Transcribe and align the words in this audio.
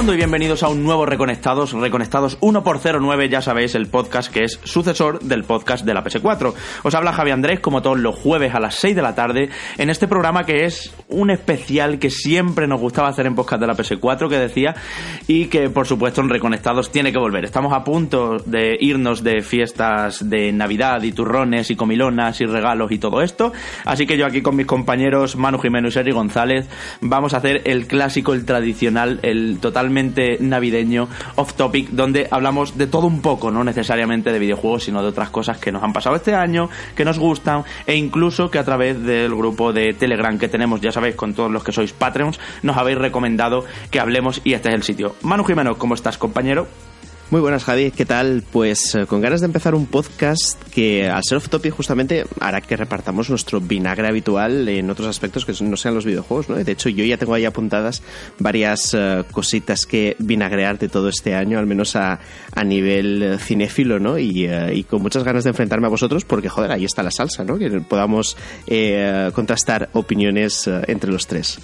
mundo 0.00 0.14
y 0.14 0.16
bienvenidos 0.16 0.62
a 0.62 0.68
un 0.70 0.82
nuevo 0.82 1.04
Reconectados, 1.04 1.72
Reconectados 1.72 2.40
1x09, 2.40 3.28
ya 3.28 3.42
sabéis, 3.42 3.74
el 3.74 3.86
podcast 3.86 4.32
que 4.32 4.44
es 4.44 4.58
sucesor 4.64 5.20
del 5.20 5.44
podcast 5.44 5.84
de 5.84 5.92
la 5.92 6.02
PS4. 6.02 6.54
Os 6.84 6.94
habla 6.94 7.12
Javi 7.12 7.32
Andrés, 7.32 7.60
como 7.60 7.82
todos 7.82 7.98
los 7.98 8.16
jueves 8.16 8.54
a 8.54 8.60
las 8.60 8.76
6 8.76 8.96
de 8.96 9.02
la 9.02 9.14
tarde, 9.14 9.50
en 9.76 9.90
este 9.90 10.08
programa 10.08 10.46
que 10.46 10.64
es 10.64 10.94
un 11.08 11.30
especial 11.30 11.98
que 11.98 12.08
siempre 12.08 12.66
nos 12.66 12.80
gustaba 12.80 13.08
hacer 13.08 13.26
en 13.26 13.34
podcast 13.34 13.60
de 13.60 13.66
la 13.66 13.76
PS4, 13.76 14.30
que 14.30 14.38
decía, 14.38 14.74
y 15.26 15.48
que 15.48 15.68
por 15.68 15.86
supuesto 15.86 16.22
en 16.22 16.30
Reconectados 16.30 16.90
tiene 16.90 17.12
que 17.12 17.18
volver. 17.18 17.44
Estamos 17.44 17.74
a 17.74 17.84
punto 17.84 18.38
de 18.38 18.78
irnos 18.80 19.22
de 19.22 19.42
fiestas 19.42 20.30
de 20.30 20.50
Navidad 20.50 21.02
y 21.02 21.12
turrones 21.12 21.70
y 21.70 21.76
comilonas 21.76 22.40
y 22.40 22.46
regalos 22.46 22.90
y 22.90 22.98
todo 22.98 23.20
esto, 23.20 23.52
así 23.84 24.06
que 24.06 24.16
yo 24.16 24.24
aquí 24.24 24.40
con 24.40 24.56
mis 24.56 24.66
compañeros 24.66 25.36
Manu 25.36 25.58
Jiménez 25.58 25.90
y 25.90 25.92
Sergi 25.92 26.12
González 26.12 26.70
vamos 27.02 27.34
a 27.34 27.36
hacer 27.36 27.60
el 27.66 27.86
clásico, 27.86 28.32
el 28.32 28.46
tradicional, 28.46 29.20
el 29.22 29.58
totalmente 29.90 30.38
navideño 30.38 31.08
off 31.34 31.54
topic 31.54 31.90
donde 31.90 32.28
hablamos 32.30 32.78
de 32.78 32.86
todo 32.86 33.08
un 33.08 33.20
poco, 33.20 33.50
no 33.50 33.64
necesariamente 33.64 34.30
de 34.30 34.38
videojuegos, 34.38 34.84
sino 34.84 35.02
de 35.02 35.08
otras 35.08 35.30
cosas 35.30 35.58
que 35.58 35.72
nos 35.72 35.82
han 35.82 35.92
pasado 35.92 36.14
este 36.14 36.34
año, 36.34 36.68
que 36.94 37.04
nos 37.04 37.18
gustan 37.18 37.64
e 37.86 37.96
incluso 37.96 38.50
que 38.50 38.58
a 38.58 38.64
través 38.64 39.02
del 39.02 39.34
grupo 39.34 39.72
de 39.72 39.92
Telegram 39.94 40.38
que 40.38 40.48
tenemos, 40.48 40.80
ya 40.80 40.92
sabéis, 40.92 41.16
con 41.16 41.34
todos 41.34 41.50
los 41.50 41.64
que 41.64 41.72
sois 41.72 41.92
Patreons, 41.92 42.38
nos 42.62 42.76
habéis 42.76 42.98
recomendado 42.98 43.64
que 43.90 43.98
hablemos 43.98 44.40
y 44.44 44.52
este 44.52 44.68
es 44.68 44.74
el 44.76 44.82
sitio. 44.84 45.16
Manu 45.22 45.44
Jimeno, 45.44 45.76
¿cómo 45.76 45.94
estás, 45.94 46.18
compañero? 46.18 46.68
Muy 47.30 47.40
buenas, 47.40 47.62
Javi. 47.62 47.92
¿Qué 47.92 48.04
tal? 48.04 48.42
Pues 48.50 48.92
eh, 48.96 49.06
con 49.06 49.20
ganas 49.20 49.38
de 49.38 49.46
empezar 49.46 49.76
un 49.76 49.86
podcast 49.86 50.60
que, 50.70 51.08
al 51.08 51.22
ser 51.22 51.38
off-topic, 51.38 51.72
justamente 51.72 52.24
hará 52.40 52.60
que 52.60 52.76
repartamos 52.76 53.30
nuestro 53.30 53.60
vinagre 53.60 54.08
habitual 54.08 54.68
en 54.68 54.90
otros 54.90 55.06
aspectos 55.06 55.44
que 55.44 55.52
no 55.62 55.76
sean 55.76 55.94
los 55.94 56.04
videojuegos, 56.04 56.48
¿no? 56.48 56.56
De 56.56 56.72
hecho, 56.72 56.88
yo 56.88 57.04
ya 57.04 57.18
tengo 57.18 57.34
ahí 57.34 57.44
apuntadas 57.44 58.02
varias 58.40 58.94
eh, 58.94 59.22
cositas 59.30 59.86
que 59.86 60.16
vinagrear 60.18 60.76
de 60.80 60.88
todo 60.88 61.08
este 61.08 61.36
año, 61.36 61.60
al 61.60 61.66
menos 61.66 61.94
a, 61.94 62.18
a 62.52 62.64
nivel 62.64 63.22
eh, 63.22 63.38
cinéfilo, 63.38 64.00
¿no? 64.00 64.18
Y, 64.18 64.50
con 64.90 65.00
muchas 65.00 65.22
ganas 65.22 65.44
de 65.44 65.50
enfrentarme 65.50 65.86
a 65.86 65.90
vosotros 65.90 66.24
porque, 66.24 66.48
joder, 66.48 66.72
ahí 66.72 66.84
está 66.84 67.04
la 67.04 67.12
salsa, 67.12 67.44
¿no? 67.44 67.58
Que 67.58 67.70
podamos 67.80 68.36
contrastar 69.34 69.88
opiniones 69.92 70.68
entre 70.88 71.12
los 71.12 71.28
tres. 71.28 71.60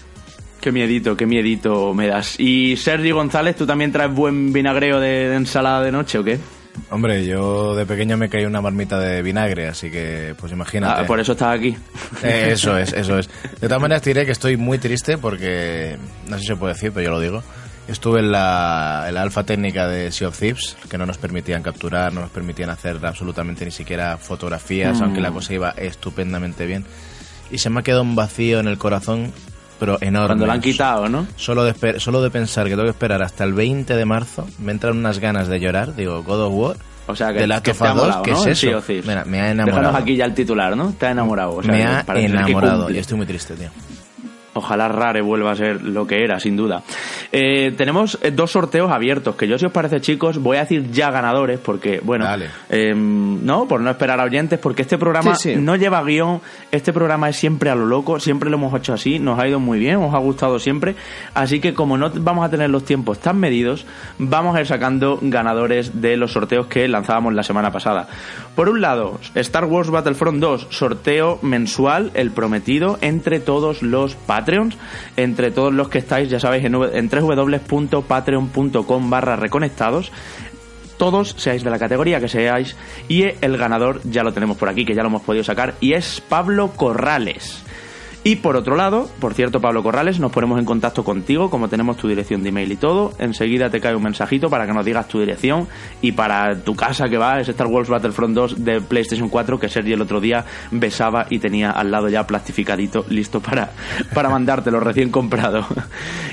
Qué 0.60 0.72
miedito, 0.72 1.16
qué 1.16 1.26
miedito 1.26 1.94
me 1.94 2.08
das. 2.08 2.38
Y 2.40 2.76
Sergi 2.76 3.10
González, 3.10 3.56
¿tú 3.56 3.66
también 3.66 3.92
traes 3.92 4.12
buen 4.12 4.52
vinagreo 4.52 4.98
de, 5.00 5.34
ensalada 5.34 5.82
de 5.82 5.92
noche 5.92 6.18
o 6.18 6.24
qué? 6.24 6.38
Hombre, 6.90 7.24
yo 7.24 7.74
de 7.74 7.86
pequeño 7.86 8.16
me 8.16 8.28
caí 8.28 8.44
una 8.44 8.60
marmita 8.60 8.98
de 8.98 9.22
vinagre, 9.22 9.68
así 9.68 9.90
que 9.90 10.34
pues 10.38 10.52
imagínate. 10.52 11.02
Ah, 11.02 11.06
por 11.06 11.18
eso 11.20 11.32
estás 11.32 11.58
aquí. 11.58 11.76
Eh, 12.22 12.50
eso 12.52 12.76
es, 12.76 12.92
eso 12.92 13.18
es. 13.18 13.28
De 13.60 13.66
todas 13.66 13.80
maneras 13.80 14.02
te 14.02 14.10
diré 14.10 14.26
que 14.26 14.32
estoy 14.32 14.56
muy 14.56 14.78
triste 14.78 15.18
porque, 15.18 15.96
no 16.28 16.36
sé 16.36 16.42
si 16.42 16.46
se 16.48 16.56
puede 16.56 16.74
decir, 16.74 16.92
pero 16.92 17.04
yo 17.04 17.10
lo 17.10 17.20
digo. 17.20 17.42
Estuve 17.88 18.18
en 18.18 18.32
la, 18.32 19.04
en 19.06 19.14
la 19.14 19.22
alfa 19.22 19.44
técnica 19.44 19.86
de 19.86 20.10
Sea 20.10 20.28
of 20.28 20.38
Thieves, 20.38 20.76
que 20.90 20.98
no 20.98 21.06
nos 21.06 21.18
permitían 21.18 21.62
capturar, 21.62 22.12
no 22.12 22.22
nos 22.22 22.30
permitían 22.30 22.68
hacer 22.68 22.98
absolutamente 23.04 23.64
ni 23.64 23.70
siquiera 23.70 24.18
fotografías, 24.18 25.00
aunque 25.00 25.20
la 25.20 25.30
mm. 25.30 25.34
cosa 25.34 25.54
iba 25.54 25.70
estupendamente 25.70 26.66
bien. 26.66 26.84
Y 27.50 27.58
se 27.58 27.70
me 27.70 27.80
ha 27.80 27.82
quedado 27.82 28.02
un 28.02 28.16
vacío 28.16 28.58
en 28.58 28.66
el 28.66 28.76
corazón 28.76 29.32
pero 29.78 29.98
enorme. 30.00 30.28
Cuando 30.28 30.46
lo 30.46 30.52
han 30.52 30.60
quitado, 30.60 31.08
¿no? 31.08 31.26
Solo 31.36 31.64
de, 31.64 32.00
solo 32.00 32.22
de 32.22 32.30
pensar 32.30 32.64
que 32.64 32.70
tengo 32.70 32.84
que 32.84 32.90
esperar 32.90 33.22
hasta 33.22 33.44
el 33.44 33.52
20 33.52 33.94
de 33.94 34.04
marzo, 34.04 34.46
me 34.58 34.72
entran 34.72 34.96
unas 34.96 35.18
ganas 35.18 35.48
de 35.48 35.60
llorar. 35.60 35.94
Digo, 35.94 36.22
God 36.22 36.42
of 36.42 36.54
War. 36.54 36.76
O 37.08 37.14
sea, 37.14 37.32
que, 37.32 37.38
de 37.38 37.46
la 37.46 37.62
que 37.62 37.72
te 37.72 37.94
molado, 37.94 38.22
¿qué 38.22 38.32
es 38.32 38.46
eso? 38.46 38.82
Mira, 38.88 39.24
me 39.24 39.40
ha 39.40 39.50
enamorado. 39.52 39.80
Déjanos 39.80 40.02
aquí 40.02 40.16
ya 40.16 40.24
el 40.24 40.34
titular, 40.34 40.76
¿no? 40.76 40.92
Te 40.98 41.06
ha 41.06 41.10
enamorado. 41.12 41.56
O 41.56 41.62
sea, 41.62 41.72
me 41.72 41.84
ha 41.84 42.04
enamorado 42.16 42.90
y 42.90 42.98
estoy 42.98 43.16
muy 43.16 43.26
triste, 43.26 43.54
tío. 43.54 43.70
Ojalá 44.56 44.88
Rare 44.88 45.20
vuelva 45.20 45.52
a 45.52 45.56
ser 45.56 45.82
lo 45.82 46.06
que 46.06 46.24
era, 46.24 46.40
sin 46.40 46.56
duda. 46.56 46.82
Eh, 47.30 47.74
tenemos 47.76 48.18
eh, 48.22 48.30
dos 48.30 48.52
sorteos 48.52 48.90
abiertos, 48.90 49.36
que 49.36 49.46
yo 49.46 49.58
si 49.58 49.66
os 49.66 49.72
parece 49.72 50.00
chicos, 50.00 50.38
voy 50.38 50.56
a 50.56 50.60
decir 50.60 50.90
ya 50.90 51.10
ganadores, 51.10 51.58
porque, 51.58 52.00
bueno, 52.02 52.26
eh, 52.70 52.94
no, 52.94 53.68
por 53.68 53.80
no 53.80 53.90
esperar 53.90 54.20
a 54.20 54.24
oyentes, 54.24 54.58
porque 54.58 54.82
este 54.82 54.96
programa 54.96 55.34
no 55.58 55.76
lleva 55.76 56.02
guion, 56.02 56.40
este 56.72 56.92
programa 56.92 57.28
es 57.28 57.36
siempre 57.36 57.68
a 57.70 57.74
lo 57.74 57.84
loco, 57.84 58.18
siempre 58.18 58.48
lo 58.48 58.56
hemos 58.56 58.74
hecho 58.74 58.94
así, 58.94 59.18
nos 59.18 59.38
ha 59.38 59.46
ido 59.46 59.60
muy 59.60 59.78
bien, 59.78 59.96
os 59.96 60.14
ha 60.14 60.18
gustado 60.18 60.58
siempre, 60.58 60.96
así 61.34 61.60
que 61.60 61.74
como 61.74 61.98
no 61.98 62.10
vamos 62.10 62.46
a 62.46 62.48
tener 62.48 62.70
los 62.70 62.84
tiempos 62.84 63.18
tan 63.18 63.38
medidos, 63.38 63.84
vamos 64.18 64.56
a 64.56 64.60
ir 64.60 64.66
sacando 64.66 65.18
ganadores 65.20 66.00
de 66.00 66.16
los 66.16 66.32
sorteos 66.32 66.66
que 66.66 66.88
lanzábamos 66.88 67.34
la 67.34 67.42
semana 67.42 67.70
pasada. 67.70 68.08
Por 68.56 68.68
un 68.70 68.80
lado, 68.80 69.20
Star 69.34 69.66
Wars 69.66 69.90
Battlefront 69.90 70.40
2, 70.40 70.68
sorteo 70.70 71.38
mensual, 71.42 72.10
el 72.14 72.30
prometido, 72.30 72.96
entre 73.02 73.38
todos 73.38 73.82
los 73.82 74.14
Patreons, 74.14 74.78
entre 75.18 75.50
todos 75.50 75.74
los 75.74 75.90
que 75.90 75.98
estáis, 75.98 76.30
ya 76.30 76.40
sabéis, 76.40 76.64
en, 76.64 76.74
en 76.74 77.10
www.patreon.com 77.10 79.10
barra 79.10 79.36
reconectados 79.36 80.10
todos 80.96 81.34
seáis 81.36 81.62
de 81.62 81.68
la 81.68 81.78
categoría 81.78 82.20
que 82.20 82.28
seáis 82.28 82.74
y 83.06 83.24
el 83.42 83.58
ganador 83.58 84.00
ya 84.04 84.22
lo 84.22 84.32
tenemos 84.32 84.56
por 84.56 84.70
aquí 84.70 84.86
que 84.86 84.94
ya 84.94 85.02
lo 85.02 85.08
hemos 85.08 85.20
podido 85.20 85.44
sacar 85.44 85.74
y 85.78 85.92
es 85.92 86.22
Pablo 86.26 86.70
Corrales 86.74 87.65
y 88.26 88.34
por 88.34 88.56
otro 88.56 88.74
lado, 88.74 89.08
por 89.20 89.34
cierto, 89.34 89.60
Pablo 89.60 89.84
Corrales, 89.84 90.18
nos 90.18 90.32
ponemos 90.32 90.58
en 90.58 90.64
contacto 90.64 91.04
contigo, 91.04 91.48
como 91.48 91.68
tenemos 91.68 91.96
tu 91.96 92.08
dirección 92.08 92.42
de 92.42 92.48
email 92.48 92.72
y 92.72 92.76
todo. 92.76 93.12
Enseguida 93.20 93.70
te 93.70 93.80
cae 93.80 93.94
un 93.94 94.02
mensajito 94.02 94.50
para 94.50 94.66
que 94.66 94.72
nos 94.72 94.84
digas 94.84 95.06
tu 95.06 95.20
dirección 95.20 95.68
y 96.02 96.10
para 96.10 96.58
tu 96.58 96.74
casa 96.74 97.08
que 97.08 97.18
va, 97.18 97.38
es 97.38 97.48
Star 97.48 97.68
Wars 97.68 97.88
Battlefront 97.88 98.34
2 98.34 98.64
de 98.64 98.80
PlayStation 98.80 99.28
4 99.28 99.60
que 99.60 99.68
Sergio 99.68 99.94
el 99.94 100.02
otro 100.02 100.20
día 100.20 100.44
besaba 100.72 101.28
y 101.30 101.38
tenía 101.38 101.70
al 101.70 101.92
lado 101.92 102.08
ya 102.08 102.26
plastificadito, 102.26 103.04
listo 103.10 103.38
para, 103.38 103.70
para 104.12 104.28
mandártelo 104.28 104.80
recién 104.80 105.12
comprado. 105.12 105.64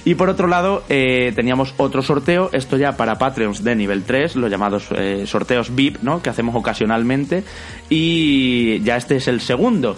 y 0.04 0.16
por 0.16 0.30
otro 0.30 0.48
lado, 0.48 0.82
eh, 0.90 1.32
teníamos 1.36 1.76
otro 1.78 2.02
sorteo, 2.02 2.50
esto 2.54 2.76
ya 2.76 2.98
para 2.98 3.20
Patreons 3.20 3.64
de 3.64 3.76
nivel 3.76 4.02
3, 4.02 4.36
los 4.38 4.50
llamados 4.50 4.88
eh, 4.98 5.26
sorteos 5.28 5.76
VIP, 5.76 6.02
¿no? 6.02 6.24
Que 6.24 6.32
hacemos 6.32 6.56
ocasionalmente. 6.56 7.44
Y 7.88 8.82
ya 8.82 8.98
este 8.98 9.18
es 9.18 9.28
el 9.28 9.42
segundo. 9.42 9.96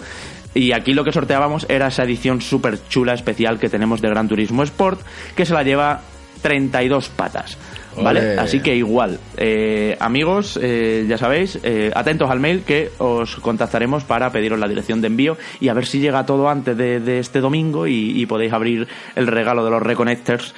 Y 0.56 0.72
aquí 0.72 0.94
lo 0.94 1.04
que 1.04 1.12
sorteábamos 1.12 1.66
era 1.68 1.88
esa 1.88 2.04
edición 2.04 2.40
súper 2.40 2.78
chula 2.88 3.12
especial 3.12 3.58
que 3.58 3.68
tenemos 3.68 4.00
de 4.00 4.08
Gran 4.08 4.26
Turismo 4.26 4.62
Sport, 4.62 5.02
que 5.36 5.44
se 5.44 5.52
la 5.52 5.62
lleva 5.62 6.00
32 6.40 7.10
patas. 7.10 7.58
¿Vale? 8.02 8.38
Así 8.38 8.60
que 8.60 8.74
igual, 8.76 9.18
eh, 9.36 9.96
amigos, 10.00 10.58
eh, 10.62 11.06
ya 11.08 11.18
sabéis, 11.18 11.58
eh, 11.62 11.90
atentos 11.94 12.30
al 12.30 12.40
mail 12.40 12.62
que 12.62 12.90
os 12.98 13.36
contactaremos 13.36 14.04
para 14.04 14.30
pediros 14.30 14.58
la 14.58 14.68
dirección 14.68 15.00
de 15.00 15.06
envío 15.06 15.36
y 15.60 15.68
a 15.68 15.74
ver 15.74 15.86
si 15.86 16.00
llega 16.00 16.26
todo 16.26 16.48
antes 16.48 16.76
de, 16.76 17.18
este 17.18 17.40
domingo 17.40 17.86
y, 17.86 18.26
podéis 18.26 18.52
abrir 18.52 18.88
el 19.14 19.26
regalo 19.28 19.64
de 19.64 19.70
los 19.70 19.82
Reconnectors 19.82 20.54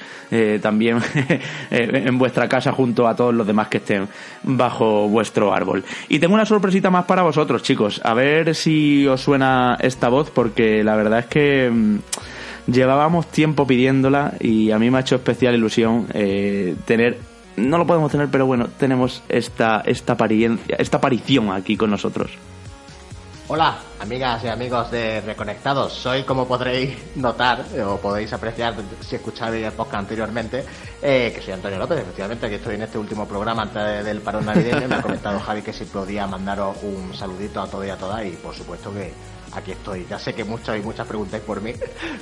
también 0.61 0.97
en 1.71 2.17
vuestra 2.17 2.49
casa 2.49 2.71
junto 2.71 3.07
a 3.07 3.15
todos 3.15 3.33
los 3.33 3.45
demás 3.45 3.67
que 3.67 3.77
estén 3.77 4.07
bajo 4.43 5.07
vuestro 5.07 5.53
árbol. 5.53 5.83
Y 6.07 6.19
tengo 6.19 6.33
una 6.33 6.45
sorpresita 6.45 6.89
más 6.89 7.05
para 7.05 7.21
vosotros, 7.21 7.61
chicos. 7.61 8.01
A 8.03 8.13
ver 8.13 8.55
si 8.55 9.07
os 9.07 9.21
suena 9.21 9.77
esta 9.79 10.09
voz 10.09 10.31
porque 10.31 10.83
la 10.83 10.95
verdad 10.95 11.19
es 11.19 11.25
que... 11.27 11.69
Mm, 11.71 11.99
llevábamos 12.71 13.27
tiempo 13.27 13.65
pidiéndola 13.67 14.33
y 14.39 14.71
a 14.71 14.79
mí 14.79 14.89
me 14.89 14.97
ha 14.97 15.01
hecho 15.01 15.15
especial 15.15 15.55
ilusión 15.55 16.07
tener 16.85 17.17
no 17.59 17.77
lo 17.77 17.85
podemos 17.85 18.11
tener, 18.11 18.29
pero 18.29 18.45
bueno, 18.45 18.67
tenemos 18.77 19.21
esta, 19.29 19.81
esta, 19.85 20.13
apariencia, 20.13 20.75
esta 20.77 20.97
aparición 20.97 21.51
aquí 21.51 21.75
con 21.77 21.91
nosotros. 21.91 22.31
Hola, 23.51 23.79
amigas 23.99 24.43
y 24.43 24.47
amigos 24.47 24.91
de 24.91 25.21
Reconectados. 25.21 25.93
Soy, 25.93 26.21
como 26.21 26.47
podréis 26.47 26.95
notar, 27.15 27.65
o 27.83 27.97
podéis 27.97 28.31
apreciar 28.31 28.75
si 29.01 29.15
escucháis 29.15 29.65
el 29.65 29.71
podcast 29.71 30.01
anteriormente, 30.01 30.63
eh, 31.01 31.31
que 31.33 31.41
soy 31.41 31.53
Antonio 31.53 31.79
López, 31.79 31.99
efectivamente, 31.99 32.47
que 32.47 32.55
estoy 32.55 32.75
en 32.75 32.83
este 32.83 32.99
último 32.99 33.27
programa 33.27 33.63
antes 33.63 34.05
del 34.05 34.21
parón 34.21 34.45
navideño. 34.45 34.87
Me 34.87 34.95
ha 34.95 35.01
comentado 35.01 35.39
Javi 35.39 35.63
que 35.63 35.73
si 35.73 35.85
podía 35.85 36.27
mandaros 36.27 36.77
un 36.83 37.11
saludito 37.15 37.59
a 37.59 37.67
todos 37.67 37.87
y 37.87 37.89
a 37.89 37.97
todas, 37.97 38.23
y 38.23 38.31
por 38.31 38.53
supuesto 38.53 38.93
que 38.93 39.11
aquí 39.53 39.71
estoy. 39.71 40.05
Ya 40.09 40.19
sé 40.19 40.33
que 40.33 40.43
muchos 40.43 40.77
y 40.77 40.81
muchas 40.81 41.07
preguntáis 41.07 41.43
por 41.43 41.61
mí, 41.61 41.73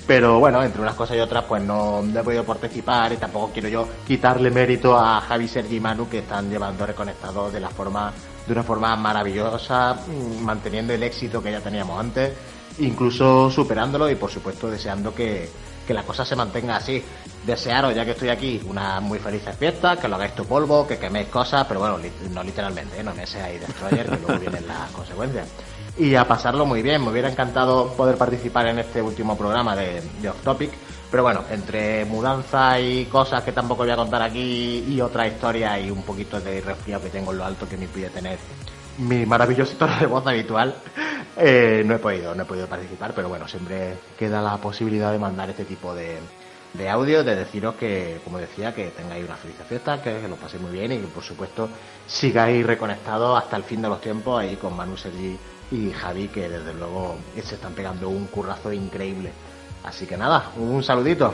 pero 0.06 0.40
bueno, 0.40 0.64
entre 0.64 0.82
unas 0.82 0.96
cosas 0.96 1.18
y 1.18 1.20
otras, 1.20 1.44
pues 1.46 1.62
no, 1.64 2.04
he 2.04 2.24
podido 2.24 2.44
participar 2.44 3.14
y 3.14 3.18
tampoco 3.18 3.52
quiero 3.54 3.70
yo 3.70 3.88
quitarle 4.06 4.52
mérito 4.52 4.98
a 4.98 5.22
Javi, 5.22 5.48
Sergi 5.48 5.78
y 5.78 5.80
Manu 5.80 6.08
que 6.10 6.20
están 6.20 6.50
llevando 6.50 6.86
reconectados 6.86 7.54
de 7.54 7.60
la 7.60 7.70
forma 7.70 8.12
de 8.46 8.54
una 8.54 8.64
forma 8.64 8.96
maravillosa, 8.96 9.94
mm, 9.94 10.44
manteniendo 10.44 10.94
el 10.94 11.04
éxito 11.04 11.44
que 11.44 11.52
ya 11.52 11.60
teníamos 11.60 12.00
antes, 12.00 12.32
incluso 12.80 13.52
superándolo 13.52 14.10
y 14.10 14.16
por 14.16 14.32
supuesto 14.32 14.70
deseando 14.70 15.14
que, 15.14 15.50
que 15.86 15.94
la 15.94 16.04
cosa 16.04 16.24
se 16.24 16.36
mantenga 16.36 16.78
así. 16.78 17.04
Desearos, 17.46 17.94
ya 17.94 18.06
que 18.06 18.12
estoy 18.12 18.30
aquí, 18.30 18.62
una 18.66 19.00
muy 19.00 19.20
feliz 19.20 19.44
fiesta, 19.58 19.98
que 19.98 20.08
lo 20.08 20.16
hagáis 20.16 20.36
tu 20.36 20.46
polvo, 20.46 20.88
que 20.88 20.98
queméis 20.98 21.28
cosas, 21.28 21.66
pero 21.68 21.80
bueno, 21.80 21.98
no 22.32 22.44
literalmente, 22.44 23.00
¿eh? 23.00 23.04
no 23.04 23.14
me 23.14 23.26
seáis 23.26 23.60
destroyer, 23.60 24.10
que 24.10 24.18
luego 24.18 24.40
vienen 24.40 24.68
las 24.68 24.92
consecuencias 24.92 25.48
y 25.98 26.16
a 26.16 26.28
pasarlo 26.28 26.66
muy 26.66 26.82
bien. 26.82 27.04
Me 27.04 27.12
hubiera 27.12 27.30
encantado 27.30 27.94
poder 27.94 28.18
participar 28.18 28.68
en 28.68 28.80
este 28.80 29.02
último 29.02 29.38
programa 29.38 29.76
de, 29.76 30.02
Off 30.30 30.42
Topic. 30.44 30.72
Pero 31.10 31.24
bueno, 31.24 31.44
entre 31.50 32.04
mudanza 32.06 32.80
y 32.80 33.06
cosas 33.06 33.42
que 33.44 33.54
tampoco 33.54 33.84
voy 33.84 33.92
a 33.92 33.96
contar 33.96 34.22
aquí 34.22 34.84
y 34.88 35.00
otra 35.00 35.26
historia 35.26 35.80
y 35.80 35.90
un 35.90 36.04
poquito 36.04 36.40
de 36.42 36.60
resfriado 36.60 37.04
que 37.04 37.10
tengo 37.10 37.32
en 37.32 37.38
lo 37.38 37.46
alto 37.46 37.68
que 37.68 37.78
me 37.78 37.86
impide 37.86 38.10
tener 38.10 38.38
mi 38.98 39.26
maravilloso 39.26 39.78
tono 39.78 39.96
de 40.00 40.06
voz 40.08 40.26
habitual, 40.26 40.76
eh, 41.38 41.84
no 41.86 41.96
he 41.96 42.00
podido, 42.00 42.34
no 42.34 42.44
he 42.44 42.46
podido 42.46 42.68
participar, 42.68 43.14
pero 43.14 43.30
bueno, 43.30 43.48
siempre 43.48 43.96
queda 44.18 44.42
la 44.42 44.58
posibilidad 44.58 45.12
de 45.12 45.20
mandar 45.20 45.50
este 45.50 45.66
tipo 45.66 45.94
de, 45.94 46.18
de 46.74 46.90
audio, 46.90 47.24
de 47.24 47.36
deciros 47.36 47.76
que, 47.76 48.20
como 48.24 48.40
decía, 48.40 48.74
que 48.74 48.90
tengáis 48.90 49.26
una 49.26 49.36
feliz 49.36 49.56
fiesta, 49.68 50.02
que, 50.02 50.28
lo 50.28 50.36
paséis 50.36 50.62
muy 50.62 50.72
bien 50.72 50.92
y 50.92 50.98
que, 50.98 51.08
por 51.08 51.24
supuesto, 51.24 51.70
sigáis 52.08 52.66
reconectados 52.66 53.38
hasta 53.38 53.58
el 53.58 53.64
fin 53.64 53.82
de 53.82 53.90
los 53.90 54.02
tiempos 54.02 54.40
ahí 54.40 54.56
con 54.56 54.76
Manu 54.76 54.98
Sergi 54.98 55.38
y 55.72 55.92
Javi, 55.92 56.28
que 56.28 56.50
desde 56.50 56.74
luego 56.74 57.18
se 57.42 57.56
están 57.56 57.74
pegando 57.74 58.10
un 58.10 58.26
currazo 58.28 58.72
increíble. 58.72 59.32
Así 59.84 60.06
que 60.06 60.18
nada, 60.18 60.52
un 60.58 60.84
saludito. 60.84 61.34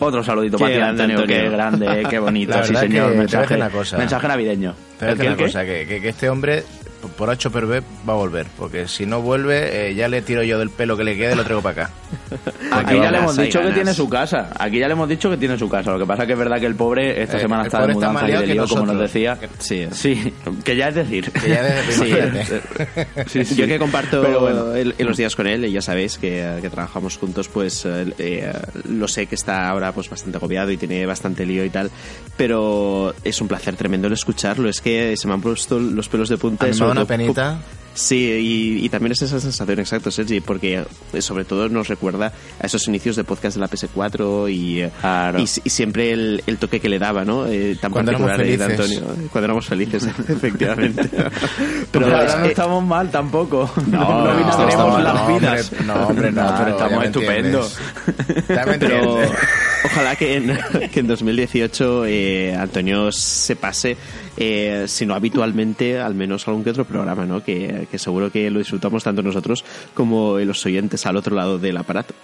Otro 0.00 0.22
saludito 0.22 0.56
para 0.56 0.74
ti, 0.74 0.80
Antonio, 0.80 1.26
qué 1.26 1.50
grande, 1.50 2.06
qué 2.08 2.18
bonito, 2.18 2.62
sí 2.64 2.74
señor. 2.74 3.14
Mensaje, 3.14 3.58
mensaje 3.98 4.28
navideño. 4.28 4.74
Te 4.98 5.36
cosa, 5.36 5.64
que, 5.64 5.86
que, 5.86 6.08
este 6.08 6.30
hombre 6.30 6.64
por 7.08 7.30
H 7.30 7.50
per 7.50 7.66
B 7.66 7.82
va 8.08 8.12
a 8.12 8.16
volver, 8.16 8.46
porque 8.56 8.88
si 8.88 9.06
no 9.06 9.20
vuelve, 9.20 9.90
eh, 9.90 9.94
ya 9.94 10.08
le 10.08 10.22
tiro 10.22 10.42
yo 10.42 10.58
del 10.58 10.70
pelo 10.70 10.96
que 10.96 11.04
le 11.04 11.16
quede 11.16 11.32
y 11.32 11.36
lo 11.36 11.44
traigo 11.44 11.62
para 11.62 11.84
acá. 11.84 11.94
Aquí 12.72 12.94
ya 12.94 13.10
le 13.10 13.18
hemos 13.18 13.36
dicho 13.36 13.60
que 13.60 13.70
tiene 13.72 13.94
su 13.94 14.08
casa. 14.08 14.50
Aquí 14.58 14.78
ya 14.78 14.86
le 14.86 14.92
hemos 14.92 15.08
dicho 15.08 15.30
que 15.30 15.36
tiene 15.36 15.58
su 15.58 15.68
casa. 15.68 15.90
Lo 15.92 15.98
que 15.98 16.06
pasa 16.06 16.26
que 16.26 16.32
es 16.32 16.38
verdad 16.38 16.58
que 16.58 16.66
el 16.66 16.74
pobre 16.74 17.22
esta 17.22 17.38
eh, 17.38 17.40
semana 17.40 17.64
está 17.64 17.86
de 17.86 17.94
mudanza 17.94 18.28
y 18.28 18.32
de 18.32 18.46
lío, 18.46 18.66
como 18.66 18.86
nos 18.86 18.98
decía. 18.98 19.38
Sí, 19.58 19.86
sí, 19.92 20.32
que 20.64 20.76
ya 20.76 20.88
es 20.88 20.94
decir. 20.94 21.30
Que 21.30 21.48
ya 21.48 21.66
es 21.66 21.98
decir. 21.98 22.62
sí, 23.26 23.44
sí, 23.44 23.54
Yo 23.54 23.66
que 23.66 23.78
comparto 23.78 24.22
los 24.98 25.16
días 25.16 25.34
con 25.34 25.46
él, 25.46 25.64
y 25.64 25.72
ya 25.72 25.82
sabéis 25.82 26.18
que, 26.18 26.58
que 26.60 26.70
trabajamos 26.70 27.16
juntos, 27.18 27.48
pues 27.48 27.86
eh, 27.86 28.52
lo 28.88 29.08
sé 29.08 29.26
que 29.26 29.34
está 29.34 29.68
ahora 29.68 29.92
pues 29.92 30.08
bastante 30.08 30.36
agobiado 30.38 30.70
y 30.70 30.76
tiene 30.76 31.06
bastante 31.06 31.46
lío 31.46 31.64
y 31.64 31.70
tal, 31.70 31.90
pero 32.36 33.14
es 33.24 33.40
un 33.40 33.48
placer 33.48 33.76
tremendo 33.76 34.06
el 34.06 34.12
escucharlo. 34.12 34.68
Es 34.68 34.80
que 34.80 35.16
se 35.16 35.26
me 35.28 35.34
han 35.34 35.40
puesto 35.40 35.78
los 35.78 36.08
pelos 36.08 36.28
de 36.28 36.38
punta. 36.38 36.66
Una 36.92 37.04
penita. 37.04 37.58
Sí, 37.94 38.80
y, 38.82 38.88
también 38.88 39.12
es 39.12 39.22
esa 39.22 39.40
sensación, 39.40 39.80
exacto, 39.80 40.10
Sergi, 40.10 40.40
porque 40.40 40.84
eh, 41.12 41.22
sobre 41.22 41.44
todo 41.44 41.68
nos 41.68 41.88
recuerda 41.88 42.32
a 42.60 42.66
esos 42.66 42.86
inicios 42.86 43.16
de 43.16 43.24
podcast 43.24 43.56
de 43.56 43.60
la 43.60 43.68
PS4 43.68 44.50
y, 44.50 44.80
eh, 44.82 44.90
y, 45.38 45.46
siempre 45.70 46.12
el, 46.12 46.58
toque 46.58 46.80
que 46.80 46.88
le 46.88 46.98
daba, 46.98 47.24
¿no? 47.24 47.46
Eh, 47.46 47.76
tan 47.80 47.90
cuando 47.90 48.12
éramos 48.12 48.36
felices. 48.36 48.70
Antonio, 48.70 49.00
cuando 49.32 49.44
éramos 49.44 49.66
felices, 49.66 50.04
efectivamente. 50.28 51.10
pero 51.90 52.06
ahora 52.06 52.36
no 52.36 52.44
estamos 52.46 52.84
mal 52.84 53.10
tampoco. 53.10 53.70
No, 53.90 54.24
no, 54.24 54.40
no 54.40 54.56
tenemos 54.56 55.02
las 55.02 55.28
vidas. 55.28 55.72
no, 55.84 55.94
hombre, 56.06 56.30
no, 56.30 56.54
pero 56.56 56.70
estamos 56.70 57.04
estupendos. 57.04 57.78
pero 58.46 59.18
ojalá 59.84 60.16
que 60.16 60.36
en, 60.36 60.58
que 60.92 61.00
en 61.00 61.06
2018 61.06 62.06
Antonio 62.58 63.12
se 63.12 63.56
pase 63.56 63.96
eh, 64.36 64.84
sino 64.86 65.14
habitualmente 65.14 65.98
al 65.98 66.14
menos 66.14 66.46
algún 66.48 66.64
que 66.64 66.70
otro 66.70 66.84
programa, 66.84 67.26
¿no? 67.26 67.42
Que, 67.42 67.86
que 67.90 67.98
seguro 67.98 68.30
que 68.30 68.50
lo 68.50 68.58
disfrutamos 68.58 69.04
tanto 69.04 69.22
nosotros 69.22 69.64
como 69.94 70.38
los 70.38 70.64
oyentes 70.64 71.04
al 71.06 71.16
otro 71.16 71.36
lado 71.36 71.58
del 71.58 71.76
aparato. 71.76 72.14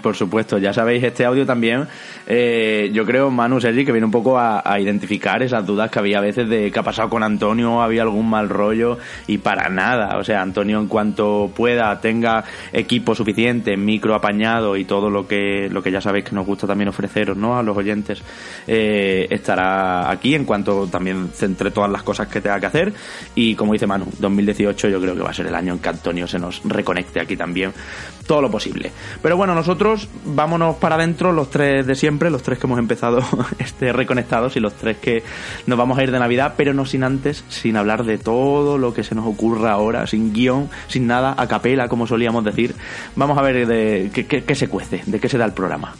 Por 0.00 0.16
supuesto, 0.16 0.56
ya 0.56 0.72
sabéis, 0.72 1.04
este 1.04 1.26
audio 1.26 1.44
también, 1.44 1.86
eh, 2.26 2.90
yo 2.94 3.04
creo, 3.04 3.30
Manu 3.30 3.60
Sergi, 3.60 3.84
que 3.84 3.92
viene 3.92 4.06
un 4.06 4.10
poco 4.10 4.38
a, 4.38 4.62
identificar 4.80 5.42
esas 5.42 5.66
dudas 5.66 5.90
que 5.90 5.98
había 5.98 6.18
a 6.18 6.22
veces 6.22 6.48
de 6.48 6.70
qué 6.70 6.78
ha 6.78 6.82
pasado 6.82 7.10
con 7.10 7.22
Antonio, 7.22 7.82
había 7.82 8.02
algún 8.02 8.28
mal 8.28 8.48
rollo, 8.48 8.98
y 9.26 9.38
para 9.38 9.68
nada. 9.68 10.16
O 10.16 10.24
sea, 10.24 10.40
Antonio, 10.40 10.80
en 10.80 10.86
cuanto 10.86 11.52
pueda, 11.54 12.00
tenga 12.00 12.42
equipo 12.72 13.14
suficiente, 13.14 13.76
micro 13.76 14.14
apañado 14.14 14.78
y 14.78 14.86
todo 14.86 15.10
lo 15.10 15.28
que, 15.28 15.68
lo 15.70 15.82
que 15.82 15.90
ya 15.90 16.00
sabéis 16.00 16.24
que 16.24 16.34
nos 16.34 16.46
gusta 16.46 16.66
también 16.66 16.88
ofreceros, 16.88 17.36
¿no? 17.36 17.58
A 17.58 17.62
los 17.62 17.76
oyentes, 17.76 18.22
eh, 18.66 19.26
estará 19.28 20.10
aquí 20.10 20.34
en 20.34 20.46
cuanto 20.46 20.86
también 20.86 21.28
centre 21.34 21.70
todas 21.70 21.90
las 21.90 22.02
cosas 22.02 22.28
que 22.28 22.40
tenga 22.40 22.58
que 22.58 22.66
hacer. 22.66 22.92
Y 23.34 23.54
como 23.54 23.74
dice 23.74 23.86
Manu, 23.86 24.06
2018 24.18 24.88
yo 24.88 25.00
creo 25.00 25.14
que 25.14 25.22
va 25.22 25.30
a 25.30 25.34
ser 25.34 25.46
el 25.46 25.54
año 25.54 25.74
en 25.74 25.80
que 25.80 25.90
Antonio 25.90 26.26
se 26.26 26.38
nos 26.38 26.62
reconecte 26.64 27.20
aquí 27.20 27.36
también 27.36 27.72
todo 28.32 28.40
lo 28.40 28.50
posible. 28.50 28.90
Pero 29.20 29.36
bueno, 29.36 29.54
nosotros 29.54 30.08
vámonos 30.24 30.76
para 30.76 30.94
adentro, 30.94 31.32
los 31.32 31.50
tres 31.50 31.86
de 31.86 31.94
siempre, 31.94 32.30
los 32.30 32.42
tres 32.42 32.58
que 32.58 32.66
hemos 32.66 32.78
empezado 32.78 33.18
este 33.58 33.92
reconectados 33.92 34.56
y 34.56 34.60
los 34.60 34.72
tres 34.72 34.96
que 34.96 35.22
nos 35.66 35.76
vamos 35.76 35.98
a 35.98 36.02
ir 36.02 36.10
de 36.10 36.18
Navidad, 36.18 36.54
pero 36.56 36.72
no 36.72 36.86
sin 36.86 37.04
antes, 37.04 37.44
sin 37.50 37.76
hablar 37.76 38.04
de 38.04 38.16
todo 38.16 38.78
lo 38.78 38.94
que 38.94 39.04
se 39.04 39.14
nos 39.14 39.26
ocurra 39.26 39.72
ahora, 39.72 40.06
sin 40.06 40.32
guion, 40.32 40.70
sin 40.88 41.06
nada, 41.06 41.34
a 41.36 41.46
capela, 41.46 41.88
como 41.88 42.06
solíamos 42.06 42.42
decir. 42.42 42.74
Vamos 43.16 43.36
a 43.36 43.42
ver 43.42 43.66
de 43.66 44.10
qué 44.14 44.54
se 44.54 44.68
cuece, 44.68 45.02
de 45.04 45.20
qué 45.20 45.28
se 45.28 45.36
da 45.36 45.44
el 45.44 45.52
programa. 45.52 45.94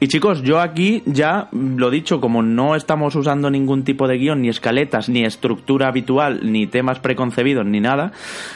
Y 0.00 0.06
chicos, 0.06 0.42
yo 0.42 0.60
aquí 0.60 1.02
ya 1.06 1.48
lo 1.50 1.90
dicho, 1.90 2.20
como 2.20 2.40
no 2.40 2.76
estamos 2.76 3.16
usando 3.16 3.50
ningún 3.50 3.82
tipo 3.82 4.06
de 4.06 4.16
guion, 4.16 4.42
ni 4.42 4.48
escaletas, 4.48 5.08
ni 5.08 5.24
estructura 5.24 5.88
habitual, 5.88 6.40
ni 6.44 6.68
temas 6.68 7.00
preconcebidos, 7.00 7.66
ni 7.66 7.80
nada, 7.80 8.12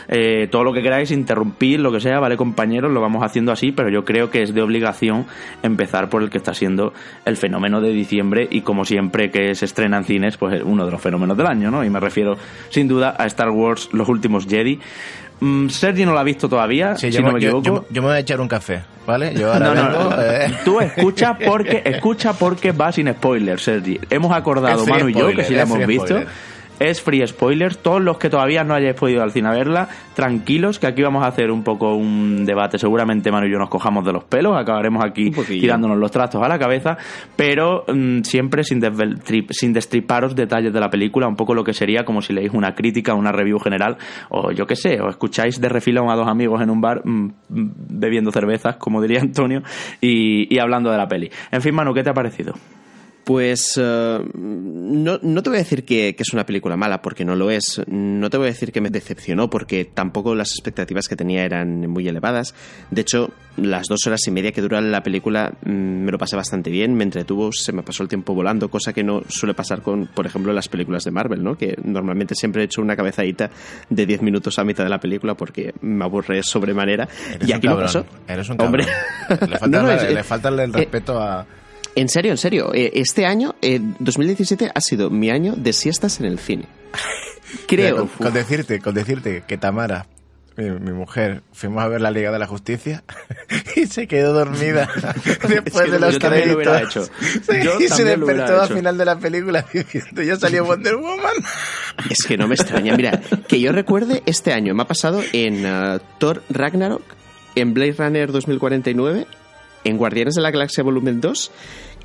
eh, 0.07 0.47
todo 0.53 0.63
lo 0.63 0.73
que 0.73 0.83
queráis, 0.83 1.11
interrumpir, 1.11 1.81
lo 1.81 1.91
que 1.91 1.99
sea, 1.99 2.21
vale 2.21 2.37
compañeros, 2.37 2.93
lo 2.93 3.01
vamos 3.01 3.25
haciendo 3.25 3.51
así, 3.51 3.73
pero 3.73 3.89
yo 3.89 4.05
creo 4.05 4.31
que 4.31 4.43
es 4.43 4.55
de 4.55 4.63
obligación 4.63 5.27
empezar 5.65 6.09
por 6.09 6.23
el 6.23 6.31
que 6.31 6.39
está 6.39 6.55
siendo 6.55 6.93
el 7.25 7.37
fenómeno 7.37 7.81
de 7.81 7.91
diciembre 7.93 8.47
y 8.49 8.61
como 8.61 8.85
siempre 8.85 9.33
que 9.33 9.57
se 9.57 9.65
estrena 9.65 9.97
en 9.97 10.05
cines, 10.05 10.37
pues 10.37 10.63
uno 10.65 10.87
de 10.87 10.93
los 10.93 11.01
fenómenos 11.01 11.37
del 11.37 11.49
año, 11.49 11.73
¿no? 11.73 11.85
Y 11.85 11.91
me 11.91 11.99
refiero 11.99 12.37
sin 12.69 12.87
duda 12.87 13.17
a 13.19 13.27
Star 13.27 13.51
Wars 13.51 13.89
Los 13.93 14.09
Últimos 14.09 14.47
Jedi. 14.47 14.79
Mm, 15.41 15.69
Sergi 15.69 16.05
no 16.05 16.13
lo 16.13 16.19
ha 16.19 16.25
visto 16.25 16.49
todavía, 16.49 16.97
si 16.97 17.11
no 17.11 17.33
me 17.33 17.39
equivoco. 17.39 17.87
Yo, 17.91 18.03
me 18.03 18.09
voy 18.09 18.17
a 18.17 18.21
echar 18.21 18.41
un 18.41 18.49
café, 18.49 18.83
¿vale? 19.07 19.35
Yo 19.35 19.53
ahora 19.53 19.75
no, 19.75 20.23
eh. 20.23 20.59
Tú 20.65 20.81
escucha 20.81 21.37
porque, 21.37 21.83
escucha 21.85 22.33
porque 22.33 22.73
va 22.73 22.93
sin 22.93 23.13
spoilers, 23.13 23.63
Sergi. 23.63 24.01
Hemos 24.11 24.33
acordado, 24.33 24.87
Manu 24.87 25.09
y 25.09 25.15
yo, 25.15 25.35
que 25.35 25.45
sí 25.45 25.55
la 25.55 25.63
hemos 25.63 25.85
visto. 25.87 26.21
Es 26.79 27.01
free 27.01 27.27
spoilers. 27.27 27.79
Todos 27.79 28.03
los 28.03 28.19
que 28.19 28.29
todavía 28.29 28.65
no 28.65 28.75
hayáis 28.75 28.95
podido 28.95 29.23
al 29.23 29.31
cine 29.31 29.49
a 29.49 29.53
verla, 29.53 29.89
tranquilos, 30.15 30.79
que 30.79 30.87
aquí 30.87 31.03
vamos 31.03 31.23
a 31.25 31.29
hacer 31.29 31.51
un 31.51 31.63
poco 31.63 31.95
un 31.95 32.45
debate. 32.45 32.79
Seguramente 32.79 33.31
Manu 33.31 33.47
y 33.47 33.53
yo 33.53 33.59
nos 33.59 33.69
cojamos 33.69 34.05
de 34.05 34.13
los 34.13 34.25
pelos, 34.25 34.57
acabaremos 34.57 35.05
aquí 35.05 35.31
tirándonos 35.31 35.99
los 35.99 36.11
trastos 36.11 36.43
a 36.43 36.49
la 36.49 36.59
cabeza, 36.59 36.97
pero 37.37 37.85
mm, 37.87 38.23
siempre 38.23 38.65
sin, 38.65 38.81
sin 39.51 39.73
destriparos 39.73 40.35
detalles 40.35 40.73
de 40.73 40.81
la 40.81 40.91
película, 40.91 41.29
un 41.29 41.37
poco 41.37 41.55
lo 41.55 41.63
que 41.63 41.73
sería 41.73 42.05
como 42.05 42.21
si 42.21 42.33
leéis 42.33 42.53
una 42.53 42.75
crítica, 42.75 43.15
una 43.15 43.33
review 43.33 43.59
general, 43.59 43.97
o 44.31 44.51
yo 44.51 44.67
qué 44.67 44.77
sé, 44.77 45.01
o 45.01 45.09
escucháis 45.09 45.61
de 45.61 45.69
refilón 45.69 46.11
a 46.11 46.17
dos 46.17 46.29
amigos 46.29 46.61
en 46.63 46.71
un 46.71 46.81
bar 46.81 47.03
mm, 47.05 47.31
bebiendo 47.49 48.33
cervezas, 48.33 48.77
como 48.77 49.01
diría 49.01 49.21
Antonio, 49.23 49.63
y, 50.01 50.53
y 50.53 50.59
hablando 50.59 50.91
de 50.91 50.99
la 50.99 51.07
peli. 51.07 51.31
En 51.51 51.63
fin, 51.63 51.75
Manu, 51.75 51.95
¿qué 51.95 52.03
te 52.03 52.11
ha 52.11 52.15
parecido? 52.15 52.55
Pues 53.25 53.79
eh, 53.81 54.19
no, 54.35 55.19
no, 55.23 55.43
te 55.43 55.51
voy 55.51 55.57
a 55.59 55.63
decir 55.63 55.85
que, 55.85 56.17
es 56.19 56.33
una 56.33 56.45
película 56.45 56.77
mala, 56.77 57.03
porque 57.03 57.25
no 57.25 57.37
lo 57.37 57.51
es. 57.51 57.81
No 57.87 58.31
te 58.31 58.37
voy 58.37 58.49
a 58.49 58.51
decir 58.51 58.73
que 58.73 58.81
me 58.81 58.91
decepcionó, 58.91 59.49
porque 59.49 59.85
tampoco 59.85 60.35
las 60.35 60.51
expectativas 60.53 61.09
que 61.09 61.15
tenía 61.15 61.45
eran 61.45 61.87
muy 61.89 62.09
elevadas. 62.09 62.55
De 62.91 63.03
hecho, 63.03 63.31
las 63.57 63.87
dos 63.87 64.07
horas 64.07 64.27
y 64.27 64.33
media 64.33 64.51
que 64.51 64.61
dura 64.61 64.81
la 64.81 65.03
película 65.03 65.53
mm, 65.65 65.71
me 65.71 66.11
lo 66.11 66.19
pasé 66.19 66.35
bastante 66.35 66.71
bien, 66.71 66.95
me 66.95 67.05
entretuvo, 67.05 67.53
se 67.53 67.73
me 67.73 67.83
pasó 67.83 68.03
el 68.03 68.09
tiempo 68.09 68.35
volando, 68.35 68.69
cosa 68.69 68.93
que 68.93 69.05
no 69.05 69.23
suele 69.29 69.55
pasar 69.55 69.83
con, 69.83 70.07
por 70.07 70.27
ejemplo, 70.27 70.53
las 70.53 70.69
películas 70.69 71.05
de 71.05 71.13
Marvel, 71.13 71.45
¿no? 71.45 71.57
Que 71.57 71.77
normalmente 71.85 72.35
siempre 72.35 72.63
he 72.63 72.65
hecho 72.65 72.83
una 72.83 72.97
cabezadita 72.97 73.51
de 73.89 74.07
10 74.07 74.23
minutos 74.23 74.59
a 74.59 74.65
mitad 74.65 74.83
de 74.83 74.91
la 74.91 74.99
película 74.99 75.35
porque 75.35 75.75
me 75.81 76.05
aburré 76.05 76.43
sobremanera. 76.43 77.09
y 77.47 77.53
aquí 77.53 77.69
no 77.69 77.79
pasó. 77.79 78.05
Eres 78.27 78.49
un 78.49 78.61
Hombre. 78.61 78.85
Le 79.29 79.59
falta, 79.59 79.97
le 80.11 80.25
falta 80.25 80.49
el 80.49 80.59
eh, 80.59 80.67
respeto 80.67 81.21
a 81.21 81.47
en 81.95 82.09
serio, 82.09 82.33
en 82.33 82.39
serio. 82.39 82.73
Eh, 82.75 82.93
este 82.95 83.27
año, 83.27 83.55
2017, 83.99 84.71
ha 84.75 84.81
sido 84.81 85.11
mi 85.11 85.31
año 85.31 85.55
de 85.57 85.73
siestas 85.73 86.21
en 86.21 86.27
el 86.27 86.39
cine. 86.39 86.67
Creo. 87.67 88.09
Con, 88.09 88.33
decirte, 88.33 88.81
con 88.81 88.95
decirte 88.95 89.45
que 89.47 89.59
Tamara, 89.59 90.07
mi, 90.57 90.93
mujer, 90.93 91.43
fuimos 91.53 91.83
a 91.83 91.89
ver 91.89 92.01
la 92.01 92.11
Liga 92.11 92.31
de 92.31 92.39
la 92.39 92.47
Justicia 92.47 93.03
y 93.77 93.87
se 93.87 94.07
quedó 94.07 94.33
dormida 94.33 94.89
después 95.49 95.91
de 95.91 95.99
los 95.99 96.19
créditos. 96.19 97.11
y 97.81 97.89
se 97.89 98.05
despertó 98.05 98.63
al 98.63 98.69
final 98.69 98.99
de 98.99 99.05
la 99.05 99.19
película 99.19 99.65
diciendo, 99.73 100.23
ya 100.23 100.37
salió 100.37 100.65
Wonder 100.65 100.97
Woman. 100.97 101.35
Es 102.11 102.25
que 102.27 102.37
no 102.37 102.49
me 102.49 102.55
extraña. 102.55 102.97
Mira, 102.97 103.21
que 103.49 103.61
yo 103.61 103.73
recuerde, 103.73 104.23
este 104.27 104.53
año 104.53 104.75
me 104.75 104.83
ha 104.83 104.87
pasado 104.87 105.23
en 105.33 105.67
uh, 105.67 105.99
Thor 106.19 106.43
Ragnarok, 106.49 107.03
en 107.55 107.75
Blade 107.75 107.95
Runner 107.99 108.33
2049 108.33 109.27
en 109.85 109.97
Guardianes 109.97 110.35
de 110.35 110.43
la 110.43 110.51
Galaxia 110.51 110.85
Volumen 110.85 111.21
2 111.21 111.51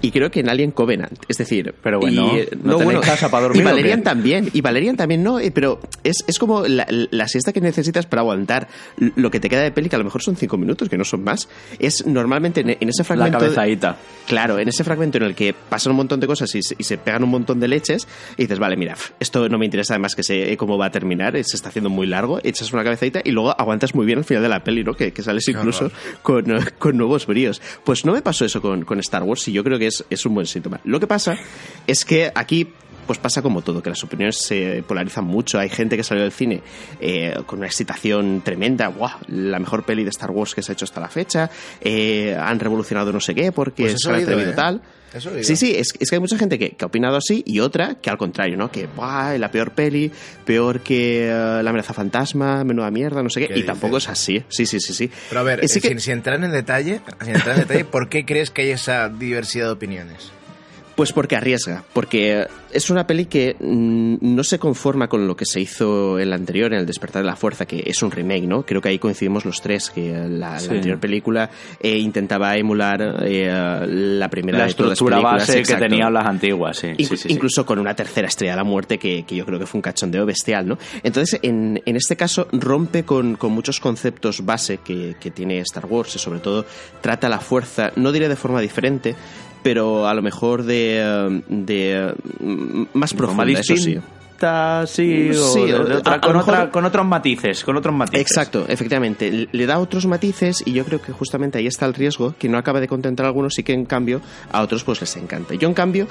y 0.01 0.11
creo 0.11 0.29
que 0.31 0.39
en 0.39 0.49
Alien 0.49 0.71
Covenant. 0.71 1.23
Es 1.27 1.37
decir, 1.37 1.73
pero 1.81 1.99
bueno, 1.99 2.31
y, 2.37 2.47
no, 2.63 2.79
bueno, 2.79 3.01
casa 3.01 3.29
para 3.29 3.43
dormir. 3.43 3.61
Y 3.61 3.65
Valerian 3.65 4.03
también, 4.03 4.49
y 4.53 4.61
Valerian 4.61 4.95
también 4.95 5.23
no, 5.23 5.39
eh, 5.39 5.51
pero 5.51 5.79
es, 6.03 6.23
es 6.27 6.37
como 6.39 6.67
la, 6.67 6.87
la, 6.89 7.27
siesta 7.27 7.53
que 7.53 7.61
necesitas 7.61 8.05
para 8.05 8.21
aguantar 8.21 8.67
lo 9.15 9.31
que 9.31 9.39
te 9.39 9.49
queda 9.49 9.61
de 9.61 9.71
peli, 9.71 9.89
que 9.89 9.95
a 9.95 9.99
lo 9.99 10.05
mejor 10.05 10.21
son 10.21 10.35
cinco 10.35 10.57
minutos, 10.57 10.89
que 10.89 10.97
no 10.97 11.03
son 11.03 11.23
más. 11.23 11.49
Es 11.79 12.05
normalmente 12.05 12.61
en, 12.61 12.89
ese 12.89 13.03
fragmento. 13.03 13.39
La 13.39 13.43
cabezadita. 13.43 13.97
claro, 14.27 14.59
en 14.59 14.67
ese 14.67 14.83
fragmento 14.83 15.17
en 15.17 15.23
el 15.23 15.35
que 15.35 15.53
pasan 15.53 15.91
un 15.91 15.97
montón 15.97 16.19
de 16.19 16.27
cosas 16.27 16.53
y, 16.55 16.61
se 16.61 16.97
pegan 16.97 17.23
un 17.23 17.29
montón 17.29 17.59
de 17.59 17.67
leches, 17.67 18.07
y 18.37 18.43
dices, 18.43 18.59
vale, 18.59 18.77
mira, 18.77 18.95
esto 19.19 19.49
no 19.49 19.57
me 19.57 19.65
interesa 19.65 19.93
además 19.93 20.15
que 20.15 20.23
sé 20.23 20.55
cómo 20.57 20.77
va 20.77 20.87
a 20.87 20.91
terminar, 20.91 21.33
se 21.43 21.55
está 21.55 21.69
haciendo 21.69 21.89
muy 21.89 22.07
largo, 22.07 22.39
echas 22.43 22.71
una 22.71 22.83
cabezadita 22.83 23.21
y 23.23 23.31
luego 23.31 23.59
aguantas 23.59 23.95
muy 23.95 24.05
bien 24.05 24.19
al 24.19 24.25
final 24.25 24.43
de 24.43 24.49
la 24.49 24.63
peli, 24.63 24.83
¿no? 24.83 24.93
Que, 24.93 25.11
que 25.11 25.23
sales 25.23 25.47
incluso 25.47 25.91
con, 26.21 26.45
con, 26.77 26.97
nuevos 26.97 27.25
bríos. 27.25 27.61
Pues 27.83 28.05
no 28.05 28.13
me 28.13 28.21
pasó 28.21 28.45
eso 28.45 28.61
con, 28.61 28.85
con 28.85 28.99
Star 28.99 29.23
Wars 29.23 29.47
y 29.47 29.51
yo 29.51 29.63
creo 29.63 29.79
que 29.79 29.86
es, 29.87 30.05
es 30.09 30.25
un 30.25 30.35
buen 30.35 30.45
síntoma. 30.45 30.79
Lo 30.83 30.99
que 30.99 31.07
pasa 31.07 31.37
es 31.85 32.05
que 32.05 32.31
aquí 32.33 32.67
pues 33.07 33.17
pasa 33.19 33.41
como 33.41 33.61
todo, 33.61 33.81
que 33.81 33.89
las 33.89 34.03
opiniones 34.03 34.37
se 34.37 34.83
polarizan 34.85 35.23
mucho. 35.23 35.57
Hay 35.57 35.69
gente 35.69 35.95
que 35.95 36.03
salió 36.03 36.23
del 36.23 36.33
cine 36.33 36.61
eh, 36.99 37.33
con 37.45 37.59
una 37.59 37.67
excitación 37.67 38.41
tremenda, 38.43 38.89
¡Wow! 38.89 39.09
la 39.29 39.59
mejor 39.59 39.83
peli 39.83 40.03
de 40.03 40.09
Star 40.09 40.29
Wars 40.29 40.53
que 40.53 40.61
se 40.61 40.71
ha 40.71 40.73
hecho 40.73 40.85
hasta 40.85 40.99
la 40.99 41.07
fecha, 41.07 41.49
eh, 41.79 42.37
han 42.39 42.59
revolucionado 42.59 43.11
no 43.13 43.21
sé 43.21 43.33
qué 43.33 43.51
porque 43.51 43.83
pues 43.83 43.95
se 44.03 44.09
han 44.09 44.15
atrevido 44.15 44.51
¿eh? 44.51 44.55
tal. 44.55 44.81
Sí, 45.41 45.55
sí, 45.55 45.75
es, 45.75 45.93
que 45.93 46.15
hay 46.15 46.19
mucha 46.19 46.37
gente 46.37 46.59
que, 46.59 46.75
ha 46.79 46.85
opinado 46.85 47.17
así 47.17 47.43
y 47.45 47.59
otra 47.59 47.95
que 47.95 48.09
al 48.09 48.17
contrario, 48.17 48.57
¿no? 48.57 48.71
Que, 48.71 48.87
¡buah! 48.87 49.37
La 49.37 49.51
peor 49.51 49.71
peli, 49.71 50.11
peor 50.45 50.81
que 50.81 51.27
La 51.27 51.69
amenaza 51.69 51.93
fantasma, 51.93 52.63
menuda 52.63 52.91
mierda, 52.91 53.23
no 53.23 53.29
sé 53.29 53.47
qué. 53.47 53.59
Y 53.59 53.63
tampoco 53.63 53.97
es 53.97 54.09
así. 54.09 54.43
Sí, 54.49 54.65
sí, 54.65 54.79
sí, 54.79 54.93
sí. 54.93 55.11
Pero 55.29 55.41
a 55.41 55.43
ver, 55.43 55.67
sin, 55.67 56.11
entrar 56.11 56.43
en 56.43 56.51
detalle, 56.51 57.01
sin 57.23 57.35
entrar 57.35 57.55
en 57.55 57.61
detalle, 57.61 57.85
¿por 57.85 58.09
qué 58.09 58.25
crees 58.25 58.51
que 58.51 58.63
hay 58.63 58.71
esa 58.71 59.09
diversidad 59.09 59.65
de 59.65 59.71
opiniones? 59.71 60.31
Pues 60.97 61.13
porque 61.13 61.35
arriesga, 61.35 61.83
porque 61.93 62.47
es 62.71 62.89
una 62.89 63.05
peli 63.05 63.27
que 63.27 63.55
mm, 63.59 64.15
no 64.19 64.43
se 64.43 64.57
conforma 64.57 65.07
con 65.07 65.27
lo 65.27 65.35
que 65.37 65.45
se 65.45 65.61
hizo 65.61 66.17
en 66.17 66.31
la 66.31 66.37
anterior, 66.37 66.73
en 66.73 66.79
El 66.79 66.87
despertar 66.87 67.21
de 67.21 67.27
la 67.27 67.35
fuerza, 67.35 67.67
que 67.67 67.83
es 67.85 68.01
un 68.01 68.09
remake, 68.09 68.47
¿no? 68.47 68.63
Creo 68.63 68.81
que 68.81 68.89
ahí 68.89 68.97
coincidimos 68.97 69.45
los 69.45 69.61
tres, 69.61 69.91
que 69.91 70.11
la, 70.27 70.57
anterior 70.57 70.99
película 70.99 71.51
eh, 71.79 71.99
intentaba 71.99 72.57
emular 72.57 73.23
eh, 73.23 73.47
la 73.87 74.27
primera 74.27 74.57
la 74.57 74.63
de 74.63 74.69
estructura 74.71 75.19
base 75.19 75.61
que 75.61 75.75
tenían 75.75 76.11
las 76.11 76.25
antiguas, 76.25 76.77
sí. 76.77 76.93
incluso 77.27 77.63
con 77.63 77.77
una 77.77 77.95
tercera 77.95 78.27
estrella 78.27 78.53
de 78.53 78.57
la 78.57 78.63
muerte 78.63 78.97
que, 78.97 79.23
yo 79.29 79.45
creo 79.45 79.59
que 79.59 79.67
fue 79.67 79.77
un 79.77 79.83
cachondeo 79.83 80.25
bestial, 80.25 80.67
¿no? 80.67 80.79
Entonces, 81.03 81.39
en, 81.43 81.79
este 81.85 82.15
caso, 82.15 82.47
rompe 82.51 83.03
con, 83.03 83.37
muchos 83.51 83.79
conceptos 83.79 84.43
base 84.43 84.79
que, 84.79 85.15
que 85.19 85.29
tiene 85.29 85.59
Star 85.59 85.85
Wars 85.85 86.15
y 86.15 86.17
sobre 86.17 86.39
todo 86.39 86.65
trata 87.01 87.29
la 87.29 87.39
fuerza, 87.39 87.91
no 87.97 88.11
diré 88.11 88.27
de 88.29 88.35
forma 88.35 88.61
diferente, 88.61 89.15
pero 89.67 90.07
a 90.07 90.13
lo 90.13 90.21
mejor 90.21 90.63
de, 90.63 91.43
de 91.49 92.13
más 92.93 93.13
profunda, 93.13 93.59
eso 93.59 93.75
sí. 93.75 93.99
Sí, 94.85 95.29
con, 96.21 96.69
con, 96.69 96.85
otros 96.85 97.05
matices, 97.05 97.65
con 97.65 97.75
otros 97.75 97.93
matices. 97.93 98.21
Exacto, 98.21 98.63
efectivamente. 98.69 99.49
Le 99.51 99.65
da 99.65 99.79
otros 99.79 100.05
matices 100.05 100.63
y 100.65 100.71
yo 100.71 100.85
creo 100.85 101.01
que 101.01 101.11
justamente 101.11 101.57
ahí 101.57 101.67
está 101.67 101.85
el 101.85 101.95
riesgo, 101.95 102.33
que 102.39 102.47
no 102.47 102.57
acaba 102.57 102.79
de 102.79 102.87
contentar 102.87 103.25
a 103.25 103.27
algunos 103.27 103.59
y 103.59 103.63
que 103.63 103.73
en 103.73 103.83
cambio 103.83 104.21
a 104.53 104.61
otros 104.61 104.85
pues 104.85 105.01
les 105.01 105.17
encanta. 105.17 105.53
Yo 105.55 105.67
en 105.67 105.73
cambio 105.73 106.07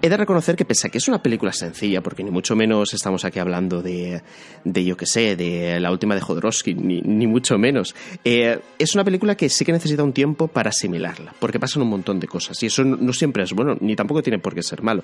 He 0.00 0.08
de 0.08 0.16
reconocer 0.16 0.54
que 0.54 0.64
pese 0.64 0.86
a 0.86 0.90
que 0.90 0.98
es 0.98 1.08
una 1.08 1.20
película 1.20 1.52
sencilla, 1.52 2.00
porque 2.02 2.22
ni 2.22 2.30
mucho 2.30 2.54
menos 2.54 2.94
estamos 2.94 3.24
aquí 3.24 3.40
hablando 3.40 3.82
de, 3.82 4.22
de 4.64 4.84
yo 4.84 4.96
que 4.96 5.06
sé, 5.06 5.34
de 5.34 5.80
la 5.80 5.90
última 5.90 6.14
de 6.14 6.20
Jodorowsky, 6.20 6.74
ni, 6.74 7.00
ni 7.00 7.26
mucho 7.26 7.58
menos, 7.58 7.96
eh, 8.24 8.60
es 8.78 8.94
una 8.94 9.02
película 9.02 9.36
que 9.36 9.48
sí 9.48 9.64
que 9.64 9.72
necesita 9.72 10.04
un 10.04 10.12
tiempo 10.12 10.46
para 10.46 10.70
asimilarla, 10.70 11.34
porque 11.40 11.58
pasan 11.58 11.82
un 11.82 11.88
montón 11.88 12.20
de 12.20 12.28
cosas, 12.28 12.62
y 12.62 12.66
eso 12.66 12.84
no 12.84 13.12
siempre 13.12 13.42
es 13.42 13.52
bueno, 13.52 13.76
ni 13.80 13.96
tampoco 13.96 14.22
tiene 14.22 14.38
por 14.38 14.54
qué 14.54 14.62
ser 14.62 14.82
malo. 14.82 15.02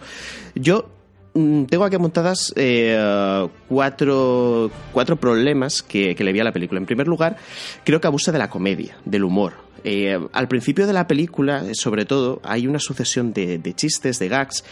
Yo 0.54 0.88
tengo 1.34 1.84
aquí 1.84 1.96
apuntadas 1.96 2.52
eh, 2.56 3.48
cuatro, 3.68 4.70
cuatro 4.92 5.16
problemas 5.16 5.82
que, 5.82 6.14
que, 6.14 6.22
le 6.22 6.32
vi 6.32 6.40
a 6.40 6.44
la 6.44 6.52
película. 6.52 6.78
En 6.78 6.86
primer 6.86 7.08
lugar, 7.08 7.36
creo 7.84 8.00
que 8.00 8.06
abusa 8.06 8.30
de 8.30 8.38
la 8.38 8.48
comedia, 8.48 8.96
del 9.04 9.24
humor. 9.24 9.54
Eh, 9.82 10.18
al 10.32 10.48
principio 10.48 10.86
de 10.86 10.92
la 10.92 11.06
película, 11.08 11.64
sobre 11.74 12.04
todo, 12.04 12.40
hay 12.44 12.66
una 12.66 12.78
sucesión 12.78 13.32
de, 13.32 13.58
de 13.58 13.74
chistes, 13.74 14.18
de 14.18 14.28
gags, 14.28 14.64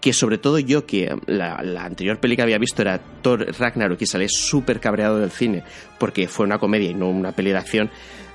que 0.00 0.12
sobre 0.12 0.38
todo 0.38 0.58
yo, 0.58 0.86
que 0.86 1.14
la, 1.26 1.62
la, 1.62 1.84
anterior 1.84 2.18
peli 2.18 2.36
que 2.36 2.42
había 2.42 2.58
visto 2.58 2.82
era 2.82 3.00
Thor 3.22 3.46
Ragnarok 3.58 4.00
y 4.00 4.06
salí 4.06 4.26
súper 4.28 4.80
cabreado 4.80 5.18
del 5.18 5.30
cine 5.30 5.62
porque 5.98 6.26
fue 6.26 6.46
una 6.46 6.58
comedia 6.58 6.90
y 6.90 6.94
no 6.94 7.10
una 7.10 7.32
peli 7.32 7.50
de 7.50 7.58
acción, 7.58 7.90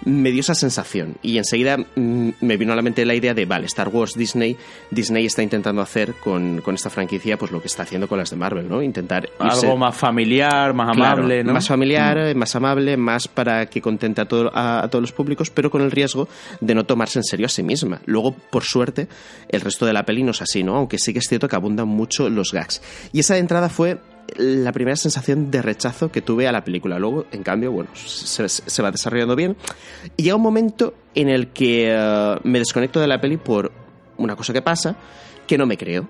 me 0.05 0.31
dio 0.31 0.41
esa 0.41 0.53
sensación. 0.53 1.17
Y 1.24 1.38
enseguida 1.38 1.77
mm, 1.77 2.29
me 2.41 2.57
vino 2.57 2.74
a 2.74 2.75
la 2.75 2.81
mente 2.81 3.03
la 3.05 3.15
idea 3.15 3.34
de, 3.34 3.45
vale, 3.45 3.65
Star 3.65 3.89
Wars, 3.89 4.13
Disney, 4.15 4.55
Disney 4.91 5.25
está 5.25 5.41
intentando 5.41 5.81
hacer 5.81 6.13
con, 6.13 6.62
con 6.62 6.75
esta 6.75 6.89
franquicia 6.89 7.38
pues 7.38 7.51
lo 7.51 7.60
que 7.62 7.67
está 7.67 7.84
haciendo 7.84 8.07
con 8.07 8.19
las 8.19 8.29
de 8.29 8.36
Marvel, 8.36 8.69
¿no? 8.69 8.81
Intentar... 8.81 9.29
Algo 9.39 9.75
más 9.77 9.95
familiar, 9.95 10.74
más 10.74 10.95
amable, 10.95 11.43
¿no? 11.43 11.53
Más 11.53 11.67
familiar, 11.67 12.36
mm. 12.36 12.38
más 12.38 12.55
amable, 12.55 12.98
más 12.98 13.27
para 13.27 13.65
que 13.65 13.81
contente 13.81 14.22
a, 14.22 14.25
todo, 14.25 14.51
a, 14.53 14.88
todos 14.89 15.01
los 15.01 15.12
públicos, 15.12 15.50
pero 15.50 15.72
con 15.72 15.81
el 15.81 15.91
riesgo 15.91 16.27
de 16.62 16.75
no 16.75 16.86
tomarse 16.86 17.19
en 17.19 17.24
serio 17.24 17.48
a 17.48 17.50
sí 17.50 17.63
misma. 17.63 18.00
Luego, 18.05 18.34
por 18.34 18.63
suerte, 18.63 19.07
el 19.50 19.62
resto 19.62 19.88
de 19.88 19.93
la 19.93 20.05
peli 20.05 20.22
no 20.22 20.31
es 20.31 20.41
así, 20.41 20.63
¿no? 20.63 20.75
Aunque 20.75 21.00
sí 21.00 21.13
que 21.13 21.19
es 21.19 21.27
cierto 21.27 21.48
que 21.48 21.54
abundan 21.55 21.88
mucho 21.88 22.29
los 22.29 22.51
gags. 22.51 22.81
Y 23.12 23.19
esa 23.19 23.35
de 23.35 23.39
entrada 23.41 23.69
fue 23.69 24.00
la 24.38 24.71
primera 24.71 24.95
sensación 24.95 25.51
de 25.51 25.62
rechazo 25.62 26.12
que 26.12 26.21
tuve 26.21 26.47
a 26.47 26.51
la 26.51 26.63
película. 26.63 27.00
Luego, 27.00 27.25
en 27.31 27.43
cambio, 27.43 27.71
bueno, 27.71 27.89
se, 27.95 28.81
va 28.81 28.91
desarrollando 28.91 29.35
bien. 29.35 29.55
Y 30.17 30.24
llega 30.24 30.35
un 30.35 30.41
momento 30.41 30.93
en 31.13 31.29
el 31.29 31.50
que 31.50 31.89
eh, 31.91 32.35
me 32.43 32.59
desconecto 32.59 33.00
de 33.00 33.07
la 33.07 33.21
peli 33.21 33.38
por 33.38 33.71
una 34.17 34.35
cosa 34.35 34.53
que 34.53 34.62
pasa 34.62 34.95
que 35.47 35.57
no 35.57 35.65
me 35.65 35.77
creo 35.77 36.07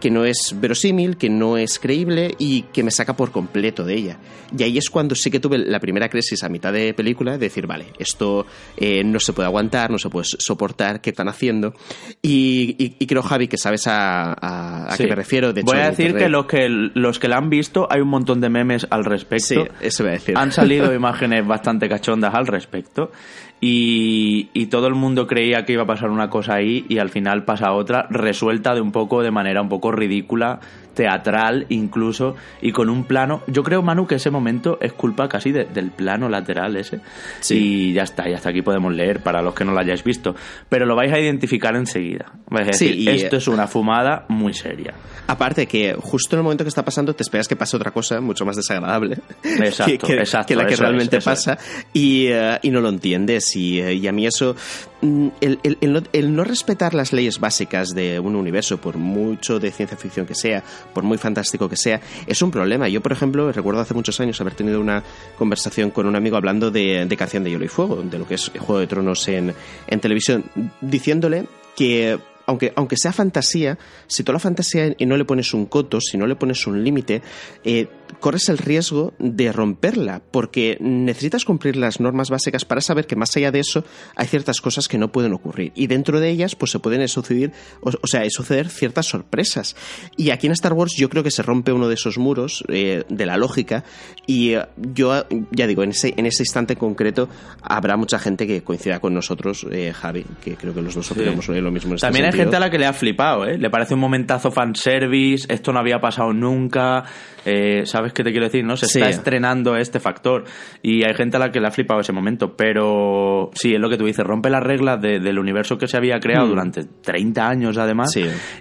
que 0.00 0.10
no 0.10 0.24
es 0.24 0.54
verosímil, 0.56 1.16
que 1.16 1.28
no 1.30 1.56
es 1.56 1.78
creíble 1.78 2.34
y 2.38 2.62
que 2.62 2.82
me 2.82 2.90
saca 2.90 3.14
por 3.14 3.30
completo 3.30 3.84
de 3.84 3.94
ella. 3.94 4.16
Y 4.56 4.62
ahí 4.62 4.78
es 4.78 4.90
cuando 4.90 5.14
sí 5.14 5.30
que 5.30 5.38
tuve 5.38 5.58
la 5.58 5.78
primera 5.78 6.08
crisis 6.08 6.42
a 6.42 6.48
mitad 6.48 6.72
de 6.72 6.92
película 6.94 7.32
de 7.32 7.38
decir, 7.38 7.66
vale, 7.66 7.86
esto 7.98 8.46
eh, 8.76 9.04
no 9.04 9.20
se 9.20 9.32
puede 9.32 9.46
aguantar, 9.46 9.90
no 9.90 9.98
se 9.98 10.08
puede 10.08 10.24
soportar, 10.24 11.00
¿qué 11.00 11.10
están 11.10 11.28
haciendo? 11.28 11.74
Y, 12.22 13.06
creo, 13.06 13.22
Javi, 13.22 13.48
que 13.48 13.58
sabes 13.58 13.86
a, 13.86 14.90
a, 14.90 14.96
qué 14.96 15.06
me 15.06 15.14
refiero. 15.14 15.52
De 15.52 15.62
voy 15.62 15.78
a 15.78 15.90
decir 15.90 16.14
que 16.14 16.28
los, 16.28 16.46
que 16.46 16.68
los 16.68 17.18
que 17.18 17.28
la 17.28 17.36
han 17.36 17.50
visto, 17.50 17.86
hay 17.90 18.00
un 18.00 18.08
montón 18.08 18.40
de 18.40 18.48
memes 18.48 18.86
al 18.90 19.04
respecto. 19.04 19.46
Sí, 19.46 19.60
eso 19.80 20.02
voy 20.02 20.10
a 20.10 20.14
decir. 20.14 20.36
Han 20.36 20.52
salido 20.52 20.92
imágenes 21.00 21.46
bastante 21.46 21.88
cachondas 21.88 22.34
al 22.34 22.46
respecto. 22.46 23.12
Y, 23.60 24.48
y, 24.54 24.66
todo 24.66 24.86
el 24.86 24.94
mundo 24.94 25.26
creía 25.26 25.66
que 25.66 25.74
iba 25.74 25.82
a 25.82 25.86
pasar 25.86 26.08
una 26.08 26.30
cosa 26.30 26.54
ahí 26.54 26.86
y 26.88 26.96
al 26.96 27.10
final 27.10 27.44
pasa 27.44 27.72
otra, 27.72 28.06
resuelta 28.08 28.74
de 28.74 28.80
un 28.80 28.90
poco, 28.90 29.22
de 29.22 29.30
manera 29.30 29.60
un 29.60 29.68
poco 29.68 29.92
ridícula, 29.92 30.60
teatral 30.94 31.66
incluso, 31.68 32.36
y 32.60 32.72
con 32.72 32.88
un 32.88 33.04
plano. 33.04 33.42
Yo 33.46 33.62
creo, 33.62 33.82
Manu, 33.82 34.06
que 34.06 34.16
ese 34.16 34.30
momento 34.30 34.78
es 34.80 34.92
culpa 34.92 35.28
casi 35.28 35.52
del 35.52 35.90
plano 35.90 36.28
lateral 36.28 36.76
ese. 36.76 37.00
Sí. 37.40 37.90
Y 37.90 37.92
ya 37.92 38.02
está, 38.02 38.28
y 38.28 38.34
hasta 38.34 38.50
aquí 38.50 38.62
podemos 38.62 38.92
leer 38.92 39.20
para 39.20 39.42
los 39.42 39.54
que 39.54 39.64
no 39.64 39.72
lo 39.72 39.80
hayáis 39.80 40.04
visto. 40.04 40.34
Pero 40.68 40.86
lo 40.86 40.96
vais 40.96 41.12
a 41.12 41.18
identificar 41.18 41.74
enseguida. 41.76 42.32
Vais 42.48 42.68
a 42.68 42.70
decir, 42.72 43.08
esto 43.08 43.36
es 43.36 43.48
una 43.48 43.66
fumada 43.66 44.26
muy 44.28 44.54
seria. 44.54 44.94
Aparte 45.26 45.66
que 45.66 45.94
justo 45.94 46.36
en 46.36 46.40
el 46.40 46.44
momento 46.44 46.64
que 46.64 46.68
está 46.68 46.84
pasando 46.84 47.14
te 47.14 47.22
esperas 47.22 47.46
que 47.46 47.56
pase 47.56 47.76
otra 47.76 47.90
cosa 47.92 48.20
mucho 48.20 48.44
más 48.44 48.56
desagradable 48.56 49.18
exacto, 49.44 50.06
que, 50.06 50.14
exacto, 50.14 50.54
la 50.54 50.66
que 50.66 50.76
realmente 50.76 51.20
pasa 51.20 51.58
y, 51.92 52.26
eh, 52.26 52.58
y, 52.62 52.70
no 52.70 52.80
lo 52.80 52.88
entiendes 52.88 53.54
y, 53.56 53.80
eh, 53.80 53.94
y 53.94 54.06
a 54.06 54.12
mí 54.12 54.26
eso 54.26 54.56
mm, 55.02 55.28
el, 55.40 56.34
no, 56.34 56.44
respetar 56.44 56.94
las 56.94 57.12
leyes 57.12 57.40
básicas 57.40 57.90
de 57.90 58.18
un 58.20 58.36
universo 58.36 58.80
por 58.80 58.96
mucho 58.96 59.58
de 59.58 59.70
ciencia 59.70 59.96
ficción 59.96 60.26
que 60.26 60.34
sea 60.34 60.62
por 60.92 61.04
muy 61.04 61.18
fantástico 61.18 61.68
que 61.68 61.76
sea 61.76 62.00
es 62.26 62.42
un 62.42 62.50
problema. 62.50 62.88
Yo 62.88 63.00
por 63.00 63.12
ejemplo 63.12 63.50
recuerdo 63.52 63.80
hace 63.80 63.94
muchos 63.94 64.20
años 64.20 64.40
haber 64.40 64.54
tenido 64.54 64.80
una 64.80 65.02
conversación 65.38 65.90
con 65.90 66.06
un 66.06 66.16
amigo 66.16 66.36
hablando 66.36 66.70
de, 66.70 67.06
de 67.06 67.16
Canción 67.16 67.44
de 67.44 67.50
Hielo 67.50 67.64
y 67.64 67.68
Fuego 67.68 68.02
de 68.02 68.18
lo 68.18 68.26
que 68.26 68.34
es 68.34 68.50
Juego 68.58 68.80
de 68.80 68.86
Tronos 68.86 69.26
en, 69.28 69.54
en 69.86 70.00
televisión 70.00 70.44
diciéndole 70.80 71.46
que 71.76 72.18
aunque, 72.50 72.72
aunque 72.74 72.96
sea 72.96 73.12
fantasía, 73.12 73.78
si 74.08 74.24
tú 74.24 74.32
la 74.32 74.40
fantasía 74.40 74.92
y 74.98 75.06
no 75.06 75.16
le 75.16 75.24
pones 75.24 75.54
un 75.54 75.66
coto, 75.66 76.00
si 76.00 76.18
no 76.18 76.26
le 76.26 76.34
pones 76.34 76.66
un 76.66 76.82
límite, 76.82 77.22
eh, 77.62 77.86
corres 78.18 78.48
el 78.48 78.58
riesgo 78.58 79.12
de 79.18 79.52
romperla, 79.52 80.22
porque 80.30 80.76
necesitas 80.80 81.44
cumplir 81.44 81.76
las 81.76 82.00
normas 82.00 82.30
básicas 82.30 82.64
para 82.64 82.80
saber 82.80 83.06
que 83.06 83.16
más 83.16 83.36
allá 83.36 83.50
de 83.50 83.60
eso 83.60 83.84
hay 84.16 84.26
ciertas 84.26 84.60
cosas 84.60 84.88
que 84.88 84.98
no 84.98 85.12
pueden 85.12 85.32
ocurrir. 85.32 85.72
Y 85.74 85.86
dentro 85.86 86.20
de 86.20 86.30
ellas, 86.30 86.56
pues 86.56 86.70
se 86.70 86.78
pueden 86.78 87.06
suceder, 87.08 87.52
o, 87.80 88.06
sea, 88.06 88.22
suceder 88.30 88.68
ciertas 88.68 89.06
sorpresas. 89.06 89.76
Y 90.16 90.30
aquí 90.30 90.46
en 90.46 90.52
Star 90.52 90.72
Wars 90.72 90.94
yo 90.96 91.08
creo 91.08 91.22
que 91.22 91.30
se 91.30 91.42
rompe 91.42 91.72
uno 91.72 91.88
de 91.88 91.94
esos 91.94 92.18
muros 92.18 92.64
eh, 92.68 93.04
de 93.08 93.26
la 93.26 93.36
lógica. 93.36 93.84
Y 94.26 94.54
eh, 94.54 94.66
yo, 94.76 95.26
ya 95.50 95.66
digo, 95.66 95.82
en 95.82 95.90
ese, 95.90 96.14
en 96.16 96.26
ese 96.26 96.42
instante 96.42 96.76
concreto 96.76 97.28
habrá 97.62 97.96
mucha 97.96 98.18
gente 98.18 98.46
que 98.46 98.62
coincida 98.62 99.00
con 99.00 99.14
nosotros, 99.14 99.66
Javi, 99.94 100.24
que 100.42 100.56
creo 100.56 100.74
que 100.74 100.82
los 100.82 100.94
dos 100.94 101.10
opinamos 101.10 101.48
lo 101.48 101.70
mismo. 101.70 101.90
En 101.90 101.94
este 101.96 102.06
También 102.06 102.32
gente 102.32 102.56
a 102.56 102.60
la 102.60 102.70
que 102.70 102.78
le 102.78 102.86
ha 102.86 102.92
flipado, 102.92 103.44
¿eh? 103.44 103.58
Le 103.58 103.70
parece 103.70 103.94
un 103.94 104.00
momentazo 104.00 104.50
fanservice, 104.50 105.52
esto 105.52 105.72
no 105.72 105.80
había 105.80 106.00
pasado 106.00 106.32
nunca, 106.32 107.04
eh, 107.44 107.82
¿sabes 108.00 108.14
qué 108.14 108.24
te 108.24 108.30
quiero 108.30 108.46
decir? 108.46 108.64
no 108.64 108.76
Se 108.78 108.86
está 108.86 109.10
estrenando 109.10 109.76
este 109.76 110.00
factor 110.00 110.44
y 110.82 111.04
hay 111.04 111.14
gente 111.14 111.36
a 111.36 111.40
la 111.40 111.52
que 111.52 111.60
le 111.60 111.68
ha 111.68 111.70
flipado 111.70 112.00
ese 112.00 112.12
momento, 112.12 112.56
pero 112.56 113.50
sí, 113.52 113.74
es 113.74 113.80
lo 113.80 113.90
que 113.90 113.98
tú 113.98 114.06
dices, 114.06 114.24
rompe 114.24 114.48
las 114.48 114.62
reglas 114.62 115.00
del 115.02 115.38
universo 115.38 115.76
que 115.76 115.86
se 115.86 115.98
había 115.98 116.18
creado 116.18 116.46
mm. 116.46 116.48
durante 116.48 116.84
30 116.84 117.46
años 117.46 117.76
además 117.76 118.16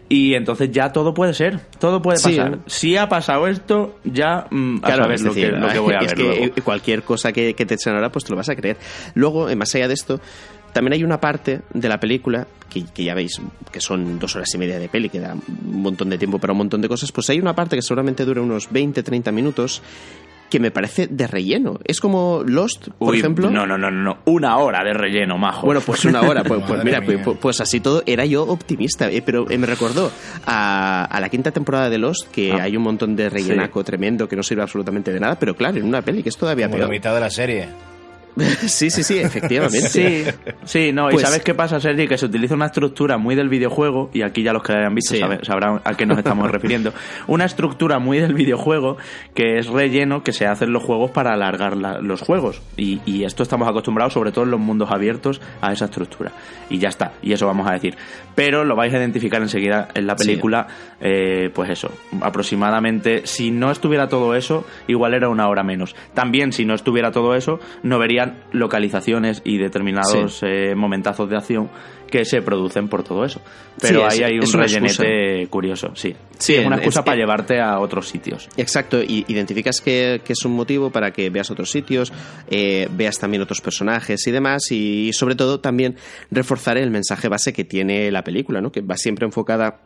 y 0.09 0.33
entonces 0.33 0.71
ya 0.71 0.91
todo 0.91 1.13
puede 1.13 1.33
ser, 1.33 1.59
todo 1.79 2.01
puede 2.01 2.21
pasar. 2.21 2.59
Si 2.65 2.97
ha 2.97 3.07
pasado 3.07 3.47
esto, 3.47 3.95
ya 4.03 4.45
mm, 4.49 4.79
a 4.83 4.95
saber 4.95 5.21
lo, 5.21 5.33
que, 5.33 5.51
voy 5.79 5.93
a 5.93 5.99
ver. 6.01 6.51
que 6.51 6.61
cualquier 6.61 7.03
cosa 7.03 7.31
que, 7.31 7.53
te 7.53 7.73
echen 7.73 7.93
ahora, 7.93 8.11
pues 8.11 8.25
te 8.25 8.31
lo 8.31 8.37
vas 8.37 8.49
a 8.49 8.55
creer. 8.55 8.77
Luego, 9.15 9.47
más 9.55 9.73
allá 9.75 9.87
de 9.87 9.93
esto, 9.93 10.19
también 10.79 10.93
hay 10.93 11.03
una 11.03 11.19
parte 11.19 11.59
de 11.73 11.89
la 11.89 11.99
película, 11.99 12.47
que, 12.69 13.03
ya 13.03 13.13
veis 13.13 13.41
que 13.69 13.81
son 13.81 14.17
dos 14.17 14.37
horas 14.37 14.47
y 14.55 14.57
media 14.57 14.79
de 14.79 14.87
peli, 14.87 15.09
que 15.09 15.19
da 15.19 15.33
un 15.33 15.81
montón 15.81 16.09
de 16.09 16.17
tiempo 16.17 16.39
para 16.39 16.53
un 16.53 16.59
montón 16.59 16.79
de 16.79 16.87
cosas, 16.87 17.11
pues 17.11 17.29
hay 17.29 17.37
una 17.37 17.53
parte 17.53 17.75
que 17.75 17.81
seguramente 17.81 18.23
dura 18.23 18.41
unos 18.41 18.71
20, 18.71 19.03
30 19.03 19.29
minutos 19.33 19.81
que 20.49 20.57
me 20.57 20.71
parece 20.71 21.07
de 21.07 21.27
relleno. 21.27 21.81
Es 21.83 21.99
como 21.99 22.43
Lost, 22.45 22.87
por 22.97 23.13
ejemplo. 23.13 23.51
No, 23.51 23.67
no, 23.67 23.77
no, 23.77 23.91
no, 23.91 24.19
una 24.23 24.55
hora 24.55 24.81
de 24.85 24.93
relleno, 24.93 25.37
majo. 25.37 25.65
Bueno, 25.65 25.81
pues 25.81 26.05
una 26.05 26.21
hora. 26.21 26.45
Pues, 26.45 26.63
pues 26.65 26.81
mira, 26.81 27.01
pues, 27.01 27.19
pues, 27.41 27.59
así 27.59 27.81
todo 27.81 28.01
era 28.05 28.23
yo 28.23 28.43
optimista. 28.43 29.11
Eh, 29.11 29.21
pero 29.21 29.51
eh, 29.51 29.57
me 29.57 29.67
recordó 29.67 30.09
a, 30.45 31.19
la 31.19 31.27
quinta 31.27 31.51
temporada 31.51 31.89
de 31.89 31.97
Lost 31.97 32.31
que 32.31 32.53
ah. 32.53 32.63
hay 32.63 32.77
un 32.77 32.83
montón 32.83 33.17
de 33.17 33.29
rellenaco 33.29 33.83
tremendo 33.83 34.29
que 34.29 34.37
no 34.37 34.43
sirve 34.43 34.61
absolutamente 34.61 35.11
de 35.11 35.19
nada, 35.19 35.37
pero 35.37 35.57
claro, 35.57 35.77
en 35.77 35.83
una 35.83 36.01
peli 36.01 36.23
que 36.23 36.29
es 36.29 36.37
todavía 36.37 36.67
como 36.67 36.77
peor. 36.77 36.87
la 36.87 36.93
mitad 36.93 37.13
de 37.13 37.19
la 37.19 37.29
serie. 37.29 37.67
Sí, 38.67 38.89
sí, 38.89 39.03
sí, 39.03 39.19
efectivamente. 39.19 39.81
Sí, 39.81 40.23
sí 40.63 40.91
no, 40.93 41.09
y 41.09 41.13
pues 41.13 41.25
¿sabes 41.25 41.41
qué 41.41 41.53
pasa, 41.53 41.79
Sergi? 41.79 42.07
Que 42.07 42.17
se 42.17 42.25
utiliza 42.25 42.55
una 42.55 42.67
estructura 42.67 43.17
muy 43.17 43.35
del 43.35 43.49
videojuego, 43.49 44.09
y 44.13 44.21
aquí 44.21 44.43
ya 44.43 44.53
los 44.53 44.63
que 44.63 44.73
hayan 44.73 44.95
visto 44.95 45.15
sabrán 45.43 45.81
a 45.83 45.93
qué 45.95 46.05
nos 46.05 46.17
estamos 46.17 46.49
refiriendo. 46.51 46.93
Una 47.27 47.45
estructura 47.45 47.99
muy 47.99 48.19
del 48.19 48.33
videojuego 48.33 48.97
que 49.33 49.57
es 49.57 49.67
relleno 49.67 50.23
que 50.23 50.33
se 50.33 50.45
hace 50.45 50.65
en 50.65 50.73
los 50.73 50.83
juegos 50.83 51.11
para 51.11 51.33
alargar 51.33 51.75
los 51.77 52.21
juegos. 52.21 52.61
Y, 52.77 53.01
y, 53.05 53.23
esto 53.23 53.43
estamos 53.43 53.67
acostumbrados, 53.67 54.13
sobre 54.13 54.31
todo 54.31 54.45
en 54.45 54.51
los 54.51 54.59
mundos 54.59 54.91
abiertos, 54.91 55.41
a 55.61 55.71
esa 55.71 55.85
estructura. 55.85 56.31
Y 56.69 56.77
ya 56.77 56.89
está, 56.89 57.13
y 57.21 57.33
eso 57.33 57.47
vamos 57.47 57.67
a 57.67 57.73
decir. 57.73 57.95
Pero 58.35 58.63
lo 58.63 58.75
vais 58.75 58.93
a 58.93 58.97
identificar 58.97 59.41
enseguida 59.41 59.89
en 59.93 60.07
la 60.07 60.15
película, 60.15 60.67
eh, 61.01 61.49
pues 61.53 61.69
eso, 61.69 61.91
aproximadamente, 62.21 63.25
si 63.25 63.51
no 63.51 63.71
estuviera 63.71 64.07
todo 64.07 64.35
eso, 64.35 64.65
igual 64.87 65.13
era 65.13 65.29
una 65.29 65.47
hora 65.47 65.63
menos. 65.63 65.95
También, 66.13 66.53
si 66.53 66.65
no 66.65 66.73
estuviera 66.73 67.11
todo 67.11 67.35
eso, 67.35 67.59
no 67.83 67.99
verían 67.99 68.28
localizaciones 68.51 69.41
y 69.43 69.57
determinados 69.57 70.41
eh, 70.43 70.75
momentazos 70.75 71.29
de 71.29 71.37
acción 71.37 71.69
que 72.09 72.25
se 72.25 72.41
producen 72.41 72.87
por 72.87 73.03
todo 73.03 73.23
eso. 73.23 73.41
Pero 73.79 74.05
ahí 74.05 74.23
hay 74.23 74.39
un 74.39 74.51
rellenete 74.51 75.47
curioso, 75.47 75.91
sí. 75.95 76.15
Sí, 76.37 76.55
es 76.55 76.65
una 76.65 76.77
excusa 76.77 77.03
para 77.03 77.17
llevarte 77.17 77.61
a 77.61 77.79
otros 77.79 78.07
sitios. 78.07 78.49
Exacto, 78.57 79.01
y 79.01 79.25
identificas 79.27 79.79
que, 79.81 80.21
es 80.27 80.45
un 80.45 80.53
motivo 80.53 80.89
para 80.89 81.11
que 81.11 81.29
veas 81.29 81.51
otros 81.51 81.69
sitios, 81.69 82.11
eh, 82.49 82.87
veas 82.91 83.19
también 83.19 83.43
otros 83.43 83.61
personajes 83.61 84.25
y 84.25 84.31
demás, 84.31 84.71
y 84.71 85.11
sobre 85.13 85.35
todo 85.35 85.59
también 85.59 85.95
reforzar 86.31 86.77
el 86.77 86.89
mensaje 86.89 87.27
base 87.27 87.53
que 87.53 87.63
tiene 87.63 88.11
la 88.11 88.23
película, 88.23 88.61
¿no? 88.61 88.71
que 88.71 88.81
va 88.81 88.97
siempre 88.97 89.25
enfocada 89.25 89.79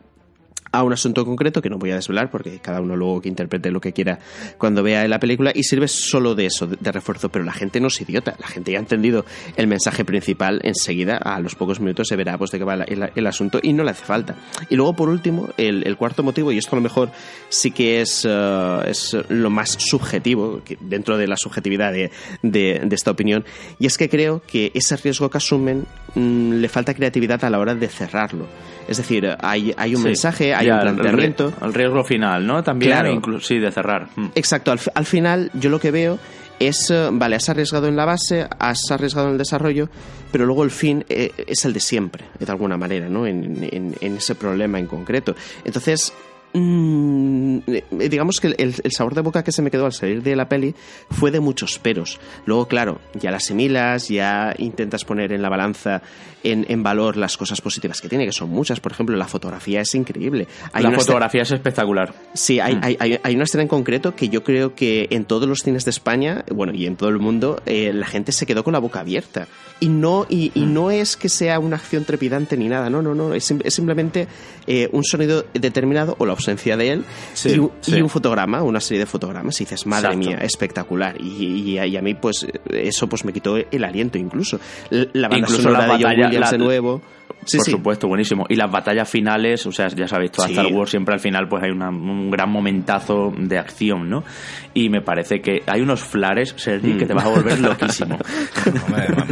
a 0.74 0.82
un 0.82 0.92
asunto 0.92 1.24
concreto 1.24 1.62
que 1.62 1.70
no 1.70 1.78
voy 1.78 1.92
a 1.92 1.94
desvelar 1.94 2.30
porque 2.30 2.58
cada 2.58 2.80
uno 2.80 2.96
luego 2.96 3.20
que 3.20 3.28
interprete 3.28 3.70
lo 3.70 3.80
que 3.80 3.92
quiera 3.92 4.18
cuando 4.58 4.82
vea 4.82 5.06
la 5.06 5.20
película 5.20 5.52
y 5.54 5.62
sirve 5.62 5.86
solo 5.86 6.34
de 6.34 6.46
eso, 6.46 6.66
de, 6.66 6.92
refuerzo, 6.92 7.28
pero 7.28 7.44
la 7.44 7.52
gente 7.52 7.80
no 7.80 7.86
es 7.86 8.00
idiota, 8.00 8.34
la 8.40 8.48
gente 8.48 8.72
ya 8.72 8.78
ha 8.78 8.80
entendido 8.80 9.24
el 9.56 9.68
mensaje 9.68 10.04
principal 10.04 10.60
enseguida, 10.64 11.16
a 11.16 11.38
los 11.40 11.54
pocos 11.54 11.78
minutos 11.78 12.08
se 12.08 12.16
verá 12.16 12.36
pues 12.38 12.50
de 12.50 12.58
qué 12.58 12.64
va 12.64 12.74
el, 12.74 13.26
asunto 13.26 13.60
y 13.62 13.72
no 13.72 13.84
le 13.84 13.92
hace 13.92 14.04
falta. 14.04 14.34
Y 14.68 14.76
luego 14.76 14.94
por 14.94 15.08
último, 15.08 15.48
el, 15.56 15.96
cuarto 15.96 16.22
motivo, 16.22 16.50
y 16.50 16.58
esto 16.58 16.74
a 16.74 16.78
lo 16.78 16.82
mejor 16.82 17.10
sí 17.48 17.70
que 17.70 18.00
es, 18.00 18.26
eh, 18.28 18.78
es 18.86 19.16
lo 19.28 19.50
más 19.50 19.76
subjetivo 19.78 20.60
dentro 20.80 21.16
de 21.16 21.28
la 21.28 21.36
subjetividad 21.36 21.92
de, 21.92 22.10
de, 22.42 22.88
esta 22.90 23.12
opinión, 23.12 23.44
y 23.78 23.86
es 23.86 23.96
que 23.96 24.08
creo 24.08 24.42
que 24.46 24.72
ese 24.74 24.96
riesgo 24.96 25.30
que 25.30 25.38
asumen 25.38 25.86
mm, 26.14 26.54
le 26.54 26.68
falta 26.68 26.94
creatividad 26.94 27.44
a 27.44 27.50
la 27.50 27.58
hora 27.58 27.74
de 27.74 27.88
cerrarlo. 27.88 28.46
Es 28.88 28.98
decir, 28.98 29.36
hay, 29.40 29.74
hay 29.76 29.94
un 29.94 30.02
mensaje, 30.02 30.54
hay 30.54 30.70
un 30.70 30.80
planteamiento. 30.80 31.52
El, 31.62 31.74
riesgo 31.74 32.04
final, 32.04 32.46
¿no? 32.46 32.62
También, 32.62 33.20
claro. 33.20 33.40
sí, 33.40 33.58
de 33.58 33.70
cerrar. 33.70 34.08
Mm. 34.16 34.26
Exacto, 34.34 34.72
al, 34.72 35.04
final 35.06 35.50
yo 35.54 35.70
lo 35.70 35.80
que 35.80 35.90
veo 35.90 36.18
es, 36.58 36.90
eh, 36.90 37.08
vale, 37.12 37.36
has 37.36 37.48
arriesgado 37.48 37.88
en 37.88 37.96
la 37.96 38.04
base, 38.04 38.46
has 38.58 38.90
arriesgado 38.90 39.28
en 39.28 39.32
el 39.32 39.38
desarrollo, 39.38 39.88
pero 40.30 40.46
luego 40.46 40.64
el 40.64 40.70
fin 40.70 41.04
eh, 41.08 41.30
es 41.46 41.64
el 41.64 41.72
de 41.72 41.80
siempre, 41.80 42.24
de 42.38 42.50
alguna 42.50 42.76
manera, 42.76 43.08
¿no? 43.08 43.26
En, 43.26 43.68
en, 43.70 44.16
ese 44.16 44.34
problema 44.34 44.78
en 44.78 44.86
concreto. 44.86 45.34
Entonces, 45.64 46.12
Mm, 46.56 47.58
eh, 47.66 47.84
digamos 48.08 48.38
que 48.38 48.54
el, 48.56 48.74
sabor 48.92 49.14
de 49.14 49.22
boca 49.22 49.42
que 49.42 49.50
se 49.50 49.60
me 49.60 49.72
quedó 49.72 49.86
al 49.86 49.92
salir 49.92 50.22
de 50.22 50.36
la 50.36 50.48
peli 50.48 50.72
fue 51.10 51.32
de 51.32 51.40
muchos 51.40 51.80
peros. 51.80 52.20
Luego, 52.46 52.68
claro, 52.68 53.00
ya 53.14 53.32
las 53.32 53.44
asimilas, 53.44 54.08
ya 54.08 54.54
intentas 54.58 55.04
poner 55.04 55.32
en 55.32 55.42
la 55.42 55.48
balanza, 55.48 56.00
en, 56.44 56.82
valor 56.82 57.16
las 57.16 57.36
cosas 57.36 57.60
positivas 57.60 58.00
que 58.00 58.08
tiene, 58.08 58.24
que 58.24 58.32
son 58.32 58.50
muchas. 58.50 58.78
Por 58.78 58.92
ejemplo, 58.92 59.16
la 59.16 59.26
fotografía 59.26 59.80
es 59.80 59.94
increíble. 59.94 60.46
la 60.74 60.92
fotografía 60.92 61.42
es 61.42 61.50
espectacular. 61.50 62.14
Sí, 62.34 62.58
mm. 62.58 62.80
hay, 62.82 63.18
hay, 63.22 63.34
una 63.34 63.44
escena 63.44 63.62
en 63.62 63.68
concreto 63.68 64.14
que 64.14 64.28
yo 64.28 64.44
creo 64.44 64.74
que 64.76 65.08
en 65.10 65.24
todos 65.24 65.48
los 65.48 65.60
cines 65.60 65.84
de 65.84 65.90
España, 65.90 66.44
bueno, 66.52 66.72
y 66.72 66.86
en 66.86 66.96
todo 66.96 67.08
el 67.08 67.18
mundo, 67.18 67.60
eh, 67.66 67.92
la 67.92 68.06
gente 68.06 68.30
se 68.30 68.46
quedó 68.46 68.62
con 68.62 68.74
la 68.74 68.78
boca 68.78 69.00
abierta. 69.00 69.48
Y 69.80 69.88
no, 69.88 70.26
y, 70.28 70.52
mm. 70.54 70.72
no 70.72 70.90
es 70.92 71.16
que 71.16 71.28
sea 71.28 71.58
una 71.58 71.76
acción 71.76 72.04
trepidante 72.04 72.56
ni 72.56 72.68
nada, 72.68 72.90
no, 72.90 73.02
no, 73.02 73.14
no, 73.14 73.34
es, 73.34 73.44
simplemente 73.44 74.28
eh, 74.66 74.88
un 74.92 75.02
sonido 75.02 75.44
determinado 75.52 76.14
o 76.18 76.26
la 76.26 76.32
ausencia 76.44 76.76
de 76.76 76.92
él 76.92 77.04
y, 77.44 78.00
un 78.00 78.08
fotograma, 78.08 78.62
una 78.62 78.80
serie 78.80 79.00
de 79.00 79.06
fotogramas. 79.06 79.60
Y 79.60 79.64
dices, 79.64 79.86
madre 79.86 80.16
mía, 80.16 80.38
espectacular. 80.38 81.20
Y, 81.20 81.78
a 81.78 82.02
mí, 82.02 82.14
pues, 82.14 82.46
eso 82.70 83.08
pues 83.08 83.24
me 83.24 83.32
quitó 83.32 83.56
el 83.56 83.84
aliento 83.84 84.18
incluso. 84.18 84.60
La 84.90 85.28
banda 85.28 85.38
incluso 85.38 85.70
la 85.70 85.86
batalla, 85.86 86.28
de 86.28 86.40
John 86.42 86.58
nuevo. 86.58 87.02
Por 87.44 87.64
supuesto, 87.64 88.08
buenísimo. 88.08 88.44
Y 88.48 88.56
las 88.56 88.70
batallas 88.70 89.08
finales, 89.08 89.64
o 89.66 89.72
sea, 89.72 89.88
ya 89.88 90.08
sabéis, 90.08 90.32
toda 90.32 90.48
Star 90.48 90.66
Wars 90.66 90.90
siempre 90.90 91.14
al 91.14 91.20
final 91.20 91.48
pues 91.48 91.62
hay 91.62 91.70
un 91.70 92.30
gran 92.30 92.50
momentazo 92.50 93.32
de 93.36 93.58
acción, 93.58 94.08
¿no? 94.08 94.24
Y 94.72 94.88
me 94.88 95.00
parece 95.00 95.40
que 95.40 95.62
hay 95.66 95.80
unos 95.80 96.02
flares, 96.02 96.54
Sergi, 96.56 96.94
que 96.94 97.06
te 97.06 97.14
vas 97.14 97.24
a 97.24 97.28
volver 97.28 97.60
loquísimo. 97.60 98.18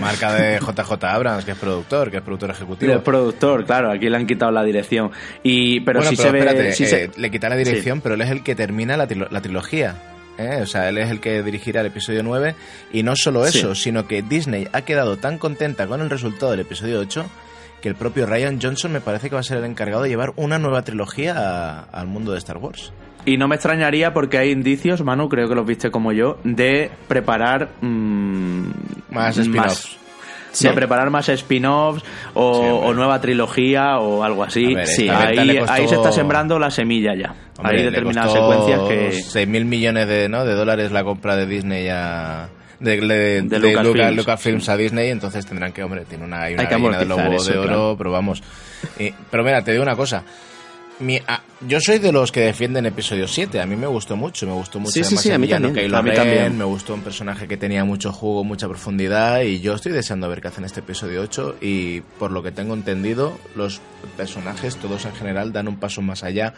marca 0.01 0.35
de 0.35 0.59
JJ 0.59 1.05
Abrams, 1.05 1.45
que 1.45 1.53
es 1.53 1.59
productor, 1.59 2.11
que 2.11 2.19
es 2.19 2.23
productor 2.23 2.51
ejecutivo. 2.51 2.93
El 2.93 3.03
productor, 3.03 3.65
claro, 3.65 3.91
aquí 3.91 4.09
le 4.09 4.17
han 4.17 4.27
quitado 4.27 4.53
la 4.53 4.63
dirección. 4.63 5.11
Y, 5.43 5.81
pero 5.81 6.03
si 6.03 6.17
se 6.17 6.31
ve... 6.31 6.43
Eh, 6.43 7.11
le 7.17 7.31
quita 7.31 7.49
la 7.49 7.57
dirección, 7.57 8.01
pero 8.01 8.15
él 8.15 8.21
es 8.21 8.31
el 8.31 8.43
que 8.43 8.55
termina 8.55 8.97
la, 8.97 9.07
trilogía. 9.07 9.97
¿eh? 10.39 10.61
O 10.63 10.67
sea, 10.67 10.89
él 10.89 10.99
es 10.99 11.11
el 11.11 11.21
que 11.21 11.43
dirigirá 11.43 11.81
el 11.81 11.89
episodio 11.89 12.23
9. 12.23 12.55
Y 12.93 13.03
no 13.03 13.17
solo 13.17 13.45
eso, 13.47 13.75
sino 13.75 14.07
que 14.07 14.23
Disney 14.23 14.69
ha 14.73 14.83
quedado 14.83 15.17
tan 15.17 15.39
contenta 15.39 15.87
con 15.87 16.01
el 16.01 16.11
resultado 16.11 16.53
del 16.53 16.61
episodio 16.61 17.01
8 17.01 17.27
que 17.83 17.89
el 17.89 17.97
propio 17.97 18.25
Ryan 18.25 18.59
Johnson 18.63 18.93
me 18.93 19.01
parece 19.01 19.29
que 19.29 19.35
va 19.35 19.41
a 19.41 19.45
ser 19.45 19.59
el 19.59 19.65
encargado 19.65 20.05
de 20.05 20.09
llevar 20.09 20.33
una 20.37 20.59
nueva 20.59 20.83
trilogía 20.83 21.81
al 21.81 22.07
mundo 22.07 22.33
de 22.33 22.39
Star 22.39 22.57
Wars. 22.57 22.93
Y 23.27 23.37
no 23.37 23.49
me 23.49 23.57
extrañaría 23.57 24.15
porque 24.15 24.39
hay 24.39 24.51
indicios, 24.51 25.03
Manu, 25.03 25.29
creo 25.29 25.49
que 25.49 25.55
los 25.55 25.67
viste 25.67 25.91
como 25.91 26.13
yo, 26.13 26.39
de 26.45 26.91
preparar 27.09 27.71
mm, 27.81 28.71
más 29.11 29.37
spin-offs 29.37 29.99
de 30.61 30.71
preparar 30.73 31.11
más 31.11 31.29
spin-offs 31.29 32.05
o, 32.35 32.93
nueva 32.95 33.21
trilogía 33.21 33.99
o 33.99 34.23
algo 34.23 34.45
así. 34.45 34.75
ahí, 35.09 35.89
se 35.89 35.95
está 35.95 36.13
sembrando 36.13 36.59
la 36.59 36.71
semilla 36.71 37.15
ya. 37.17 37.35
hay 37.63 37.83
determinadas 37.85 38.33
secuencias 38.33 38.81
que... 38.89 39.11
6.000 39.11 39.47
mil 39.47 39.65
millones 39.65 40.09
de, 40.09 40.29
¿no? 40.29 40.45
de 40.45 40.55
dólares 40.55 40.93
la 40.93 41.05
compra 41.05 41.37
de 41.37 41.47
Disney 41.47 41.89
a... 41.89 42.49
De, 42.83 43.43
de, 43.43 44.13
Lucasfilms. 44.13 44.69
a 44.69 44.77
Disney, 44.77 45.11
entonces 45.11 45.47
tendrán 45.47 45.73
que, 45.73 45.83
hombre, 45.83 46.05
tiene 46.05 46.25
una, 46.25 46.43
hay 46.43 46.55
una 46.55 46.99
de 46.99 47.05
lobo 47.05 47.43
de 47.43 47.59
oro, 47.59 47.95
pero 47.97 48.11
vamos. 48.11 48.43
pero 49.31 49.45
mira, 49.45 49.63
te 49.63 49.73
digo 49.73 49.83
una 49.83 49.97
cosa. 49.97 50.25
Ah, 51.27 51.43
yo 51.67 51.81
soy 51.81 51.99
de 51.99 52.13
los 52.13 52.31
que 52.31 52.41
defienden 52.41 52.87
episodio 52.87 53.27
7. 53.27 53.61
A 53.61 53.67
mí 53.67 53.77
me 53.77 53.87
gustó 53.87 54.17
mucho. 54.17 54.47
Me 54.47 54.53
gustó 54.53 54.79
mucho. 54.79 54.93
Sí, 54.93 55.05
sí, 55.05 55.17
sí, 55.17 55.31
a 55.31 55.39
mí 55.39 55.49
también. 55.49 55.95
a 55.95 56.03
mí 56.03 56.13
también. 56.15 56.57
Me 56.57 56.65
gustó 56.65 56.95
un 56.95 57.01
personaje 57.01 57.49
que 57.49 57.57
tenía 57.57 57.85
mucho 57.85 58.13
jugo, 58.13 58.45
mucha 58.45 58.69
profundidad. 58.69 59.43
Y 59.43 59.61
yo 59.61 59.75
estoy 59.75 59.93
deseando 59.93 60.29
ver 60.29 60.41
qué 60.41 60.49
hacen 60.49 60.65
este 60.65 60.81
episodio 60.81 61.23
8. 61.23 61.57
Y 61.61 62.01
por 62.19 62.31
lo 62.31 62.43
que 62.43 62.53
tengo 62.53 62.75
entendido, 62.75 63.37
los 63.57 63.81
personajes, 64.17 64.77
todos 64.77 65.05
en 65.05 65.15
general, 65.15 65.53
dan 65.53 65.69
un 65.69 65.79
paso 65.79 66.03
más 66.03 66.23
allá 66.23 66.55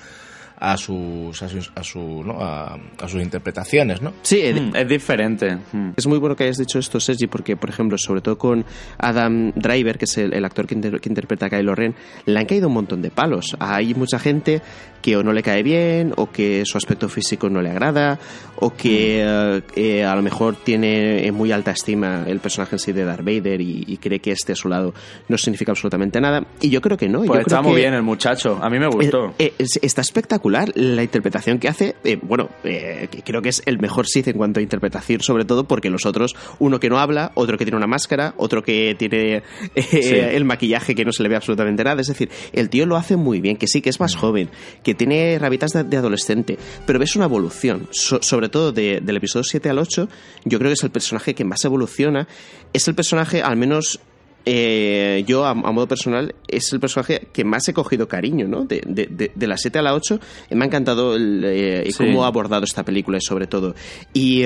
a 0.57 0.77
sus 0.77 1.43
a 1.43 1.49
sus, 1.49 1.73
a, 1.75 1.83
su, 1.83 2.23
¿no? 2.25 2.39
a, 2.41 2.79
sus 3.07 3.23
interpretaciones, 3.23 4.01
¿no? 4.01 4.13
Sí, 4.23 4.43
mm, 4.53 4.77
es 4.77 4.89
diferente. 4.89 5.57
Mm. 5.73 5.91
Es 5.97 6.07
muy 6.07 6.19
bueno 6.19 6.37
que 6.37 6.45
hayas 6.45 6.59
dicho 6.59 6.79
esto, 6.79 7.01
Sergi, 7.01 7.27
porque, 7.27 7.57
por 7.57 7.71
ejemplo, 7.71 7.97
sobre 7.99 8.21
todo 8.21 8.39
con 8.39 8.65
Adam 8.99 9.53
Driver, 9.55 9.99
que 9.99 10.05
es 10.05 10.19
el, 10.19 10.45
actor 10.45 10.67
que, 10.67 10.81
que, 10.81 11.09
interpreta 11.09 11.47
a 11.47 11.51
Kylo 11.51 11.75
Ren, 11.75 11.95
le 12.27 12.39
han 12.39 12.47
caído 12.47 12.69
un 12.69 12.75
montón 12.75 13.03
de 13.03 13.11
palos. 13.11 13.57
Hay 13.59 13.95
mucha 13.95 14.19
gente 14.19 14.63
que 15.05 15.19
o 15.19 15.23
no 15.23 15.35
le 15.35 15.43
cae 15.43 15.63
bien, 15.63 16.15
o 16.17 16.31
que 16.31 16.63
su 16.65 16.79
aspecto 16.79 17.11
físico 17.11 17.51
no 17.51 17.61
le 17.61 17.69
agrada, 17.69 18.19
o 18.57 18.73
que 18.73 19.21
eh, 19.23 19.61
eh, 19.77 20.03
a 20.03 20.17
lo 20.17 20.23
mejor 20.23 20.57
tiene 20.57 21.27
en 21.27 21.35
muy 21.35 21.53
alta 21.53 21.73
estima 21.73 22.25
el 22.27 22.41
personaje 22.41 22.77
en 22.77 22.79
sí 22.79 22.93
de 22.93 23.05
Darth 23.05 23.23
Vader 23.23 23.61
y, 23.61 23.99
cree 24.01 24.21
que 24.21 24.33
este 24.33 24.53
a 24.53 24.57
su 24.57 24.69
lado 24.69 24.95
no 25.29 25.37
significa 25.37 25.73
absolutamente 25.73 26.23
nada. 26.23 26.47
Y 26.63 26.71
yo 26.71 26.81
creo 26.81 26.97
que 26.97 27.11
no. 27.11 27.23
Pues 27.23 27.41
está 27.41 27.61
muy 27.61 27.77
bien 27.77 27.93
el 27.93 28.03
muchacho, 28.03 28.59
a 28.63 28.71
mí 28.71 28.79
me 28.79 28.87
gustó. 28.87 29.35
Eh, 29.39 29.53
está 29.59 30.01
espectacular 30.01 30.73
la 30.75 31.03
interpretación 31.03 31.59
que 31.59 31.69
hace. 31.69 31.97
bueno, 32.23 32.49
creo 32.63 33.43
que 33.43 33.51
es 33.51 33.63
el 33.67 33.79
mejor 33.79 34.07
Sith 34.07 34.29
en 34.29 34.39
cuanto 34.39 34.61
a 34.61 34.63
interpretación, 34.63 35.21
sobre 35.21 35.45
todo 35.45 35.65
porque 35.65 35.91
los 35.91 36.07
otros, 36.07 36.35
uno 36.61 36.81
que 36.81 36.89
no 36.89 36.99
habla, 36.99 37.33
otro 37.35 37.59
que 37.59 37.67
tiene 37.67 37.77
una 37.77 37.87
máscara, 37.87 38.33
otro 38.39 38.63
que 38.63 38.97
tiene 38.99 39.43
el 39.75 40.47
maquillaje 40.47 40.95
que 40.95 41.05
no 41.05 41.13
se 41.13 41.23
le 41.23 41.29
ve 41.29 41.37
absolutamente 41.37 41.85
nada. 41.85 42.01
Es 42.01 42.07
decir, 42.07 42.31
el 42.55 42.71
tío 42.71 42.87
lo 42.87 42.97
hace 42.97 43.17
muy 43.17 43.43
bien, 43.43 43.59
que 43.59 43.67
sí 43.67 43.83
que 43.83 43.91
es 43.91 44.01
más 44.01 44.17
mm. 44.17 44.19
joven, 44.19 44.51
que 44.83 44.94
tiene 44.95 45.39
rabitas 45.39 45.73
de, 45.73 45.97
adolescente, 45.97 46.59
pero 46.87 46.99
ves 46.99 47.17
una 47.17 47.27
evolución, 47.27 47.89
sobre 47.93 48.49
todo 48.49 48.73
del 48.73 49.17
episodio 49.17 49.45
7 49.45 49.71
al 49.71 49.79
8, 49.79 50.09
yo 50.45 50.59
creo 50.59 50.71
que 50.71 50.75
es 50.75 50.85
el 50.85 50.91
personaje 50.91 51.35
que 51.35 51.45
más 51.45 51.65
evoluciona, 51.65 52.29
es 52.73 52.89
el 52.89 52.95
personaje, 52.95 53.43
al 53.43 53.57
menos 53.57 54.01
eh, 54.47 55.25
yo, 55.27 55.47
a, 55.47 55.55
modo 55.55 55.89
personal, 55.89 56.35
es 56.49 56.73
el 56.73 56.81
personaje 56.81 57.29
que 57.33 57.45
más 57.45 57.67
he 57.69 57.73
cogido 57.73 58.09
cariño, 58.09 58.47
¿no? 58.47 58.65
De, 58.65 58.83
de, 58.85 59.47
la 59.47 59.57
7 59.57 59.79
a 59.79 59.83
la 59.83 59.95
8, 59.95 60.21
me 60.51 60.65
ha 60.65 60.67
encantado 60.67 61.17
eh, 61.19 61.91
cómo 61.97 62.25
ha 62.25 62.27
abordado 62.27 62.65
esta 62.65 62.85
película, 62.85 63.19
sobre 63.21 63.47
todo. 63.47 63.75
Eh, 64.13 64.43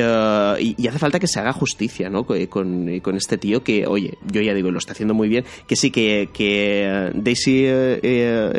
y, 0.61 0.87
hace 0.87 0.99
falta 0.99 1.19
que 1.19 1.27
se 1.27 1.41
haga 1.41 1.53
justicia, 1.53 2.09
¿no? 2.11 2.25
Con, 2.25 2.89
este 3.17 3.39
tío 3.39 3.65
que, 3.65 3.87
oye, 3.87 4.17
yo 4.31 4.41
ya 4.41 4.55
digo, 4.55 4.71
lo 4.71 4.79
está 4.79 4.93
haciendo 4.93 5.15
muy 5.15 5.29
bien. 5.29 5.45
Que 5.67 5.75
sí, 5.75 5.91
que, 5.91 6.29
que 6.33 7.11
Daisy 7.15 7.67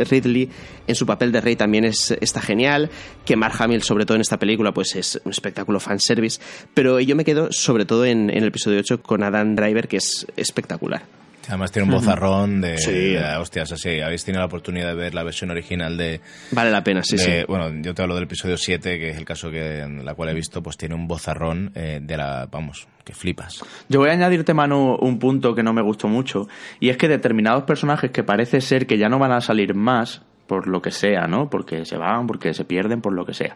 Ridley 0.09 0.49
en 0.87 0.95
su 0.95 1.05
papel 1.05 1.31
de 1.31 1.39
rey 1.39 1.55
también 1.55 1.85
es, 1.85 2.11
está 2.19 2.41
genial. 2.41 2.89
Que 3.23 3.37
Mark 3.37 3.55
Hamill, 3.59 3.83
sobre 3.83 4.05
todo 4.05 4.15
en 4.15 4.21
esta 4.21 4.37
película, 4.37 4.73
pues 4.73 4.95
es 4.95 5.21
un 5.23 5.31
espectáculo 5.31 5.79
fanservice. 5.79 6.41
Pero 6.73 6.99
yo 6.99 7.15
me 7.15 7.23
quedo, 7.23 7.49
sobre 7.51 7.85
todo 7.85 8.03
en, 8.05 8.29
en 8.29 8.39
el 8.39 8.47
episodio 8.47 8.79
8, 8.79 9.01
con 9.01 9.23
Adam 9.23 9.55
Driver, 9.55 9.87
que 9.87 9.97
es 9.97 10.27
espectacular. 10.35 11.19
Además 11.49 11.71
tiene 11.71 11.87
un 11.87 11.95
bozarrón 11.95 12.61
de, 12.61 12.77
sí. 12.77 13.15
hostias, 13.17 13.71
así, 13.71 13.99
habéis 14.01 14.23
tenido 14.23 14.39
la 14.39 14.45
oportunidad 14.45 14.89
de 14.89 14.93
ver 14.93 15.15
la 15.15 15.23
versión 15.23 15.49
original 15.49 15.97
de... 15.97 16.21
Vale 16.51 16.69
la 16.69 16.83
pena, 16.83 17.01
sí, 17.03 17.17
sí. 17.17 17.31
Bueno, 17.47 17.71
yo 17.81 17.95
te 17.95 18.03
hablo 18.03 18.13
del 18.13 18.25
episodio 18.25 18.55
7, 18.55 18.99
que 18.99 19.09
es 19.09 19.17
el 19.17 19.25
caso 19.25 19.49
que 19.49 19.79
en 19.79 20.05
la 20.05 20.13
cual 20.13 20.29
he 20.29 20.35
visto, 20.35 20.61
pues 20.61 20.77
tiene 20.77 20.93
un 20.93 21.07
bozarrón 21.07 21.71
eh, 21.73 21.99
de 22.03 22.17
la, 22.17 22.47
vamos, 22.51 22.87
que 23.03 23.13
flipas. 23.13 23.63
Yo 23.87 23.99
voy 23.99 24.09
a 24.09 24.13
añadirte, 24.13 24.53
Manu, 24.53 24.95
un 25.01 25.17
punto 25.17 25.55
que 25.55 25.63
no 25.63 25.73
me 25.73 25.81
gustó 25.81 26.07
mucho, 26.07 26.47
y 26.79 26.89
es 26.89 26.97
que 26.97 27.07
determinados 27.07 27.63
personajes 27.63 28.11
que 28.11 28.23
parece 28.23 28.61
ser 28.61 28.85
que 28.85 28.99
ya 28.99 29.09
no 29.09 29.17
van 29.17 29.31
a 29.31 29.41
salir 29.41 29.73
más, 29.73 30.21
por 30.49 30.67
lo 30.67 30.81
que 30.81 30.89
sea, 30.89 31.27
¿no? 31.27 31.47
Porque 31.47 31.85
se 31.85 31.95
van, 31.95 32.25
porque 32.25 32.55
se 32.55 32.65
pierden, 32.65 33.01
por 33.01 33.13
lo 33.13 33.23
que 33.23 33.35
sea. 33.35 33.55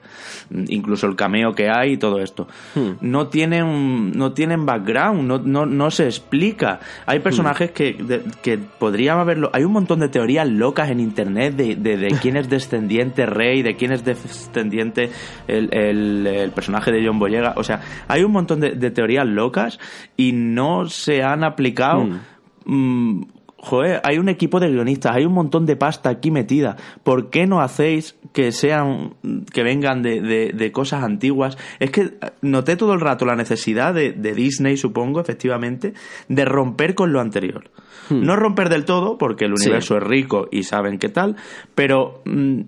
Incluso 0.67 1.07
el 1.07 1.15
cameo 1.15 1.53
que 1.53 1.67
hay 1.67 1.93
y 1.93 1.97
todo 1.97 2.19
esto. 2.19 2.47
Hmm. 2.75 2.91
No 3.01 3.29
tienen 3.29 4.11
no 4.11 4.33
tienen 4.33 4.67
background, 4.67 5.27
no, 5.27 5.39
no, 5.39 5.65
no 5.65 5.89
se 5.89 6.05
explica. 6.05 6.79
Hay 7.07 7.17
hmm. 7.17 7.23
personajes 7.23 7.71
que, 7.71 8.21
que 8.43 8.59
podrían 8.59 9.17
haberlo... 9.17 9.49
Hay 9.53 9.63
un 9.63 9.73
montón 9.73 10.01
de 10.01 10.07
teorías 10.07 10.47
locas 10.47 10.91
en 10.91 10.99
internet 10.99 11.55
de, 11.55 11.75
de, 11.75 12.07
quién 12.21 12.37
es 12.37 12.47
descendiente 12.47 13.25
Rey, 13.25 13.63
de 13.63 13.75
quién 13.75 13.91
es 13.91 14.05
descendiente 14.05 15.09
el, 15.47 15.73
el, 15.73 16.51
personaje 16.51 16.91
de 16.91 17.03
John 17.03 17.17
Boyega. 17.17 17.55
O 17.57 17.63
sea, 17.63 17.81
hay 18.07 18.23
un 18.23 18.31
montón 18.31 18.59
de, 18.59 18.91
teorías 18.91 19.25
locas 19.25 19.79
y 20.15 20.31
no 20.33 20.85
se 20.85 21.23
han 21.23 21.43
aplicado... 21.43 22.07
Hmm. 22.65 23.23
Joder, 23.65 24.01
hay 24.03 24.17
un 24.17 24.27
equipo 24.27 24.59
de 24.59 24.69
guionistas, 24.69 25.15
hay 25.15 25.25
un 25.25 25.31
montón 25.31 25.65
de 25.65 25.77
pasta 25.77 26.09
aquí 26.09 26.31
metida. 26.31 26.75
¿Por 27.01 27.29
qué 27.29 27.47
no 27.47 27.61
hacéis 27.61 28.17
que 28.33 28.51
sean, 28.51 29.13
que 29.53 29.63
vengan 29.63 30.03
de, 30.03 30.51
de, 30.53 30.71
cosas 30.73 31.01
antiguas? 31.01 31.57
Es 31.79 31.89
que 31.89 32.11
noté 32.41 32.75
todo 32.75 32.93
el 32.93 32.99
rato 32.99 33.25
la 33.25 33.37
necesidad 33.37 33.93
de, 33.93 34.11
de 34.11 34.33
Disney, 34.33 34.75
supongo, 34.75 35.21
efectivamente, 35.21 35.93
de 36.27 36.43
romper 36.43 36.93
con 36.93 37.13
lo 37.13 37.21
anterior. 37.21 37.71
Hmm. 38.09 38.25
No 38.25 38.35
romper 38.35 38.67
del 38.67 38.83
todo, 38.83 39.17
porque 39.17 39.45
el 39.45 39.53
universo 39.53 39.95
es 39.95 40.03
rico 40.03 40.49
y 40.51 40.63
saben 40.63 40.99
qué 40.99 41.07
tal, 41.07 41.37
pero 41.73 42.21
mm, 42.25 42.63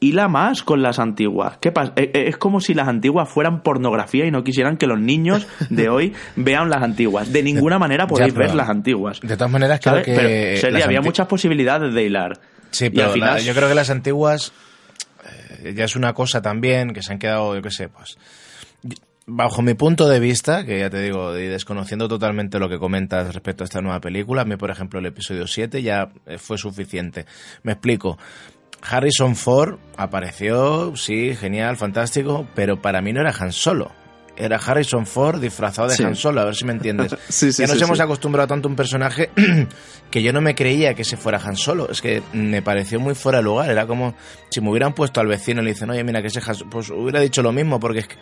la 0.00 0.28
más 0.28 0.62
con 0.62 0.82
las 0.82 0.98
antiguas. 0.98 1.58
¿Qué 1.58 1.72
pasa? 1.72 1.92
Eh, 1.96 2.10
eh, 2.14 2.24
es 2.28 2.36
como 2.36 2.60
si 2.60 2.74
las 2.74 2.88
antiguas 2.88 3.28
fueran 3.28 3.62
pornografía 3.62 4.26
y 4.26 4.30
no 4.30 4.44
quisieran 4.44 4.76
que 4.76 4.86
los 4.86 5.00
niños 5.00 5.46
de 5.70 5.88
hoy 5.88 6.14
vean 6.36 6.70
las 6.70 6.82
antiguas. 6.82 7.32
De 7.32 7.42
ninguna 7.42 7.78
manera 7.78 8.06
podéis 8.06 8.34
ver 8.34 8.54
las 8.54 8.68
antiguas. 8.68 9.20
De 9.20 9.36
todas 9.36 9.50
maneras, 9.50 9.80
creo 9.82 10.02
que. 10.02 10.58
Pero, 10.60 10.84
había 10.84 11.00
muchas 11.00 11.26
posibilidades 11.26 11.92
de 11.94 12.04
hilar. 12.04 12.38
Sí, 12.70 12.90
pero 12.90 13.38
yo 13.38 13.54
creo 13.54 13.68
que 13.68 13.74
las 13.74 13.90
antiguas 13.90 14.52
eh, 15.62 15.74
ya 15.74 15.84
es 15.84 15.96
una 15.96 16.12
cosa 16.12 16.42
también 16.42 16.92
que 16.92 17.02
se 17.02 17.12
han 17.12 17.18
quedado, 17.18 17.54
yo 17.54 17.62
qué 17.62 17.70
sé, 17.70 17.88
pues. 17.88 18.18
Bajo 19.30 19.60
mi 19.60 19.74
punto 19.74 20.08
de 20.08 20.20
vista, 20.20 20.64
que 20.64 20.78
ya 20.78 20.88
te 20.88 21.02
digo, 21.02 21.36
y 21.36 21.46
desconociendo 21.48 22.08
totalmente 22.08 22.58
lo 22.58 22.70
que 22.70 22.78
comentas 22.78 23.34
respecto 23.34 23.62
a 23.62 23.66
esta 23.66 23.82
nueva 23.82 24.00
película, 24.00 24.40
a 24.40 24.44
mí, 24.46 24.56
por 24.56 24.70
ejemplo, 24.70 25.00
el 25.00 25.06
episodio 25.06 25.46
7 25.46 25.82
ya 25.82 26.08
fue 26.38 26.56
suficiente. 26.56 27.26
Me 27.62 27.72
explico 27.72 28.16
Harrison 28.82 29.36
Ford 29.36 29.78
apareció, 29.96 30.94
sí, 30.96 31.34
genial, 31.34 31.76
fantástico, 31.76 32.46
pero 32.54 32.80
para 32.80 33.00
mí 33.00 33.12
no 33.12 33.20
era 33.20 33.34
Han 33.38 33.52
Solo. 33.52 33.92
Era 34.36 34.56
Harrison 34.56 35.04
Ford 35.04 35.40
disfrazado 35.40 35.88
de 35.88 36.04
Han 36.04 36.14
Solo, 36.14 36.40
a 36.40 36.44
ver 36.44 36.54
si 36.54 36.64
me 36.64 36.72
entiendes. 36.72 37.10
ya 37.58 37.66
nos 37.66 37.82
hemos 37.82 37.98
acostumbrado 37.98 38.46
tanto 38.46 38.68
a 38.68 38.70
un 38.70 38.76
personaje 38.76 39.30
que 40.10 40.22
yo 40.22 40.32
no 40.32 40.40
me 40.40 40.54
creía 40.54 40.94
que 40.94 41.02
se 41.02 41.16
fuera 41.16 41.40
Han 41.44 41.56
Solo. 41.56 41.90
Es 41.90 42.00
que 42.00 42.22
me 42.32 42.62
pareció 42.62 43.00
muy 43.00 43.16
fuera 43.16 43.38
de 43.38 43.44
lugar. 43.44 43.68
Era 43.68 43.86
como 43.86 44.14
si 44.48 44.60
me 44.60 44.70
hubieran 44.70 44.94
puesto 44.94 45.20
al 45.20 45.26
vecino 45.26 45.60
y 45.60 45.64
le 45.64 45.72
dicen, 45.72 45.90
oye, 45.90 46.04
mira, 46.04 46.22
que 46.22 46.28
ese 46.28 46.40
Han 46.46 46.54
Solo. 46.54 46.70
Pues 46.70 46.90
hubiera 46.90 47.18
dicho 47.18 47.42
lo 47.42 47.50
mismo, 47.50 47.80
porque 47.80 47.98
es 48.00 48.06
que 48.06 48.16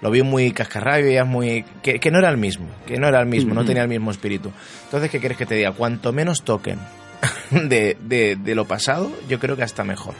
lo 0.00 0.10
vi 0.10 0.22
muy 0.22 0.50
cascarrabio 0.52 1.10
y 1.10 1.16
es 1.16 1.26
muy. 1.26 1.62
Que, 1.82 2.10
no 2.10 2.18
era 2.18 2.30
el 2.30 2.38
mismo, 2.38 2.66
que 2.86 2.98
no 2.98 3.06
era 3.08 3.20
el 3.20 3.26
mismo, 3.26 3.52
no 3.52 3.62
tenía 3.62 3.82
el 3.82 3.88
mismo 3.88 4.10
espíritu. 4.10 4.50
Entonces, 4.84 5.10
¿qué 5.10 5.20
quieres 5.20 5.36
que 5.36 5.44
te 5.44 5.56
diga? 5.56 5.72
Cuanto 5.72 6.10
menos 6.14 6.42
toquen 6.42 6.78
de, 7.50 7.96
de, 8.00 8.36
de, 8.36 8.54
lo 8.54 8.66
pasado, 8.66 9.10
yo 9.28 9.38
creo 9.38 9.56
que 9.56 9.62
hasta 9.62 9.84
mejor. 9.84 10.14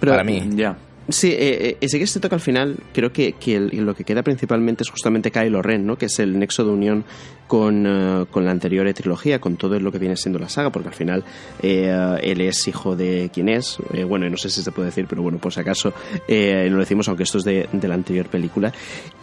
para 0.00 0.24
mí. 0.24 0.50
Ya. 0.54 0.76
Sí, 1.08 1.28
eh, 1.30 1.78
eh, 1.80 1.88
sí 1.88 1.98
que 1.98 2.06
se 2.06 2.20
toca 2.20 2.36
al 2.36 2.42
final, 2.42 2.76
creo 2.92 3.12
que, 3.12 3.32
que 3.32 3.58
lo 3.58 3.94
que 3.94 4.04
queda 4.04 4.22
principalmente 4.22 4.82
es 4.82 4.90
justamente 4.90 5.30
Kylo 5.30 5.62
Ren, 5.62 5.86
¿no? 5.86 5.96
que 5.96 6.06
es 6.06 6.18
el 6.18 6.38
nexo 6.38 6.64
de 6.64 6.70
unión 6.70 7.04
con, 7.48 7.86
eh, 7.86 8.26
con, 8.30 8.44
la 8.44 8.52
anterior 8.52 8.92
trilogía, 8.92 9.40
con 9.40 9.56
todo 9.56 9.80
lo 9.80 9.90
que 9.90 9.98
viene 9.98 10.16
siendo 10.16 10.38
la 10.38 10.48
saga, 10.48 10.70
porque 10.70 10.88
al 10.88 10.94
final 10.94 11.24
eh, 11.62 12.18
él 12.22 12.40
es 12.42 12.68
hijo 12.68 12.94
de 12.94 13.30
quién 13.32 13.48
es, 13.48 13.78
eh, 13.92 14.04
bueno, 14.04 14.28
no 14.28 14.36
sé 14.36 14.50
si 14.50 14.62
se 14.62 14.70
puede 14.70 14.86
decir, 14.86 15.06
pero 15.08 15.22
bueno, 15.22 15.38
por 15.38 15.52
si 15.52 15.60
acaso 15.60 15.92
no 16.28 16.74
lo 16.74 16.78
decimos, 16.78 17.08
aunque 17.08 17.24
esto 17.24 17.38
es 17.38 17.44
de, 17.44 17.68
de 17.72 17.88
la 17.88 17.94
anterior 17.94 18.26
película. 18.26 18.72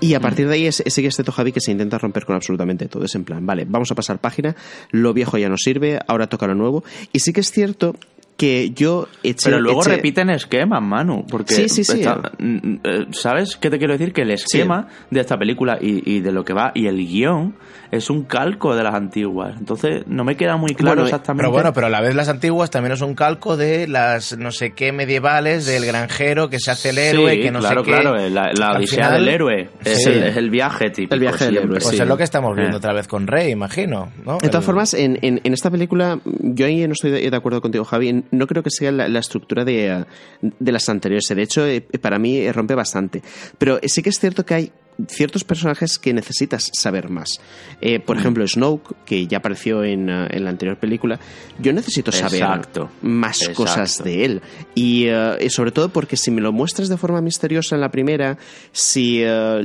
Y 0.01 0.15
a 0.15 0.19
partir 0.19 0.47
de 0.47 0.55
ahí 0.55 0.65
es, 0.65 0.81
ese 0.83 1.05
este 1.05 1.23
Javi 1.31 1.51
que 1.51 1.61
se 1.61 1.71
intenta 1.71 1.99
romper 1.99 2.25
con 2.25 2.35
absolutamente 2.35 2.87
todo, 2.87 3.05
es 3.05 3.13
en 3.13 3.23
plan, 3.23 3.45
vale, 3.45 3.65
vamos 3.67 3.91
a 3.91 3.95
pasar 3.95 4.19
página, 4.19 4.55
lo 4.89 5.13
viejo 5.13 5.37
ya 5.37 5.47
no 5.47 5.57
sirve, 5.57 5.99
ahora 6.07 6.27
toca 6.27 6.47
lo 6.47 6.55
nuevo, 6.55 6.83
y 7.13 7.19
sí 7.19 7.31
que 7.31 7.41
es 7.41 7.51
cierto 7.51 7.95
que 8.37 8.71
yo 8.71 9.07
eché, 9.23 9.49
Pero 9.49 9.61
luego 9.61 9.81
repiten 9.81 10.29
esquemas, 10.29 10.81
Manu, 10.81 11.25
porque 11.25 11.53
sí, 11.53 11.69
sí, 11.69 11.83
sí. 11.83 12.03
¿sabes 13.11 13.55
qué 13.55 13.69
te 13.69 13.77
quiero 13.77 13.93
decir? 13.93 14.13
Que 14.13 14.23
el 14.23 14.31
esquema 14.31 14.87
de 15.09 15.21
esta 15.21 15.37
película 15.37 15.77
y, 15.79 16.17
y, 16.17 16.19
de 16.19 16.31
lo 16.31 16.43
que 16.43 16.53
va 16.53 16.71
y 16.73 16.87
el 16.87 16.97
guion 16.97 17.55
es 17.91 18.09
un 18.09 18.23
calco 18.23 18.75
de 18.75 18.83
las 18.83 18.93
antiguas. 18.93 19.55
Entonces 19.57 20.03
no 20.07 20.23
me 20.23 20.35
queda 20.35 20.57
muy 20.57 20.75
claro 20.75 21.03
exactamente. 21.03 21.43
Pero 21.43 21.51
bueno, 21.51 21.73
pero 21.73 21.87
a 21.87 21.89
la 21.89 22.01
vez 22.01 22.13
las 22.15 22.27
antiguas 22.27 22.69
también 22.69 22.93
es 22.93 23.01
un 23.01 23.15
calco 23.15 23.55
de 23.55 23.87
las 23.87 24.37
no 24.37 24.51
sé 24.51 24.71
qué 24.71 24.91
medievales, 24.91 25.65
del 25.65 25.85
granjero 25.85 26.49
que 26.49 26.59
se 26.59 26.71
hace 26.71 26.89
el 26.89 26.97
héroe, 26.97 27.39
que 27.39 27.51
no 27.51 27.59
claro, 27.59 27.83
sé 27.83 27.85
qué. 27.85 27.91
Claro, 27.91 28.29
la, 28.29 28.51
la 28.53 28.73
odisea 28.73 29.11
del 29.11 29.29
héroe. 29.29 29.69
Es, 29.83 30.05
el, 30.05 30.49
viaje 30.49 30.89
típico. 30.89 31.13
El 31.13 31.21
viaje 31.21 31.45
del 31.45 31.57
héroe. 31.57 31.79
Pues 31.79 31.99
es 31.99 32.07
lo 32.07 32.17
que 32.17 32.23
estamos 32.23 32.55
viendo 32.55 32.75
eh. 32.75 32.79
otra 32.79 32.93
vez 32.93 33.07
con 33.07 33.27
Rey, 33.27 33.51
imagino. 33.51 34.11
De 34.41 34.49
todas 34.49 34.65
formas, 34.65 34.93
en, 34.93 35.17
en, 35.21 35.53
esta 35.53 35.71
película, 35.71 36.19
yo 36.41 36.65
ahí 36.65 36.85
no 36.85 36.93
estoy 36.93 37.11
de 37.11 37.35
acuerdo 37.35 37.61
contigo, 37.61 37.85
Javi. 37.85 38.24
No 38.31 38.47
creo 38.47 38.63
que 38.63 38.69
sea 38.69 38.91
la, 38.91 39.19
estructura 39.19 39.63
de, 39.63 40.05
de 40.41 40.71
las 40.71 40.89
anteriores. 40.89 41.27
De 41.27 41.41
hecho, 41.41 41.65
eh, 41.65 41.81
para 41.81 42.19
mí 42.19 42.51
rompe 42.51 42.75
bastante. 42.75 43.21
Pero 43.57 43.79
sí 43.83 44.01
que 44.01 44.09
es 44.09 44.19
cierto 44.19 44.45
que 44.45 44.53
hay 44.53 44.71
ciertos 45.07 45.43
personajes 45.43 45.99
que 45.99 46.13
necesitas 46.13 46.69
saber 46.73 47.09
más. 47.09 47.39
Eh, 47.81 47.99
por 47.99 48.15
mm. 48.15 48.19
ejemplo, 48.19 48.47
Snoke, 48.47 48.95
que 49.05 49.27
ya 49.27 49.39
apareció 49.39 49.83
en, 49.83 50.09
en, 50.09 50.43
la 50.43 50.49
anterior 50.49 50.77
película, 50.77 51.19
yo 51.59 51.73
necesito 51.73 52.11
saber 52.11 52.43
más 53.01 53.49
cosas 53.49 54.03
de 54.03 54.25
él. 54.25 54.41
Y 54.73 55.09
uh, 55.09 55.49
sobre 55.49 55.71
todo 55.71 55.89
porque 55.89 56.17
si 56.17 56.31
me 56.31 56.41
lo 56.41 56.51
muestras 56.51 56.89
de 56.89 56.97
forma 56.97 57.21
misteriosa 57.21 57.75
en 57.75 57.81
la 57.81 57.91
primera, 57.91 58.37
si 58.71 59.23
uh, 59.23 59.61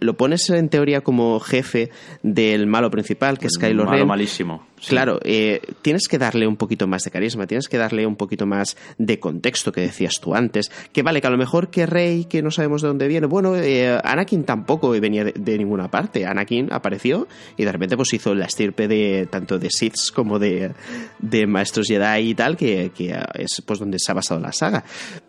lo 0.00 0.16
pones 0.16 0.48
en 0.50 0.68
teoría 0.68 1.00
como 1.00 1.40
jefe 1.40 1.90
del 2.22 2.66
malo 2.66 2.90
principal, 2.90 3.38
que 3.38 3.46
es 3.46 3.58
Kylo 3.58 3.84
malo 3.84 4.06
malísimo. 4.06 4.66
Claro, 4.88 5.18
eh, 5.24 5.60
tienes 5.82 6.08
que 6.08 6.18
darle 6.18 6.46
un 6.46 6.56
poquito 6.56 6.86
más 6.86 7.02
de 7.02 7.10
carisma, 7.10 7.46
tienes 7.46 7.68
que 7.68 7.78
darle 7.78 8.06
un 8.06 8.16
poquito 8.16 8.46
más 8.46 8.76
de 8.98 9.18
contexto 9.18 9.72
que 9.72 9.80
decías 9.80 10.20
tú 10.20 10.34
antes. 10.34 10.70
Que 10.92 11.02
vale, 11.02 11.20
que 11.20 11.26
a 11.26 11.30
lo 11.30 11.38
mejor 11.38 11.70
que 11.70 11.86
Rey, 11.86 12.24
que 12.24 12.42
no 12.42 12.50
sabemos 12.50 12.82
de 12.82 12.88
dónde 12.88 13.08
viene. 13.08 13.26
Bueno, 13.26 13.56
eh, 13.56 13.98
Anakin 14.02 14.44
tampoco 14.44 14.90
venía 14.90 15.24
de, 15.24 15.58
ninguna 15.58 15.90
parte. 15.90 16.26
Anakin 16.26 16.72
apareció 16.72 17.26
y 17.56 17.64
de 17.64 17.72
repente 17.72 17.96
pues 17.96 18.12
hizo 18.12 18.34
la 18.34 18.46
estirpe 18.46 18.88
de 18.88 19.26
tanto 19.30 19.58
de 19.58 19.70
Siths 19.70 20.12
como 20.12 20.38
de, 20.38 20.72
de 21.18 21.46
maestros 21.46 21.88
Jedi 21.88 22.30
y 22.30 22.34
tal, 22.34 22.56
que, 22.56 22.90
es 23.34 23.62
pues 23.64 23.78
donde 23.78 23.98
se 23.98 24.12
ha 24.12 24.14
basado 24.14 24.40
la 24.40 24.52
saga. 24.52 24.84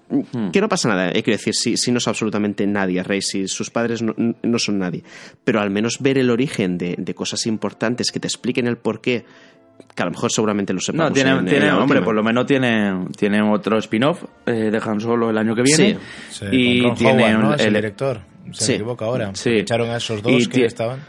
Hmm. 0.09 0.51
Que 0.51 0.61
no 0.61 0.69
pasa 0.69 0.87
nada, 0.87 1.11
hay 1.13 1.21
que 1.21 1.31
decir, 1.31 1.53
si, 1.53 1.75
si 1.75 1.91
no 1.91 1.97
es 1.97 2.07
absolutamente 2.07 2.65
nadie, 2.65 3.03
Rey, 3.03 3.21
si 3.21 3.47
sus 3.47 3.69
padres 3.69 4.01
no, 4.01 4.13
no, 4.15 4.59
son 4.59 4.79
nadie. 4.79 5.03
Pero 5.43 5.59
al 5.59 5.69
menos 5.69 5.97
ver 5.99 6.17
el 6.17 6.29
origen 6.29 6.77
de, 6.77 6.95
de 6.97 7.13
cosas 7.13 7.45
importantes 7.45 8.11
que 8.11 8.19
te 8.19 8.27
expliquen 8.27 8.67
el 8.67 8.77
porqué 8.77 9.25
que 9.93 10.03
a 10.03 10.05
lo 10.05 10.11
mejor 10.11 10.31
seguramente 10.31 10.73
lo 10.73 10.79
sepamos. 10.79 11.09
No, 11.09 11.13
tiene, 11.13 11.43
tiene 11.43 11.71
hombre, 11.71 12.01
por 12.01 12.15
lo 12.15 12.23
menos 12.23 12.45
tiene, 12.45 13.07
tiene 13.17 13.41
otro 13.41 13.77
spin-off 13.79 14.23
eh, 14.45 14.69
de 14.71 14.81
Han 14.83 14.99
Solo 14.99 15.29
el 15.29 15.37
año 15.37 15.55
que 15.55 15.63
viene. 15.63 15.97
Sí, 16.29 16.45
y 16.51 16.93
tiene 16.93 17.31
el, 17.59 17.73
director. 17.73 18.21
Se 18.51 18.75
equivoca 18.75 19.05
ahora. 19.05 19.31
Sí. 19.33 19.49
Echaron 19.51 19.89
a 19.89 19.97
esos 19.97 20.21
dos 20.21 20.47
que 20.47 20.65
estaban. 20.65 20.99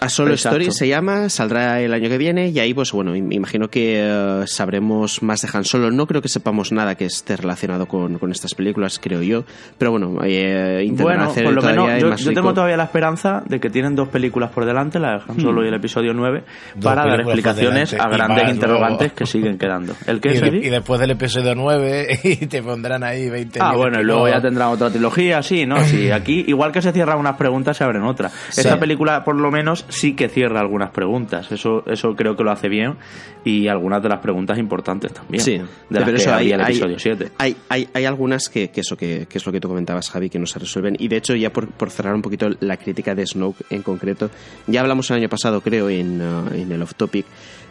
A 0.00 0.08
Solo 0.08 0.34
Story 0.34 0.70
se 0.70 0.86
llama, 0.86 1.28
saldrá 1.28 1.80
el 1.80 1.92
año 1.92 2.08
que 2.08 2.18
viene 2.18 2.48
y 2.50 2.60
ahí 2.60 2.72
pues 2.72 2.92
bueno, 2.92 3.16
imagino 3.16 3.68
que 3.68 3.98
eh, 3.98 4.44
sabremos 4.46 5.22
más 5.24 5.42
de 5.42 5.48
Han 5.52 5.64
Solo. 5.64 5.90
No 5.90 6.06
creo 6.06 6.22
que 6.22 6.28
sepamos 6.28 6.70
nada 6.70 6.94
que 6.94 7.06
esté 7.06 7.36
relacionado 7.36 7.86
con, 7.86 8.18
con 8.18 8.30
estas 8.30 8.54
películas, 8.54 9.00
creo 9.02 9.22
yo. 9.22 9.44
Pero 9.76 9.90
bueno, 9.90 10.18
eh, 10.24 10.88
bueno, 10.92 11.24
hacer 11.24 11.44
por 11.44 11.54
lo 11.54 11.62
menos 11.62 12.20
yo, 12.20 12.32
tengo 12.32 12.54
todavía 12.54 12.76
la 12.76 12.84
esperanza 12.84 13.42
de 13.44 13.58
que 13.58 13.70
tienen 13.70 13.96
dos 13.96 14.08
películas 14.08 14.50
por 14.50 14.66
delante, 14.66 15.00
la 15.00 15.18
de 15.18 15.22
Han 15.26 15.40
Solo 15.40 15.64
y 15.64 15.66
el 15.66 15.72
hmm. 15.72 15.76
episodio 15.76 16.14
9, 16.14 16.44
para 16.80 17.04
dar 17.04 17.20
explicaciones 17.20 17.94
a 17.94 18.08
grandes 18.08 18.50
interrogantes 18.50 19.12
que 19.12 19.26
siguen 19.26 19.58
quedando. 19.58 19.94
¿El 20.06 20.20
qué, 20.20 20.34
y, 20.34 20.66
y, 20.66 20.70
después 20.70 21.00
del 21.00 21.10
episodio 21.10 21.56
9 21.56 22.20
y 22.24 22.46
te 22.46 22.62
pondrán 22.62 23.02
ahí 23.02 23.28
20 23.28 23.58
Ah, 23.60 23.74
bueno, 23.74 24.00
y 24.00 24.04
luego 24.04 24.28
ya 24.28 24.40
tendrán 24.40 24.68
otra 24.68 24.90
trilogía, 24.90 25.42
sí, 25.42 25.66
¿no? 25.66 25.82
Sí, 25.84 26.12
aquí 26.12 26.44
igual 26.46 26.70
que 26.70 26.82
se 26.82 26.92
cierran 26.92 27.18
unas 27.18 27.34
preguntas, 27.34 27.76
se 27.76 27.82
abren 27.82 28.04
otras. 28.04 28.32
Esta 28.56 28.78
película 28.78 29.24
por 29.24 29.34
lo 29.34 29.50
menos 29.50 29.87
sí 29.88 30.14
que 30.14 30.28
cierra 30.28 30.60
algunas 30.60 30.90
preguntas. 30.90 31.50
Eso, 31.50 31.82
eso 31.86 32.14
creo 32.14 32.36
que 32.36 32.44
lo 32.44 32.50
hace 32.50 32.68
bien 32.68 32.96
y 33.44 33.68
algunas 33.68 34.02
de 34.02 34.08
las 34.08 34.20
preguntas 34.20 34.58
importantes 34.58 35.12
también. 35.12 35.42
Sí, 35.42 35.58
de 35.58 35.66
pero 35.88 36.16
eso 36.16 36.34
hay, 36.34 36.52
el 36.52 36.60
episodio 36.60 36.98
7. 36.98 37.32
Hay, 37.38 37.56
hay, 37.68 37.88
hay, 37.92 38.04
algunas 38.04 38.48
que, 38.48 38.70
que 38.70 38.80
eso 38.80 38.96
que, 38.96 39.26
que, 39.28 39.38
es 39.38 39.46
lo 39.46 39.52
que 39.52 39.60
tú 39.60 39.68
comentabas, 39.68 40.10
Javi, 40.10 40.30
que 40.30 40.38
no 40.38 40.46
se 40.46 40.58
resuelven. 40.58 40.96
Y 40.98 41.08
de 41.08 41.16
hecho, 41.16 41.34
ya 41.34 41.52
por, 41.52 41.68
por 41.68 41.90
cerrar 41.90 42.14
un 42.14 42.22
poquito 42.22 42.48
la 42.60 42.76
crítica 42.76 43.14
de 43.14 43.26
Snoke 43.26 43.64
en 43.70 43.82
concreto, 43.82 44.30
ya 44.66 44.80
hablamos 44.80 45.10
el 45.10 45.16
año 45.16 45.28
pasado, 45.28 45.60
creo, 45.60 45.88
en, 45.88 46.20
uh, 46.20 46.54
en 46.54 46.70
el 46.72 46.82
off 46.82 46.94
topic, 46.94 47.26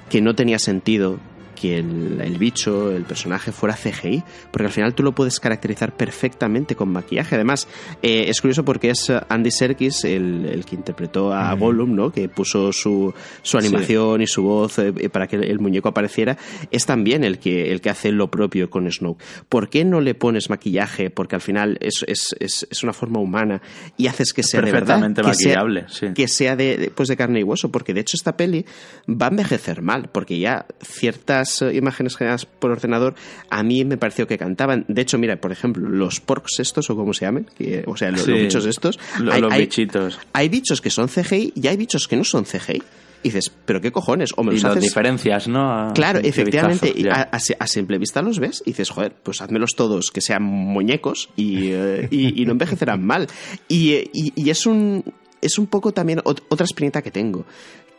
que 0.10 0.22
no 0.22 0.36
tenía 0.36 0.60
sentido 0.60 1.20
que 1.60 1.78
el, 1.78 2.38
bicho, 2.38 2.92
el 2.92 3.04
personaje 3.04 3.52
fuera 3.52 3.76
CGI, 3.76 4.24
porque 4.52 4.68
al 4.68 4.72
final 4.72 4.94
tú 4.94 5.04
lo 5.04 5.14
puedes 5.14 5.40
caracterizar 5.40 5.96
perfectamente 5.96 6.76
con 6.76 6.90
maquillaje. 6.90 7.36
Además, 7.36 7.68
eh, 8.02 8.26
es 8.28 8.42
curioso 8.42 8.64
porque 8.64 8.92
es 8.92 9.12
Andy 9.30 9.52
Serkis 9.52 10.04
el, 10.04 10.64
que 10.68 10.76
interpretó 10.76 11.34
a 11.34 11.54
Gollum, 11.54 11.96
¿no? 11.96 12.12
que 12.12 12.30
puso 12.30 12.72
su, 12.72 13.14
su 13.42 13.58
animación 13.58 14.22
y 14.22 14.28
su 14.28 14.44
voz 14.44 14.80
eh, 14.80 15.10
para 15.10 15.28
que 15.28 15.38
el 15.38 15.60
muñeco 15.60 15.90
apareciera, 15.90 16.38
es 16.72 16.86
también 16.86 17.24
el 17.24 17.40
que, 17.40 17.72
el 17.72 17.82
que 17.82 17.90
hace 17.90 18.12
lo 18.12 18.30
propio 18.30 18.70
con 18.70 18.92
Snoke. 18.92 19.24
¿Por 19.50 19.70
qué 19.70 19.84
no 19.84 20.02
le 20.02 20.14
pones 20.14 20.50
maquillaje? 20.50 21.10
Porque 21.10 21.36
al 21.36 21.42
final 21.42 21.78
es, 21.82 22.04
es, 22.08 22.36
es, 22.40 22.84
una 22.84 22.94
forma 22.94 23.20
humana 23.20 23.62
y 23.98 24.08
haces 24.08 24.34
que 24.34 24.44
sea 24.44 24.62
de 24.62 24.72
verdad. 24.72 25.00
maquillable, 25.00 25.86
que 25.86 25.94
sea, 25.94 26.14
que 26.14 26.28
sea 26.28 26.56
de, 26.56 26.92
pues 26.94 27.10
de 27.10 27.18
carne 27.18 27.40
y 27.40 27.44
hueso, 27.44 27.72
porque 27.72 27.94
de 27.94 28.02
hecho 28.02 28.16
esta 28.16 28.38
peli 28.38 28.66
va 29.10 29.28
a 29.28 29.30
envejecer 29.30 29.82
mal, 29.82 30.10
porque 30.12 30.40
ya 30.40 30.66
ciertas 30.82 31.47
eh, 31.62 31.76
imágenes 31.76 32.16
generadas 32.16 32.46
por 32.46 32.72
ordenador, 32.72 33.16
a 33.50 33.64
mí 33.64 33.86
me 33.86 33.98
pareció 33.98 34.28
que 34.28 34.38
cantaban. 34.38 34.86
De 34.88 35.02
hecho, 35.02 35.18
mira, 35.18 35.38
por 35.38 35.52
ejemplo, 35.52 35.88
los 35.90 36.20
porks 36.20 36.60
estos, 36.60 36.90
o 36.90 36.96
como 36.96 37.14
se 37.14 37.26
llamen, 37.26 37.48
o 37.86 37.98
sea, 37.98 38.12
los, 38.12 38.26
bichos 38.26 38.66
estos. 38.66 39.00
hay, 39.32 39.42
los 39.42 39.56
bichitos. 39.56 40.20
Hay, 40.34 40.50
bichos 40.50 40.82
que 40.82 40.90
son 40.90 41.08
CGI 41.08 41.54
y 41.56 41.68
hay 41.68 41.78
bichos 41.78 42.08
que 42.08 42.16
no 42.16 42.24
son 42.24 42.46
CGI. 42.46 42.82
Y 43.24 43.30
dices, 43.30 43.52
¿pero 43.66 43.82
qué 43.82 43.92
cojones? 43.92 44.32
O 44.38 44.44
me 44.44 44.54
y 44.54 44.60
las 44.60 44.80
diferencias, 44.80 45.48
¿no? 45.48 45.92
claro, 45.94 46.20
efectivamente. 46.20 46.94
a, 47.10 47.68
simple 47.68 47.98
vista 47.98 48.22
los 48.22 48.40
ves 48.40 48.62
y 48.66 48.72
dices, 48.72 48.90
joder, 48.90 49.14
pues 49.24 49.42
házmelos 49.42 49.76
todos 49.76 50.12
que 50.12 50.22
sean 50.22 50.44
muñecos 50.44 51.30
y, 51.36 51.72
eh, 51.72 52.08
y, 52.12 52.46
no 52.46 52.52
envejecerán 52.52 53.06
mal. 53.06 53.28
Y, 53.68 54.10
y, 54.14 54.50
es 54.50 54.66
un. 54.66 55.04
Es 55.40 55.60
un 55.60 55.68
poco 55.68 55.92
también 55.92 56.20
otra 56.24 56.66
experiencia 56.66 57.04
que 57.04 57.12
tengo 57.12 57.46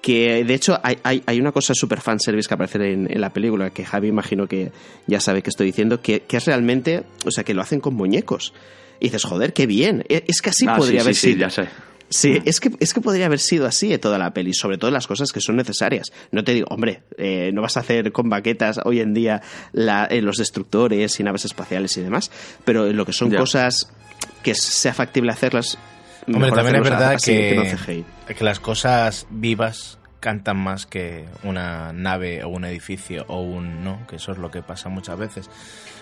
que 0.01 0.45
de 0.45 0.55
hecho 0.55 0.79
hay, 0.83 0.99
hay, 1.03 1.41
una 1.41 1.53
cosa 1.53 1.75
super 1.75 2.01
fanservice 2.01 2.49
que 2.49 2.55
aparece 2.55 2.93
en, 2.93 3.11
en, 3.11 3.21
la 3.21 3.33
película 3.33 3.71
que 3.71 3.85
Javi 3.85 4.09
imagino 4.09 4.47
que 4.47 4.71
ya 5.07 5.21
sabe 5.21 5.43
que 5.43 5.51
estoy 5.51 5.67
diciendo 5.67 6.01
que, 6.01 6.21
que, 6.21 6.37
es 6.37 6.47
realmente, 6.47 7.05
o 7.25 7.31
sea, 7.31 7.45
que 7.45 7.55
lo 7.55 7.63
hacen 7.63 7.81
con 7.81 7.95
muñecos. 7.95 8.55
Y 9.01 9.07
dices, 9.07 9.25
joder, 9.25 9.53
qué 9.53 9.67
bien. 9.67 10.05
E, 10.09 10.25
es 10.27 10.41
que 10.41 10.51
así 10.51 10.67
ah, 10.69 10.77
podría 10.77 11.03
haber 11.03 11.15
sido. 11.15 11.35
Sí, 11.35 11.39
ya 11.39 11.51
sé. 11.51 11.69
Sí, 12.11 12.39
es 12.47 12.59
que, 12.61 12.71
es 12.81 12.95
que 12.95 13.01
podría 13.03 13.27
haber 13.27 13.39
sido 13.39 13.67
así 13.67 13.89
de 13.89 13.99
toda 13.99 14.19
la 14.19 14.33
peli, 14.33 14.55
sobre 14.55 14.79
todo 14.79 14.91
las 14.91 15.07
cosas 15.07 15.31
que 15.31 15.41
son 15.41 15.57
necesarias. 15.57 16.11
No 16.33 16.43
te 16.43 16.55
digo, 16.55 16.67
hombre, 16.71 17.03
eh, 17.19 17.51
no 17.53 17.61
vas 17.61 17.77
a 17.77 17.81
hacer 17.81 18.13
con 18.13 18.31
baquetas 18.31 18.81
hoy 18.85 19.01
en 19.01 19.13
día 19.13 19.43
la, 19.73 20.07
eh, 20.07 20.23
los 20.23 20.39
destructores 20.39 21.21
y 21.21 21.23
naves 21.23 21.45
espaciales 21.45 21.97
y 21.99 22.01
demás, 22.01 22.31
pero 22.65 22.91
lo 22.93 23.05
que 23.05 23.13
son 23.13 23.31
cosas 23.31 23.93
que 24.43 24.55
sea 24.55 24.95
factible 24.95 25.33
hacerlas, 25.33 25.79
Hombre, 26.33 26.51
también 26.51 26.77
es 26.77 26.83
verdad 26.83 27.17
que, 27.23 28.05
que, 28.27 28.45
las 28.45 28.61
cosas 28.61 29.27
vivas 29.31 29.99
cantan 30.21 30.59
más 30.59 30.87
que 30.87 31.27
una 31.43 31.93
nave 31.93 32.43
o 32.43 32.49
un 32.49 32.65
edificio 32.65 33.25
o 33.29 33.41
un 33.41 33.85
no, 33.85 34.07
que 34.09 34.17
eso 34.17 34.33
es 34.33 34.39
lo 34.39 34.51
que 34.51 34.63
pasa 34.63 34.89
muchas 34.89 35.19
veces. 35.19 35.51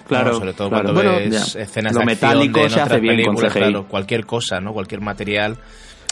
Claro, 0.09 0.35
sobre 0.35 0.53
todo 0.53 0.71
cuando 0.71 0.95
ves 0.95 1.57
escenas 1.57 1.95
de 1.95 2.05
metálico 2.05 2.69
se 2.69 2.81
hace 2.81 3.01
bien 3.01 3.25
con 3.25 3.37
claro, 3.37 3.87
cualquier 3.89 4.25
cosa, 4.25 4.61
¿no? 4.61 4.73
Cualquier 4.73 5.01
material 5.01 5.59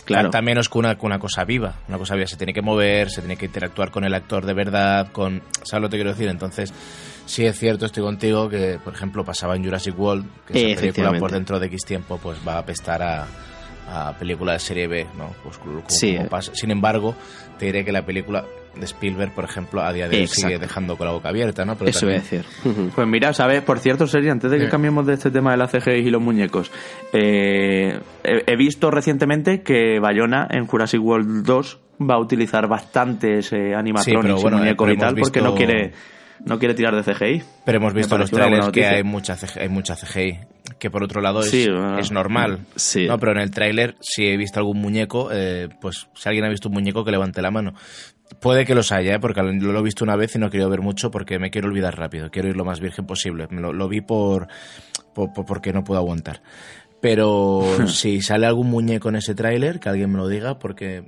Claro. 0.04 0.24
Canta 0.24 0.42
menos 0.42 0.68
que 0.68 0.78
una, 0.78 0.96
que 0.96 1.06
una 1.06 1.18
cosa 1.18 1.44
viva. 1.44 1.76
Una 1.88 1.98
cosa 1.98 2.14
viva 2.14 2.26
se 2.26 2.36
tiene 2.36 2.52
que 2.52 2.60
mover, 2.60 3.10
se 3.10 3.22
tiene 3.22 3.36
que 3.36 3.46
interactuar 3.46 3.90
con 3.90 4.04
el 4.04 4.14
actor 4.14 4.44
de 4.44 4.52
verdad, 4.52 5.10
con... 5.12 5.42
¿Sabes 5.62 5.82
lo 5.82 5.88
que 5.88 5.96
quiero 5.96 6.10
decir? 6.10 6.28
Entonces, 6.28 6.72
sí 7.24 7.46
es 7.46 7.58
cierto, 7.58 7.86
estoy 7.86 8.02
contigo, 8.02 8.48
que 8.48 8.78
por 8.82 8.92
ejemplo 8.92 9.24
pasaba 9.24 9.56
en 9.56 9.64
Jurassic 9.64 9.98
World, 9.98 10.26
que 10.46 10.72
esa 10.72 10.80
película 10.80 11.18
por 11.18 11.32
dentro 11.32 11.58
de 11.58 11.66
X 11.66 11.84
tiempo 11.86 12.18
pues 12.22 12.38
va 12.46 12.54
a 12.54 12.58
apestar 12.58 13.02
a, 13.02 13.26
a 13.88 14.14
película 14.18 14.52
de 14.52 14.58
serie 14.58 14.86
B, 14.86 15.06
¿no? 15.16 15.30
Pues 15.42 15.58
sí. 15.88 16.16
Sin 16.52 16.70
embargo, 16.70 17.14
te 17.58 17.66
diré 17.66 17.84
que 17.84 17.92
la 17.92 18.04
película 18.04 18.44
de 18.74 18.84
Spielberg, 18.84 19.32
por 19.32 19.44
ejemplo, 19.44 19.82
a 19.82 19.92
día 19.92 20.08
de 20.08 20.20
hoy 20.20 20.26
sigue 20.26 20.58
dejando 20.58 20.96
con 20.96 21.06
la 21.06 21.12
boca 21.12 21.28
abierta, 21.28 21.64
¿no? 21.64 21.76
Pero 21.76 21.90
Eso 21.90 22.06
voy 22.06 22.16
a 22.16 22.18
decir. 22.18 22.44
Pues 22.94 23.06
mira, 23.06 23.32
¿sabes? 23.32 23.62
Por 23.62 23.78
cierto, 23.78 24.06
Sergi, 24.06 24.28
antes 24.28 24.50
de 24.50 24.58
que 24.58 24.68
cambiemos 24.68 25.06
de 25.06 25.14
este 25.14 25.30
tema 25.30 25.52
de 25.52 25.58
la 25.58 25.68
CGI 25.68 26.06
y 26.06 26.10
los 26.10 26.22
muñecos, 26.22 26.70
eh, 27.12 28.00
he, 28.24 28.56
visto 28.56 28.90
recientemente 28.90 29.62
que 29.62 29.98
Bayona 30.00 30.48
en 30.50 30.66
Jurassic 30.66 31.00
World 31.02 31.44
2 31.44 31.80
va 32.10 32.14
a 32.14 32.18
utilizar 32.18 32.66
bastantes 32.66 33.52
eh, 33.52 33.74
animatronics 33.74 34.42
y 34.42 34.46
muñecos 34.46 34.90
y 34.90 34.96
tal, 34.96 35.14
porque 35.14 35.40
no 35.40 35.54
quiere 35.54 35.92
no 36.44 36.58
quiere 36.58 36.74
tirar 36.74 36.94
de 36.94 37.02
CGI. 37.02 37.42
Pero 37.64 37.78
hemos 37.78 37.94
visto 37.94 38.18
los 38.18 38.30
trailers 38.30 38.68
que 38.70 38.84
hay 38.84 39.02
mucha, 39.02 39.36
CGI, 39.36 39.60
hay 39.60 39.68
mucha 39.68 39.94
CGI, 39.94 40.38
que 40.84 40.90
por 40.90 41.02
otro 41.02 41.22
lado 41.22 41.40
es, 41.40 41.54
es 41.54 42.12
normal. 42.12 42.66
Sí. 42.76 43.06
No, 43.06 43.18
pero 43.18 43.32
en 43.32 43.38
el 43.38 43.50
tráiler, 43.50 43.96
si 44.00 44.26
he 44.26 44.36
visto 44.36 44.60
algún 44.60 44.82
muñeco, 44.82 45.30
eh, 45.32 45.70
pues 45.80 46.08
si 46.14 46.28
alguien 46.28 46.44
ha 46.44 46.50
visto 46.50 46.68
un 46.68 46.74
muñeco, 46.74 47.06
que 47.06 47.10
levante 47.10 47.40
la 47.40 47.50
mano. 47.50 47.72
Puede 48.38 48.66
que 48.66 48.74
los 48.74 48.92
haya, 48.92 49.14
¿eh? 49.14 49.18
porque 49.18 49.40
lo 49.42 49.78
he 49.78 49.82
visto 49.82 50.04
una 50.04 50.14
vez 50.14 50.36
y 50.36 50.38
no 50.38 50.50
quiero 50.50 50.68
ver 50.68 50.82
mucho 50.82 51.10
porque 51.10 51.38
me 51.38 51.50
quiero 51.50 51.68
olvidar 51.68 51.96
rápido. 51.96 52.30
Quiero 52.30 52.50
ir 52.50 52.56
lo 52.56 52.66
más 52.66 52.80
virgen 52.80 53.06
posible. 53.06 53.48
Lo, 53.50 53.72
lo 53.72 53.88
vi 53.88 54.02
por, 54.02 54.48
por, 55.14 55.32
porque 55.32 55.72
no 55.72 55.84
puedo 55.84 55.98
aguantar. 55.98 56.42
Pero 57.00 57.62
si 57.86 58.20
sale 58.20 58.44
algún 58.44 58.68
muñeco 58.68 59.08
en 59.08 59.16
ese 59.16 59.34
tráiler, 59.34 59.80
que 59.80 59.88
alguien 59.88 60.12
me 60.12 60.18
lo 60.18 60.28
diga, 60.28 60.58
porque 60.58 61.02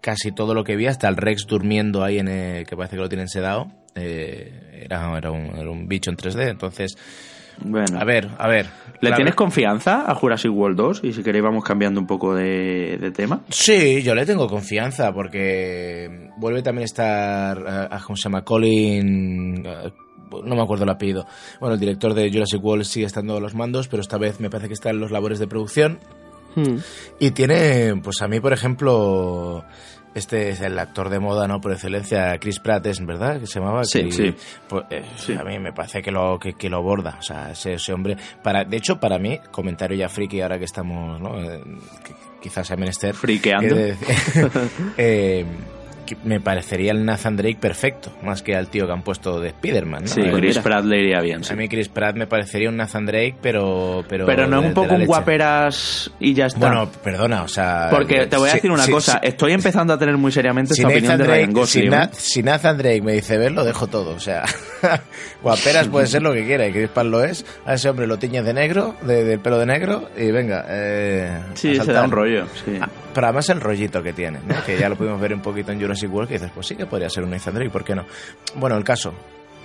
casi 0.00 0.32
todo 0.32 0.54
lo 0.54 0.64
que 0.64 0.74
vi, 0.74 0.88
hasta 0.88 1.06
el 1.06 1.16
Rex 1.16 1.46
durmiendo 1.46 2.02
ahí, 2.02 2.18
en 2.18 2.26
que 2.26 2.76
parece 2.76 2.96
que 2.96 3.02
lo 3.02 3.08
tienen 3.08 3.28
sedado, 3.28 3.68
eh, 3.94 4.82
era, 4.86 5.16
era, 5.16 5.30
un, 5.30 5.56
era, 5.56 5.70
un, 5.70 5.86
bicho 5.86 6.10
en 6.10 6.16
3D. 6.16 6.50
Entonces, 6.50 6.96
bueno, 7.62 7.98
a 7.98 8.04
ver, 8.04 8.28
a 8.38 8.48
ver. 8.48 8.66
¿Le 9.00 9.12
tienes 9.12 9.34
confianza 9.34 10.10
a 10.10 10.14
Jurassic 10.14 10.52
World 10.52 10.76
2? 10.76 11.00
Y 11.04 11.12
si 11.12 11.22
queréis 11.22 11.42
vamos 11.42 11.64
cambiando 11.64 12.00
un 12.00 12.06
poco 12.06 12.34
de, 12.34 13.12
tema. 13.14 13.40
Sí, 13.48 14.02
yo 14.02 14.14
le 14.14 14.26
tengo 14.26 14.46
confianza 14.46 15.12
porque 15.12 16.28
vuelve 16.36 16.62
también 16.62 16.82
a 16.82 16.84
estar, 16.84 17.66
a, 17.66 17.96
eh, 17.96 18.00
¿cómo 18.04 18.16
se 18.16 18.24
llama? 18.24 18.42
Colin... 18.42 19.64
Eh, 19.64 19.92
no 20.44 20.54
me 20.54 20.62
acuerdo 20.62 20.84
el 20.84 20.90
apellido. 20.90 21.26
Bueno, 21.58 21.74
el 21.74 21.80
director 21.80 22.14
de 22.14 22.30
Jurassic 22.30 22.62
World 22.62 22.84
sigue 22.84 23.06
estando 23.06 23.36
a 23.36 23.40
los 23.40 23.54
mandos, 23.54 23.88
pero 23.88 24.00
esta 24.00 24.16
vez 24.16 24.38
me 24.38 24.48
parece 24.48 24.68
que 24.68 24.74
está 24.74 24.90
en 24.90 25.00
los 25.00 25.10
labores 25.10 25.40
de 25.40 25.48
producción. 25.48 25.98
Hmm. 26.54 26.76
Y 27.18 27.32
tiene, 27.32 28.00
pues 28.02 28.22
a 28.22 28.28
mí, 28.28 28.38
por 28.38 28.52
ejemplo, 28.52 29.64
este 30.14 30.50
es 30.50 30.60
el 30.60 30.78
actor 30.78 31.08
de 31.08 31.20
moda, 31.20 31.46
¿no? 31.46 31.60
Por 31.60 31.72
excelencia, 31.72 32.36
Chris 32.38 32.58
Pratt, 32.58 32.86
¿es 32.86 33.04
verdad? 33.04 33.40
Que 33.40 33.46
se 33.46 33.60
llamaba. 33.60 33.84
Sí, 33.84 34.08
pues, 34.68 34.84
eh, 34.90 35.04
sí. 35.16 35.34
A 35.34 35.44
mí 35.44 35.58
me 35.58 35.72
parece 35.72 36.02
que 36.02 36.10
lo, 36.10 36.38
que, 36.38 36.68
lo 36.68 36.82
borda. 36.82 37.16
O 37.18 37.22
sea, 37.22 37.52
ese, 37.52 37.76
hombre. 37.92 38.16
Para, 38.42 38.64
de 38.64 38.76
hecho, 38.76 38.98
para 38.98 39.18
mí, 39.18 39.38
comentario 39.50 39.96
ya 39.96 40.08
friki 40.08 40.40
ahora 40.40 40.58
que 40.58 40.64
estamos, 40.64 41.20
¿no? 41.20 41.40
Eh, 41.40 41.62
quizás 42.40 42.66
sea 42.66 42.76
menester. 42.76 43.14
Friqueando. 43.14 43.76
Eh, 44.96 45.44
me 46.24 46.40
parecería 46.40 46.92
el 46.92 47.04
Nathan 47.04 47.36
Drake 47.36 47.58
perfecto, 47.60 48.12
más 48.22 48.42
que 48.42 48.54
al 48.54 48.68
tío 48.68 48.86
que 48.86 48.92
han 48.92 49.02
puesto 49.02 49.40
de 49.40 49.48
Spider-Man. 49.48 50.04
¿no? 50.04 50.08
Sí, 50.08 50.22
Chris 50.22 50.58
Pratt 50.58 50.84
le 50.84 51.00
iría 51.00 51.20
bien. 51.20 51.42
A 51.48 51.54
mí 51.54 51.68
Chris 51.68 51.88
Pratt 51.88 52.16
me 52.16 52.26
parecería 52.26 52.68
un 52.68 52.76
Nathan 52.76 53.06
Drake, 53.06 53.36
pero... 53.40 54.04
Pero, 54.08 54.26
pero 54.26 54.46
no 54.46 54.60
es 54.60 54.66
un 54.66 54.74
poco 54.74 54.94
un 54.94 55.06
guaperas 55.06 56.10
y 56.20 56.34
ya 56.34 56.46
está. 56.46 56.58
Bueno, 56.58 56.90
perdona, 57.02 57.42
o 57.42 57.48
sea... 57.48 57.88
Porque 57.90 58.26
te 58.26 58.36
voy 58.36 58.50
a 58.50 58.54
decir 58.54 58.70
una 58.70 58.86
cosa, 58.86 59.18
estoy 59.22 59.52
empezando 59.52 59.92
a 59.92 59.98
tener 59.98 60.16
muy 60.16 60.32
seriamente 60.32 60.74
esta 60.74 60.88
opinión 60.88 61.18
de 61.18 61.24
Ryan 61.24 61.52
Gosling. 61.52 61.92
¿eh? 61.92 62.08
Si, 62.12 62.42
Nathan 62.42 62.78
Drake 62.78 63.02
me 63.02 63.12
dice 63.12 63.38
verlo, 63.38 63.64
dejo 63.64 63.86
todo, 63.86 64.14
o 64.14 64.20
sea... 64.20 64.44
guaperas 65.42 65.88
puede 65.88 66.06
ser 66.06 66.22
lo 66.22 66.32
que 66.32 66.44
quiera, 66.44 66.66
y 66.66 66.72
Chris 66.72 66.88
Pratt 66.88 67.06
lo 67.06 67.24
es. 67.24 67.44
A 67.64 67.74
ese 67.74 67.88
hombre 67.88 68.06
lo 68.06 68.18
tiñes 68.18 68.44
de 68.44 68.54
negro, 68.54 68.94
de, 69.02 69.24
del 69.24 69.40
pelo 69.40 69.58
de 69.58 69.66
negro, 69.66 70.08
y 70.16 70.30
venga... 70.30 70.64
Eh, 70.68 71.40
sí, 71.54 71.76
se 71.76 71.92
da 71.92 72.04
un 72.04 72.10
rollo, 72.10 72.46
sí. 72.64 72.78
Ah, 72.80 72.88
pero 73.14 73.26
además 73.26 73.48
el 73.50 73.60
rollito 73.60 74.02
que 74.02 74.12
tiene, 74.12 74.38
que 74.64 74.78
ya 74.78 74.88
lo 74.88 74.96
pudimos 74.96 75.20
ver 75.20 75.34
un 75.34 75.40
poquito 75.40 75.72
en 75.72 75.80
Jurassic 75.80 75.99
World, 76.06 76.28
que 76.28 76.34
dices, 76.34 76.50
pues 76.54 76.66
sí 76.66 76.76
que 76.76 76.86
podría 76.86 77.10
ser 77.10 77.24
un 77.24 77.30
Nathan 77.30 77.54
Drake, 77.54 77.70
¿por 77.70 77.84
qué 77.84 77.94
no? 77.94 78.04
Bueno, 78.56 78.76
el 78.76 78.84
caso, 78.84 79.12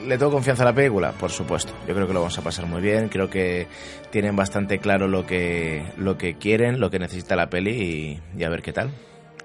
¿Le 0.04 0.18
tengo 0.18 0.32
confianza 0.32 0.64
a 0.64 0.66
la 0.66 0.74
película? 0.74 1.14
Por 1.14 1.32
supuesto. 1.32 1.72
Yo 1.88 1.96
creo 1.96 2.06
que 2.06 2.14
lo 2.14 2.20
vamos 2.20 2.38
a 2.38 2.42
pasar 2.42 2.66
muy 2.66 2.82
bien. 2.82 3.08
Creo 3.08 3.30
que 3.30 3.68
tienen 4.12 4.36
bastante 4.36 4.80
claro 4.80 5.08
lo 5.08 5.26
que, 5.26 5.86
lo 5.98 6.18
que 6.18 6.36
quieren, 6.36 6.82
lo 6.82 6.90
que 6.92 7.00
necesita 7.00 7.38
la 7.38 7.50
peli 7.50 8.22
y 8.38 8.44
a 8.44 8.50
ver 8.50 8.62
qué 8.62 8.74
tal. 8.74 8.92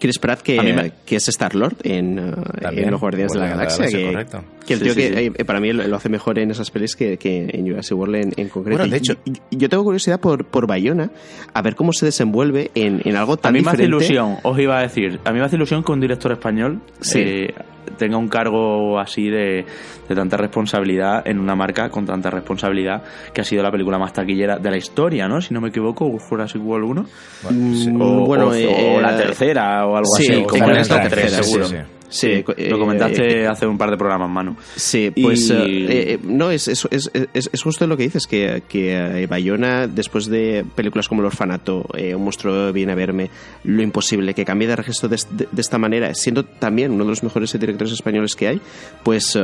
Chris 0.01 0.19
Pratt, 0.19 0.41
que, 0.41 0.93
que 1.07 1.17
es 1.17 1.29
Star-Lord 1.29 1.77
en, 1.85 2.19
en, 2.19 2.91
Los 2.91 3.01
Guardianes 3.01 3.33
de 3.33 3.39
la 3.39 3.49
Galaxia. 3.49 3.87
que, 3.87 4.07
correcto. 4.07 4.45
que 4.67 4.75
el 4.75 4.81
tío 4.81 4.95
que 4.95 5.27
eh, 5.27 5.45
para 5.45 5.61
mí 5.61 5.73
lo, 5.73 5.95
hace 5.95 6.09
mejor 6.09 6.39
en 6.39 6.51
esas 6.51 6.71
pelis 6.71 6.97
que, 6.97 7.19
que 7.19 7.49
en 7.53 7.69
Jurassic 7.69 7.97
World 7.97 8.35
en, 8.37 8.49
concreto. 8.49 8.79
Bueno, 8.79 8.91
de 8.91 8.97
hecho, 8.97 9.17
yo 9.51 9.69
tengo 9.69 9.85
curiosidad 9.85 10.19
por, 10.19 10.47
por 10.47 10.67
Bayona, 10.67 11.11
a 11.53 11.63
ver 11.63 11.77
cómo 11.77 11.93
se 11.93 12.07
desenvuelve 12.07 12.71
en, 12.75 13.03
en 13.05 13.17
algo 13.17 13.37
tan 13.37 13.51
A 13.51 13.59
mí 13.59 13.63
me 13.63 13.71
hace 13.71 13.85
ilusión, 13.85 14.39
os 14.43 14.59
iba 14.59 14.79
a 14.79 14.83
decir, 14.83 15.21
a 15.25 15.33
mí 15.33 15.39
me 15.39 15.45
hace 15.45 15.57
ilusión 15.57 15.85
que 15.85 15.93
un 15.93 16.01
director 16.01 16.33
español 16.33 16.81
eh, 17.15 17.55
tenga 17.97 18.17
un 18.17 18.29
cargo 18.29 18.99
así 18.99 19.29
de, 19.29 19.65
de, 20.09 20.15
tanta 20.15 20.37
responsabilidad 20.37 21.27
en 21.27 21.39
una 21.39 21.55
marca 21.55 21.89
con 21.91 22.07
tanta 22.07 22.31
responsabilidad 22.31 23.03
que 23.33 23.41
ha 23.41 23.45
sido 23.45 23.63
la 23.63 23.71
película 23.71 23.99
más 23.99 24.13
taquillera 24.13 24.59
de 24.59 24.71
la 24.71 24.77
historia, 24.77 25.29
¿no? 25.29 25.41
Si 25.41 25.55
no 25.55 25.61
me 25.61 25.69
equivoco, 25.69 26.11
Jurassic 26.19 26.63
World 26.65 26.91
1. 26.91 27.07
Bueno, 27.43 28.05
o, 28.05 28.27
bueno, 28.27 28.49
o, 28.49 28.55
eh, 28.55 28.97
o 28.97 29.01
la 29.01 29.17
tercera 29.17 29.87
o 29.87 29.97
algo 29.97 30.15
sí, 30.17 30.31
así. 30.31 30.43
como 30.45 30.71
en 30.71 30.77
esta 30.77 31.03
tercera, 31.03 31.43
seguro. 31.43 31.67
Sí, 31.67 31.77
sí. 31.77 32.00
Sí, 32.11 32.45
lo 32.69 32.79
comentaste 32.79 33.43
eh, 33.43 33.47
hace 33.47 33.67
un 33.67 33.79
par 33.79 33.91
de 33.91 33.97
programas, 33.97 34.29
Manu. 34.29 34.57
Sí, 34.77 35.11
pues 35.11 35.49
y... 35.49 35.87
eh, 35.89 36.19
no, 36.23 36.51
es, 36.51 36.69
es, 36.69 36.87
es, 36.91 37.11
es, 37.33 37.63
justo 37.63 37.87
lo 37.87 37.97
que 37.97 38.03
dices, 38.03 38.27
que, 38.27 38.63
que 38.69 39.27
Bayona, 39.29 39.87
después 39.87 40.27
de 40.27 40.65
películas 40.75 41.09
como 41.09 41.23
El 41.23 41.27
Orfanato, 41.27 41.87
eh, 41.97 42.15
Un 42.15 42.25
monstruo 42.25 42.73
viene 42.73 42.93
a 42.93 42.95
verme, 42.97 43.31
Lo 43.65 43.83
Imposible, 43.83 44.35
que 44.35 44.45
cambie 44.45 44.69
de 44.69 44.77
registro 44.77 45.09
de, 45.09 45.17
de, 45.31 45.49
de, 45.51 45.61
esta 45.61 45.79
manera, 45.79 46.13
siendo 46.15 46.45
también 46.45 46.91
uno 46.93 47.05
de 47.05 47.11
los 47.11 47.23
mejores 47.23 47.53
directores 47.53 47.93
españoles 47.93 48.35
que 48.35 48.49
hay, 48.49 48.61
pues 49.03 49.39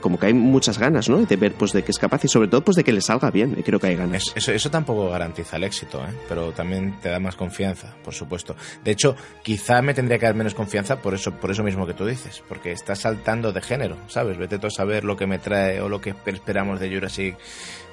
como 0.00 0.18
que 0.18 0.26
hay 0.26 0.34
muchas 0.34 0.78
ganas, 0.78 1.08
¿no? 1.08 1.24
De 1.24 1.36
ver 1.36 1.52
pues 1.52 1.72
de 1.72 1.82
que 1.82 1.90
es 1.90 1.98
capaz 1.98 2.24
y 2.24 2.28
sobre 2.28 2.48
todo 2.48 2.62
pues 2.62 2.76
de 2.76 2.84
que 2.84 2.92
le 2.92 3.00
salga 3.00 3.30
bien, 3.30 3.54
creo 3.64 3.80
que 3.80 3.88
hay 3.88 3.96
ganas. 3.96 4.32
Eso, 4.34 4.52
eso 4.52 4.70
tampoco 4.70 5.08
garantiza 5.10 5.56
el 5.56 5.64
éxito, 5.64 5.98
¿eh? 6.00 6.12
pero 6.28 6.52
también 6.52 6.98
te 7.00 7.08
da 7.08 7.18
más 7.18 7.36
confianza, 7.36 7.94
por 8.04 8.14
supuesto. 8.14 8.56
De 8.84 8.90
hecho, 8.90 9.16
quizá 9.42 9.82
me 9.82 9.94
tendría 9.94 10.18
que 10.18 10.26
dar 10.26 10.34
menos 10.34 10.54
confianza 10.54 11.00
por 11.00 11.14
eso, 11.14 11.32
por 11.32 11.50
eso 11.50 11.62
mismo 11.62 11.85
que 11.86 11.94
tú 11.94 12.06
dices, 12.06 12.42
porque 12.48 12.72
está 12.72 12.94
saltando 12.94 13.52
de 13.52 13.60
género, 13.60 13.96
¿sabes? 14.08 14.36
Vete 14.38 14.58
tú 14.58 14.66
a 14.66 14.70
saber 14.70 15.04
lo 15.04 15.16
que 15.16 15.26
me 15.26 15.38
trae 15.38 15.80
o 15.80 15.88
lo 15.88 16.00
que 16.00 16.14
esperamos 16.26 16.80
de 16.80 16.92
Jurassic, 16.92 17.36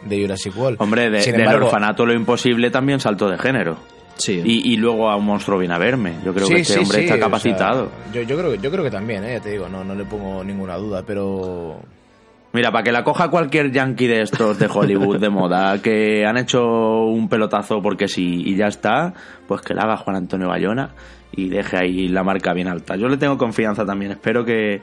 de 0.05 0.21
Jurassic 0.21 0.57
World. 0.57 0.81
Hombre, 0.81 1.09
de, 1.09 1.21
Sin 1.21 1.35
embargo, 1.35 1.59
del 1.59 1.63
orfanato 1.63 2.05
lo 2.05 2.13
imposible 2.13 2.69
también 2.71 2.99
saltó 2.99 3.29
de 3.29 3.37
género. 3.37 3.77
Sí. 4.15 4.41
Y, 4.43 4.73
y, 4.73 4.77
luego 4.77 5.09
a 5.09 5.15
un 5.15 5.25
monstruo 5.25 5.57
viene 5.57 5.73
a 5.73 5.79
verme. 5.79 6.15
Yo 6.23 6.33
creo 6.33 6.45
sí, 6.45 6.53
que 6.53 6.61
este 6.61 6.73
sí, 6.73 6.79
hombre 6.79 6.99
sí, 6.99 7.03
está 7.05 7.19
capacitado. 7.19 7.85
O 7.85 8.13
sea, 8.13 8.13
yo, 8.13 8.21
yo, 8.21 8.37
creo, 8.37 8.55
yo 8.55 8.71
creo 8.71 8.83
que 8.83 8.91
también, 8.91 9.23
¿eh? 9.23 9.39
te 9.39 9.51
digo, 9.51 9.67
no, 9.67 9.83
no 9.83 9.95
le 9.95 10.05
pongo 10.05 10.43
ninguna 10.43 10.77
duda, 10.77 11.03
pero... 11.05 11.79
Mira, 12.53 12.71
para 12.71 12.83
que 12.83 12.91
la 12.91 13.03
coja 13.03 13.29
cualquier 13.29 13.71
yankee 13.71 14.05
de 14.05 14.21
estos 14.21 14.59
de 14.59 14.67
Hollywood 14.71 15.19
de 15.19 15.29
moda, 15.29 15.81
que 15.81 16.23
han 16.23 16.37
hecho 16.37 16.61
un 17.05 17.27
pelotazo 17.27 17.81
porque 17.81 18.07
sí 18.07 18.43
y 18.45 18.55
ya 18.55 18.67
está, 18.67 19.11
pues 19.47 19.61
que 19.61 19.73
la 19.73 19.81
haga 19.81 19.97
Juan 19.97 20.17
Antonio 20.17 20.49
Bayona 20.49 20.91
y 21.35 21.49
deje 21.49 21.77
ahí 21.77 22.07
la 22.07 22.23
marca 22.23 22.53
bien 22.53 22.67
alta. 22.67 22.95
Yo 22.95 23.07
le 23.07 23.17
tengo 23.17 23.37
confianza 23.37 23.85
también, 23.85 24.11
espero 24.11 24.45
que, 24.45 24.81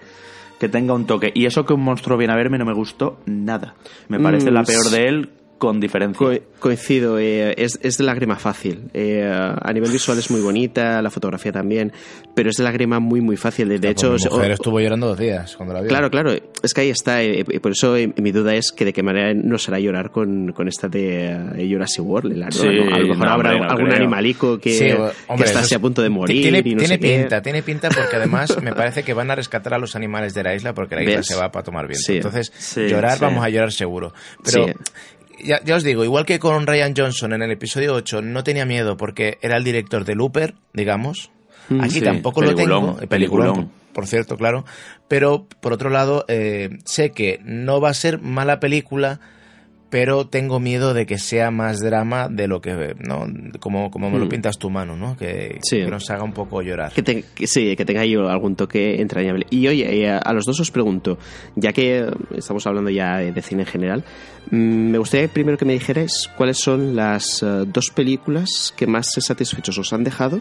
que 0.58 0.68
tenga 0.68 0.94
un 0.94 1.06
toque. 1.06 1.32
Y 1.34 1.46
eso 1.46 1.64
que 1.64 1.72
un 1.72 1.82
monstruo 1.82 2.18
viene 2.18 2.32
a 2.32 2.36
verme 2.36 2.58
no 2.58 2.64
me 2.64 2.74
gustó 2.74 3.18
nada. 3.26 3.74
Me 4.08 4.20
parece 4.20 4.50
mm, 4.50 4.54
la 4.54 4.62
peor 4.64 4.90
de 4.90 5.08
él 5.08 5.30
con 5.60 5.78
diferencia. 5.78 6.18
Co 6.18 6.32
coincido, 6.58 7.18
eh, 7.18 7.54
es, 7.56 7.78
es, 7.82 7.96
de 7.98 8.04
lágrima 8.04 8.36
fácil. 8.36 8.90
Eh, 8.92 9.22
a 9.30 9.72
nivel 9.72 9.90
visual 9.92 10.18
es 10.18 10.30
muy 10.30 10.40
bonita, 10.40 11.00
la 11.00 11.10
fotografía 11.10 11.52
también, 11.52 11.92
pero 12.34 12.50
es 12.50 12.56
de 12.56 12.64
lágrima 12.64 12.98
muy, 12.98 13.20
muy 13.20 13.36
fácil. 13.36 13.68
De, 13.68 13.78
de 13.78 13.88
no, 13.88 13.92
hecho, 13.92 14.12
mi 14.14 14.30
mujer 14.36 14.50
estuvo 14.52 14.80
llorando 14.80 15.06
dos 15.06 15.18
días 15.18 15.54
cuando 15.56 15.74
la 15.74 15.80
vio. 15.80 15.88
Claro, 15.88 16.10
claro, 16.10 16.32
es 16.32 16.74
que 16.74 16.80
ahí 16.80 16.90
está. 16.90 17.22
Eh, 17.22 17.44
por 17.62 17.72
eso 17.72 17.96
eh, 17.96 18.12
mi 18.16 18.32
duda 18.32 18.54
es 18.54 18.72
que 18.72 18.84
de 18.84 18.92
qué 18.92 19.02
manera 19.02 19.32
no 19.34 19.56
será 19.58 19.78
llorar 19.78 20.10
con, 20.10 20.52
con 20.52 20.66
esta 20.66 20.88
de 20.88 21.66
Jurassic 21.70 22.04
World. 22.04 22.36
La, 22.36 22.50
sí, 22.50 22.66
¿no? 22.66 22.94
A 22.94 22.98
lo 22.98 23.06
mejor 23.08 23.26
no, 23.26 23.32
habrá 23.32 23.50
hombre, 23.52 23.66
no 23.66 23.70
algún 23.70 23.84
creo. 23.86 23.96
animalico 23.96 24.58
que, 24.58 24.70
Sí, 24.72 24.90
hombre, 25.28 25.44
que 25.44 25.44
está 25.44 25.60
así 25.60 25.74
a 25.74 25.78
punto 25.78 26.02
de 26.02 26.10
morir. 26.10 26.42
Tiene, 26.42 26.58
y 26.64 26.74
no 26.74 26.78
tiene 26.80 26.86
sé 26.94 26.98
qué. 26.98 27.18
pinta, 27.20 27.42
tiene 27.42 27.62
pinta 27.62 27.88
porque 27.90 28.16
además 28.16 28.56
me 28.62 28.72
parece 28.74 29.02
que 29.02 29.12
van 29.14 29.30
a 29.30 29.34
rescatar 29.34 29.74
a 29.74 29.78
los 29.78 29.94
animales 29.94 30.34
de 30.34 30.42
la 30.42 30.54
isla 30.54 30.72
porque 30.74 30.94
la 30.96 31.02
isla 31.02 31.16
¿Ves? 31.16 31.26
se 31.26 31.36
va 31.36 31.50
para 31.52 31.62
tomar 31.64 31.86
viento. 31.86 32.04
Sí. 32.06 32.16
Entonces, 32.16 32.50
Sí, 32.56 32.88
llorar 32.88 33.18
sí. 33.18 33.24
vamos 33.24 33.44
a 33.44 33.48
llorar 33.50 33.72
seguro. 33.72 34.12
Pero 34.44 34.66
Sí. 34.66 34.72
Ya, 35.44 35.60
ya 35.64 35.76
os 35.76 35.82
digo, 35.82 36.04
igual 36.04 36.24
que 36.26 36.38
con 36.38 36.66
Ryan 36.66 36.94
Johnson 36.96 37.32
en 37.32 37.42
el 37.42 37.50
episodio 37.50 37.94
8 37.94 38.22
no 38.22 38.44
tenía 38.44 38.64
miedo 38.66 38.96
porque 38.96 39.38
era 39.42 39.56
el 39.56 39.64
director 39.64 40.04
de 40.04 40.14
Looper, 40.14 40.54
digamos. 40.72 41.30
Mm, 41.68 41.80
Aquí 41.80 41.94
sí, 41.94 42.00
tampoco 42.00 42.40
peliculón, 42.40 42.86
lo 42.86 42.94
tengo. 42.94 43.08
peliculón. 43.08 43.54
por, 43.54 43.68
por 43.92 44.06
cierto, 44.06 44.36
claro. 44.36 44.64
Pero 45.08 45.46
por 45.60 45.72
otro 45.72 45.90
lado, 45.90 46.24
eh, 46.28 46.70
sé 46.84 47.10
que 47.10 47.40
no 47.44 47.80
va 47.80 47.90
a 47.90 47.94
ser 47.94 48.20
mala 48.20 48.60
película, 48.60 49.20
pero 49.90 50.26
tengo 50.26 50.60
miedo 50.60 50.94
de 50.94 51.04
que 51.04 51.18
sea 51.18 51.50
más 51.50 51.80
drama 51.80 52.28
de 52.28 52.46
lo 52.46 52.60
que, 52.60 52.94
¿no? 53.00 53.26
Como, 53.58 53.90
como 53.90 54.08
me 54.08 54.18
lo 54.18 54.26
Mm. 54.26 54.28
pintas 54.28 54.56
tu 54.58 54.70
mano, 54.70 54.96
¿no? 54.96 55.16
Que, 55.16 55.58
Sí. 55.62 55.78
que 55.78 55.86
nos 55.90 56.08
haga 56.10 56.22
un 56.22 56.32
poco 56.32 56.62
llorar. 56.62 56.92
Que, 56.92 57.02
te- 57.02 57.24
que 57.34 57.46
sí, 57.48 57.74
que 57.76 57.84
tenga 57.84 58.02
ahí 58.02 58.14
algún 58.14 58.54
toque 58.56 59.00
entrañable. 59.00 59.46
Y 59.50 59.66
oye, 59.66 60.04
eh, 60.06 60.08
a 60.10 60.32
los 60.32 60.44
dos 60.46 60.60
os 60.60 60.70
pregunto, 60.70 61.18
ya 61.56 61.72
que 61.72 62.06
estamos 62.36 62.64
hablando 62.66 62.88
ya 62.90 63.16
de 63.18 63.42
cine 63.42 63.62
en 63.62 63.68
general, 63.68 64.04
mm, 64.50 64.56
me 64.92 64.98
gustaría 64.98 65.26
primero 65.28 65.58
que 65.58 65.64
me 65.64 65.72
dijerais 65.72 66.30
cuáles 66.36 66.58
son 66.58 66.94
las 66.94 67.42
eh, 67.42 67.64
dos 67.66 67.90
películas 67.90 68.72
que 68.76 68.86
más 68.86 69.10
satisfechos 69.18 69.76
os 69.76 69.92
han 69.92 70.04
dejado 70.04 70.40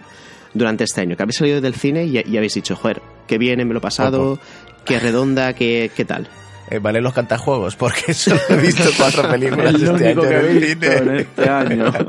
durante 0.53 0.83
este 0.83 1.01
año. 1.01 1.15
Que 1.17 1.23
habéis 1.23 1.38
salido 1.38 1.59
del 1.59 1.73
cine 1.73 2.05
y, 2.05 2.17
y 2.17 2.38
habéis 2.38 2.53
dicho, 2.53 2.75
joder, 2.75 3.01
qué 3.27 3.38
bien 3.39 3.57
me 3.67 3.73
lo 3.73 3.79
he 3.79 3.81
pasado, 3.81 4.38
qué 4.85 4.99
redonda, 4.99 5.53
qué, 5.53 5.89
qué 5.95 6.05
tal. 6.05 6.27
Eh, 6.71 6.79
vale 6.79 7.01
los 7.01 7.13
cantajuegos, 7.13 7.75
porque 7.75 8.13
solo 8.13 8.39
he 8.49 8.55
visto 8.58 8.84
cuatro 8.97 9.29
películas 9.29 9.73
Es 9.75 9.82
este 9.84 10.08
año 10.10 10.21
que 10.21 10.27
en 10.38 10.45
he 10.45 10.60
visto 10.60 10.86
este 11.13 11.49
año. 11.49 11.86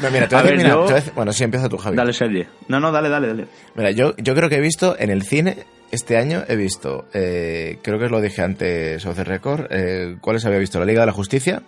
No, 0.00 0.10
mira, 0.10 0.26
te 0.26 0.34
voy 0.34 0.36
A 0.36 0.40
a, 0.40 0.42
ver, 0.42 0.52
decir, 0.58 0.64
mira, 0.66 0.68
yo- 0.70 0.80
te 0.80 0.84
voy 0.84 0.92
a 0.92 0.96
decir- 0.96 1.12
bueno, 1.14 1.32
sí, 1.32 1.44
empieza 1.44 1.68
tú, 1.68 1.76
Javi. 1.78 1.96
Dale 1.96 2.12
serie. 2.12 2.48
No, 2.68 2.80
no, 2.80 2.90
dale, 2.90 3.08
dale, 3.08 3.28
dale. 3.28 3.46
Mira, 3.76 3.90
yo, 3.92 4.16
yo 4.16 4.34
creo 4.34 4.48
que 4.48 4.56
he 4.56 4.60
visto 4.60 4.96
en 4.98 5.10
el 5.10 5.22
cine, 5.22 5.58
este 5.92 6.16
año 6.16 6.42
he 6.48 6.56
visto, 6.56 7.06
eh, 7.12 7.78
creo 7.82 7.98
que 8.00 8.06
os 8.06 8.10
lo 8.10 8.20
dije 8.20 8.42
antes, 8.42 9.06
of 9.06 9.14
the 9.16 9.22
record, 9.24 9.66
eh, 9.70 10.16
¿cuáles 10.20 10.44
había 10.44 10.58
visto? 10.58 10.80
La 10.80 10.86
Liga 10.86 11.00
de 11.02 11.06
la 11.06 11.12
Justicia, 11.12 11.62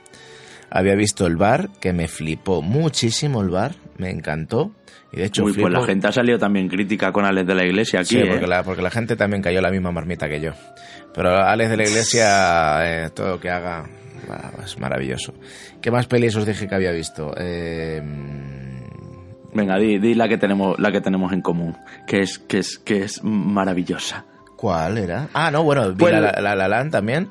había 0.70 0.96
visto 0.96 1.26
El 1.28 1.36
Bar, 1.36 1.68
que 1.80 1.92
me 1.92 2.08
flipó 2.08 2.60
muchísimo 2.60 3.40
El 3.42 3.50
Bar, 3.50 3.76
me 3.98 4.10
encantó. 4.10 4.72
Y 5.12 5.18
de 5.18 5.26
hecho, 5.26 5.44
Uy, 5.44 5.52
pues 5.52 5.72
la 5.72 5.84
gente 5.84 6.08
ha 6.08 6.12
salido 6.12 6.36
también 6.38 6.66
crítica 6.68 7.12
con 7.12 7.24
Alex 7.24 7.46
de 7.46 7.54
la 7.54 7.64
Iglesia 7.64 8.00
aquí. 8.00 8.16
Sí, 8.16 8.18
¿eh? 8.18 8.26
porque, 8.28 8.48
la, 8.48 8.64
porque 8.64 8.82
la 8.82 8.90
gente 8.90 9.14
también 9.14 9.42
cayó 9.42 9.60
la 9.60 9.70
misma 9.70 9.92
marmita 9.92 10.28
que 10.28 10.40
yo. 10.40 10.52
Pero 11.14 11.36
Alex 11.36 11.70
de 11.70 11.76
la 11.76 11.82
Iglesia, 11.84 13.04
eh, 13.04 13.10
todo 13.10 13.28
lo 13.28 13.40
que 13.40 13.50
haga 13.50 13.84
es 14.64 14.78
maravilloso. 14.78 15.34
¿Qué 15.80 15.90
más 15.90 16.06
pelis 16.06 16.34
os 16.36 16.46
dije 16.46 16.66
que 16.68 16.74
había 16.74 16.90
visto? 16.92 17.32
Eh, 17.36 18.02
Venga, 19.52 19.78
di, 19.78 19.98
di 20.00 20.14
la 20.14 20.28
que 20.28 20.36
tenemos, 20.36 20.76
la 20.80 20.90
que 20.90 21.00
tenemos 21.00 21.32
en 21.32 21.40
común, 21.40 21.76
que 22.08 22.20
es, 22.20 22.40
que 22.40 22.58
es, 22.58 22.78
que 22.78 23.02
es 23.04 23.22
maravillosa. 23.22 24.24
¿Cuál 24.56 24.98
era? 24.98 25.28
Ah, 25.32 25.50
no, 25.52 25.62
bueno, 25.62 25.90
vi 25.90 25.96
Pues- 25.96 26.12
la, 26.12 26.56
la, 26.56 26.68
la 26.68 26.90
también. 26.90 27.28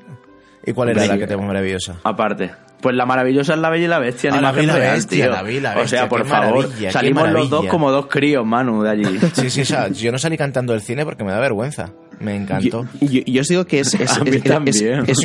¿Y 0.66 0.72
cuál 0.72 0.90
era 0.90 1.06
la 1.06 1.18
que 1.18 1.28
tenemos 1.28 1.46
maravillosa? 1.48 1.96
Aparte. 2.06 2.52
Pues 2.80 2.96
la 2.96 3.06
maravillosa 3.06 3.54
es 3.54 3.60
la 3.60 3.70
bella 3.70 3.86
y 3.86 3.88
la 3.88 4.00
bestia. 4.00 4.32
Ah, 4.34 4.42
La 4.42 4.62
y 4.62 4.66
la 4.66 4.76
real, 4.76 4.96
Bestia, 4.96 5.26
tío. 5.26 5.32
La 5.34 5.52
y 5.52 5.60
la 5.60 5.70
O 5.72 5.74
sea, 5.88 6.04
Bestia, 6.04 6.10
por 6.10 6.26
favor, 6.26 6.70
salimos 6.92 7.30
los 7.32 7.50
dos 7.50 7.66
como 7.68 7.92
dos 7.92 8.08
críos, 8.08 8.46
Manu, 8.46 8.84
de 8.84 8.90
allí. 8.90 9.20
Sí, 9.34 9.50
sí, 9.50 9.62
o 9.62 9.66
sea, 9.66 9.88
yo 9.90 10.12
no 10.12 10.18
salí 10.18 10.38
cantando 10.38 10.74
del 10.74 10.82
cine 10.82 11.06
porque 11.06 11.24
me 11.24 11.32
da 11.32 11.40
vergüenza. 11.40 11.92
Me 12.24 12.36
encantó. 12.36 12.88
Yo, 13.02 13.08
yo- 13.10 13.22
yo 13.26 13.42
os 13.42 13.48
digo 13.48 13.66
que 13.66 13.80
es, 13.82 13.94
es, 14.00 14.18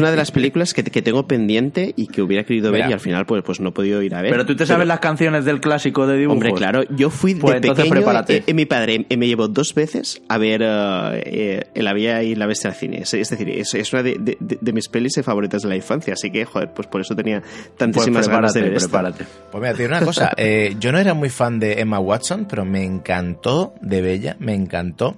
una 0.01 0.11
de 0.11 0.17
las 0.17 0.31
películas 0.31 0.75
que, 0.75 0.83
que 0.83 1.03
tengo 1.03 1.27
pendiente 1.27 1.93
y 1.97 2.09
que 2.09 2.23
hubiera 2.23 2.45
querido 2.45 2.71
ver 2.73 2.81
Mira. 2.83 2.91
y 2.91 2.93
al 2.95 3.01
final 3.01 3.25
pues, 3.27 3.43
pues 3.45 3.61
no 3.61 3.69
he 3.71 3.73
podido 3.73 4.03
ir 4.03 4.15
a 4.15 4.23
ver. 4.23 4.31
Pero 4.33 4.45
tú 4.47 4.57
te 4.57 4.67
sabes 4.67 4.87
las 4.87 5.01
canciones 5.01 5.45
del 5.45 5.61
clásico 5.61 6.07
de 6.07 6.17
dibujos. 6.19 6.37
Hombre, 6.43 6.53
claro, 6.53 6.83
yo 6.97 7.11
fui 7.11 7.35
Pues 7.35 7.53
de 7.53 7.57
entonces 7.69 7.85
pequeño. 7.85 7.95
prepárate. 8.05 8.37
eh, 8.39 8.45
eh, 8.47 8.55
mi 8.55 8.67
padre 8.67 9.07
eh, 9.09 9.17
me 9.17 9.27
llevó 9.27 9.49
dos 9.49 9.75
veces 9.75 10.21
a 10.29 10.39
ver 10.39 10.63
eh, 10.63 11.23
eh, 11.27 11.65
El 11.75 11.85
La 11.85 11.93
Vía 11.93 12.23
y 12.23 12.35
la 12.35 12.47
Bestia 12.47 12.71
al 12.71 12.77
cine. 12.77 12.99
Es, 13.03 13.15
es 13.15 13.31
decir, 13.31 13.49
es, 13.51 13.75
es 13.75 13.93
una 13.93 14.03
de, 14.03 14.17
de- 14.19 14.37
de- 14.41 14.59
de 14.61 14.73
mis 14.73 14.89
pelis 14.89 15.19
favoritas 15.23 15.63
de 15.63 15.69
la 15.69 15.77
infancia. 15.77 16.15
Así 16.15 16.31
que, 16.31 16.45
joder, 16.45 16.73
pues 16.75 16.89
por 16.89 17.01
eso 17.01 17.15
tenía 17.17 17.41
Pues 17.41 17.77
tantísimas 17.77 18.29
ganas 18.29 18.55
de 18.55 18.61
prepárate, 18.63 18.69
ver 18.71 18.77
esta. 18.77 18.89
prepárate. 18.89 19.25
Pues 19.51 19.61
mira, 19.63 19.73
te 19.75 19.83
digo 19.83 19.97
una 19.97 20.05
cosa. 20.05 20.33
eh, 20.37 20.77
yo 20.81 20.93
no 20.93 20.99
era 20.99 21.15
muy 21.15 21.29
fan 21.29 21.59
de 21.59 21.81
Emma 21.81 21.99
Watson, 22.01 22.47
pero 22.49 22.65
me 22.65 22.85
encantó 22.85 23.75
de 23.81 24.01
Bella, 24.03 24.37
me 24.41 24.55
encantó. 24.55 25.17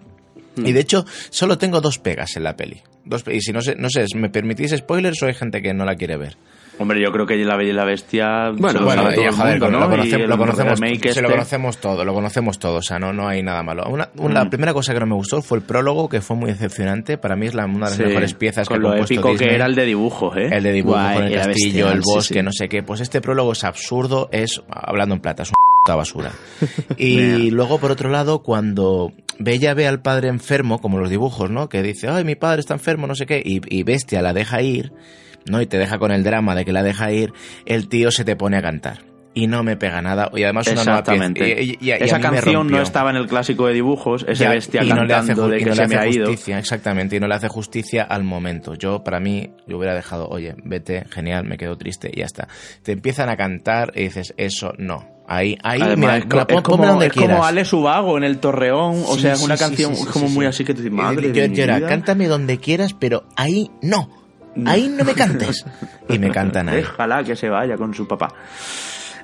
Y 0.56 0.72
de 0.72 0.80
hecho, 0.80 1.04
solo 1.30 1.58
tengo 1.58 1.80
dos 1.80 1.98
pegas 1.98 2.36
en 2.36 2.44
la 2.44 2.56
peli. 2.56 2.82
Dos, 3.04 3.24
y 3.30 3.40
si 3.40 3.52
no 3.52 3.62
sé, 3.62 3.76
no 3.76 3.88
sé, 3.88 4.04
¿me 4.14 4.28
permitís 4.28 4.76
spoilers 4.76 5.22
o 5.22 5.26
hay 5.26 5.34
gente 5.34 5.62
que 5.62 5.72
no 5.72 5.84
la 5.84 5.96
quiere 5.96 6.16
ver? 6.16 6.36
Hombre, 6.80 6.98
yo 6.98 7.12
creo 7.12 7.26
que 7.26 7.36
La 7.44 7.56
Bella 7.56 7.70
y 7.70 7.74
la 7.74 7.84
Bestia. 7.84 8.52
Bueno, 8.56 8.80
bueno 8.80 9.02
joder, 9.02 9.60
lo, 9.60 9.68
conocemos, 9.68 10.28
lo 10.28 10.38
conocemos, 10.38 10.78
se 10.78 10.86
lo 10.86 11.10
este. 11.10 11.22
conocemos 11.24 11.76
todo, 11.76 12.06
lo 12.06 12.14
conocemos 12.14 12.58
todo, 12.58 12.76
o 12.76 12.82
sea, 12.82 12.98
no, 12.98 13.12
no 13.12 13.28
hay 13.28 13.42
nada 13.42 13.62
malo. 13.62 13.84
Una, 13.86 14.08
La 14.32 14.46
mm. 14.46 14.48
primera 14.48 14.72
cosa 14.72 14.94
que 14.94 15.00
no 15.00 15.04
me 15.04 15.14
gustó 15.14 15.42
fue 15.42 15.58
el 15.58 15.64
prólogo, 15.64 16.08
que 16.08 16.22
fue 16.22 16.36
muy 16.36 16.50
decepcionante. 16.50 17.18
Para 17.18 17.36
mí 17.36 17.48
es 17.48 17.54
la, 17.54 17.66
una 17.66 17.90
de 17.90 17.98
las 17.98 17.98
mejores 17.98 18.32
piezas 18.32 18.66
con 18.66 18.78
que 18.78 18.82
lo 18.82 18.94
épico 18.94 19.34
que 19.34 19.54
era 19.54 19.66
el 19.66 19.74
de 19.74 19.84
dibujos, 19.84 20.34
¿eh? 20.38 20.48
El 20.50 20.62
de 20.62 20.72
dibujos 20.72 21.12
con 21.12 21.24
el 21.24 21.34
castillo, 21.34 21.90
el 21.90 22.00
bosque, 22.00 22.42
no 22.42 22.50
sé 22.50 22.66
qué. 22.70 22.82
Pues 22.82 23.02
este 23.02 23.20
prólogo 23.20 23.52
es 23.52 23.62
absurdo, 23.62 24.30
es, 24.32 24.62
hablando 24.70 25.14
en 25.14 25.20
plata, 25.20 25.42
es 25.42 25.52
una 25.86 25.96
basura. 25.96 26.32
y 26.96 27.50
luego, 27.50 27.78
por 27.78 27.90
otro 27.90 28.08
lado, 28.08 28.38
cuando 28.38 29.12
Bella 29.40 29.74
ve 29.74 29.88
al 29.88 30.02
padre 30.02 30.28
enfermo, 30.28 30.78
como 30.78 30.98
los 30.98 31.10
dibujos, 31.10 31.50
¿no? 31.50 31.68
Que 31.68 31.82
dice, 31.82 32.08
ay, 32.08 32.24
mi 32.24 32.36
padre 32.36 32.60
está 32.60 32.74
enfermo, 32.74 33.08
no 33.08 33.16
sé 33.16 33.26
qué, 33.26 33.42
y, 33.44 33.60
y 33.66 33.82
Bestia 33.82 34.22
la 34.22 34.32
deja 34.32 34.62
ir 34.62 34.92
¿no? 35.46 35.60
Y 35.60 35.66
te 35.66 35.78
deja 35.78 35.98
con 35.98 36.12
el 36.12 36.22
drama 36.22 36.54
de 36.54 36.64
que 36.64 36.72
la 36.72 36.82
deja 36.82 37.12
ir, 37.12 37.32
el 37.66 37.88
tío 37.88 38.10
se 38.10 38.24
te 38.24 38.36
pone 38.36 38.58
a 38.58 38.62
cantar. 38.62 39.04
Y 39.32 39.46
no 39.46 39.62
me 39.62 39.76
pega 39.76 40.02
nada. 40.02 40.28
Y 40.34 40.42
además 40.42 40.66
una 40.66 40.80
Exactamente. 40.80 41.62
Y, 41.62 41.90
Esa 41.90 42.18
canción 42.18 42.66
no 42.66 42.82
estaba 42.82 43.10
en 43.10 43.16
el 43.16 43.28
clásico 43.28 43.68
de 43.68 43.74
dibujos, 43.74 44.24
ese 44.28 44.48
bestia 44.48 44.82
cantando 44.86 45.48
de 45.48 45.58
que 45.58 45.72
se 45.72 45.86
me 45.86 45.96
ha 45.96 46.06
ido. 46.08 46.30
Exactamente, 46.30 47.16
y 47.16 47.20
no 47.20 47.28
le 47.28 47.36
hace 47.36 47.48
justicia 47.48 48.02
al 48.02 48.24
momento. 48.24 48.74
Yo, 48.74 49.04
para 49.04 49.20
mí, 49.20 49.52
yo 49.68 49.78
hubiera 49.78 49.94
dejado, 49.94 50.28
oye, 50.28 50.56
vete, 50.64 51.04
genial, 51.10 51.44
me 51.44 51.56
quedo 51.58 51.76
triste 51.76 52.10
y 52.12 52.18
ya 52.18 52.26
está. 52.26 52.48
Te 52.82 52.92
empiezan 52.92 53.28
a 53.28 53.36
cantar 53.36 53.92
y 53.94 54.02
dices, 54.02 54.34
eso 54.36 54.72
no. 54.78 55.19
Ahí, 55.32 55.56
ahí, 55.62 55.80
mira, 55.96 56.18
es, 56.18 56.24
como, 56.24 56.84
donde 56.84 57.06
es 57.06 57.12
como 57.12 57.44
Ale 57.44 57.64
Subago 57.64 58.18
en 58.18 58.24
el 58.24 58.38
Torreón, 58.38 59.04
o 59.06 59.16
sea, 59.16 59.34
es 59.34 59.42
una 59.42 59.56
canción 59.56 59.94
como 60.12 60.28
muy 60.28 60.44
así 60.44 60.64
que 60.64 60.74
te 60.74 60.82
dices, 60.82 60.92
madre 60.92 61.32
yo, 61.32 61.86
cántame 61.86 62.26
donde 62.26 62.58
quieras, 62.58 62.94
pero 62.94 63.22
ahí 63.36 63.70
no 63.80 64.20
ahí 64.66 64.88
no 64.88 65.04
me 65.04 65.14
cantes. 65.14 65.64
Y 66.08 66.18
me 66.18 66.32
cantan 66.32 66.68
ahí. 66.68 66.78
Déjala 66.78 67.22
que 67.22 67.36
se 67.36 67.48
vaya 67.48 67.76
con 67.76 67.94
su 67.94 68.08
papá. 68.08 68.34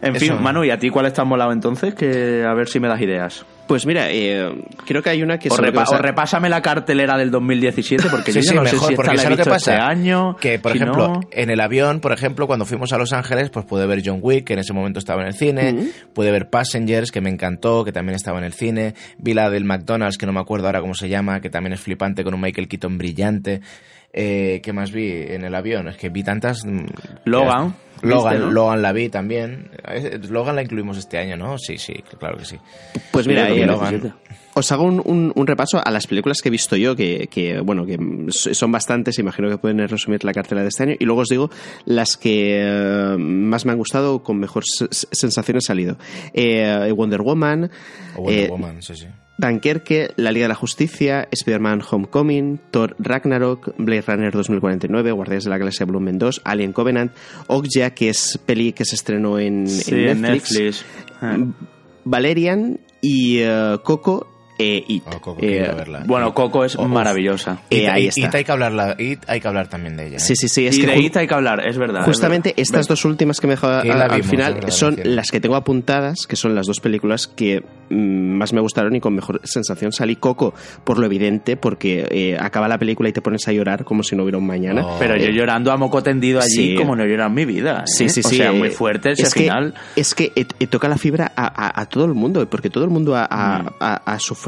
En 0.02 0.14
fin, 0.16 0.40
Manu, 0.40 0.64
¿y 0.64 0.70
a 0.70 0.78
ti 0.78 0.90
cuál 0.90 1.06
está 1.06 1.24
molado 1.24 1.52
entonces? 1.52 1.94
Que 1.94 2.44
a 2.44 2.54
ver 2.54 2.68
si 2.68 2.80
me 2.80 2.88
das 2.88 3.00
ideas. 3.00 3.44
Pues 3.66 3.84
mira, 3.84 4.10
eh, 4.12 4.48
creo 4.86 5.02
que 5.02 5.10
hay 5.10 5.22
una 5.22 5.38
que... 5.38 5.48
O, 5.48 5.56
repásame 5.56 6.48
la 6.48 6.62
cartelera 6.62 7.16
del 7.16 7.32
2017, 7.32 8.08
porque 8.10 8.32
yo 8.40 8.54
no 8.54 8.64
sé 8.64 8.78
si 8.78 8.92
esta 8.92 9.14
la 9.14 9.22
he 9.22 9.28
visto 9.28 9.50
pasa? 9.50 9.56
este 9.56 9.72
año. 9.72 10.36
Que, 10.36 10.58
por 10.60 10.76
ejemplo, 10.76 11.20
en 11.32 11.50
el 11.50 11.60
avión, 11.60 12.00
por 12.00 12.12
ejemplo, 12.12 12.46
cuando 12.46 12.64
fuimos 12.64 12.92
a 12.92 12.98
Los 12.98 13.12
Ángeles, 13.12 13.50
pues 13.50 13.66
pude 13.66 13.86
ver 13.86 14.02
John 14.04 14.20
Wick, 14.22 14.44
que 14.44 14.52
en 14.52 14.60
ese 14.60 14.72
momento 14.72 15.00
estaba 15.00 15.22
en 15.22 15.28
el 15.28 15.34
cine. 15.34 15.90
Pude 16.14 16.30
ver 16.30 16.48
Passengers, 16.48 17.10
que 17.10 17.20
me 17.20 17.30
encantó, 17.30 17.84
que 17.84 17.90
también 17.90 18.14
estaba 18.14 18.38
en 18.38 18.44
el 18.44 18.52
cine. 18.52 18.94
Vi 19.18 19.34
la 19.34 19.50
del 19.50 19.64
McDonald's, 19.64 20.16
que 20.16 20.26
no 20.26 20.32
me 20.32 20.40
acuerdo 20.40 20.66
ahora 20.66 20.80
cómo 20.80 20.94
se 20.94 21.08
llama, 21.08 21.40
que 21.40 21.50
también 21.50 21.72
es 21.72 21.80
flipante, 21.80 22.22
con 22.22 22.34
un 22.34 22.40
Michael 22.40 22.68
Keaton 22.68 22.98
brillante. 22.98 23.62
Eh, 24.12 24.60
¿Qué 24.62 24.72
más 24.72 24.92
vi 24.92 25.10
en 25.10 25.44
el 25.44 25.54
avión? 25.54 25.88
Es 25.88 25.96
que 25.96 26.08
vi 26.08 26.22
tantas... 26.22 26.64
Mm, 26.64 26.86
Logan. 28.08 28.40
Logan, 28.40 28.54
Logan 28.54 28.82
la 28.82 28.92
vi 28.92 29.08
también. 29.08 29.70
Logan 30.28 30.56
la 30.56 30.62
incluimos 30.62 30.98
este 30.98 31.18
año, 31.18 31.36
¿no? 31.36 31.58
Sí, 31.58 31.78
sí, 31.78 31.94
claro 32.18 32.38
que 32.38 32.44
sí. 32.44 32.58
Pues 33.10 33.26
mira, 33.26 33.48
eh, 33.50 34.12
os 34.54 34.72
hago 34.72 34.84
un, 34.84 35.46
repaso 35.46 35.80
a 35.84 35.90
las 35.90 36.06
películas 36.06 36.40
que 36.42 36.48
he 36.48 36.50
visto 36.50 36.76
yo, 36.76 36.96
que, 36.96 37.60
bueno, 37.64 37.84
que 37.84 37.98
son 38.30 38.72
bastantes, 38.72 39.18
imagino 39.18 39.48
que 39.48 39.58
pueden 39.58 39.86
resumir 39.88 40.24
la 40.24 40.32
cartela 40.32 40.62
de 40.62 40.68
este 40.68 40.82
año, 40.84 40.94
y 40.98 41.04
luego 41.04 41.22
os 41.22 41.28
digo 41.28 41.50
las 41.84 42.16
que 42.16 42.62
eh, 42.62 43.16
más 43.18 43.66
me 43.66 43.72
han 43.72 43.78
gustado, 43.78 44.22
con 44.22 44.38
mejor 44.38 44.64
sensaciones 44.66 45.64
salido. 45.64 45.96
Wonder 46.96 47.22
Woman. 47.22 47.70
Wonder 48.16 48.50
Woman, 48.50 48.82
sí, 48.82 48.96
sí. 48.96 49.06
Dunkerque, 49.38 50.12
La 50.16 50.32
Liga 50.32 50.44
de 50.44 50.48
la 50.48 50.54
Justicia, 50.54 51.28
Spider-Man 51.30 51.82
Homecoming, 51.88 52.58
Thor 52.70 52.96
Ragnarok, 52.98 53.74
Blade 53.78 54.04
Runner 54.06 54.32
2049, 54.32 55.12
Guardias 55.12 55.44
de 55.44 55.50
la 55.50 55.58
Galaxia 55.58 55.86
Volumen 55.86 56.18
2, 56.18 56.42
Alien 56.44 56.72
Covenant, 56.72 57.12
Okja, 57.46 57.90
que 57.90 58.08
es 58.08 58.38
peli 58.44 58.72
que 58.72 58.84
se 58.84 58.94
estrenó 58.94 59.38
en, 59.38 59.64
Netflix, 59.64 60.84
ah. 61.20 61.38
Valerian 62.04 62.80
y 63.00 63.42
uh, 63.44 63.78
Coco 63.82 64.35
eh, 64.58 64.84
It. 64.88 65.04
Oh, 65.06 65.36
eh, 65.40 65.70
bueno, 66.06 66.32
Coco 66.32 66.64
es 66.64 66.78
maravillosa. 66.78 67.58
Eh, 67.68 67.88
ahí 67.88 68.06
está. 68.06 68.28
It 68.28 68.34
hay 68.34 68.44
que, 68.44 68.52
hablar 68.52 68.96
hay 69.26 69.40
que 69.40 69.48
hablar 69.48 69.68
también 69.68 69.96
de 69.96 70.08
ella. 70.08 70.18
Sí, 70.18 70.34
sí, 70.34 70.48
sí. 70.48 70.66
Es 70.66 70.78
y 70.78 70.80
que 70.80 70.86
de 70.86 70.98
It 70.98 71.16
hay 71.16 71.26
que 71.26 71.34
hablar, 71.34 71.66
es 71.66 71.76
verdad. 71.76 72.04
Justamente 72.04 72.54
estas 72.56 72.88
dos 72.88 73.04
últimas 73.04 73.40
que 73.40 73.46
me 73.46 73.52
he 73.52 73.56
dejado 73.56 73.80
al 73.92 74.24
final 74.24 74.72
son 74.72 74.98
las 75.04 75.30
que 75.30 75.40
tengo 75.40 75.56
apuntadas, 75.56 76.26
que 76.26 76.36
son 76.36 76.54
las 76.54 76.66
dos 76.66 76.80
películas 76.80 77.26
que 77.26 77.62
mm, 77.90 78.36
más 78.38 78.52
me 78.54 78.60
gustaron 78.60 78.94
y 78.96 79.00
con 79.00 79.14
mejor 79.14 79.40
sensación. 79.44 79.92
Salí 79.92 80.16
Coco 80.16 80.54
por 80.84 80.98
lo 80.98 81.06
evidente, 81.06 81.56
porque 81.56 82.36
acaba 82.40 82.66
la 82.68 82.78
película 82.78 83.10
y 83.10 83.12
te 83.12 83.20
pones 83.20 83.46
a 83.48 83.52
llorar 83.52 83.84
como 83.84 84.02
si 84.02 84.16
no 84.16 84.22
hubiera 84.22 84.38
un 84.38 84.46
mañana. 84.46 84.86
Oh. 84.86 84.96
Pero 84.98 85.16
yo 85.16 85.28
llorando 85.30 85.70
a 85.70 85.76
moco 85.76 86.02
tendido 86.02 86.40
allí 86.40 86.76
como 86.76 86.96
no 86.96 87.04
llora 87.04 87.26
en 87.26 87.34
mi 87.34 87.44
vida. 87.44 87.84
Sí, 87.86 88.08
sí, 88.08 88.22
sí. 88.22 88.36
O 88.36 88.38
sea, 88.38 88.52
muy 88.52 88.70
fuerte 88.70 89.10
es 89.10 89.34
final. 89.34 89.74
Que, 89.94 90.00
es 90.00 90.14
que 90.14 90.66
toca 90.66 90.88
la 90.88 90.96
fibra 90.96 91.32
a, 91.36 91.86
todo 91.86 92.06
el 92.06 92.14
mundo, 92.14 92.48
porque 92.48 92.70
todo 92.70 92.84
el 92.84 92.90
mundo 92.90 93.14
ha, 93.16 93.26
mm. 93.28 93.84
ha 94.04 94.18
sufrido 94.18 94.45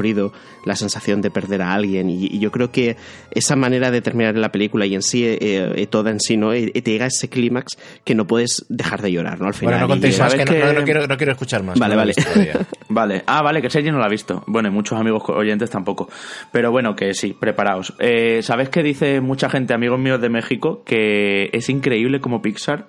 la 0.65 0.75
sensación 0.75 1.21
de 1.21 1.31
perder 1.31 1.61
a 1.61 1.73
alguien. 1.73 2.09
Y, 2.09 2.39
yo 2.39 2.51
creo 2.51 2.71
que 2.71 2.95
esa 3.31 3.55
manera 3.55 3.91
de 3.91 4.01
terminar 4.01 4.35
la 4.35 4.51
película 4.51 4.85
y 4.85 4.95
en 4.95 5.01
sí, 5.01 5.25
eh, 5.25 5.37
eh, 5.41 5.87
toda 5.87 6.11
en 6.11 6.19
sí, 6.19 6.37
¿no? 6.37 6.53
Eh, 6.53 6.71
te 6.71 6.91
llega 6.91 7.05
a 7.05 7.07
ese 7.07 7.29
clímax 7.29 7.77
que 8.03 8.15
no 8.15 8.25
puedes 8.25 8.65
dejar 8.69 9.01
de 9.01 9.11
llorar, 9.11 9.39
¿no? 9.39 9.47
Al 9.47 9.53
final. 9.53 9.73
Bueno, 9.73 9.87
no 9.87 9.93
contéis 9.93 10.19
más, 10.19 10.33
que, 10.33 10.45
No, 10.45 10.83
quiero, 10.83 11.07
no, 11.07 11.17
quiero, 11.17 11.31
escuchar 11.31 11.63
más. 11.63 11.77
Vale, 11.77 11.95
vale. 11.95 12.13
vale. 12.89 13.23
Ah, 13.25 13.41
vale, 13.41 13.61
que 13.61 13.69
Sergi 13.69 13.91
no 13.91 13.97
lo 13.97 14.05
ha 14.05 14.09
visto. 14.09 14.43
Bueno, 14.47 14.69
y 14.69 14.71
muchos 14.71 14.99
amigos 14.99 15.23
oyentes 15.27 15.69
tampoco. 15.69 16.09
Pero 16.51 16.71
bueno, 16.71 16.95
que 16.95 17.13
sí, 17.13 17.35
preparaos. 17.39 17.93
¿Sabes 18.41 18.69
qué 18.69 18.83
dice 18.83 19.21
mucha 19.21 19.49
gente, 19.49 19.73
amigos 19.73 19.99
míos 19.99 20.21
de 20.21 20.29
México, 20.29 20.83
que 20.85 21.49
es 21.51 21.69
increíble 21.69 22.19
como 22.19 22.41
Pixar 22.41 22.87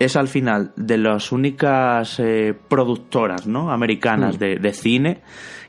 es 0.00 0.16
al 0.16 0.26
final 0.26 0.72
de 0.76 0.98
las 0.98 1.30
únicas 1.30 2.20
productoras 2.68 3.46
¿no? 3.46 3.70
americanas 3.70 4.36
mm. 4.36 4.38
de, 4.38 4.56
de, 4.56 4.72
cine 4.72 5.22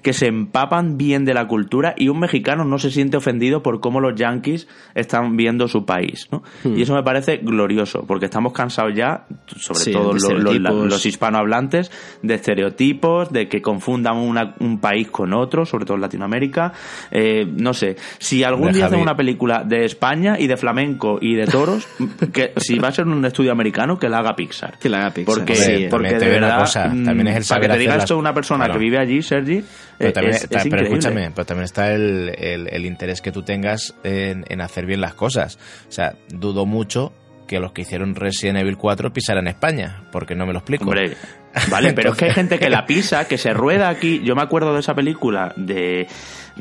que 0.06 0.14
se 0.14 0.28
empapan 0.28 1.00
bien 1.00 1.26
de 1.26 1.34
la 1.34 1.48
cultura 1.48 1.96
y 1.98 2.10
un 2.10 2.20
mexicano 2.20 2.64
no 2.64 2.78
se 2.78 2.92
siente 2.92 3.18
ofendido 3.18 3.64
por 3.64 3.80
cómo 3.80 4.00
los 4.00 4.14
yankees 4.14 4.68
están 4.94 5.36
viendo 5.36 5.68
su 5.68 5.84
país. 5.84 6.28
¿no? 6.32 6.44
Hmm. 6.64 6.78
Y 6.78 6.84
eso 6.84 6.94
me 6.94 7.02
parece 7.02 7.38
glorioso, 7.38 8.06
porque 8.06 8.26
estamos 8.26 8.54
cansados 8.54 8.94
ya, 8.96 9.26
sobre 9.48 9.92
todo 9.92 10.14
los, 10.14 11.06
hispanohablantes, 11.08 11.92
de 12.22 12.36
estereotipos, 12.36 13.34
de 13.34 13.48
que 13.48 13.64
confundan 13.64 14.18
un 14.60 14.80
país 14.80 15.10
con 15.10 15.34
otro, 15.34 15.66
sobre 15.66 15.86
todo 15.86 15.96
en 15.96 16.02
Latinoamérica. 16.02 16.72
Eh, 17.10 17.48
no 17.48 17.74
sé, 17.74 17.96
si 18.20 18.44
algún 18.44 18.74
día 18.74 18.86
hacen 18.86 19.00
una 19.00 19.16
película 19.16 19.64
de 19.64 19.86
España 19.86 20.36
y 20.38 20.46
de 20.46 20.56
flamenco 20.56 21.18
y 21.20 21.34
de 21.34 21.48
toros, 21.48 21.88
que 22.32 22.54
si 22.58 22.78
va 22.78 22.90
a 22.90 22.92
ser 22.92 23.08
un 23.08 23.26
estudio 23.26 23.52
americano, 23.52 23.98
que 23.98 24.08
la 24.08 24.20
haga 24.20 24.36
Pixar. 24.36 24.78
Que 24.78 24.88
la 24.88 25.00
haga 25.00 25.10
Pixar. 25.16 25.34
Porque, 25.34 25.88
porque 25.90 26.20
de 26.20 26.30
verdad, 26.30 26.72
también 26.72 27.30
es 27.30 27.38
el 27.38 27.46
para 27.50 27.62
que 27.62 27.74
te 27.74 27.80
diga 27.80 27.96
esto 27.96 28.20
una 28.20 28.36
persona 28.36 28.70
que 28.70 28.78
vive 28.78 29.00
allí, 29.00 29.24
Sergi, 29.24 29.64
pero, 29.98 30.14
también, 30.14 30.36
escúchame, 30.36 31.32
pero 31.32 31.46
también 31.46 31.66
está 31.66 31.94
el, 31.94 32.34
el, 32.38 32.86
interés 32.86 33.22
que 33.22 33.32
tú 33.32 33.44
tengas 33.44 33.96
en, 34.04 34.46
en, 34.50 34.62
hacer 34.62 34.86
bien 34.86 35.02
las 35.02 35.14
cosas. 35.14 35.58
O 35.88 35.92
sea, 35.92 36.16
dudo 36.30 36.66
mucho 36.66 37.14
que 37.48 37.60
los 37.60 37.72
que 37.72 37.82
hicieron 37.82 38.16
Resident 38.16 38.60
Evil 38.60 38.78
4 38.78 39.14
pisaran 39.14 39.48
España, 39.48 40.04
porque 40.12 40.36
no 40.36 40.46
me 40.46 40.54
lo 40.54 40.60
explico. 40.60 40.86
Hombre, 40.86 41.16
vale, 41.70 41.94
pero 41.94 42.12
es 42.12 42.18
que 42.18 42.26
hay 42.26 42.32
gente 42.32 42.60
que 42.60 42.70
la 42.70 42.86
pisa, 42.86 43.28
que 43.28 43.38
se 43.38 43.54
rueda 43.54 43.90
aquí. 43.90 44.22
Yo 44.24 44.36
me 44.36 44.42
acuerdo 44.42 44.74
de 44.74 44.80
esa 44.80 44.94
película 44.94 45.54
de 45.56 46.08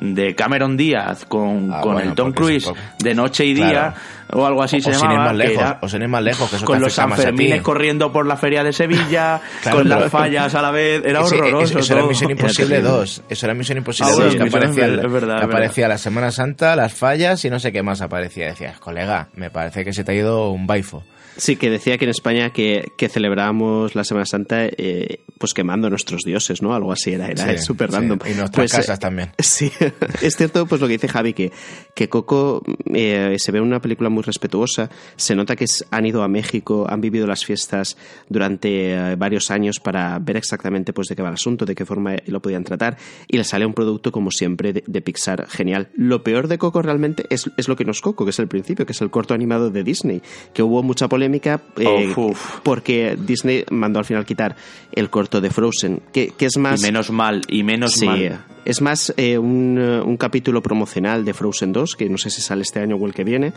de 0.00 0.34
Cameron 0.34 0.76
Díaz 0.76 1.24
con, 1.24 1.70
ah, 1.72 1.80
con 1.80 2.00
el 2.00 2.14
Tom 2.14 2.32
Cruise 2.32 2.72
de 2.98 3.14
noche 3.14 3.44
y 3.44 3.54
día 3.54 3.94
o 4.32 4.44
algo 4.46 4.62
así 4.62 4.80
se 4.80 4.92
llamaba. 4.92 5.26
Más 5.26 5.36
lejos, 5.36 5.64
o 5.80 5.88
sin 5.88 6.10
más 6.10 6.22
lejos, 6.22 6.50
que 6.50 6.64
con 6.64 6.80
los 6.80 6.92
Sanfermines 6.92 7.62
corriendo 7.62 8.12
por 8.12 8.26
la 8.26 8.36
feria 8.36 8.64
de 8.64 8.72
Sevilla, 8.72 9.40
con 9.70 9.88
las 9.88 10.10
fallas 10.10 10.54
a 10.54 10.62
la 10.62 10.70
vez, 10.70 11.02
era 11.04 11.22
horroroso. 11.22 11.78
Eso, 11.78 11.94
era 11.94 12.06
Misión 12.06 12.30
Imposible 12.30 12.80
2, 12.80 13.22
eso 13.28 13.46
era 13.46 13.54
Misión 13.54 13.78
Imposible 13.78 14.12
2, 14.12 14.36
que 14.36 14.42
aparecía, 14.42 15.36
aparecía 15.42 15.88
la 15.88 15.98
Semana 15.98 16.30
Santa, 16.30 16.74
las 16.76 16.92
fallas 16.92 17.44
y 17.44 17.50
no 17.50 17.58
sé 17.58 17.72
qué 17.72 17.82
más 17.82 18.00
aparecía. 18.00 18.46
Decías, 18.46 18.78
colega, 18.78 19.28
me 19.34 19.50
parece 19.50 19.84
que 19.84 19.92
se 19.92 20.04
te 20.04 20.12
ha 20.12 20.14
ido 20.14 20.50
un 20.50 20.66
baifo. 20.66 21.04
Sí, 21.36 21.56
que 21.56 21.70
decía 21.70 21.98
que 21.98 22.04
en 22.04 22.10
España 22.10 22.50
que, 22.50 22.92
que 22.96 23.08
celebrábamos 23.08 23.94
la 23.94 24.04
Semana 24.04 24.24
Santa 24.24 24.66
eh, 24.66 25.20
pues 25.38 25.52
quemando 25.52 25.90
nuestros 25.90 26.22
dioses, 26.22 26.62
¿no? 26.62 26.74
Algo 26.74 26.92
así, 26.92 27.12
era, 27.12 27.28
era 27.28 27.58
súper 27.58 27.90
random. 27.90 28.18
Y 28.24 28.34
nuestras 28.34 28.50
pues, 28.50 28.72
casas 28.72 28.98
también. 28.98 29.32
Sí, 29.38 29.70
es 30.22 30.36
cierto 30.36 30.66
pues 30.66 30.80
lo 30.80 30.86
que 30.86 30.94
dice 30.94 31.08
Javi, 31.08 31.32
que, 31.32 31.52
que 31.94 32.08
Coco 32.08 32.62
eh, 32.92 33.36
se 33.38 33.52
ve 33.52 33.60
una 33.60 33.80
película 33.80 34.08
muy 34.10 34.22
respetuosa, 34.22 34.90
se 35.16 35.34
nota 35.34 35.56
que 35.56 35.66
han 35.90 36.06
ido 36.06 36.22
a 36.22 36.28
México, 36.28 36.86
han 36.88 37.00
vivido 37.00 37.26
las 37.26 37.44
fiestas 37.44 37.96
durante 38.28 38.92
eh, 38.92 39.16
varios 39.16 39.50
años 39.50 39.80
para 39.80 40.18
ver 40.18 40.36
exactamente 40.36 40.92
pues 40.92 41.08
de 41.08 41.16
qué 41.16 41.22
va 41.22 41.28
el 41.28 41.34
asunto, 41.34 41.66
de 41.66 41.74
qué 41.74 41.84
forma 41.84 42.16
lo 42.26 42.40
podían 42.40 42.64
tratar, 42.64 42.96
y 43.28 43.36
le 43.36 43.44
sale 43.44 43.66
un 43.66 43.74
producto 43.74 44.12
como 44.12 44.30
siempre 44.30 44.72
de, 44.72 45.00
Pixar 45.04 45.46
genial. 45.48 45.88
Lo 45.94 46.22
peor 46.22 46.48
de 46.48 46.56
Coco 46.56 46.80
realmente 46.80 47.26
es, 47.28 47.50
es 47.58 47.68
lo 47.68 47.76
que 47.76 47.84
nos 47.84 48.00
Coco, 48.00 48.24
que 48.24 48.30
es 48.30 48.38
el 48.38 48.48
principio, 48.48 48.86
que 48.86 48.92
es 48.92 49.00
el 49.02 49.10
corto 49.10 49.34
animado 49.34 49.70
de 49.70 49.82
Disney, 49.84 50.22
que 50.54 50.62
hubo 50.62 50.82
mucha 50.82 51.08
polémica 51.08 51.23
eh, 51.76 52.14
porque 52.62 53.16
Disney 53.18 53.64
mandó 53.70 53.98
al 53.98 54.04
final 54.04 54.24
quitar 54.24 54.56
el 54.92 55.10
corto 55.10 55.40
de 55.40 55.50
Frozen, 55.50 56.02
que, 56.12 56.32
es 56.38 56.56
más... 56.56 56.80
Y 56.80 56.82
menos 56.84 57.10
mal, 57.10 57.42
y 57.48 57.62
menos 57.62 58.02
mal. 58.02 58.44
Es 58.64 58.80
más 58.80 59.12
eh, 59.16 59.38
un, 59.38 59.78
un, 59.78 60.16
capítulo 60.16 60.62
promocional 60.62 61.24
de 61.24 61.34
Frozen 61.34 61.72
2, 61.72 61.96
que 61.96 62.08
no 62.08 62.18
sé 62.18 62.30
si 62.30 62.40
sale 62.40 62.62
este 62.62 62.80
año 62.80 62.96
o 62.96 63.06
el 63.06 63.12
que 63.12 63.24
viene, 63.24 63.52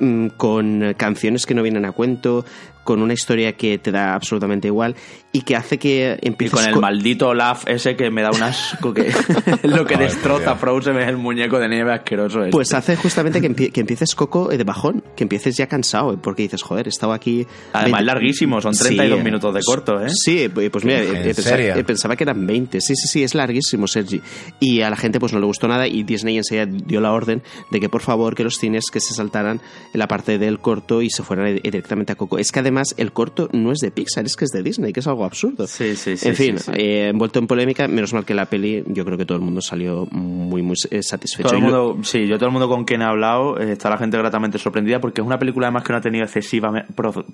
mm, 0.00 0.28
con 0.36 0.94
canciones 0.96 1.46
que 1.46 1.54
no 1.54 1.62
vienen 1.62 1.84
a 1.84 1.92
cuento, 1.92 2.44
con 2.88 3.02
una 3.02 3.12
historia 3.12 3.52
que 3.52 3.76
te 3.76 3.92
da 3.92 4.14
absolutamente 4.14 4.68
igual 4.68 4.96
y 5.30 5.42
que 5.42 5.56
hace 5.56 5.78
que 5.78 6.18
empieces... 6.22 6.58
Y 6.58 6.64
con 6.64 6.72
el 6.72 6.80
maldito 6.80 7.28
Olaf 7.28 7.68
ese 7.68 7.96
que 7.96 8.10
me 8.10 8.22
da 8.22 8.30
un 8.30 8.42
asco 8.42 8.94
que 8.94 9.12
lo 9.64 9.84
que 9.84 9.98
destroza 9.98 10.56
Frozen 10.56 10.96
es 10.96 11.06
el 11.06 11.18
muñeco 11.18 11.58
de 11.58 11.68
nieve 11.68 11.92
asqueroso 11.92 12.38
este. 12.40 12.50
Pues 12.50 12.72
hace 12.72 12.96
justamente 12.96 13.42
que, 13.42 13.70
que, 13.70 13.80
empieces 13.80 14.14
Coco 14.14 14.48
de 14.48 14.64
bajón, 14.64 15.04
que 15.14 15.24
empieces 15.24 15.54
ya 15.58 15.66
cansado, 15.66 16.16
porque 16.16 16.44
dices, 16.44 16.62
joder, 16.62 16.86
he 16.86 16.88
estado 16.88 17.12
aquí... 17.12 17.46
Además 17.74 18.04
larguísimo, 18.06 18.58
son 18.62 18.72
32 18.72 19.22
minutos 19.22 19.52
de 19.52 19.60
corto, 19.62 20.00
¿eh? 20.00 20.08
Sí, 20.08 20.48
pues 20.48 20.82
mira, 20.82 21.00
pensaba, 21.22 21.84
pensaba, 21.84 22.16
que 22.16 22.24
eran 22.24 22.46
20. 22.46 22.80
Sí, 22.80 22.96
sí, 22.96 23.06
sí, 23.06 23.22
es 23.22 23.34
larguísimo, 23.34 23.86
Sergi. 23.86 24.22
Y 24.60 24.82
a 24.82 24.90
la 24.90 24.96
gente 24.96 25.20
pues 25.20 25.32
no 25.32 25.40
le 25.40 25.46
gustó 25.46 25.68
nada 25.68 25.86
y 25.86 26.02
Disney 26.02 26.36
enseguida 26.36 26.66
dio 26.66 27.00
la 27.00 27.12
orden 27.12 27.42
de 27.70 27.80
que 27.80 27.88
por 27.88 28.02
favor 28.02 28.34
que 28.34 28.44
los 28.44 28.56
cines 28.56 28.90
que 28.90 29.00
se 29.00 29.14
saltaran 29.14 29.60
en 29.92 29.98
la 29.98 30.08
parte 30.08 30.38
del 30.38 30.58
corto 30.58 31.02
y 31.02 31.10
se 31.10 31.22
fueran 31.22 31.56
directamente 31.62 32.12
a 32.12 32.16
Coco. 32.16 32.38
Es 32.38 32.52
que 32.52 32.60
además 32.60 32.94
el 32.96 33.12
corto 33.12 33.48
no 33.52 33.72
es 33.72 33.78
de 33.78 33.90
Pixar, 33.90 34.24
es 34.26 34.36
que 34.36 34.44
es 34.44 34.50
de 34.50 34.62
Disney, 34.62 34.92
que 34.92 35.00
es 35.00 35.06
algo 35.06 35.24
absurdo. 35.24 35.66
Sí, 35.66 35.96
sí, 35.96 36.16
sí. 36.16 36.28
En 36.28 36.36
fin, 36.36 36.56
eh, 36.74 37.08
envuelto 37.08 37.38
en 37.38 37.46
polémica, 37.46 37.88
menos 37.88 38.12
mal 38.12 38.24
que 38.24 38.34
la 38.34 38.46
peli, 38.46 38.84
yo 38.86 39.04
creo 39.04 39.18
que 39.18 39.24
todo 39.24 39.38
el 39.38 39.44
mundo 39.44 39.60
salió 39.60 40.06
muy, 40.10 40.62
muy 40.62 40.76
eh, 40.90 41.02
satisfecho. 41.02 41.48
Todo 41.48 41.58
el 41.58 41.64
mundo, 41.64 41.98
sí, 42.02 42.26
yo 42.26 42.36
todo 42.36 42.46
el 42.46 42.52
mundo 42.52 42.68
con 42.68 42.84
quien 42.84 43.02
he 43.02 43.04
hablado 43.04 43.58
eh, 43.58 43.72
está 43.72 43.90
la 43.90 43.98
gente 43.98 44.16
gratamente 44.16 44.58
sorprendida 44.58 45.00
porque 45.00 45.20
es 45.20 45.26
una 45.26 45.38
película 45.38 45.66
además 45.66 45.84
que 45.84 45.92
no 45.92 45.98
ha 45.98 46.02
tenido 46.02 46.24
excesiva 46.24 46.86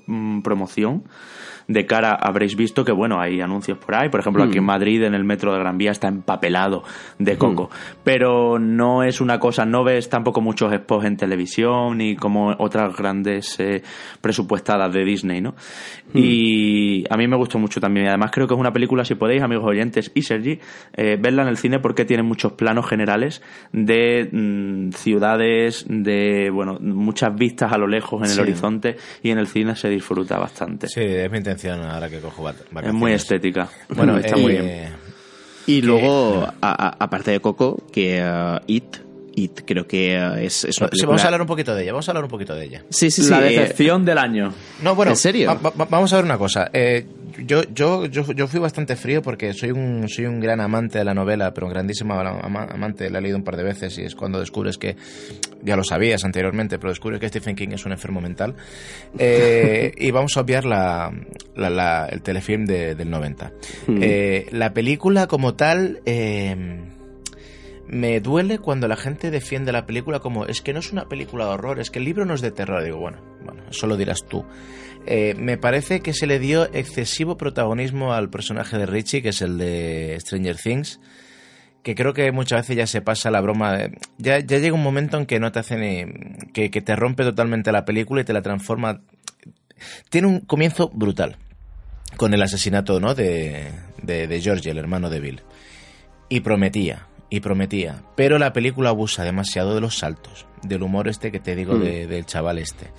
mm, 0.07 0.43
promoción 0.43 1.05
de 1.69 1.87
cara 1.87 2.15
habréis 2.21 2.57
visto 2.57 2.85
que, 2.85 2.93
bueno, 2.93 3.21
hay 3.21 3.41
anuncios 3.41 3.79
por 3.79 3.95
ahí. 3.95 4.09
Por 4.09 4.21
ejemplo, 4.21 4.43
aquí 4.43 4.59
en 4.59 4.65
mm. 4.65 4.67
Madrid, 4.67 5.03
en 5.03 5.15
el 5.15 5.25
metro 5.25 5.53
de 5.53 5.59
Gran 5.59 5.79
Vía, 5.79 5.91
está 5.91 6.09
empapelado 6.09 6.85
de 7.19 7.35
mm. 7.35 7.39
Coco. 7.39 7.71
Pero 8.03 8.59
no 8.59 9.03
es 9.03 9.21
una 9.21 9.39
cosa, 9.39 9.65
no 9.65 9.85
ves 9.85 10.09
tampoco 10.09 10.41
muchos 10.41 10.73
spots 10.75 11.07
en 11.07 11.17
televisión 11.17 11.99
ni 11.99 12.17
como 12.17 12.55
otras 12.59 12.97
grandes 12.97 13.59
eh, 13.61 13.83
presupuestadas 14.21 14.93
de 14.93 15.05
Disney, 15.05 15.41
¿no? 15.41 15.55
Mm. 16.13 16.19
Y 16.19 17.05
a 17.11 17.17
mí 17.17 17.27
me 17.29 17.37
gustó 17.37 17.59
mucho 17.59 17.81
también. 17.81 18.07
Y 18.07 18.09
además 18.09 18.31
creo 18.33 18.47
que 18.47 18.55
es 18.55 18.61
una 18.61 18.73
película, 18.73 19.05
si 19.05 19.15
podéis, 19.15 19.43
amigos 19.43 19.65
oyentes 19.67 20.11
y 20.15 20.23
Sergi, 20.23 20.59
eh, 20.97 21.17
verla 21.21 21.43
en 21.43 21.49
el 21.49 21.57
cine 21.57 21.79
porque 21.79 22.05
tiene 22.05 22.23
muchos 22.23 22.53
planos 22.53 22.89
generales 22.89 23.43
de 23.73 24.29
ciudades, 24.95 25.87
de, 25.89 26.51
bueno, 26.51 26.79
muchas 26.81 27.35
vistas 27.35 27.73
a 27.73 27.79
lo 27.79 27.87
lejos 27.87 28.23
en 28.23 28.31
el 28.31 28.41
horizonte 28.41 28.97
y 29.23 29.31
en 29.31 29.39
el 29.39 29.47
cine 29.47 29.77
se 29.77 29.89
disfruta 29.89 30.39
bastante. 30.39 30.89
Sí, 30.89 31.03
es 31.03 31.31
mi 31.31 31.39
ahora 31.91 32.09
que 32.09 32.21
cojo 32.21 32.49
Es 32.83 32.93
muy 32.93 33.13
estética. 33.13 33.69
Bueno, 33.89 34.19
está 34.19 34.37
muy 34.37 34.53
bien. 34.53 34.67
Eh, 34.67 34.89
y 35.67 35.81
luego, 35.83 36.47
aparte 36.61 37.31
de 37.31 37.41
Coco, 37.41 37.83
que 37.93 38.23
uh, 38.23 38.61
It, 38.67 38.97
It 39.37 39.63
creo 39.65 39.87
que 39.87 40.17
uh, 40.17 40.39
es, 40.39 40.65
es 40.65 40.79
una 40.79 40.89
película... 40.89 41.09
vamos 41.09 41.23
a 41.23 41.27
hablar 41.27 41.41
un 41.41 41.47
poquito 41.47 41.75
de 41.75 41.83
ella, 41.83 41.93
vamos 41.93 42.09
a 42.09 42.11
hablar 42.11 42.25
un 42.25 42.31
poquito 42.31 42.55
de 42.55 42.65
ella. 42.65 42.85
Sí, 42.91 43.11
sí, 43.11 43.23
sí. 43.23 43.31
La 43.31 43.41
decepción 43.41 44.05
del 44.05 44.19
año. 44.19 44.53
No, 44.83 44.95
bueno, 44.95 45.13
¿En 45.13 45.17
serio? 45.17 45.59
vamos 45.89 46.13
a 46.13 46.17
ver 46.17 46.25
una 46.25 46.39
cosa. 46.39 46.71
Eh, 46.73 47.07
yo, 47.39 47.63
yo, 47.73 48.07
yo, 48.07 48.33
yo 48.33 48.47
fui 48.47 48.61
bastante 48.61 48.97
frío 48.97 49.23
porque 49.23 49.53
soy 49.53 49.71
un, 49.71 50.09
soy 50.09 50.27
un 50.27 50.41
gran 50.41 50.61
amante 50.61 50.99
de 50.99 51.05
la 51.05 51.15
novela, 51.15 51.53
pero 51.53 51.67
un 51.67 51.73
grandísimo 51.73 52.15
amante, 52.15 53.11
la 53.11 53.19
he 53.19 53.23
leído 53.23 53.37
un 53.37 53.45
par 53.45 53.57
de 53.57 53.65
veces 53.65 53.99
y 53.99 54.03
es 54.03 54.15
cuando 54.15 54.39
descubres 54.39 54.79
que, 54.79 54.97
ya 55.63 55.77
lo 55.77 55.85
sabías 55.85 56.25
anteriormente, 56.25 56.79
pero 56.79 56.91
descubres 56.91 57.21
que 57.21 57.29
Stephen 57.29 57.57
King 57.57 57.69
es 57.73 57.85
un 57.85 57.93
enfermo 57.93 58.21
mental. 58.21 58.55
Eh, 59.19 59.93
y 59.97 60.11
vamos 60.11 60.37
a 60.37 60.41
obviar 60.41 60.65
la, 60.65 61.13
la, 61.57 62.07
el 62.11 62.23
telefilm 62.23 62.67
del 62.67 63.11
90. 63.11 63.53
Hmm. 63.87 63.99
Eh, 64.01 64.47
la 64.53 64.73
película 64.73 65.27
como 65.27 65.55
tal... 65.55 66.01
Me 67.95 68.19
duele 68.19 68.59
cuando 68.59 68.89
la 68.89 68.97
gente 68.97 69.31
defiende 69.31 69.71
la 69.71 69.87
película 69.87 70.19
como 70.19 70.47
es 70.47 70.63
que 70.63 70.73
no 70.73 70.81
es 70.81 70.91
una 70.91 71.09
película 71.09 71.45
de 71.45 71.53
horror, 71.53 71.79
es 71.79 71.93
que 71.93 72.01
el 72.01 72.05
libro 72.05 72.25
no 72.25 72.35
es 72.35 72.41
de 72.41 72.51
terror. 72.51 72.83
Digo, 72.83 72.99
bueno, 72.99 73.19
bueno, 73.45 73.63
eso 73.71 73.87
lo 73.87 73.97
dirás 73.97 74.25
tú. 74.29 74.45
Eh, 75.07 75.37
me 75.39 75.59
parece 75.59 76.01
que 76.01 76.13
se 76.13 76.27
le 76.27 76.41
dio 76.41 76.65
excesivo 76.75 77.37
protagonismo 77.37 78.13
al 78.13 78.31
personaje 78.31 78.79
de 78.79 78.87
Richie, 78.87 79.23
que 79.23 79.29
es 79.29 79.43
el 79.43 79.59
de 79.59 80.19
Stranger 80.19 80.57
Things, 80.57 80.99
que 81.85 81.95
creo 81.95 82.15
que 82.15 82.33
muchas 82.33 82.63
veces 82.63 82.79
ya 82.79 82.89
se 82.89 83.01
pasa 83.01 83.31
la 83.31 83.41
broma. 83.41 83.79
ya, 84.19 84.41
ya, 84.41 84.59
llega 84.59 84.75
un 84.75 84.83
momento 84.83 85.17
en 85.17 85.27
que 85.27 85.39
no 85.39 85.53
te 85.53 85.61
hace 85.61 85.77
ni. 85.77 86.51
Que, 86.53 86.69
te 86.69 86.97
rompe 86.97 87.23
totalmente 87.23 87.71
la 87.71 87.85
película 87.85 88.23
y 88.23 88.25
te 88.25 88.33
la 88.33 88.43
transforma. 88.43 89.03
Tiene 90.11 90.27
un 90.27 90.41
comienzo 90.41 90.91
brutal 90.93 91.37
con 92.17 92.35
el 92.35 92.43
asesinato 92.43 92.99
¿no? 92.99 93.15
de, 93.15 93.71
de, 94.03 94.41
George, 94.41 94.69
el 94.69 94.79
hermano 94.79 95.11
de 95.11 95.21
Bill. 95.21 95.43
Y 96.29 96.41
prometía, 96.41 97.07
y 97.35 97.41
prometía. 97.41 98.03
Pero 98.15 98.39
la 98.39 98.53
película 98.53 98.91
abusa 98.91 99.25
demasiado 99.25 99.75
de 99.75 99.81
los 99.81 99.99
saltos, 99.99 100.47
del 100.63 100.85
humor 100.85 101.09
este 101.09 101.33
que 101.33 101.41
te 101.41 101.57
digo 101.57 101.75
mm. 101.75 101.81
del 101.81 102.27
chaval 102.27 102.59
este. 102.59 102.93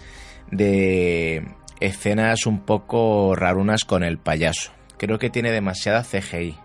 De 0.51 1.47
escenas 1.79 2.45
un 2.45 2.59
poco 2.59 3.33
rarunas 3.33 3.86
con 3.86 4.03
el 4.03 4.17
payaso. 4.17 4.73
Creo 4.97 5.19
que 5.19 5.29
tiene 5.29 5.51
demasiada 5.51 6.03
CGI. 6.03 6.57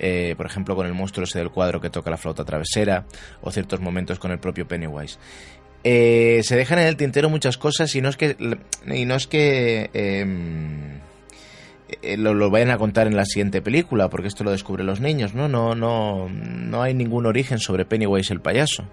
Eh, 0.00 0.34
por 0.36 0.46
ejemplo, 0.46 0.74
con 0.74 0.86
el 0.86 0.94
monstruo 0.94 1.24
ese 1.24 1.38
del 1.38 1.50
cuadro 1.50 1.80
que 1.80 1.88
toca 1.88 2.10
la 2.10 2.16
flauta 2.16 2.44
travesera, 2.44 3.06
o 3.42 3.52
ciertos 3.52 3.80
momentos 3.80 4.18
con 4.18 4.32
el 4.32 4.40
propio 4.40 4.66
Pennywise. 4.66 5.18
Eh, 5.84 6.40
se 6.42 6.56
dejan 6.56 6.80
en 6.80 6.86
el 6.86 6.96
tintero 6.96 7.30
muchas 7.30 7.58
cosas 7.58 7.94
y 7.94 8.00
no 8.00 8.08
es 8.08 8.16
que, 8.16 8.36
y 8.86 9.04
no 9.04 9.14
es 9.14 9.28
que 9.28 9.90
em, 9.92 10.98
eh, 12.02 12.16
lo, 12.16 12.34
lo, 12.34 12.50
vayan 12.50 12.70
a 12.70 12.78
contar 12.78 13.06
en 13.06 13.16
la 13.16 13.24
siguiente 13.24 13.62
película, 13.62 14.08
porque 14.08 14.28
esto 14.28 14.44
lo 14.44 14.50
descubren 14.50 14.86
los 14.86 15.00
niños, 15.00 15.34
¿no? 15.34 15.48
No, 15.48 15.74
no, 15.74 16.28
no 16.28 16.82
hay 16.82 16.94
ningún 16.94 17.26
origen 17.26 17.58
sobre 17.58 17.84
Pennywise 17.84 18.32
el 18.32 18.40
payaso 18.40 18.84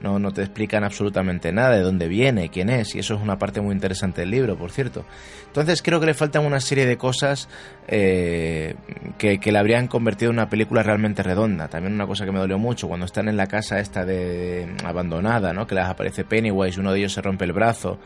no, 0.00 0.18
no 0.18 0.32
te 0.32 0.42
explican 0.42 0.82
absolutamente 0.84 1.52
nada 1.52 1.76
de 1.76 1.82
dónde 1.82 2.08
viene, 2.08 2.48
quién 2.48 2.70
es, 2.70 2.94
y 2.94 2.98
eso 2.98 3.14
es 3.14 3.20
una 3.20 3.38
parte 3.38 3.60
muy 3.60 3.74
interesante 3.74 4.22
del 4.22 4.30
libro, 4.30 4.56
por 4.56 4.70
cierto. 4.70 5.04
Entonces 5.46 5.82
creo 5.82 6.00
que 6.00 6.06
le 6.06 6.14
faltan 6.14 6.44
una 6.44 6.60
serie 6.60 6.86
de 6.86 6.96
cosas 6.96 7.48
eh, 7.86 8.74
que, 9.18 9.38
que 9.38 9.52
le 9.52 9.58
habrían 9.58 9.88
convertido 9.88 10.30
en 10.30 10.38
una 10.38 10.48
película 10.48 10.82
realmente 10.82 11.22
redonda. 11.22 11.68
También 11.68 11.94
una 11.94 12.06
cosa 12.06 12.24
que 12.24 12.32
me 12.32 12.38
dolió 12.38 12.58
mucho, 12.58 12.88
cuando 12.88 13.06
están 13.06 13.28
en 13.28 13.36
la 13.36 13.46
casa 13.46 13.78
esta 13.78 14.04
de 14.04 14.74
abandonada, 14.84 15.52
¿no? 15.52 15.66
que 15.66 15.74
les 15.74 15.84
aparece 15.84 16.24
Pennywise, 16.24 16.80
uno 16.80 16.92
de 16.92 17.00
ellos 17.00 17.12
se 17.12 17.20
rompe 17.20 17.44
el 17.44 17.52
brazo 17.52 17.98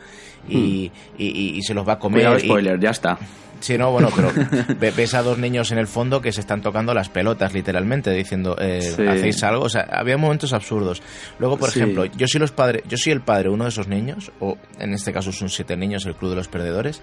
y, 0.49 0.91
hmm. 1.17 1.21
y, 1.21 1.61
se 1.61 1.73
los 1.73 1.87
va 1.87 1.93
a 1.93 1.99
comer. 1.99 2.39
spoiler, 2.39 2.79
ya 2.79 2.89
está. 2.89 3.17
Sí, 3.59 3.77
no, 3.77 3.91
bueno, 3.91 4.09
pero 4.15 4.31
ves 4.79 5.13
a 5.13 5.21
dos 5.21 5.37
niños 5.37 5.71
en 5.71 5.77
el 5.77 5.87
fondo 5.87 6.21
que 6.21 6.31
se 6.31 6.41
están 6.41 6.61
tocando 6.61 6.93
las 6.93 7.09
pelotas, 7.09 7.53
literalmente, 7.53 8.11
diciendo, 8.11 8.55
eh, 8.59 8.95
¿hacéis 9.09 9.41
algo? 9.43 9.63
O 9.65 9.69
sea, 9.69 9.87
había 9.91 10.17
momentos 10.17 10.53
absurdos. 10.53 11.01
Luego, 11.39 11.57
por 11.57 11.69
ejemplo, 11.69 12.05
yo 12.05 12.27
soy 12.27 12.39
los 12.39 12.51
padres, 12.51 12.83
yo 12.87 12.97
soy 12.97 13.13
el 13.13 13.21
padre 13.21 13.49
uno 13.49 13.63
de 13.63 13.69
esos 13.69 13.87
niños, 13.87 14.31
o 14.39 14.57
en 14.79 14.93
este 14.93 15.13
caso 15.13 15.31
son 15.31 15.49
siete 15.49 15.75
niños, 15.77 16.05
el 16.05 16.15
Club 16.15 16.31
de 16.31 16.37
los 16.37 16.47
Perdedores, 16.47 17.01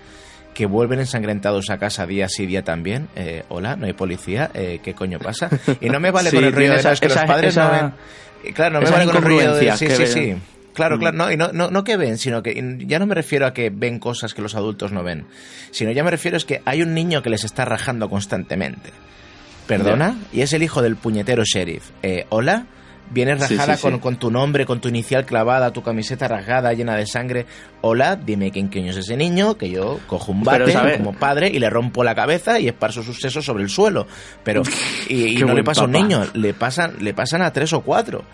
que 0.55 0.67
vuelven 0.67 1.01
ensangrentados 1.01 1.71
a 1.71 1.79
casa 1.79 2.07
día 2.07 2.29
sí 2.29 2.47
día 2.47 2.63
también. 2.63 3.09
Eh, 3.17 3.45
hola, 3.49 3.77
no 3.77 3.87
hay 3.87 3.95
policía, 3.95 4.51
eh, 4.55 4.81
¿qué 4.83 4.95
coño 4.95 5.19
pasa? 5.19 5.49
Y 5.81 5.89
no 5.89 6.01
me 6.01 6.11
vale 6.11 6.31
con 6.35 6.45
el 6.45 6.53
ruido 6.53 6.75
de 6.75 6.83
que 6.83 7.09
los 7.09 7.19
padres 7.19 7.57
no 7.57 7.71
ven... 7.71 7.93
Claro, 8.55 8.81
no 8.81 8.83
me 8.83 8.91
vale 8.91 9.07
con 9.07 9.17
el 9.17 9.23
ruido 9.23 9.55
de... 9.55 9.77
Sí, 9.77 9.87
sí, 9.89 10.07
sí. 10.07 10.35
Claro, 10.75 10.99
claro, 10.99 11.17
no, 11.17 11.31
y 11.31 11.37
no, 11.37 11.53
no, 11.53 11.71
no, 11.71 11.85
que 11.85 11.97
ven, 11.97 12.17
sino 12.19 12.43
que 12.43 12.79
ya 12.87 12.99
no 12.99 13.07
me 13.07 13.15
refiero 13.15 13.47
a 13.47 13.53
que 13.53 13.71
ven 13.71 13.99
cosas 13.99 14.33
que 14.33 14.41
los 14.41 14.55
adultos 14.55 14.91
no 14.93 15.03
ven, 15.03 15.27
sino 15.71 15.91
ya 15.93 16.03
me 16.03 16.11
refiero 16.11 16.37
es 16.37 16.45
que 16.45 16.63
hay 16.65 16.83
un 16.83 16.95
niño 16.95 17.23
que 17.23 17.31
les 17.31 17.45
está 17.45 17.65
rajando 17.65 18.09
constantemente. 18.09 18.91
¿Perdona? 19.67 20.17
Y 20.33 20.41
es 20.41 20.53
el 20.53 20.63
hijo 20.63 20.83
del 20.83 20.97
puñetero 20.97 21.45
sheriff. 21.45 21.91
Eh, 22.03 22.27
¿Hola? 22.31 22.67
Vienes 23.11 23.41
rajada 23.41 23.77
Con, 23.77 23.99
con, 23.99 24.17
tu 24.17 24.31
nombre, 24.31 24.65
con 24.65 24.81
tu 24.81 24.89
inicial 24.89 25.27
clavada, 25.27 25.71
tu 25.71 25.83
camiseta 25.83 26.29
rasgada, 26.29 26.73
llena 26.73 26.97
de 26.97 27.07
sangre. 27.07 27.47
Hola, 27.83 28.17
dime 28.17 28.51
quién 28.51 28.69
coño 28.69 28.91
es 28.91 28.97
ese 28.97 29.19
niño, 29.19 29.59
que 29.59 29.69
yo 29.69 30.01
cojo 30.07 30.33
un 30.33 30.43
bate 30.43 30.73
como 30.97 31.13
padre 31.13 31.49
y 31.49 31.59
le 31.59 31.69
rompo 31.69 32.05
la 32.05 32.15
cabeza 32.15 32.59
y 32.59 32.69
esparzo 32.69 33.03
sus 33.03 33.21
sesos 33.21 33.45
sobre 33.45 33.65
el 33.65 33.69
suelo. 33.69 34.07
Pero, 34.45 34.63
y, 35.09 35.35
no 35.37 35.53
le 35.53 35.63
pasa 35.63 35.83
a 35.83 35.85
un 35.85 35.93
niño, 35.93 36.25
le 36.33 36.55
pasan, 36.55 36.95
le 37.01 37.13
pasan 37.13 37.43
a 37.43 37.53
tres 37.53 37.75
o 37.75 37.83
cuatro. 37.83 38.25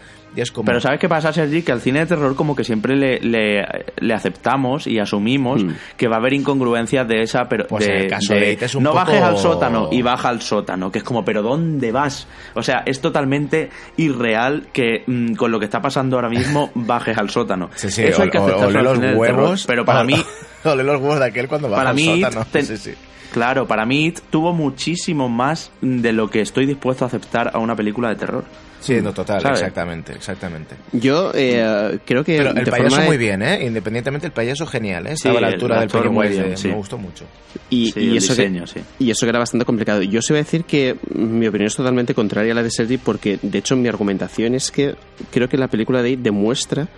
Pero 0.64 0.80
¿sabes 0.80 0.98
qué 0.98 1.08
pasa, 1.08 1.32
Sergi? 1.32 1.62
Que 1.62 1.72
al 1.72 1.80
cine 1.80 2.00
de 2.00 2.06
terror 2.06 2.34
como 2.36 2.54
que 2.54 2.64
siempre 2.64 2.96
le, 2.96 3.18
le, 3.20 4.14
aceptamos 4.14 4.86
y 4.86 4.98
asumimos 4.98 5.64
mm. 5.64 5.70
que 5.96 6.08
va 6.08 6.16
a 6.16 6.18
haber 6.18 6.34
incongruencias 6.34 7.06
de 7.08 7.22
esa... 7.22 7.48
Pero 7.48 7.66
pues 7.66 7.86
de, 7.86 8.06
caso 8.06 8.80
no 8.80 8.92
bajes 8.92 9.22
al 9.22 9.38
sótano 9.38 9.88
y 9.90 10.02
baja 10.02 10.28
al 10.28 10.42
sótano, 10.42 10.90
que 10.90 10.98
es 10.98 11.04
como, 11.04 11.24
¿pero 11.24 11.42
dónde 11.42 11.92
vas? 11.92 12.26
O 12.54 12.62
sea, 12.62 12.82
es 12.86 13.00
totalmente 13.00 13.70
irreal 13.96 14.68
que 14.72 15.04
mm, 15.06 15.34
con 15.34 15.50
lo 15.50 15.58
que 15.58 15.64
está 15.64 15.80
pasando 15.80 16.16
ahora 16.16 16.28
mismo 16.28 16.70
bajes 16.74 17.16
al 17.18 17.30
sótano. 17.30 17.70
Sí, 17.74 17.90
sí, 17.90 18.04
Eso 18.04 18.22
hay 18.22 18.30
que 18.30 18.38
aceptarlo 18.38 18.94
los 18.94 19.16
huevos. 19.16 19.64
pero 19.66 19.84
para 19.84 20.04
mí... 20.04 20.14
Ole 20.64 20.82
los 20.82 21.00
huevos 21.00 21.18
de 21.20 21.26
aquel 21.26 21.48
cuando 21.48 21.68
baja 21.68 21.80
para 21.80 21.90
al 21.90 21.96
mí, 21.96 22.22
sótano. 22.22 22.46
Sí, 22.52 22.76
sí. 22.76 22.94
Claro, 23.32 23.66
para 23.66 23.84
mí 23.84 24.12
tuvo 24.30 24.52
muchísimo 24.52 25.28
más 25.28 25.70
de 25.80 26.12
lo 26.12 26.30
que 26.30 26.40
estoy 26.40 26.66
dispuesto 26.66 27.04
a 27.04 27.08
aceptar 27.08 27.50
a 27.52 27.58
una 27.58 27.76
película 27.76 28.08
de 28.08 28.16
terror. 28.16 28.44
Sí, 28.80 29.00
no, 29.00 29.12
total, 29.12 29.44
exactamente, 29.44 30.12
exactamente. 30.12 30.76
Yo 30.92 31.32
eh, 31.34 31.98
creo 32.04 32.24
que... 32.24 32.36
Pero 32.38 32.50
el 32.50 32.66
payaso 32.66 33.02
muy 33.02 33.16
bien, 33.16 33.42
¿eh? 33.42 33.64
Independientemente, 33.66 34.26
el 34.26 34.32
payaso 34.32 34.66
genial, 34.66 35.06
¿eh? 35.06 35.12
Estaba 35.12 35.38
a 35.38 35.42
la 35.42 35.48
altura 35.48 35.80
del 35.80 35.88
Pennywise, 35.88 36.68
me 36.68 36.74
gustó 36.74 36.98
mucho. 36.98 37.24
Y, 37.70 37.88
eso 38.16 38.34
que, 38.36 38.62
y 38.98 39.10
eso 39.10 39.26
que 39.26 39.30
era 39.30 39.38
bastante 39.38 39.64
complicado. 39.64 40.02
Yo 40.02 40.22
se 40.22 40.32
voy 40.32 40.40
a 40.40 40.44
decir 40.44 40.64
que 40.64 40.96
mi 41.14 41.46
opinión 41.46 41.66
es 41.66 41.76
totalmente 41.76 42.14
contraria 42.14 42.52
a 42.52 42.54
la 42.54 42.62
de 42.62 42.70
Sergi 42.70 42.98
porque, 42.98 43.38
de 43.42 43.58
hecho, 43.58 43.76
mi 43.76 43.88
argumentación 43.88 44.54
es 44.54 44.70
que 44.70 44.94
creo 45.30 45.48
que 45.48 45.56
la 45.56 45.68
película 45.68 46.02
de 46.02 46.10
ahí 46.10 46.16
demuestra 46.16 46.88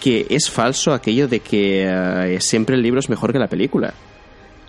que 0.00 0.26
es 0.28 0.50
falso 0.50 0.92
aquello 0.92 1.28
de 1.28 1.40
que 1.40 1.86
eh, 1.86 2.40
siempre 2.40 2.76
el 2.76 2.82
libro 2.82 3.00
es 3.00 3.08
mejor 3.08 3.32
que 3.32 3.38
la 3.38 3.48
película. 3.48 3.94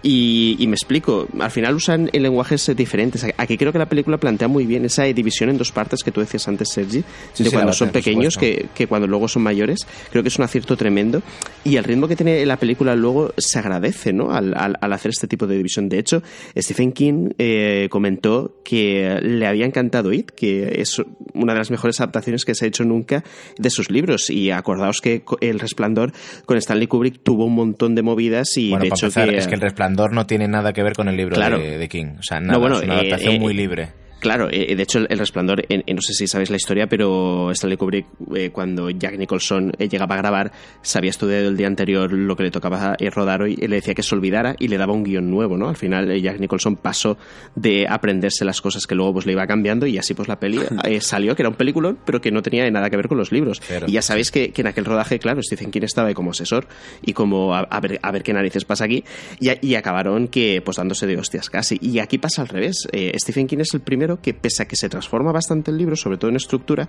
Y, 0.07 0.63
me 0.67 0.75
explico, 0.75 1.27
al 1.39 1.49
final 1.49 1.73
usan 1.73 2.11
lenguajes 2.13 2.71
diferentes. 2.75 3.25
Aquí 3.37 3.57
creo 3.57 3.71
que 3.73 3.79
la 3.79 3.89
película 3.89 4.19
plantea 4.19 4.47
muy 4.47 4.67
bien 4.67 4.85
esa 4.85 5.05
división 5.05 5.49
en 5.49 5.57
dos 5.57 5.71
partes 5.71 6.03
que 6.03 6.11
tú 6.11 6.19
decías 6.19 6.47
antes, 6.47 6.69
Sergi, 6.69 7.03
de 7.39 7.49
cuando 7.49 7.73
son 7.73 7.89
pequeños 7.89 8.37
que, 8.37 8.67
que, 8.75 8.85
cuando 8.85 9.07
luego 9.07 9.27
son 9.27 9.41
mayores. 9.41 9.87
Creo 10.11 10.21
que 10.21 10.29
es 10.29 10.37
un 10.37 10.45
acierto 10.45 10.77
tremendo. 10.77 11.23
Y 11.63 11.77
el 11.77 11.83
ritmo 11.83 12.07
que 12.07 12.15
tiene 12.15 12.45
la 12.45 12.57
película 12.57 12.95
luego 12.95 13.33
se 13.35 13.57
agradece 13.57 14.13
¿no? 14.13 14.29
al, 14.29 14.53
al, 14.55 14.93
hacer 14.93 15.09
este 15.09 15.27
tipo 15.27 15.47
de 15.47 15.57
división. 15.57 15.89
De 15.89 15.97
hecho, 15.97 16.21
Stephen 16.55 16.91
King 16.91 17.31
eh, 17.39 17.87
comentó 17.89 18.61
que 18.63 19.17
le 19.23 19.47
había 19.47 19.65
encantado 19.65 20.13
It, 20.13 20.29
que 20.29 20.81
es 20.81 21.01
una 21.33 21.53
de 21.53 21.59
las 21.59 21.71
mejores 21.71 21.99
adaptaciones 21.99 22.45
que 22.45 22.53
se 22.53 22.65
ha 22.65 22.67
hecho 22.67 22.83
nunca 22.83 23.23
de 23.57 23.71
sus 23.71 23.89
libros. 23.89 24.29
Y 24.29 24.51
acordaos 24.51 25.01
que 25.01 25.23
El 25.41 25.59
Resplandor 25.59 26.11
con 26.45 26.57
Stanley 26.57 26.85
Kubrick 26.85 27.23
tuvo 27.23 27.45
un 27.45 27.55
montón 27.55 27.95
de 27.95 28.03
movidas 28.03 28.55
y 28.57 28.77
de 28.77 28.87
hecho 28.87 29.07
es 29.07 29.47
que 29.47 29.55
El 29.55 29.61
Resplandor 29.61 29.94
no 29.95 30.25
tiene 30.25 30.47
nada 30.47 30.73
que 30.73 30.83
ver 30.83 30.93
con 30.93 31.07
el 31.07 31.17
libro 31.17 31.37
de, 31.37 31.87
King. 31.89 32.17
O 32.19 32.23
sea, 32.23 32.39
nada, 32.39 32.57
es 32.77 32.83
una 32.83 32.95
adaptación 32.95 33.35
eh, 33.35 33.39
muy 33.39 33.53
eh, 33.53 33.57
libre. 33.57 33.89
Claro, 34.19 34.47
eh, 34.49 34.75
de 34.75 34.83
hecho 34.83 34.99
El 34.99 35.19
Resplandor, 35.19 35.65
no 35.69 36.01
sé 36.01 36.13
si 36.13 36.27
sabéis 36.27 36.49
la 36.49 36.55
historia, 36.57 36.87
pero 36.87 37.51
Stanley 37.51 37.77
Kubrick 37.77 38.05
eh, 38.35 38.49
cuando 38.51 38.89
Jack 38.89 39.17
Nicholson 39.17 39.73
eh, 39.77 39.87
llegaba 39.87 40.15
a 40.15 40.17
grabar, 40.17 40.51
sabía 40.81 41.09
estudiado 41.09 41.49
el 41.49 41.57
día 41.57 41.67
anterior 41.67 42.11
lo 42.11 42.35
que 42.35 42.43
le 42.43 42.51
tocaba 42.51 42.95
rodar 43.13 43.43
hoy 43.43 43.57
y 43.59 43.67
le 43.67 43.77
decía 43.77 43.93
que 43.93 44.03
se 44.03 44.15
olvidara 44.15 44.55
y 44.57 44.67
le 44.67 44.77
daba 44.77 44.93
un 44.93 45.03
guion 45.03 45.29
nuevo, 45.29 45.57
¿no? 45.57 45.69
Al 45.69 45.75
final 45.75 46.19
Jack 46.21 46.39
Nicholson 46.39 46.75
pasó 46.77 47.17
de 47.55 47.87
aprenderse 47.87 48.45
las 48.45 48.61
cosas 48.61 48.87
que 48.87 48.95
luego 48.95 49.13
pues 49.13 49.25
le 49.25 49.33
iba 49.33 49.45
cambiando 49.45 49.85
y 49.85 49.97
así 49.97 50.13
pues 50.13 50.27
la 50.27 50.39
peli 50.39 50.59
salió, 51.01 51.35
que 51.35 51.41
era 51.41 51.49
un 51.49 51.55
película, 51.55 51.95
pero 52.05 52.21
que 52.21 52.31
no 52.31 52.41
tenía 52.41 52.69
nada 52.71 52.89
que 52.89 52.97
ver 52.97 53.07
con 53.07 53.17
los 53.17 53.31
libros. 53.31 53.61
y 53.85 53.91
ya 53.91 54.01
sabéis 54.01 54.31
que, 54.31 54.51
en 54.55 54.67
aquel 54.67 54.85
rodaje, 54.85 55.19
claro, 55.19 55.41
Stephen 55.43 55.71
King 55.71 55.83
estaba 55.83 56.11
como 56.13 56.31
asesor 56.31 56.67
y 57.03 57.13
como 57.13 57.53
a, 57.53 57.79
ver, 57.79 57.99
a 58.01 58.11
ver 58.11 58.23
qué 58.23 58.33
narices 58.33 58.65
pasa 58.65 58.85
aquí 58.85 59.03
y, 59.39 59.49
y, 59.67 59.75
acabaron 59.75 60.27
que 60.29 60.61
pues 60.63 60.77
dándose 60.77 61.05
de 61.05 61.17
hostias 61.17 61.49
casi. 61.49 61.77
Y 61.81 61.99
aquí 61.99 62.17
pasa 62.17 62.41
al 62.41 62.47
revés. 62.47 62.87
Stephen 63.17 63.47
King 63.47 63.59
es 63.59 63.73
el 63.73 63.81
primero 64.05 64.21
que 64.21 64.33
pese 64.33 64.63
a 64.63 64.67
que 64.67 64.75
se 64.75 64.87
transforma 64.87 65.31
bastante 65.31 65.71
el 65.71 65.77
libro, 65.77 65.95
sobre 65.95 66.17
todo 66.17 66.29
en 66.29 66.37
estructura, 66.37 66.87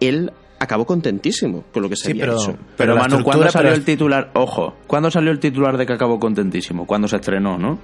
él 0.00 0.32
acabó 0.58 0.84
contentísimo 0.84 1.64
con 1.72 1.82
lo 1.82 1.88
que 1.88 1.96
se 1.96 2.10
había 2.10 2.24
pero, 2.24 2.36
hecho. 2.36 2.56
Pero, 2.76 2.96
Manu, 2.96 3.22
¿cuándo 3.22 3.48
salió 3.48 3.72
el 3.72 3.84
titular? 3.84 4.30
Ojo, 4.34 4.74
¿cuándo 4.86 5.10
salió 5.10 5.30
el 5.30 5.38
titular 5.38 5.76
de 5.76 5.86
que 5.86 5.92
acabó 5.92 6.18
contentísimo? 6.18 6.86
Cuando 6.86 7.06
se 7.08 7.16
estrenó, 7.16 7.58
¿no? 7.58 7.78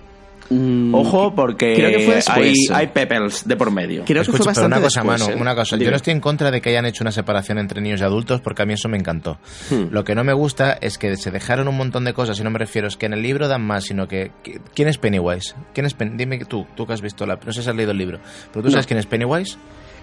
Mm, 0.51 0.95
Ojo, 0.95 1.35
porque 1.35 1.75
creo 1.75 1.91
que 1.91 2.01
fue 2.01 2.21
hay, 2.29 2.55
hay 2.73 2.87
peppers 2.89 3.47
de 3.47 3.57
por 3.57 3.71
medio. 3.71 4.05
Creo 4.05 4.25
que 4.25 4.33
fue 4.33 4.45
bastante 4.45 4.67
una 4.67 4.81
cosa, 4.81 5.03
después, 5.03 5.29
¿eh? 5.29 5.35
una 5.41 5.55
cosa. 5.55 5.77
Yo 5.77 5.91
no 5.91 5.97
estoy 5.97 6.13
en 6.13 6.21
contra 6.21 6.51
de 6.51 6.61
que 6.61 6.71
hayan 6.71 6.85
hecho 6.87 7.05
una 7.05 7.13
separación 7.13 7.59
entre 7.59 7.81
niños 7.81 8.01
y 8.01 8.05
adultos, 8.05 8.41
porque 8.41 8.63
a 8.63 8.67
mí 8.67 8.75
eso 8.75 8.89
me 8.89 8.99
encantó. 8.99 9.39
Hmm. 9.71 9.87
Lo 9.91 10.05
que 10.05 10.15
no 10.15 10.25
me 10.25 10.33
gusta 10.33 10.73
es 10.81 10.99
que 10.99 11.17
se 11.17 11.31
dejaron 11.31 11.69
un 11.69 11.77
montón 11.77 12.05
de 12.05 12.13
cosas, 12.13 12.39
y 12.39 12.43
no 12.43 12.51
me 12.51 12.59
refiero 12.59 12.89
es 12.89 12.97
que 12.97 13.07
en 13.07 13.15
el 13.15 13.23
libro 13.23 13.49
dan 13.49 13.63
más, 13.63 13.85
sino 13.85 14.09
que... 14.09 14.31
¿Quién 14.75 14.89
es 14.89 14.99
Pennywise? 14.99 15.55
¿Quién 15.73 15.87
es 15.87 15.97
Dime 15.99 16.39
tú, 16.45 16.67
tú 16.75 16.87
que 16.87 16.93
has 16.93 17.01
visto 17.01 17.27
la... 17.27 17.39
No 17.45 17.53
sé 17.53 17.63
si 17.63 17.69
has 17.69 17.77
leído 17.77 17.93
el 17.93 17.99
libro, 17.99 18.21
pero 18.53 18.65
tú 18.65 18.71
sabes 18.71 18.87
quién 18.87 18.99
es 18.99 19.07
Pennywise. 19.07 19.57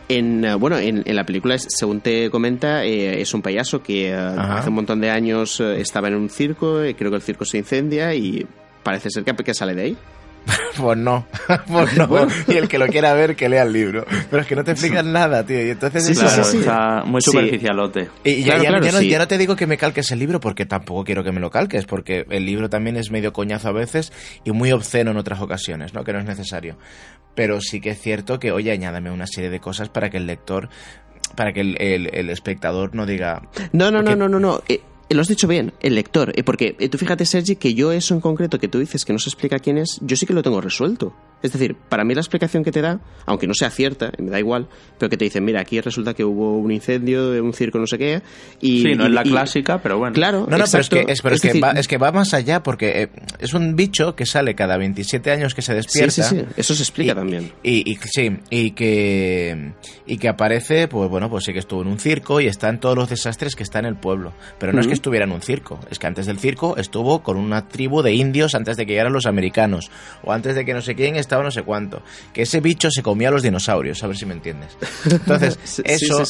En, 0.08 0.44
eh, 0.44 0.56
bueno, 0.56 0.80
en, 0.80 1.04
la 1.06 1.24
película, 1.24 1.56
según 1.60 2.02
te 2.02 2.32
comenta, 2.32 2.84
eh, 2.84 3.22
es 3.22 3.34
un 3.36 3.44
payaso 3.44 3.84
que 3.84 4.12
hace 4.14 4.70
un 4.70 4.76
montón 4.76 5.00
de 5.02 5.12
años 5.12 5.60
estaba 5.60 6.08
en 6.08 6.16
un 6.16 6.30
circo, 6.30 6.84
y 6.84 6.96
creo 6.96 7.12
que 7.12 7.18
el 7.18 7.22
circo 7.22 7.46
se 7.46 7.60
incendia 7.60 8.16
y 8.16 8.48
parece 8.82 9.10
ser 9.12 9.24
que, 9.24 9.36
que 9.36 9.54
sale 9.54 9.76
de 9.76 9.82
ahí. 9.84 9.98
pues 10.78 10.97
no, 10.97 11.26
pues 11.68 11.97
no. 11.97 12.28
Y 12.47 12.58
el 12.58 12.68
que 12.68 12.78
lo 12.78 12.88
quiera 12.88 13.14
ver, 13.14 13.36
que 13.36 13.50
lea 13.50 13.64
el 13.64 13.74
libro. 13.74 14.06
Pero 14.30 14.41
es 14.41 14.47
que 14.47 14.56
no 14.56 14.64
te 14.64 14.72
explican 14.72 15.12
nada, 15.12 15.45
tío. 15.45 15.66
Y 15.66 15.72
entonces 15.72 16.06
sí, 16.06 16.12
está 16.14 17.04
muy 17.06 17.22
superficialote. 17.22 18.10
Y 18.24 18.43
ya, 18.43 18.58
no, 18.58 19.28
te 19.28 19.38
digo 19.38 19.56
que 19.56 19.68
me 19.68 19.78
calques 19.78 20.12
el 20.12 20.20
libro 20.20 20.39
porque 20.39 20.66
tampoco 20.66 21.04
quiero 21.04 21.24
que 21.24 21.32
me 21.32 21.39
lo 21.39 21.50
calques, 21.50 21.86
porque 21.86 22.26
el 22.30 22.45
libro 22.45 22.70
también 22.70 22.97
es 22.97 23.12
medio 23.12 23.34
coñazo 23.34 23.70
a 23.70 23.74
veces 23.74 24.12
y 24.43 24.52
muy 24.52 24.72
obsceno 24.72 25.12
en 25.12 25.18
otras 25.18 25.41
ocasiones, 25.41 25.93
¿no? 25.93 26.04
Que 26.04 26.14
no 26.14 26.20
es 26.20 26.26
necesario. 26.26 26.78
Pero 27.36 27.62
sí 27.62 27.80
que 27.80 27.91
es 27.91 28.02
cierto 28.02 28.39
que, 28.39 28.52
oye, 28.52 28.72
añádame 28.72 29.12
una 29.12 29.28
serie 29.28 29.50
de 29.50 29.60
cosas 29.60 29.89
para 29.89 30.10
que 30.10 30.18
el 30.18 30.28
lector 30.28 30.70
para 31.36 31.54
que 31.54 31.62
el, 31.62 32.30
espectador 32.30 32.95
no 32.95 33.06
diga... 33.06 33.43
No, 33.72 33.91
no, 33.91 34.02
no, 34.02 34.16
no, 34.16 34.28
no, 34.28 34.39
no. 34.39 34.62
Eh, 35.10 35.14
eh, 35.14 35.16
lo 35.16 35.22
has 35.22 35.28
dicho 35.28 35.47
bien, 35.47 35.74
el 35.82 35.95
lector. 35.95 36.32
Eh, 36.36 36.43
porque 36.43 36.74
tú 36.89 36.97
fíjate, 36.97 37.26
Sergi, 37.26 37.55
que 37.55 37.74
yo 37.74 37.91
eso 37.91 38.14
en 38.14 38.22
concreto 38.22 38.60
que 38.60 38.68
tú 38.68 38.80
dices 38.80 39.05
que 39.05 39.14
no 39.14 39.20
se 39.20 39.30
explica 39.30 39.60
quién 39.60 39.78
es, 39.78 39.99
yo 40.01 40.16
sí 40.16 40.26
que 40.26 40.34
lo 40.34 40.43
tengo 40.43 40.62
resuelto. 40.62 41.14
Es 41.41 41.53
decir, 41.53 41.76
para 41.76 42.03
mí 42.03 42.14
la 42.14 42.22
explicación 42.22 42.64
que 42.64 42.72
te 42.72 42.82
da, 42.82 42.99
aunque 43.26 43.47
no 43.47 43.53
sea 43.53 43.70
cierta, 43.70 44.12
me 44.18 44.30
da 44.30 44.39
igual, 44.39 44.68
pero 44.97 45.10
que 45.10 45.16
te 45.16 45.24
dicen, 45.24 45.45
mira, 45.45 45.62
aquí 45.62 45.80
resulta 45.80 46.14
que 46.14 46.26
hubo 46.26 46.57
un 46.57 46.72
incendio, 46.72 47.41
un 47.41 47.53
circo, 47.53 47.80
no 47.80 47.88
sé 47.88 47.97
qué, 47.97 48.22
y... 48.60 48.82
Sí, 48.82 48.95
no 48.95 49.05
es 49.05 49.12
la 49.12 49.24
clásica, 49.24 49.82
pero 49.82 49.97
bueno. 49.97 50.14
Claro, 50.14 50.47
No, 50.49 50.57
no, 50.57 50.66
pero, 50.70 50.82
es 50.82 50.89
que, 50.89 51.05
es, 51.07 51.88
que, 51.88 51.97
va, 51.97 52.12
más 52.12 52.34
allá, 52.34 52.62
porque 52.62 53.03
eh, 53.03 53.10
es 53.39 53.53
un 53.53 53.78
bicho 53.78 54.16
que 54.16 54.26
sale 54.26 54.53
cada 54.53 54.76
27 54.78 55.32
años 55.32 55.55
que 55.55 55.62
se 55.62 55.74
despierta. 55.74 56.12
Sí, 56.12 56.24
sí, 56.24 56.39
sí, 56.39 56.45
eso 56.57 56.76
se 56.76 56.84
explica 56.84 57.16
también. 57.16 57.53
Y, 57.64 57.97
sí, 58.03 58.38
y 58.49 58.72
que, 58.72 59.72
y 60.05 60.18
que 60.18 60.28
aparece, 60.28 60.89
pues 60.89 61.10
bueno, 61.10 61.30
pues 61.30 61.45
sí 61.45 61.53
que 61.53 61.60
estuvo 61.60 61.84
en 61.84 61.88
un 61.88 61.99
circo 61.99 62.41
y 62.41 62.47
está 62.47 62.68
en 62.68 62.82
todos 62.82 62.97
los 62.97 63.10
desastres 63.10 63.55
que 63.55 63.64
está 63.64 63.80
en 63.80 63.86
el 63.86 63.95
pueblo. 63.95 64.34
Pero 64.60 64.74
no 64.74 64.82
es 64.82 64.88
que 64.88 64.99
estuviera 65.00 65.26
en 65.26 65.32
un 65.32 65.41
circo, 65.41 65.80
es 65.89 65.97
que 66.00 66.08
antes 66.08 66.26
del 66.26 66.39
circo 66.39 66.78
estuvo 66.78 67.24
con 67.24 67.38
una 67.38 67.68
tribu 67.68 68.02
de 68.02 68.14
indios 68.14 68.56
antes 68.56 68.78
de 68.78 68.86
que 68.86 68.91
llegaran 68.93 69.14
los 69.14 69.26
americanos, 69.26 69.89
o 70.24 70.32
antes 70.32 70.56
de 70.56 70.66
que 70.66 70.74
no 70.74 70.82
sé 70.82 70.95
quién 70.95 71.16
estaba 71.16 71.43
no 71.43 71.52
sé 71.52 71.64
cuánto. 71.64 72.02
Que 72.34 72.43
ese 72.43 72.60
bicho 72.60 72.91
se 72.91 73.02
comía 73.02 73.30
a 73.30 73.32
los 73.32 73.43
dinosaurios, 73.43 74.04
a 74.04 74.08
ver 74.08 74.18
si 74.18 74.26
me 74.26 74.34
entiendes. 74.34 74.78
Entonces, 75.06 75.82
eso... 75.84 76.24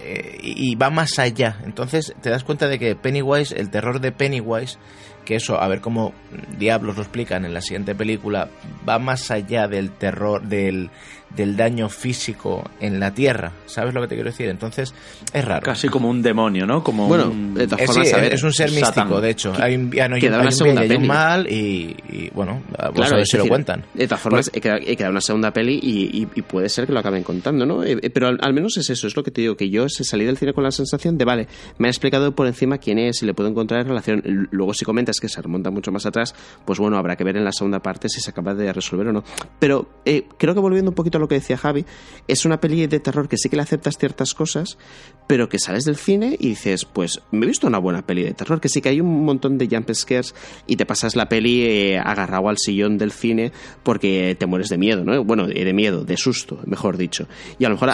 Eh, 0.00 0.38
y 0.40 0.76
va 0.76 0.90
más 0.90 1.18
allá. 1.18 1.58
Entonces 1.64 2.14
te 2.22 2.30
das 2.30 2.44
cuenta 2.44 2.68
de 2.68 2.78
que 2.78 2.94
Pennywise, 2.94 3.54
el 3.58 3.68
terror 3.68 4.00
de 4.00 4.12
Pennywise, 4.12 4.78
que 5.24 5.34
eso, 5.34 5.60
a 5.60 5.68
ver 5.68 5.80
cómo 5.80 6.14
diablos 6.58 6.96
lo 6.96 7.02
explican 7.02 7.44
en 7.44 7.52
la 7.52 7.60
siguiente 7.60 7.94
película, 7.94 8.48
va 8.88 8.98
más 8.98 9.30
allá 9.30 9.66
del 9.66 9.90
terror, 9.90 10.42
del, 10.42 10.90
del 11.34 11.56
daño 11.56 11.88
físico 11.88 12.64
en 12.80 12.98
la 13.00 13.12
Tierra. 13.12 13.52
¿Sabes 13.66 13.94
lo 13.94 14.00
que 14.02 14.08
te 14.08 14.14
quiero 14.14 14.30
decir? 14.30 14.48
Entonces, 14.48 14.94
es 15.32 15.44
raro. 15.44 15.62
Casi 15.62 15.88
como 15.88 16.08
un 16.08 16.22
demonio, 16.22 16.66
¿no? 16.66 16.82
Como 16.82 17.06
bueno, 17.06 17.32
de 17.54 17.66
todas 17.66 17.86
formas, 17.86 18.12
es, 18.12 18.42
un 18.42 18.52
ser 18.52 18.70
místico, 18.70 19.20
de 19.20 19.30
hecho. 19.30 19.52
Hay 19.58 19.74
un, 19.74 19.92
hay, 19.92 20.00
hay 20.02 20.96
un 20.96 21.06
mal 21.06 21.46
y, 21.50 22.30
bueno, 22.34 22.62
pues 22.94 23.12
a 23.12 23.16
ver 23.16 23.26
si 23.26 23.36
lo 23.36 23.46
cuentan. 23.46 23.84
De 23.94 24.06
todas 24.06 24.20
formas, 24.20 24.50
he 24.52 24.60
quedado, 24.60 25.10
una 25.10 25.20
segunda 25.20 25.52
peli 25.52 25.78
y, 25.82 26.26
puede 26.48 26.68
ser 26.68 26.86
que 26.86 26.92
lo 26.92 27.00
acaben 27.00 27.22
contando, 27.22 27.66
¿no? 27.66 27.84
Eh, 27.84 27.98
eh, 28.00 28.10
pero 28.10 28.28
al, 28.28 28.54
menos 28.54 28.76
es 28.78 28.88
eso, 28.88 29.06
es 29.06 29.16
lo 29.16 29.22
que 29.22 29.30
te 29.30 29.42
digo, 29.42 29.56
que 29.56 29.68
yo 29.68 29.86
salí 29.88 30.24
del 30.24 30.38
cine 30.38 30.54
con 30.54 30.64
la 30.64 30.70
sensación 30.70 31.18
de, 31.18 31.24
vale, 31.24 31.46
me 31.78 31.88
ha 31.88 31.90
explicado 31.90 32.34
por 32.34 32.46
encima 32.46 32.78
quién 32.78 32.98
es 32.98 33.22
y 33.22 33.26
le 33.26 33.34
puedo 33.34 33.50
encontrar 33.50 33.82
en 33.82 33.88
relación. 33.88 34.48
Luego, 34.50 34.72
si 34.72 34.84
comentas 34.84 35.16
que 35.20 35.28
se 35.28 35.42
remonta 35.42 35.70
mucho 35.70 35.92
más 35.92 36.06
atrás, 36.06 36.34
pues 36.64 36.78
bueno, 36.78 36.96
habrá 36.96 37.16
que 37.16 37.24
ver 37.24 37.36
en 37.36 37.44
la 37.44 37.52
segunda 37.52 37.80
parte 37.80 38.08
si 38.08 38.20
se 38.20 38.30
acaba 38.30 38.54
de 38.54 38.72
resolver 38.72 39.08
o 39.08 39.12
no. 39.12 39.24
Pero 39.58 39.88
eh, 40.04 40.24
creo 40.38 40.54
que 40.54 40.60
volviendo 40.60 40.90
un 40.90 40.94
poquito 40.94 41.17
a 41.18 41.20
lo 41.20 41.28
que 41.28 41.36
decía 41.36 41.56
Javi, 41.56 41.84
es 42.26 42.44
una 42.44 42.60
peli 42.60 42.86
de 42.86 43.00
terror 43.00 43.28
que 43.28 43.36
sí 43.36 43.48
que 43.48 43.56
le 43.56 43.62
aceptas 43.62 43.98
ciertas 43.98 44.34
cosas, 44.34 44.78
pero 45.26 45.48
que 45.48 45.58
sales 45.58 45.84
del 45.84 45.96
cine 45.96 46.36
y 46.38 46.48
dices, 46.48 46.84
pues 46.84 47.20
me 47.30 47.44
he 47.44 47.48
visto 47.48 47.66
una 47.66 47.78
buena 47.78 48.02
peli 48.02 48.22
de 48.22 48.32
terror, 48.32 48.60
que 48.60 48.68
sí 48.68 48.80
que 48.80 48.88
hay 48.88 49.00
un 49.00 49.24
montón 49.24 49.58
de 49.58 49.68
jump 49.68 49.90
scares 49.92 50.34
y 50.66 50.76
te 50.76 50.86
pasas 50.86 51.16
la 51.16 51.28
peli 51.28 51.62
eh, 51.62 51.98
agarrado 51.98 52.48
al 52.48 52.56
sillón 52.58 52.98
del 52.98 53.12
cine 53.12 53.52
porque 53.82 54.36
te 54.38 54.46
mueres 54.46 54.68
de 54.68 54.78
miedo, 54.78 55.04
¿no? 55.04 55.22
Bueno, 55.24 55.46
de 55.46 55.72
miedo, 55.72 56.04
de 56.04 56.16
susto, 56.16 56.60
mejor 56.64 56.96
dicho. 56.96 57.28
Y 57.58 57.64
a 57.64 57.68
lo 57.68 57.74
mejor 57.74 57.90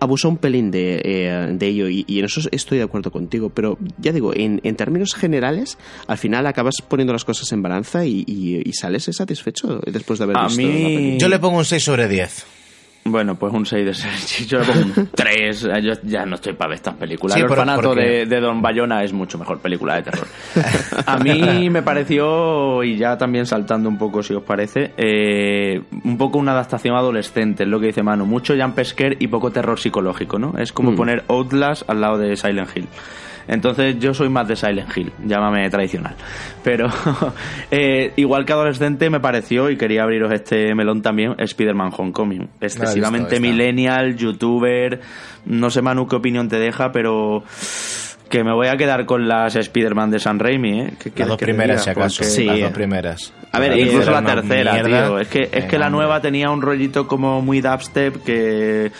abusa 0.00 0.28
un 0.28 0.38
pelín 0.38 0.70
de, 0.70 1.00
eh, 1.04 1.58
ello 1.60 1.88
y, 1.88 2.04
en 2.08 2.24
eso 2.24 2.40
estoy 2.50 2.78
de 2.78 2.84
acuerdo 2.84 3.10
contigo, 3.10 3.50
pero 3.50 3.78
ya 3.98 4.12
digo, 4.12 4.32
en, 4.34 4.60
términos 4.76 5.14
generales, 5.14 5.78
al 6.06 6.18
final 6.18 6.46
acabas 6.46 6.76
poniendo 6.88 7.12
las 7.12 7.24
cosas 7.24 7.52
en 7.52 7.62
balanza 7.62 8.04
y, 8.04 8.72
sales 8.72 9.08
satisfecho 9.12 9.80
después 9.86 10.18
de 10.18 10.24
haber 10.24 10.38
a 10.38 10.46
visto 10.46 10.62
mí... 10.62 10.66
la 10.66 10.88
peli. 10.88 11.18
Yo 11.18 11.28
le 11.28 11.38
pongo 11.38 11.58
un 11.58 11.64
6 11.64 11.82
sobre 11.82 12.08
10. 12.08 12.61
Bueno, 13.04 13.34
pues 13.34 13.52
un 13.52 13.66
6 13.66 13.84
de 13.84 13.94
6. 13.94 14.46
Yo 14.48 14.60
le 14.60 14.64
pongo 14.64 14.80
un 14.96 15.08
3. 15.14 15.68
Yo 15.82 15.92
ya 16.04 16.24
no 16.24 16.36
estoy 16.36 16.52
para 16.52 16.68
ver 16.70 16.76
estas 16.76 16.94
películas. 16.94 17.36
el 17.36 17.44
orfanato 17.44 17.94
de, 17.94 18.26
Don 18.26 18.62
Bayona 18.62 19.02
es 19.02 19.12
mucho 19.12 19.38
mejor 19.38 19.58
película 19.58 19.96
de 19.96 20.02
terror. 20.02 20.26
A 21.06 21.18
mí 21.18 21.68
me 21.68 21.82
pareció, 21.82 22.82
y 22.84 22.96
ya 22.96 23.18
también 23.18 23.46
saltando 23.46 23.88
un 23.88 23.98
poco 23.98 24.22
si 24.22 24.34
os 24.34 24.42
parece, 24.42 24.92
eh, 24.96 25.82
un 26.04 26.16
poco 26.16 26.38
una 26.38 26.52
adaptación 26.52 26.94
adolescente, 26.96 27.64
es 27.64 27.68
lo 27.68 27.80
que 27.80 27.86
dice 27.86 28.02
Manu. 28.02 28.24
Mucho 28.24 28.56
Jan 28.56 28.72
Pesker 28.72 29.16
y 29.20 29.26
poco 29.26 29.50
terror 29.50 29.78
psicológico, 29.78 30.38
¿no? 30.38 30.54
Es 30.58 30.72
como 30.72 30.92
mm. 30.92 30.96
poner 30.96 31.24
Outlast 31.28 31.88
al 31.88 32.00
lado 32.00 32.18
de 32.18 32.36
Silent 32.36 32.76
Hill. 32.76 32.88
Entonces 33.48 33.98
yo 33.98 34.14
soy 34.14 34.28
más 34.28 34.48
de 34.48 34.56
Silent 34.56 34.96
Hill, 34.96 35.12
llámame 35.24 35.68
tradicional. 35.70 36.14
Pero 36.62 36.88
eh, 37.70 38.12
igual 38.16 38.44
que 38.44 38.52
adolescente 38.52 39.10
me 39.10 39.20
pareció, 39.20 39.70
y 39.70 39.76
quería 39.76 40.02
abriros 40.02 40.32
este 40.32 40.74
melón 40.74 41.02
también, 41.02 41.34
Spider-Man 41.38 41.92
Homecoming. 41.96 42.48
Excesivamente 42.60 43.40
millennial, 43.40 44.16
youtuber, 44.16 45.00
no 45.46 45.70
sé 45.70 45.82
Manu 45.82 46.06
qué 46.06 46.16
opinión 46.16 46.48
te 46.48 46.58
deja, 46.58 46.92
pero 46.92 47.44
que 48.32 48.42
me 48.44 48.52
voy 48.54 48.68
a 48.68 48.76
quedar 48.78 49.04
con 49.04 49.28
las 49.28 49.56
Spider-Man 49.56 50.10
de 50.10 50.18
San 50.18 50.38
Raimi, 50.38 50.80
¿eh? 50.80 50.92
las 51.16 51.28
dos 51.28 51.36
primeras, 51.36 51.84
si 51.84 51.90
acaso. 51.90 52.24
Sí. 52.24 52.46
Las 52.46 52.60
dos 52.60 52.72
primeras. 52.72 53.34
A 53.52 53.60
ver, 53.60 53.78
incluso 53.78 54.10
la 54.10 54.22
tercera, 54.22 54.82
tío. 54.82 55.18
Es 55.18 55.28
que, 55.28 55.50
es 55.52 55.66
que 55.66 55.78
la 55.78 55.90
nueva 55.90 56.22
tenía 56.22 56.50
un 56.50 56.62
rollito 56.62 57.06
como 57.06 57.42
muy 57.42 57.60
dubstep 57.60 58.24
que 58.24 58.90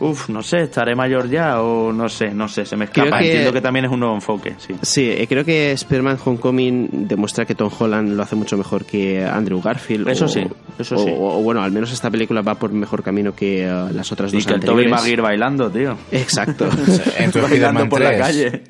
Uf, 0.00 0.30
no 0.30 0.42
sé, 0.42 0.62
estaré 0.62 0.94
mayor 0.94 1.28
ya 1.28 1.60
o 1.60 1.92
no 1.92 2.08
sé, 2.08 2.30
no 2.30 2.48
sé, 2.48 2.64
se 2.64 2.74
me 2.76 2.86
escapa. 2.86 3.20
Entiendo 3.20 3.52
que 3.52 3.60
también 3.60 3.84
es 3.84 3.90
un 3.90 4.00
nuevo 4.00 4.14
enfoque, 4.14 4.54
sí. 4.58 4.74
Sí, 4.80 5.10
eh, 5.10 5.26
creo 5.28 5.44
que 5.44 5.72
Spider-Man 5.72 6.18
Homecoming 6.24 7.06
demuestra 7.06 7.44
que 7.44 7.54
Tom 7.54 7.70
Holland 7.78 8.14
lo 8.14 8.22
hace 8.22 8.34
mucho 8.34 8.56
mejor 8.56 8.86
que 8.86 9.22
Andrew 9.24 9.60
Garfield. 9.60 10.08
Eso 10.08 10.26
sí, 10.26 10.46
eso 10.78 10.96
sí. 10.96 11.12
O, 11.14 11.42
bueno, 11.42 11.62
al 11.62 11.70
menos 11.70 11.92
esta 11.92 12.10
película 12.10 12.40
va 12.40 12.54
por 12.54 12.72
mejor 12.72 13.02
camino 13.02 13.34
que 13.34 13.70
uh, 13.70 13.92
las 13.92 14.10
otras 14.10 14.32
dos 14.32 14.42
y 14.42 14.46
que 14.46 14.54
el 14.54 14.60
Tobey 14.60 14.88
Maguire 14.88 15.20
bailando, 15.20 15.70
tío. 15.70 15.98
Exacto. 16.10 16.68
bailando 17.42 17.88
por 17.88 18.00
la 18.00 18.16
calle. 18.16 18.62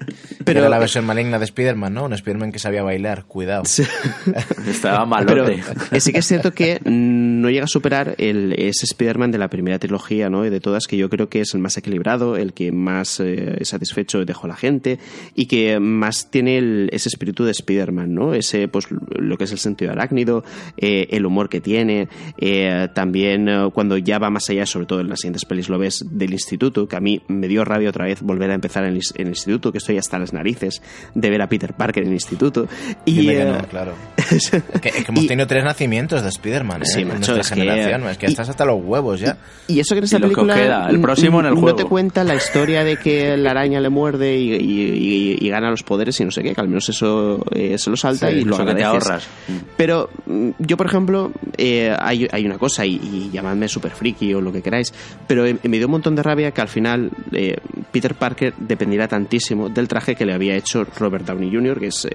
Pero, 0.44 0.60
Era 0.60 0.68
la 0.68 0.78
versión 0.78 1.04
maligna 1.04 1.38
de 1.38 1.44
Spider-Man, 1.44 1.94
¿no? 1.94 2.04
Un 2.06 2.14
Spider-Man 2.14 2.50
que 2.50 2.58
sabía 2.58 2.82
bailar, 2.82 3.24
cuidado. 3.26 3.62
Estaba 4.66 5.04
malote. 5.04 5.62
Pero, 5.90 6.00
sí 6.00 6.12
que 6.12 6.18
es 6.18 6.26
cierto 6.26 6.52
que 6.52 6.80
no 6.84 7.50
llega 7.50 7.64
a 7.64 7.68
superar 7.68 8.14
el, 8.18 8.54
ese 8.54 8.86
Spider-Man 8.86 9.30
de 9.30 9.38
la 9.38 9.48
primera 9.48 9.78
trilogía, 9.78 10.28
¿no? 10.28 10.44
Y 10.44 10.50
de 10.50 10.60
todas 10.60 10.86
que 10.86 10.96
yo 10.96 11.08
creo 11.08 11.19
que 11.28 11.40
es 11.40 11.54
el 11.54 11.60
más 11.60 11.76
equilibrado, 11.76 12.36
el 12.36 12.52
que 12.52 12.72
más 12.72 13.20
eh, 13.20 13.58
satisfecho 13.62 14.24
dejó 14.24 14.46
a 14.46 14.48
la 14.48 14.56
gente 14.56 14.98
y 15.34 15.46
que 15.46 15.78
más 15.80 16.30
tiene 16.30 16.88
ese 16.90 17.08
espíritu 17.08 17.44
de 17.44 17.52
Spider-Man, 17.52 18.14
¿no? 18.14 18.34
Ese, 18.34 18.68
pues, 18.68 18.86
lo 18.90 19.36
que 19.36 19.44
es 19.44 19.52
el 19.52 19.58
sentido 19.58 19.92
arácnido, 19.92 20.44
eh, 20.76 21.08
el 21.10 21.26
humor 21.26 21.48
que 21.48 21.60
tiene, 21.60 22.08
eh, 22.38 22.88
también 22.94 23.48
cuando 23.72 23.96
ya 23.98 24.18
va 24.18 24.30
más 24.30 24.48
allá, 24.50 24.66
sobre 24.66 24.86
todo 24.86 25.00
en 25.00 25.08
las 25.08 25.20
siguientes 25.20 25.44
pelis 25.44 25.68
lo 25.68 25.78
ves, 25.78 26.04
del 26.10 26.32
instituto, 26.32 26.88
que 26.88 26.96
a 26.96 27.00
mí 27.00 27.22
me 27.28 27.48
dio 27.48 27.64
rabia 27.64 27.90
otra 27.90 28.06
vez 28.06 28.22
volver 28.22 28.50
a 28.50 28.54
empezar 28.54 28.84
en 28.84 28.90
el, 28.90 29.28
instituto, 29.28 29.72
que 29.72 29.78
estoy 29.78 29.98
hasta 29.98 30.18
las 30.18 30.32
narices 30.32 30.82
de 31.14 31.30
ver 31.30 31.42
a 31.42 31.48
Peter 31.48 31.74
Parker 31.74 32.02
en 32.02 32.10
el 32.10 32.14
instituto. 32.14 32.68
Y, 33.04 33.26
claro. 33.68 33.94
es 34.30 34.50
que, 34.50 34.92
hemos 35.08 35.26
tenido 35.26 35.46
tres 35.46 35.64
nacimientos 35.64 36.22
de 36.22 36.28
Spider-Man, 36.28 36.82
¿eh? 36.82 37.00
en 37.00 37.08
nuestra 37.08 37.44
generación, 37.44 38.02
que, 38.02 38.10
es 38.10 38.18
que 38.18 38.26
estás 38.26 38.48
hasta 38.48 38.64
los 38.64 38.82
huevos 38.82 39.20
ya. 39.20 39.38
Y, 39.68 39.80
eso 39.80 39.94
que 39.94 39.98
en 39.98 40.04
esta 40.04 40.18
película... 40.18 40.88
el 40.88 41.00
próximo 41.14 41.40
en 41.40 41.46
el 41.46 41.54
no 41.54 41.74
te 41.74 41.84
cuenta 41.84 42.24
la 42.24 42.34
historia 42.34 42.84
de 42.84 42.96
que 42.96 43.36
la 43.36 43.50
araña 43.50 43.80
le 43.80 43.88
muerde 43.88 44.36
y, 44.36 45.48
gana 45.50 45.70
los 45.70 45.82
poderes 45.82 46.18
y 46.20 46.24
no 46.24 46.30
sé 46.30 46.42
qué, 46.42 46.54
que 46.54 46.60
al 46.60 46.68
menos 46.68 46.88
eso 46.88 47.44
eh, 47.52 47.76
se 47.76 47.90
lo 47.90 47.96
salta 47.96 48.30
y 48.30 48.44
lo 48.44 48.54
agradeces. 48.56 48.86
ahorras. 48.86 49.28
Pero 49.76 50.08
mm, 50.26 50.50
yo, 50.58 50.76
por 50.76 50.86
ejemplo, 50.86 51.32
eh, 51.58 51.92
hay, 51.98 52.46
una 52.46 52.56
cosa, 52.56 52.86
y, 52.86 53.30
llamadme 53.32 53.68
super 53.68 53.90
friki 53.90 54.32
o 54.34 54.40
lo 54.40 54.52
que 54.52 54.62
queráis, 54.62 54.94
pero 55.26 55.42
me 55.42 55.76
dio 55.76 55.86
un 55.86 55.92
montón 55.92 56.14
de 56.14 56.22
rabia 56.22 56.52
que 56.52 56.60
al 56.60 56.68
final 56.68 57.10
eh, 57.32 57.56
Peter 57.90 58.14
Parker 58.14 58.54
dependiera 58.58 59.08
tantísimo 59.08 59.68
del 59.68 59.88
traje 59.88 60.14
que 60.14 60.24
le 60.24 60.32
había 60.32 60.54
hecho 60.54 60.84
Robert 60.98 61.26
Downey 61.26 61.50
Jr., 61.52 61.80
que 61.80 61.86
es 61.88 62.08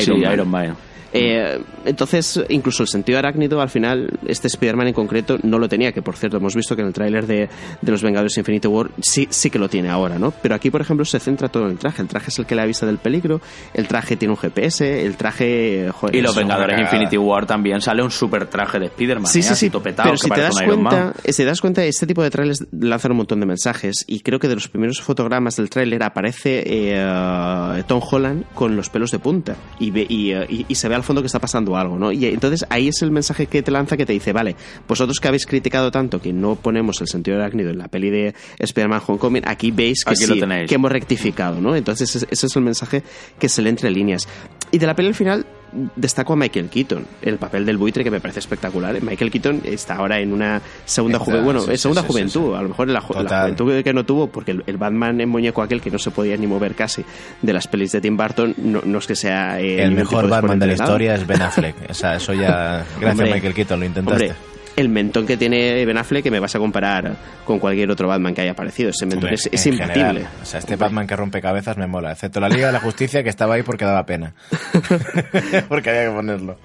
Iron 0.00 0.48
Man. 0.48 0.76
Eh, 1.12 1.60
entonces, 1.84 2.40
incluso 2.48 2.82
el 2.82 2.88
sentido 2.88 3.18
arácnido, 3.18 3.60
al 3.60 3.70
final, 3.70 4.18
este 4.26 4.48
Spider-Man 4.48 4.88
en 4.88 4.94
concreto 4.94 5.38
no 5.42 5.58
lo 5.58 5.68
tenía, 5.68 5.92
que 5.92 6.02
por 6.02 6.16
cierto, 6.16 6.36
hemos 6.38 6.54
visto 6.54 6.74
que 6.74 6.82
en 6.82 6.88
el 6.88 6.92
tráiler 6.92 7.26
de, 7.26 7.48
Los 7.82 8.02
Vengadores 8.02 8.36
Infinity 8.36 8.68
War 8.68 8.90
sí, 9.00 9.28
sí 9.30 9.50
que 9.50 9.58
lo 9.58 9.68
tiene 9.68 9.88
ahora, 9.88 10.18
¿no? 10.18 10.32
Pero 10.42 10.54
aquí, 10.54 10.70
por 10.70 10.80
ejemplo, 10.80 11.04
se 11.04 11.20
centra 11.20 11.48
todo 11.48 11.64
en 11.64 11.72
el 11.72 11.78
traje. 11.78 12.02
El 12.02 12.08
traje 12.08 12.30
es 12.30 12.38
el 12.38 12.46
que 12.46 12.54
le 12.54 12.62
avisa 12.62 12.86
del 12.86 12.98
peligro, 12.98 13.40
el 13.72 13.86
traje 13.86 14.16
tiene 14.16 14.32
un 14.32 14.38
GPS, 14.38 15.04
el 15.04 15.16
traje... 15.16 15.90
y 16.12 16.20
Los 16.20 16.34
Vengadores 16.34 16.78
Infinity 16.78 17.16
War 17.16 17.46
también 17.46 17.80
sale 17.80 18.02
un 18.02 18.10
super 18.10 18.46
traje 18.46 18.78
de 18.78 18.86
Spider-Man. 18.86 19.26
Sí, 19.26 19.40
¿eh? 19.40 19.42
sí, 19.42 19.54
sí. 19.54 19.70
pero 19.70 20.16
si 20.16 20.28
te, 20.28 20.40
das 20.40 20.60
cuenta, 20.60 21.14
si 21.24 21.32
te 21.32 21.44
das 21.44 21.60
cuenta, 21.60 21.84
este 21.84 22.06
tipo 22.06 22.22
de 22.22 22.30
trailers 22.30 22.66
lanzan 22.72 23.12
un 23.12 23.18
montón 23.18 23.40
de 23.40 23.46
mensajes 23.46 24.04
y 24.06 24.20
creo 24.20 24.38
que 24.38 24.48
de 24.48 24.54
los 24.54 24.68
primeros 24.68 25.00
fotogramas 25.00 25.56
del 25.56 25.70
tráiler 25.70 26.02
aparece 26.02 26.64
eh, 26.66 27.84
Tom 27.86 28.00
Holland 28.10 28.44
con 28.54 28.76
los 28.76 28.90
pelos 28.90 29.10
de 29.10 29.18
punta 29.18 29.56
y, 29.78 29.96
y, 29.96 30.66
y 30.68 30.74
se 30.74 30.88
ve 30.88 30.95
al 30.96 31.04
fondo 31.04 31.22
que 31.22 31.26
está 31.26 31.38
pasando 31.38 31.76
algo, 31.76 31.98
¿no? 31.98 32.10
Y 32.12 32.26
entonces 32.26 32.66
ahí 32.70 32.88
es 32.88 33.02
el 33.02 33.10
mensaje 33.10 33.46
que 33.46 33.62
te 33.62 33.70
lanza 33.70 33.96
que 33.96 34.04
te 34.04 34.12
dice, 34.12 34.32
vale, 34.32 34.56
vosotros 34.88 35.20
que 35.20 35.28
habéis 35.28 35.46
criticado 35.46 35.90
tanto 35.90 36.20
que 36.20 36.32
no 36.32 36.56
ponemos 36.56 37.00
el 37.00 37.08
sentido 37.08 37.36
arácnido 37.36 37.70
en 37.70 37.78
la 37.78 37.88
peli 37.88 38.10
de 38.10 38.34
Spider-Man 38.58 39.02
Homecoming, 39.06 39.42
aquí 39.46 39.70
veis 39.70 40.04
que 40.04 40.16
sí, 40.16 40.40
que 40.66 40.74
hemos 40.74 40.90
rectificado, 40.90 41.60
¿no? 41.60 41.76
Entonces 41.76 42.16
ese 42.16 42.46
es 42.46 42.56
el 42.56 42.62
mensaje 42.62 43.02
que 43.38 43.48
se 43.48 43.62
le 43.62 43.70
entre 43.70 43.90
líneas. 43.90 44.26
Y 44.72 44.78
de 44.78 44.86
la 44.86 44.96
peli 44.96 45.08
al 45.08 45.14
final 45.14 45.46
destaco 45.94 46.32
a 46.32 46.36
Michael 46.36 46.68
Keaton, 46.68 47.06
el 47.22 47.38
papel 47.38 47.66
del 47.66 47.76
buitre 47.76 48.04
que 48.04 48.10
me 48.10 48.20
parece 48.20 48.40
espectacular. 48.40 49.00
Michael 49.02 49.30
Keaton 49.30 49.62
está 49.64 49.96
ahora 49.96 50.18
en 50.20 50.32
una 50.32 50.60
segunda 50.84 51.18
juventud, 51.18 51.44
bueno, 51.44 51.70
es 51.70 51.80
segunda 51.80 52.02
juventud, 52.02 52.54
a 52.54 52.62
lo 52.62 52.68
mejor 52.68 52.88
en 52.88 52.94
la, 52.94 53.00
juventud 53.00 53.82
que 53.82 53.92
no 53.92 54.04
tuvo, 54.04 54.28
porque 54.28 54.52
el, 54.66 54.76
Batman 54.76 55.20
en 55.20 55.28
muñeco 55.28 55.62
aquel 55.62 55.80
que 55.80 55.90
no 55.90 55.98
se 55.98 56.10
podía 56.10 56.36
ni 56.36 56.46
mover 56.46 56.74
casi 56.74 57.04
de 57.42 57.52
las 57.52 57.66
pelis 57.68 57.92
de 57.92 58.00
Tim 58.00 58.16
Burton, 58.16 58.54
no, 58.58 58.98
es 58.98 59.06
que 59.06 59.16
sea... 59.16 59.60
Eh, 59.60 59.82
el 59.82 59.92
mejor 59.92 60.28
Batman 60.28 60.58
de 60.58 60.66
la 60.66 60.72
historia 60.74 61.14
es 61.14 61.26
Ben 61.26 61.42
Affleck, 61.42 61.76
o 61.88 61.94
sea, 61.94 62.16
eso 62.16 62.32
ya, 62.32 62.84
gracias 63.00 63.30
Michael 63.30 63.54
Keaton 63.54 63.80
lo 63.80 63.86
intentaste 63.86 64.55
el 64.76 64.88
mentón 64.88 65.26
que 65.26 65.36
tiene 65.36 65.84
Ben 65.84 65.98
Affleck 65.98 66.22
que 66.22 66.30
me 66.30 66.38
vas 66.38 66.54
a 66.54 66.58
comparar 66.58 67.16
con 67.44 67.58
cualquier 67.58 67.90
otro 67.90 68.08
Batman 68.08 68.34
que 68.34 68.42
haya 68.42 68.52
aparecido. 68.52 68.90
Ese 68.90 69.06
mentón 69.06 69.32
es, 69.32 69.48
es 69.50 69.66
imbatible. 69.66 70.26
o 70.42 70.44
sea, 70.44 70.60
este 70.60 70.76
Batman 70.76 71.06
que 71.06 71.16
rompe 71.16 71.40
cabezas 71.40 71.76
me 71.76 71.86
mola, 71.86 72.12
excepto 72.12 72.40
la 72.40 72.48
Liga 72.48 72.68
de 72.68 72.72
la 72.74 72.80
Justicia 72.80 73.22
que 73.22 73.30
estaba 73.30 73.54
ahí 73.54 73.62
porque 73.62 73.84
daba 73.84 74.04
pena. 74.04 74.34
porque 75.68 75.90
había 75.90 76.04
que 76.04 76.10
ponerlo. 76.14 76.58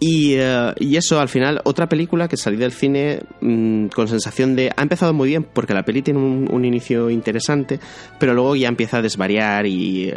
Eh, 0.00 0.72
y, 0.78 0.96
eso, 0.96 1.20
al 1.20 1.28
final, 1.28 1.60
otra 1.64 1.88
película 1.88 2.26
que 2.26 2.36
salí 2.36 2.56
del 2.56 2.72
cine 2.72 3.20
mm, 3.40 3.86
con 3.88 4.08
sensación 4.08 4.56
de. 4.56 4.70
Ha 4.74 4.82
empezado 4.82 5.12
muy 5.12 5.28
bien 5.28 5.44
porque 5.44 5.74
la 5.74 5.82
peli 5.82 6.02
tiene 6.02 6.20
un, 6.20 6.64
inicio 6.64 7.10
interesante, 7.10 7.80
pero 8.18 8.34
luego 8.34 8.56
ya 8.56 8.68
empieza 8.68 8.98
a 8.98 9.02
desvariar 9.02 9.66
y, 9.66 10.12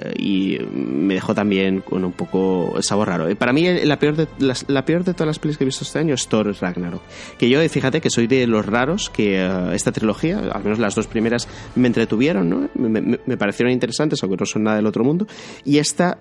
me 0.73 1.15
dejó 1.15 1.33
también 1.33 1.81
con 1.81 2.05
un 2.05 2.13
poco 2.13 2.81
sabor 2.81 3.09
raro. 3.09 3.27
Eh, 3.27 3.35
para 3.35 3.53
mí, 3.53 3.67
la 3.83 3.99
peor, 3.99 4.15
de, 4.15 4.27
la, 4.67 4.85
peor 4.85 5.03
de 5.03 5.13
todas 5.13 5.27
las 5.27 5.39
pelis 5.39 5.57
que 5.57 5.63
he 5.63 5.65
visto 5.65 5.83
este 5.83 5.99
año 5.99 6.13
es 6.13 6.27
Thor 6.27 6.53
Ragnarok. 6.59 7.01
Que 7.37 7.49
yo, 7.49 7.59
fíjate 7.67 8.01
que 8.01 8.09
soy 8.09 8.27
de 8.27 8.47
los 8.47 8.65
raros 8.65 9.09
que 9.09 9.41
eh, 9.41 9.69
esta 9.73 9.91
trilogía, 9.91 10.39
al 10.39 10.63
menos 10.63 10.79
las 10.79 10.95
dos 10.95 11.07
primeras, 11.07 11.47
me 11.75 11.87
entretuvieron, 11.87 12.49
¿no? 12.49 12.69
me, 12.75 13.37
parecieron 13.37 13.73
interesantes, 13.73 14.21
aunque 14.23 14.37
no 14.37 14.45
son 14.45 14.63
nada 14.63 14.77
del 14.77 14.85
otro 14.85 15.03
mundo. 15.03 15.27
Y 15.65 15.77
esta 15.79 16.19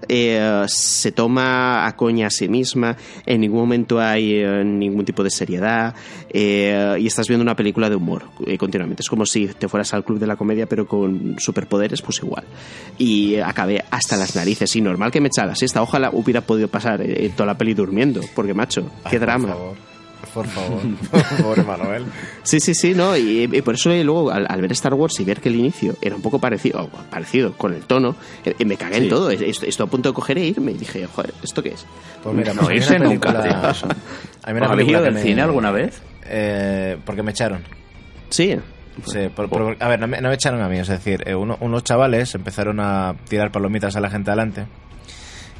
se 0.66 1.12
toma 1.12 1.86
a 1.86 1.96
coña 1.96 2.28
a 2.28 2.30
sí 2.30 2.48
misma 2.48 2.96
en 3.26 3.44
ningún 3.53 3.68
momento 3.68 4.00
hay 4.00 4.36
eh, 4.36 4.64
ningún 4.64 5.05
tipo 5.05 5.22
de 5.22 5.30
seriedad 5.30 5.94
eh, 6.30 6.96
y 6.98 7.07
estás 7.07 7.28
viendo 7.28 7.42
una 7.42 7.55
película 7.55 7.90
de 7.90 7.96
humor 7.96 8.24
eh, 8.46 8.57
continuamente. 8.57 9.03
Es 9.03 9.09
como 9.09 9.26
si 9.26 9.46
te 9.46 9.68
fueras 9.68 9.92
al 9.92 10.05
club 10.05 10.18
de 10.18 10.26
la 10.26 10.36
comedia 10.36 10.66
pero 10.66 10.86
con 10.86 11.36
superpoderes, 11.38 12.00
pues 12.00 12.18
igual. 12.22 12.44
Y 12.98 13.36
acabé 13.36 13.84
hasta 13.90 14.16
las 14.16 14.34
narices. 14.34 14.74
Y 14.74 14.80
normal 14.80 15.11
que 15.11 15.20
me 15.20 15.28
echara 15.28 15.53
esta 15.61 15.82
Ojalá 15.82 16.11
hubiera 16.12 16.40
podido 16.40 16.68
pasar 16.68 17.03
toda 17.36 17.46
la 17.46 17.59
peli 17.59 17.74
durmiendo, 17.74 18.20
porque 18.34 18.55
macho, 18.55 18.90
qué 19.11 19.18
drama 19.18 19.55
por 20.33 20.47
favor. 20.47 20.80
Pobre 21.43 21.62
Manuel. 21.62 22.05
Sí, 22.43 22.61
sí, 22.61 22.74
sí, 22.74 22.95
¿no? 22.95 23.16
Y, 23.16 23.47
por 23.62 23.74
eso 23.74 23.91
luego 23.91 24.30
al, 24.30 24.61
ver 24.61 24.72
Star 24.72 24.95
Wars 24.95 25.18
y 25.20 25.24
ver 25.24 25.41
que 25.41 25.49
el 25.49 25.57
inicio 25.57 25.97
era 26.01 26.16
un 26.16 26.22
poco 26.22 26.39
parecido, 26.39 26.89
parecido 27.11 27.53
con 27.53 27.74
el 27.74 27.83
tono, 27.83 28.16
eh, 28.45 28.64
me 28.64 28.76
cagué 28.76 28.99
en 28.99 29.09
todo. 29.09 29.30
Estoy, 29.30 29.70
a 29.78 29.87
punto 29.87 30.11
de 30.11 30.14
coger 30.14 30.39
e 30.39 30.47
irme 30.47 30.72
y 30.72 30.78
dije, 30.78 31.07
joder, 31.07 31.35
¿esto 31.43 31.62
qué 31.62 31.70
es? 31.70 31.87
Pues 32.22 32.35
mira, 32.35 32.55
no 32.55 32.70
irse 32.70 32.99
nunca. 32.99 33.74
¿Habéis 34.43 34.89
ido 34.89 35.03
del 35.03 35.18
cine 35.18 35.43
alguna 35.43 35.70
vez? 35.70 36.01
Eh, 36.24 36.99
porque 37.05 37.22
me 37.22 37.33
echaron. 37.33 37.62
Sí. 38.30 38.57
Sí, 39.07 39.20
a 39.80 39.89
ver, 39.89 40.01
no 40.01 40.07
me, 40.07 40.35
echaron 40.35 40.61
a 40.61 40.68
mí, 40.68 40.78
es 40.78 40.89
decir, 40.89 41.22
eh, 41.26 41.35
unos 41.35 41.83
chavales 41.83 42.35
empezaron 42.35 42.78
a 42.78 43.16
tirar 43.26 43.51
palomitas 43.51 43.97
a 43.97 44.01
la 44.01 44.11
gente 44.11 44.30
adelante 44.30 44.66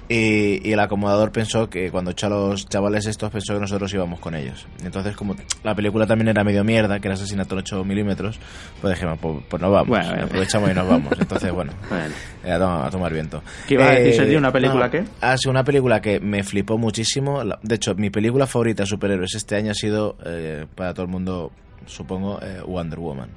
y, 0.09 0.73
el 0.73 0.81
acomodador 0.81 1.33
pensó 1.33 1.71
que 1.71 1.91
cuando 1.91 2.11
echó 2.11 2.27
a 2.27 2.31
los 2.31 2.69
chavales 2.69 3.07
estos, 3.07 3.31
pensó 3.31 3.55
que 3.55 3.61
nosotros 3.61 3.93
íbamos 3.95 4.21
con 4.21 4.35
ellos. 4.35 4.67
Entonces, 4.85 5.17
como 5.17 5.37
la 5.63 5.75
película 5.75 6.07
también 6.07 6.29
era 6.29 6.45
medio 6.45 6.65
mierda, 6.65 7.01
que 7.01 7.09
era 7.09 7.15
asesinato 7.15 7.55
en 7.55 7.61
8 7.61 7.85
milímetros, 7.85 8.39
pues 8.81 8.95
dijimos, 8.95 9.19
pues, 9.21 9.45
pues 9.49 9.63
nos 9.63 9.73
vamos, 9.73 9.99
aprovechamos 9.99 10.71
y 10.71 10.75
nos 10.75 10.89
vamos. 10.89 11.13
Entonces, 11.19 11.53
bueno, 11.53 11.73
eh, 12.45 12.53
a, 12.53 12.91
tomar, 12.91 13.13
viento. 13.13 13.43
¿Qué 13.67 13.75
iba 13.75 13.89
a 13.89 13.93
decir, 13.93 14.31
eh, 14.31 14.37
¿Una 14.37 14.53
película 14.53 14.91
qué? 14.91 15.05
Ha 15.21 15.37
sido 15.37 15.51
una 15.51 15.65
película 15.65 16.01
que 16.01 16.21
me 16.21 16.43
flipó 16.43 16.79
muchísimo. 16.79 17.43
De 17.63 17.75
hecho, 17.75 17.95
mi 17.95 18.11
película 18.11 18.47
favorita 18.47 18.83
de 18.83 18.89
superhéroes 18.89 19.35
este 19.35 19.57
año 19.57 19.71
ha 19.71 19.75
sido, 19.75 20.17
eh, 20.25 20.67
para 20.75 20.93
todo 20.95 21.05
el 21.05 21.11
mundo, 21.11 21.53
supongo, 21.87 22.41
Wonder 22.67 22.99
Woman. 22.99 23.31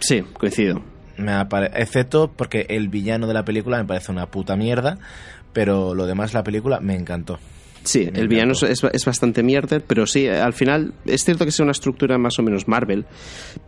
Sí, 0.00 0.22
coincido. 0.22 0.80
Me 1.18 1.32
excepto 1.74 2.30
porque 2.30 2.66
el 2.68 2.88
villano 2.88 3.26
de 3.26 3.34
la 3.34 3.44
película 3.44 3.78
me 3.78 3.84
parece 3.84 4.12
una 4.12 4.26
puta 4.26 4.54
mierda 4.54 4.98
pero 5.52 5.94
lo 5.94 6.06
demás 6.06 6.34
la 6.34 6.42
película 6.42 6.80
me 6.80 6.94
encantó. 6.94 7.38
Sí, 7.84 8.06
el 8.12 8.28
villano 8.28 8.52
es, 8.52 8.84
es, 8.84 9.04
bastante 9.06 9.42
mierder, 9.42 9.82
pero 9.86 10.06
sí, 10.06 10.28
al 10.28 10.52
final 10.52 10.92
es 11.06 11.24
cierto 11.24 11.44
que 11.44 11.48
es 11.48 11.60
una 11.60 11.70
estructura 11.70 12.18
más 12.18 12.38
o 12.38 12.42
menos 12.42 12.68
Marvel, 12.68 13.06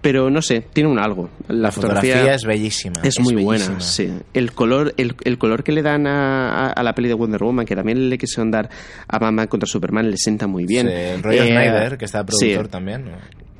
pero 0.02 0.28
no 0.28 0.42
sé, 0.42 0.66
tiene 0.74 0.90
un 0.90 0.98
algo. 0.98 1.30
La, 1.48 1.72
fotografía, 1.72 2.34
es 2.34 2.44
bellísima. 2.44 3.00
Es, 3.02 3.18
muy 3.18 3.42
buena, 3.42 3.80
sí. 3.80 4.12
El 4.34 4.52
color, 4.52 4.92
el, 4.98 5.14
el, 5.24 5.38
color 5.38 5.64
que 5.64 5.72
le 5.72 5.80
dan 5.80 6.06
a, 6.06 6.70
a, 6.70 6.82
la 6.82 6.94
peli 6.94 7.08
de 7.08 7.14
Wonder 7.14 7.42
Woman, 7.42 7.64
que 7.64 7.74
también 7.74 8.10
le 8.10 8.18
quisieron 8.18 8.50
dar 8.50 8.68
a 9.08 9.18
Batman 9.18 9.46
contra 9.46 9.66
Superman, 9.66 10.10
le 10.10 10.18
sienta 10.18 10.46
muy 10.46 10.66
bien. 10.66 10.86
Sí, 10.88 11.22
rollo 11.22 11.42
eh, 11.42 11.46
Snyder, 11.46 11.96
que 11.96 12.04
está 12.04 12.26
productor 12.26 12.68
también. 12.68 13.04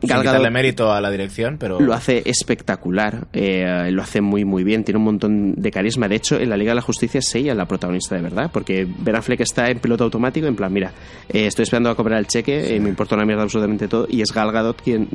Gadot 0.03 0.51
mérito 0.51 0.93
a 0.93 1.01
la 1.01 1.11
dirección, 1.11 1.57
pero... 1.59 1.81
Lo 1.81 1.95
hace 1.95 2.23
espectacular, 2.25 3.27
eh, 3.33 3.91
lo 3.91 4.03
hace 4.03 4.21
muy 4.21 4.45
muy 4.45 4.65
bien, 4.65 4.85
tiene 4.85 4.99
un 4.99 5.05
montón 5.05 5.55
de 5.57 5.71
carisma. 5.71 6.09
De 6.09 6.17
hecho, 6.17 6.39
en 6.39 6.51
la 6.51 6.57
Liga 6.57 6.73
de 6.73 6.77
la 6.77 6.83
Justicia 6.83 7.19
es 7.19 7.35
ella 7.35 7.55
la 7.55 7.67
protagonista 7.67 8.17
de 8.17 8.23
verdad, 8.23 8.51
porque 8.53 8.87
Ben 8.87 9.17
Affleck 9.17 9.41
está 9.41 9.69
en 9.69 9.79
piloto 9.79 10.05
automático, 10.05 10.47
en 10.47 10.57
plan, 10.57 10.73
mira, 10.73 10.93
eh, 11.29 11.47
estoy 11.47 11.65
esperando 11.65 11.91
a 11.91 11.95
cobrar 11.95 12.19
el 12.19 12.27
cheque, 12.27 12.75
eh, 12.75 12.81
me 12.81 12.89
importa 12.89 13.15
una 13.15 13.25
mierda 13.25 13.43
absolutamente 13.43 13.89
todo, 13.89 14.07
y 14.09 14.23
es 14.23 14.33
Gal 14.33 14.53
Gadot 14.53 14.81
quien 14.83 15.09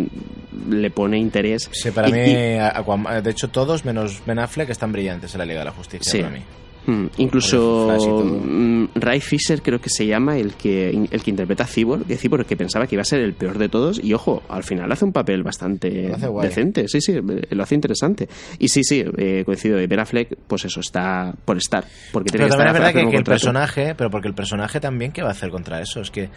le 0.70 0.90
pone 0.90 1.18
interés. 1.18 1.70
Sí, 1.72 1.92
para 1.92 2.10
mí, 2.10 2.20
de 2.20 3.30
hecho 3.30 3.50
todos, 3.50 3.86
menos 3.86 4.22
Ben 4.26 4.40
Affleck, 4.40 4.70
están 4.70 4.92
brillantes 4.92 5.34
en 5.34 5.40
la 5.40 5.46
Liga 5.46 5.60
de 5.60 5.66
la 5.66 5.72
Justicia 5.72 6.22
para 6.22 6.34
mí. 6.34 6.42
Mm, 6.88 7.06
incluso 7.18 7.90
mm, 7.98 8.86
Ray 8.96 9.20
Fisher 9.20 9.62
creo 9.62 9.80
que 9.80 9.90
se 9.90 10.06
llama 10.06 10.38
el 10.38 10.54
que 10.54 10.90
el 10.90 11.24
que 11.24 11.30
interpreta 11.32 11.64
a 11.64 11.68
Cyborg, 11.68 12.06
que 12.06 12.18
que 12.46 12.58
pensaba 12.58 12.86
que 12.86 12.96
iba 12.96 13.02
a 13.02 13.06
ser 13.06 13.22
el 13.22 13.34
peor 13.34 13.58
de 13.58 13.70
todos 13.70 14.04
y 14.04 14.14
ojo, 14.14 14.44
al 14.50 14.64
final 14.64 14.92
hace 14.92 15.06
un 15.06 15.12
papel 15.12 15.44
bastante 15.44 16.14
decente, 16.42 16.88
sí, 16.88 17.02
sí, 17.02 17.14
lo 17.50 17.64
hace 17.64 17.76
interesante. 17.76 18.30
Y 18.60 18.68
sí, 18.70 18.84
sí, 18.84 19.04
eh, 19.18 19.44
coincido, 19.46 19.78
Ben 19.78 20.00
Affleck, 20.00 20.38
pues 20.48 20.66
eso, 20.66 20.80
está 20.80 21.34
por 21.46 21.58
estar, 21.58 21.86
porque 22.12 22.30
tiene 22.30 22.46
pero 22.46 22.56
que 22.56 22.62
estar 22.62 22.68
es 22.68 22.74
verdad 22.74 23.10
que, 23.10 23.18
el 23.18 23.24
personaje, 23.24 23.96
pero 23.96 24.10
porque 24.10 24.28
el 24.28 24.36
personaje 24.36 24.80
también, 24.80 25.12
¿qué 25.12 25.22
va 25.22 25.30
a 25.30 25.32
hacer 25.32 25.50
contra 25.50 25.82
eso? 25.82 26.02
Es 26.02 26.12
que 26.12 26.30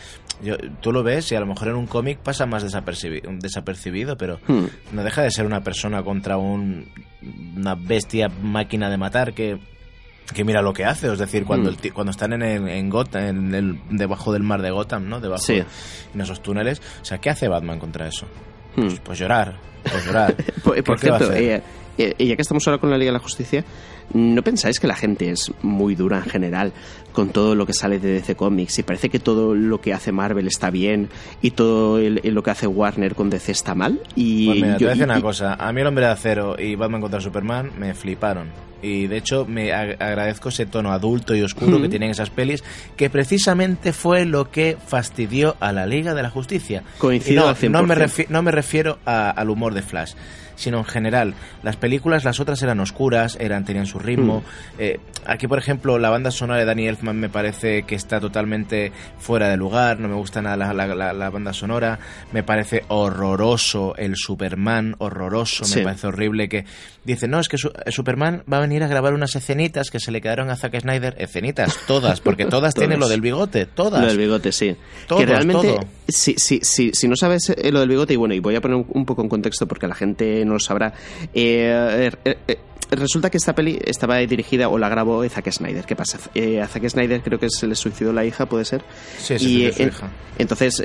yo, 0.42 0.57
tú 0.80 0.92
lo 0.92 1.03
ves 1.03 1.30
y 1.32 1.34
a 1.34 1.40
lo 1.40 1.46
mejor 1.46 1.68
en 1.68 1.74
un 1.74 1.86
cómic 1.86 2.18
pasa 2.18 2.46
más 2.46 2.62
desapercibido, 2.62 3.30
desapercibido 3.38 4.16
pero 4.16 4.38
hmm. 4.46 4.64
no 4.92 5.05
deja 5.05 5.22
de 5.22 5.30
ser 5.30 5.46
una 5.46 5.62
persona 5.62 6.03
contra 6.03 6.36
un, 6.36 6.86
una 7.57 7.74
bestia 7.74 8.28
máquina 8.28 8.90
de 8.90 8.96
matar 8.96 9.34
que 9.34 9.59
que 10.34 10.44
mira 10.44 10.62
lo 10.62 10.72
que 10.72 10.84
hace, 10.84 11.10
es 11.12 11.18
decir, 11.18 11.44
cuando, 11.44 11.72
mm. 11.72 11.76
cuando 11.94 12.10
están 12.10 12.32
en, 12.34 12.42
en 12.42 12.90
Gotham, 12.90 13.22
en 13.22 13.54
el, 13.54 13.80
debajo 13.90 14.32
del 14.32 14.42
mar 14.42 14.62
de 14.62 14.70
Gotham, 14.70 15.08
¿no? 15.08 15.20
Debajo 15.20 15.52
en 15.52 16.20
esos 16.20 16.42
túneles, 16.42 16.80
o 17.00 17.04
sea, 17.04 17.18
¿qué 17.18 17.30
hace 17.30 17.48
Batman 17.48 17.78
contra 17.78 18.06
eso? 18.06 18.26
Mm. 18.76 18.80
Pues, 18.82 19.00
pues, 19.00 19.18
llorar, 19.18 19.58
pues 19.82 20.06
llorar. 20.06 20.36
por, 20.84 20.98
cierto, 20.98 21.32
eh, 21.32 21.62
eh, 21.96 22.14
ya 22.18 22.36
que 22.36 22.42
estamos 22.42 22.66
ahora 22.66 22.78
con 22.78 22.90
la 22.90 22.98
Liga 22.98 23.10
de 23.10 23.18
la 23.18 23.22
Justicia, 23.22 23.64
¿no 24.12 24.42
pensáis 24.42 24.78
que 24.78 24.86
la 24.86 24.94
gente 24.94 25.30
es 25.30 25.50
muy 25.62 25.94
dura 25.94 26.18
en 26.18 26.30
general 26.30 26.72
con 27.12 27.30
todo 27.30 27.54
lo 27.54 27.66
que 27.66 27.72
sale 27.72 27.98
de 27.98 28.12
DC 28.12 28.34
Comics 28.36 28.78
y 28.78 28.82
parece 28.82 29.09
que 29.09 29.18
todo 29.18 29.54
lo 29.54 29.80
que 29.80 29.92
hace 29.92 30.12
Marvel 30.12 30.46
está 30.46 30.70
bien 30.70 31.09
y 31.42 31.52
todo 31.52 31.98
lo 32.00 32.42
que 32.42 32.50
hace 32.50 32.66
Warner 32.66 33.14
con 33.14 33.30
DC 33.30 33.52
está 33.52 33.74
mal? 33.74 34.00
Y 34.14 34.46
pues 34.46 34.56
mira, 34.56 34.76
te 34.76 34.84
voy 34.84 34.90
a 34.90 34.94
decir 34.94 35.04
una 35.04 35.20
cosa, 35.20 35.54
a 35.54 35.72
mí 35.72 35.80
el 35.80 35.86
Hombre 35.86 36.06
de 36.06 36.12
Acero 36.12 36.56
y 36.59 36.74
Batman 36.74 37.00
contra 37.00 37.20
Superman 37.20 37.72
me 37.78 37.94
fliparon 37.94 38.48
y 38.82 39.06
de 39.06 39.16
hecho 39.16 39.44
me 39.44 39.72
agradezco 39.72 40.50
ese 40.50 40.66
tono 40.66 40.92
adulto 40.92 41.34
y 41.34 41.42
oscuro 41.42 41.80
que 41.80 41.88
tienen 41.88 42.11
esas 42.11 42.30
pelis, 42.30 42.62
que 42.96 43.11
precisamente 43.11 43.92
fue 43.92 44.24
lo 44.24 44.50
que 44.50 44.76
fastidió 44.86 45.56
a 45.61 45.72
la 45.72 45.86
Liga 45.86 46.14
de 46.14 46.22
la 46.22 46.30
Justicia. 46.30 46.84
Coincido 46.98 47.52
no, 47.68 47.82
me, 47.82 47.96
no 48.28 48.42
me 48.42 48.50
refiero 48.52 48.98
al 49.04 49.50
humor 49.50 49.74
de 49.74 49.82
Flash 49.82 50.14
sino 50.59 50.78
en 50.78 50.84
general. 50.84 51.34
Las 51.62 51.76
películas, 51.76 52.24
las 52.24 52.40
otras 52.40 52.61
eran 52.62 52.80
oscuras, 52.80 53.38
eran 53.40 53.64
tenían 53.64 53.86
su 53.86 53.98
ritmo. 53.98 54.40
Mm. 54.40 54.80
Eh, 54.80 55.00
aquí, 55.24 55.46
por 55.46 55.59
ejemplo, 55.59 55.98
la 55.98 56.11
banda 56.11 56.30
sonora 56.30 56.59
de 56.59 56.66
Danny 56.66 56.88
Elfman 56.99 57.18
me 57.18 57.28
parece 57.28 57.84
que 57.84 57.94
está 57.94 58.20
totalmente 58.20 58.92
fuera 59.18 59.49
de 59.49 59.57
lugar, 59.57 60.01
no 60.01 60.09
me 60.09 60.14
gusta 60.14 60.42
nada 60.42 60.57
la, 60.74 61.30
banda 61.30 61.53
sonora, 61.53 61.99
me 62.32 62.42
parece 62.42 62.84
horroroso 62.88 63.94
el 63.96 64.16
Superman, 64.16 64.96
horroroso, 64.99 65.64
me 65.76 65.82
parece 65.82 66.09
horrible 66.09 66.49
que 66.49 66.64
dice, 67.05 67.28
no, 67.28 67.40
es 67.40 67.49
que 67.49 67.57
Superman 67.59 68.42
va 68.53 68.59
a 68.59 68.61
venir 68.61 68.82
a 68.82 68.88
grabar 68.88 69.14
unas 69.14 69.34
escenitas 69.36 69.90
que 69.90 70.01
se 70.01 70.11
le 70.11 70.20
quedaron 70.20 70.51
a 70.51 70.57
Zack 70.57 70.80
Snyder, 70.80 71.14
escenitas, 71.18 71.78
todas, 71.86 72.20
porque 72.20 72.44
todas 72.46 72.74
tienen 72.74 73.01
lo 73.01 73.09
del 73.09 73.20
bigote, 73.20 73.66
todas. 73.66 74.03
Lo 74.03 74.09
del 74.09 74.18
bigote, 74.18 74.53
sí. 74.53 74.76
que 75.09 75.26
realmente, 75.26 75.78
Si, 76.09 76.34
si, 76.36 76.61
si, 76.62 76.92
si, 76.92 77.09
no 77.09 77.16
sabes 77.16 77.51
eh, 77.51 77.70
lo 77.72 77.80
del 77.80 77.88
bigote, 77.88 78.14
y 78.14 78.16
bueno, 78.16 78.34
y 78.34 78.40
voy 78.40 78.57
a 78.57 78.61
poner 78.61 78.84
un 78.88 79.07
poco 79.07 79.22
en 79.22 79.28
contexto 79.28 79.66
porque 79.66 79.86
la 79.86 79.94
gente 79.94 80.44
no 80.44 80.55
lo 80.55 80.61
sabrá. 80.61 80.92
Eh, 81.32 82.11
eh, 82.24 82.38
eh, 82.46 82.59
resulta 82.91 83.30
que 83.30 83.36
esta 83.36 83.55
peli 83.55 83.78
estaba 83.84 84.16
dirigida 84.18 84.68
o 84.68 84.78
la 84.78 84.89
grabó 84.89 85.26
Zack 85.28 85.51
Snyder. 85.51 85.84
¿Qué 85.84 85.97
pasa? 85.97 86.18
a 86.18 86.66
Zack 86.66 86.89
Snyder 86.89 87.22
creo 87.22 87.39
que 87.39 87.49
se 87.51 87.66
le 87.66 87.74
suicidó 87.74 88.12
la 88.12 88.24
hija, 88.24 88.47
¿puede 88.47 88.64
ser? 88.64 88.82
Sí, 89.18 89.39
sí, 89.39 89.72
su 89.72 89.82
hija. 89.82 90.11
Entonces, 90.39 90.82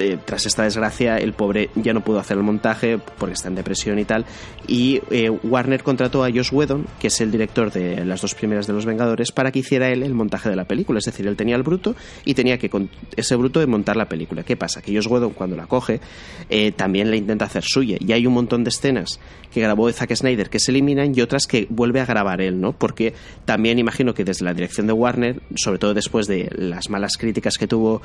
eh, 0.00 0.18
tras 0.24 0.46
esta 0.46 0.64
desgracia, 0.64 1.16
el 1.16 1.32
pobre 1.32 1.70
ya 1.74 1.92
no 1.92 2.02
pudo 2.02 2.18
hacer 2.18 2.36
el 2.36 2.42
montaje 2.42 2.98
porque 3.18 3.34
está 3.34 3.48
en 3.48 3.54
depresión 3.54 3.98
y 3.98 4.04
tal. 4.04 4.24
Y 4.66 5.00
eh, 5.10 5.30
Warner 5.30 5.82
contrató 5.82 6.24
a 6.24 6.30
Josh 6.30 6.52
Whedon, 6.52 6.86
que 6.98 7.08
es 7.08 7.20
el 7.20 7.30
director 7.30 7.70
de 7.70 8.04
las 8.04 8.20
dos 8.20 8.34
primeras 8.34 8.66
de 8.66 8.72
Los 8.72 8.86
Vengadores, 8.86 9.32
para 9.32 9.52
que 9.52 9.60
hiciera 9.60 9.88
él 9.88 10.02
el 10.02 10.14
montaje 10.14 10.48
de 10.48 10.56
la 10.56 10.64
película. 10.64 10.98
Es 10.98 11.04
decir, 11.04 11.26
él 11.26 11.36
tenía 11.36 11.56
el 11.56 11.62
bruto 11.62 11.94
y 12.24 12.34
tenía 12.34 12.58
que 12.58 12.70
con 12.70 12.88
ese 13.16 13.36
bruto 13.36 13.60
de 13.60 13.66
montar 13.66 13.96
la 13.96 14.08
película. 14.08 14.42
¿Qué 14.42 14.56
pasa? 14.56 14.80
Que 14.80 14.94
Josh 14.94 15.06
Whedon, 15.06 15.32
cuando 15.32 15.56
la 15.56 15.66
coge, 15.66 16.00
eh, 16.48 16.72
también 16.72 17.10
la 17.10 17.16
intenta 17.16 17.44
hacer 17.44 17.64
suya. 17.64 17.96
Y 18.00 18.12
hay 18.12 18.26
un 18.26 18.32
montón 18.32 18.64
de 18.64 18.70
escenas 18.70 19.20
que 19.52 19.60
grabó 19.60 19.90
Zack 19.92 20.14
Snyder 20.14 20.48
que 20.48 20.60
se 20.60 20.70
eliminan 20.70 21.12
y 21.14 21.20
otras 21.20 21.46
que 21.46 21.66
vuelve 21.68 22.00
a 22.00 22.06
grabar 22.06 22.40
él, 22.40 22.60
¿no? 22.60 22.72
Porque 22.72 23.14
también 23.44 23.78
imagino 23.78 24.14
que 24.14 24.24
desde 24.24 24.44
la 24.44 24.54
dirección 24.54 24.86
de 24.86 24.92
Warner, 24.92 25.42
sobre 25.56 25.78
todo 25.78 25.92
después 25.92 26.26
de 26.26 26.48
las 26.52 26.88
malas 26.88 27.16
críticas 27.18 27.58
que 27.58 27.66
tuvo 27.66 28.02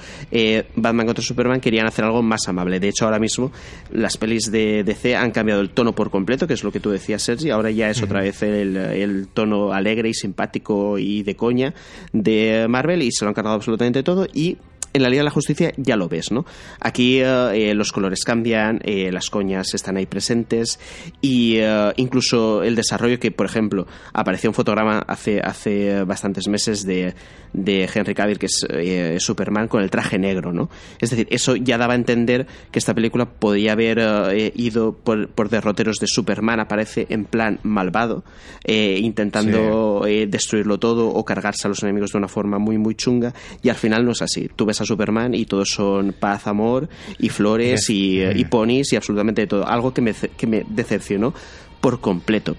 Batman 0.76 1.06
contra 1.06 1.24
Superman, 1.24 1.62
querían 1.62 1.85
hacer 1.86 2.06
algo 2.06 2.22
más 2.22 2.48
amable. 2.48 2.80
De 2.80 2.90
hecho, 2.90 3.06
ahora 3.06 3.20
mismo 3.20 3.52
las 3.92 4.18
pelis 4.18 4.52
de 4.52 4.84
DC 4.84 5.16
han 5.16 5.32
cambiado 5.32 5.62
el 5.62 5.70
tono 5.70 5.94
por 5.94 6.12
completo, 6.12 6.48
que 6.48 6.54
es 6.54 6.64
lo 6.64 6.72
que 6.72 6.80
tú 6.80 6.90
decías, 6.90 7.24
Sergi. 7.24 7.50
Ahora 7.50 7.72
ya 7.72 7.90
es 7.90 8.02
otra 8.02 8.22
vez 8.22 8.42
el, 8.44 8.76
el 8.78 9.28
tono 9.28 9.74
alegre 9.74 10.10
y 10.10 10.14
simpático 10.14 10.98
y 10.98 11.24
de 11.24 11.36
coña 11.36 11.74
de 12.14 12.68
Marvel 12.70 13.02
y 13.02 13.12
se 13.12 13.26
lo 13.26 13.30
han 13.30 13.36
cargado 13.36 13.56
absolutamente 13.56 14.04
todo. 14.04 14.28
Y 14.34 14.58
en 14.96 15.04
la 15.04 15.10
Liga 15.10 15.20
de 15.20 15.26
la 15.26 15.32
Justicia 15.32 15.74
ya 15.76 15.98
lo 15.98 16.08
ves, 16.08 16.32
¿no? 16.32 16.46
Aquí 16.80 17.20
eh, 17.20 17.74
los 17.76 17.92
colores 17.92 18.24
cambian, 18.24 18.80
eh, 18.84 19.12
las 19.12 19.30
coñas 19.30 19.74
están 19.74 19.98
ahí 19.98 20.06
presentes 20.06 20.80
y 21.22 21.58
eh, 21.58 21.92
incluso 21.98 22.64
el 22.64 22.76
desarrollo 22.76 23.20
que, 23.20 23.30
por 23.32 23.46
ejemplo, 23.46 23.88
apareció 24.14 24.50
un 24.50 24.54
fotograma 24.54 25.00
hace, 25.00 25.42
hace 25.42 26.04
bastantes 26.04 26.48
meses 26.48 26.86
de, 26.86 27.14
de 27.52 27.90
Henry 27.94 28.16
Cavill, 28.16 28.40
que 28.40 28.46
es 28.48 29.22
Superman, 29.22 29.68
con 29.68 29.84
el 29.84 29.92
traje 29.92 30.18
negro, 30.18 30.54
¿no? 30.54 30.70
Es 31.00 31.10
decir, 31.10 31.28
eso 31.30 31.58
ya 31.58 31.78
daba 31.78 31.94
a 31.94 31.98
entender 31.98 32.48
que 32.72 32.80
esta 32.80 32.94
película 32.94 33.26
podía 33.26 33.74
haber 33.74 34.00
ido 34.56 34.94
por, 34.94 35.28
por, 35.30 35.50
derroteros 35.50 35.98
de 35.98 36.08
Superman, 36.08 36.62
aparece 36.62 37.06
en 37.10 37.26
plan 37.26 37.60
malvado, 37.64 38.24
intentando 38.66 40.06
destruirlo 40.06 40.80
todo 40.80 41.10
o 41.10 41.26
cargarse 41.26 41.68
a 41.68 41.70
los 41.70 41.84
enemigos 41.84 42.14
de 42.14 42.18
una 42.18 42.28
forma 42.30 42.60
muy, 42.60 42.78
muy 42.78 42.96
chunga 42.96 43.34
y 43.62 43.70
al 43.70 43.76
final 43.76 44.06
no 44.06 44.12
es 44.12 44.22
así. 44.22 44.50
Tú 44.56 44.66
ves 44.66 44.80
a 44.82 44.85
Superman 44.86 45.34
y 45.34 45.46
todos 45.46 45.70
son 45.70 46.14
paz, 46.14 46.48
amor 46.48 46.90
y 47.20 47.30
flores 47.30 47.90
y, 47.90 48.22
y, 48.22 48.46
ponis 48.46 48.94
y 48.94 48.96
absolutamente 48.96 49.48
todo. 49.48 49.68
Algo 49.68 49.94
que 49.94 50.02
me, 50.02 50.14
que 50.14 50.48
me 50.48 50.64
decepcionó 50.68 51.34
por 51.82 52.00
completo. 52.02 52.56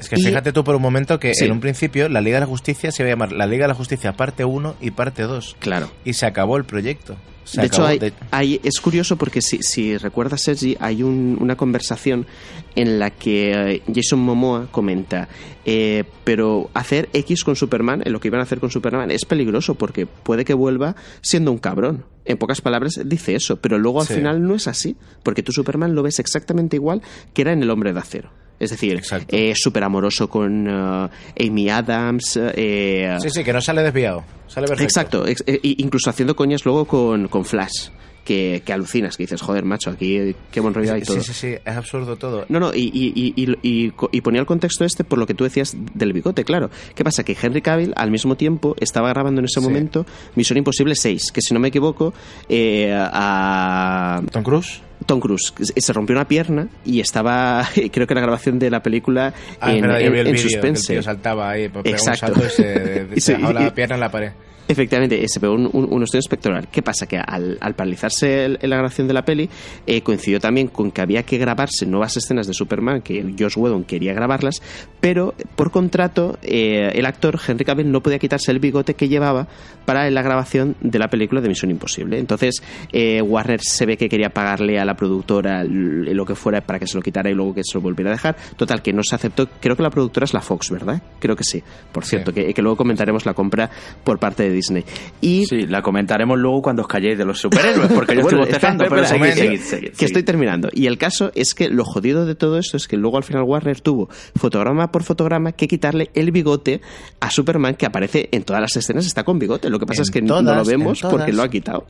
Es 0.00 0.08
que 0.08 0.16
fíjate 0.16 0.52
tú 0.52 0.64
por 0.64 0.74
un 0.74 0.82
momento 0.82 1.18
que 1.18 1.32
en 1.38 1.52
un 1.52 1.60
principio 1.60 2.08
la 2.08 2.20
Liga 2.20 2.36
de 2.36 2.40
la 2.40 2.46
Justicia 2.46 2.90
se 2.90 3.02
iba 3.02 3.08
a 3.08 3.12
llamar 3.12 3.32
la 3.32 3.46
Liga 3.46 3.64
de 3.64 3.68
la 3.68 3.74
Justicia 3.74 4.12
parte 4.12 4.44
1 4.44 4.76
y 4.80 4.90
parte 4.90 5.22
2. 5.22 5.56
Claro. 5.60 5.90
Y 6.04 6.14
se 6.14 6.26
acabó 6.26 6.56
el 6.56 6.64
proyecto. 6.64 7.16
De 7.52 7.66
hecho, 7.66 7.86
hay, 8.30 8.60
es 8.62 8.80
curioso 8.80 9.16
porque 9.16 9.42
si, 9.42 9.58
si 9.62 9.96
recuerdas, 9.96 10.42
Sergi, 10.42 10.76
hay 10.80 11.02
una 11.02 11.56
conversación 11.56 12.26
en 12.74 12.98
la 12.98 13.10
que 13.10 13.52
eh, 13.52 13.82
Jason 13.92 14.18
Momoa 14.18 14.68
comenta, 14.70 15.28
eh, 15.64 16.04
pero 16.24 16.70
hacer 16.74 17.08
X 17.12 17.44
con 17.44 17.56
Superman, 17.56 18.02
en 18.04 18.12
lo 18.12 18.20
que 18.20 18.28
iban 18.28 18.40
a 18.40 18.44
hacer 18.44 18.60
con 18.60 18.70
Superman, 18.70 19.10
es 19.10 19.24
peligroso 19.24 19.74
porque 19.74 20.06
puede 20.06 20.44
que 20.44 20.54
vuelva 20.54 20.96
siendo 21.20 21.52
un 21.52 21.58
cabrón. 21.58 22.04
En 22.24 22.38
pocas 22.38 22.60
palabras 22.60 23.00
dice 23.04 23.34
eso, 23.34 23.56
pero 23.56 23.78
luego 23.78 24.00
al 24.00 24.06
final 24.06 24.42
no 24.42 24.54
es 24.54 24.66
así, 24.66 24.96
porque 25.22 25.42
tú 25.42 25.52
Superman 25.52 25.94
lo 25.94 26.02
ves 26.02 26.18
exactamente 26.18 26.76
igual 26.76 27.02
que 27.34 27.42
era 27.42 27.52
en 27.52 27.62
El 27.62 27.70
Hombre 27.70 27.92
de 27.92 28.00
Acero. 28.00 28.43
Es 28.60 28.70
decir, 28.70 29.02
eh, 29.28 29.52
súper 29.56 29.84
amoroso 29.84 30.28
con 30.28 30.68
Amy 30.68 31.68
Adams. 31.68 32.38
sí, 32.54 33.30
sí, 33.30 33.44
que 33.44 33.52
no 33.52 33.60
sale 33.60 33.82
desviado. 33.82 34.24
Sale 34.46 34.68
perfecto. 34.68 35.26
Exacto, 35.26 35.52
incluso 35.62 36.10
haciendo 36.10 36.36
coñas 36.36 36.64
luego 36.64 36.84
con, 36.84 37.28
con 37.28 37.44
Flash 37.44 37.88
que, 38.24 38.62
alucinas, 38.72 39.16
que 39.16 39.24
dices, 39.24 39.40
joder, 39.40 39.64
macho, 39.64 39.90
aquí 39.90 40.34
qué 40.50 40.60
buen 40.60 40.74
rollo 40.74 40.94
hay 40.94 41.02
todo. 41.02 41.20
Sí, 41.20 41.32
sí, 41.32 41.32
sí, 41.32 41.54
es 41.64 41.76
absurdo 41.76 42.16
todo. 42.16 42.46
No, 42.48 42.58
no, 42.58 42.74
y, 42.74 42.90
y, 42.92 43.34
y, 43.62 44.20
ponía 44.20 44.40
el 44.40 44.46
contexto 44.46 44.84
este 44.84 45.04
por 45.04 45.18
lo 45.18 45.26
que 45.26 45.34
tú 45.34 45.44
decías 45.44 45.76
del 45.94 46.12
bigote, 46.12 46.44
claro. 46.44 46.70
¿Qué 46.94 47.04
pasa? 47.04 47.22
Que 47.22 47.36
Henry 47.40 47.60
Cavill 47.60 47.92
al 47.96 48.10
mismo 48.10 48.36
tiempo 48.36 48.74
estaba 48.80 49.10
grabando 49.10 49.40
en 49.40 49.44
ese 49.44 49.60
momento 49.60 50.06
Misión 50.34 50.56
Imposible 50.56 50.94
6, 50.94 51.32
que 51.32 51.40
si 51.42 51.52
no 51.52 51.60
me 51.60 51.68
equivoco, 51.68 52.14
eh, 52.48 52.92
a... 52.94 54.22
Tom 54.32 54.42
Cruise. 54.42 54.80
Tom 55.06 55.20
Cruise 55.20 55.52
se 55.58 55.92
rompió 55.92 56.16
una 56.16 56.26
pierna 56.26 56.68
y 56.84 57.00
estaba, 57.00 57.68
creo 57.92 58.06
que 58.06 58.14
la 58.14 58.22
grabación 58.22 58.58
de 58.58 58.70
la 58.70 58.82
película 58.82 59.34
ah, 59.60 59.72
en, 59.72 59.84
en, 59.84 60.38
suspense. 60.38 61.02
saltaba 61.02 61.50
ahí, 61.50 61.70
Exacto. 61.84 62.32
y 63.14 63.20
se, 63.20 63.38
la 63.38 63.74
pierna 63.74 63.96
en 63.96 64.00
la 64.00 64.10
pared. 64.10 64.32
Efectivamente, 64.66 65.28
se 65.28 65.40
pegó 65.40 65.54
un, 65.54 65.66
un, 65.72 66.02
estudio 66.02 66.20
inspectoral. 66.20 66.68
¿Qué 66.72 66.82
pasa? 66.82 67.06
Que 67.06 67.18
al, 67.18 67.58
paralizarse 67.76 68.48
la 68.48 68.76
grabación 68.76 69.06
de 69.06 69.14
la 69.14 69.24
peli, 69.24 69.48
eh, 69.86 70.00
coincidió 70.00 70.40
también 70.40 70.68
con 70.68 70.90
que 70.90 71.02
había 71.02 71.22
que 71.24 71.36
grabarse 71.36 71.84
nuevas 71.84 72.16
escenas 72.16 72.46
de 72.46 72.54
Superman, 72.54 73.02
que 73.02 73.34
Josh 73.38 73.58
Whedon 73.58 73.84
quería 73.84 74.14
grabarlas, 74.14 74.62
pero 75.00 75.34
por 75.54 75.70
contrato 75.70 76.38
eh, 76.42 76.92
el 76.94 77.04
actor 77.04 77.38
Henry 77.46 77.64
Cavill 77.64 77.92
no 77.92 78.02
podía 78.02 78.18
quitarse 78.18 78.52
el 78.52 78.58
bigote 78.58 78.94
que 78.94 79.08
llevaba 79.08 79.48
para 79.84 80.10
la 80.10 80.22
grabación 80.22 80.76
de 80.80 80.98
la 80.98 81.08
película 81.08 81.42
de 81.42 81.48
Misión 81.48 81.70
Imposible. 81.70 82.18
Entonces 82.18 82.62
eh, 82.90 83.20
Warner 83.20 83.60
se 83.60 83.84
ve 83.84 83.98
que 83.98 84.08
quería 84.08 84.30
pagarle 84.30 84.78
a 84.78 84.86
la 84.86 84.94
productora 84.94 85.62
lo 85.64 86.24
que 86.24 86.34
fuera 86.34 86.62
para 86.62 86.78
que 86.78 86.86
se 86.86 86.96
lo 86.96 87.02
quitara 87.02 87.30
y 87.30 87.34
luego 87.34 87.54
que 87.54 87.64
se 87.64 87.76
lo 87.76 87.82
volviera 87.82 88.10
a 88.10 88.14
dejar. 88.14 88.36
Total, 88.56 88.80
que 88.80 88.94
no 88.94 89.02
se 89.02 89.14
aceptó. 89.14 89.46
Creo 89.60 89.76
que 89.76 89.82
la 89.82 89.90
productora 89.90 90.24
es 90.24 90.32
la 90.32 90.40
Fox, 90.40 90.70
¿verdad? 90.70 91.02
Creo 91.18 91.36
que 91.36 91.44
sí. 91.44 91.62
Por 91.92 92.04
cierto, 92.06 92.32
Que, 92.32 92.54
que 92.54 92.62
luego 92.62 92.76
comentaremos 92.76 93.26
la 93.26 93.34
compra 93.34 93.70
por 94.02 94.18
parte 94.18 94.44
de 94.44 94.53
Disney. 94.54 94.84
Y 95.20 95.46
sí, 95.46 95.66
la 95.66 95.82
comentaremos 95.82 96.38
luego 96.38 96.62
cuando 96.62 96.82
os 96.82 96.88
calléis 96.88 97.18
de 97.18 97.24
los 97.24 97.38
superhéroes, 97.38 97.92
porque 97.92 98.14
yo 98.14 98.20
estoy 98.22 98.38
bostezando, 98.38 98.84
pero 98.88 99.02
que 99.04 100.04
estoy 100.04 100.22
terminando. 100.22 100.68
Y 100.72 100.86
el 100.86 100.98
caso 100.98 101.30
es 101.34 101.54
que 101.54 101.68
lo 101.68 101.84
jodido 101.84 102.24
de 102.26 102.34
todo 102.34 102.58
esto 102.58 102.76
es 102.76 102.88
que 102.88 102.96
luego 102.96 103.16
al 103.16 103.24
final 103.24 103.42
Warner 103.42 103.80
tuvo 103.80 104.08
fotograma 104.36 104.90
por 104.90 105.02
fotograma 105.02 105.52
que 105.52 105.68
quitarle 105.68 106.10
el 106.14 106.30
bigote 106.30 106.80
a 107.20 107.30
Superman 107.30 107.74
que 107.74 107.86
aparece 107.86 108.28
en 108.32 108.44
todas 108.44 108.62
las 108.62 108.76
escenas, 108.76 109.06
está 109.06 109.24
con 109.24 109.38
bigote. 109.38 109.70
Lo 109.70 109.78
que 109.78 109.86
pasa 109.86 110.02
es 110.02 110.10
que 110.10 110.22
no 110.22 110.40
lo 110.42 110.64
vemos 110.64 111.00
porque 111.02 111.32
lo 111.32 111.42
ha 111.42 111.48
quitado. 111.48 111.86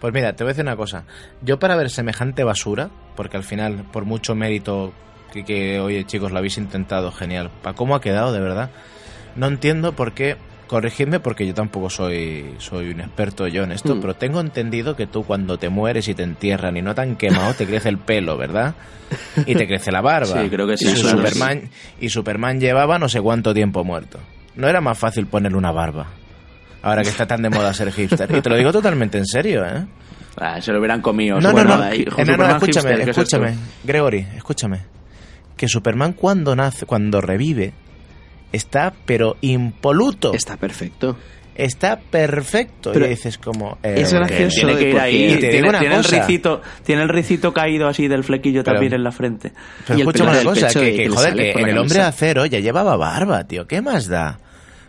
Pues 0.00 0.12
mira, 0.12 0.34
te 0.34 0.42
voy 0.42 0.50
a 0.50 0.52
decir 0.52 0.64
una 0.64 0.76
cosa. 0.76 1.04
Yo 1.42 1.60
para 1.60 1.76
ver 1.76 1.88
semejante 1.88 2.42
basura, 2.42 2.90
porque 3.14 3.36
al 3.36 3.44
final, 3.44 3.84
por 3.92 4.04
mucho 4.04 4.34
mérito 4.34 4.92
que, 5.32 5.44
que 5.44 5.78
oye 5.78 6.04
chicos, 6.04 6.32
lo 6.32 6.38
habéis 6.38 6.58
intentado, 6.58 7.12
genial. 7.12 7.50
¿Para 7.62 7.76
cómo 7.76 7.94
ha 7.94 8.00
quedado, 8.00 8.32
de 8.32 8.40
verdad? 8.40 8.70
No 9.36 9.46
entiendo 9.46 9.92
por 9.92 10.12
qué 10.12 10.36
corregidme 10.72 11.20
porque 11.20 11.46
yo 11.46 11.52
tampoco 11.52 11.90
soy, 11.90 12.54
soy 12.56 12.88
un 12.88 13.00
experto 13.02 13.46
yo 13.46 13.62
en 13.64 13.72
esto, 13.72 13.94
mm. 13.94 14.00
pero 14.00 14.14
tengo 14.14 14.40
entendido 14.40 14.96
que 14.96 15.06
tú 15.06 15.22
cuando 15.22 15.58
te 15.58 15.68
mueres 15.68 16.08
y 16.08 16.14
te 16.14 16.22
entierran 16.22 16.78
y 16.78 16.80
no 16.80 16.94
te 16.94 17.02
han 17.02 17.16
quemado, 17.16 17.52
te 17.52 17.66
crece 17.66 17.90
el 17.90 17.98
pelo, 17.98 18.38
¿verdad? 18.38 18.74
Y 19.44 19.54
te 19.54 19.66
crece 19.66 19.92
la 19.92 20.00
barba. 20.00 20.42
Sí, 20.42 20.48
creo 20.48 20.66
que 20.66 20.78
sí. 20.78 20.86
Y 20.86 20.96
Superman, 20.96 21.68
y 22.00 22.08
Superman 22.08 22.58
llevaba 22.58 22.98
no 22.98 23.10
sé 23.10 23.20
cuánto 23.20 23.52
tiempo 23.52 23.84
muerto. 23.84 24.18
No 24.56 24.66
era 24.66 24.80
más 24.80 24.98
fácil 24.98 25.26
ponerle 25.26 25.58
una 25.58 25.72
barba. 25.72 26.06
Ahora 26.80 27.02
que 27.02 27.10
está 27.10 27.26
tan 27.26 27.42
de 27.42 27.50
moda 27.50 27.74
ser 27.74 27.92
hipster. 27.92 28.34
Y 28.34 28.40
te 28.40 28.48
lo 28.48 28.56
digo 28.56 28.72
totalmente 28.72 29.18
en 29.18 29.26
serio, 29.26 29.66
¿eh? 29.66 29.84
Ah, 30.38 30.58
se 30.58 30.72
lo 30.72 30.78
hubieran 30.78 31.02
comido. 31.02 31.38
No, 31.38 31.52
no, 31.52 31.64
no. 31.64 31.84
escúchame, 31.84 33.02
escúchame. 33.02 33.54
Gregory, 33.84 34.26
escúchame. 34.36 34.80
Que 35.54 35.68
Superman 35.68 36.14
cuando 36.14 36.56
nace, 36.56 36.86
cuando 36.86 37.20
revive, 37.20 37.74
está 38.52 38.92
pero 39.04 39.36
impoluto. 39.40 40.32
Está 40.34 40.56
perfecto. 40.56 41.16
Está 41.54 41.98
perfecto. 41.98 42.92
Pero 42.92 43.06
y 43.06 43.10
dices 43.10 43.36
como... 43.36 43.78
Eh, 43.82 43.96
es 43.98 44.12
gracioso. 44.12 44.56
Tiene 44.56 44.76
que 44.76 44.90
ir 44.90 44.98
ahí. 44.98 45.38
Tiene, 45.38 45.96
el 45.96 46.04
ricito, 46.04 46.62
tiene 46.82 47.02
el 47.02 47.08
ricito 47.08 47.52
caído 47.52 47.88
así 47.88 48.08
del 48.08 48.24
flequillo 48.24 48.64
también 48.64 48.94
en 48.94 49.04
la 49.04 49.12
frente. 49.12 49.52
Pero 49.86 49.98
escúchame 49.98 50.30
una 50.30 50.44
cosa, 50.44 50.68
que, 50.68 51.08
joder, 51.08 51.34
que 51.34 51.50
en 51.50 51.68
el 51.68 51.78
hombre 51.78 51.98
de 51.98 52.04
acero 52.04 52.46
ya 52.46 52.58
llevaba 52.58 52.96
barba, 52.96 53.44
tío. 53.46 53.66
¿Qué 53.66 53.82
más 53.82 54.08
da? 54.08 54.38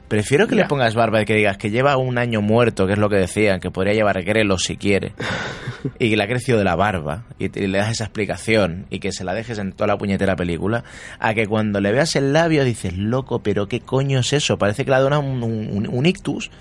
Prefiero 0.08 0.48
que 0.48 0.56
le 0.56 0.66
pongas 0.66 0.94
barba 0.96 1.22
y 1.22 1.26
que 1.26 1.34
digas 1.34 1.58
que 1.58 1.72
lleva 1.72 1.98
un 1.98 2.18
año 2.18 2.42
muerto, 2.42 2.86
que 2.86 2.94
es 2.94 3.00
lo 3.00 3.10
que 3.10 3.16
decían, 3.16 3.60
que 3.60 3.72
podría 3.72 3.94
llevar 3.94 4.22
grelo 4.24 4.60
si 4.60 4.78
quiere, 4.78 5.14
y 6.00 6.10
que 6.10 6.18
le 6.18 6.24
ha 6.24 6.28
crecido 6.28 6.58
de 6.58 6.64
la 6.64 6.76
barba, 6.76 7.24
y, 7.40 7.50
le 7.50 7.78
das 7.78 7.92
esa 7.92 8.04
explicación, 8.04 8.86
y 8.90 9.00
que 9.00 9.12
se 9.12 9.24
la 9.24 9.34
dejes 9.34 9.58
en 9.58 9.72
toda 9.72 9.88
la 9.88 9.98
puñetera 9.98 10.36
película, 10.36 10.84
a 11.20 11.34
que 11.34 11.48
cuando 11.48 11.80
le 11.82 11.92
veas 11.92 12.16
el 12.16 12.34
labio 12.34 12.64
dices, 12.64 12.96
loco, 12.96 13.40
pero 13.40 13.68
¿qué 13.68 13.80
coño 13.80 14.20
es 14.20 14.34
eso? 14.34 14.58
Parece 14.58 14.86
que 14.86 14.92
le 14.92 14.98
ha 14.98 15.02
dado 15.02 15.20
un, 15.20 16.06
ictus, 16.06 16.52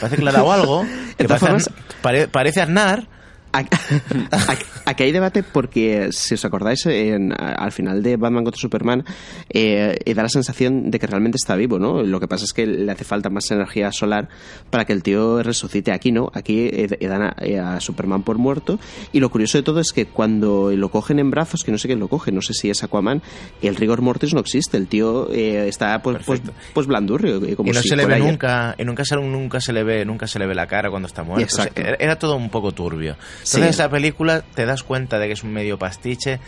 parece 0.00 0.16
que 0.16 0.22
le 0.22 0.30
ha 0.30 0.34
dado 0.34 0.52
algo, 0.52 0.86
que 1.18 1.28
parece, 1.28 2.28
parece 2.28 2.60
Aznar, 2.62 3.06
Aquí 3.52 5.02
hay 5.02 5.12
debate 5.12 5.42
porque, 5.42 6.08
si 6.10 6.34
os 6.34 6.44
acordáis, 6.44 6.86
al 6.86 7.72
final 7.72 8.02
de 8.02 8.16
Batman 8.16 8.44
contra 8.44 8.60
Superman, 8.60 9.04
eh, 9.50 10.12
da 10.14 10.22
la 10.22 10.28
sensación 10.28 10.90
de 10.90 10.98
que 10.98 11.06
realmente 11.06 11.36
está 11.36 11.54
vivo, 11.56 11.78
¿no? 11.78 12.02
Lo 12.02 12.18
que 12.18 12.28
pasa 12.28 12.44
es 12.44 12.52
que 12.52 12.66
le 12.66 12.90
hace 12.90 13.04
falta 13.04 13.30
más 13.30 13.50
energía 13.50 13.92
solar 13.92 14.28
para 14.70 14.84
que 14.84 14.92
el 14.92 15.02
tío 15.02 15.42
resucite. 15.42 15.92
Aquí 15.92 16.12
no, 16.12 16.30
aquí 16.32 16.68
eh, 16.72 16.88
dan 17.06 17.34
eh, 17.38 17.58
a, 17.58 17.80
Superman 17.80 18.22
por 18.22 18.38
muerto. 18.38 18.78
Y 19.12 19.20
lo 19.20 19.30
curioso 19.30 19.58
de 19.58 19.62
todo 19.62 19.80
es 19.80 19.92
que 19.92 20.06
cuando 20.06 20.70
lo 20.72 20.90
cogen 20.90 21.18
en 21.18 21.30
brazos, 21.30 21.62
que 21.62 21.72
no 21.72 21.78
sé 21.78 21.88
quién 21.88 22.00
lo 22.00 22.08
coge, 22.08 22.32
no 22.32 22.40
sé 22.40 22.54
si 22.54 22.70
es 22.70 22.82
Aquaman, 22.82 23.22
el 23.60 23.76
rigor 23.76 24.00
mortis 24.00 24.34
no 24.34 24.40
existe. 24.40 24.76
El 24.76 24.88
tío 24.88 25.30
está 25.30 26.00
pues, 26.02 26.18
pues, 26.24 26.40
pues, 26.72 26.86
blandurrio. 26.86 27.40
Como 27.56 27.70
y 27.70 27.72
no 27.72 27.82
se 27.82 27.96
le 27.96 28.06
ve 28.06 28.18
nunca, 28.18 28.74
y 28.78 28.84
nunca 28.84 29.02
nunca 29.20 29.60
se 29.60 29.72
le 29.72 29.84
ve, 29.84 30.04
nunca 30.04 30.26
se 30.26 30.38
le 30.38 30.46
ve 30.46 30.54
la 30.54 30.66
cara 30.66 30.90
cuando 30.90 31.06
está 31.06 31.22
muerto. 31.22 31.56
era 31.74 32.18
todo 32.18 32.36
un 32.36 32.48
poco 32.48 32.72
turbio. 32.72 33.16
Entonces 33.44 33.70
esa 33.70 33.88
película 33.88 34.42
te 34.54 34.66
das 34.66 34.82
cuenta 34.82 35.18
de 35.18 35.26
que 35.26 35.32
es 35.32 35.42
un 35.42 35.52
medio 35.52 35.78
pastiche 35.78 36.40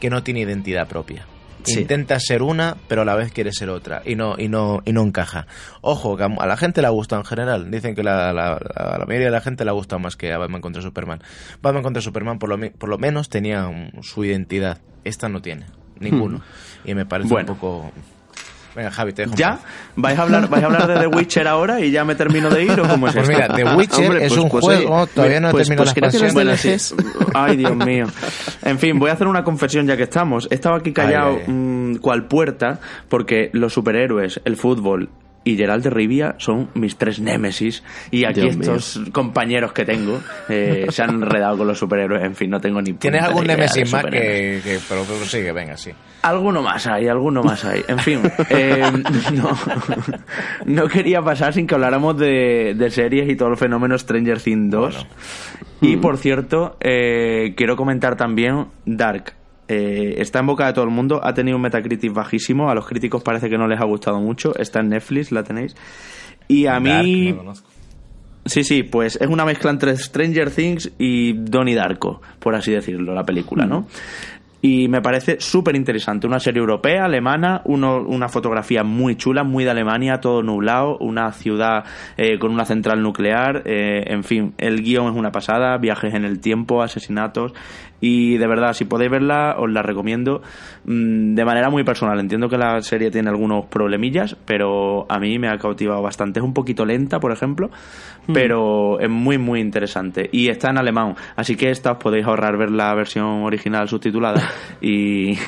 que 0.00 0.10
no 0.10 0.22
tiene 0.22 0.40
identidad 0.40 0.86
propia. 0.88 1.26
Intenta 1.66 2.18
ser 2.18 2.42
una, 2.42 2.76
pero 2.88 3.02
a 3.02 3.04
la 3.04 3.14
vez 3.14 3.32
quiere 3.32 3.52
ser 3.52 3.70
otra 3.70 4.02
y 4.04 4.16
no 4.16 4.34
y 4.36 4.48
no 4.48 4.82
y 4.84 4.92
no 4.92 5.02
encaja. 5.02 5.46
Ojo, 5.80 6.16
que 6.16 6.24
a 6.24 6.46
la 6.46 6.56
gente 6.56 6.82
le 6.82 6.88
gusta 6.88 7.16
en 7.16 7.24
general. 7.24 7.70
Dicen 7.70 7.94
que 7.94 8.02
la, 8.02 8.32
la, 8.32 8.58
la 8.98 9.04
mayoría 9.06 9.26
de 9.26 9.30
la 9.30 9.40
gente 9.40 9.64
le 9.64 9.70
ha 9.70 9.74
gustado 9.74 10.00
más 10.00 10.16
que 10.16 10.32
a 10.32 10.38
Batman 10.38 10.60
contra 10.60 10.82
Superman. 10.82 11.22
Batman 11.62 11.82
contra 11.82 12.02
Superman 12.02 12.38
por 12.38 12.48
lo, 12.48 12.72
por 12.72 12.88
lo 12.88 12.98
menos 12.98 13.28
tenía 13.28 13.70
su 14.02 14.24
identidad. 14.24 14.78
Esta 15.04 15.28
no 15.28 15.40
tiene 15.40 15.66
ninguno 16.00 16.38
hmm. 16.38 16.88
y 16.88 16.94
me 16.94 17.06
parece 17.06 17.34
un 17.34 17.46
poco 17.46 17.92
Venga, 18.74 18.90
Javi, 18.90 19.12
te 19.12 19.22
dejo. 19.22 19.34
¿Ya? 19.36 19.58
¿Vais 19.96 20.18
a, 20.18 20.22
hablar, 20.22 20.48
¿Vais 20.48 20.62
a 20.62 20.66
hablar 20.66 20.86
de 20.86 21.00
The 21.00 21.06
Witcher 21.06 21.46
ahora 21.46 21.80
y 21.80 21.90
ya 21.90 22.04
me 22.04 22.14
termino 22.14 22.48
de 22.48 22.64
ir 22.64 22.80
o 22.80 22.88
cómo 22.88 23.08
es 23.08 23.14
Pues 23.14 23.28
mira, 23.28 23.48
The 23.48 23.64
Witcher 23.76 24.16
es 24.16 24.28
pues, 24.32 24.40
un 24.40 24.48
pues, 24.48 24.64
juego, 24.64 25.06
todavía 25.08 25.40
no 25.40 25.48
he 25.48 25.52
pues, 25.52 25.68
terminado 25.68 25.84
las 25.84 26.14
expansiones. 26.14 26.94
Ay, 27.34 27.56
Dios 27.56 27.76
mío. 27.76 28.06
En 28.62 28.78
fin, 28.78 28.98
voy 28.98 29.10
a 29.10 29.12
hacer 29.12 29.26
una 29.26 29.44
confesión 29.44 29.86
ya 29.86 29.96
que 29.96 30.04
estamos. 30.04 30.48
He 30.50 30.54
estado 30.54 30.76
aquí 30.76 30.92
callado 30.92 31.38
mm, 31.46 31.96
cual 31.96 32.26
puerta 32.26 32.80
porque 33.08 33.50
los 33.52 33.72
superhéroes, 33.72 34.40
el 34.44 34.56
fútbol 34.56 35.10
y 35.44 35.56
Gerald 35.56 35.84
de 35.84 35.90
Rivia 35.90 36.34
son 36.38 36.70
mis 36.74 36.96
tres 36.96 37.20
némesis. 37.20 37.82
Y 38.10 38.24
aquí 38.24 38.46
estos 38.46 39.00
compañeros 39.12 39.72
que 39.72 39.84
tengo 39.84 40.20
eh, 40.48 40.86
se 40.90 41.02
han 41.02 41.10
enredado 41.10 41.58
con 41.58 41.66
los 41.66 41.78
superhéroes 41.78 42.24
en 42.24 42.34
fin 42.34 42.50
no 42.50 42.60
tengo 42.60 42.80
ni 42.80 42.92
tienes 42.94 43.22
algún 43.22 43.46
némesis 43.46 43.90
más 43.92 44.04
que, 44.04 44.60
que 44.62 44.78
pero, 44.88 45.04
sigue 45.24 45.52
venga 45.52 45.76
sí. 45.76 45.90
Alguno 46.22 46.62
más 46.62 46.86
hay 46.86 47.08
alguno 47.08 47.42
más 47.42 47.64
hay. 47.64 47.82
En 47.88 47.98
fin 47.98 48.20
eh, 48.50 48.82
no, 49.32 49.58
no 50.66 50.88
quería 50.88 51.20
pasar 51.22 51.52
sin 51.52 51.66
que 51.66 51.74
habláramos 51.74 52.16
de, 52.18 52.74
de 52.76 52.90
series 52.90 53.28
y 53.28 53.36
todo 53.36 53.50
el 53.50 53.56
fenómeno 53.56 53.98
Stranger 53.98 54.40
Things 54.40 54.70
2 54.70 55.06
y 55.80 55.96
por 55.96 56.16
cierto 56.18 56.76
eh, 56.80 57.54
quiero 57.56 57.76
comentar 57.76 58.16
también 58.16 58.66
Dark 58.84 59.34
eh, 59.72 60.20
está 60.20 60.40
en 60.40 60.46
boca 60.46 60.66
de 60.66 60.72
todo 60.72 60.84
el 60.84 60.90
mundo, 60.90 61.20
ha 61.22 61.32
tenido 61.32 61.56
un 61.56 61.62
Metacritic 61.62 62.12
bajísimo, 62.12 62.70
a 62.70 62.74
los 62.74 62.86
críticos 62.86 63.22
parece 63.22 63.48
que 63.48 63.56
no 63.56 63.66
les 63.66 63.80
ha 63.80 63.84
gustado 63.84 64.20
mucho, 64.20 64.54
está 64.56 64.80
en 64.80 64.90
Netflix, 64.90 65.32
la 65.32 65.42
tenéis. 65.42 65.74
Y 66.48 66.66
a 66.66 66.78
mí... 66.78 67.34
Sí, 68.44 68.64
sí, 68.64 68.82
pues 68.82 69.16
es 69.20 69.28
una 69.28 69.44
mezcla 69.44 69.70
entre 69.70 69.96
Stranger 69.96 70.50
Things 70.50 70.90
y 70.98 71.32
Donnie 71.32 71.76
Darko, 71.76 72.20
por 72.40 72.56
así 72.56 72.72
decirlo, 72.72 73.14
la 73.14 73.22
película, 73.22 73.66
¿no? 73.66 73.82
Mm. 73.82 73.86
Y 74.64 74.86
me 74.86 75.02
parece 75.02 75.40
súper 75.40 75.74
interesante. 75.74 76.28
Una 76.28 76.38
serie 76.38 76.60
europea, 76.60 77.06
alemana, 77.06 77.62
una 77.64 78.28
fotografía 78.28 78.84
muy 78.84 79.16
chula, 79.16 79.42
muy 79.42 79.64
de 79.64 79.70
Alemania, 79.70 80.20
todo 80.20 80.40
nublado, 80.44 80.98
una 80.98 81.32
ciudad 81.32 81.84
eh, 82.16 82.38
con 82.38 82.52
una 82.52 82.64
central 82.64 83.02
nuclear, 83.02 83.64
eh, 83.66 84.04
en 84.06 84.22
fin, 84.22 84.54
el 84.58 84.82
guion 84.82 85.10
es 85.12 85.18
una 85.18 85.32
pasada, 85.32 85.76
viajes 85.78 86.14
en 86.14 86.24
el 86.24 86.38
tiempo, 86.38 86.80
asesinatos. 86.80 87.52
Y 88.04 88.36
de 88.36 88.48
verdad, 88.48 88.72
si 88.74 88.84
podéis 88.84 89.12
verla, 89.12 89.54
os 89.56 89.70
la 89.70 89.80
recomiendo 89.80 90.42
mm, 90.84 91.36
de 91.36 91.44
manera 91.44 91.70
muy 91.70 91.84
personal. 91.84 92.18
Entiendo 92.18 92.48
que 92.48 92.58
la 92.58 92.82
serie 92.82 93.12
tiene 93.12 93.30
algunos 93.30 93.66
problemillas, 93.66 94.36
pero 94.44 95.06
a 95.08 95.20
mí 95.20 95.38
me 95.38 95.48
ha 95.48 95.56
cautivado 95.56 96.02
bastante. 96.02 96.40
Es 96.40 96.44
un 96.44 96.52
poquito 96.52 96.84
lenta, 96.84 97.20
por 97.20 97.30
ejemplo, 97.30 97.70
hmm. 98.26 98.32
pero 98.32 98.98
es 98.98 99.08
muy, 99.08 99.38
muy 99.38 99.60
interesante. 99.60 100.28
Y 100.32 100.48
está 100.48 100.70
en 100.70 100.78
alemán, 100.78 101.14
así 101.36 101.54
que 101.54 101.70
esta 101.70 101.92
os 101.92 101.98
podéis 101.98 102.26
ahorrar 102.26 102.56
ver 102.56 102.72
la 102.72 102.92
versión 102.92 103.44
original 103.44 103.88
subtitulada 103.88 104.50
y, 104.80 105.38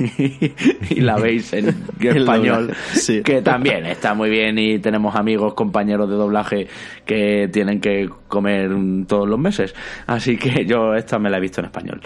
y 0.91 1.01
la 1.01 1.17
veis 1.17 1.53
en 1.55 1.71
español, 2.01 2.73
que 3.25 3.43
también 3.43 3.85
está 3.87 4.15
muy 4.15 4.31
bien. 4.31 4.57
Y 4.59 4.79
tenemos 4.79 5.17
amigos, 5.17 5.55
compañeros 5.55 6.09
de 6.09 6.15
doblaje 6.15 6.69
que 7.05 7.49
tienen 7.53 7.81
que 7.81 8.09
comer 8.29 8.71
todos 9.09 9.29
los 9.29 9.41
meses. 9.41 9.75
Así 10.07 10.37
que 10.37 10.65
yo 10.65 10.95
esta 10.95 11.19
me 11.19 11.31
la 11.31 11.39
he 11.39 11.41
visto 11.41 11.61
en 11.61 11.67
español. 11.67 12.01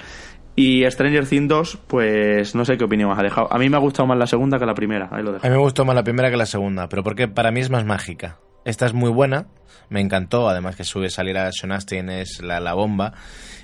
Y 0.58 0.84
Stranger 0.90 1.24
Things 1.24 1.46
2, 1.46 1.78
pues 1.86 2.56
no 2.56 2.64
sé 2.64 2.76
qué 2.76 2.82
opinión 2.82 3.12
has 3.12 3.22
dejado. 3.22 3.46
A 3.52 3.58
mí 3.58 3.68
me 3.68 3.76
ha 3.76 3.78
gustado 3.78 4.08
más 4.08 4.18
la 4.18 4.26
segunda 4.26 4.58
que 4.58 4.66
la 4.66 4.74
primera. 4.74 5.08
A 5.08 5.18
mí 5.18 5.50
me 5.50 5.56
gustó 5.56 5.84
más 5.84 5.94
la 5.94 6.02
primera 6.02 6.32
que 6.32 6.36
la 6.36 6.46
segunda, 6.46 6.88
pero 6.88 7.04
porque 7.04 7.28
para 7.28 7.52
mí 7.52 7.60
es 7.60 7.70
más 7.70 7.84
mágica. 7.84 8.40
Esta 8.64 8.84
es 8.84 8.92
muy 8.92 9.08
buena, 9.08 9.46
me 9.88 10.00
encantó, 10.00 10.48
además 10.48 10.74
que 10.74 10.82
sube 10.82 11.10
salir 11.10 11.38
a 11.38 11.52
Sean 11.52 11.70
Astin 11.70 12.10
es 12.10 12.42
la, 12.42 12.58
la 12.58 12.74
bomba 12.74 13.12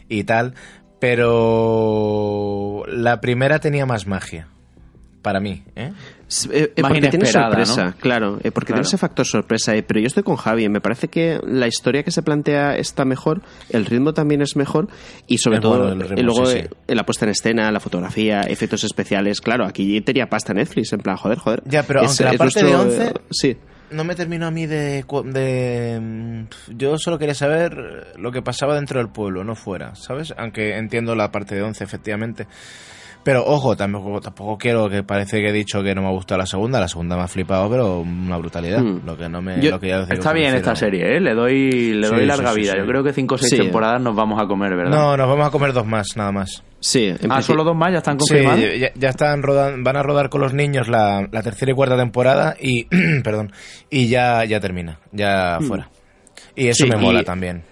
y 0.09 0.23
tal, 0.23 0.55
pero 1.01 2.85
la 2.87 3.21
primera 3.21 3.59
tenía 3.59 3.87
más 3.87 4.07
magia 4.07 4.47
para 5.21 5.41
mí. 5.41 5.65
¿eh? 5.75 5.91
Eh, 6.51 6.73
eh, 6.75 6.83
porque 6.83 7.09
tiene 7.09 7.27
sorpresa, 7.27 7.95
claro, 8.01 8.39
porque 8.55 8.73
tiene 8.73 8.83
ese 8.83 8.97
factor 8.97 9.27
sorpresa. 9.27 9.73
pero 9.87 10.01
yo 10.01 10.07
estoy 10.07 10.23
con 10.23 10.37
Javi, 10.37 10.69
me 10.69 10.81
parece 10.81 11.09
que 11.09 11.39
la 11.47 11.67
historia 11.67 12.03
que 12.03 12.11
se 12.11 12.23
plantea 12.23 12.77
está 12.77 13.05
mejor, 13.05 13.43
el 13.69 13.85
ritmo 13.85 14.15
también 14.15 14.41
es 14.41 14.57
mejor 14.57 14.89
y 15.27 15.39
sobre 15.39 15.61
todo 15.61 15.95
luego 15.95 16.45
la 16.87 17.05
puesta 17.05 17.27
en 17.27 17.31
escena, 17.31 17.71
la 17.71 17.81
fotografía, 17.81 18.43
efectos 18.43 18.85
especiales. 18.85 19.41
Claro, 19.41 19.67
aquí 19.67 20.01
tenía 20.01 20.27
pasta 20.27 20.55
Netflix, 20.55 20.93
en 20.93 21.01
plan, 21.01 21.17
joder, 21.17 21.39
joder. 21.39 21.63
Ya, 21.67 21.83
pero 21.83 22.01
aunque 22.01 22.25
la 22.25 22.33
parte 22.35 22.65
de 22.65 22.75
11 22.75 23.13
sí. 23.31 23.57
no 23.91 24.05
me 24.05 24.15
terminó 24.15 24.47
a 24.47 24.51
mí 24.51 24.67
de, 24.67 25.05
de... 25.27 26.01
Mm, 26.01 26.45
yo 26.77 26.99
solo 26.99 27.19
quería 27.19 27.35
saber 27.35 28.15
lo 28.17 28.33
que 28.33 28.43
pasaba 28.43 28.75
dentro 28.75 28.99
del 28.99 29.11
pueblo, 29.11 29.45
no 29.45 29.55
fuera, 29.55 29.95
¿sabes? 29.95 30.33
Aunque 30.37 30.77
entiendo 30.77 31.15
la 31.15 31.31
parte 31.31 31.55
de 31.55 31.63
11, 31.63 31.85
efectivamente. 31.85 32.47
Pero 33.25 33.43
ojo, 33.43 33.75
tampoco, 33.75 34.21
tampoco 34.21 34.59
quiero 34.59 34.91
que 34.91 35.03
parece 35.03 35.41
que 35.41 35.49
he 35.49 35.53
dicho 35.53 35.83
que 35.83 35.95
no 35.95 36.03
me 36.03 36.09
ha 36.09 36.11
gustado 36.11 36.39
la 36.39 36.47
segunda. 36.47 36.79
La 36.79 36.89
segunda 36.89 37.17
me 37.17 37.23
ha 37.23 37.29
flipado, 37.29 37.71
pero 37.71 38.01
una 38.01 38.37
brutalidad. 38.37 38.81
Hmm. 38.81 39.01
Lo 39.07 39.17
que 39.17 39.29
no 39.31 39.41
me. 39.41 39.57
lo 39.63 39.81
que 39.81 39.89
ya 39.89 40.03
está 40.03 40.35
bien 40.35 40.55
esta 40.55 40.77
serie, 40.77 41.17
¿eh? 41.17 41.21
Le 41.21 41.35
doy, 41.35 41.95
le 41.95 42.07
doy 42.07 42.27
larga 42.27 42.53
vida. 42.53 42.75
Yo 42.77 42.87
creo 42.87 43.03
que 43.03 43.15
cinco 43.15 43.37
o 43.37 43.39
seis 43.39 43.57
temporadas 43.57 44.01
nos 44.03 44.15
vamos 44.15 44.41
a 44.41 44.47
comer, 44.47 44.77
¿verdad? 44.77 44.95
No, 44.95 45.17
nos 45.17 45.27
vamos 45.27 45.47
a 45.47 45.51
comer 45.51 45.73
dos 45.73 45.87
más, 45.87 46.17
nada 46.17 46.33
más. 46.33 46.63
Sí, 46.81 47.15
ah, 47.31 47.41
solo 47.41 47.65
dos 47.65 47.75
más 47.75 47.93
ya 47.93 47.99
están 47.99 48.19
confirmados. 48.19 48.61
Sí, 48.61 48.85
ya, 48.95 49.09
están 49.09 49.43
rodando, 49.43 49.83
van 49.83 49.97
a 49.97 50.03
rodar 50.03 50.29
con 50.29 50.43
los 50.43 50.53
niños 50.53 50.89
la, 50.89 51.27
tercera 51.43 51.73
y 51.73 51.75
cuarta 51.75 51.97
temporada 51.97 52.57
y, 52.61 52.85
perdón, 53.25 53.53
y 53.89 54.09
ya, 54.09 54.45
ya 54.45 54.61
termina, 54.61 55.01
ya 55.13 55.59
hmm. 55.61 55.65
fuera. 55.65 55.89
Y 56.55 56.69
eso 56.69 56.87
me 56.87 56.97
mola 56.97 57.25
también. 57.25 57.63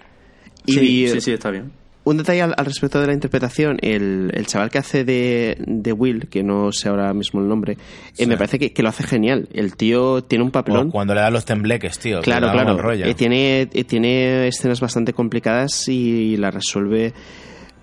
sí, 0.65 1.07
sí, 1.21 1.31
está 1.31 1.51
bien 1.51 1.82
un 2.03 2.17
detalle 2.17 2.41
al, 2.41 2.65
respecto 2.65 2.99
de 2.99 3.07
la 3.07 3.13
interpretación, 3.13 3.77
el, 3.81 4.31
el 4.33 4.45
chaval 4.45 4.69
que 4.69 4.77
hace 4.77 5.05
de, 5.05 5.57
de, 5.59 5.93
Will, 5.93 6.27
que 6.27 6.43
no 6.43 6.71
sé 6.71 6.89
ahora 6.89 7.13
mismo 7.13 7.41
el 7.41 7.47
nombre, 7.47 7.77
eh, 8.17 8.27
me 8.27 8.35
parece 8.35 8.59
que, 8.59 8.73
que, 8.73 8.83
lo 8.83 8.89
hace 8.89 9.03
genial. 9.03 9.47
El 9.53 9.75
tío 9.75 10.23
tiene 10.23 10.43
un 10.43 10.51
papelón. 10.51 10.91
cuando 10.91 11.13
le 11.13 11.21
da 11.21 11.29
los 11.29 11.45
tembleques, 11.45 11.99
tío. 11.99 12.21
Claro, 12.21 12.51
claro. 12.51 12.91
Eh, 12.93 13.13
tiene, 13.13 13.61
eh, 13.61 13.83
tiene 13.85 14.47
escenas 14.47 14.81
bastante 14.81 15.13
complicadas 15.13 15.87
y 15.87 16.37
la 16.37 16.51
resuelve 16.51 17.13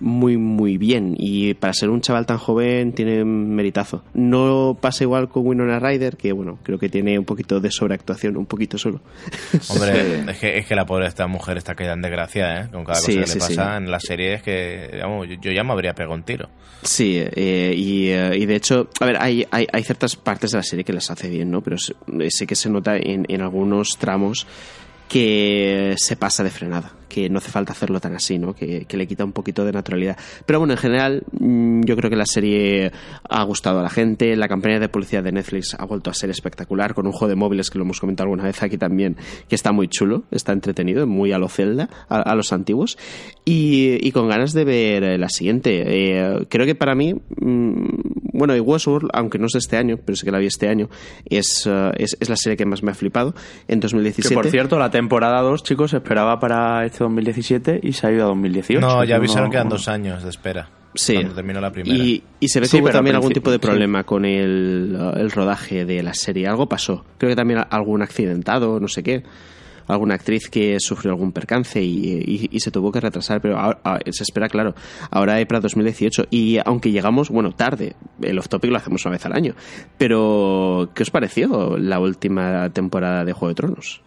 muy, 0.01 0.37
muy 0.37 0.77
bien. 0.77 1.15
Y 1.17 1.53
para 1.53 1.73
ser 1.73 1.89
un 1.89 2.01
chaval 2.01 2.25
tan 2.25 2.37
joven 2.37 2.93
tiene 2.93 3.23
meritazo. 3.23 4.03
No 4.13 4.77
pasa 4.79 5.03
igual 5.03 5.29
con 5.29 5.45
Winona 5.45 5.79
Ryder, 5.79 6.17
que 6.17 6.31
bueno, 6.31 6.59
creo 6.63 6.77
que 6.77 6.89
tiene 6.89 7.17
un 7.17 7.25
poquito 7.25 7.59
de 7.59 7.71
sobreactuación, 7.71 8.35
un 8.35 8.47
poquito 8.47 8.77
solo. 8.77 9.01
Hombre, 9.69 10.31
es, 10.31 10.37
que, 10.39 10.57
es 10.57 10.65
que 10.65 10.75
la 10.75 10.85
pobre 10.85 11.07
esta 11.07 11.27
mujer 11.27 11.57
está 11.57 11.75
quedando 11.75 12.07
en 12.07 12.11
desgracia, 12.11 12.61
¿eh? 12.61 12.69
Con 12.71 12.83
cada 12.83 12.99
cosa 12.99 13.11
que 13.11 13.19
le 13.19 13.35
pasa 13.35 13.77
en 13.77 13.91
la 13.91 13.99
serie 13.99 14.33
es 14.33 14.43
que, 14.43 14.89
digamos, 14.93 15.27
yo, 15.41 15.51
ya 15.51 15.63
me 15.63 15.71
habría 15.71 15.93
pegado 15.93 16.15
un 16.15 16.23
tiro. 16.23 16.49
Sí, 16.81 17.17
eh, 17.17 17.73
y, 17.75 18.09
eh, 18.09 18.37
y, 18.37 18.45
de 18.45 18.55
hecho, 18.55 18.89
a 18.99 19.05
ver, 19.05 19.17
hay, 19.21 19.45
hay, 19.51 19.67
hay, 19.71 19.83
ciertas 19.83 20.15
partes 20.15 20.51
de 20.51 20.57
la 20.57 20.63
serie 20.63 20.83
que 20.83 20.93
las 20.93 21.11
hace 21.11 21.29
bien, 21.29 21.51
¿no? 21.51 21.61
Pero 21.61 21.77
sé 21.77 22.47
que 22.47 22.55
se 22.55 22.69
nota 22.69 22.97
en, 22.97 23.25
en 23.29 23.41
algunos 23.41 23.97
tramos 23.99 24.47
que 25.07 25.93
se 25.97 26.15
pasa 26.15 26.43
de 26.43 26.49
frenada 26.49 26.93
que 27.11 27.29
no 27.29 27.39
hace 27.39 27.51
falta 27.51 27.73
hacerlo 27.73 27.99
tan 27.99 28.15
así, 28.15 28.39
¿no? 28.39 28.53
Que, 28.53 28.85
le 28.89 29.07
quita 29.07 29.25
un 29.25 29.33
poquito 29.33 29.65
de 29.65 29.73
naturalidad. 29.73 30.17
Pero 30.45 30.59
bueno, 30.59 30.73
en 30.73 30.77
general, 30.77 31.23
mm, 31.31 31.81
yo 31.83 31.97
creo 31.97 32.09
que 32.09 32.15
la 32.15 32.25
serie 32.25 32.91
ha 33.27 33.43
gustado 33.43 33.79
a 33.79 33.83
la 33.83 33.89
gente. 33.89 34.35
La 34.37 34.47
campaña 34.47 34.79
de 34.79 34.87
publicidad 34.87 35.21
de 35.21 35.33
Netflix 35.33 35.75
ha 35.77 35.85
vuelto 35.85 36.09
a 36.09 36.13
ser 36.13 36.29
espectacular, 36.29 36.93
con 36.93 37.07
un 37.07 37.11
juego 37.11 37.27
de 37.27 37.35
móviles 37.35 37.69
que 37.69 37.77
lo 37.77 37.83
hemos 37.83 37.99
comentado 37.99 38.27
alguna 38.27 38.43
vez 38.43 38.63
aquí 38.63 38.77
también, 38.77 39.17
que 39.49 39.55
está 39.55 39.73
muy 39.73 39.89
chulo, 39.89 40.23
está 40.31 40.53
entretenido, 40.53 41.05
muy 41.05 41.33
a 41.33 41.37
lo 41.37 41.49
Zelda, 41.49 41.89
a, 42.07 42.33
los 42.33 42.53
antiguos. 42.53 42.97
Y, 43.43 44.09
con 44.11 44.29
ganas 44.29 44.53
de 44.53 44.63
ver 44.63 45.03
eh, 45.03 45.17
la 45.17 45.29
siguiente. 45.29 45.83
Eh, 45.85 46.45
creo 46.49 46.65
que 46.65 46.75
para 46.75 46.95
mí, 46.95 47.13
mm, 47.13 47.85
bueno, 48.33 48.55
y 48.55 48.61
Westworld, 48.61 49.09
aunque 49.13 49.37
no 49.37 49.47
es 49.47 49.53
de 49.53 49.59
este 49.59 49.75
año, 49.75 49.97
pero 50.05 50.15
sé 50.15 50.25
que 50.25 50.31
la 50.31 50.39
vi 50.39 50.45
este 50.45 50.69
año, 50.69 50.89
es, 51.25 51.67
es, 51.97 52.17
es, 52.19 52.29
la 52.29 52.35
serie 52.37 52.55
que 52.55 52.65
más 52.65 52.83
me 52.83 52.91
ha 52.91 52.93
flipado 52.93 53.33
en 53.67 53.79
2017. 53.81 54.29
Que 54.29 54.35
por 54.35 54.47
cierto, 54.47 54.79
la 54.79 54.91
temporada 54.91 55.41
2, 55.41 55.63
chicos, 55.63 55.93
esperaba 55.93 56.39
para 56.39 56.85
este 56.85 57.00
2017 57.03 57.79
y 57.83 57.93
se 57.93 58.07
ha 58.07 58.11
ido 58.11 58.25
a 58.25 58.27
2018. 58.27 58.79
No, 58.79 59.03
ya 59.03 59.15
avisaron 59.15 59.49
que 59.49 59.55
quedan 59.55 59.69
dos 59.69 59.87
años 59.87 60.23
de 60.23 60.29
espera. 60.29 60.69
Sí. 60.93 61.13
Cuando 61.15 61.35
terminó 61.35 61.61
la 61.61 61.71
primera. 61.71 61.95
Y, 61.95 62.23
se 62.47 62.59
ve 62.59 62.67
que 62.67 62.81
hubo 62.81 62.89
también 62.89 63.15
algún 63.15 63.31
tipo 63.31 63.51
de 63.51 63.59
problema 63.59 64.03
con 64.03 64.25
el, 64.25 64.97
el, 65.15 65.31
rodaje 65.31 65.85
de 65.85 66.03
la 66.03 66.13
serie. 66.13 66.47
Algo 66.47 66.67
pasó. 66.67 67.05
Creo 67.17 67.29
que 67.29 67.35
también 67.35 67.61
algún 67.69 68.01
accidentado, 68.01 68.79
no 68.79 68.87
sé 68.87 69.03
qué. 69.03 69.23
Alguna 69.87 70.15
actriz 70.15 70.49
que 70.49 70.77
sufrió 70.79 71.11
algún 71.11 71.31
percance 71.31 71.81
y, 71.81 72.49
y, 72.51 72.59
se 72.59 72.71
tuvo 72.71 72.91
que 72.91 73.01
retrasar, 73.01 73.41
pero 73.41 73.57
ahora, 73.57 73.99
se 74.09 74.23
espera, 74.23 74.47
claro, 74.47 74.73
ahora 75.09 75.35
hay 75.35 75.45
para 75.45 75.59
2018. 75.59 76.27
Y 76.29 76.59
aunque 76.63 76.91
llegamos, 76.91 77.29
bueno, 77.29 77.51
tarde, 77.51 77.95
el 78.21 78.37
off 78.39 78.47
topic 78.47 78.71
lo 78.71 78.77
hacemos 78.77 79.03
una 79.05 79.13
vez 79.13 79.25
al 79.25 79.33
año. 79.33 79.53
Pero, 79.97 80.91
¿qué 80.93 81.03
os 81.03 81.09
pareció 81.09 81.77
la 81.77 81.99
última 81.99 82.69
temporada 82.69 83.25
de 83.25 83.33
Juego 83.33 83.49
de 83.49 83.55
Tronos? 83.55 84.01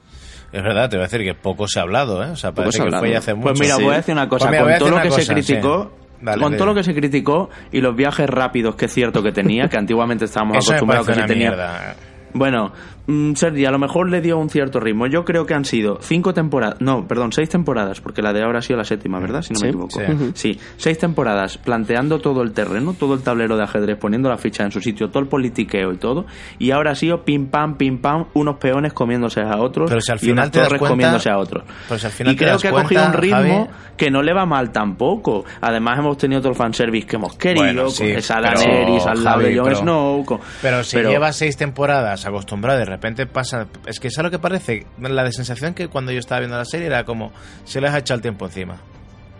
Es 0.55 0.63
verdad, 0.63 0.89
te 0.89 0.97
voy 0.97 1.03
a 1.03 1.09
decir 1.09 1.23
que 1.25 1.35
poco 1.35 1.67
se 1.67 1.81
ha 1.81 1.83
hablado, 1.83 2.23
¿eh? 2.23 2.31
O 2.31 2.37
sea, 2.37 2.53
parece 2.53 2.81
que 2.81 2.91
fue 2.97 3.17
hace 3.17 3.35
mucho. 3.35 3.49
Pues 3.49 3.61
mira, 3.61 3.75
voy 3.77 3.95
a 3.95 3.97
decir 3.97 4.15
una 4.15 4.29
cosa. 4.29 4.49
Pues 4.49 4.61
con 4.61 4.79
todo 4.79 4.91
lo 4.91 5.03
que 5.03 5.11
se 5.11 5.27
criticó, 5.33 5.93
con 6.41 6.57
todo 6.57 6.67
lo 6.67 6.75
que 6.75 6.85
se 6.85 6.95
criticó 6.95 7.51
y 7.73 7.81
los 7.81 7.97
viajes 7.97 8.31
rápidos 8.31 8.77
que 8.77 8.85
es 8.85 8.93
cierto 8.93 9.21
que 9.21 9.33
tenía, 9.33 9.69
que 9.69 9.77
antiguamente 9.77 10.27
estábamos 10.27 10.59
acostumbrados 10.59 11.09
que 11.09 11.15
se 11.15 11.23
tenía. 11.25 11.97
Bueno, 12.35 12.69
Mm, 12.69 12.94
Sergi, 13.07 13.67
a 13.67 13.71
lo 13.71 13.79
mejor 13.79 14.11
le 14.11 14.21
dio 14.21 14.39
un 14.39 14.49
cierto 14.49 14.81
ritmo. 14.81 15.07
Yo 15.07 15.25
creo 15.25 15.47
que 15.47 15.55
han 15.55 15.65
sido 15.65 15.99
cinco 16.01 16.33
temporadas, 16.33 16.81
no, 16.81 17.07
perdón, 17.07 17.33
seis 17.33 17.49
temporadas, 17.49 18.01
porque 18.01 18.23
la 18.23 18.33
de 18.33 18.43
ahora 18.43 18.61
ha 18.61 18.63
sido 18.63 18.79
la 18.79 18.85
séptima, 18.85 19.21
¿verdad? 19.21 19.43
Si 19.43 19.53
no 19.53 19.61
me 19.61 19.69
equivoco. 19.69 20.01
Sí. 20.35 20.59
seis 20.77 20.99
temporadas, 20.99 21.59
planteando 21.59 22.21
todo 22.21 22.43
el 22.43 22.53
terreno, 22.53 22.95
todo 22.95 23.15
el 23.15 23.23
tablero 23.23 23.57
de 23.57 23.65
ajedrez, 23.65 23.99
poniendo 23.99 24.29
la 24.29 24.39
ficha 24.39 24.65
en 24.65 24.73
su 24.73 24.81
sitio, 24.81 25.09
todo 25.09 25.23
el 25.23 25.29
politiqueo 25.29 25.93
y 25.93 25.97
todo. 25.97 26.27
Y 26.59 26.71
ahora 26.71 26.93
ha 26.93 26.95
sido 26.95 27.25
pim 27.25 27.47
pam, 27.47 27.77
pim 27.77 27.99
pam, 27.99 28.27
unos 28.35 28.57
peones 28.57 28.93
comiéndose 28.93 29.41
a 29.41 29.59
otros 29.59 29.89
pero 29.89 30.01
si 30.01 30.13
al 30.13 30.19
final 30.19 30.51
y 30.53 30.59
unas 30.59 30.79
comiéndose 30.79 31.31
a 31.31 31.39
otros. 31.39 31.65
Pero 31.89 31.99
si 31.99 32.07
al 32.07 32.13
final 32.13 32.33
y 32.33 32.37
creo 32.37 32.59
que 32.59 32.69
ha 32.69 32.73
cogido 32.73 33.07
un 33.07 33.13
ritmo 33.13 33.69
que 33.97 34.11
no 34.11 34.23
le 34.23 34.33
va 34.33 34.47
mal 34.47 34.71
tampoco. 34.71 35.45
Además 35.61 35.99
hemos 35.99 36.17
tenido 36.17 36.41
todo 36.41 36.51
el 36.51 36.57
fanservice 36.57 37.07
que 37.07 37.17
hemos 37.17 37.37
querido, 37.37 37.87
con 37.87 38.07
esa 38.07 38.41
Daenerys 38.41 39.07
al 39.07 39.23
lado 39.23 39.41
de 39.41 39.57
Jon 39.57 39.77
Snow. 39.77 40.41
pero 40.61 40.83
si 40.83 40.99
lleva 40.99 41.33
seis 41.33 41.57
temporadas 41.57 42.27
acostumbrado 42.27 42.79
de 42.79 42.85
repente 42.95 43.27
pasa. 43.27 43.67
Es 43.87 44.01
que 44.01 44.09
es 44.09 44.17
lo 44.19 44.31
que 44.31 44.39
parece. 44.39 44.87
La 44.99 45.25
de 45.25 45.33
sensación 45.33 45.75
que 45.75 45.89
cuando 45.89 46.13
yo 46.13 46.19
estaba 46.19 46.41
viendo 46.41 46.57
la 46.57 46.65
serie 46.65 46.87
era 46.87 47.05
como 47.05 47.33
se 47.65 47.81
les 47.81 47.93
ha 47.93 47.99
echado 47.99 48.17
el 48.17 48.23
tiempo 48.23 48.47
encima. 48.47 48.77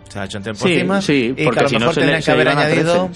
Se 0.09 0.15
les 0.15 0.17
ha 0.17 0.25
echado 0.25 0.37
el 0.37 0.43
tiempo 0.43 0.67
encima. 0.67 1.01
Sí, 1.01 1.33
y 1.35 1.43
porque 1.43 1.59
a 1.59 1.63
lo 1.63 1.69
si 1.69 1.75
mejor 1.75 1.87
no 1.87 1.93
tendrían 1.93 2.21
que 2.21 2.31
haber 2.31 2.49
añadido. 2.49 3.09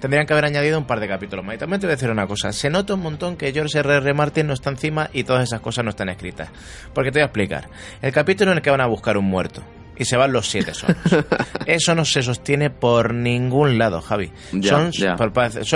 Tendrían 0.00 0.26
que 0.26 0.32
haber 0.32 0.44
añadido 0.44 0.78
un 0.78 0.86
par 0.86 1.00
de 1.00 1.08
capítulos 1.08 1.44
más. 1.44 1.56
Y 1.56 1.58
también 1.58 1.80
te 1.80 1.86
voy 1.86 1.92
a 1.92 1.96
decir 1.96 2.10
una 2.10 2.26
cosa. 2.26 2.52
Se 2.52 2.70
nota 2.70 2.94
un 2.94 3.00
montón 3.00 3.36
que 3.36 3.52
George 3.52 3.78
R. 3.78 3.96
R. 3.96 4.14
Martin 4.14 4.46
no 4.46 4.54
está 4.54 4.70
encima 4.70 5.10
y 5.12 5.24
todas 5.24 5.42
esas 5.42 5.60
cosas 5.60 5.84
no 5.84 5.90
están 5.90 6.08
escritas. 6.08 6.48
Porque 6.94 7.10
te 7.10 7.18
voy 7.18 7.22
a 7.22 7.26
explicar. 7.26 7.68
El 8.02 8.12
capítulo 8.12 8.52
en 8.52 8.58
el 8.58 8.62
que 8.62 8.70
van 8.70 8.80
a 8.80 8.86
buscar 8.86 9.16
un 9.16 9.24
muerto 9.24 9.62
y 9.98 10.04
se 10.04 10.16
van 10.16 10.32
los 10.32 10.48
siete 10.48 10.74
solos. 10.74 10.96
eso 11.66 11.94
no 11.94 12.04
se 12.04 12.22
sostiene 12.22 12.70
por 12.70 13.14
ningún 13.14 13.78
lado, 13.78 14.00
Javi. 14.00 14.30
Son, 14.62 14.90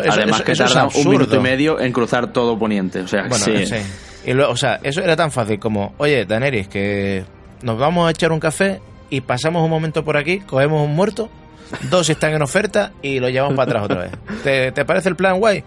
Además 0.08 0.42
que 0.42 0.54
tarda 0.54 0.88
un 0.94 1.08
minuto 1.08 1.36
y 1.36 1.40
medio 1.40 1.80
en 1.80 1.92
cruzar 1.92 2.32
todo 2.32 2.58
Poniente. 2.58 3.00
O 3.00 3.08
sea, 3.08 3.30
sí. 3.30 3.54
Y 4.24 4.32
luego, 4.32 4.52
o 4.52 4.56
sea, 4.56 4.80
eso 4.82 5.02
era 5.02 5.16
tan 5.16 5.30
fácil 5.30 5.58
como, 5.58 5.94
oye, 5.98 6.26
Daenerys, 6.26 6.68
que 6.68 7.24
nos 7.62 7.78
vamos 7.78 8.06
a 8.06 8.10
echar 8.10 8.32
un 8.32 8.40
café 8.40 8.80
y 9.08 9.20
pasamos 9.22 9.62
un 9.62 9.70
momento 9.70 10.04
por 10.04 10.16
aquí, 10.16 10.40
cogemos 10.40 10.84
un 10.84 10.94
muerto, 10.94 11.30
dos 11.90 12.08
están 12.10 12.32
en 12.32 12.42
oferta 12.42 12.92
y 13.02 13.18
lo 13.18 13.28
llevamos 13.28 13.56
para 13.56 13.70
atrás 13.70 13.84
otra 13.84 14.00
vez. 14.02 14.12
¿Te, 14.44 14.72
te 14.72 14.84
parece 14.84 15.08
el 15.08 15.16
plan 15.16 15.38
guay? 15.38 15.64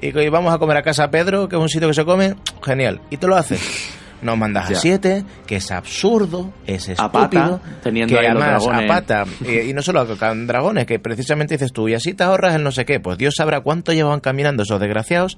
Y 0.00 0.28
vamos 0.28 0.52
a 0.52 0.58
comer 0.58 0.78
a 0.78 0.82
casa 0.82 1.10
Pedro, 1.10 1.48
que 1.48 1.56
es 1.56 1.62
un 1.62 1.68
sitio 1.68 1.88
que 1.88 1.94
se 1.94 2.04
come, 2.04 2.34
genial. 2.64 3.00
Y 3.10 3.18
tú 3.18 3.28
lo 3.28 3.36
haces 3.36 3.60
nos 4.22 4.38
mandas 4.38 4.70
a 4.70 4.74
siete, 4.76 5.24
que 5.46 5.56
es 5.56 5.70
absurdo, 5.70 6.52
es 6.66 6.88
estúpido, 6.88 7.60
teniendo 7.82 8.18
que 8.18 8.26
además 8.26 8.64
a 8.66 8.86
pata, 8.86 9.24
y, 9.40 9.72
no 9.72 9.82
solo 9.82 10.06
con 10.16 10.46
dragones, 10.46 10.86
que 10.86 10.98
precisamente 10.98 11.54
dices 11.54 11.72
tú, 11.72 11.88
y 11.88 11.94
así 11.94 12.14
te 12.14 12.22
ahorras 12.22 12.54
el 12.54 12.62
no 12.62 12.70
sé 12.70 12.84
qué, 12.84 13.00
pues 13.00 13.18
Dios 13.18 13.34
sabrá 13.36 13.60
cuánto 13.60 13.92
llevaban 13.92 14.20
caminando 14.20 14.62
esos 14.62 14.80
desgraciados 14.80 15.36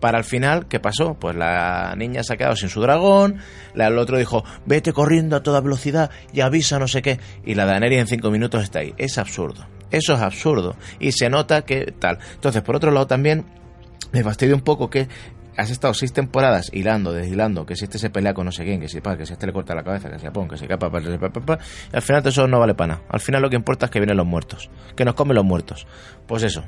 para 0.00 0.18
al 0.18 0.24
final, 0.24 0.66
¿qué 0.66 0.80
pasó? 0.80 1.14
Pues 1.14 1.36
la 1.36 1.94
niña 1.96 2.22
se 2.22 2.34
ha 2.34 2.36
quedado 2.36 2.56
sin 2.56 2.68
su 2.68 2.80
dragón, 2.80 3.38
el 3.74 3.98
otro 3.98 4.18
dijo, 4.18 4.44
vete 4.66 4.92
corriendo 4.92 5.36
a 5.36 5.42
toda 5.42 5.60
velocidad 5.60 6.10
y 6.32 6.40
avisa 6.40 6.78
no 6.78 6.88
sé 6.88 7.02
qué, 7.02 7.20
y 7.44 7.54
la 7.54 7.66
Daenerys 7.66 8.00
en 8.00 8.06
cinco 8.06 8.30
minutos 8.30 8.62
está 8.62 8.80
ahí. 8.80 8.94
Es 8.96 9.18
absurdo. 9.18 9.66
Eso 9.90 10.14
es 10.14 10.20
absurdo. 10.20 10.76
Y 10.98 11.12
se 11.12 11.28
nota 11.28 11.62
que 11.62 11.92
tal. 11.98 12.18
Entonces, 12.34 12.62
por 12.62 12.76
otro 12.76 12.90
lado 12.90 13.06
también, 13.06 13.44
me 14.12 14.22
fastidia 14.22 14.54
un 14.54 14.62
poco 14.62 14.88
que 14.88 15.08
has 15.56 15.70
estado 15.70 15.92
seis 15.94 16.12
temporadas 16.12 16.70
hilando, 16.72 17.12
deshilando, 17.12 17.66
que 17.66 17.76
si 17.76 17.84
este 17.84 17.98
se 17.98 18.08
pelea 18.08 18.32
con 18.32 18.46
no 18.46 18.52
sé 18.52 18.64
quién, 18.64 18.80
que 18.80 18.88
si, 18.88 19.00
pa, 19.00 19.16
que 19.16 19.26
si 19.26 19.34
este 19.34 19.46
le 19.46 19.52
corta 19.52 19.74
la 19.74 19.82
cabeza, 19.82 20.08
que 20.08 20.18
si 20.18 20.24
Japón, 20.24 20.48
que 20.48 20.56
si 20.56 20.66
capa, 20.66 20.90
pa, 20.90 21.00
pa, 21.00 21.58
y 21.92 21.96
al 21.96 22.02
final 22.02 22.26
eso 22.26 22.46
no 22.46 22.58
vale 22.58 22.74
para 22.74 22.94
nada. 22.94 23.06
Al 23.08 23.20
final 23.20 23.42
lo 23.42 23.50
que 23.50 23.56
importa 23.56 23.86
es 23.86 23.90
que 23.90 23.98
vienen 23.98 24.16
los 24.16 24.26
muertos, 24.26 24.70
que 24.96 25.04
nos 25.04 25.14
comen 25.14 25.34
los 25.34 25.44
muertos. 25.44 25.86
Pues 26.26 26.44
eso, 26.44 26.64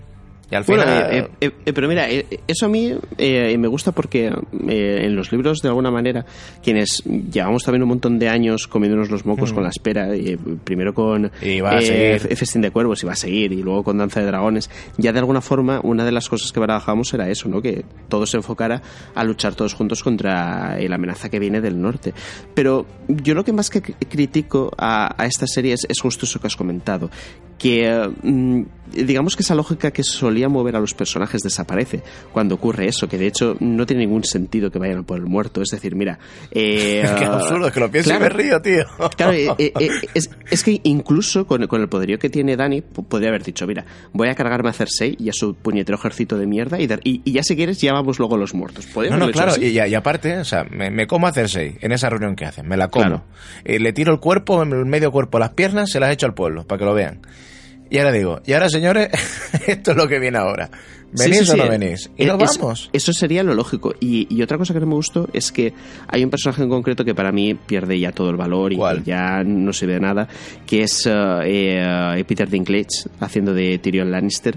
Y 0.52 0.54
al 0.54 0.64
final... 0.64 0.86
Eh, 1.10 1.28
eh, 1.40 1.50
eh, 1.64 1.72
pero 1.72 1.88
mira, 1.88 2.06
eso 2.46 2.66
a 2.66 2.68
mí 2.68 2.92
me 3.18 3.68
gusta 3.68 3.92
porque 3.92 4.30
en 4.68 5.16
los 5.16 5.32
libros, 5.32 5.62
de 5.62 5.68
alguna 5.68 5.90
manera, 5.90 6.26
quienes 6.62 7.02
llevamos 7.04 7.64
también 7.64 7.82
un 7.84 7.88
montón 7.88 8.18
de 8.18 8.28
años 8.28 8.68
comiéndonos 8.68 9.10
los 9.10 9.24
mocos 9.24 9.54
con 9.54 9.62
la 9.62 9.70
espera, 9.70 10.08
primero 10.62 10.92
con 10.92 11.30
Festín 11.40 12.60
de 12.60 12.70
Cuervos, 12.70 13.02
y 13.02 13.06
va 13.06 13.12
a 13.12 13.16
seguir, 13.16 13.52
y 13.52 13.62
luego 13.62 13.82
con 13.82 13.96
Danza 13.96 14.20
de 14.20 14.26
Dragones, 14.26 14.68
ya 14.98 15.14
de 15.14 15.20
alguna 15.20 15.40
forma, 15.40 15.80
una 15.82 16.04
de 16.04 16.12
las 16.12 16.28
cosas 16.28 16.52
que 16.52 16.60
barajábamos 16.60 17.14
era 17.14 17.30
eso, 17.30 17.48
¿no? 17.48 17.62
Que 17.62 17.86
todo 18.08 18.26
se 18.26 18.36
enfocara 18.36 18.82
a 19.14 19.24
luchar 19.24 19.54
todos 19.54 19.72
juntos 19.72 20.02
contra 20.02 20.78
la 20.78 20.94
amenaza 20.96 21.30
que 21.30 21.38
viene 21.38 21.62
del 21.62 21.80
norte. 21.80 22.12
Pero 22.52 22.84
yo 23.08 23.32
lo 23.32 23.42
que 23.42 23.54
más 23.54 23.70
que 23.70 23.80
critico 23.80 24.70
a, 24.76 25.14
a 25.16 25.24
esta 25.24 25.46
serie 25.46 25.72
es, 25.72 25.86
es 25.88 25.98
justo 25.98 26.26
eso 26.26 26.38
que 26.40 26.46
has 26.48 26.56
comentado, 26.56 27.08
que 27.62 28.10
mm, 28.22 28.62
digamos 28.92 29.36
que 29.36 29.42
esa 29.42 29.54
lógica 29.54 29.90
que 29.90 30.02
solía 30.02 30.48
mover 30.48 30.76
a 30.76 30.80
los 30.80 30.94
personajes 30.94 31.42
desaparece 31.42 32.02
cuando 32.32 32.56
ocurre 32.56 32.88
eso, 32.88 33.08
que 33.08 33.18
de 33.18 33.26
hecho 33.26 33.56
no 33.60 33.86
tiene 33.86 34.04
ningún 34.04 34.24
sentido 34.24 34.70
que 34.70 34.78
vayan 34.78 35.04
por 35.04 35.18
el 35.18 35.26
muerto. 35.26 35.62
Es 35.62 35.70
decir, 35.70 35.94
mira. 35.94 36.18
Eh, 36.50 37.02
Qué 37.18 37.24
absurdo, 37.24 37.70
que 37.70 37.80
lo 37.80 37.90
pienso 37.90 38.14
y 38.14 38.18
me 38.18 38.28
río, 38.28 38.60
tío. 38.60 38.84
Claro, 39.16 39.32
eh, 39.32 39.48
eh, 39.58 39.72
eh, 39.78 39.90
es, 40.14 40.30
es, 40.50 40.64
que 40.64 40.80
incluso 40.82 41.46
con, 41.46 41.66
con, 41.66 41.80
el 41.80 41.88
poderío 41.88 42.18
que 42.18 42.28
tiene 42.28 42.56
Dani, 42.56 42.80
podría 42.80 43.28
haber 43.28 43.42
dicho, 43.42 43.66
mira, 43.66 43.84
voy 44.12 44.28
a 44.28 44.34
cargarme 44.34 44.70
a 44.70 44.72
Cersei 44.72 45.16
y 45.18 45.28
a 45.28 45.32
su 45.32 45.54
puñetero 45.54 45.98
ejército 45.98 46.36
de 46.36 46.46
mierda 46.46 46.80
y, 46.80 46.88
y, 47.04 47.32
ya 47.32 47.42
si 47.42 47.56
quieres 47.56 47.80
ya 47.80 47.92
vamos 47.92 48.18
luego 48.18 48.36
los 48.36 48.54
muertos. 48.54 48.88
No, 49.10 49.16
no, 49.16 49.30
claro, 49.30 49.54
y, 49.60 49.78
y, 49.78 49.94
aparte, 49.94 50.38
o 50.38 50.44
sea, 50.44 50.64
me, 50.64 51.06
como 51.06 51.26
a 51.26 51.32
Cersei 51.32 51.76
en 51.80 51.92
esa 51.92 52.08
reunión 52.10 52.34
que 52.34 52.44
hacen, 52.44 52.68
me 52.68 52.76
la 52.76 52.88
como. 52.88 53.24
le 53.64 53.92
tiro 53.92 54.12
el 54.12 54.20
cuerpo, 54.20 54.62
el 54.62 54.86
medio 54.86 55.12
cuerpo, 55.12 55.38
las 55.38 55.50
piernas, 55.50 55.90
se 55.90 56.00
las 56.00 56.12
echo 56.12 56.26
al 56.26 56.34
pueblo, 56.34 56.64
para 56.66 56.78
que 56.78 56.84
lo 56.84 56.94
vean. 56.94 57.20
Y 57.92 57.98
ahora 57.98 58.12
digo, 58.12 58.40
y 58.46 58.54
ahora 58.54 58.70
señores, 58.70 59.10
esto 59.66 59.90
es 59.90 59.96
lo 59.98 60.08
que 60.08 60.18
viene 60.18 60.38
ahora. 60.38 60.70
¿Venís 61.12 61.50
o 61.50 61.56
no 61.58 61.68
venís? 61.68 62.10
Y 62.16 62.24
nos 62.24 62.38
vamos. 62.38 62.88
Eso 62.90 63.12
sería 63.12 63.42
lo 63.42 63.52
lógico. 63.52 63.94
Y, 64.00 64.40
otra 64.40 64.56
cosa 64.56 64.72
que 64.72 64.80
no 64.80 64.86
me 64.86 64.94
gustó 64.94 65.28
es 65.34 65.52
que 65.52 65.74
hay 66.08 66.24
un 66.24 66.30
personaje 66.30 66.62
en 66.62 66.70
concreto 66.70 67.04
que 67.04 67.14
para 67.14 67.32
mí 67.32 67.52
pierde 67.54 68.00
ya 68.00 68.10
todo 68.10 68.30
el 68.30 68.36
valor 68.36 68.72
y 68.72 68.78
ya 69.04 69.44
no 69.44 69.74
se 69.74 69.84
ve 69.84 70.00
nada, 70.00 70.26
que 70.64 70.84
es 70.84 71.04
eh, 71.04 71.10
eh, 71.44 72.24
Peter 72.26 72.48
Dinklage 72.48 73.10
haciendo 73.20 73.52
de 73.52 73.78
Tyrion 73.78 74.10
Lannister. 74.10 74.56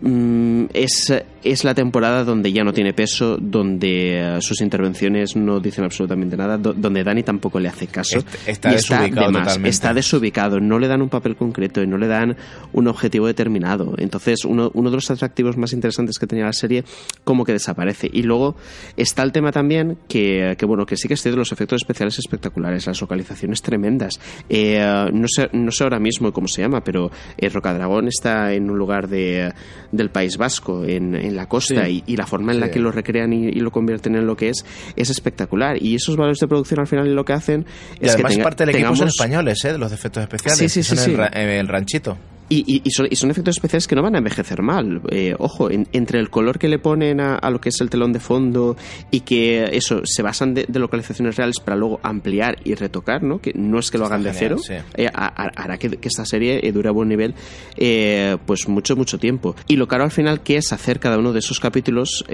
Mm, 0.00 0.66
es, 0.72 1.12
es 1.42 1.64
la 1.64 1.74
temporada 1.74 2.24
donde 2.24 2.52
ya 2.52 2.64
no 2.64 2.72
tiene 2.72 2.92
peso, 2.92 3.36
donde 3.38 4.36
eh, 4.36 4.40
sus 4.40 4.60
intervenciones 4.60 5.36
no 5.36 5.60
dicen 5.60 5.84
absolutamente 5.84 6.36
nada, 6.36 6.58
donde 6.58 7.04
Dani 7.04 7.22
tampoco 7.22 7.60
le 7.60 7.68
hace 7.68 7.86
caso. 7.86 8.18
Está, 8.46 8.70
desubicado 8.70 9.32
está 9.64 9.94
desubicado, 9.94 10.60
no 10.60 10.78
le 10.78 10.88
dan 10.88 11.02
un 11.02 11.08
papel 11.08 11.36
concreto 11.36 11.82
y 11.82 11.86
no 11.86 11.98
le 11.98 12.06
dan 12.06 12.36
un 12.72 12.88
objetivo 12.88 13.26
determinado. 13.26 13.94
Entonces, 13.98 14.44
uno, 14.44 14.70
uno 14.74 14.90
de 14.90 14.96
los 14.96 15.10
atractivos 15.10 15.56
más 15.56 15.72
interesantes 15.72 16.18
que 16.18 16.26
tenía 16.26 16.44
la 16.44 16.52
serie, 16.52 16.84
como 17.24 17.44
que 17.44 17.52
desaparece. 17.52 18.08
Y 18.12 18.22
luego 18.22 18.56
está 18.96 19.22
el 19.22 19.32
tema 19.32 19.52
también 19.52 19.98
que, 20.08 20.56
que 20.58 20.66
bueno, 20.66 20.86
que 20.86 20.96
sí 20.96 21.08
que 21.08 21.16
de 21.30 21.36
los 21.36 21.52
efectos 21.52 21.82
especiales 21.82 22.18
espectaculares, 22.18 22.86
las 22.86 23.00
localizaciones 23.00 23.62
tremendas. 23.62 24.20
Eh, 24.48 25.08
no, 25.12 25.26
sé, 25.28 25.48
no 25.52 25.70
sé 25.70 25.84
ahora 25.84 25.98
mismo 25.98 26.32
cómo 26.32 26.46
se 26.48 26.62
llama, 26.62 26.82
pero 26.82 27.10
eh, 27.36 27.48
Rocadragón 27.48 28.08
está 28.08 28.52
en 28.52 28.70
un 28.70 28.78
lugar 28.78 29.08
de 29.08 29.52
del 29.92 30.10
País 30.10 30.36
Vasco, 30.36 30.84
en, 30.84 31.14
en 31.14 31.36
la 31.36 31.48
costa, 31.48 31.88
y, 31.88 32.02
la 32.16 32.26
forma 32.26 32.52
en 32.52 32.60
la 32.60 32.70
que 32.70 32.78
lo 32.78 32.90
recrean 32.90 33.32
y, 33.32 33.52
lo 33.52 33.70
convierten 33.70 34.14
en 34.16 34.26
lo 34.26 34.36
que 34.36 34.48
es, 34.50 34.64
es 34.96 35.10
espectacular. 35.10 35.82
Y 35.82 35.94
esos 35.94 36.16
valores 36.16 36.38
de 36.38 36.48
producción 36.48 36.80
al 36.80 36.86
final 36.86 37.14
lo 37.14 37.24
que 37.24 37.32
hacen 37.32 37.66
es 38.00 38.14
además 38.14 38.36
que 38.36 38.42
parte 38.42 38.66
del 38.66 38.74
equipo 38.74 38.96
son 38.96 39.08
españoles, 39.08 39.64
¿eh? 39.64 39.72
de 39.72 39.78
los 39.78 39.92
efectos 39.92 40.22
especiales. 40.22 40.72
Sí, 40.72 40.82
sí, 40.82 40.96
sí. 40.96 41.16
el 41.34 41.68
ranchito. 41.68 42.16
Y, 42.48 42.82
y, 42.84 42.90
son, 42.90 43.30
efectos 43.30 43.56
especiales 43.56 43.88
que 43.88 43.96
no 43.96 44.02
van 44.02 44.14
a 44.14 44.18
envejecer 44.18 44.62
mal. 44.62 45.00
Eh, 45.10 45.34
ojo, 45.38 45.68
entre 45.70 46.20
el 46.20 46.30
color 46.30 46.58
que 46.58 46.68
le 46.68 46.78
ponen 46.78 47.20
a, 47.20 47.50
lo 47.50 47.60
que 47.60 47.70
es 47.70 47.80
el 47.80 47.90
telón 47.90 48.12
de 48.12 48.20
fondo 48.20 48.76
y 49.10 49.20
que 49.20 49.64
eso 49.72 50.02
se 50.04 50.22
basan 50.22 50.54
de, 50.54 50.66
localizaciones 50.78 51.36
reales 51.36 51.58
para 51.58 51.76
luego 51.76 51.98
ampliar 52.02 52.58
y 52.64 52.74
retocar, 52.74 53.22
¿no? 53.22 53.40
Que 53.40 53.52
no 53.54 53.78
es 53.80 53.90
que 53.90 53.98
lo 53.98 54.06
hagan 54.06 54.22
de 54.22 54.32
cero, 54.32 54.56
eh, 54.96 55.08
hará 55.12 55.78
que, 55.78 55.98
esta 56.02 56.24
serie 56.24 56.60
eh, 56.62 56.70
dure 56.70 56.88
a 56.88 56.92
buen 56.92 57.08
nivel 57.08 57.34
pues 58.46 58.68
mucho, 58.68 58.94
mucho 58.94 59.18
tiempo. 59.18 59.56
Y 59.66 59.76
lo 59.76 59.88
caro 59.88 60.04
al 60.04 60.12
final 60.12 60.42
que 60.42 60.56
es 60.56 60.72
hacer 60.72 61.00
cada 61.00 61.18
uno 61.18 61.32
de 61.32 61.40
esos 61.40 61.58
capítulos 61.58 62.24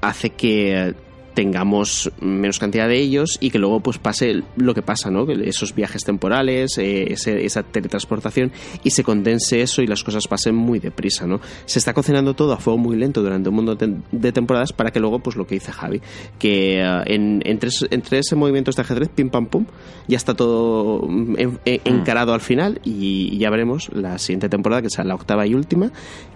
hace 0.00 0.30
que 0.30 0.94
tengamos 1.34 2.10
menos 2.20 2.58
cantidad 2.58 2.88
de 2.88 2.98
ellos 2.98 3.38
y 3.40 3.50
que 3.50 3.58
luego 3.58 3.80
pues 3.80 3.98
pase 3.98 4.42
lo 4.56 4.74
que 4.74 4.82
pasa, 4.82 5.10
¿no? 5.10 5.30
Esos 5.30 5.74
viajes 5.74 6.04
temporales, 6.04 6.78
eh, 6.78 7.12
esa 7.12 7.62
teletransportación 7.62 8.52
y 8.84 8.90
se 8.90 9.04
condense 9.04 9.62
eso 9.62 9.82
y 9.82 9.86
las 9.86 10.04
cosas 10.04 10.26
pasen 10.28 10.54
muy 10.54 10.78
deprisa, 10.78 11.26
¿no? 11.26 11.40
Se 11.66 11.78
está 11.78 11.94
cocinando 11.94 12.34
todo 12.34 12.52
a 12.52 12.58
fuego 12.58 12.78
muy 12.78 12.96
lento 12.96 13.22
durante 13.22 13.48
un 13.48 13.56
montón 13.56 14.04
de 14.10 14.32
temporadas 14.32 14.72
para 14.72 14.90
que 14.90 15.00
luego 15.00 15.20
pues 15.20 15.36
lo 15.36 15.46
que 15.46 15.54
dice 15.54 15.72
Javi, 15.72 16.00
que 16.38 16.80
eh, 16.80 17.02
en, 17.06 17.42
entre, 17.44 17.70
entre, 17.90 18.18
ese 18.18 18.36
movimiento 18.36 18.70
de 18.70 18.82
ajedrez, 18.82 19.08
pim 19.08 19.30
pam 19.30 19.46
pum, 19.46 19.66
ya 20.06 20.16
está 20.16 20.34
todo 20.34 21.06
mm, 21.08 21.36
encarado 21.64 22.34
al 22.34 22.40
final 22.40 22.80
y, 22.84 23.38
ya 23.38 23.50
veremos 23.50 23.90
la 23.92 24.18
siguiente 24.18 24.48
temporada, 24.48 24.82
que 24.82 24.90
será 24.90 25.04
la 25.04 25.14
octava 25.14 25.46
y 25.46 25.54
última, 25.54 25.90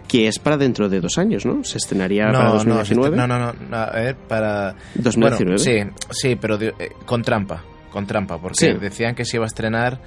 que 0.07 0.28
es 0.28 0.39
para 0.39 0.57
dentro 0.57 0.89
de 0.89 1.01
dos 1.01 1.19
años, 1.19 1.45
¿no? 1.45 1.65
Se 1.65 1.78
estrenaría 1.78 2.27
para 2.27 2.51
2019. 2.51 3.16
No, 3.16 3.27
no, 3.27 3.53
no, 3.53 3.77
a 3.77 3.91
ver, 3.91 4.16
para... 4.16 4.74
2019. 4.95 5.59
sí, 5.59 5.73
sí, 6.11 6.37
pero 6.37 6.61
eh, 6.61 6.93
con 7.05 7.23
trampa, 7.23 7.62
con 7.91 8.07
trampa, 8.07 8.39
porque 8.39 8.74
decían 8.74 9.15
que 9.15 9.24
se 9.24 9.37
iba 9.37 9.45
a 9.45 9.49
estrenar 9.49 10.01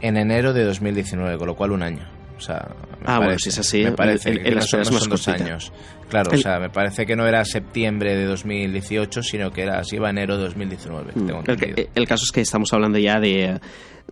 en 0.00 0.16
enero 0.16 0.52
de 0.52 0.64
2019, 0.64 1.38
con 1.38 1.46
lo 1.46 1.54
cual 1.54 1.72
un 1.72 1.82
año. 1.82 2.08
O 2.36 2.40
sea, 2.40 2.68
me 3.00 3.06
ah, 3.06 3.18
bueno, 3.18 3.38
si 3.38 3.48
es 3.48 3.58
así, 3.58 3.84
me 3.84 3.92
parece 3.92 4.32
que 4.32 4.50
no 4.50 4.60
son, 4.60 5.08
dos 5.08 5.28
años. 5.28 5.72
Claro, 6.08 6.32
o 6.32 6.36
sea, 6.36 6.58
me 6.58 6.68
parece 6.68 7.06
que 7.06 7.14
no 7.14 7.26
era 7.26 7.44
septiembre 7.44 8.16
de 8.16 8.26
2018, 8.26 9.22
sino 9.22 9.50
que 9.50 9.62
era, 9.62 9.82
si 9.84 9.96
iba 9.96 10.10
enero 10.10 10.36
de 10.36 10.44
2019. 10.44 11.12
Mm. 11.14 11.30
el, 11.46 11.88
el, 11.94 12.08
caso 12.08 12.24
es 12.24 12.32
que 12.32 12.40
estamos 12.40 12.72
hablando 12.72 12.98
ya 12.98 13.20
de 13.20 13.60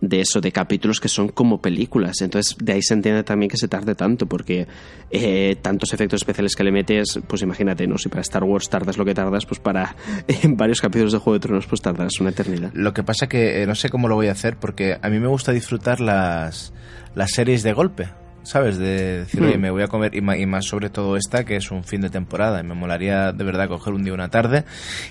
de 0.01 0.21
eso, 0.21 0.41
de 0.41 0.51
capítulos 0.51 0.99
que 0.99 1.07
son 1.07 1.29
como 1.29 1.61
películas. 1.61 2.21
Entonces, 2.21 2.55
de 2.59 2.73
ahí 2.73 2.81
se 2.81 2.93
entiende 2.93 3.23
también 3.23 3.49
que 3.49 3.57
se 3.57 3.67
tarde 3.67 3.95
tanto, 3.95 4.25
porque 4.25 4.67
eh, 5.11 5.55
tantos 5.61 5.93
efectos 5.93 6.21
especiales 6.21 6.55
que 6.55 6.63
le 6.63 6.71
metes, 6.71 7.19
pues 7.27 7.41
imagínate, 7.41 7.87
¿no? 7.87 7.97
Si 7.97 8.09
para 8.09 8.21
Star 8.21 8.43
Wars 8.43 8.69
tardas 8.69 8.97
lo 8.97 9.05
que 9.05 9.13
tardas, 9.13 9.45
pues 9.45 9.59
para 9.59 9.95
en 10.27 10.57
varios 10.57 10.81
capítulos 10.81 11.13
de 11.13 11.19
Juego 11.19 11.35
de 11.35 11.39
Tronos, 11.39 11.67
pues 11.67 11.81
tardas 11.81 12.19
una 12.19 12.31
eternidad. 12.31 12.71
Lo 12.73 12.93
que 12.93 13.03
pasa 13.03 13.27
que 13.27 13.61
eh, 13.61 13.67
no 13.67 13.75
sé 13.75 13.89
cómo 13.89 14.07
lo 14.07 14.15
voy 14.15 14.27
a 14.27 14.33
hacer, 14.33 14.57
porque 14.57 14.97
a 15.01 15.09
mí 15.09 15.19
me 15.19 15.27
gusta 15.27 15.51
disfrutar 15.51 16.01
las, 16.01 16.73
las 17.15 17.31
series 17.31 17.63
de 17.63 17.73
golpe. 17.73 18.09
¿sabes? 18.43 18.77
De 18.77 19.19
decir, 19.19 19.41
oye, 19.41 19.57
hmm. 19.57 19.61
me 19.61 19.71
voy 19.71 19.83
a 19.83 19.87
comer, 19.87 20.13
y 20.15 20.21
más, 20.21 20.65
sobre 20.65 20.89
todo 20.89 21.15
esta, 21.15 21.45
que 21.45 21.55
es 21.55 21.71
un 21.71 21.85
fin 21.85 22.01
de 22.01 22.09
temporada, 22.09 22.59
y 22.59 22.63
me 22.63 22.75
molaría 22.75 23.31
de 23.31 23.41
verdad 23.41 23.69
coger 23.69 23.93
un 23.93 24.03
día 24.03 24.13
una 24.13 24.27
tarde 24.27 24.65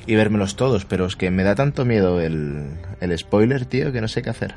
y 0.07 0.15
vérmelos 0.17 0.55
todos, 0.55 0.85
pero 0.85 1.07
es 1.07 1.17
que 1.17 1.31
me 1.31 1.43
da 1.43 1.55
tanto 1.55 1.87
miedo 1.87 2.21
el, 2.21 2.67
el 3.01 3.19
spoiler, 3.19 3.65
tío, 3.65 3.91
que 3.91 4.03
no 4.03 4.09
sé 4.09 4.21
qué 4.21 4.29
hacer. 4.29 4.55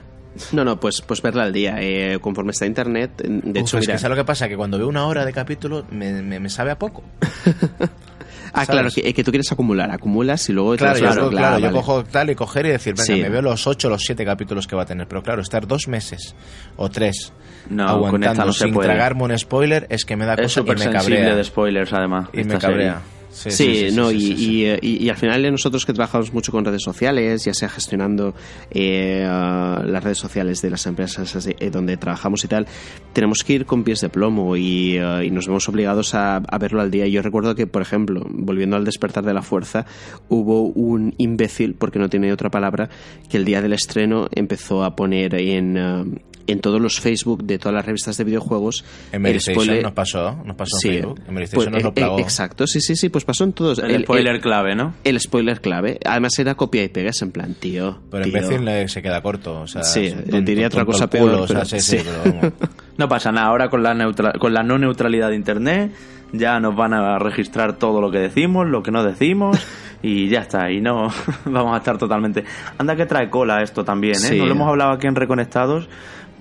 No, 0.52 0.66
no, 0.66 0.80
pues, 0.80 1.02
pues 1.02 1.22
verla 1.22 1.44
al 1.44 1.53
día. 1.53 1.78
Eh, 1.80 2.20
conforme 2.20 2.52
está 2.52 2.66
internet, 2.66 3.22
de 3.24 3.60
hecho, 3.60 3.78
es 3.78 3.88
que 3.88 3.98
¿sabes 3.98 4.18
lo 4.18 4.24
que 4.24 4.26
pasa? 4.26 4.48
Que 4.48 4.57
cuando 4.57 4.78
veo 4.78 4.88
una 4.88 5.06
hora 5.07 5.26
de 5.26 5.34
capítulo 5.34 5.86
me, 5.91 6.22
me, 6.22 6.49
sabe 6.49 6.72
a 6.72 6.80
poco. 6.80 7.03
ah, 8.53 8.66
claro, 8.66 8.90
que, 8.94 9.14
que, 9.14 9.24
tú 9.24 9.32
quieres 9.32 9.52
acumular, 9.52 9.91
acumulas 9.91 10.48
y 10.49 10.53
luego... 10.53 10.76
Claro, 10.76 10.99
claro, 10.99 11.30
claro, 11.30 11.60
yo 11.60 11.72
cojo 11.72 12.03
tal 12.03 12.30
y 12.30 12.36
coger 12.36 12.66
y 12.66 12.70
decir, 12.70 12.95
venga, 12.95 13.24
me 13.24 13.30
veo 13.30 13.41
los 13.41 13.66
ocho, 13.68 13.90
los 13.90 14.02
siete 14.02 14.26
capítulos 14.26 14.68
que 14.68 14.76
va 14.76 14.84
a 14.84 14.86
tener. 14.86 15.07
Pero 15.07 15.24
claro, 15.24 15.41
estar 15.41 15.68
dos 15.68 15.88
meses 15.88 16.36
o 16.76 16.90
tres 16.90 17.34
no, 17.70 17.88
aguantando 17.88 18.52
sin 18.52 18.74
tragarme 18.74 19.24
un 19.24 19.38
spoiler 19.38 19.88
es 19.90 20.06
que 20.06 20.16
me 20.16 20.26
da 20.26 20.36
cosa 20.36 20.62
y 20.62 20.64
me 20.64 20.90
cabrea. 20.90 21.36
de 21.36 21.44
spoilers, 21.44 21.94
además. 21.94 22.30
Y 22.34 22.44
me 22.44 22.57
cabrea. 22.57 23.02
Sí, 23.36 23.90
no, 23.91 24.12
y, 24.12 24.80
y, 24.82 25.10
al 25.10 25.18
final 25.18 25.52
nosotros 25.52 25.86
que 25.86 25.91
trabajamos 25.91 26.34
mucho 26.34 26.53
con 26.53 26.64
redes 26.64 26.82
sociales, 26.82 27.44
ya 27.44 27.53
sea 27.53 27.68
gestionando 27.68 28.34
eh, 28.72 29.24
las 29.26 30.03
redes 30.03 30.18
sociales 30.18 30.62
de 30.62 30.70
las 30.70 30.86
empresas 30.86 31.45
eh, 31.45 31.70
donde 31.70 31.98
trabajamos 31.98 32.44
y 32.45 32.48
tal, 32.48 32.66
tenemos 33.12 33.44
que 33.44 33.53
ir 33.53 33.66
con 33.66 33.84
pies 33.84 33.99
de 33.99 34.10
plomo 34.10 34.56
y, 34.56 34.95
eh, 34.98 35.30
nos 35.32 35.48
vemos 35.48 35.68
obligados 35.68 36.16
a, 36.16 36.41
verlo 36.60 36.82
al 36.82 36.90
día. 36.90 37.07
Yo 37.07 37.22
recuerdo 37.22 37.56
que, 37.56 37.68
por 37.68 37.82
ejemplo, 37.82 38.26
volviendo 38.30 38.78
al 38.78 38.86
despertar 38.86 39.26
de 39.26 39.34
la 39.34 39.41
fuerza, 39.41 39.86
hubo 40.30 40.64
un 40.70 41.14
imbécil, 41.18 41.76
porque 41.76 41.99
no 41.99 42.10
tiene 42.10 42.32
otra 42.32 42.49
palabra, 42.49 42.90
que 43.30 43.36
el 43.36 43.44
día 43.44 43.62
del 43.62 43.74
estreno 43.74 44.28
empezó 44.32 44.84
a 44.86 44.95
poner 44.95 45.36
en, 45.36 46.24
en 46.48 46.60
todos 46.60 46.82
los 46.82 47.00
Facebook 47.00 47.44
de 47.44 47.58
todas 47.58 47.74
las 47.74 47.86
revistas 47.86 48.18
de 48.18 48.24
videojuegos. 48.24 48.84
En 49.12 49.26
el 49.26 49.40
spoiler 49.40 49.84
nos 49.84 49.94
pasó, 49.94 50.38
nos 50.46 50.56
pasó 50.56 50.78
en 50.84 50.92
Facebook. 50.92 51.22
En 51.28 51.36
pues, 51.36 51.70
nos 51.70 51.84
lo 51.84 51.94
eh, 51.96 52.22
Exacto, 52.22 52.68
sí, 52.68 52.82
sí, 52.82 52.96
sí, 52.96 53.10
pues 53.10 53.26
pasó 53.26 53.44
en 53.44 53.54
todos. 53.54 53.80
El, 53.80 54.04
spoiler 54.04 54.40
clave, 54.42 54.76
¿no? 54.76 54.94
El 55.04 55.20
spoiler 55.20 55.62
clave. 55.62 56.00
Además 56.06 56.38
era 56.40 56.56
copia 56.56 56.84
y 56.84 56.90
pegas 56.90 57.22
en 57.22 57.32
plan, 57.32 57.54
tío. 57.56 58.00
Pero 58.12 58.28
imbécil 58.28 58.90
se 58.90 59.02
queda 59.02 59.22
corto. 59.22 59.62
O 59.62 59.68
sea, 59.68 59.84
sí, 59.84 60.14
diría 60.44 60.68
otra 60.68 60.86
cosa 60.86 61.10
peor. 61.10 61.48
no 62.98 63.10
pasa 63.10 63.32
nada, 63.32 63.48
ahora 63.48 63.70
con 63.70 63.84
la, 63.84 63.96
con 64.40 64.54
la 64.54 64.64
no 64.64 64.78
neutralidad 64.78 65.30
de 65.30 65.36
Internet 65.36 65.92
ya 66.38 66.60
nos 66.60 66.76
van 66.76 66.94
a 66.94 67.18
registrar 67.20 67.78
todo 67.78 68.02
lo 68.02 68.12
que 68.12 68.20
decimos, 68.20 68.68
lo 68.68 68.84
que 68.84 68.92
no 68.92 69.04
decimos. 69.04 69.66
y 70.02 70.30
ya 70.30 70.42
está, 70.42 70.72
y 70.72 70.82
no 70.82 71.10
vamos 71.46 71.74
a 71.74 71.78
estar 71.78 71.98
totalmente. 71.98 72.44
Anda 72.78 72.96
que 72.96 73.06
trae 73.06 73.30
cola 73.30 73.62
esto 73.62 73.84
también, 73.84 74.18
¿eh? 74.24 74.38
No 74.38 74.46
lo 74.46 74.52
hemos 74.52 74.68
hablado 74.68 74.92
aquí 74.92 75.08
en 75.08 75.16
Reconectados, 75.16 75.88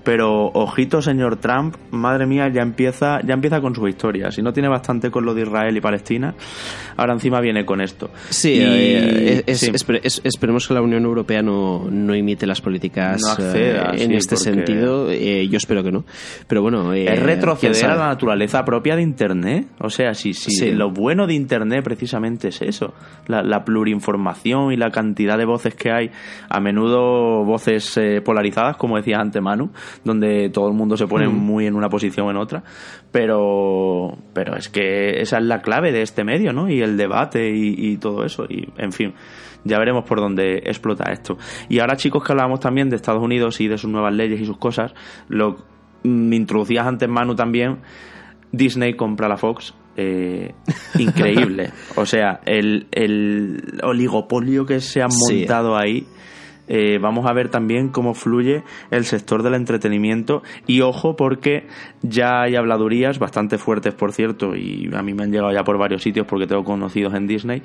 Pero 0.05 0.51
ojito, 0.53 1.01
señor 1.01 1.37
Trump, 1.37 1.75
madre 1.89 2.27
mía, 2.27 2.47
ya 2.47 2.61
empieza, 2.61 3.21
ya 3.25 3.33
empieza 3.33 3.59
con 3.59 3.73
su 3.73 3.87
historia. 3.87 4.29
Si 4.29 4.43
no 4.43 4.53
tiene 4.53 4.69
bastante 4.69 5.09
con 5.09 5.25
lo 5.25 5.33
de 5.33 5.41
Israel 5.41 5.75
y 5.75 5.81
Palestina, 5.81 6.35
ahora 6.95 7.13
encima 7.13 7.41
viene 7.41 7.65
con 7.65 7.81
esto. 7.81 8.11
Sí, 8.29 8.59
eh, 8.61 9.43
esperemos 9.47 10.67
que 10.67 10.75
la 10.75 10.81
Unión 10.83 11.03
Europea 11.05 11.41
no, 11.41 11.87
no 11.89 12.15
imite 12.15 12.45
las 12.45 12.61
políticas 12.61 13.19
eh, 13.39 13.81
en 13.93 14.11
este 14.11 14.37
sentido. 14.37 15.09
Eh, 15.09 15.47
yo 15.49 15.57
espero 15.57 15.83
que 15.83 15.91
no. 15.91 16.05
Pero 16.47 16.61
bueno, 16.61 16.93
es 16.93 17.19
retroceder 17.19 17.85
a 17.85 17.95
la 17.95 18.07
naturaleza 18.09 18.63
propia 18.63 18.95
de 18.95 19.01
Internet. 19.01 19.69
O 19.79 19.89
sea, 19.89 20.13
si, 20.13 20.33
si 20.33 20.71
lo 20.71 20.91
bueno 20.91 21.25
de 21.25 21.33
Internet 21.33 21.83
precisamente 21.83 22.49
es 22.49 22.61
eso, 22.61 22.93
la, 23.25 23.41
la 23.41 23.65
plurinformación 23.65 24.71
y 24.71 24.77
la 24.77 24.91
cantidad 24.91 25.35
de 25.35 25.45
voces 25.45 25.73
que 25.73 25.91
hay, 25.91 26.11
a 26.47 26.59
menudo 26.59 27.43
voces 27.43 27.99
polarizadas, 28.23 28.77
como 28.77 28.97
decía 28.97 29.17
antes 29.17 29.41
Manu 29.41 29.71
donde 30.03 30.49
todo 30.49 30.67
el 30.67 30.73
mundo 30.73 30.97
se 30.97 31.07
pone 31.07 31.27
mm. 31.27 31.33
muy 31.33 31.65
en 31.67 31.75
una 31.75 31.89
posición 31.89 32.27
o 32.27 32.31
en 32.31 32.37
otra, 32.37 32.63
pero, 33.11 34.17
pero 34.33 34.55
es 34.55 34.69
que 34.69 35.21
esa 35.21 35.37
es 35.37 35.43
la 35.43 35.61
clave 35.61 35.91
de 35.91 36.01
este 36.01 36.23
medio, 36.23 36.53
¿no? 36.53 36.69
Y 36.69 36.81
el 36.81 36.97
debate 36.97 37.51
y, 37.55 37.97
todo 37.97 38.25
eso, 38.25 38.45
y 38.49 38.69
en 38.77 38.91
fin 38.91 39.13
ya 39.63 39.79
veremos 39.79 40.05
por 40.05 40.19
dónde 40.19 40.57
explota 40.65 41.11
esto. 41.11 41.39
Y 41.69 41.79
ahora, 41.79 41.95
chicos, 41.95 42.23
que 42.23 42.31
hablábamos 42.31 42.59
también 42.59 42.87
de 42.89 42.97
Estados 42.97 43.23
Unidos 43.23 43.59
y 43.61 43.67
de 43.67 43.79
sus 43.79 43.89
nuevas 43.89 44.13
leyes 44.13 44.39
y 44.39 44.45
sus 44.45 44.57
cosas, 44.57 44.93
lo 45.27 45.57
me 46.03 46.35
introducías 46.35 46.85
antes, 46.85 47.09
Manu, 47.09 47.35
también. 47.35 47.79
Disney 48.51 48.93
compra 48.93 49.27
la 49.27 49.37
Fox. 49.37 49.73
Eh, 49.97 50.53
increíble. 50.99 51.71
o 51.95 52.05
sea, 52.05 52.41
el, 52.45 52.87
el, 52.91 53.79
oligopolio 53.83 54.65
que 54.65 54.81
se 54.81 55.01
ha 55.01 55.07
montado 55.07 55.77
ahí 55.77 56.05
eh, 56.67 56.97
vamos 56.99 57.25
a 57.25 57.33
ver 57.33 57.49
también 57.49 57.89
cómo 57.89 58.13
fluye 58.13 58.63
el 58.91 59.05
sector 59.05 59.43
del 59.43 59.55
entretenimiento. 59.55 60.43
Y 60.67 60.81
ojo 60.81 61.15
porque 61.15 61.67
ya 62.01 62.41
hay 62.41 62.55
habladurías 62.55 63.19
bastante 63.19 63.57
fuertes 63.57 63.93
por 63.93 64.11
cierto 64.11 64.55
y 64.55 64.89
a 64.93 65.01
mí 65.01 65.13
me 65.13 65.23
han 65.23 65.31
llegado 65.31 65.51
ya 65.51 65.63
por 65.63 65.77
varios 65.77 66.03
sitios 66.03 66.25
porque 66.27 66.47
tengo 66.47 66.63
conocidos 66.63 67.13
en 67.13 67.27
Disney 67.27 67.61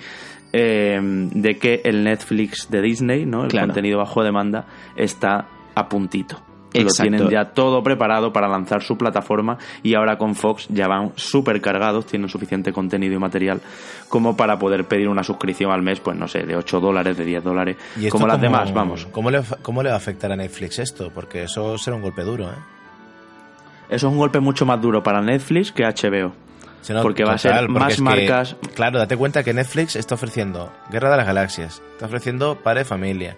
eh, 0.52 0.98
de 1.02 1.58
que 1.58 1.80
el 1.84 2.04
Netflix 2.04 2.68
de 2.70 2.82
Disney 2.82 3.26
no 3.26 3.44
el 3.44 3.50
contenido 3.50 3.98
bajo 3.98 4.22
demanda 4.22 4.66
está 4.96 5.46
a 5.74 5.88
puntito 5.88 6.49
lo 6.74 6.90
tienen 6.90 7.28
ya 7.28 7.46
todo 7.46 7.82
preparado 7.82 8.32
para 8.32 8.48
lanzar 8.48 8.82
su 8.82 8.96
plataforma 8.96 9.58
y 9.82 9.94
ahora 9.94 10.18
con 10.18 10.34
Fox 10.34 10.66
ya 10.68 10.86
van 10.88 11.12
súper 11.16 11.60
cargados, 11.60 12.06
tienen 12.06 12.28
suficiente 12.28 12.72
contenido 12.72 13.14
y 13.14 13.18
material 13.18 13.60
como 14.08 14.36
para 14.36 14.58
poder 14.58 14.84
pedir 14.84 15.08
una 15.08 15.22
suscripción 15.22 15.70
al 15.70 15.82
mes, 15.82 16.00
pues 16.00 16.16
no 16.16 16.28
sé, 16.28 16.44
de 16.44 16.56
8 16.56 16.80
dólares, 16.80 17.16
de 17.16 17.24
10 17.24 17.44
dólares, 17.44 17.76
como 18.10 18.26
las 18.26 18.40
demás, 18.40 18.72
vamos. 18.72 19.06
¿cómo 19.10 19.30
le, 19.30 19.42
¿Cómo 19.62 19.82
le 19.82 19.88
va 19.88 19.94
a 19.94 19.98
afectar 19.98 20.32
a 20.32 20.36
Netflix 20.36 20.78
esto? 20.78 21.10
Porque 21.14 21.44
eso 21.44 21.78
será 21.78 21.96
un 21.96 22.02
golpe 22.02 22.22
duro, 22.22 22.48
¿eh? 22.48 22.80
Eso 23.90 24.06
es 24.06 24.12
un 24.12 24.18
golpe 24.18 24.38
mucho 24.38 24.64
más 24.64 24.80
duro 24.80 25.02
para 25.02 25.20
Netflix 25.20 25.72
que 25.72 25.82
HBO. 25.82 26.32
porque 27.02 27.24
va 27.24 27.34
a 27.34 27.38
ser 27.38 27.68
más 27.68 28.00
marcas. 28.00 28.56
claro, 28.74 28.98
date 28.98 29.16
cuenta 29.16 29.42
que 29.42 29.52
Netflix 29.52 29.96
está 29.96 30.14
ofreciendo 30.14 30.72
Guerra 30.90 31.10
de 31.10 31.16
las 31.16 31.26
Galaxias, 31.26 31.82
está 31.92 32.06
ofreciendo 32.06 32.56
Padre 32.62 32.84
Familia, 32.84 33.36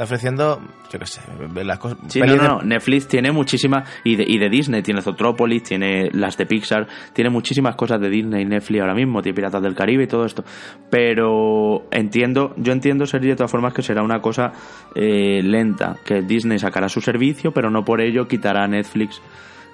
está 0.00 0.04
ofreciendo, 0.04 0.60
yo 0.90 0.98
qué 0.98 1.06
sé, 1.06 1.20
las 1.62 1.78
cosas. 1.78 1.98
Sí, 2.08 2.20
no, 2.20 2.36
no, 2.36 2.62
Netflix 2.62 3.06
tiene 3.06 3.32
muchísimas, 3.32 3.86
y 4.02 4.16
de, 4.16 4.24
y 4.26 4.38
de 4.38 4.48
Disney, 4.48 4.82
tiene 4.82 5.02
Zootropolis, 5.02 5.62
tiene 5.62 6.08
las 6.12 6.38
de 6.38 6.46
Pixar, 6.46 6.88
tiene 7.12 7.28
muchísimas 7.28 7.76
cosas 7.76 8.00
de 8.00 8.08
Disney 8.08 8.42
y 8.42 8.46
Netflix 8.46 8.80
ahora 8.80 8.94
mismo, 8.94 9.20
tiene 9.20 9.36
Piratas 9.36 9.62
del 9.62 9.74
Caribe 9.74 10.04
y 10.04 10.06
todo 10.06 10.24
esto. 10.24 10.42
Pero 10.90 11.82
entiendo, 11.90 12.54
yo 12.56 12.72
entiendo, 12.72 13.04
Sergio, 13.04 13.30
de 13.30 13.36
todas 13.36 13.50
formas, 13.50 13.74
que 13.74 13.82
será 13.82 14.02
una 14.02 14.20
cosa 14.20 14.52
eh, 14.94 15.42
lenta, 15.42 15.96
que 16.04 16.22
Disney 16.22 16.58
sacará 16.58 16.88
su 16.88 17.02
servicio, 17.02 17.52
pero 17.52 17.70
no 17.70 17.84
por 17.84 18.00
ello 18.00 18.26
quitará 18.26 18.64
a 18.64 18.68
Netflix 18.68 19.20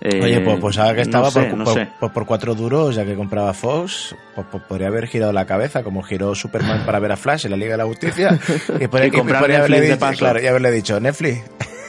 Oye, 0.05 0.40
pues, 0.40 0.59
pues 0.60 0.78
ahora 0.78 0.94
que 0.94 1.01
estaba 1.01 1.31
por, 1.31 2.12
por, 2.12 2.27
cuatro 2.27 2.55
duros, 2.55 2.94
ya 2.94 3.05
que 3.05 3.14
compraba 3.14 3.52
Fox, 3.55 4.14
pues, 4.35 4.47
pues, 4.51 4.62
podría 4.64 4.89
haber 4.89 5.06
girado 5.06 5.32
la 5.32 5.47
cabeza, 5.47 5.82
como 5.82 6.02
giró 6.02 6.35
Superman 6.35 6.85
para 6.85 6.98
ver 6.98 7.12
a 7.12 7.16
Flash 7.16 7.47
en 7.47 7.52
la 7.52 7.56
Liga 7.56 7.73
de 7.73 7.78
la 7.78 7.86
Justicia, 7.86 8.39
y, 8.81 8.86
podría, 8.89 9.59
haberle 9.59 9.81
dicho, 9.81 9.98
claro, 10.18 10.40
y 10.40 10.47
haberle 10.47 10.70
dicho, 10.70 11.01
Netflix, 11.01 11.43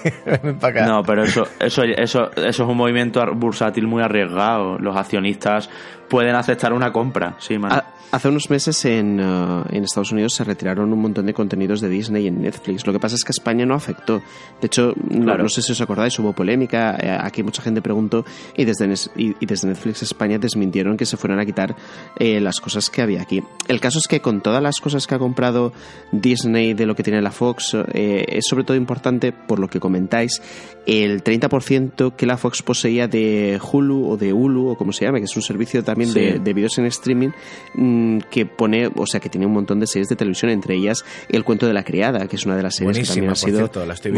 No, 0.88 1.04
pero 1.04 1.24
eso, 1.24 1.48
eso, 1.60 1.84
eso, 1.84 2.32
eso 2.36 2.48
es 2.48 2.60
un 2.60 2.78
movimiento 2.78 3.24
bursátil 3.34 3.88
muy 3.88 4.04
arriesgado. 4.04 4.78
Los 4.78 4.96
accionistas 4.96 5.70
pueden 6.08 6.36
aceptar 6.36 6.74
una 6.74 6.92
compra, 6.92 7.36
sí, 7.40 7.58
man. 7.58 7.84
Hace 8.10 8.30
unos 8.30 8.50
meses 8.50 8.86
en, 8.86 9.20
uh, 9.20 9.66
en, 9.70 9.84
Estados 9.84 10.14
Unidos 10.14 10.34
se 10.34 10.46
retiraron 10.46 10.94
un 10.94 11.02
montón 11.02 11.26
de 11.26 11.34
contenidos 11.34 11.82
de 11.82 11.90
Disney 11.90 12.28
en 12.28 12.42
Netflix. 12.42 12.88
Lo 12.88 12.94
que 12.94 13.00
pasa 13.00 13.16
es 13.16 13.26
que 13.26 13.34
España 13.34 13.66
no 13.66 13.76
afectó. 13.76 14.22
De 14.62 14.68
hecho, 14.68 14.94
no, 15.10 15.50
sé 15.50 15.62
si 15.62 15.74
os 15.74 15.82
acordáis, 15.82 16.18
hubo 16.18 16.32
polémica. 16.32 16.98
Eh, 17.02 17.18
aquí 17.22 17.44
mucha 17.44 17.62
gente 17.62 17.82
preguntó 17.82 18.24
y 18.56 18.64
desde, 18.64 18.90
y, 19.18 19.46
desde 19.46 19.68
Netflix 19.68 20.04
España 20.04 20.40
desmintieron 20.40 20.96
que 20.96 21.06
se 21.06 21.18
fueran 21.18 21.40
a 21.40 21.46
quitar 21.46 21.76
eh, 22.18 22.40
las 22.40 22.62
cosas 22.62 22.90
que 22.90 23.02
había 23.02 23.22
aquí. 23.22 23.44
El 23.68 23.82
caso 23.82 24.00
es 24.00 24.08
que 24.08 24.22
con 24.22 24.40
todas 24.40 24.64
las 24.64 24.80
cosas 24.80 25.06
que 25.06 25.16
ha 25.16 25.20
comprado 25.20 25.74
Disney 26.14 26.74
de 26.74 26.86
lo 26.86 26.96
que 26.96 27.04
tiene 27.04 27.22
la 27.22 27.32
Fox, 27.32 27.76
eh, 27.94 28.26
es 28.30 28.46
sobre 28.48 28.64
todo 28.64 28.78
importante, 28.78 29.34
por 29.34 29.60
lo 29.60 29.68
que 29.68 29.82
comentáis, 29.82 30.42
el 30.86 31.26
30% 31.26 32.16
que 32.16 32.26
la 32.26 32.38
Fox 32.38 32.64
poseía 32.64 33.10
de 33.10 33.60
Hulu 33.62 34.12
o 34.12 34.16
de 34.16 34.32
Hulu 34.32 34.70
o 34.70 34.78
como 34.78 34.94
se 34.94 35.04
llame, 35.04 35.20
que 35.20 35.26
es 35.26 35.36
un 35.36 35.42
servicio 35.42 35.84
también 35.84 36.14
de, 36.14 36.40
de 36.40 36.54
vídeos 36.54 36.78
en 36.78 36.86
streaming 36.86 37.32
Mm, 37.98 38.20
que 38.30 38.46
pone, 38.46 38.90
o 38.96 39.06
sea, 39.06 39.20
que 39.20 39.30
tiene 39.30 39.46
un 39.46 39.54
montón 39.54 39.80
de 39.80 39.88
series 39.88 40.10
de 40.10 40.16
televisión, 40.16 40.52
entre 40.52 40.76
ellas 40.76 41.04
El 41.30 41.44
cuento 41.44 41.66
de 41.66 41.74
la 41.74 41.84
criada, 41.84 42.28
que 42.28 42.36
es 42.36 42.46
una 42.46 42.56
de 42.56 42.64
las 42.64 42.76
series 42.76 42.98
que 42.98 43.06
también 43.06 43.32
ha 43.32 43.36
sido... 43.36 43.70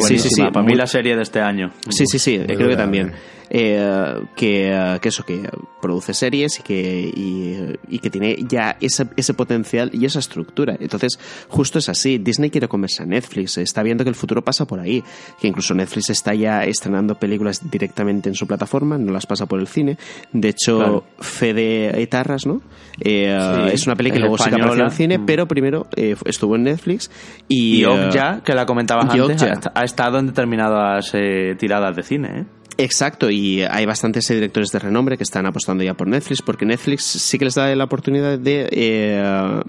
sí, 0.02 0.20
sí, 0.20 0.30
sí, 0.30 0.42
para 0.42 0.64
mí 0.64 0.76
la 0.76 0.88
serie 0.88 1.16
de 1.16 1.22
este 1.22 1.40
año. 1.40 1.72
Sí, 1.90 2.06
sí, 2.06 2.20
sí, 2.20 2.40
creo 2.46 2.70
que 2.70 2.76
también. 2.76 3.14
Eh, 3.52 4.22
que, 4.36 5.00
que, 5.02 5.10
eso, 5.10 5.26
que 5.26 5.50
produce 5.82 6.14
series 6.14 6.60
y 6.60 6.62
que, 6.62 7.78
y, 7.88 8.00
que 8.00 8.10
tiene 8.12 8.38
ya 8.48 8.78
ese, 8.80 9.08
ese, 9.16 9.34
potencial 9.34 9.90
y 9.92 10.06
esa 10.06 10.20
estructura. 10.20 10.78
Entonces, 10.80 11.20
justo 11.48 11.80
es 11.80 11.90
así. 11.90 12.20
Disney 12.20 12.52
quiere 12.52 12.68
comerse 12.68 13.02
a 13.02 13.06
Netflix, 13.08 13.58
está 13.58 13.82
viendo 13.82 14.04
que 14.04 14.10
el 14.10 14.16
futuro 14.16 14.44
pasa 14.44 14.66
por 14.66 14.80
ahí, 14.80 15.04
que 15.42 15.48
incluso 15.48 15.74
Netflix 15.74 16.12
está 16.12 16.36
ya 16.36 16.64
estrenando 16.64 17.16
películas 17.16 17.72
directamente 17.72 18.30
en 18.30 18.36
su 18.36 18.46
plataforma, 18.46 19.00
no 19.00 19.12
las 19.12 19.26
pasa 19.26 19.48
por 19.48 19.60
el 19.60 19.68
cine. 19.68 19.98
De 20.32 20.50
hecho, 20.50 21.06
Fede 21.20 22.02
Etarras, 22.02 22.46
¿no? 22.46 22.62
Eh, 23.02 23.69
es 23.70 23.88
una 23.88 23.96
película 23.96 24.22
que 24.22 24.28
luego 24.28 24.38
se 24.38 24.50
apareció 24.50 24.74
en 24.74 24.82
el 24.82 24.92
cine, 24.92 25.18
mm. 25.18 25.26
pero 25.26 25.48
primero 25.48 25.88
eh, 25.96 26.16
estuvo 26.26 26.56
en 26.56 26.64
Netflix 26.64 27.10
y... 27.48 27.80
Y 27.80 28.12
ya, 28.12 28.42
que 28.44 28.54
la 28.54 28.66
comentabas 28.66 29.10
antes, 29.10 29.44
ha, 29.74 29.84
estado 29.84 30.20
en 30.20 30.28
determinadas 30.28 31.14
tiradas 31.58 31.96
de 31.96 32.04
cine, 32.04 32.30
¿eh? 32.40 32.46
Exacto, 32.82 33.30
y 33.30 33.62
hay 33.62 33.86
bastantes 33.86 34.26
directores 34.30 34.72
de 34.72 34.80
renombre 34.80 35.18
que 35.18 35.24
están 35.24 35.46
apostando 35.46 35.84
ya 35.84 35.96
por 35.96 36.08
Netflix, 36.08 36.42
porque 36.42 36.66
Netflix 36.66 37.04
sí 37.04 37.38
que 37.38 37.44
les 37.44 37.56
da 37.56 37.76
la 37.76 37.84
oportunidad 37.84 38.40
de 38.40 38.70
eh, 38.72 39.60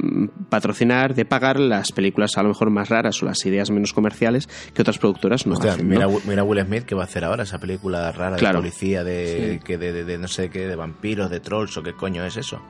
patrocinar, 0.48 1.12
de 1.16 1.24
pagar 1.24 1.58
las 1.58 1.90
películas 1.90 2.38
a 2.38 2.44
lo 2.44 2.50
mejor 2.50 2.70
más 2.70 2.88
raras 2.88 3.20
o 3.20 3.26
las 3.26 3.44
ideas 3.44 3.68
menos 3.72 3.92
comerciales 3.92 4.48
que 4.72 4.82
otras 4.82 4.98
productoras 4.98 5.44
no 5.44 5.56
hacen. 5.56 5.88
Mira, 5.88 6.06
mira, 6.24 6.44
Will 6.44 6.64
Smith 6.64 6.84
que 6.84 6.94
va 6.94 7.02
a 7.02 7.06
hacer 7.06 7.24
ahora 7.24 7.42
esa 7.42 7.58
película 7.58 8.12
rara 8.12 8.36
de 8.36 8.52
policía, 8.52 9.02
de, 9.02 9.60
que 9.64 9.76
de, 9.76 10.16
no 10.16 10.28
sé 10.28 10.48
qué, 10.48 10.68
de 10.68 10.76
vampiros, 10.76 11.28
de 11.30 11.40
trolls 11.40 11.76
o 11.78 11.82
qué 11.82 11.94
coño 11.94 12.24
es 12.24 12.36
eso. 12.36 12.62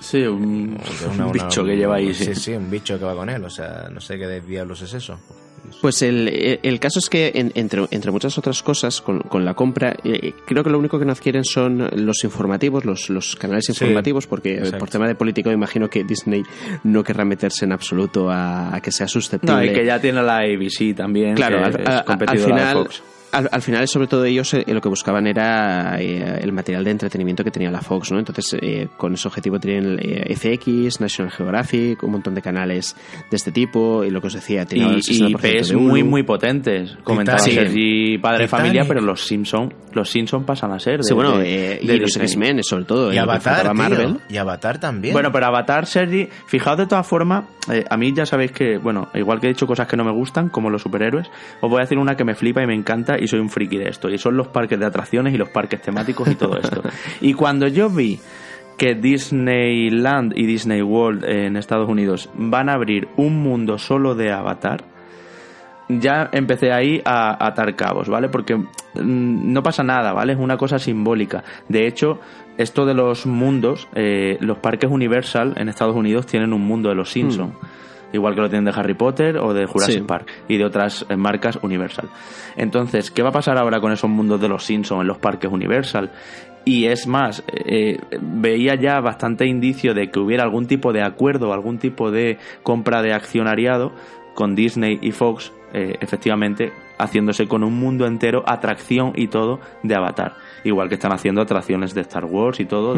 Sí, 0.00 0.22
un, 0.22 0.78
bicho 1.32 1.64
que 1.64 1.76
lleva 1.76 1.96
ahí. 1.96 2.14
Sí. 2.14 2.34
sí, 2.34 2.52
un 2.52 2.70
bicho 2.70 2.98
que 2.98 3.04
va 3.04 3.14
con 3.14 3.28
él, 3.28 3.44
o 3.44 3.50
sea, 3.50 3.88
no 3.90 4.00
sé 4.00 4.18
qué 4.18 4.40
diablos 4.40 4.82
es 4.82 4.94
eso. 4.94 5.18
Pues 5.80 6.02
el, 6.02 6.60
el, 6.62 6.80
caso 6.80 6.98
es 6.98 7.08
que, 7.08 7.32
entre, 7.54 7.86
entre, 7.90 8.10
muchas 8.10 8.38
otras 8.38 8.62
cosas, 8.62 9.00
con, 9.00 9.20
con 9.20 9.44
la 9.44 9.54
compra, 9.54 9.96
eh, 10.04 10.32
creo 10.46 10.62
que 10.62 10.70
lo 10.70 10.78
único 10.78 10.98
que 10.98 11.04
no 11.04 11.12
adquieren 11.12 11.44
son 11.44 11.88
los 11.92 12.24
informativos, 12.24 12.84
los, 12.84 13.10
los 13.10 13.36
canales 13.36 13.68
informativos, 13.68 14.26
porque 14.26 14.72
por 14.78 14.88
tema 14.88 15.08
de 15.08 15.14
político 15.14 15.50
imagino 15.50 15.88
que 15.90 16.04
Disney 16.04 16.42
no 16.84 17.02
querrá 17.02 17.24
meterse 17.24 17.64
en 17.64 17.72
absoluto 17.72 18.30
a, 18.30 18.78
que 18.82 18.92
sea 18.92 19.08
susceptible. 19.08 19.54
No, 19.54 19.64
y 19.64 19.72
que 19.72 19.84
ya 19.84 20.00
tiene 20.00 20.22
la 20.22 20.38
ABC 20.38 20.94
también. 20.94 21.34
Claro, 21.34 21.64
al, 21.64 22.38
final 22.38 22.88
al, 23.36 23.62
final, 23.62 23.86
sobre 23.88 24.06
todo 24.06 24.24
ellos, 24.24 24.54
eh, 24.54 24.64
lo 24.66 24.80
que 24.80 24.88
buscaban 24.88 25.26
era 25.26 26.00
eh, 26.00 26.40
el 26.42 26.52
material 26.52 26.84
de 26.84 26.90
entretenimiento 26.90 27.44
que 27.44 27.50
tenía 27.50 27.70
la 27.70 27.80
Fox, 27.80 28.10
¿no? 28.10 28.18
Entonces, 28.18 28.56
eh, 28.60 28.88
con 28.96 29.14
ese 29.14 29.28
objetivo 29.28 29.60
tienen 29.60 29.98
FX, 29.98 31.00
National 31.00 31.30
Geographic, 31.30 32.02
un 32.02 32.12
montón 32.12 32.34
de 32.34 32.42
canales 32.42 32.96
de 33.30 33.36
este 33.36 33.52
tipo, 33.52 34.04
y 34.04 34.10
lo 34.10 34.20
que 34.20 34.28
os 34.28 34.34
decía, 34.34 34.64
tiene 34.64 34.98
y, 35.06 35.24
IPs 35.24 35.74
muy, 35.74 36.02
muy 36.02 36.22
potentes. 36.22 36.96
Comentaba 37.04 37.38
Sergi 37.38 38.18
Padre 38.18 38.48
Familia, 38.48 38.84
pero 38.86 39.00
los 39.00 39.26
Simpson, 39.26 39.72
los 39.92 40.10
Simpson 40.10 40.44
pasan 40.44 40.72
a 40.72 40.78
ser. 40.78 40.98
De, 40.98 41.04
sí, 41.04 41.14
bueno, 41.14 41.38
de, 41.38 41.78
y 41.82 41.86
los 41.98 42.16
X-Men, 42.16 42.62
sobre 42.62 42.84
todo. 42.84 43.12
Y 43.12 43.18
Avatar, 43.18 43.74
Marvel. 43.74 44.18
y 44.28 44.36
Avatar 44.36 44.80
también. 44.80 45.12
Bueno, 45.12 45.30
pero 45.30 45.46
Avatar, 45.46 45.86
Sergi, 45.86 46.28
fijaos 46.46 46.78
de 46.78 46.86
todas 46.86 47.06
formas, 47.06 47.44
a 47.88 47.96
mí 47.96 48.12
ya 48.14 48.24
sabéis 48.24 48.52
que, 48.52 48.78
bueno, 48.78 49.08
igual 49.14 49.40
que 49.40 49.46
he 49.46 49.50
dicho 49.50 49.66
cosas 49.66 49.86
que 49.86 49.96
no 49.96 50.04
me 50.04 50.12
gustan, 50.12 50.48
como 50.48 50.70
los 50.70 50.82
superhéroes, 50.82 51.28
os 51.60 51.70
voy 51.70 51.78
a 51.78 51.82
decir 51.82 51.98
una 51.98 52.16
que 52.16 52.24
me 52.24 52.34
flipa 52.34 52.62
y 52.62 52.66
me 52.66 52.74
encanta 52.74 53.16
y 53.18 53.25
soy 53.26 53.40
un 53.40 53.50
friki 53.50 53.78
de 53.78 53.88
esto. 53.88 54.08
Y 54.08 54.18
son 54.18 54.36
los 54.36 54.48
parques 54.48 54.78
de 54.78 54.86
atracciones 54.86 55.34
y 55.34 55.36
los 55.36 55.48
parques 55.48 55.80
temáticos 55.80 56.28
y 56.28 56.34
todo 56.34 56.58
esto. 56.58 56.82
y 57.20 57.34
cuando 57.34 57.66
yo 57.68 57.90
vi 57.90 58.20
que 58.76 58.94
Disneyland 58.94 60.36
y 60.36 60.46
Disney 60.46 60.82
World 60.82 61.24
en 61.24 61.56
Estados 61.56 61.88
Unidos 61.88 62.28
van 62.34 62.68
a 62.68 62.74
abrir 62.74 63.08
un 63.16 63.42
mundo 63.42 63.78
solo 63.78 64.14
de 64.14 64.32
Avatar, 64.32 64.84
ya 65.88 66.28
empecé 66.32 66.72
ahí 66.72 67.00
a, 67.04 67.46
atar 67.46 67.74
cabos, 67.76 68.08
¿vale? 68.08 68.28
Porque 68.28 68.56
mm, 68.56 68.66
no 68.94 69.62
pasa 69.62 69.82
nada, 69.82 70.12
¿vale? 70.12 70.32
Es 70.32 70.38
una 70.38 70.56
cosa 70.56 70.78
simbólica. 70.78 71.44
De 71.68 71.86
hecho, 71.86 72.20
esto 72.58 72.84
de 72.86 72.94
los 72.94 73.26
mundos, 73.26 73.88
eh, 73.94 74.36
los 74.40 74.58
parques 74.58 74.90
Universal 74.90 75.54
en 75.56 75.68
Estados 75.68 75.94
Unidos 75.94 76.26
tienen 76.26 76.52
un 76.52 76.62
mundo 76.62 76.88
de 76.88 76.94
los 76.94 77.10
Simpsons. 77.10 77.54
Hmm. 77.54 77.66
Igual 78.16 78.34
que 78.34 78.40
lo 78.40 78.48
tienen 78.48 78.64
de 78.64 78.72
Harry 78.74 78.94
Potter 78.94 79.36
o 79.36 79.52
de 79.52 79.66
Jurassic 79.66 80.06
Park 80.06 80.26
y 80.48 80.56
de 80.56 80.64
otras 80.64 81.04
eh, 81.10 81.16
marcas 81.16 81.58
Universal. 81.60 82.08
Entonces, 82.56 83.10
¿qué 83.10 83.22
va 83.22 83.28
a 83.28 83.32
pasar 83.32 83.58
ahora 83.58 83.78
con 83.78 83.92
esos 83.92 84.08
mundos 84.08 84.40
de 84.40 84.48
los 84.48 84.64
Simpsons 84.64 85.02
en 85.02 85.06
los 85.06 85.18
parques 85.18 85.52
Universal? 85.52 86.10
Y 86.64 86.86
es 86.86 87.06
más, 87.06 87.44
eh, 87.46 88.00
veía 88.20 88.74
ya 88.74 89.00
bastante 89.00 89.46
indicio 89.46 89.92
de 89.92 90.10
que 90.10 90.18
hubiera 90.18 90.44
algún 90.44 90.66
tipo 90.66 90.94
de 90.94 91.02
acuerdo, 91.02 91.52
algún 91.52 91.78
tipo 91.78 92.10
de 92.10 92.38
compra 92.62 93.02
de 93.02 93.12
accionariado 93.12 93.92
con 94.34 94.54
Disney 94.54 94.98
y 95.02 95.12
Fox, 95.12 95.52
eh, 95.74 95.96
efectivamente, 96.00 96.72
haciéndose 96.98 97.46
con 97.46 97.64
un 97.64 97.74
mundo 97.74 98.06
entero, 98.06 98.42
atracción 98.46 99.12
y 99.14 99.28
todo 99.28 99.60
de 99.82 99.94
Avatar. 99.94 100.36
Igual 100.64 100.88
que 100.88 100.94
están 100.94 101.12
haciendo 101.12 101.40
atracciones 101.42 101.94
de 101.94 102.00
Star 102.02 102.24
Wars 102.24 102.60
y 102.60 102.64
todo, 102.64 102.96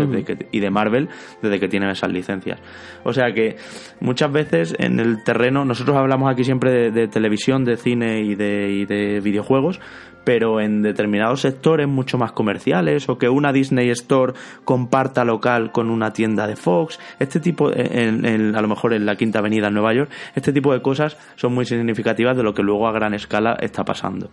y 0.50 0.60
de 0.60 0.70
Marvel, 0.70 1.08
desde 1.42 1.60
que 1.60 1.68
tienen 1.68 1.90
esas 1.90 2.10
licencias. 2.10 2.60
O 3.04 3.12
sea 3.12 3.32
que 3.32 3.56
muchas 4.00 4.32
veces 4.32 4.74
en 4.78 5.00
el 5.00 5.22
terreno, 5.24 5.64
nosotros 5.64 5.96
hablamos 5.96 6.30
aquí 6.30 6.44
siempre 6.44 6.90
de, 6.90 7.08
televisión, 7.08 7.64
de 7.64 7.76
cine 7.76 8.20
y 8.20 8.34
de, 8.34 8.70
y 8.70 8.84
de 8.86 9.20
videojuegos, 9.20 9.80
pero 10.28 10.60
en 10.60 10.82
determinados 10.82 11.40
sectores 11.40 11.88
mucho 11.88 12.18
más 12.18 12.32
comerciales 12.32 13.08
o 13.08 13.16
que 13.16 13.30
una 13.30 13.50
Disney 13.50 13.88
Store 13.88 14.34
comparta 14.62 15.24
local 15.24 15.72
con 15.72 15.88
una 15.88 16.12
tienda 16.12 16.46
de 16.46 16.54
Fox, 16.54 17.00
este 17.18 17.40
tipo, 17.40 17.70
en, 17.74 18.54
a 18.54 18.60
lo 18.60 18.68
mejor 18.68 18.92
en 18.92 19.06
la 19.06 19.16
Quinta 19.16 19.38
Avenida 19.38 19.68
en 19.68 19.72
Nueva 19.72 19.94
York, 19.94 20.10
este 20.34 20.52
tipo 20.52 20.74
de 20.74 20.82
cosas 20.82 21.16
son 21.36 21.54
muy 21.54 21.64
significativas 21.64 22.36
de 22.36 22.42
lo 22.42 22.52
que 22.52 22.62
luego 22.62 22.86
a 22.86 22.92
gran 22.92 23.14
escala 23.14 23.56
está 23.58 23.86
pasando. 23.86 24.28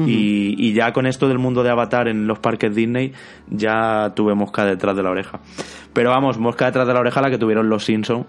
y, 0.00 0.56
y, 0.58 0.72
ya 0.72 0.92
con 0.92 1.06
esto 1.06 1.28
del 1.28 1.38
mundo 1.38 1.62
de 1.62 1.70
Avatar 1.70 2.08
en 2.08 2.26
los 2.26 2.40
parques 2.40 2.74
Disney, 2.74 3.12
ya 3.48 4.14
tuve 4.16 4.34
mosca 4.34 4.64
detrás 4.64 4.96
de 4.96 5.04
la 5.04 5.10
oreja. 5.10 5.38
Pero 5.92 6.10
vamos, 6.10 6.38
mosca 6.38 6.64
detrás 6.64 6.88
de 6.88 6.92
la 6.92 6.98
oreja 6.98 7.20
la 7.20 7.30
que 7.30 7.38
tuvieron 7.38 7.68
los 7.68 7.84
Simpsons 7.84 8.26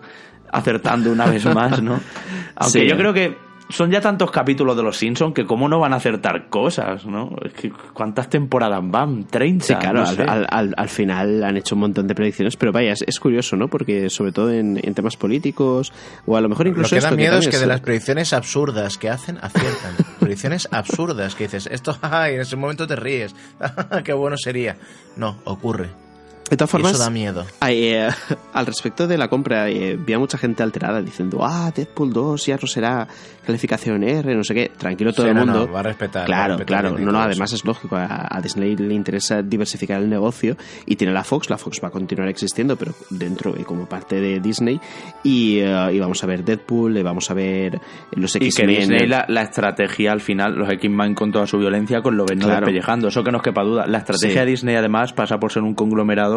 acertando 0.51 1.11
una 1.11 1.25
vez 1.25 1.43
más, 1.47 1.81
¿no? 1.81 1.99
Aunque 2.55 2.87
yo 2.87 2.95
creo 2.95 3.11
que 3.11 3.46
son 3.69 3.91
ya 3.91 4.01
tantos 4.01 4.31
capítulos 4.31 4.77
de 4.77 4.83
los 4.83 4.97
Simpsons 4.97 5.33
que 5.33 5.45
cómo 5.45 5.67
no 5.67 5.79
van 5.79 5.93
a 5.93 5.97
acertar 5.97 6.49
cosas, 6.49 7.05
¿no? 7.05 7.35
Es 7.43 7.53
que 7.53 7.71
¿Cuántas 7.93 8.29
temporadas 8.29 8.81
van? 8.83 9.25
30. 9.25 9.65
Sí, 9.65 9.75
claro, 9.75 10.03
al, 10.05 10.89
final 10.89 11.43
han 11.43 11.57
hecho 11.57 11.75
un 11.75 11.81
montón 11.81 12.07
de 12.07 12.15
predicciones, 12.15 12.55
pero 12.55 12.71
vaya, 12.71 12.93
es, 12.93 13.19
curioso, 13.19 13.55
¿no? 13.55 13.67
Porque 13.67 14.09
sobre 14.09 14.31
todo 14.31 14.51
en, 14.51 14.77
temas 14.93 15.17
políticos, 15.17 15.91
o 16.25 16.37
a 16.37 16.41
lo 16.41 16.49
mejor 16.49 16.67
incluso... 16.67 16.95
Lo 16.95 17.01
que 17.01 17.07
da 17.07 17.11
miedo 17.11 17.37
es 17.37 17.47
que 17.47 17.57
de 17.57 17.67
las 17.67 17.81
predicciones 17.81 18.33
absurdas 18.33 18.97
que 18.97 19.09
hacen, 19.09 19.37
aciertan. 19.41 19.95
predicciones 20.19 20.67
absurdas 20.71 21.35
que 21.35 21.45
dices, 21.45 21.67
esto, 21.71 21.97
ay, 22.01 22.35
en 22.35 22.41
ese 22.41 22.55
momento 22.55 22.87
te 22.87 22.95
ríes, 22.95 23.35
qué 24.03 24.13
bueno 24.13 24.37
sería. 24.37 24.77
No, 25.15 25.37
ocurre. 25.45 26.06
De 26.49 26.55
todas 26.55 26.69
formas, 26.69 26.93
Eso 26.93 27.03
da 27.03 27.09
miedo. 27.09 27.45
Eh, 27.67 28.09
al 28.53 28.65
respecto 28.65 29.07
de 29.07 29.17
la 29.17 29.27
compra, 29.27 29.69
eh, 29.69 29.97
vi 29.97 30.13
a 30.13 30.19
mucha 30.19 30.37
gente 30.37 30.63
alterada 30.63 31.01
diciendo, 31.01 31.39
ah, 31.41 31.71
Deadpool 31.75 32.13
2 32.13 32.45
ya 32.45 32.57
no 32.61 32.67
será 32.67 33.07
calificación 33.45 34.03
R, 34.03 34.35
no 34.35 34.43
sé 34.43 34.53
qué. 34.53 34.71
Tranquilo 34.77 35.13
todo 35.13 35.27
el 35.27 35.35
mundo. 35.35 35.69
va 35.71 35.79
a 35.79 35.83
respetar. 35.83 36.25
Claro, 36.25 36.57
claro. 36.65 36.97
No, 36.97 37.11
no, 37.11 37.19
además 37.19 37.53
es 37.53 37.63
lógico. 37.63 37.95
A, 37.95 38.39
Disney 38.41 38.75
le 38.75 38.93
interesa 38.93 39.41
diversificar 39.41 40.01
el 40.01 40.09
negocio 40.09 40.57
y 40.85 40.95
tiene 40.95 41.13
la 41.13 41.23
Fox. 41.23 41.49
La 41.49 41.57
Fox 41.57 41.79
va 41.83 41.87
a 41.87 41.91
continuar 41.91 42.29
existiendo, 42.29 42.75
pero 42.75 42.93
dentro 43.09 43.55
y 43.57 43.63
como 43.63 43.87
parte 43.87 44.19
de 44.19 44.39
Disney. 44.39 44.79
Y, 45.23 45.59
eh, 45.59 45.97
vamos 45.99 46.23
a 46.23 46.27
ver 46.27 46.43
Deadpool, 46.43 46.97
y 46.97 47.03
vamos 47.03 47.31
a 47.31 47.33
ver 47.33 47.79
los 48.11 48.35
X-Men. 48.35 48.49
Y 48.49 48.75
que 48.75 48.79
Disney, 48.79 49.07
la, 49.07 49.41
estrategia 49.41 50.11
al 50.11 50.21
final, 50.21 50.55
los 50.55 50.69
X-Men 50.69 51.15
con 51.15 51.31
toda 51.31 51.47
su 51.47 51.57
violencia, 51.57 52.01
con 52.01 52.17
lo 52.17 52.25
ven 52.25 52.39
no 52.39 52.47
despellejando. 52.47 53.07
Eso 53.07 53.23
que 53.23 53.31
nos 53.31 53.41
quepa 53.41 53.63
duda. 53.63 53.87
La 53.87 53.99
estrategia 53.99 54.41
de 54.41 54.51
Disney, 54.51 54.75
además, 54.75 55.13
pasa 55.13 55.39
por 55.39 55.51
ser 55.53 55.63
un 55.63 55.73
conglomerado 55.73 56.36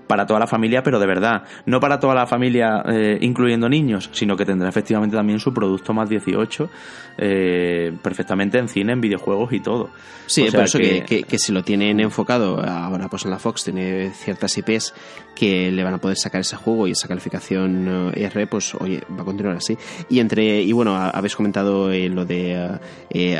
para 0.11 0.25
toda 0.25 0.41
la 0.41 0.47
familia, 0.47 0.83
pero 0.83 0.99
de 0.99 1.07
verdad, 1.07 1.43
no 1.65 1.79
para 1.79 1.97
toda 1.97 2.13
la 2.13 2.27
familia 2.27 2.83
eh, 2.85 3.17
incluyendo 3.21 3.69
niños, 3.69 4.09
sino 4.11 4.35
que 4.35 4.43
tendrá 4.43 4.67
efectivamente 4.67 5.15
también 5.15 5.39
su 5.39 5.53
producto 5.53 5.93
más 5.93 6.09
18 6.09 6.69
eh, 7.17 7.93
perfectamente 8.03 8.57
en 8.57 8.67
cine, 8.67 8.91
en 8.91 8.99
videojuegos 8.99 9.53
y 9.53 9.61
todo. 9.61 9.89
Sí, 10.25 10.49
por 10.51 10.65
eso 10.65 10.79
que... 10.79 11.03
Que, 11.03 11.39
si 11.39 11.53
lo 11.53 11.63
tienen 11.63 12.01
enfocado, 12.01 12.59
ahora 12.61 13.07
pues 13.07 13.23
en 13.23 13.31
la 13.31 13.39
Fox 13.39 13.63
tiene 13.63 14.11
ciertas 14.11 14.57
IPs 14.57 14.93
que 15.33 15.71
le 15.71 15.81
van 15.81 15.93
a 15.93 15.97
poder 15.97 16.17
sacar 16.17 16.41
ese 16.41 16.57
juego 16.57 16.89
y 16.89 16.91
esa 16.91 17.07
calificación 17.07 18.11
eh, 18.13 18.25
R, 18.25 18.47
pues 18.47 18.75
oye, 18.75 19.01
va 19.17 19.21
a 19.21 19.25
continuar 19.25 19.55
así. 19.55 19.77
Y 20.09 20.19
entre 20.19 20.61
y 20.61 20.73
bueno, 20.73 20.97
habéis 20.97 21.37
comentado 21.37 21.87
lo 21.89 22.25
de 22.25 22.79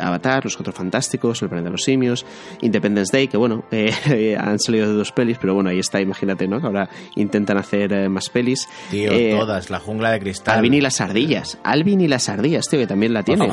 Avatar, 0.00 0.44
Los 0.44 0.56
Cuatro 0.56 0.72
Fantásticos, 0.72 1.42
El 1.42 1.50
Planeta 1.50 1.68
de 1.68 1.72
los 1.72 1.84
Simios, 1.84 2.24
Independence 2.62 3.14
Day, 3.14 3.28
que 3.28 3.36
bueno, 3.36 3.64
han 4.38 4.58
salido 4.58 4.88
de 4.88 4.94
dos 4.94 5.12
pelis, 5.12 5.36
pero 5.38 5.52
bueno, 5.52 5.68
ahí 5.68 5.78
está, 5.78 6.00
imagínate, 6.00 6.48
¿no? 6.48 6.61
Ahora 6.62 6.88
intentan 7.16 7.58
hacer 7.58 7.92
eh, 7.92 8.08
más 8.08 8.28
pelis. 8.30 8.68
Tío, 8.90 9.12
eh, 9.12 9.34
todas, 9.38 9.70
la 9.70 9.78
jungla 9.78 10.10
de 10.10 10.20
cristal. 10.20 10.58
Alvin 10.58 10.74
y 10.74 10.80
las 10.80 11.00
ardillas. 11.00 11.58
Alvin 11.62 12.00
y 12.00 12.08
las 12.08 12.28
ardillas, 12.28 12.68
tío, 12.68 12.78
que 12.78 12.86
también 12.86 13.12
la 13.12 13.22
tiene. 13.22 13.48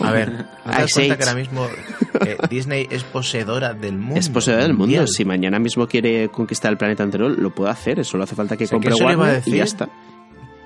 a 0.00 0.12
ver, 0.12 0.32
¿no 0.32 0.72
te 0.72 0.80
das 0.80 0.92
cuenta 0.92 1.16
que 1.16 1.24
ahora 1.24 1.34
mismo 1.34 1.66
eh, 2.26 2.36
Disney 2.48 2.86
es 2.90 3.04
poseedora 3.04 3.74
del 3.74 3.98
mundo? 3.98 4.20
Es 4.20 4.28
poseedora 4.28 4.64
del 4.64 4.74
mundo. 4.74 5.06
Si 5.06 5.24
mañana 5.24 5.58
mismo 5.58 5.86
quiere 5.86 6.28
conquistar 6.28 6.70
el 6.70 6.78
planeta 6.78 7.02
entero, 7.02 7.28
lo 7.28 7.54
puede 7.54 7.70
hacer. 7.70 8.04
Solo 8.04 8.24
hace 8.24 8.34
falta 8.34 8.56
que 8.56 8.68
compre 8.68 8.94
Warner 8.94 9.42
y 9.46 9.56
ya 9.56 9.64
está. 9.64 9.88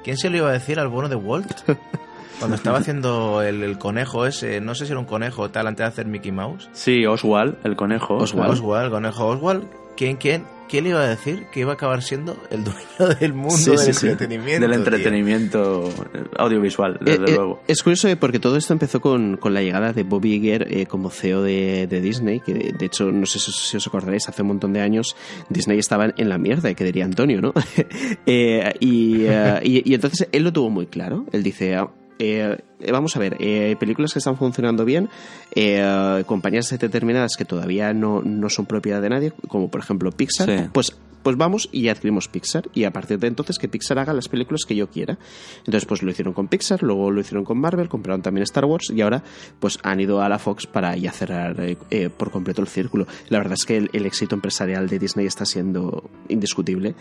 ¿Quién 0.05 0.17
se 0.17 0.31
lo 0.31 0.37
iba 0.39 0.49
a 0.49 0.53
decir 0.53 0.79
al 0.81 0.89
bono 0.89 1.09
de 1.09 1.17
Walt? 1.17 1.53
Cuando 2.39 2.57
estaba 2.57 2.79
haciendo 2.79 3.43
el, 3.43 3.79
conejo 3.79 4.27
ese, 4.27 4.61
no 4.61 4.75
sé 4.75 4.87
si 4.87 4.93
era 4.93 5.01
un 5.01 5.07
conejo 5.07 5.51
tal 5.51 5.67
antes 5.67 5.85
de 5.85 5.89
hacer 5.89 6.07
Mickey 6.07 6.33
Mouse. 6.33 6.69
Sí, 6.73 7.07
Oswald, 7.07 7.57
el 7.65 7.77
conejo. 7.77 8.17
Oswald, 8.17 8.53
Oswald 8.53 8.85
el 8.87 8.91
conejo 8.91 9.27
Oswald. 9.27 9.65
¿Quién, 9.97 10.17
quién, 10.17 10.45
¿Quién 10.73 10.85
le 10.85 10.91
iba 10.91 11.03
a 11.03 11.07
decir 11.07 11.49
que 11.53 11.61
iba 11.61 11.73
a 11.73 11.75
acabar 11.75 12.01
siendo 12.01 12.35
el 12.49 12.65
dueño 12.65 13.15
del 13.21 13.35
mundo 13.35 13.73
del 13.73 13.89
entretenimiento? 13.89 14.67
Del 14.67 14.73
entretenimiento 14.73 15.91
audiovisual, 16.39 16.99
desde 16.99 17.25
eh, 17.25 17.27
eh, 17.29 17.35
luego. 17.37 17.63
Es 17.69 17.83
curioso 17.83 18.09
porque 18.19 18.39
todo 18.39 18.57
esto 18.57 18.73
empezó 18.73 19.03
con, 19.03 19.37
con 19.37 19.53
la 19.53 19.61
llegada 19.61 19.93
de 19.93 20.03
Bobby 20.03 20.33
Iger 20.33 20.67
eh, 20.71 20.87
como 20.87 21.11
CEO 21.11 21.43
de, 21.43 21.87
de, 21.87 22.01
Disney, 22.01 22.41
que 22.41 22.55
de, 22.55 22.87
hecho, 22.87 23.13
no 23.13 23.27
sé 23.27 23.39
si, 23.39 23.77
os 23.77 23.87
acordaréis, 23.87 24.31
hace 24.31 24.41
un 24.41 24.49
montón 24.49 24.73
de 24.73 24.81
años 24.81 25.15
Disney 25.51 25.79
estaba 25.79 26.11
en 26.17 26.29
la 26.31 26.39
mierda, 26.39 26.73
que 26.73 26.85
diría 26.85 27.05
Antonio, 27.05 27.43
¿no? 27.43 27.53
y, 28.25 29.27
y, 29.27 29.95
entonces 29.95 30.27
él 30.33 30.43
lo 30.43 30.55
tuvo 30.55 30.71
muy 30.71 30.87
claro. 30.87 31.27
Él 31.33 31.43
dice, 31.43 31.75
ah, 31.77 31.91
eh, 32.19 32.59
vamos 32.91 33.17
a 33.17 33.19
ver, 33.19 33.37
eh, 33.41 33.77
películas 33.79 34.13
que 34.13 34.19
están 34.19 34.37
funcionando 34.37 34.85
bien, 34.85 35.09
eh, 35.55 36.23
compañías 36.27 36.69
determinadas 36.71 37.37
que 37.37 37.45
todavía 37.45 37.93
no, 37.93 38.23
no, 38.23 38.49
son 38.49 38.67
propiedad 38.67 39.03
de 39.03 39.11
nadie, 39.11 39.33
como 39.49 39.69
por 39.69 39.81
ejemplo 39.81 40.11
Pixar, 40.13 40.71
pues 40.73 40.97
pues 41.23 41.37
vamos 41.37 41.69
y 41.73 41.89
adquirimos 41.89 42.29
Pixar 42.29 42.69
y 42.75 42.85
a 42.85 42.93
partir 42.93 43.19
de 43.19 43.29
entonces 43.29 43.59
que 43.59 43.69
Pixar 43.69 43.99
haga 43.99 44.13
las 44.13 44.29
películas 44.29 44.63
que 44.67 44.75
yo 44.75 44.89
quiera. 44.89 45.19
Entonces 45.59 45.87
pues 45.87 46.03
lo 46.03 46.11
hicieron 46.11 46.33
con 46.33 46.49
Pixar, 46.49 46.83
luego 46.83 47.11
lo 47.11 47.21
hicieron 47.21 47.45
con 47.45 47.59
Marvel, 47.59 47.89
compraron 47.89 48.23
también 48.23 48.43
Star 48.45 48.65
Wars 48.65 48.91
y 48.95 49.01
ahora 49.01 49.23
pues 49.61 49.79
han 49.83 50.01
ido 50.01 50.21
a 50.21 50.29
la 50.29 50.39
Fox 50.39 50.67
para 50.67 50.97
ya 50.97 51.13
cerrar 51.13 51.61
eh, 51.61 51.77
eh, 51.91 52.11
por 52.11 52.31
completo 52.31 52.61
el 52.61 52.69
círculo. 52.69 53.07
La 53.29 53.39
verdad 53.39 53.55
es 53.55 53.65
que 53.65 53.77
el, 53.77 54.07
éxito 54.07 54.35
empresarial 54.35 54.89
de 54.89 54.99
Disney 54.99 55.27
está 55.27 55.45
siendo 55.45 56.11
indiscutible 56.29 56.95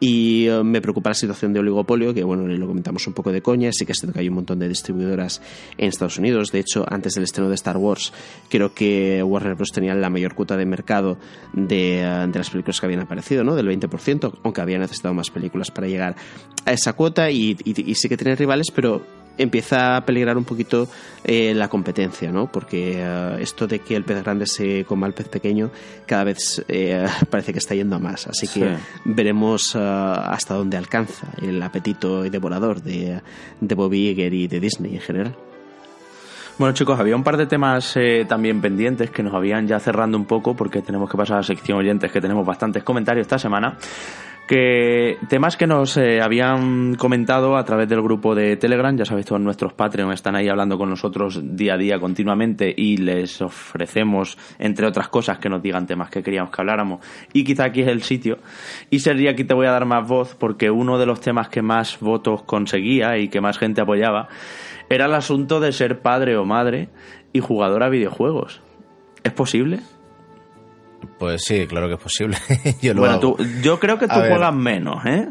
y 0.00 0.46
eh, 0.46 0.62
me 0.62 0.80
preocupa 0.80 1.10
la 1.10 1.14
situación 1.14 1.52
de 1.52 1.60
oligopolio, 1.60 2.14
que 2.14 2.22
bueno, 2.22 2.46
lo 2.46 2.66
comentamos 2.66 3.06
un 3.06 3.12
poco 3.12 3.32
de 3.32 3.42
coña, 3.42 3.72
sí 3.72 3.84
que 3.84 3.92
es 3.92 4.00
que 4.00 4.18
hay 4.18 4.28
un 4.28 4.34
montón 4.34 4.58
de 4.58 4.68
distribuidoras 4.68 5.42
en 5.78 5.88
Estados 5.88 6.18
Unidos, 6.18 6.52
de 6.52 6.60
hecho 6.60 6.84
antes 6.88 7.14
del 7.14 7.24
estreno 7.24 7.48
de 7.48 7.54
Star 7.56 7.76
Wars 7.76 8.12
creo 8.48 8.74
que 8.74 9.22
Warner 9.22 9.54
Bros. 9.54 9.70
tenía 9.72 9.94
la 9.94 10.10
mayor 10.10 10.34
cuota 10.34 10.56
de 10.56 10.66
mercado 10.66 11.18
de 11.52 12.30
las 12.32 12.50
películas 12.50 12.80
que 12.80 12.86
habían 12.86 13.00
aparecido, 13.00 13.44
¿no? 13.44 13.56
20%, 13.68 14.38
aunque 14.42 14.60
había 14.60 14.78
necesitado 14.78 15.14
más 15.14 15.30
películas 15.30 15.70
para 15.70 15.86
llegar 15.86 16.16
a 16.64 16.72
esa 16.72 16.92
cuota 16.92 17.30
y, 17.30 17.56
sí 17.94 18.08
que 18.08 18.16
tiene 18.16 18.36
rivales, 18.36 18.70
pero 18.74 19.02
empieza 19.36 19.96
a 19.96 20.06
peligrar 20.06 20.36
un 20.38 20.44
poquito 20.44 20.88
eh, 21.24 21.54
la 21.54 21.68
competencia, 21.68 22.30
¿no? 22.30 22.50
Porque 22.50 22.94
eh, 22.98 23.36
esto 23.40 23.66
de 23.66 23.80
que 23.80 23.96
el 23.96 24.04
pez 24.04 24.22
grande 24.22 24.46
se 24.46 24.84
coma 24.84 25.06
al 25.06 25.12
pez 25.12 25.28
pequeño 25.28 25.70
cada 26.06 26.24
vez 26.24 26.64
eh, 26.68 27.04
parece 27.30 27.52
que 27.52 27.58
está 27.58 27.74
yendo 27.74 27.96
a 27.96 27.98
más. 27.98 28.26
Así 28.28 28.46
que 28.46 28.76
veremos 29.04 29.74
hasta 29.74 30.54
dónde 30.54 30.76
alcanza 30.76 31.28
el 31.42 31.60
apetito 31.62 32.22
devorador 32.22 32.82
de, 32.82 33.20
de 33.60 33.74
Bobby 33.74 34.08
Iger 34.10 34.32
y 34.34 34.46
de 34.46 34.60
Disney 34.60 34.94
en 34.94 35.00
general. 35.00 35.36
Bueno 36.56 36.72
chicos, 36.72 37.00
había 37.00 37.16
un 37.16 37.24
par 37.24 37.36
de 37.36 37.46
temas 37.46 37.96
eh, 37.96 38.26
también 38.28 38.60
pendientes 38.60 39.10
que 39.10 39.24
nos 39.24 39.34
habían 39.34 39.66
ya 39.66 39.80
cerrando 39.80 40.16
un 40.16 40.24
poco 40.24 40.54
porque 40.54 40.82
tenemos 40.82 41.10
que 41.10 41.16
pasar 41.16 41.34
a 41.34 41.40
la 41.40 41.42
sección 41.42 41.78
oyentes 41.78 42.12
que 42.12 42.20
tenemos 42.20 42.46
bastantes 42.46 42.84
comentarios 42.84 43.24
esta 43.24 43.38
semana. 43.38 43.76
que 44.46 45.16
temas 45.28 45.56
que 45.56 45.66
nos 45.66 45.96
eh, 45.96 46.20
habían 46.20 46.94
comentado 46.94 47.56
a 47.56 47.64
través 47.64 47.88
del 47.88 48.02
grupo 48.02 48.36
de 48.36 48.56
Telegram, 48.56 48.96
ya 48.96 49.04
sabéis, 49.04 49.26
todos 49.26 49.40
nuestros 49.40 49.72
Patreon 49.72 50.12
están 50.12 50.36
ahí 50.36 50.48
hablando 50.48 50.78
con 50.78 50.90
nosotros 50.90 51.40
día 51.42 51.74
a 51.74 51.76
día 51.76 51.98
continuamente 51.98 52.72
y 52.76 52.98
les 52.98 53.42
ofrecemos, 53.42 54.38
entre 54.60 54.86
otras 54.86 55.08
cosas, 55.08 55.38
que 55.38 55.48
nos 55.48 55.60
digan 55.60 55.88
temas 55.88 56.08
que 56.08 56.22
queríamos 56.22 56.52
que 56.52 56.60
habláramos. 56.60 57.04
Y 57.32 57.42
quizá 57.42 57.64
aquí 57.64 57.80
es 57.80 57.88
el 57.88 58.02
sitio. 58.02 58.38
Y 58.90 59.00
sería 59.00 59.32
aquí 59.32 59.42
te 59.42 59.54
voy 59.54 59.66
a 59.66 59.72
dar 59.72 59.86
más 59.86 60.06
voz 60.06 60.36
porque 60.38 60.70
uno 60.70 60.98
de 60.98 61.06
los 61.06 61.20
temas 61.20 61.48
que 61.48 61.62
más 61.62 61.98
votos 61.98 62.42
conseguía 62.44 63.18
y 63.18 63.28
que 63.28 63.40
más 63.40 63.58
gente 63.58 63.80
apoyaba 63.80 64.28
era 64.90 65.06
el 65.06 65.14
asunto 65.14 65.60
de 65.60 65.72
ser 65.72 66.00
padre 66.00 66.36
o 66.36 66.44
madre 66.44 66.88
y 67.32 67.40
jugador 67.40 67.82
a 67.82 67.88
videojuegos. 67.88 68.60
¿Es 69.22 69.32
posible? 69.32 69.80
Pues 71.18 71.44
sí, 71.44 71.66
claro 71.66 71.88
que 71.88 71.94
es 71.94 72.00
posible. 72.00 72.36
yo 72.82 72.94
bueno, 72.94 73.36
yo 73.62 73.80
creo 73.80 73.98
que 73.98 74.06
tú 74.06 74.14
juegas 74.14 74.54
menos, 74.54 75.04
¿eh? 75.06 75.28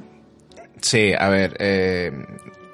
Sí, 0.82 1.14
a 1.18 1.30
ver, 1.30 1.56
eh, 1.60 2.12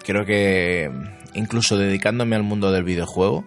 creo 0.04 0.26
que 0.26 0.92
incluso 1.34 1.78
dedicándome 1.78 2.36
al 2.36 2.44
mundo 2.44 2.72
del 2.72 2.84
videojuego, 2.84 3.46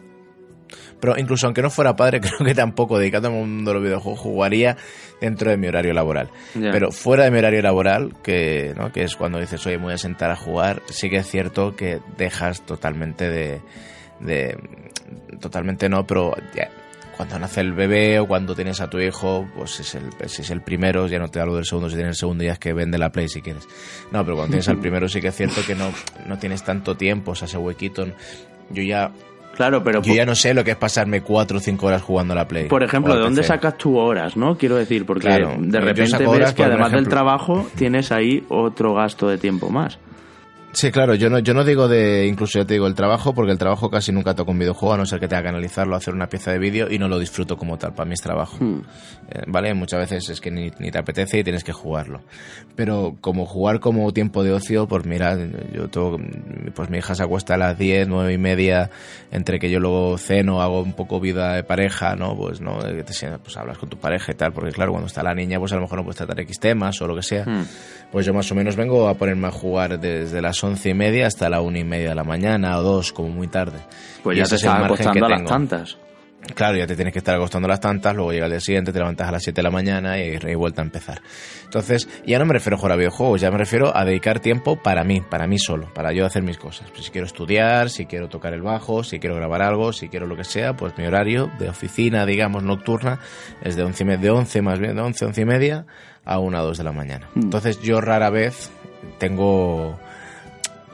pero 1.02 1.18
incluso 1.18 1.46
aunque 1.46 1.62
no 1.62 1.68
fuera 1.68 1.96
padre, 1.96 2.20
creo 2.22 2.38
que 2.38 2.54
tampoco 2.54 2.96
dedicándome 2.96 3.40
al 3.40 3.48
mundo 3.48 3.72
de 3.72 3.74
los 3.74 3.82
videojuegos 3.82 4.20
jugaría 4.20 4.76
dentro 5.20 5.50
de 5.50 5.56
mi 5.56 5.66
horario 5.66 5.92
laboral. 5.92 6.30
Pero 6.54 6.92
fuera 6.92 7.24
de 7.24 7.32
mi 7.32 7.38
horario 7.38 7.60
laboral, 7.60 8.14
que, 8.22 8.72
¿no? 8.76 8.92
que 8.92 9.02
es 9.02 9.16
cuando 9.16 9.40
dices, 9.40 9.66
oye, 9.66 9.78
me 9.78 9.84
voy 9.84 9.94
a 9.94 9.98
sentar 9.98 10.30
a 10.30 10.36
jugar, 10.36 10.80
sí 10.86 11.10
que 11.10 11.16
es 11.16 11.26
cierto 11.26 11.74
que 11.74 11.98
dejas 12.16 12.64
totalmente 12.64 13.28
de... 13.28 13.60
de 14.20 14.56
totalmente 15.40 15.88
no, 15.88 16.06
pero 16.06 16.34
cuando 17.16 17.36
nace 17.40 17.62
el 17.62 17.72
bebé 17.72 18.20
o 18.20 18.28
cuando 18.28 18.54
tienes 18.54 18.80
a 18.80 18.88
tu 18.88 19.00
hijo, 19.00 19.48
pues 19.56 19.80
es 19.80 19.96
el, 19.96 20.04
si 20.26 20.42
es 20.42 20.50
el 20.50 20.62
primero, 20.62 21.08
ya 21.08 21.18
no 21.18 21.26
te 21.26 21.40
hablo 21.40 21.56
del 21.56 21.64
segundo, 21.64 21.90
si 21.90 21.96
tienes 21.96 22.12
el 22.12 22.18
segundo 22.20 22.44
ya 22.44 22.52
es 22.52 22.58
que 22.60 22.72
vende 22.72 22.96
la 22.96 23.10
Play 23.10 23.28
si 23.28 23.42
quieres. 23.42 23.66
No, 24.12 24.22
pero 24.24 24.36
cuando 24.36 24.52
tienes 24.52 24.68
al 24.68 24.78
primero 24.80 25.08
sí 25.08 25.20
que 25.20 25.28
es 25.28 25.34
cierto 25.34 25.62
que 25.66 25.74
no, 25.74 25.92
no 26.28 26.38
tienes 26.38 26.62
tanto 26.62 26.96
tiempo, 26.96 27.32
o 27.32 27.34
sea, 27.34 27.46
ese 27.46 27.58
huequito. 27.58 28.06
Yo 28.70 28.82
ya 28.82 29.12
Claro, 29.54 29.82
pero 29.84 30.02
yo 30.02 30.14
ya 30.14 30.24
no 30.24 30.34
sé 30.34 30.54
lo 30.54 30.64
que 30.64 30.72
es 30.72 30.76
pasarme 30.76 31.22
cuatro 31.22 31.58
o 31.58 31.60
cinco 31.60 31.86
horas 31.86 32.02
jugando 32.02 32.32
a 32.32 32.36
la 32.36 32.48
Play. 32.48 32.68
Por 32.68 32.82
ejemplo, 32.82 33.14
¿de 33.14 33.20
dónde 33.20 33.42
sacas 33.42 33.76
tus 33.76 33.96
horas, 33.96 34.36
no? 34.36 34.56
Quiero 34.56 34.76
decir, 34.76 35.06
porque 35.06 35.28
de 35.28 35.80
repente 35.80 36.26
ves 36.26 36.52
que 36.52 36.64
además 36.64 36.92
del 36.92 37.08
trabajo 37.08 37.66
tienes 37.76 38.12
ahí 38.12 38.44
otro 38.48 38.94
gasto 38.94 39.28
de 39.28 39.38
tiempo 39.38 39.70
más. 39.70 39.98
Sí, 40.72 40.90
claro, 40.90 41.14
yo 41.14 41.28
no, 41.28 41.38
yo 41.38 41.52
no 41.52 41.64
digo 41.64 41.86
de, 41.86 42.26
incluso 42.26 42.58
ya 42.58 42.64
te 42.64 42.74
digo 42.74 42.86
el 42.86 42.94
trabajo, 42.94 43.34
porque 43.34 43.52
el 43.52 43.58
trabajo 43.58 43.90
casi 43.90 44.10
nunca 44.10 44.34
toco 44.34 44.52
un 44.52 44.58
videojuego, 44.58 44.94
a 44.94 44.96
no 44.96 45.04
ser 45.04 45.20
que 45.20 45.28
tenga 45.28 45.42
que 45.42 45.48
analizarlo, 45.50 45.94
hacer 45.94 46.14
una 46.14 46.28
pieza 46.28 46.50
de 46.50 46.58
vídeo 46.58 46.90
y 46.90 46.98
no 46.98 47.08
lo 47.08 47.18
disfruto 47.18 47.58
como 47.58 47.76
tal, 47.76 47.92
para 47.92 48.08
mí 48.08 48.14
es 48.14 48.22
trabajo. 48.22 48.56
Hmm. 48.58 48.80
Eh, 49.30 49.42
¿Vale? 49.48 49.74
Muchas 49.74 50.00
veces 50.00 50.30
es 50.30 50.40
que 50.40 50.50
ni, 50.50 50.70
te 50.70 50.98
apetece 50.98 51.38
y 51.38 51.44
tienes 51.44 51.62
que 51.62 51.72
jugarlo. 51.72 52.22
Pero 52.74 53.16
como 53.20 53.44
jugar 53.44 53.80
como 53.80 54.10
tiempo 54.12 54.42
de 54.42 54.52
ocio, 54.52 54.88
pues 54.88 55.04
mira, 55.04 55.36
yo 55.74 55.88
tengo, 55.88 56.16
pues 56.74 56.88
mi 56.88 56.98
hija 56.98 57.14
se 57.14 57.22
acuesta 57.22 57.54
a 57.54 57.58
las 57.58 57.76
10, 57.76 58.08
nueve 58.08 58.32
y 58.32 58.38
media, 58.38 58.90
entre 59.30 59.58
que 59.58 59.70
yo 59.70 59.78
luego 59.78 60.16
ceno, 60.16 60.62
hago 60.62 60.80
un 60.80 60.94
poco 60.94 61.20
vida 61.20 61.54
de 61.54 61.64
pareja, 61.64 62.16
¿no? 62.16 62.34
Pues, 62.34 62.62
¿no? 62.62 62.78
Pues 62.78 63.56
hablas 63.58 63.76
con 63.76 63.90
tu 63.90 63.98
pareja 63.98 64.32
y 64.32 64.36
tal, 64.36 64.52
porque 64.52 64.72
claro, 64.72 64.92
cuando 64.92 65.06
está 65.06 65.22
la 65.22 65.34
niña, 65.34 65.58
pues 65.58 65.72
a 65.72 65.74
lo 65.74 65.82
mejor 65.82 65.98
no 65.98 66.04
puedes 66.04 66.16
tratar 66.16 66.40
X 66.40 66.58
temas 66.58 67.00
o 67.02 67.06
lo 67.06 67.14
que 67.14 67.22
sea. 67.22 67.44
Hmm. 67.44 67.66
Pues 68.10 68.24
yo 68.24 68.32
más 68.32 68.50
o 68.52 68.54
menos 68.54 68.76
vengo 68.76 69.08
a 69.08 69.14
ponerme 69.14 69.48
a 69.48 69.50
jugar 69.50 69.98
desde 69.98 70.40
las 70.40 70.61
once 70.62 70.90
y 70.90 70.94
media 70.94 71.26
hasta 71.26 71.48
la 71.48 71.60
una 71.60 71.78
y 71.78 71.84
media 71.84 72.10
de 72.10 72.14
la 72.14 72.24
mañana 72.24 72.78
o 72.78 72.82
dos, 72.82 73.12
como 73.12 73.28
muy 73.28 73.48
tarde. 73.48 73.78
Pues 74.22 74.38
ya 74.38 74.44
te 74.44 74.56
estás 74.56 74.74
acostando 74.74 75.26
a 75.26 75.28
las 75.28 75.44
tantas. 75.44 75.98
Claro, 76.54 76.76
ya 76.76 76.88
te 76.88 76.96
tienes 76.96 77.12
que 77.12 77.20
estar 77.20 77.36
acostando 77.36 77.66
a 77.66 77.70
las 77.70 77.80
tantas, 77.80 78.16
luego 78.16 78.32
llega 78.32 78.46
el 78.46 78.50
día 78.50 78.60
siguiente, 78.60 78.92
te 78.92 78.98
levantas 78.98 79.28
a 79.28 79.30
las 79.30 79.44
7 79.44 79.56
de 79.56 79.62
la 79.62 79.70
mañana 79.70 80.18
y, 80.18 80.38
y 80.44 80.54
vuelta 80.56 80.82
a 80.82 80.84
empezar. 80.84 81.22
Entonces, 81.64 82.08
ya 82.26 82.40
no 82.40 82.46
me 82.46 82.52
refiero 82.52 82.76
a 82.76 82.78
jugar 82.78 82.92
a 82.92 82.96
videojuegos, 82.96 83.40
ya 83.40 83.50
me 83.52 83.58
refiero 83.58 83.96
a 83.96 84.04
dedicar 84.04 84.40
tiempo 84.40 84.74
para 84.74 85.04
mí, 85.04 85.20
para 85.20 85.46
mí 85.46 85.58
solo, 85.58 85.88
para 85.94 86.12
yo 86.12 86.26
hacer 86.26 86.42
mis 86.42 86.58
cosas. 86.58 86.90
Pues 86.90 87.04
si 87.04 87.12
quiero 87.12 87.28
estudiar, 87.28 87.90
si 87.90 88.06
quiero 88.06 88.28
tocar 88.28 88.54
el 88.54 88.62
bajo, 88.62 89.04
si 89.04 89.20
quiero 89.20 89.36
grabar 89.36 89.62
algo, 89.62 89.92
si 89.92 90.08
quiero 90.08 90.26
lo 90.26 90.36
que 90.36 90.42
sea, 90.42 90.74
pues 90.74 90.98
mi 90.98 91.06
horario 91.06 91.48
de 91.60 91.68
oficina, 91.68 92.26
digamos, 92.26 92.64
nocturna, 92.64 93.20
es 93.62 93.76
de 93.76 93.84
11, 93.84 94.04
de 94.16 94.30
11 94.30 94.62
más 94.62 94.80
bien, 94.80 94.96
de 94.96 95.02
11, 95.02 95.26
11 95.26 95.40
y 95.40 95.44
media 95.44 95.86
a 96.24 96.40
1 96.40 96.60
o 96.60 96.64
2 96.64 96.78
de 96.78 96.84
la 96.84 96.92
mañana. 96.92 97.28
Hmm. 97.34 97.42
Entonces 97.42 97.80
yo 97.82 98.00
rara 98.00 98.30
vez 98.30 98.70
tengo 99.18 99.96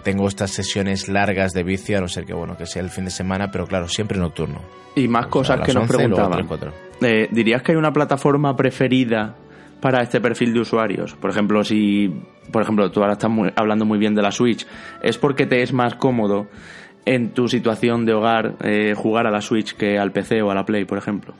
tengo 0.02 0.28
estas 0.28 0.50
sesiones 0.50 1.08
largas 1.08 1.52
de 1.52 1.62
vicio, 1.62 1.98
a 1.98 2.00
no 2.00 2.08
ser 2.08 2.24
que 2.24 2.34
bueno 2.34 2.56
que 2.56 2.66
sea 2.66 2.82
el 2.82 2.90
fin 2.90 3.04
de 3.04 3.10
semana, 3.10 3.50
pero 3.50 3.66
claro, 3.66 3.88
siempre 3.88 4.18
nocturno. 4.18 4.60
Y 4.94 5.08
más 5.08 5.26
cosas 5.26 5.60
que 5.60 5.72
nos 5.72 5.88
preguntaban. 5.88 6.46
Eh, 7.00 7.28
¿Dirías 7.30 7.62
que 7.62 7.72
hay 7.72 7.78
una 7.78 7.92
plataforma 7.92 8.56
preferida 8.56 9.36
para 9.80 10.02
este 10.02 10.20
perfil 10.20 10.52
de 10.54 10.60
usuarios? 10.60 11.14
Por 11.14 11.30
ejemplo, 11.30 11.62
si 11.64 12.12
por 12.50 12.62
ejemplo 12.62 12.90
tú 12.90 13.00
ahora 13.00 13.12
estás 13.12 13.30
hablando 13.56 13.84
muy 13.84 13.98
bien 13.98 14.14
de 14.14 14.22
la 14.22 14.32
Switch, 14.32 14.66
¿es 15.02 15.18
porque 15.18 15.46
te 15.46 15.62
es 15.62 15.72
más 15.72 15.94
cómodo 15.94 16.48
en 17.04 17.32
tu 17.32 17.48
situación 17.48 18.04
de 18.04 18.14
hogar 18.14 18.56
eh, 18.62 18.94
jugar 18.96 19.26
a 19.26 19.30
la 19.30 19.40
Switch 19.40 19.74
que 19.74 19.98
al 19.98 20.12
PC 20.12 20.42
o 20.42 20.50
a 20.50 20.54
la 20.54 20.64
Play, 20.64 20.84
por 20.84 20.98
ejemplo? 20.98 21.34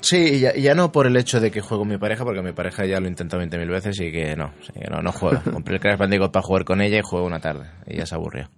Sí, 0.00 0.40
ya, 0.40 0.54
ya, 0.54 0.74
no 0.74 0.92
por 0.92 1.06
el 1.06 1.16
hecho 1.16 1.40
de 1.40 1.50
que 1.50 1.60
juego 1.60 1.82
con 1.82 1.88
mi 1.88 1.98
pareja, 1.98 2.24
porque 2.24 2.42
mi 2.42 2.52
pareja 2.52 2.84
ya 2.84 3.00
lo 3.00 3.08
intentó 3.08 3.38
20.000 3.38 3.68
veces 3.68 4.00
y 4.00 4.12
que 4.12 4.36
no, 4.36 4.52
no, 4.90 5.02
no 5.02 5.12
juego. 5.12 5.40
Compré 5.52 5.74
el 5.74 5.80
Crash 5.80 5.98
Bandicoot 5.98 6.32
para 6.32 6.42
jugar 6.42 6.64
con 6.64 6.80
ella 6.80 6.98
y 6.98 7.02
juego 7.02 7.26
una 7.26 7.40
tarde. 7.40 7.66
Y 7.86 7.96
ya 7.96 8.06
se 8.06 8.14
aburrió. 8.14 8.50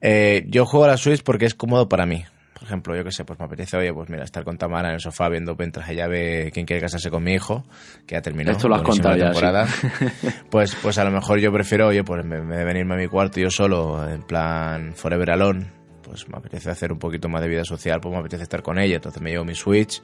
Eh, 0.00 0.44
yo 0.48 0.66
juego 0.66 0.84
a 0.84 0.88
la 0.88 0.96
Switch 0.96 1.22
porque 1.22 1.46
es 1.46 1.54
cómodo 1.54 1.88
para 1.88 2.06
mí. 2.06 2.24
Por 2.54 2.62
ejemplo, 2.62 2.96
yo 2.96 3.04
qué 3.04 3.12
sé, 3.12 3.24
pues 3.24 3.38
me 3.38 3.44
apetece, 3.44 3.76
oye, 3.76 3.92
pues 3.92 4.08
mira, 4.08 4.24
estar 4.24 4.42
con 4.42 4.56
Tamara 4.56 4.88
en 4.88 4.94
el 4.94 5.00
sofá 5.00 5.28
viendo 5.28 5.54
mientras 5.58 5.90
ella 5.90 6.06
ve 6.08 6.50
quién 6.54 6.64
quiere 6.64 6.80
casarse 6.80 7.10
con 7.10 7.22
mi 7.22 7.34
hijo, 7.34 7.66
que 8.06 8.14
ya 8.14 8.22
terminó. 8.22 8.52
Esto 8.52 8.66
lo 8.66 8.76
has 8.76 8.82
contado 8.82 9.14
ya, 9.14 9.26
temporada. 9.26 9.66
pues, 10.50 10.74
pues 10.76 10.96
a 10.96 11.04
lo 11.04 11.10
mejor 11.10 11.38
yo 11.38 11.52
prefiero, 11.52 11.88
oye, 11.88 12.02
pues 12.02 12.24
de 12.24 12.64
venirme 12.64 12.94
a 12.94 12.96
mi 12.96 13.08
cuarto 13.08 13.40
yo 13.40 13.50
solo, 13.50 14.08
en 14.08 14.22
plan 14.22 14.94
Forever 14.94 15.32
Alone, 15.32 15.66
pues 16.02 16.26
me 16.30 16.38
apetece 16.38 16.70
hacer 16.70 16.92
un 16.92 16.98
poquito 16.98 17.28
más 17.28 17.42
de 17.42 17.48
vida 17.48 17.62
social, 17.62 18.00
pues 18.00 18.12
me 18.12 18.20
apetece 18.20 18.44
estar 18.44 18.62
con 18.62 18.78
ella, 18.78 18.96
entonces 18.96 19.20
me 19.20 19.30
llevo 19.30 19.44
mi 19.44 19.54
Switch, 19.54 20.00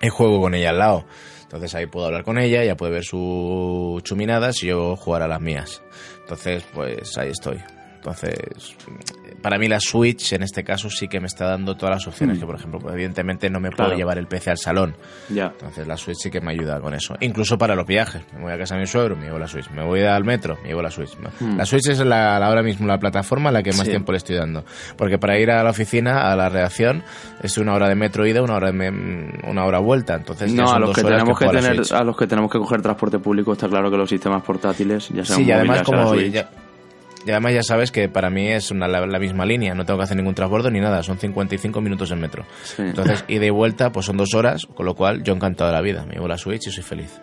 y 0.00 0.08
juego 0.08 0.40
con 0.40 0.54
ella 0.54 0.70
al 0.70 0.78
lado. 0.78 1.04
Entonces 1.42 1.74
ahí 1.74 1.86
puedo 1.86 2.06
hablar 2.06 2.22
con 2.22 2.38
ella, 2.38 2.62
ella 2.62 2.76
puede 2.76 2.92
ver 2.92 3.04
sus 3.04 4.02
chuminadas 4.04 4.62
y 4.62 4.68
yo 4.68 4.96
jugar 4.96 5.22
a 5.22 5.28
las 5.28 5.40
mías. 5.40 5.82
Entonces, 6.20 6.64
pues 6.72 7.18
ahí 7.18 7.30
estoy. 7.30 7.60
Entonces, 7.96 8.76
para 9.42 9.58
mí 9.58 9.68
la 9.68 9.80
Switch 9.80 10.32
en 10.32 10.42
este 10.42 10.64
caso 10.64 10.90
sí 10.90 11.08
que 11.08 11.20
me 11.20 11.26
está 11.26 11.46
dando 11.46 11.76
todas 11.76 11.96
las 11.96 12.06
opciones 12.06 12.36
mm. 12.36 12.40
que, 12.40 12.46
por 12.46 12.56
ejemplo, 12.56 12.92
evidentemente 12.92 13.50
no 13.50 13.60
me 13.60 13.70
puedo 13.70 13.94
llevar 13.94 14.18
el 14.18 14.26
PC 14.26 14.50
al 14.50 14.58
salón. 14.58 14.94
Ya. 15.28 15.46
Entonces 15.46 15.86
la 15.86 15.96
Switch 15.96 16.18
sí 16.18 16.30
que 16.30 16.40
me 16.40 16.52
ayuda 16.52 16.80
con 16.80 16.94
eso. 16.94 17.16
Incluso 17.20 17.58
para 17.58 17.74
los 17.74 17.86
viajes. 17.86 18.22
Me 18.34 18.42
voy 18.42 18.52
a 18.52 18.58
casa 18.58 18.74
de 18.74 18.82
mi 18.82 18.86
suegro, 18.86 19.16
me 19.16 19.26
llevo 19.26 19.38
la 19.38 19.48
Switch. 19.48 19.70
Me 19.70 19.84
voy 19.84 20.02
al 20.02 20.24
metro, 20.24 20.58
me 20.62 20.68
llevo 20.68 20.82
la 20.82 20.90
Switch. 20.90 21.16
Mm. 21.40 21.56
La 21.56 21.64
Switch 21.64 21.88
es 21.88 21.98
la, 22.00 22.36
ahora 22.36 22.62
mismo 22.62 22.86
la 22.86 22.98
plataforma 22.98 23.50
a 23.50 23.52
la 23.52 23.62
que 23.62 23.72
más 23.72 23.88
tiempo 23.88 24.12
le 24.12 24.18
estoy 24.18 24.36
dando. 24.36 24.64
Porque 24.96 25.18
para 25.18 25.38
ir 25.38 25.50
a 25.50 25.62
la 25.62 25.70
oficina, 25.70 26.30
a 26.30 26.36
la 26.36 26.48
redacción, 26.48 27.02
es 27.42 27.56
una 27.58 27.74
hora 27.74 27.88
de 27.88 27.94
metro 27.94 28.26
ida, 28.26 28.42
una 28.42 28.54
hora 28.54 28.70
de 28.70 28.90
una 29.46 29.64
hora 29.64 29.78
vuelta. 29.78 30.14
Entonces, 30.14 30.52
no, 30.52 30.70
a 30.70 30.78
los 30.78 30.94
que 30.94 31.02
tenemos 31.02 31.38
que, 31.38 31.46
tener, 31.46 31.80
a, 31.92 32.04
los 32.04 32.16
que 32.16 32.26
tenemos 32.26 32.50
que 32.50 32.58
coger 32.58 32.82
transporte 32.82 33.18
público, 33.18 33.52
está 33.52 33.68
claro 33.68 33.90
que 33.90 33.96
los 33.96 34.08
sistemas 34.08 34.42
portátiles 34.42 35.08
ya 35.08 35.24
sean 35.24 35.38
Sí, 35.38 35.44
y 35.44 35.52
además 35.52 35.82
como 35.82 36.14
y 37.26 37.30
además 37.30 37.52
ya 37.54 37.62
sabes 37.62 37.92
que 37.92 38.08
para 38.08 38.30
mí 38.30 38.48
es 38.48 38.70
una, 38.70 38.88
la, 38.88 39.18
misma 39.18 39.44
línea, 39.44 39.74
no 39.74 39.84
tengo 39.84 39.98
que 39.98 40.04
hacer 40.04 40.16
ningún 40.16 40.34
transbordo 40.34 40.70
ni 40.70 40.80
nada, 40.80 41.02
son 41.02 41.18
55 41.18 41.80
minutos 41.80 42.10
en 42.10 42.20
metro. 42.20 42.46
Entonces, 42.78 43.24
ida 43.28 43.46
y 43.46 43.50
vuelta, 43.50 43.92
pues 43.92 44.06
son 44.06 44.16
dos 44.16 44.34
horas, 44.34 44.66
con 44.66 44.86
lo 44.86 44.94
cual 44.94 45.22
yo 45.22 45.34
encantado 45.34 45.70
de 45.70 45.76
la 45.76 45.82
vida. 45.82 46.04
Me 46.06 46.14
llevo 46.14 46.28
la 46.28 46.38
Switch 46.38 46.68
y 46.68 46.70
soy 46.70 46.82
feliz. 46.82 47.20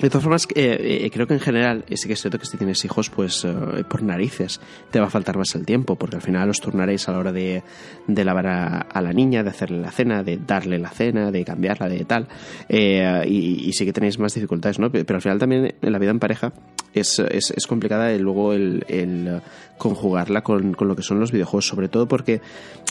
De 0.00 0.10
todas 0.10 0.24
formas, 0.24 0.48
eh, 0.54 1.00
eh, 1.04 1.10
creo 1.12 1.26
que 1.28 1.34
en 1.34 1.40
general, 1.40 1.84
sí 1.94 2.08
que 2.08 2.14
es 2.14 2.20
cierto 2.20 2.38
que 2.38 2.46
si 2.46 2.56
tienes 2.56 2.84
hijos, 2.84 3.08
pues 3.08 3.44
eh, 3.44 3.84
por 3.88 4.02
narices 4.02 4.60
te 4.90 4.98
va 4.98 5.06
a 5.06 5.10
faltar 5.10 5.36
más 5.36 5.54
el 5.54 5.64
tiempo, 5.64 5.96
porque 5.96 6.16
al 6.16 6.22
final 6.22 6.50
os 6.50 6.60
turnaréis 6.60 7.08
a 7.08 7.12
la 7.12 7.18
hora 7.18 7.32
de, 7.32 7.62
lavar 8.08 8.46
a, 8.46 9.00
la 9.00 9.12
niña, 9.12 9.44
de 9.44 9.50
hacerle 9.50 9.80
la 9.80 9.92
cena, 9.92 10.24
de 10.24 10.38
darle 10.38 10.78
la 10.78 10.90
cena, 10.90 11.30
de 11.30 11.44
cambiarla, 11.44 11.88
de 11.88 12.04
tal. 12.04 12.26
y, 12.68 13.72
sí 13.72 13.84
que 13.84 13.92
tenéis 13.92 14.18
más 14.18 14.34
dificultades, 14.34 14.78
¿no? 14.80 14.90
Pero 14.90 15.14
al 15.14 15.22
final 15.22 15.38
también 15.38 15.74
en 15.80 15.92
la 15.92 15.98
vida 15.98 16.10
en 16.10 16.18
pareja 16.18 16.52
es, 16.92 17.18
es, 17.20 17.52
es 17.56 17.66
complicada 17.66 18.12
luego 18.18 18.52
el, 18.52 18.84
el 18.88 19.40
conjugarla 19.82 20.42
con, 20.42 20.74
con, 20.74 20.86
lo 20.86 20.94
que 20.94 21.02
son 21.02 21.18
los 21.18 21.32
videojuegos, 21.32 21.66
sobre 21.66 21.88
todo 21.88 22.06
porque 22.06 22.40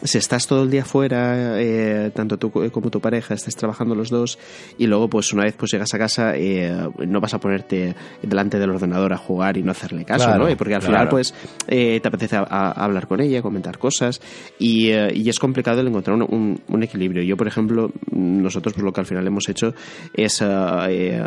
si 0.04 0.18
estás 0.18 0.48
todo 0.48 0.64
el 0.64 0.70
día 0.70 0.84
fuera, 0.84 1.58
tanto 2.14 2.38
tú 2.38 2.52
como 2.52 2.90
tu 2.90 3.00
pareja, 3.00 3.34
estés 3.34 3.56
trabajando 3.56 3.96
los 3.96 4.10
dos, 4.10 4.38
y 4.78 4.88
luego 4.88 5.10
pues 5.10 5.32
una 5.32 5.44
vez 5.44 5.56
pues 5.58 5.72
llegas 5.72 5.94
a 5.94 5.98
casa, 6.00 6.34
no 7.08 7.22
vas 7.22 7.34
a 7.34 7.40
ponerte 7.40 7.96
delante 8.22 8.60
del 8.60 8.70
ordenador 8.72 9.14
a 9.14 9.18
jugar 9.18 9.58
y 9.58 9.64
no 9.64 9.72
hacerle 9.72 10.06
caso, 10.06 10.38
¿no? 10.38 10.48
Porque 10.58 10.76
al 10.76 10.82
final, 10.82 11.08
pues, 11.10 11.34
eh, 11.68 12.00
te 12.02 12.08
apetece 12.08 12.38
hablar 12.38 13.08
con 13.08 13.22
ella, 13.22 13.42
comentar 13.42 13.78
cosas 13.78 14.22
y, 14.60 14.90
eh, 14.90 15.12
y 15.14 15.30
es 15.30 15.40
complicado 15.40 15.82
el 15.82 15.88
encontrar 15.88 16.18
un, 16.22 16.62
un, 16.68 16.84
equilibrio. 16.84 17.24
Yo, 17.24 17.38
por 17.38 17.48
ejemplo, 17.48 17.92
nosotros 18.12 18.74
pues, 18.74 18.84
lo 18.84 18.92
que 18.92 19.02
al 19.02 19.06
final 19.06 19.26
hemos 19.26 19.48
hecho 19.50 19.74
es 20.14 20.44
eh, 20.44 21.24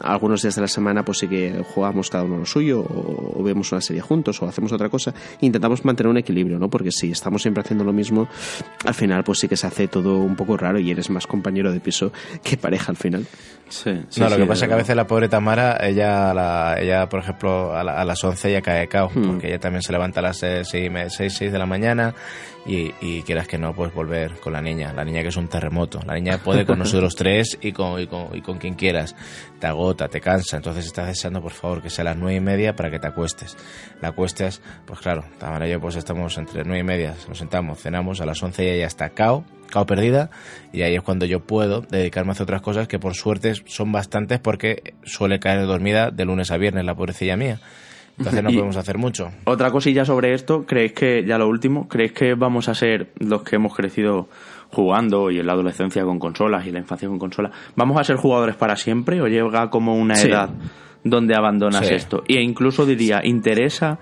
algunos 0.00 0.42
días 0.42 0.54
de 0.54 0.60
la 0.60 0.68
semana, 0.68 1.04
pues 1.04 1.18
sí 1.18 1.28
que 1.28 1.62
jugamos 1.74 2.10
cada 2.10 2.24
uno 2.24 2.38
lo 2.38 2.46
suyo, 2.46 2.80
o, 2.80 3.42
vemos 3.42 3.72
una 3.72 3.80
serie 3.80 4.02
juntos, 4.02 4.42
o 4.42 4.46
hacemos 4.46 4.72
otra 4.72 4.88
cosa, 4.88 5.05
intentamos 5.40 5.84
mantener 5.84 6.10
un 6.10 6.16
equilibrio, 6.16 6.58
¿no? 6.58 6.68
Porque 6.68 6.90
si 6.90 7.10
estamos 7.10 7.42
siempre 7.42 7.62
haciendo 7.62 7.84
lo 7.84 7.92
mismo, 7.92 8.28
al 8.84 8.94
final 8.94 9.24
pues 9.24 9.38
sí 9.38 9.48
que 9.48 9.56
se 9.56 9.66
hace 9.66 9.88
todo 9.88 10.18
un 10.18 10.36
poco 10.36 10.56
raro 10.56 10.78
y 10.78 10.90
eres 10.90 11.10
más 11.10 11.26
compañero 11.26 11.72
de 11.72 11.80
piso 11.80 12.12
que 12.42 12.56
pareja 12.56 12.92
al 12.92 12.96
final. 12.96 13.26
Sí, 13.68 13.90
no, 14.18 14.28
lo 14.28 14.36
que 14.36 14.46
pasa 14.46 14.64
es 14.64 14.68
que 14.68 14.74
a 14.74 14.78
veces 14.78 14.94
la 14.94 15.06
pobre 15.06 15.28
Tamara, 15.28 15.78
ella, 15.84 16.32
la, 16.32 16.76
ella 16.78 17.08
por 17.08 17.20
ejemplo, 17.20 17.76
a, 17.76 17.82
las 17.82 18.22
11 18.22 18.52
ya 18.52 18.62
cae 18.62 18.86
cao, 18.88 19.10
hmm. 19.12 19.26
porque 19.26 19.48
ella 19.48 19.58
también 19.58 19.82
se 19.82 19.92
levanta 19.92 20.20
a 20.20 20.22
las 20.22 20.38
6, 20.38 20.68
6, 21.08 21.38
de 21.52 21.58
la 21.58 21.66
mañana 21.66 22.14
y, 22.66 22.92
y, 23.00 23.22
quieras 23.22 23.46
que 23.46 23.58
no, 23.58 23.74
pues 23.74 23.94
volver 23.94 24.40
con 24.40 24.52
la 24.52 24.60
niña, 24.60 24.92
la 24.92 25.04
niña 25.04 25.22
que 25.22 25.28
es 25.28 25.36
un 25.36 25.48
terremoto, 25.48 26.00
la 26.04 26.14
niña 26.14 26.38
puede 26.38 26.66
con 26.66 26.78
nosotros 26.78 27.14
tres 27.16 27.58
y 27.60 27.72
con, 27.72 28.00
y 28.00 28.06
con, 28.06 28.36
y 28.36 28.40
con 28.42 28.58
quien 28.58 28.74
quieras, 28.74 29.14
te 29.60 29.66
agota, 29.66 30.08
te 30.08 30.20
cansa, 30.20 30.56
entonces 30.56 30.86
estás 30.86 31.06
deseando 31.06 31.40
por 31.40 31.52
favor 31.52 31.82
que 31.82 31.90
sea 31.90 32.02
a 32.02 32.06
las 32.06 32.16
nueve 32.16 32.36
y 32.36 32.40
media 32.40 32.74
para 32.74 32.90
que 32.90 32.98
te 32.98 33.06
acuestes. 33.06 33.56
La 34.00 34.08
acuestes, 34.08 34.60
pues 34.84 35.00
claro, 35.00 35.24
Tamara 35.38 35.68
y 35.68 35.70
yo 35.70 35.80
pues 35.80 35.96
estamos 35.96 36.36
entre 36.38 36.64
nueve 36.64 36.80
y 36.80 36.84
media, 36.84 37.14
nos 37.28 37.38
sentamos, 37.38 37.80
cenamos, 37.80 38.20
a 38.20 38.26
las 38.26 38.42
11 38.42 38.62
ella 38.62 38.80
ya 38.80 38.86
está. 38.86 39.10
Cao, 39.10 39.44
cao 39.70 39.86
perdida. 39.86 40.30
Y 40.72 40.82
ahí 40.82 40.94
es 40.94 41.02
cuando 41.02 41.26
yo 41.26 41.40
puedo 41.40 41.82
dedicarme 41.82 42.30
a 42.30 42.32
hacer 42.32 42.44
otras 42.44 42.62
cosas 42.62 42.88
que 42.88 42.98
por 42.98 43.14
suerte 43.14 43.54
son 43.66 43.92
bastantes 43.92 44.40
porque 44.40 44.94
suele 45.04 45.38
caer 45.38 45.66
dormida 45.66 46.10
de 46.10 46.24
lunes 46.24 46.50
a 46.50 46.56
viernes 46.56 46.84
la 46.84 46.94
pobrecilla 46.94 47.36
mía. 47.36 47.60
Entonces 48.18 48.42
no 48.42 48.50
podemos 48.50 48.76
hacer 48.76 48.98
mucho. 48.98 49.30
Otra 49.44 49.70
cosilla 49.70 50.04
sobre 50.04 50.32
esto, 50.32 50.64
¿creéis 50.64 50.92
que, 50.92 51.24
ya 51.26 51.36
lo 51.36 51.48
último, 51.48 51.86
¿creéis 51.86 52.12
que 52.12 52.34
vamos 52.34 52.68
a 52.68 52.74
ser 52.74 53.12
los 53.18 53.42
que 53.42 53.56
hemos 53.56 53.74
crecido 53.74 54.28
jugando 54.70 55.30
y 55.30 55.38
en 55.38 55.46
la 55.46 55.52
adolescencia 55.52 56.04
con 56.04 56.18
consolas 56.18 56.66
y 56.66 56.72
la 56.72 56.78
infancia 56.78 57.08
con 57.08 57.18
consolas, 57.18 57.52
¿vamos 57.74 57.98
a 57.98 58.04
ser 58.04 58.16
jugadores 58.16 58.56
para 58.56 58.76
siempre 58.76 59.20
o 59.20 59.26
llega 59.26 59.70
como 59.70 59.94
una 59.94 60.14
edad 60.20 60.50
donde 61.04 61.34
abandonas 61.36 61.90
esto? 61.90 62.22
E 62.28 62.40
incluso 62.40 62.84
diría, 62.84 63.20
¿interesa 63.24 63.98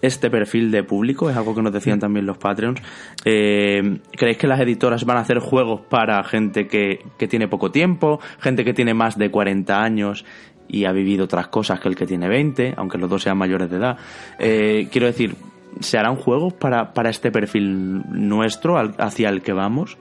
este 0.00 0.30
perfil 0.30 0.70
de 0.70 0.82
público? 0.82 1.30
Es 1.30 1.36
algo 1.36 1.54
que 1.54 1.62
nos 1.62 1.72
decían 1.72 2.00
también 2.00 2.26
los 2.26 2.38
Patreons. 2.38 2.80
Eh, 3.24 4.00
¿Creéis 4.12 4.38
que 4.38 4.48
las 4.48 4.60
editoras 4.60 5.04
van 5.04 5.18
a 5.18 5.20
hacer 5.20 5.38
juegos 5.38 5.82
para 5.82 6.22
gente 6.24 6.66
que, 6.66 7.04
que 7.18 7.28
tiene 7.28 7.46
poco 7.46 7.70
tiempo, 7.70 8.18
gente 8.40 8.64
que 8.64 8.74
tiene 8.74 8.94
más 8.94 9.16
de 9.16 9.30
40 9.30 9.80
años 9.80 10.24
y 10.68 10.84
ha 10.84 10.92
vivido 10.92 11.24
otras 11.24 11.48
cosas 11.48 11.80
que 11.80 11.88
el 11.88 11.96
que 11.96 12.06
tiene 12.06 12.28
20, 12.28 12.74
aunque 12.76 12.98
los 12.98 13.10
dos 13.10 13.22
sean 13.22 13.36
mayores 13.36 13.70
de 13.70 13.76
edad? 13.76 13.98
Eh, 14.38 14.88
quiero 14.90 15.06
decir, 15.06 15.36
¿se 15.80 15.98
harán 15.98 16.16
juegos 16.16 16.52
para, 16.52 16.92
para 16.92 17.10
este 17.10 17.30
perfil 17.30 18.02
nuestro, 18.08 18.78
hacia 18.98 19.28
el 19.28 19.42
que 19.42 19.52
vamos? 19.52 19.98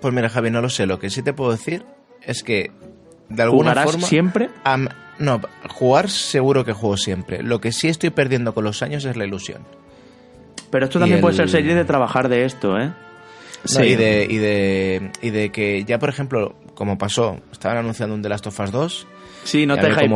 Pues 0.00 0.12
mira, 0.12 0.28
Javi, 0.28 0.50
no 0.50 0.60
lo 0.60 0.68
sé. 0.68 0.86
Lo 0.86 0.98
que 0.98 1.10
sí 1.10 1.22
te 1.22 1.32
puedo 1.32 1.52
decir 1.52 1.84
es 2.22 2.42
que 2.42 2.70
de 3.28 3.42
alguna 3.42 3.70
¿Jugarás 3.70 3.92
forma. 3.92 4.06
siempre? 4.06 4.50
no, 5.18 5.40
jugar 5.68 6.10
seguro 6.10 6.64
que 6.64 6.72
juego 6.72 6.96
siempre. 6.96 7.42
Lo 7.42 7.60
que 7.60 7.72
sí 7.72 7.88
estoy 7.88 8.10
perdiendo 8.10 8.52
con 8.54 8.64
los 8.64 8.82
años 8.82 9.04
es 9.04 9.16
la 9.16 9.24
ilusión. 9.24 9.62
Pero 10.70 10.86
esto 10.86 10.98
también 10.98 11.20
puede 11.20 11.36
ser 11.36 11.48
serie 11.48 11.74
de 11.74 11.84
trabajar 11.84 12.28
de 12.28 12.44
esto, 12.44 12.78
¿eh? 12.78 12.92
sí. 13.64 13.82
y, 13.82 13.94
de, 13.94 14.26
y, 14.28 14.38
de, 14.38 15.12
y 15.20 15.30
de 15.30 15.50
que 15.50 15.84
ya, 15.84 15.98
por 15.98 16.08
ejemplo, 16.08 16.54
como 16.74 16.98
pasó, 16.98 17.38
estaban 17.52 17.78
anunciando 17.78 18.14
un 18.14 18.22
The 18.22 18.28
Last 18.28 18.46
of 18.46 18.58
Us 18.58 18.72
2 18.72 19.06
Sí, 19.44 19.66
no 19.66 19.76
te 19.76 19.88
hypean 19.90 20.08
como 20.08 20.14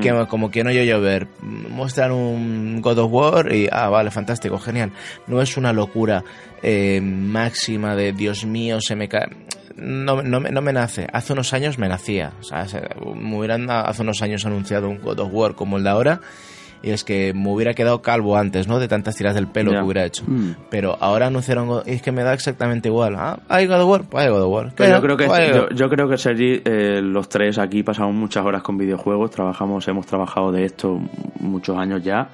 que, 0.00 0.10
no, 0.12 0.28
como 0.28 0.50
que 0.50 0.64
no 0.64 0.70
yo 0.70 0.82
llover. 0.82 1.26
Muestran 1.42 2.12
un 2.12 2.80
God 2.80 2.98
of 2.98 3.12
War 3.12 3.52
y, 3.52 3.68
ah, 3.70 3.88
vale, 3.88 4.10
fantástico, 4.10 4.58
genial. 4.58 4.92
No 5.26 5.42
es 5.42 5.56
una 5.56 5.72
locura 5.72 6.24
eh, 6.62 7.00
máxima 7.00 7.96
de, 7.96 8.12
Dios 8.12 8.44
mío, 8.44 8.80
se 8.80 8.96
me 8.96 9.08
cae... 9.08 9.28
No, 9.76 10.20
no, 10.22 10.40
no, 10.40 10.60
me 10.60 10.72
nace. 10.72 11.06
Hace 11.10 11.32
unos 11.32 11.54
años 11.54 11.78
me 11.78 11.88
nacía. 11.88 12.32
O 12.40 12.42
sea, 12.42 12.66
me 13.14 13.36
hubieran 13.36 13.70
hace 13.70 14.02
unos 14.02 14.20
años 14.20 14.44
anunciado 14.44 14.90
un 14.90 15.00
God 15.00 15.20
of 15.20 15.30
War 15.32 15.54
como 15.54 15.78
el 15.78 15.84
de 15.84 15.90
ahora 15.90 16.20
y 16.82 16.90
es 16.90 17.04
que 17.04 17.32
me 17.34 17.50
hubiera 17.50 17.74
quedado 17.74 18.02
calvo 18.02 18.36
antes, 18.36 18.68
¿no? 18.68 18.78
De 18.78 18.88
tantas 18.88 19.16
tiras 19.16 19.34
del 19.34 19.46
pelo 19.46 19.72
que 19.72 19.82
hubiera 19.82 20.04
hecho. 20.04 20.24
Mm. 20.26 20.52
Pero 20.70 20.96
ahora 21.00 21.26
anunciaron, 21.26 21.82
y 21.86 21.92
es 21.92 22.02
que 22.02 22.12
me 22.12 22.22
da 22.22 22.32
exactamente 22.34 22.88
igual. 22.88 23.14
Ah, 23.16 23.38
hay 23.48 23.66
God 23.66 23.82
of 23.82 23.88
War, 23.88 24.02
pues 24.04 24.24
hay 24.24 24.30
God 24.30 24.42
of 24.42 24.52
War. 24.52 24.74
yo, 24.76 25.00
creo 25.00 25.16
que, 25.16 25.26
yo, 25.26 25.68
yo, 25.70 25.88
creo 25.88 26.08
que 26.08 26.18
Sergi, 26.18 26.62
eh, 26.64 27.00
los 27.02 27.28
tres 27.28 27.58
aquí 27.58 27.82
pasamos 27.82 28.14
muchas 28.14 28.44
horas 28.44 28.62
con 28.62 28.78
videojuegos, 28.78 29.30
trabajamos, 29.30 29.86
hemos 29.88 30.06
trabajado 30.06 30.52
de 30.52 30.64
esto 30.64 31.00
muchos 31.40 31.76
años 31.76 32.02
ya 32.02 32.28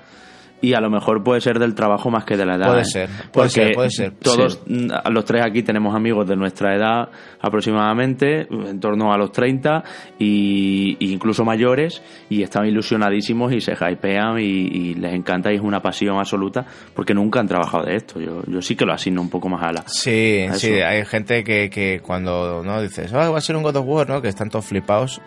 y 0.61 0.75
a 0.75 0.81
lo 0.81 0.91
mejor 0.91 1.23
puede 1.23 1.41
ser 1.41 1.59
del 1.59 1.75
trabajo 1.75 2.11
más 2.11 2.25
que 2.25 2.37
de 2.37 2.47
la 2.47 2.57
edad. 2.57 2.69
Puede 2.69 2.83
¿eh? 2.83 2.85
ser, 2.85 3.09
puede 3.33 3.51
ser, 3.51 3.75
puede 3.75 3.91
ser. 3.91 4.13
Todos, 4.13 4.61
mm, 4.67 4.89
los 5.11 5.25
tres 5.25 5.45
aquí 5.45 5.63
tenemos 5.63 5.95
amigos 5.95 6.27
de 6.27 6.37
nuestra 6.37 6.75
edad 6.75 7.09
aproximadamente, 7.41 8.47
en 8.51 8.81
torno 8.81 9.13
a 9.13 9.19
los 9.19 9.33
30 9.33 9.85
y, 10.19 10.97
incluso 11.13 11.45
mayores, 11.45 12.03
y 12.31 12.43
están 12.43 12.67
ilusionadísimos 12.67 13.53
y 13.53 13.61
se 13.61 13.73
hypean 13.73 14.39
y, 14.39 14.95
les 14.95 15.13
encanta 15.13 15.53
y 15.53 15.57
es 15.57 15.61
una 15.61 15.81
pasión 15.81 16.19
absoluta 16.19 16.65
porque 16.95 17.13
nunca 17.13 17.41
han 17.41 17.49
trabajado 17.49 17.85
de 17.85 17.97
esto. 17.97 18.21
Yo, 18.21 18.43
yo 18.47 18.63
sí 18.63 18.77
que 18.77 18.85
lo 18.85 18.93
asigno 18.93 19.21
un 19.21 19.31
poco 19.31 19.49
más 19.49 19.63
a 19.63 19.73
la. 19.73 19.85
Sí, 19.87 20.47
sí, 20.55 20.73
hay 20.81 21.05
gente 21.05 21.45
que, 21.45 21.69
que 21.69 22.01
cuando 22.01 22.63
no 22.65 22.81
dices, 22.81 23.13
oh, 23.13 23.33
va 23.33 23.39
a 23.39 23.41
ser 23.41 23.57
un 23.57 23.63
God 23.63 23.77
of 23.77 23.87
War, 23.87 24.09
¿no? 24.09 24.23
Que 24.23 24.29
están 24.29 24.49
todos 24.49 24.65
flipados. 24.65 25.21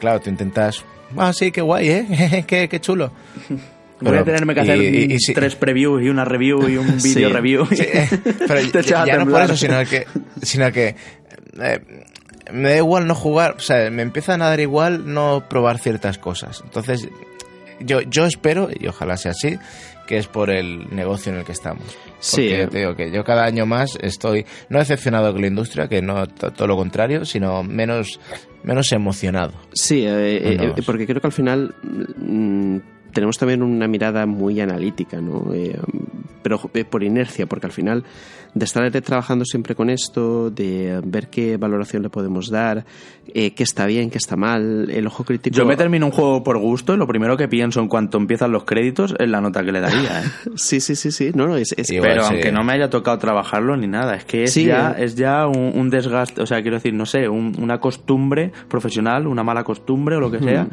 Claro, 0.00 0.20
tú 0.20 0.30
intentas, 0.30 0.84
ah, 1.16 1.32
sí, 1.32 1.52
qué 1.52 1.60
guay, 1.60 1.88
¿eh? 1.88 2.44
qué, 2.48 2.68
qué 2.68 2.80
chulo. 2.80 3.12
Voy 4.02 4.18
a 4.18 4.24
tenerme 4.24 4.54
que 4.54 4.60
hacer 4.60 5.34
tres 5.34 5.56
previews 5.56 6.02
y 6.02 6.08
una 6.08 6.24
review 6.24 6.68
y 6.68 6.76
un 6.76 6.98
video 7.02 7.30
review. 7.30 7.66
pero 8.48 8.80
ya, 8.80 9.16
no 9.18 9.30
por 9.30 9.42
eso, 9.42 9.56
sino 9.56 9.84
que, 9.84 10.06
sino 10.42 10.72
que 10.72 10.96
eh, 11.60 11.80
me 12.52 12.70
da 12.70 12.76
igual 12.76 13.06
no 13.06 13.14
jugar, 13.14 13.56
o 13.56 13.60
sea, 13.60 13.90
me 13.90 14.02
empiezan 14.02 14.42
a 14.42 14.48
dar 14.48 14.60
igual 14.60 15.12
no 15.12 15.48
probar 15.48 15.78
ciertas 15.78 16.18
cosas. 16.18 16.62
Entonces, 16.64 17.08
yo, 17.80 18.00
yo 18.02 18.26
espero, 18.26 18.68
y 18.78 18.86
ojalá 18.86 19.16
sea 19.16 19.32
así, 19.32 19.58
que 20.06 20.18
es 20.18 20.26
por 20.26 20.50
el 20.50 20.94
negocio 20.94 21.32
en 21.32 21.38
el 21.38 21.44
que 21.44 21.52
estamos. 21.52 21.84
sí. 22.20 22.48
Te 22.48 22.78
digo 22.78 22.94
que 22.94 23.10
yo 23.10 23.24
cada 23.24 23.44
año 23.44 23.66
más 23.66 23.98
estoy, 24.00 24.44
no 24.68 24.78
decepcionado 24.78 25.32
con 25.32 25.40
la 25.40 25.46
industria, 25.46 25.88
que 25.88 26.02
no 26.02 26.26
todo 26.26 26.66
lo 26.66 26.76
contrario, 26.76 27.24
sino 27.24 27.62
menos, 27.62 28.20
menos 28.62 28.92
emocionado. 28.92 29.52
Sí, 29.72 30.04
eh, 30.06 30.58
eh, 30.76 30.82
porque 30.84 31.06
creo 31.06 31.20
que 31.20 31.26
al 31.26 31.32
final... 31.32 31.74
Mm, 32.16 32.78
tenemos 33.12 33.38
también 33.38 33.62
una 33.62 33.88
mirada 33.88 34.26
muy 34.26 34.60
analítica, 34.60 35.20
¿no? 35.20 35.52
Eh, 35.54 35.78
pero 36.42 36.60
eh, 36.74 36.84
por 36.84 37.02
inercia, 37.02 37.46
porque 37.46 37.66
al 37.66 37.72
final 37.72 38.04
de 38.54 38.64
estar 38.64 38.90
trabajando 39.00 39.44
siempre 39.44 39.74
con 39.74 39.88
esto, 39.88 40.50
de 40.50 41.00
ver 41.04 41.28
qué 41.28 41.56
valoración 41.56 42.02
le 42.02 42.10
podemos 42.10 42.50
dar, 42.50 42.84
eh, 43.34 43.54
qué 43.54 43.62
está 43.62 43.86
bien, 43.86 44.10
qué 44.10 44.18
está 44.18 44.36
mal, 44.36 44.90
el 44.90 45.06
ojo 45.06 45.24
crítico. 45.24 45.56
Yo 45.56 45.64
me 45.64 45.76
termino 45.76 46.06
un 46.06 46.12
juego 46.12 46.44
por 46.44 46.58
gusto 46.58 46.92
y 46.92 46.98
lo 46.98 47.06
primero 47.06 47.36
que 47.36 47.48
pienso 47.48 47.80
en 47.80 47.88
cuanto 47.88 48.18
empiezan 48.18 48.52
los 48.52 48.64
créditos 48.64 49.14
es 49.18 49.28
la 49.28 49.40
nota 49.40 49.64
que 49.64 49.72
le 49.72 49.80
daría. 49.80 50.22
¿eh? 50.22 50.24
sí, 50.56 50.80
sí, 50.80 50.96
sí, 50.96 51.10
sí. 51.12 51.30
No, 51.34 51.46
no, 51.46 51.56
es, 51.56 51.74
Pero 51.88 52.24
aunque 52.24 52.52
no 52.52 52.62
me 52.62 52.74
haya 52.74 52.90
tocado 52.90 53.18
trabajarlo 53.18 53.76
ni 53.76 53.86
nada, 53.86 54.16
es 54.16 54.24
que 54.24 54.44
es 54.44 54.54
ya, 54.54 54.92
es 54.98 55.16
ya 55.16 55.46
un, 55.46 55.88
desgaste, 55.88 56.42
o 56.42 56.46
sea, 56.46 56.60
quiero 56.60 56.76
decir, 56.76 56.92
no 56.92 57.06
sé, 57.06 57.28
una 57.28 57.80
costumbre 57.80 58.52
profesional, 58.68 59.26
una 59.26 59.42
mala 59.42 59.64
costumbre 59.64 60.16
o 60.16 60.20
lo 60.20 60.30
que 60.30 60.40
sea, 60.40 60.68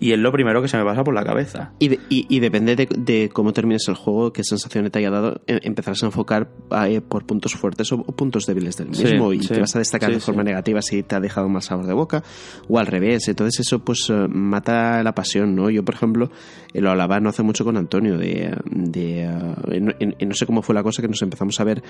y 0.00 0.12
es 0.12 0.18
lo 0.18 0.32
primero 0.32 0.60
que 0.60 0.68
se 0.68 0.76
me 0.76 0.84
pasa 0.84 1.02
por 1.02 1.14
la 1.14 1.24
cabeza. 1.24 1.72
Y, 1.78 1.98
y, 2.08 2.40
depende 2.40 2.76
de, 2.76 3.30
cómo 3.32 3.52
termines 3.52 3.86
el 3.88 3.94
juego, 3.94 4.32
qué 4.32 4.42
sensación 4.44 4.90
te 4.90 4.98
haya 4.98 5.10
dado, 5.12 5.40
em, 5.46 5.60
empezarás 5.62 6.02
a 6.02 6.06
enfocar 6.06 6.50
eh, 6.86 7.00
por 7.00 7.26
puntos 7.26 7.54
fuertes 7.54 7.92
o, 7.92 8.02
puntos 8.02 8.46
débiles 8.46 8.76
del 8.76 8.88
mismo 8.88 9.32
y 9.32 9.38
te 9.38 9.60
vas 9.60 9.76
a 9.76 9.78
destacar 9.78 10.10
de 10.10 10.20
forma 10.20 10.42
negativa 10.42 10.82
si 10.82 11.02
te 11.02 11.14
ha 11.14 11.20
dejado 11.20 11.48
más 11.48 11.66
sabor 11.66 11.86
de 11.86 11.92
boca 11.92 12.22
o 12.68 12.78
al 12.78 12.86
revés. 12.86 13.28
Entonces 13.28 13.60
eso 13.60 13.84
pues 13.84 14.08
eh, 14.10 14.26
mata 14.28 15.02
la 15.02 15.14
pasión, 15.14 15.54
¿no? 15.54 15.70
Yo, 15.70 15.84
por 15.84 15.94
ejemplo, 15.94 16.30
eh, 16.72 16.80
lo 16.80 16.90
hablaba 16.90 17.20
no 17.20 17.28
hace 17.28 17.42
mucho 17.42 17.64
con 17.64 17.76
Antonio 17.76 18.16
de... 18.16 18.56
de 18.64 19.22
eh, 19.22 20.26
no 20.26 20.34
sé 20.34 20.46
cómo 20.46 20.62
fue 20.62 20.74
la 20.74 20.82
cosa 20.82 21.02
que 21.02 21.08
nos 21.08 21.22
empezamos 21.22 21.58
a 21.60 21.64
ver 21.64 21.82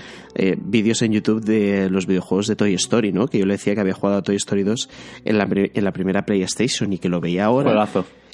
vídeos 0.58 1.02
en 1.02 1.12
YouTube 1.12 1.44
de 1.44 1.88
los 1.90 2.06
videojuegos 2.06 2.46
de 2.46 2.56
Toy 2.56 2.74
Story, 2.74 3.12
¿no? 3.12 3.26
Que 3.26 3.38
yo 3.38 3.46
le 3.46 3.54
decía 3.54 3.74
que 3.74 3.80
había 3.80 3.94
jugado 3.94 4.18
a 4.18 4.22
Toy 4.22 4.36
Story 4.36 4.62
2 4.62 4.88
en 5.24 5.38
la, 5.38 5.48
en 5.50 5.84
la 5.84 5.92
primera 5.92 6.24
PlayStation 6.24 6.92
y 6.92 6.98
que 6.98 7.08
lo 7.08 7.20
veía 7.20 7.44
ahora. 7.44 7.70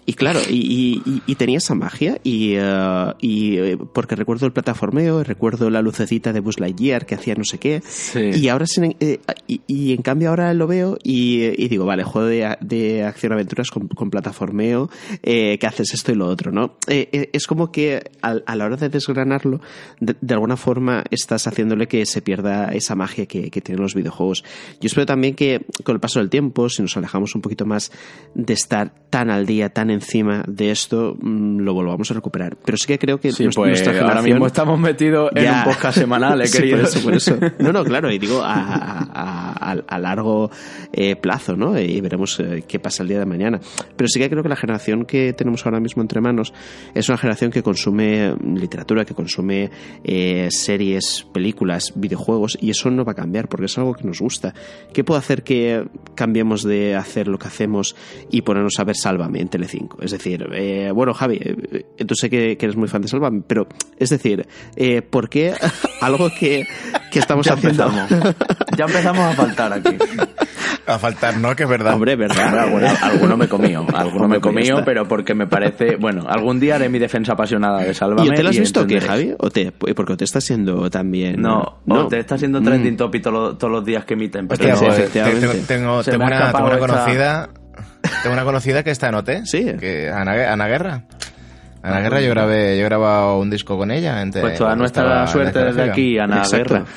Y 0.08 0.14
claro, 0.14 0.40
y, 0.48 1.02
y, 1.26 1.34
tenía 1.34 1.58
esa 1.58 1.74
magia, 1.74 2.18
y, 2.24 2.56
uh, 2.56 3.12
y 3.20 3.76
porque 3.92 4.16
recuerdo 4.16 4.46
el 4.46 4.54
plataformeo, 4.54 5.22
recuerdo 5.22 5.68
la 5.68 5.82
lucecita 5.82 6.32
de 6.32 6.40
Buzz 6.40 6.60
Lightyear 6.60 7.04
que 7.04 7.14
hacía 7.14 7.34
no 7.34 7.44
sé 7.44 7.58
qué, 7.58 7.82
y 8.14 8.48
ahora 8.48 8.64
eh, 9.00 9.18
y, 9.46 9.92
en 9.92 10.00
cambio 10.00 10.30
ahora 10.30 10.54
lo 10.54 10.66
veo 10.66 10.96
y, 11.02 11.68
digo, 11.68 11.84
vale, 11.84 12.04
juego 12.04 12.26
de, 12.26 12.56
de 12.62 13.04
acción-aventuras 13.04 13.70
con, 13.70 13.88
con, 13.88 14.08
plataformeo, 14.08 14.88
eh, 15.22 15.58
que 15.58 15.66
haces 15.66 15.92
esto 15.92 16.10
y 16.10 16.14
lo 16.14 16.26
otro, 16.26 16.52
¿no? 16.52 16.78
Eh, 16.86 17.28
es 17.34 17.46
como 17.46 17.70
que 17.70 18.10
a, 18.22 18.36
a, 18.46 18.56
la 18.56 18.64
hora 18.64 18.76
de 18.76 18.88
desgranarlo, 18.88 19.60
de, 20.00 20.16
alguna 20.32 20.56
forma 20.56 21.04
estás 21.10 21.46
haciéndole 21.46 21.86
que 21.86 22.06
se 22.06 22.22
pierda 22.22 22.72
esa 22.72 22.94
magia 22.94 23.26
que, 23.26 23.50
que 23.50 23.60
tienen 23.60 23.82
los 23.82 23.94
videojuegos. 23.94 24.42
Yo 24.80 24.86
espero 24.86 25.04
también 25.04 25.34
que 25.34 25.66
con 25.84 25.96
el 25.96 26.00
paso 26.00 26.18
del 26.18 26.30
tiempo, 26.30 26.70
si 26.70 26.80
nos 26.80 26.96
alejamos 26.96 27.34
un 27.34 27.42
poquito 27.42 27.66
más 27.66 27.92
de 28.34 28.54
estar 28.54 28.94
tan 29.10 29.28
al 29.28 29.44
día, 29.44 29.68
tan 29.68 29.97
encima 29.98 30.44
de 30.46 30.70
esto 30.70 31.16
mm, 31.20 31.58
lo 31.60 31.74
volvamos 31.74 32.10
a 32.10 32.14
recuperar. 32.14 32.56
Pero 32.64 32.78
sí 32.78 32.86
que 32.86 32.98
creo 32.98 33.18
que 33.18 33.30
pues, 33.30 33.56
nuestra 33.56 33.92
generación... 33.92 34.08
Ahora 34.08 34.22
mismo 34.22 34.46
estamos 34.46 34.78
metidos 34.78 35.30
en 35.34 35.52
un 35.52 35.64
podcast 35.64 35.98
semanal, 35.98 36.40
eh, 36.44 36.50
querido. 36.50 36.78
por 36.78 36.86
eso, 36.86 37.02
por 37.02 37.14
eso. 37.14 37.38
No, 37.58 37.72
no, 37.72 37.84
claro, 37.84 38.10
y 38.10 38.18
digo, 38.18 38.40
a, 38.44 39.48
a, 39.86 39.98
largo 39.98 40.50
eh, 40.92 41.16
plazo, 41.16 41.56
¿no? 41.56 41.78
Y 41.78 42.00
veremos 42.00 42.40
eh, 42.40 42.64
qué 42.66 42.78
pasa 42.78 43.02
el 43.02 43.08
día 43.08 43.18
de 43.18 43.26
mañana. 43.26 43.60
Pero 43.96 44.08
sí 44.08 44.18
que 44.18 44.28
creo 44.30 44.42
que 44.42 44.48
la 44.48 44.56
generación 44.56 45.04
que 45.04 45.32
tenemos 45.32 45.64
ahora 45.66 45.80
mismo 45.80 46.02
entre 46.02 46.20
manos 46.20 46.52
es 46.94 47.08
una 47.08 47.18
generación 47.18 47.50
que 47.50 47.62
consume 47.62 48.34
literatura, 48.54 49.04
que 49.04 49.14
consume 49.14 49.70
eh, 50.04 50.48
series, 50.50 51.26
películas, 51.32 51.92
videojuegos, 51.94 52.58
y 52.60 52.70
eso 52.70 52.90
no 52.90 53.04
va 53.04 53.12
a 53.12 53.16
cambiar 53.16 53.48
porque 53.48 53.66
es 53.66 53.78
algo 53.78 53.94
que 53.94 54.04
nos 54.04 54.20
gusta. 54.20 54.54
¿Qué 54.92 55.04
puede 55.04 55.18
hacer 55.18 55.42
que 55.42 55.84
cambiemos 56.14 56.62
de 56.62 56.96
hacer 56.96 57.28
lo 57.28 57.38
que 57.38 57.48
hacemos 57.48 57.96
y 58.30 58.42
ponernos 58.42 58.78
a 58.78 58.84
ver 58.84 58.96
Sálvame 58.96 59.40
en 59.40 59.48
Telecinco? 59.48 59.87
Es 60.00 60.10
decir, 60.10 60.46
bueno, 60.94 61.14
Javi, 61.14 61.40
tú 62.06 62.14
sé 62.14 62.30
que, 62.30 62.52
eres 62.52 62.76
muy 62.76 62.88
fan 62.88 63.02
de 63.02 63.08
Sálvame, 63.08 63.42
pero 63.46 63.66
es 63.98 64.10
decir, 64.10 64.46
¿por 65.10 65.28
qué 65.28 65.54
algo 66.00 66.30
que, 66.38 66.64
que 67.10 67.18
estamos 67.18 67.46
haciendo... 67.48 67.90
ya 68.76 68.84
empezamos 68.84 69.24
a 69.24 69.32
faltar 69.32 69.72
aquí. 69.72 69.96
A 70.88 70.98
faltar, 70.98 71.36
¿no? 71.36 71.54
Que 71.54 71.64
es 71.64 71.68
verdad. 71.68 71.94
Hombre, 71.94 72.16
verdad. 72.16 72.66
alguno, 73.02 73.36
me 73.36 73.46
comió. 73.46 73.86
Alguno 73.94 74.26
me 74.26 74.40
comió, 74.40 74.82
pero 74.86 75.06
porque 75.06 75.34
me 75.34 75.46
parece. 75.46 75.96
Bueno, 75.96 76.24
algún 76.26 76.58
día 76.58 76.76
haré 76.76 76.88
mi 76.88 76.98
defensa 76.98 77.34
apasionada 77.34 77.82
de 77.82 77.92
Sálvame. 77.92 78.26
¿Y 78.26 78.30
te 78.30 78.42
lo 78.42 78.48
has 78.48 78.58
visto 78.58 78.86
qué, 78.86 78.98
Javi? 78.98 79.34
¿O 79.38 79.50
te, 79.50 79.70
porque 79.70 80.16
te 80.16 80.24
está 80.24 80.40
siendo 80.40 80.88
también. 80.88 81.42
No, 81.42 81.80
no. 81.84 82.08
te 82.08 82.18
está 82.18 82.38
siendo 82.38 82.62
trending 82.62 82.94
mm. 82.94 82.96
topic 82.96 83.22
todos, 83.22 83.70
los 83.70 83.84
días 83.84 84.06
que 84.06 84.14
emiten. 84.14 84.48
Hostia, 84.50 84.72
efectivamente. 84.72 85.46
Tengo, 85.66 86.02
tengo, 86.02 86.24
una, 86.24 86.52
tengo 86.52 86.66
una 86.66 86.78
conocida. 86.78 87.50
Tengo 88.22 88.34
una 88.34 88.44
conocida 88.44 88.82
que 88.82 88.90
está 88.90 89.08
en 89.08 89.14
OT. 89.14 89.30
Sí. 89.44 89.74
Que, 89.78 90.10
Ana, 90.10 90.52
Ana 90.52 90.66
Guerra. 90.68 91.02
Ana 91.82 92.00
Guerra 92.00 92.20
yo 92.20 92.30
grabé, 92.30 92.76
yo 92.76 92.82
he 92.82 92.84
grabado 92.84 93.38
un 93.38 93.50
disco 93.50 93.76
con 93.76 93.90
ella. 93.90 94.24
pues 94.32 94.58
toda 94.58 94.74
nuestra 94.74 95.26
suerte 95.26 95.58
desde 95.64 95.82
aquí, 95.82 96.18
Ana 96.18 96.42
Guerra. 96.50 96.84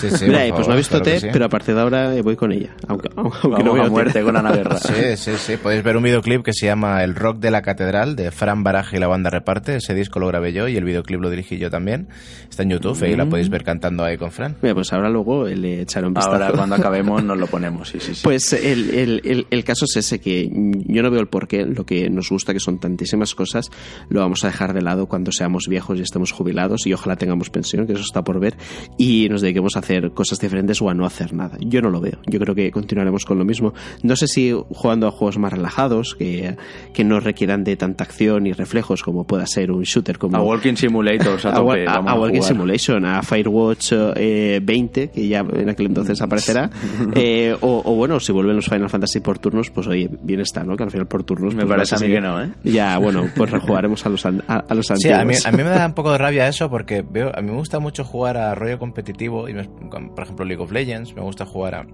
Sí, 0.00 0.10
sí, 0.10 0.26
Mira, 0.26 0.44
pues 0.54 0.68
no 0.68 0.74
he 0.74 0.76
visto 0.76 1.00
T, 1.00 1.30
pero 1.32 1.44
a 1.44 1.48
partir 1.48 1.74
de 1.74 1.80
ahora 1.80 2.10
voy 2.22 2.36
con 2.36 2.52
ella. 2.52 2.70
Aunque, 2.88 3.08
aunque 3.16 3.62
no 3.62 3.74
a 3.82 3.88
muerte 3.88 4.22
con 4.22 4.36
Ana 4.36 4.52
Guerra. 4.52 4.78
Sí, 4.78 5.16
sí, 5.16 5.32
sí. 5.36 5.56
Podéis 5.56 5.82
ver 5.82 5.96
un 5.96 6.02
videoclip 6.02 6.42
que 6.44 6.52
se 6.52 6.66
llama 6.66 7.02
El 7.02 7.14
Rock 7.14 7.38
de 7.38 7.50
la 7.50 7.62
Catedral, 7.62 8.16
de 8.16 8.30
Fran 8.30 8.62
Baraje 8.62 8.96
y 8.96 9.00
la 9.00 9.06
banda 9.06 9.30
reparte. 9.30 9.76
Ese 9.76 9.94
disco 9.94 10.20
lo 10.20 10.26
grabé 10.26 10.52
yo 10.52 10.68
y 10.68 10.76
el 10.76 10.84
videoclip 10.84 11.20
lo 11.20 11.30
dirigí 11.30 11.58
yo 11.58 11.70
también. 11.70 12.08
Está 12.48 12.62
en 12.62 12.70
YouTube 12.70 13.02
y 13.04 13.16
la 13.16 13.26
podéis 13.26 13.48
ver 13.48 13.64
cantando 13.64 14.04
ahí 14.04 14.16
con 14.16 14.30
Fran. 14.30 14.56
Mira, 14.62 14.74
pues 14.74 14.92
ahora 14.92 15.08
luego 15.08 15.46
le 15.46 15.82
echaré 15.82 16.06
un 16.06 16.14
vistazo. 16.14 16.34
Ahora 16.34 16.52
cuando 16.52 16.74
acabemos 16.76 17.22
nos 17.22 17.38
lo 17.38 17.46
ponemos, 17.46 17.88
sí, 17.88 18.00
sí, 18.00 18.14
sí. 18.14 18.20
Pues 18.24 18.52
el, 18.52 18.90
el, 19.24 19.46
el, 19.50 19.64
caso 19.64 19.84
es 19.84 19.96
ese, 19.96 20.20
que 20.20 20.48
yo 20.50 21.02
no 21.02 21.10
veo 21.10 21.20
el 21.20 21.28
porqué, 21.28 21.64
lo 21.64 21.84
que 21.84 22.10
nos 22.10 22.28
gusta, 22.30 22.52
que 22.52 22.60
son 22.60 22.78
tantísimas 22.78 23.34
cosas, 23.34 23.70
lo 24.10 24.20
vamos 24.20 24.44
a 24.44 24.48
dejar 24.48 24.74
de 24.74 24.82
lado 24.82 25.06
cuando 25.06 25.32
seamos 25.32 25.66
viejos 25.68 25.98
y 25.98 26.02
estemos 26.02 26.32
jubilados 26.32 26.86
y 26.86 26.92
ojalá 26.92 27.16
tengamos 27.16 27.48
pensión, 27.48 27.86
que 27.86 27.94
eso 27.94 28.02
está 28.02 28.22
por 28.22 28.38
ver, 28.40 28.56
y 28.98 29.28
nos 29.30 29.40
dediquemos 29.40 29.76
a 29.76 29.78
hacer 29.78 30.10
cosas 30.10 30.38
diferentes 30.38 30.82
o 30.82 30.90
a 30.90 30.94
no 30.94 31.06
hacer 31.06 31.32
nada. 31.32 31.56
Yo 31.60 31.80
no 31.80 31.90
lo 31.90 32.00
veo. 32.00 32.18
Yo 32.26 32.38
creo 32.38 32.54
que 32.54 32.70
continuaremos 32.70 33.24
con 33.24 33.38
lo 33.38 33.44
mismo. 33.44 33.72
No 34.02 34.16
sé 34.16 34.26
si 34.26 34.52
jugando 34.70 35.06
a 35.06 35.10
juegos 35.10 35.38
más 35.38 35.52
relajados, 35.52 36.14
que, 36.14 36.56
que 36.92 37.04
no 37.04 37.20
requieran 37.20 37.64
de 37.64 37.76
tanta 37.76 38.04
acción 38.04 38.46
y 38.46 38.52
reflejos 38.52 39.02
como 39.02 39.24
pueda 39.24 39.46
ser 39.46 39.70
un 39.70 39.82
shooter 39.82 40.18
como... 40.18 40.36
A 40.36 40.42
Walking 40.42 40.74
Simulator, 40.74 41.38
a, 41.44 42.14
Walking 42.14 42.42
Simulation, 42.42 43.04
a 43.04 43.22
Firewatch 43.22 43.92
20, 43.92 45.02
eh, 45.02 45.10
que 45.14 45.28
ya 45.28 45.40
en 45.40 45.68
aquel 45.68 45.86
entonces 45.86 46.20
aparecerá, 46.20 46.70
eh, 47.14 47.56
o, 47.60 47.94
bueno, 47.94 48.18
si 48.20 48.32
vuelven 48.32 48.56
los 48.56 48.66
Final 48.66 48.90
Fantasy 48.90 49.20
por 49.20 49.38
turnos, 49.38 49.70
pues 49.70 49.86
oye, 49.86 50.10
bien 50.22 50.40
está, 50.40 50.64
¿no? 50.64 50.76
Que 50.76 50.84
al 50.84 50.90
final 50.90 51.06
por 51.06 51.24
turnos... 51.24 51.54
Me 51.54 51.62
pues 51.62 51.70
parece 51.70 51.94
a 51.96 51.98
mí 51.98 52.12
que 52.12 52.20
no, 52.20 52.42
¿eh? 52.42 52.50
Ya, 52.64 52.98
bueno, 52.98 53.28
pues 53.34 53.50
rejugaremos 53.50 53.99
a 54.06 54.08
los, 54.08 54.24
a 54.26 54.74
los 54.74 54.86
Sí, 54.96 55.10
a 55.10 55.24
mí, 55.24 55.34
a 55.44 55.50
mí, 55.50 55.62
me 55.62 55.70
da 55.70 55.86
un 55.86 55.94
poco 55.94 56.12
de 56.12 56.18
rabia 56.18 56.48
eso 56.48 56.70
porque 56.70 57.02
veo, 57.02 57.30
a 57.34 57.40
mí 57.40 57.50
me 57.50 57.56
gusta 57.56 57.78
mucho 57.78 58.04
jugar 58.04 58.36
a 58.36 58.54
rollo 58.54 58.78
competitivo, 58.78 59.48
y 59.48 59.54
por 59.54 60.22
ejemplo 60.22 60.44
League 60.44 60.62
of 60.62 60.72
Legends, 60.72 61.14
me 61.14 61.22
gusta 61.22 61.46
jugar 61.46 61.74
a... 61.74 61.86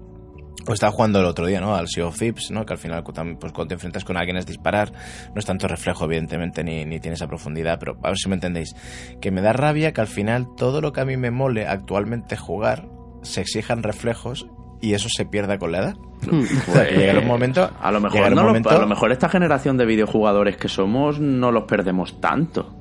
O 0.67 0.73
estaba 0.73 0.91
jugando 0.91 1.19
el 1.19 1.25
otro 1.25 1.45
día, 1.45 1.61
¿no? 1.61 1.75
Al 1.75 1.87
Sea 1.87 2.07
of 2.07 2.17
Thieves, 2.17 2.51
¿no? 2.51 2.65
Que 2.65 2.73
al 2.73 2.79
final, 2.79 3.03
pues, 3.03 3.53
cuando 3.53 3.67
te 3.67 3.73
enfrentas 3.75 4.03
con 4.03 4.17
alguien 4.17 4.35
es 4.35 4.45
disparar. 4.45 4.91
No 5.33 5.39
es 5.39 5.45
tanto 5.45 5.65
reflejo, 5.67 6.05
evidentemente, 6.05 6.61
ni, 6.61 6.83
ni 6.83 6.99
tiene 6.99 7.13
esa 7.15 7.27
profundidad, 7.27 7.79
pero 7.79 7.97
a 8.03 8.09
ver 8.09 8.17
si 8.17 8.27
me 8.27 8.35
entendéis. 8.35 8.75
Que 9.21 9.31
me 9.31 9.41
da 9.41 9.53
rabia 9.53 9.93
que 9.93 10.01
al 10.01 10.07
final 10.07 10.47
todo 10.57 10.81
lo 10.81 10.91
que 10.91 10.99
a 10.99 11.05
mí 11.05 11.15
me 11.15 11.31
mole 11.31 11.67
actualmente 11.67 12.35
jugar 12.35 12.89
se 13.21 13.39
exijan 13.41 13.81
reflejos 13.81 14.47
y 14.81 14.93
eso 14.93 15.07
se 15.09 15.25
pierda 15.25 15.57
con 15.57 15.71
la 15.71 15.79
edad. 15.79 15.95
Pues, 16.27 17.17
un 17.17 17.27
momento. 17.27 17.69
A 17.79 17.91
lo 17.91 17.99
mejor, 18.01 18.23
a 18.23 18.77
lo 18.79 18.87
mejor 18.87 19.11
esta 19.11 19.29
generación 19.29 19.77
de 19.77 19.85
videojugadores 19.85 20.57
que 20.57 20.67
somos 20.67 21.19
no 21.19 21.51
los 21.51 21.63
perdemos 21.63 22.19
tanto. 22.19 22.73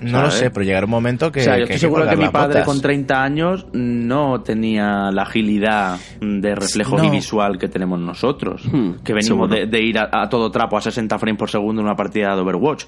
No 0.00 0.22
lo 0.22 0.30
sé, 0.30 0.50
pero 0.50 0.64
llegará 0.64 0.86
un 0.86 0.90
momento 0.90 1.30
que. 1.30 1.40
O 1.40 1.42
sea, 1.42 1.56
yo 1.56 1.64
estoy 1.64 1.78
seguro 1.78 2.08
que, 2.08 2.16
mi 2.16 2.28
padre 2.28 2.64
con 2.64 2.80
30 2.80 3.22
años 3.22 3.66
no 3.72 4.40
tenía 4.42 5.10
la 5.12 5.22
agilidad 5.22 5.98
de 6.20 6.54
reflejo 6.54 6.96
visual 7.10 7.58
que 7.58 7.68
tenemos 7.68 7.98
nosotros. 8.00 8.62
Hmm, 8.70 9.02
que 9.04 9.12
venimos 9.12 9.50
de, 9.50 9.82
ir 9.82 9.98
a, 9.98 10.28
todo 10.28 10.50
trapo 10.50 10.76
a 10.76 10.80
60 10.80 11.18
frames 11.18 11.38
por 11.38 11.50
segundo 11.50 11.82
en 11.82 11.86
una 11.86 11.96
partida 11.96 12.34
de 12.34 12.40
Overwatch. 12.40 12.84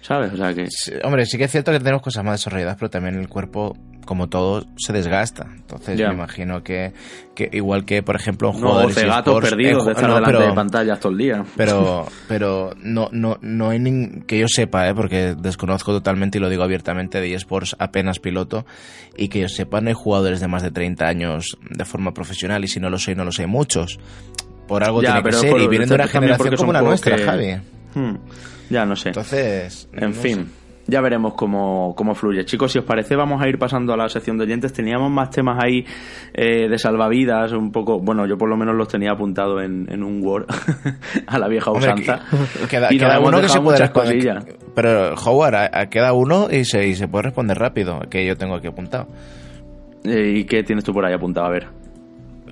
¿Sabes? 0.00 0.34
O 0.34 0.36
sea 0.36 0.52
que... 0.52 0.68
hombre, 1.02 1.24
sí 1.24 1.38
que 1.38 1.44
es 1.44 1.50
cierto 1.50 1.72
que 1.72 1.78
tenemos 1.78 2.02
cosas 2.02 2.22
más 2.24 2.38
desarrolladas, 2.38 2.76
pero 2.78 2.90
también 2.90 3.14
el 3.14 3.26
cuerpo, 3.26 3.74
como 4.04 4.28
todo, 4.28 4.66
se 4.76 4.92
desgasta. 4.92 5.46
Entonces 5.54 5.98
me 5.98 6.12
imagino 6.12 6.62
que, 6.62 6.92
que, 7.34 7.48
igual 7.52 7.84
que, 7.84 8.02
por 8.02 8.16
ejemplo, 8.16 8.50
un 8.50 8.60
juego 8.60 8.86
de 8.88 9.06
gatos 9.06 9.40
perdidos 9.40 9.86
de 9.86 9.92
estar 9.92 10.14
delante 10.14 10.46
de 10.46 10.52
pantallas 10.52 11.00
todo 11.00 11.12
el 11.12 11.18
día. 11.18 11.44
Pero, 11.56 12.06
pero 12.28 12.74
no, 12.80 13.08
no, 13.12 13.38
no 13.40 13.70
hay 13.70 13.78
ni, 13.78 14.22
que 14.22 14.38
yo 14.38 14.46
sepa, 14.48 14.88
¿eh? 14.88 14.94
porque 14.94 15.34
desconozco 15.36 15.92
totalmente 15.92 16.38
y 16.38 16.40
lo 16.40 16.48
digo 16.48 16.62
abiertamente, 16.62 17.20
de 17.20 17.34
eSports 17.34 17.76
apenas 17.78 18.18
piloto, 18.18 18.64
y 19.16 19.28
que 19.28 19.40
yo 19.40 19.48
sepa, 19.48 19.80
no 19.80 19.88
hay 19.88 19.94
jugadores 19.94 20.40
de 20.40 20.48
más 20.48 20.62
de 20.62 20.70
30 20.70 21.06
años 21.06 21.58
de 21.70 21.84
forma 21.84 22.12
profesional, 22.12 22.64
y 22.64 22.68
si 22.68 22.80
no 22.80 22.90
lo 22.90 22.98
sé, 22.98 23.14
no 23.14 23.24
lo 23.24 23.32
sé 23.32 23.46
muchos. 23.46 23.98
Por 24.66 24.82
algo 24.82 25.00
tiene 25.00 25.22
que 25.22 25.32
ser, 25.32 25.58
y 25.58 25.68
vienen 25.68 25.88
de 25.88 25.94
una 25.94 26.08
generación 26.08 26.56
como 26.56 26.72
la 26.72 26.82
nuestra, 26.82 27.18
Javi. 27.18 27.56
Hmm. 27.94 28.16
Ya 28.70 28.84
no 28.86 28.96
sé. 28.96 29.10
Entonces. 29.10 29.88
En 29.92 30.14
fin. 30.14 30.48
Ya 30.86 31.00
veremos 31.00 31.34
cómo, 31.34 31.94
cómo, 31.96 32.14
fluye. 32.14 32.44
Chicos, 32.44 32.72
si 32.72 32.78
os 32.78 32.84
parece, 32.84 33.16
vamos 33.16 33.40
a 33.42 33.48
ir 33.48 33.58
pasando 33.58 33.92
a 33.94 33.96
la 33.96 34.08
sección 34.08 34.36
de 34.36 34.44
oyentes. 34.44 34.72
Teníamos 34.72 35.10
más 35.10 35.30
temas 35.30 35.58
ahí 35.62 35.84
eh, 36.34 36.68
de 36.68 36.78
salvavidas, 36.78 37.52
un 37.52 37.72
poco. 37.72 38.00
Bueno, 38.00 38.26
yo 38.26 38.36
por 38.36 38.48
lo 38.48 38.56
menos 38.56 38.74
los 38.76 38.88
tenía 38.88 39.12
apuntados 39.12 39.62
en, 39.62 39.86
en 39.90 40.02
un 40.02 40.22
Word 40.22 40.46
a 41.26 41.38
la 41.38 41.48
vieja 41.48 41.70
usanza. 41.70 42.20
queda, 42.68 43.20
uno 43.20 43.40
que 43.40 43.48
se 43.48 43.60
puede 43.60 43.78
responder. 43.78 44.42
Pero, 44.74 45.14
Howard, 45.14 45.88
queda 45.88 46.12
uno 46.12 46.48
y 46.50 46.64
se, 46.64 46.86
y 46.86 46.94
se 46.94 47.08
puede 47.08 47.24
responder 47.24 47.58
rápido, 47.58 48.00
que 48.10 48.26
yo 48.26 48.36
tengo 48.36 48.56
aquí 48.56 48.66
apuntado. 48.66 49.06
Eh, 50.04 50.34
¿Y 50.36 50.44
qué 50.44 50.62
tienes 50.62 50.84
tú 50.84 50.92
por 50.92 51.06
ahí 51.06 51.14
apuntado? 51.14 51.46
A 51.46 51.50
ver. 51.50 51.83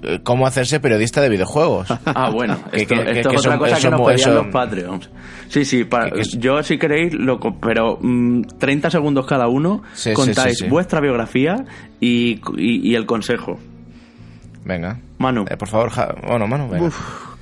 Eh, 0.03 0.21
cómo 0.23 0.47
hacerse 0.47 0.81
periodista 0.81 1.21
de 1.21 1.29
videojuegos. 1.29 1.89
Ah, 2.15 2.31
bueno, 2.31 2.59
esto, 2.73 2.95
es 2.95 3.27
otra 3.27 3.59
cosa 3.59 3.77
que 3.79 3.91
nos 3.91 4.01
pedían 4.03 4.35
los 4.35 4.47
Patreons. 4.49 5.11
Sí, 5.49 5.65
sí, 5.65 5.87
yo 6.39 6.63
si 6.63 6.79
queréis, 6.79 7.15
lo, 7.15 7.39
pero 7.39 7.99
30 7.99 8.89
mm, 8.89 8.91
segundos 8.91 9.27
cada 9.27 9.49
uno, 9.49 9.83
contáis 10.15 10.69
vuestra 10.69 11.01
biografía 11.01 11.65
y, 12.01 12.41
y, 12.57 12.95
el 12.95 13.07
consejo. 13.07 13.59
Venga. 14.65 14.99
Manu. 15.19 15.45
Eh, 15.49 15.57
por 15.57 15.69
favor, 15.69 15.91
bueno, 16.27 16.47
Manu, 16.47 16.69
venga. 16.69 16.91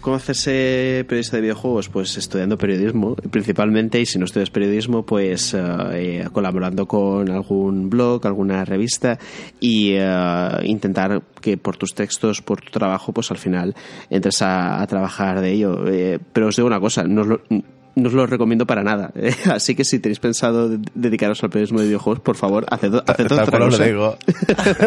¿Cómo 0.00 0.16
hacerse 0.16 1.04
periodista 1.06 1.36
de 1.36 1.42
videojuegos? 1.42 1.90
Pues 1.90 2.16
estudiando 2.16 2.56
periodismo, 2.56 3.16
principalmente, 3.16 4.00
y 4.00 4.06
si 4.06 4.18
no 4.18 4.24
estudias 4.24 4.48
periodismo, 4.48 5.04
pues 5.04 5.52
eh, 5.52 5.60
eh, 5.92 6.28
colaborando 6.32 6.86
con 6.86 7.30
algún 7.30 7.90
blog, 7.90 8.26
alguna 8.26 8.64
revista, 8.64 9.18
y 9.60 9.92
eh, 9.92 10.50
intentar 10.64 11.22
que 11.42 11.58
por 11.58 11.76
tus 11.76 11.94
textos, 11.94 12.40
por 12.40 12.62
tu 12.62 12.70
trabajo, 12.70 13.12
pues 13.12 13.30
al 13.30 13.36
final 13.36 13.74
entres 14.08 14.40
a, 14.40 14.86
trabajar 14.86 15.42
de 15.42 15.52
ello. 15.52 15.84
pero 16.32 16.48
os 16.48 16.56
digo 16.56 16.66
una 16.66 16.80
cosa, 16.80 17.04
no 17.04 17.20
os 17.20 17.26
lo, 17.26 17.42
no 17.50 18.08
os 18.08 18.14
lo 18.14 18.26
recomiendo 18.26 18.66
para 18.66 18.82
nada. 18.82 19.12
Así 19.52 19.74
que 19.74 19.84
si 19.84 19.98
tenéis 19.98 20.18
pensado 20.18 20.70
dedicaros 20.94 21.42
al 21.44 21.50
periodismo 21.50 21.80
de 21.80 21.86
videojuegos, 21.86 22.20
por 22.20 22.36
favor, 22.36 22.64
haced, 22.70 22.94
haced 23.06 23.26
Tal 23.28 23.50
cual 23.50 23.62
os 23.64 23.78
lo 23.78 23.84
digo. 23.84 24.16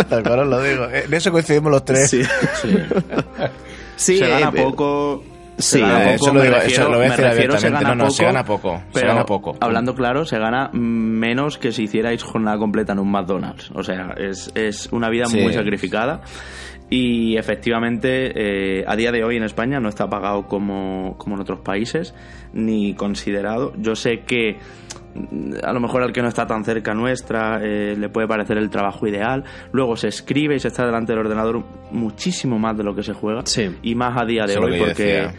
Tal 0.10 0.24
cual 0.24 0.40
os 0.40 0.48
lo 0.48 0.64
digo. 0.64 0.88
En 0.90 1.14
eso 1.14 1.32
coincidimos 1.32 1.72
los 1.72 1.86
tres. 1.86 2.10
Sí. 2.10 2.24
sí. 2.24 2.70
Sí, 3.96 4.18
se 4.18 4.28
gana 4.28 4.50
eh, 4.54 4.64
poco. 4.64 5.24
Sí, 5.58 5.80
eso 5.80 6.34
lo, 6.34 6.42
digo, 6.42 6.56
eso 6.56 6.90
lo 6.90 6.98
voy 6.98 7.06
a 7.06 7.10
decir 7.12 7.26
abiertamente. 7.26 7.86
no, 7.86 7.96
no, 7.96 8.10
se 8.10 8.24
gana 8.24 8.44
poco. 8.44 8.82
se 8.92 9.06
gana 9.06 9.24
poco. 9.24 9.56
Hablando 9.60 9.94
claro, 9.94 10.26
se 10.26 10.40
gana 10.40 10.70
menos 10.74 11.60
que 11.60 11.72
si 11.72 11.84
hicierais 11.84 12.24
jornada 12.24 12.58
completa 12.58 12.94
en 12.94 13.00
un 13.00 13.12
McDonald's. 13.12 13.70
O 13.76 13.84
sea, 13.84 14.16
es, 14.18 14.52
es 14.56 14.92
una 14.92 15.10
vida 15.10 15.26
muy 15.30 15.54
sacrificada. 15.54 16.22
Y 16.90 17.38
efectivamente, 17.38 18.34
eh, 18.36 18.84
a 18.88 18.96
día 18.96 19.12
de 19.12 19.24
hoy 19.24 19.38
en 19.38 19.44
España 19.44 19.80
no 19.80 19.90
está 19.90 20.10
pagado 20.10 20.48
como, 20.48 21.16
como 21.18 21.36
en 21.36 21.42
otros 21.42 21.62
países, 21.62 22.14
ni 22.54 22.94
considerado. 22.94 23.74
Yo 23.78 23.96
sé 23.96 24.22
que 24.28 24.58
a 25.64 25.74
lo 25.74 25.80
mejor 25.80 26.04
al 26.04 26.12
que 26.12 26.22
no 26.22 26.28
está 26.28 26.48
tan 26.48 26.64
cerca 26.64 26.94
nuestra 26.94 27.60
eh, 27.62 27.96
le 27.98 28.10
puede 28.10 28.28
parecer 28.28 28.58
el 28.58 28.70
trabajo 28.70 29.08
ideal. 29.08 29.44
Luego 29.72 29.96
se 29.96 30.08
escribe 30.08 30.56
y 30.56 30.60
se 30.60 30.70
está 30.70 30.86
delante 30.86 31.12
del 31.12 31.20
ordenador 31.20 31.64
muchísimo 31.92 32.58
más 32.60 32.78
de 32.78 32.84
lo 32.84 32.96
que 32.96 33.04
se 33.04 33.14
juega. 33.14 33.44
Y 33.82 33.96
más 33.96 34.20
a 34.20 34.26
día 34.26 34.46
de 34.46 34.58
hoy, 34.58 34.80
porque 34.80 35.30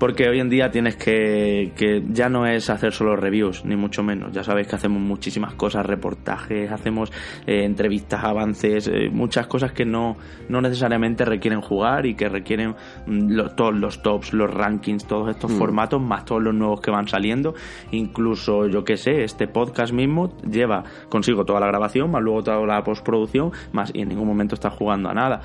porque 0.00 0.30
hoy 0.30 0.40
en 0.40 0.48
día 0.48 0.70
tienes 0.70 0.96
que, 0.96 1.72
que 1.76 2.02
ya 2.08 2.30
no 2.30 2.46
es 2.46 2.70
hacer 2.70 2.90
solo 2.94 3.16
reviews, 3.16 3.66
ni 3.66 3.76
mucho 3.76 4.02
menos. 4.02 4.32
Ya 4.32 4.42
sabéis 4.42 4.66
que 4.66 4.76
hacemos 4.76 4.98
muchísimas 4.98 5.52
cosas, 5.54 5.84
reportajes, 5.84 6.72
hacemos 6.72 7.12
eh, 7.46 7.64
entrevistas, 7.64 8.24
avances, 8.24 8.88
eh, 8.88 9.10
muchas 9.12 9.46
cosas 9.46 9.72
que 9.72 9.84
no, 9.84 10.16
no 10.48 10.62
necesariamente 10.62 11.26
requieren 11.26 11.60
jugar 11.60 12.06
y 12.06 12.14
que 12.14 12.30
requieren 12.30 12.74
mm, 13.06 13.54
todos 13.54 13.74
los 13.74 14.02
tops, 14.02 14.32
los 14.32 14.50
rankings, 14.50 15.06
todos 15.06 15.28
estos 15.28 15.52
mm. 15.52 15.58
formatos, 15.58 16.00
más 16.00 16.24
todos 16.24 16.42
los 16.42 16.54
nuevos 16.54 16.80
que 16.80 16.90
van 16.90 17.06
saliendo. 17.06 17.52
Incluso, 17.90 18.68
yo 18.68 18.82
que 18.82 18.96
sé, 18.96 19.22
este 19.22 19.48
podcast 19.48 19.92
mismo 19.92 20.34
lleva 20.50 20.82
consigo 21.10 21.44
toda 21.44 21.60
la 21.60 21.66
grabación, 21.66 22.10
más 22.10 22.22
luego 22.22 22.42
toda 22.42 22.64
la 22.64 22.82
postproducción, 22.82 23.52
más 23.72 23.90
y 23.94 24.00
en 24.00 24.08
ningún 24.08 24.26
momento 24.26 24.54
está 24.54 24.70
jugando 24.70 25.10
a 25.10 25.12
nada. 25.12 25.42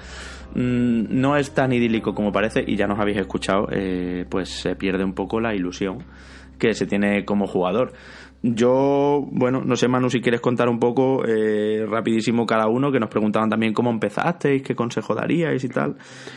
Mm, 0.56 1.08
no 1.10 1.36
es 1.36 1.54
tan 1.54 1.74
idílico 1.74 2.16
como 2.16 2.32
parece 2.32 2.64
y 2.66 2.78
ya 2.78 2.88
nos 2.88 3.00
habéis 3.00 3.18
escuchado, 3.18 3.68
eh, 3.72 4.26
pues 4.30 4.50
se 4.50 4.76
pierde 4.76 5.04
un 5.04 5.14
poco 5.14 5.42
la 5.42 5.54
ilusión 5.54 5.98
que 6.58 6.74
se 6.74 6.88
tiene 6.88 7.26
como 7.26 7.46
jugador. 7.46 7.92
Yo, 8.42 9.28
bueno, 9.32 9.62
no 9.66 9.76
sé, 9.76 9.88
Manu, 9.88 10.10
si 10.10 10.22
quieres 10.22 10.40
contar 10.40 10.70
un 10.70 10.80
poco 10.80 11.26
eh, 11.26 11.86
rapidísimo 11.90 12.46
cada 12.46 12.68
uno, 12.68 12.92
que 12.92 13.00
nos 13.00 13.10
preguntaban 13.10 13.50
también 13.50 13.74
cómo 13.74 13.90
empezasteis, 13.90 14.62
qué 14.62 14.76
consejo 14.76 15.14
daríais 15.14 15.64
y 15.64 15.70
tal. 15.70 15.96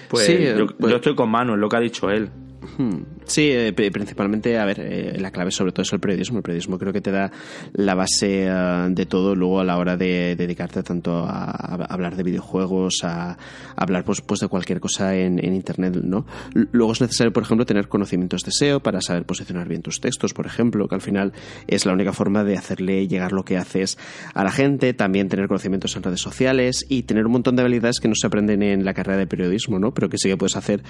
Pues, 0.08 0.26
yo, 0.28 0.66
pues 0.66 0.90
yo, 0.90 0.96
estoy 0.96 1.14
con 1.14 1.30
Manu, 1.30 1.54
en 1.54 1.60
lo 1.60 1.68
que 1.68 1.76
ha 1.76 1.80
dicho 1.80 2.08
él. 2.08 2.30
Hmm. 2.76 3.02
Sí, 3.28 3.50
eh, 3.52 3.74
principalmente, 3.74 4.58
a 4.58 4.64
ver, 4.64 4.80
eh, 4.80 5.18
la 5.20 5.30
clave 5.30 5.50
sobre 5.50 5.70
todo 5.70 5.82
es 5.82 5.92
el 5.92 6.00
periodismo. 6.00 6.38
El 6.38 6.42
periodismo 6.42 6.78
creo 6.78 6.94
que 6.94 7.02
te 7.02 7.10
da 7.10 7.30
la 7.74 7.94
base 7.94 8.46
eh, 8.46 8.86
de 8.88 9.04
todo 9.04 9.34
luego 9.34 9.60
a 9.60 9.64
la 9.64 9.76
hora 9.76 9.98
de 9.98 10.34
dedicarte 10.34 10.82
tanto 10.82 11.26
a, 11.26 11.50
hablar 11.50 12.16
de 12.16 12.22
videojuegos, 12.22 13.00
a, 13.02 13.36
hablar 13.76 14.04
pues, 14.04 14.22
pues, 14.22 14.40
de 14.40 14.48
cualquier 14.48 14.80
cosa 14.80 15.14
en, 15.14 15.38
Internet, 15.58 15.96
¿no? 16.02 16.24
Luego 16.72 16.92
es 16.92 17.02
necesario, 17.02 17.32
por 17.32 17.42
ejemplo, 17.42 17.66
tener 17.66 17.88
conocimientos 17.88 18.44
de 18.44 18.50
SEO 18.50 18.80
para 18.80 19.02
saber 19.02 19.24
posicionar 19.24 19.68
bien 19.68 19.82
tus 19.82 20.00
textos, 20.00 20.32
por 20.32 20.46
ejemplo, 20.46 20.88
que 20.88 20.94
al 20.94 21.00
final 21.02 21.32
es 21.66 21.84
la 21.84 21.92
única 21.92 22.12
forma 22.14 22.44
de 22.44 22.56
hacerle 22.56 23.08
llegar 23.08 23.32
lo 23.32 23.44
que 23.44 23.58
haces 23.58 23.98
a 24.32 24.42
la 24.42 24.50
gente. 24.50 24.94
También 24.94 25.28
tener 25.28 25.48
conocimientos 25.48 25.94
en 25.96 26.02
redes 26.02 26.20
sociales 26.20 26.86
y 26.88 27.02
tener 27.02 27.26
un 27.26 27.32
montón 27.32 27.56
de 27.56 27.62
habilidades 27.62 28.00
que 28.00 28.08
no 28.08 28.14
se 28.14 28.26
aprenden 28.26 28.62
en 28.62 28.86
la 28.86 28.94
carrera 28.94 29.18
de 29.18 29.26
periodismo, 29.26 29.78
¿no? 29.78 29.92
Pero 29.92 30.08
que 30.08 30.16
sí 30.16 30.30
que 30.30 30.36
puedes 30.38 30.56
hacer, 30.56 30.82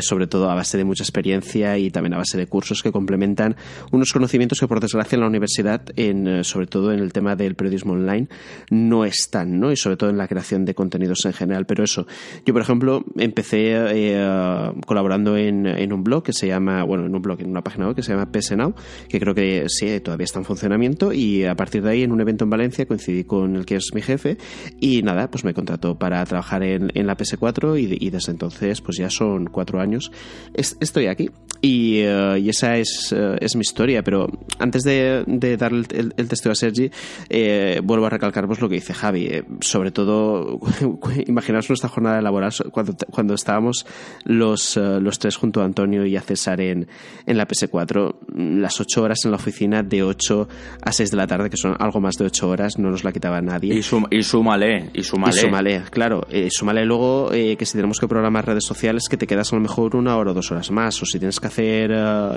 sobre 0.00 0.26
todo 0.26 0.50
a 0.50 0.54
base 0.54 0.78
de 0.78 0.84
mucha 0.84 1.02
experiencia 1.02 1.76
también 1.90 2.14
a 2.14 2.18
base 2.18 2.38
de 2.38 2.46
cursos 2.46 2.82
que 2.82 2.92
complementan 2.92 3.56
unos 3.90 4.12
conocimientos 4.12 4.60
que 4.60 4.68
por 4.68 4.80
desgracia 4.80 5.16
en 5.16 5.20
la 5.20 5.26
universidad, 5.26 5.82
en, 5.96 6.26
eh, 6.26 6.44
sobre 6.44 6.66
todo 6.66 6.92
en 6.92 7.00
el 7.00 7.12
tema 7.12 7.36
del 7.36 7.54
periodismo 7.54 7.92
online, 7.94 8.28
no 8.70 9.04
están, 9.04 9.58
¿no? 9.58 9.72
Y 9.72 9.76
sobre 9.76 9.96
todo 9.96 10.10
en 10.10 10.18
la 10.18 10.28
creación 10.28 10.64
de 10.64 10.74
contenidos 10.74 11.24
en 11.24 11.32
general. 11.32 11.66
Pero 11.66 11.84
eso, 11.84 12.06
yo 12.44 12.52
por 12.52 12.62
ejemplo 12.62 13.04
empecé 13.16 13.74
eh, 13.74 14.72
colaborando 14.86 15.36
en, 15.36 15.66
en, 15.66 15.92
un 15.92 16.04
blog 16.04 16.22
que 16.22 16.32
se 16.32 16.46
llama, 16.46 16.82
bueno, 16.84 17.06
en 17.06 17.14
un 17.14 17.22
blog, 17.22 17.40
en 17.40 17.50
una 17.50 17.62
página 17.62 17.86
web 17.86 17.96
que 17.96 18.02
se 18.02 18.12
llama 18.12 18.30
PS 18.30 18.56
Now, 18.56 18.74
que 19.08 19.20
creo 19.20 19.34
que 19.34 19.64
sí, 19.68 20.00
todavía 20.00 20.24
está 20.24 20.38
en 20.38 20.44
funcionamiento 20.44 21.12
y 21.12 21.44
a 21.44 21.54
partir 21.54 21.82
de 21.82 21.90
ahí 21.90 22.02
en 22.02 22.12
un 22.12 22.20
evento 22.20 22.44
en 22.44 22.50
Valencia 22.50 22.86
coincidí 22.86 23.24
con 23.24 23.56
el 23.56 23.66
que 23.66 23.76
es 23.76 23.90
mi 23.94 24.02
jefe 24.02 24.38
y 24.80 25.02
nada, 25.02 25.30
pues 25.30 25.44
me 25.44 25.54
contrató 25.54 25.98
para 25.98 26.24
trabajar 26.24 26.62
en, 26.62 26.90
en 26.94 27.06
la 27.06 27.16
PS4 27.16 27.78
y, 27.80 28.06
y, 28.06 28.10
desde 28.10 28.32
entonces 28.32 28.80
pues 28.80 28.98
ya 28.98 29.10
son 29.10 29.46
cuatro 29.46 29.80
años. 29.80 30.12
estoy 30.54 31.06
aquí 31.06 31.30
y, 31.64 31.71
eh, 32.00 32.40
y 32.40 32.48
esa 32.48 32.76
es, 32.76 33.14
eh, 33.16 33.36
es, 33.40 33.56
mi 33.56 33.60
historia. 33.62 34.02
Pero 34.02 34.28
antes 34.58 34.82
de, 34.82 35.24
de 35.26 35.56
dar 35.56 35.72
el, 35.72 35.86
el, 36.16 36.28
testeo 36.28 36.52
a 36.52 36.54
Sergi, 36.54 36.90
eh, 37.28 37.80
vuelvo 37.82 38.06
a 38.06 38.10
recalcar 38.10 38.46
pues, 38.46 38.60
lo 38.60 38.68
que 38.68 38.76
dice 38.76 38.94
Javi. 38.94 39.42
sobre 39.60 39.90
todo, 39.90 40.60
imaginaos 41.26 41.68
nuestra 41.68 41.88
jornada 41.88 42.20
laboral 42.20 42.52
cuando, 42.70 42.94
cuando 43.10 43.34
estábamos 43.34 43.86
los, 44.24 44.76
los 44.76 45.18
tres 45.18 45.36
junto 45.36 45.62
a 45.62 45.64
Antonio 45.64 46.04
y 46.04 46.16
a 46.16 46.20
César 46.20 46.60
en, 46.60 46.88
en 47.26 47.36
la 47.36 47.46
PS4. 47.46 48.16
Las 48.34 48.80
ocho 48.80 49.02
horas 49.02 49.20
en 49.24 49.30
la 49.30 49.36
oficina, 49.36 49.82
de 49.82 50.02
8 50.02 50.48
a 50.82 50.92
6 50.92 51.10
de 51.10 51.16
la 51.16 51.26
tarde, 51.26 51.50
que 51.50 51.56
son 51.56 51.76
algo 51.78 52.00
más 52.00 52.16
de 52.16 52.24
ocho 52.24 52.48
horas, 52.48 52.78
no 52.78 52.90
nos 52.90 53.04
la 53.04 53.12
quitaba 53.12 53.40
nadie. 53.40 53.74
Y, 53.74 53.82
sum, 53.82 54.04
y 54.10 54.22
súmale, 54.22 54.90
y 54.92 55.02
súmale. 55.02 55.36
Y 55.36 55.38
súmale, 55.38 55.82
claro. 55.90 56.26
súmale 56.50 56.84
luego 56.84 57.30
que 57.30 57.64
si 57.64 57.72
tenemos 57.72 57.98
que 57.98 58.08
programar 58.08 58.46
redes 58.46 58.64
sociales, 58.64 59.04
que 59.08 59.16
te 59.16 59.26
quedas 59.26 59.52
a 59.52 59.56
lo 59.56 59.62
mejor 59.62 59.96
una 59.96 60.16
hora 60.16 60.32
o 60.32 60.34
dos 60.34 60.50
horas 60.50 60.70
más. 60.70 61.00
O 61.02 61.06
si 61.06 61.18
tienes 61.18 61.40
que 61.40 61.46
hacer 61.52 61.90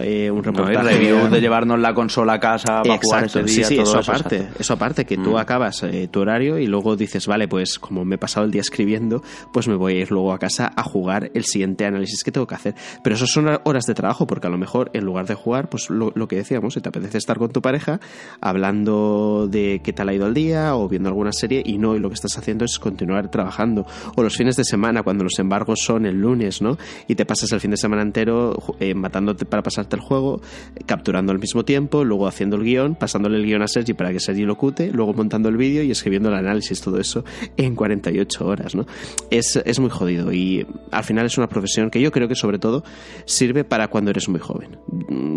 eh, 0.04 0.30
un 0.30 0.44
reportaje. 0.44 1.00
de 1.30 1.42
llevarnos 1.42 1.80
la 1.80 1.94
consola 1.94 2.34
a 2.34 2.40
casa 2.40 2.82
para 2.84 3.00
jugar 3.02 3.24
ese 3.26 3.44
día. 3.44 3.66
Sí, 3.66 3.80
eso, 3.80 4.00
aparte. 4.00 4.50
Eso 4.60 4.74
aparte, 4.74 5.06
que 5.06 5.16
tú 5.16 5.32
mm. 5.32 5.38
acabas 5.38 5.84
eh, 5.84 6.10
tu 6.12 6.20
horario 6.20 6.58
y 6.60 6.68
luego 6.68 6.96
dices, 6.98 7.26
vale, 7.26 7.48
pues 7.48 7.80
como 7.80 8.04
me 8.04 8.16
he 8.16 8.18
pasado 8.18 8.46
el 8.46 8.52
día 8.52 8.62
escribiendo, 8.62 9.24
pues 9.54 9.68
me 9.68 9.76
voy 9.76 9.94
a 9.94 10.00
ir 10.02 10.12
luego 10.12 10.34
a 10.34 10.40
casa 10.40 10.72
a 10.76 10.84
jugar 10.84 11.32
el 11.34 11.46
siguiente 11.46 11.86
análisis 11.86 12.24
que 12.24 12.32
tengo 12.32 12.46
que 12.46 12.56
hacer. 12.56 12.76
Pero 13.04 13.16
eso 13.16 13.26
son 13.26 13.48
horas 13.64 13.86
de 13.86 13.94
trabajo, 13.94 14.28
porque 14.28 14.48
a 14.48 14.50
lo 14.50 14.58
mejor 14.58 14.92
en 14.94 15.06
lugar 15.06 15.28
de 15.28 15.36
jugar, 15.36 15.70
pues 15.70 15.90
lo, 15.90 16.12
que 16.28 16.36
decíamos, 16.36 16.74
si 16.74 16.82
te 16.82 16.90
apetece 16.90 17.18
estar 17.18 17.38
con 17.38 17.52
tu 17.52 17.62
pareja 17.62 18.00
hablando 18.42 19.48
de 19.50 19.82
qué 19.84 19.94
tal 19.94 20.10
ha 20.10 20.14
ido 20.14 20.28
el 20.28 20.34
día 20.34 20.76
o 20.76 20.90
viendo 20.90 21.10
alguna 21.10 21.32
serie 21.32 21.64
y 21.66 21.78
no, 21.78 21.96
y 21.96 22.00
lo 22.00 22.10
que 22.10 22.16
estás 22.16 22.38
haciendo 22.38 22.66
es 22.66 22.80
continuar 22.80 23.32
trabajando. 23.32 23.86
O 24.16 24.24
los 24.24 24.36
fines 24.36 24.58
de 24.58 24.66
semana, 24.66 25.04
cuando 25.04 25.24
los 25.24 25.40
embargos 25.40 25.80
son 25.82 26.06
el 26.06 26.20
lunes, 26.20 26.62
¿no? 26.62 26.78
Y 27.08 27.16
te 27.16 27.26
pasas 27.26 27.52
el 27.54 27.62
fin 27.62 27.72
de 27.72 27.78
semana 27.78 28.02
entero 28.02 28.58
eh, 28.80 28.94
matándote 29.06 29.46
para 29.46 29.62
pasarte 29.62 29.96
el 29.96 30.02
juego, 30.02 30.42
capturando 30.88 31.32
al 31.32 31.38
mismo 31.38 31.64
tiempo, 31.64 32.04
luego 32.04 32.28
haciendo 32.28 32.56
el 32.56 32.64
guion, 32.64 32.96
pasándole 32.96 33.38
el 33.38 33.46
guion 33.46 33.62
a 33.62 33.68
Sergi 33.68 33.94
para 33.94 34.12
que 34.12 34.20
Sergi 34.20 34.44
lo 34.44 34.58
cute, 34.58 34.92
luego 34.92 35.14
montando 35.14 35.48
el 35.48 35.58
vídeo 35.58 35.84
y 35.84 35.92
escribiendo 35.92 36.30
el 36.30 36.36
análisis, 36.36 36.82
todo 36.82 37.00
eso 37.00 37.24
en 37.56 37.76
48 37.76 38.46
horas, 38.46 38.74
¿no? 38.74 38.88
Es, 39.30 39.58
es 39.64 39.80
muy 39.80 39.92
jodido 39.92 40.34
y 40.34 40.66
al 40.92 41.04
final 41.04 41.28
es 41.28 41.38
una 41.38 41.48
profesión 41.48 41.92
que 41.92 42.02
yo 42.02 42.12
creo 42.12 42.28
que 42.28 42.36
sobre 42.36 42.58
todo 42.58 42.84
sirve 43.26 43.64
para 43.64 43.90
cuando 43.90 44.10
eres 44.10 44.28
muy 44.28 44.40
joven. 44.40 44.78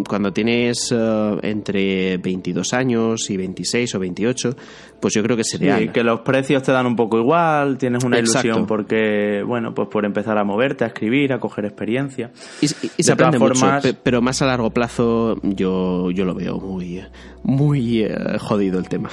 Cuando 0.09 0.33
tienes 0.33 0.91
eh, 0.91 1.39
entre 1.43 2.17
22 2.17 2.73
años 2.73 3.29
y 3.29 3.37
26 3.37 3.95
o 3.95 3.99
28, 3.99 4.57
pues 5.01 5.15
yo 5.15 5.23
creo 5.23 5.37
que 5.37 5.45
sería... 5.45 5.79
Sí, 5.79 5.89
que 5.89 6.03
los 6.03 6.21
precios 6.21 6.63
te 6.63 6.73
dan 6.73 6.87
un 6.87 6.97
poco 6.97 7.19
igual, 7.19 7.79
tienes 7.79 8.05
una 8.05 8.19
ilusión 8.19 8.67
porque, 8.67 9.43
bueno, 9.47 9.75
pues 9.75 9.89
por 9.89 10.05
empezar 10.05 10.39
a 10.39 10.45
moverte, 10.45 10.85
a 10.85 10.89
escribir, 10.89 11.33
a 11.33 11.39
coger 11.39 11.65
experiencia. 11.65 12.31
Y, 12.61 12.69
se 12.69 13.13
aprende 13.13 13.39
mucho, 13.39 13.67
pero 14.03 14.21
más 14.21 14.43
a 14.43 14.47
largo 14.47 14.71
plazo 14.71 15.37
yo, 15.43 16.11
yo 16.11 16.25
lo 16.25 16.35
veo 16.35 16.59
muy, 16.59 17.03
muy 17.43 18.03
eh, 18.03 18.39
jodido 18.39 18.79
el 18.79 18.89
tema. 18.89 19.11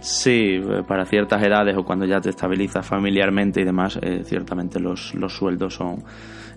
Sí, 0.00 0.60
para 0.88 1.04
ciertas 1.06 1.42
edades 1.42 1.76
o 1.76 1.84
cuando 1.84 2.04
ya 2.04 2.20
te 2.20 2.30
estabilizas 2.30 2.86
familiarmente 2.86 3.60
y 3.60 3.64
demás, 3.64 3.98
eh, 4.02 4.22
ciertamente 4.24 4.80
los, 4.80 5.14
los 5.14 5.32
sueldos 5.32 5.74
son 5.74 6.02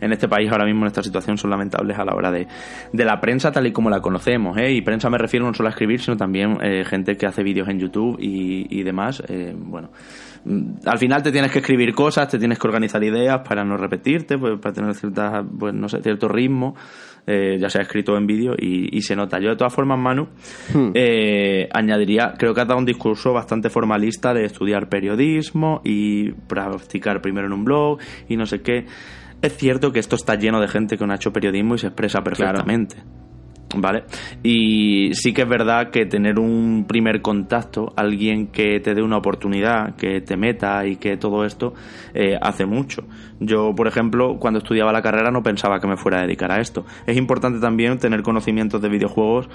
en 0.02 0.12
este 0.12 0.28
país 0.28 0.52
ahora 0.52 0.66
mismo 0.66 0.82
en 0.82 0.88
esta 0.88 1.04
situación 1.04 1.38
son 1.38 1.50
lamentables 1.50 1.98
a 1.98 2.06
la 2.06 2.16
hora 2.16 2.32
de, 2.32 2.48
de 2.92 3.06
la 3.06 3.20
prensa 3.20 3.52
tal 3.52 3.68
y 3.68 3.72
como 3.72 3.90
la 3.90 4.02
conocemos. 4.02 4.58
¿eh? 4.58 4.72
Y 4.72 4.82
prensa 4.82 5.10
me 5.10 5.18
refiero 5.18 5.46
no 5.46 5.54
solo 5.54 5.70
a 5.70 5.72
escribir, 5.72 6.00
sino 6.02 6.18
también 6.18 6.58
eh, 6.62 6.84
gente 6.86 7.16
que 7.16 7.26
hace 7.26 7.44
vídeos 7.44 7.68
en 7.70 7.80
YouTube 7.80 8.18
y, 8.20 8.68
y 8.70 8.84
demás. 8.84 9.24
Eh, 9.28 9.54
bueno, 9.56 9.92
mm, 10.46 10.86
al 10.86 10.98
final 10.98 11.24
te 11.24 11.32
tienes 11.32 11.52
que 11.52 11.60
escribir 11.60 11.94
cosas, 11.94 12.28
te 12.28 12.40
tienes 12.40 12.60
que 12.60 12.68
organizar 12.68 13.04
ideas 13.04 13.42
para 13.48 13.64
no 13.64 13.78
repetirte, 13.78 14.38
pues, 14.38 14.60
para 14.60 14.74
tener 14.74 14.94
ciertas, 14.96 15.46
pues, 15.58 15.74
no 15.74 15.88
sé, 15.88 16.02
cierto 16.02 16.28
ritmo. 16.28 16.76
Eh, 17.30 17.58
ya 17.60 17.70
sea 17.70 17.82
escrito 17.82 18.16
en 18.16 18.26
vídeo 18.26 18.54
y, 18.58 19.02
se 19.02 19.14
nota. 19.14 19.38
Yo 19.38 19.50
de 19.50 19.58
todas 19.58 19.74
formas, 19.74 20.00
Manu, 20.00 20.30
hmm. 20.74 20.92
eh, 20.94 21.68
añadiría, 21.74 22.36
creo 22.38 22.54
que 22.54 22.62
ha 22.62 22.66
dado 22.66 22.80
un 22.80 22.86
discurso 22.86 23.34
bastante 23.34 23.70
formalista 23.70 24.34
de 24.34 24.46
estudiar 24.46 24.88
periodismo 24.88 25.82
y 25.84 26.32
practicar 26.32 27.22
primero 27.22 27.48
en 27.48 27.52
un 27.52 27.66
blog 27.66 28.00
y 28.30 28.38
no 28.38 28.46
sé 28.46 28.62
qué. 28.62 28.86
Es 29.42 29.56
cierto 29.58 29.92
que 29.92 30.00
esto 30.00 30.16
está 30.16 30.36
lleno 30.36 30.60
de 30.60 30.68
gente 30.68 30.98
que 30.98 31.06
no 31.06 31.14
ha 31.14 31.16
hecho 31.16 31.32
periodismo 31.32 31.76
y 31.76 31.80
se 31.80 31.88
expresa 31.88 32.22
perfectamente. 32.24 32.98
¿Vale? 33.76 34.06
Y 34.44 35.14
sí 35.14 35.34
que 35.34 35.42
es 35.42 35.50
verdad 35.50 35.90
que 35.92 36.06
tener 36.06 36.40
un 36.40 36.86
primer 36.88 37.22
contacto, 37.22 37.92
alguien 37.98 38.48
que 38.48 38.80
te 38.80 38.96
dé 38.96 39.02
una 39.02 39.18
oportunidad, 39.18 39.96
que 39.98 40.22
te 40.22 40.38
meta 40.38 40.86
y 40.86 40.96
que 40.96 41.18
todo 41.18 41.44
esto 41.44 41.74
eh, 42.14 42.38
hace 42.42 42.66
mucho. 42.66 43.04
Yo, 43.42 43.76
por 43.76 43.88
ejemplo, 43.88 44.38
cuando 44.40 44.60
estudiaba 44.60 44.94
la 44.94 45.02
carrera 45.02 45.32
no 45.32 45.44
pensaba 45.44 45.82
que 45.82 45.88
me 45.88 45.98
fuera 45.98 46.20
a 46.20 46.22
dedicar 46.22 46.50
a 46.50 46.62
esto. 46.62 46.86
Es 47.06 47.18
importante 47.18 47.60
también 47.60 47.98
tener 47.98 48.24
conocimientos 48.24 48.82
de 48.82 48.88
videojuegos 48.88 49.50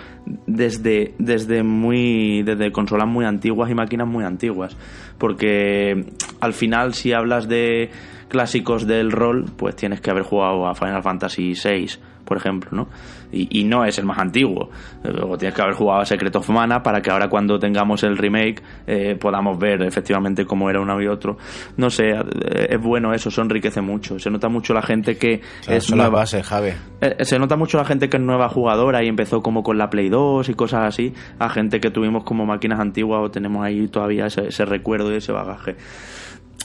desde, 0.47 1.15
desde 1.19 1.63
muy, 1.63 2.43
desde 2.43 2.71
consolas 2.71 3.09
muy 3.09 3.25
antiguas 3.25 3.71
y 3.71 3.75
máquinas 3.75 4.07
muy 4.07 4.25
antiguas. 4.25 4.77
Porque 5.17 6.05
al 6.41 6.53
final, 6.53 6.93
si 6.93 7.15
hablas 7.15 7.49
de 7.49 7.91
clásicos 8.33 8.87
del 8.87 9.13
rol, 9.13 9.45
pues 9.57 9.77
tienes 9.77 10.01
que 10.01 10.11
haber 10.11 10.23
jugado 10.23 10.67
a 10.67 10.75
Final 10.75 11.03
Fantasy 11.03 11.53
VI 11.53 11.87
por 12.25 12.37
ejemplo, 12.37 12.71
¿no? 12.73 12.89
Y, 13.31 13.65
no 13.65 13.85
es 13.85 13.99
el 13.99 14.05
más 14.05 14.19
antiguo. 14.19 14.71
Luego 15.05 15.39
tienes 15.39 15.55
que 15.55 15.63
haber 15.63 15.75
jugado 15.75 16.01
a 16.01 16.05
Secret 16.05 16.35
of 16.37 16.49
Mana 16.51 16.83
para 16.83 17.01
que 17.01 17.11
ahora 17.11 17.29
cuando 17.29 17.59
tengamos 17.59 18.03
el 18.03 18.17
remake 18.19 18.63
eh, 18.87 19.17
podamos 19.19 19.59
ver 19.59 19.83
efectivamente 19.83 20.45
cómo 20.45 20.69
era 20.69 20.81
uno 20.81 21.01
y 21.01 21.07
otro. 21.07 21.39
No 21.79 21.89
sé, 21.89 22.11
eh, 22.11 22.67
es 22.71 22.81
bueno 22.81 23.15
eso, 23.15 23.31
eso 23.31 23.43
enriquece 23.43 23.81
mucho. 23.81 24.19
Se 24.19 24.31
nota 24.31 24.49
mucho 24.49 24.75
la 24.75 24.83
gente 24.83 25.17
que 25.17 25.41
es 25.67 25.91
nueva. 25.91 26.21
base, 26.21 26.43
Javi. 26.43 26.73
Eh, 27.01 27.25
se 27.25 27.39
nota 27.39 27.57
mucho 27.57 27.79
la 27.79 27.85
gente 27.85 28.11
que 28.11 28.19
es 28.19 28.23
nueva 28.23 28.49
jugadora 28.51 29.03
y 29.03 29.09
empezó 29.09 29.41
como 29.43 29.63
con 29.63 29.79
la 29.79 29.89
Play 29.89 30.11
2 30.11 30.51
y 30.51 30.55
cosas 30.55 30.85
así, 30.85 31.15
a 31.39 31.49
gente 31.49 31.81
que 31.81 31.91
tuvimos 31.91 32.25
como 32.25 32.45
máquinas 32.45 32.81
antiguas 32.81 33.21
o 33.25 33.31
tenemos 33.31 33.65
ahí 33.65 33.89
todavía 33.89 34.27
ese, 34.27 34.49
ese 34.49 34.65
recuerdo 34.67 35.11
y 35.13 35.17
ese 35.17 35.33
bagaje 35.33 35.77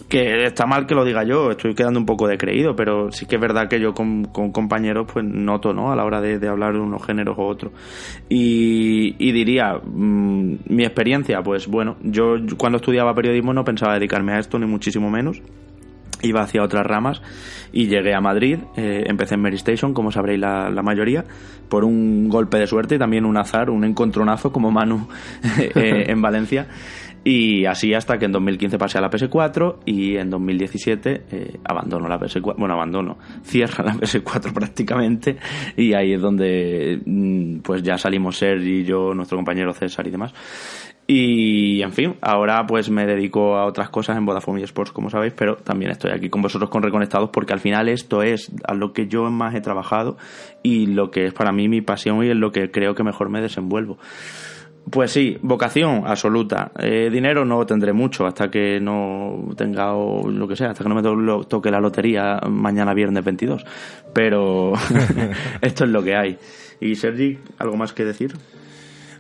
que 0.10 0.46
está 0.46 0.66
mal 0.66 0.86
que 0.86 0.96
lo 0.96 1.04
diga 1.04 1.24
yo, 1.24 1.52
estoy 1.52 1.74
quedando 1.74 2.00
un 2.00 2.06
poco 2.06 2.28
decreído, 2.28 2.76
pero 2.76 3.12
sí 3.12 3.26
que 3.26 3.36
es 3.36 3.42
verdad 3.42 3.68
que 3.68 3.80
yo 3.80 3.94
con, 3.94 4.26
compañeros 4.26 5.08
pues 5.12 5.26
noto, 5.26 5.74
¿no? 5.74 5.92
A 5.92 5.96
la 5.96 6.06
hora 6.06 6.22
de, 6.22 6.48
hablar 6.48 6.74
de 6.74 6.80
unos 6.80 7.06
géneros 7.06 7.38
u 7.38 7.42
otros. 7.42 7.72
Y, 8.30 9.32
diría, 9.32 9.74
mm, 9.84 10.58
mi 10.68 10.84
experiencia, 10.84 11.42
pues 11.42 11.68
bueno, 11.68 11.98
yo 12.02 12.36
cuando 12.58 12.78
estudiaba 12.78 13.14
periodismo 13.14 13.54
no 13.54 13.64
pensaba 13.64 13.96
dedicarme 13.96 14.34
a 14.34 14.40
esto, 14.40 14.58
ni 14.60 14.66
muchísimo 14.66 15.10
menos. 15.10 15.42
Iba 16.24 16.42
hacia 16.42 16.64
otras 16.64 16.84
ramas 16.84 17.22
y 17.72 17.88
llegué 17.88 18.16
a 18.16 18.22
Madrid, 18.22 18.58
eh, 18.76 19.04
empecé 19.06 19.36
en 19.36 19.42
Mary 19.42 19.58
Station, 19.58 19.94
como 19.94 20.12
sabréis 20.12 20.40
la, 20.40 20.68
la, 20.72 20.82
mayoría, 20.82 21.26
por 21.70 21.86
un 21.86 22.28
golpe 22.28 22.58
de 22.58 22.66
suerte 22.66 22.96
y 22.96 22.98
también 22.98 23.24
un 23.24 23.38
azar, 23.38 23.70
un 23.70 23.84
encontronazo 23.84 24.52
como 24.52 24.72
Manu 24.72 25.08
eh, 25.60 26.06
en 26.08 26.20
Valencia. 26.20 26.68
Y 27.30 27.66
así 27.66 27.94
hasta 27.94 28.18
que 28.18 28.24
en 28.24 28.32
2015 28.32 28.78
pasé 28.78 29.00
a 29.00 29.02
la 29.02 29.12
PS4 29.12 29.80
y 29.86 30.16
en 30.16 30.30
2017 30.30 31.26
eh, 31.30 31.60
abandono 31.66 32.08
la 32.08 32.18
PS4. 32.18 32.56
Bueno, 32.58 32.76
abandono, 32.76 33.18
cierra 33.44 33.84
la 33.84 33.96
PS4 33.96 34.54
prácticamente 34.56 35.36
y 35.76 35.94
ahí 35.94 36.14
es 36.14 36.22
donde 36.22 37.02
mm, 37.06 37.58
pues 37.64 37.84
ya 37.84 37.98
salimos 37.98 38.38
Sergi 38.38 38.86
yo, 38.86 39.14
nuestro 39.14 39.38
compañero 39.38 39.74
César 39.74 40.08
y 40.08 40.12
demás. 40.12 40.34
Y 41.06 41.82
en 41.82 41.92
fin, 41.92 42.16
ahora 42.22 42.66
pues 42.66 42.90
me 42.90 43.06
dedico 43.06 43.58
a 43.58 43.66
otras 43.66 43.90
cosas 43.90 44.16
en 44.16 44.26
Vodafone 44.26 44.62
y 44.62 44.64
Sports, 44.64 44.94
como 44.94 45.10
sabéis, 45.10 45.34
pero 45.34 45.58
también 45.58 45.92
estoy 45.92 46.12
aquí 46.12 46.30
con 46.30 46.42
vosotros 46.42 46.70
con 46.70 46.82
Reconectados 46.82 47.30
porque 47.34 47.52
al 47.52 47.60
final 47.60 47.90
esto 47.90 48.24
es 48.24 48.54
a 48.66 48.74
lo 48.74 48.94
que 48.94 49.08
yo 49.08 49.30
más 49.30 49.54
he 49.54 49.60
trabajado 49.60 50.16
y 50.64 50.86
lo 50.86 51.12
que 51.12 51.26
es 51.26 51.34
para 51.34 51.52
mí 51.52 51.68
mi 51.68 51.82
pasión 51.82 52.24
y 52.24 52.30
es 52.30 52.38
lo 52.38 52.54
que 52.54 52.72
creo 52.72 52.96
que 52.96 53.04
mejor 53.04 53.30
me 53.30 53.42
desenvuelvo. 53.42 53.98
Pues 54.90 55.12
sí, 55.12 55.38
vocación 55.42 56.04
absoluta. 56.06 56.72
Eh, 56.80 57.10
dinero 57.12 57.44
no 57.44 57.66
tendré 57.66 57.92
mucho 57.92 58.26
hasta 58.26 58.50
que 58.50 58.80
no 58.80 59.50
tenga 59.58 59.92
lo 59.92 60.48
que 60.48 60.56
sea, 60.56 60.70
hasta 60.70 60.84
que 60.84 60.90
no 60.90 60.96
me 60.96 61.46
toque 61.46 61.70
la 61.70 61.82
lotería 61.82 62.40
mañana 62.50 62.94
viernes 62.94 63.24
22. 63.24 63.66
Pero 64.14 64.74
esto 65.62 65.84
es 65.84 65.90
lo 65.90 66.04
que 66.04 66.16
hay. 66.16 66.38
¿Y 66.80 66.96
Sergi, 66.96 67.38
algo 67.58 67.76
más 67.76 67.92
que 67.92 68.06
decir? 68.06 68.34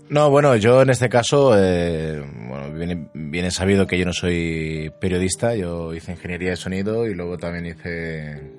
No, 0.09 0.29
bueno, 0.29 0.55
yo 0.55 0.81
en 0.81 0.89
este 0.89 1.09
caso, 1.09 1.51
eh, 1.57 2.23
bueno, 2.47 2.71
viene, 2.73 3.09
viene, 3.13 3.51
sabido 3.51 3.87
que 3.87 3.99
yo 3.99 4.05
no 4.05 4.13
soy 4.13 4.89
periodista, 5.01 5.53
yo 5.53 5.93
hice 5.93 6.13
ingeniería 6.13 6.51
de 6.51 6.55
sonido 6.55 7.05
y 7.07 7.13
luego 7.13 7.37
también 7.37 7.65
hice 7.65 8.56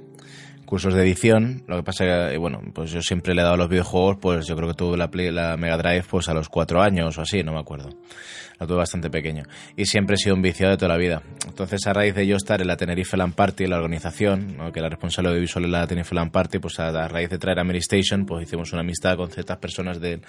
cursos 0.68 0.92
de 0.92 1.00
edición. 1.02 1.62
Lo 1.66 1.76
que 1.76 1.82
pasa 1.82 2.04
que, 2.04 2.34
eh, 2.34 2.36
bueno, 2.36 2.60
pues 2.74 2.90
yo 2.90 3.00
siempre 3.00 3.34
le 3.34 3.40
he 3.40 3.42
dado 3.42 3.54
a 3.54 3.56
los 3.56 3.70
videojuegos, 3.70 4.18
pues 4.20 4.46
yo 4.46 4.54
creo 4.54 4.68
que 4.68 4.74
tuve 4.74 4.98
la, 4.98 5.08
la 5.32 5.56
Mega 5.56 5.78
Drive 5.78 6.04
pues 6.10 6.28
a 6.28 6.34
los 6.34 6.50
cuatro 6.50 6.82
años 6.82 7.16
o 7.16 7.22
así, 7.22 7.42
no 7.42 7.54
me 7.54 7.58
acuerdo. 7.58 7.88
Lo 8.60 8.66
tuve 8.66 8.76
bastante 8.76 9.08
pequeño. 9.08 9.44
Y 9.76 9.86
siempre 9.86 10.16
he 10.16 10.18
sido 10.18 10.34
un 10.34 10.42
viciado 10.42 10.72
de 10.72 10.76
toda 10.76 10.88
la 10.88 10.98
vida. 10.98 11.22
Entonces, 11.46 11.86
a 11.86 11.94
raíz 11.94 12.14
de 12.14 12.26
yo 12.26 12.36
estar 12.36 12.60
en 12.60 12.66
la 12.66 12.76
Tenerife 12.76 13.16
Land 13.16 13.34
Party, 13.34 13.66
la 13.66 13.76
organización, 13.76 14.58
que 14.74 14.80
la 14.80 14.90
responsable 14.90 15.30
audiovisual 15.30 15.64
es 15.64 15.70
la 15.70 15.86
Tenerife 15.86 16.14
Land 16.14 16.32
Party, 16.32 16.58
pues 16.58 16.78
a, 16.80 16.88
a 16.88 17.08
raíz 17.08 17.30
de 17.30 17.38
traer 17.38 17.60
a 17.60 17.64
Mary 17.64 17.78
Station, 17.78 18.26
pues 18.26 18.42
hicimos 18.46 18.72
una 18.72 18.82
amistad 18.82 19.16
con 19.16 19.30
ciertas 19.30 19.56
personas 19.58 20.00
de 20.00 20.20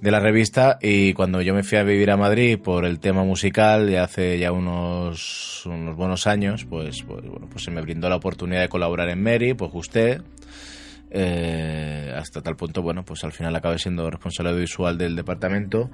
de 0.00 0.10
la 0.10 0.20
revista 0.20 0.78
y 0.80 1.12
cuando 1.12 1.42
yo 1.42 1.54
me 1.54 1.64
fui 1.64 1.78
a 1.78 1.82
vivir 1.82 2.10
a 2.10 2.16
Madrid 2.16 2.58
por 2.58 2.84
el 2.84 3.00
tema 3.00 3.24
musical 3.24 3.90
ya 3.90 4.04
hace 4.04 4.38
ya 4.38 4.52
unos, 4.52 5.66
unos 5.66 5.96
buenos 5.96 6.26
años 6.26 6.64
pues, 6.64 7.02
pues, 7.02 7.26
bueno, 7.26 7.48
pues 7.50 7.64
se 7.64 7.70
me 7.70 7.80
brindó 7.80 8.08
la 8.08 8.16
oportunidad 8.16 8.60
de 8.60 8.68
colaborar 8.68 9.08
en 9.08 9.22
Mary, 9.22 9.54
pues 9.54 9.72
gusté 9.72 10.20
eh, 11.10 12.12
hasta 12.16 12.42
tal 12.42 12.56
punto 12.56 12.82
bueno 12.82 13.04
pues 13.04 13.24
al 13.24 13.32
final 13.32 13.56
acabé 13.56 13.78
siendo 13.78 14.08
responsable 14.10 14.52
visual 14.54 14.98
del 14.98 15.16
departamento. 15.16 15.90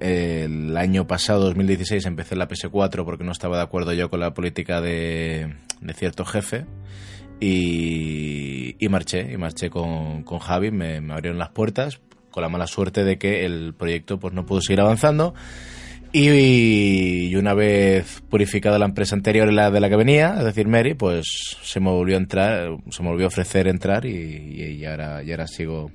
El 0.00 0.76
año 0.76 1.08
pasado 1.08 1.40
2016 1.46 2.06
empecé 2.06 2.36
la 2.36 2.46
PS4 2.46 3.04
porque 3.04 3.24
no 3.24 3.32
estaba 3.32 3.56
de 3.56 3.64
acuerdo 3.64 3.92
yo 3.94 4.08
con 4.08 4.20
la 4.20 4.32
política 4.32 4.80
de, 4.80 5.56
de 5.80 5.94
cierto 5.94 6.24
jefe 6.24 6.66
y, 7.40 8.76
y, 8.84 8.88
marché, 8.88 9.32
y 9.32 9.36
marché 9.36 9.70
con, 9.70 10.22
con 10.24 10.38
Javi, 10.38 10.70
me, 10.70 10.96
abrieron 11.12 11.38
las 11.38 11.50
puertas, 11.50 12.00
con 12.38 12.42
la 12.42 12.48
mala 12.48 12.68
suerte 12.68 13.02
de 13.02 13.18
que 13.18 13.44
el 13.44 13.74
proyecto 13.76 14.20
pues 14.20 14.32
no 14.32 14.46
pudo 14.46 14.60
seguir 14.60 14.80
avanzando. 14.80 15.34
Y, 16.12 17.34
una 17.34 17.52
vez 17.52 18.22
purificada 18.30 18.78
la 18.78 18.84
empresa 18.84 19.16
anterior 19.16 19.52
la 19.52 19.72
de 19.72 19.80
la 19.80 19.88
que 19.88 19.96
venía, 19.96 20.36
es 20.38 20.44
decir, 20.44 20.68
Mary, 20.68 20.94
pues 20.94 21.26
se 21.60 21.80
me 21.80 21.90
volvió 21.90 22.14
a 22.14 22.20
entrar, 22.20 22.76
se 22.90 23.02
me 23.02 23.08
volvió 23.08 23.26
a 23.26 23.28
ofrecer 23.28 23.66
entrar 23.66 24.06
y, 24.06 24.84
ahora, 24.86 25.22
y 25.24 25.32
ahora 25.32 25.48
sigo 25.48 25.90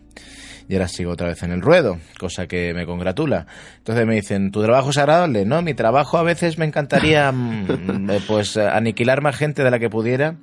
y 0.68 0.76
ahora 0.76 0.88
sigo 0.88 1.12
otra 1.12 1.28
vez 1.28 1.42
en 1.44 1.52
el 1.52 1.62
ruedo, 1.62 2.00
cosa 2.20 2.46
que 2.46 2.74
me 2.74 2.86
congratula. 2.86 3.48
Entonces 3.78 4.06
me 4.06 4.16
dicen, 4.16 4.52
¿tu 4.52 4.62
trabajo 4.62 4.90
es 4.92 4.98
agradable? 4.98 5.46
No, 5.46 5.62
mi 5.62 5.74
trabajo 5.74 6.18
a 6.18 6.24
veces 6.24 6.58
me 6.58 6.66
encantaría 6.66 7.32
mm, 7.32 8.10
pues 8.28 8.58
aniquilar 8.58 9.22
más 9.22 9.36
gente 9.38 9.64
de 9.64 9.72
la 9.72 9.80
que 9.80 9.90
pudiera 9.90 10.36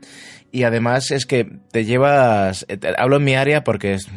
y 0.52 0.64
además 0.64 1.10
es 1.10 1.26
que 1.26 1.46
te 1.70 1.84
llevas, 1.84 2.66
eh, 2.68 2.78
hablo 2.98 3.16
en 3.16 3.24
mi 3.24 3.34
área 3.34 3.62
porque 3.62 3.94
es, 3.94 4.08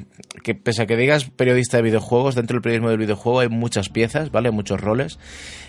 que 0.44 0.56
pese 0.56 0.84
a 0.84 0.86
que 0.86 0.98
digas 0.98 1.26
periodista 1.26 1.78
de 1.78 1.84
videojuegos, 1.84 2.36
dentro 2.36 2.56
del 2.56 2.62
periodismo 2.62 2.90
del 2.90 2.98
videojuego 2.98 3.42
hay 3.42 3.50
muchas 3.50 3.90
piezas, 3.90 4.32
¿vale? 4.32 4.52
Muchos 4.52 4.82
roles 4.82 5.20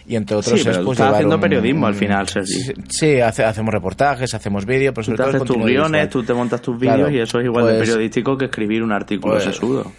y 0.06 0.16
entre 0.16 0.36
otros 0.36 0.58
sí, 0.58 0.64
pero 0.64 0.78
es 0.80 0.84
pues, 0.84 1.00
haciendo 1.00 1.40
periodismo 1.40 1.86
al 1.86 1.94
final, 1.94 2.28
Sergi. 2.28 2.72
Sí, 2.88 3.20
hacemos 3.20 3.72
reportajes, 3.72 4.34
hacemos 4.34 4.66
vídeos, 4.66 4.94
pero 4.94 5.16
tú 5.16 5.22
haces 5.22 5.44
tus 5.44 5.64
guiones, 5.64 6.08
tú 6.08 6.22
te 6.22 6.34
montas 6.34 6.60
tus 6.60 6.78
vídeos 6.78 7.10
y 7.10 7.18
eso 7.18 7.38
es 7.38 7.46
igual 7.46 7.66
de 7.66 7.74
pues, 7.76 7.88
periodístico 7.88 8.36
que 8.36 8.46
escribir 8.46 8.82
un 8.82 8.92
artículo 8.92 9.34
pues, 9.34 9.44
sesudo. 9.44 9.92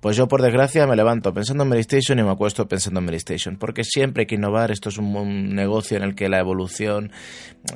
Pues 0.00 0.16
yo, 0.16 0.28
por 0.28 0.40
desgracia, 0.40 0.86
me 0.86 0.96
levanto 0.96 1.34
pensando 1.34 1.64
en 1.64 1.68
Medistation 1.68 2.18
y 2.18 2.22
me 2.22 2.30
acuesto 2.30 2.66
pensando 2.66 3.00
en 3.00 3.06
Medistation, 3.06 3.56
porque 3.56 3.84
siempre 3.84 4.22
hay 4.22 4.26
que 4.26 4.36
innovar. 4.36 4.70
Esto 4.70 4.88
es 4.88 4.96
un, 4.96 5.54
negocio 5.54 5.98
en 5.98 6.02
el 6.02 6.14
que 6.14 6.30
la 6.30 6.38
evolución 6.38 7.12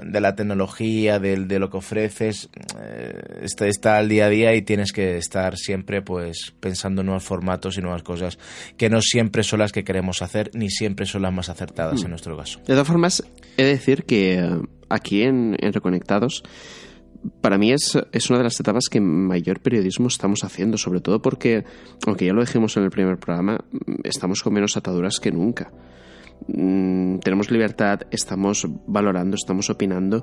de 0.03 0.21
la 0.23 0.35
tecnología, 0.35 1.19
de, 1.19 1.37
de 1.37 1.59
lo 1.59 1.69
que 1.69 1.77
ofreces, 1.77 2.49
eh, 2.81 3.13
está, 3.43 3.67
está, 3.67 3.99
al 3.99 4.09
día 4.09 4.27
a 4.27 4.29
día 4.31 4.55
y 4.55 4.63
tienes 4.63 4.93
que 4.93 5.19
estar 5.19 5.59
siempre 5.59 6.01
pues 6.01 6.55
pensando 6.61 7.03
en 7.03 7.07
nuevos 7.07 7.25
formatos 7.25 7.77
y 7.77 7.83
nuevas 7.83 8.03
cosas 8.03 8.39
que 8.79 8.89
no 8.89 9.03
siempre 9.03 9.43
son 9.43 9.59
las 9.59 9.73
que 9.73 9.85
queremos 9.85 10.23
hacer, 10.23 10.51
ni 10.55 10.71
siempre 10.71 11.05
son 11.05 11.23
las 11.23 11.33
más 11.33 11.51
acertadas 11.51 12.01
en 12.01 12.07
hmm. 12.07 12.11
nuestro 12.11 12.37
caso. 12.39 12.59
De 12.61 12.73
todas 12.73 12.87
formas, 12.87 13.23
he 13.59 13.65
de 13.65 13.69
decir 13.69 14.05
que 14.05 14.61
aquí 14.89 15.25
en, 15.25 15.57
en 15.61 15.73
Reconectados 15.75 16.43
para 17.41 17.59
mí 17.59 17.73
es, 17.73 17.99
es, 18.13 18.31
una 18.31 18.39
de 18.39 18.45
las 18.45 18.61
etapas 18.61 18.89
que 18.91 19.01
mayor 19.01 19.61
periodismo 19.61 20.09
estamos 20.09 20.45
haciendo, 20.45 20.77
sobre 20.79 21.01
todo 21.01 21.21
porque, 21.21 21.65
aunque 22.07 22.27
ya 22.27 22.33
lo 22.33 22.41
dijimos 22.41 22.77
en 22.77 22.85
el 22.85 22.91
primer 22.91 23.19
programa, 23.19 23.65
estamos 24.03 24.43
con 24.43 24.55
menos 24.55 24.77
ataduras 24.77 25.21
que 25.21 25.33
nunca. 25.33 25.71
Mm, 26.47 27.21
tenemos 27.21 27.51
libertad, 27.51 28.01
estamos 28.11 28.67
valorando, 28.87 29.37
estamos 29.37 29.71
opinando. 29.71 30.23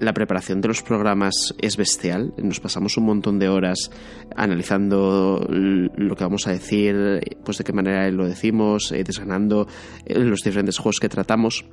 La 0.00 0.12
preparación 0.12 0.60
de 0.60 0.68
los 0.68 0.82
programas 0.82 1.54
es 1.58 1.76
bestial. 1.76 2.34
Nos 2.36 2.60
pasamos 2.60 2.96
un 2.98 3.06
montón 3.06 3.38
de 3.38 3.48
horas 3.48 3.90
analizando 4.36 5.46
lo 5.48 6.16
que 6.16 6.24
vamos 6.24 6.46
a 6.46 6.52
decir, 6.52 7.20
pues 7.44 7.58
de 7.58 7.64
qué 7.64 7.72
manera 7.72 8.10
lo 8.10 8.26
decimos, 8.26 8.92
eh, 8.92 9.04
desgranando 9.04 9.66
eh, 10.04 10.18
los 10.18 10.40
diferentes 10.40 10.76
juegos 10.78 10.98
que 11.00 11.08
tratamos 11.08 11.64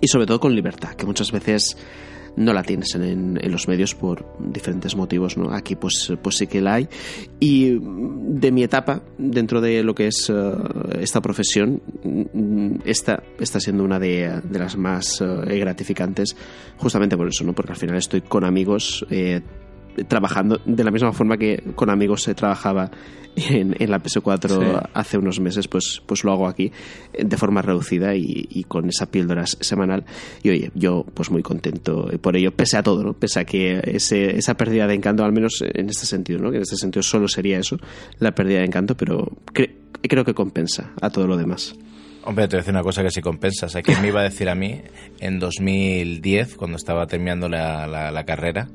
y 0.00 0.08
sobre 0.08 0.26
todo 0.26 0.40
con 0.40 0.54
libertad, 0.54 0.94
que 0.94 1.06
muchas 1.06 1.32
veces 1.32 1.76
no 2.36 2.52
la 2.52 2.62
tienes 2.62 2.94
en, 2.94 3.38
los 3.50 3.68
medios 3.68 3.94
por 3.94 4.26
diferentes 4.38 4.96
motivos, 4.96 5.36
¿no? 5.36 5.52
Aquí 5.52 5.76
pues, 5.76 6.12
pues 6.22 6.36
sí 6.36 6.46
que 6.46 6.60
la 6.60 6.74
hay. 6.74 6.88
Y 7.40 7.78
de 7.80 8.50
mi 8.52 8.62
etapa, 8.62 9.02
dentro 9.18 9.60
de 9.60 9.82
lo 9.82 9.94
que 9.94 10.08
es 10.08 10.30
eh, 10.30 10.52
esta 11.00 11.20
profesión, 11.20 11.82
mm, 12.02 12.76
esta 12.84 13.22
está 13.38 13.60
siendo 13.60 13.84
una 13.84 13.98
de, 13.98 14.40
las 14.50 14.76
más 14.76 15.20
eh, 15.20 15.58
gratificantes, 15.58 16.36
justamente 16.76 17.16
por 17.16 17.28
eso, 17.28 17.44
¿no? 17.44 17.54
Porque 17.54 17.72
al 17.72 17.78
final 17.78 17.96
estoy 17.96 18.20
con 18.22 18.44
amigos 18.44 19.06
eh, 19.10 19.40
trabajando 20.08 20.60
de 20.64 20.84
la 20.84 20.90
misma 20.90 21.12
forma 21.12 21.36
que 21.36 21.62
con 21.74 21.90
amigos 21.90 22.22
se 22.22 22.34
trabajaba 22.34 22.90
en, 23.36 23.90
la 23.90 24.02
PS4 24.02 24.90
hace 24.92 25.18
unos 25.18 25.40
meses, 25.40 25.68
pues, 25.68 26.02
pues 26.06 26.24
lo 26.24 26.32
hago 26.32 26.46
aquí 26.46 26.72
de 27.12 27.36
forma 27.36 27.62
reducida 27.62 28.14
y, 28.14 28.64
con 28.68 28.88
esa 28.88 29.06
píldora 29.06 29.46
semanal. 29.46 30.04
Y 30.42 30.50
oye, 30.50 30.70
yo 30.74 31.04
pues 31.14 31.30
muy 31.30 31.42
contento 31.42 32.08
por 32.20 32.36
ello, 32.36 32.52
pese 32.52 32.76
a 32.76 32.82
todo, 32.82 33.02
¿no? 33.02 33.12
Pese 33.14 33.40
a 33.40 33.44
que 33.44 33.80
ese, 33.84 34.36
esa 34.36 34.54
pérdida 34.54 34.86
de 34.86 34.94
encanto, 34.94 35.24
al 35.24 35.32
menos 35.32 35.62
en 35.62 35.88
este 35.88 36.06
sentido, 36.06 36.40
¿no? 36.40 36.50
Que 36.50 36.56
en 36.56 36.62
este 36.62 36.76
sentido 36.76 37.02
solo 37.02 37.28
sería 37.28 37.58
eso, 37.58 37.78
la 38.18 38.34
pérdida 38.34 38.58
de 38.58 38.66
encanto, 38.66 38.96
pero 38.96 39.32
creo 39.52 40.24
que 40.24 40.34
compensa 40.34 40.92
a 41.00 41.10
todo 41.10 41.26
lo 41.26 41.36
demás. 41.36 41.74
Hombre, 42.26 42.48
te 42.48 42.56
voy 42.56 42.60
a 42.60 42.62
decir 42.62 42.72
una 42.72 42.82
cosa 42.82 43.02
que 43.02 43.10
si 43.10 43.20
compensas. 43.20 43.76
¿A 43.76 43.82
quién 43.82 44.00
me 44.00 44.08
iba 44.08 44.20
a 44.20 44.22
decir 44.22 44.48
a 44.48 44.54
mí 44.54 44.80
en 45.20 45.38
2010, 45.38 46.54
cuando 46.56 46.78
estaba 46.78 47.06
terminando 47.06 47.50
la, 47.50 47.86
la, 47.86 48.24
carrera, 48.24 48.70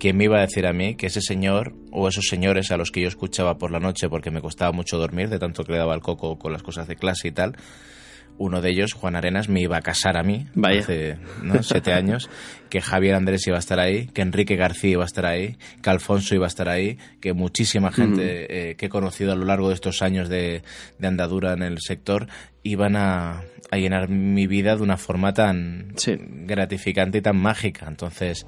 quién 0.00 0.16
me 0.16 0.24
iba 0.24 0.38
a 0.38 0.40
decir 0.40 0.66
a 0.66 0.72
mí 0.72 0.96
que 0.96 1.06
ese 1.06 1.20
señor 1.20 1.74
o 1.92 2.08
esos 2.08 2.26
señores 2.26 2.72
a 2.72 2.76
los 2.76 2.90
que 2.90 3.00
yo 3.00 3.06
escuchaba 3.06 3.56
por 3.56 3.70
la 3.70 3.78
noche 3.78 4.08
porque 4.08 4.32
me 4.32 4.40
costaba 4.40 4.72
mucho 4.72 4.98
dormir, 4.98 5.28
de 5.28 5.38
tanto 5.38 5.62
que 5.62 5.72
le 5.72 5.78
daba 5.78 5.94
el 5.94 6.00
coco 6.00 6.40
con 6.40 6.52
las 6.52 6.64
cosas 6.64 6.88
de 6.88 6.96
clase 6.96 7.28
y 7.28 7.30
tal, 7.30 7.54
uno 8.38 8.60
de 8.60 8.70
ellos, 8.70 8.92
Juan 8.92 9.16
Arenas, 9.16 9.48
me 9.48 9.60
iba 9.60 9.76
a 9.76 9.82
casar 9.82 10.16
a 10.16 10.22
mí 10.22 10.46
hace 10.62 11.18
siete 11.62 11.92
años, 11.94 12.30
que 12.70 12.80
Javier 12.80 13.14
Andrés 13.14 13.46
iba 13.46 13.56
a 13.56 13.60
estar 13.60 13.80
ahí, 13.80 14.06
que 14.06 14.22
Enrique 14.22 14.56
García 14.56 14.92
iba 14.92 15.02
a 15.02 15.06
estar 15.06 15.26
ahí, 15.26 15.56
que 15.82 15.90
Alfonso 15.90 16.34
iba 16.34 16.46
a 16.46 16.48
estar 16.48 16.68
ahí, 16.68 16.98
que 17.20 17.32
muchísima 17.32 17.90
gente 17.90 18.70
eh, 18.70 18.76
que 18.76 18.86
he 18.86 18.88
conocido 18.88 19.32
a 19.32 19.36
lo 19.36 19.44
largo 19.44 19.68
de 19.68 19.74
estos 19.74 20.02
años 20.02 20.28
de, 20.28 20.62
andadura 21.02 21.52
en 21.52 21.62
el 21.62 21.78
sector 21.80 22.28
iban 22.62 22.96
a, 22.96 23.42
llenar 23.72 24.08
mi 24.08 24.46
vida 24.46 24.76
de 24.76 24.82
una 24.82 24.96
forma 24.96 25.34
tan 25.34 25.94
gratificante 26.46 27.18
y 27.18 27.20
tan 27.20 27.36
mágica. 27.36 27.86
Entonces, 27.86 28.46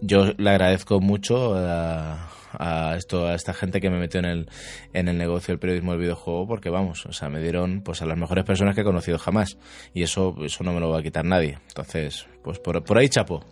yo 0.00 0.32
le 0.36 0.50
agradezco 0.50 1.00
mucho 1.00 1.54
a 1.56 2.28
a 2.52 2.92
a 2.92 3.34
esta 3.34 3.54
gente 3.54 3.80
que 3.80 3.90
me 3.90 3.98
metió 3.98 4.20
en 4.20 4.26
el 4.26 4.48
en 4.92 5.08
el 5.08 5.18
negocio 5.18 5.52
del 5.52 5.58
periodismo 5.58 5.92
del 5.92 6.00
videojuego 6.00 6.46
porque 6.46 6.70
vamos 6.70 7.06
o 7.06 7.12
sea 7.12 7.28
me 7.28 7.40
dieron 7.40 7.82
pues 7.82 8.02
a 8.02 8.06
las 8.06 8.18
mejores 8.18 8.44
personas 8.44 8.74
que 8.74 8.82
he 8.82 8.84
conocido 8.84 9.18
jamás 9.18 9.58
y 9.94 10.02
eso 10.02 10.34
eso 10.44 10.64
no 10.64 10.72
me 10.72 10.80
lo 10.80 10.90
va 10.90 11.00
a 11.00 11.02
quitar 11.02 11.24
nadie 11.24 11.58
entonces 11.68 12.26
pues 12.42 12.58
por, 12.58 12.98
ahí 12.98 13.08
chapo 13.08 13.44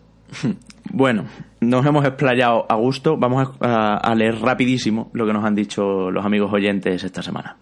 bueno, 0.93 1.27
nos 1.61 1.87
hemos 1.87 2.05
explayado 2.05 2.67
a 2.69 2.75
gusto. 2.75 3.17
Vamos 3.17 3.53
a 3.61 4.13
leer 4.17 4.41
rapidísimo 4.41 5.09
lo 5.13 5.25
que 5.25 5.33
nos 5.33 5.45
han 5.45 5.55
dicho 5.55 6.11
los 6.11 6.25
amigos 6.25 6.53
oyentes 6.53 7.05
esta 7.05 7.23
semana. 7.23 7.59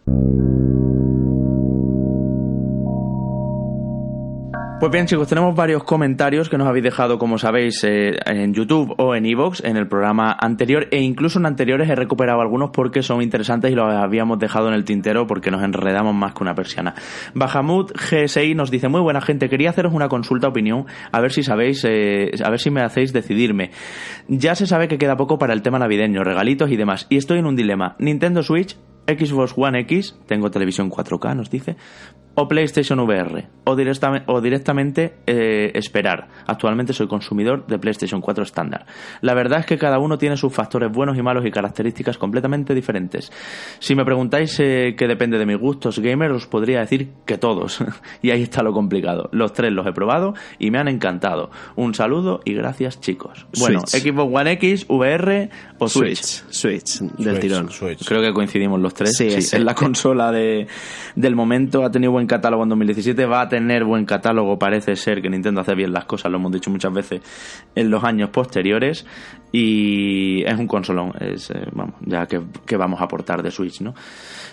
Pues 4.84 4.92
bien, 4.92 5.06
chicos, 5.06 5.28
tenemos 5.28 5.56
varios 5.56 5.82
comentarios 5.82 6.50
que 6.50 6.58
nos 6.58 6.68
habéis 6.68 6.84
dejado, 6.84 7.18
como 7.18 7.38
sabéis, 7.38 7.82
eh, 7.84 8.18
en 8.26 8.52
YouTube 8.52 8.94
o 8.98 9.14
en 9.14 9.24
Evox, 9.24 9.64
en 9.64 9.78
el 9.78 9.88
programa 9.88 10.36
anterior, 10.38 10.88
e 10.90 11.00
incluso 11.00 11.38
en 11.38 11.46
anteriores 11.46 11.88
he 11.88 11.94
recuperado 11.94 12.42
algunos 12.42 12.68
porque 12.68 13.02
son 13.02 13.22
interesantes 13.22 13.72
y 13.72 13.74
los 13.74 13.90
habíamos 13.90 14.38
dejado 14.38 14.68
en 14.68 14.74
el 14.74 14.84
tintero 14.84 15.26
porque 15.26 15.50
nos 15.50 15.62
enredamos 15.62 16.14
más 16.14 16.34
que 16.34 16.42
una 16.42 16.54
persiana. 16.54 16.94
Bahamut 17.32 17.92
GSI 17.92 18.54
nos 18.54 18.70
dice, 18.70 18.88
muy 18.88 19.00
buena 19.00 19.22
gente, 19.22 19.48
quería 19.48 19.70
haceros 19.70 19.94
una 19.94 20.10
consulta 20.10 20.48
opinión, 20.48 20.84
a 21.10 21.20
ver 21.22 21.32
si 21.32 21.42
sabéis, 21.42 21.82
eh, 21.88 22.32
a 22.44 22.50
ver 22.50 22.60
si 22.60 22.70
me 22.70 22.82
hacéis 22.82 23.14
decidirme. 23.14 23.70
Ya 24.28 24.54
se 24.54 24.66
sabe 24.66 24.86
que 24.86 24.98
queda 24.98 25.16
poco 25.16 25.38
para 25.38 25.54
el 25.54 25.62
tema 25.62 25.78
navideño, 25.78 26.24
regalitos 26.24 26.70
y 26.70 26.76
demás, 26.76 27.06
y 27.08 27.16
estoy 27.16 27.38
en 27.38 27.46
un 27.46 27.56
dilema. 27.56 27.96
Nintendo 28.00 28.42
Switch, 28.42 28.76
Xbox 29.06 29.54
One 29.56 29.80
X, 29.80 30.18
tengo 30.26 30.50
televisión 30.50 30.90
4K, 30.90 31.36
nos 31.36 31.50
dice, 31.50 31.76
o 32.34 32.48
PlayStation 32.48 32.98
VR 33.00 33.46
o, 33.64 33.76
directamente, 33.76 34.30
o 34.30 34.40
directamente 34.40 35.14
eh, 35.26 35.70
esperar. 35.74 36.28
Actualmente 36.46 36.92
soy 36.92 37.06
consumidor 37.06 37.66
de 37.66 37.78
PlayStation 37.78 38.20
4 38.20 38.44
estándar. 38.44 38.86
La 39.20 39.34
verdad 39.34 39.60
es 39.60 39.66
que 39.66 39.78
cada 39.78 39.98
uno 39.98 40.18
tiene 40.18 40.36
sus 40.36 40.52
factores 40.52 40.90
buenos 40.92 41.16
y 41.16 41.22
malos 41.22 41.46
y 41.46 41.50
características 41.50 42.18
completamente 42.18 42.74
diferentes. 42.74 43.30
Si 43.78 43.94
me 43.94 44.04
preguntáis 44.04 44.58
eh, 44.60 44.94
qué 44.96 45.06
depende 45.06 45.38
de 45.38 45.46
mis 45.46 45.58
gustos 45.58 45.98
gamer, 45.98 46.32
os 46.32 46.46
podría 46.46 46.80
decir 46.80 47.10
que 47.24 47.38
todos. 47.38 47.82
y 48.22 48.30
ahí 48.30 48.42
está 48.42 48.62
lo 48.62 48.72
complicado. 48.72 49.28
Los 49.32 49.52
tres 49.52 49.72
los 49.72 49.86
he 49.86 49.92
probado 49.92 50.34
y 50.58 50.70
me 50.70 50.78
han 50.78 50.88
encantado. 50.88 51.50
Un 51.76 51.94
saludo 51.94 52.40
y 52.44 52.54
gracias 52.54 53.00
chicos. 53.00 53.46
Bueno, 53.58 53.80
Xbox 53.86 54.34
One 54.34 54.52
X, 54.52 54.86
VR 54.88 55.50
o 55.78 55.88
Switch. 55.88 56.44
Switch, 56.50 57.00
del 57.00 57.38
tirón. 57.38 57.68
Creo 58.06 58.22
que 58.22 58.32
coincidimos 58.32 58.80
los 58.80 58.94
tres. 58.94 59.16
Sí, 59.16 59.28
Es 59.28 59.58
la 59.58 59.74
consola 59.74 60.32
de, 60.32 60.66
del 61.14 61.34
momento, 61.34 61.84
ha 61.84 61.90
tenido 61.90 62.12
buen 62.12 62.23
catálogo 62.26 62.62
en 62.62 62.68
2017, 62.70 63.26
va 63.26 63.42
a 63.42 63.48
tener 63.48 63.84
buen 63.84 64.04
catálogo, 64.04 64.58
parece 64.58 64.96
ser 64.96 65.22
que 65.22 65.30
Nintendo 65.30 65.60
hace 65.60 65.74
bien 65.74 65.92
las 65.92 66.04
cosas, 66.04 66.30
lo 66.30 66.38
hemos 66.38 66.52
dicho 66.52 66.70
muchas 66.70 66.92
veces 66.92 67.20
en 67.74 67.90
los 67.90 68.04
años 68.04 68.30
posteriores 68.30 69.06
y 69.52 70.42
es 70.44 70.58
un 70.58 70.66
consolón, 70.66 71.12
es, 71.20 71.50
eh, 71.50 71.66
vamos, 71.72 71.94
ya 72.00 72.26
que, 72.26 72.76
vamos 72.76 73.00
a 73.00 73.04
aportar 73.04 73.42
de 73.42 73.50
Switch, 73.50 73.80
¿no? 73.80 73.94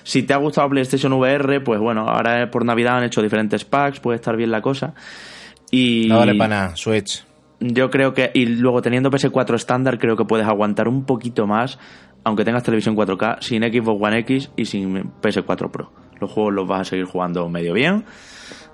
Si 0.03 0.23
te 0.23 0.33
ha 0.33 0.37
gustado 0.37 0.69
PlayStation 0.69 1.13
VR, 1.13 1.61
pues 1.61 1.79
bueno, 1.79 2.07
ahora 2.07 2.49
por 2.49 2.65
Navidad 2.65 2.97
han 2.97 3.03
hecho 3.03 3.21
diferentes 3.21 3.65
packs, 3.65 3.99
puede 3.99 4.17
estar 4.17 4.35
bien 4.35 4.51
la 4.51 4.61
cosa. 4.61 4.93
Y 5.69 6.07
no 6.09 6.17
vale 6.17 6.35
para 6.35 6.49
nada, 6.49 6.75
Switch. 6.75 7.23
Yo 7.59 7.89
creo 7.89 8.13
que, 8.13 8.31
y 8.33 8.45
luego 8.45 8.81
teniendo 8.81 9.11
PS4 9.11 9.55
estándar, 9.55 9.99
creo 9.99 10.17
que 10.17 10.25
puedes 10.25 10.47
aguantar 10.47 10.87
un 10.87 11.05
poquito 11.05 11.45
más, 11.45 11.77
aunque 12.23 12.43
tengas 12.43 12.63
televisión 12.63 12.95
4K, 12.95 13.41
sin 13.41 13.63
Xbox 13.63 14.01
One 14.01 14.19
X 14.19 14.51
y 14.55 14.65
sin 14.65 15.11
PS4 15.21 15.69
Pro 15.69 15.91
los 16.21 16.31
juegos 16.31 16.53
los 16.53 16.67
vas 16.67 16.81
a 16.81 16.85
seguir 16.85 17.05
jugando 17.05 17.49
medio 17.49 17.73
bien. 17.73 18.05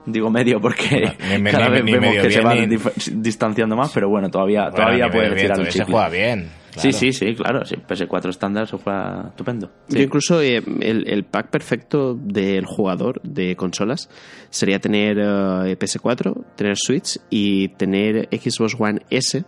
Digo 0.06 0.30
medio 0.30 0.62
porque 0.62 1.12
cada 1.52 1.70
vez 1.70 1.84
vemos 1.84 2.16
que 2.22 2.32
se 2.32 2.42
van 2.42 2.70
distanciando 3.22 3.76
más, 3.76 3.92
pero 3.92 4.08
bueno, 4.08 4.30
todavía, 4.30 4.70
todavía 4.70 5.10
puedes 5.10 5.32
retirar 5.32 5.60
el 5.60 5.72
Se 5.72 5.84
juega 5.84 6.10
bien. 6.10 6.50
Sí, 6.78 6.94
sí, 6.94 7.12
sí, 7.12 7.34
claro. 7.36 7.66
Sí, 7.66 7.76
PS4 7.76 8.30
estándar 8.30 8.68
se 8.68 8.78
juega 8.78 9.26
estupendo. 9.30 9.72
Yo 9.90 10.00
incluso 10.00 10.42
eh, 10.42 10.62
el, 10.82 11.24
pack 11.26 11.50
perfecto 11.50 12.14
del 12.14 12.66
jugador 12.66 13.20
de 13.24 13.56
consolas 13.56 14.10
sería 14.50 14.80
tener 14.80 15.18
eh, 15.18 15.78
PS4, 15.78 16.46
tener 16.56 16.78
Switch 16.78 17.20
y 17.30 17.70
tener 17.70 18.30
Xbox 18.32 18.76
One 18.80 19.02
S 19.10 19.44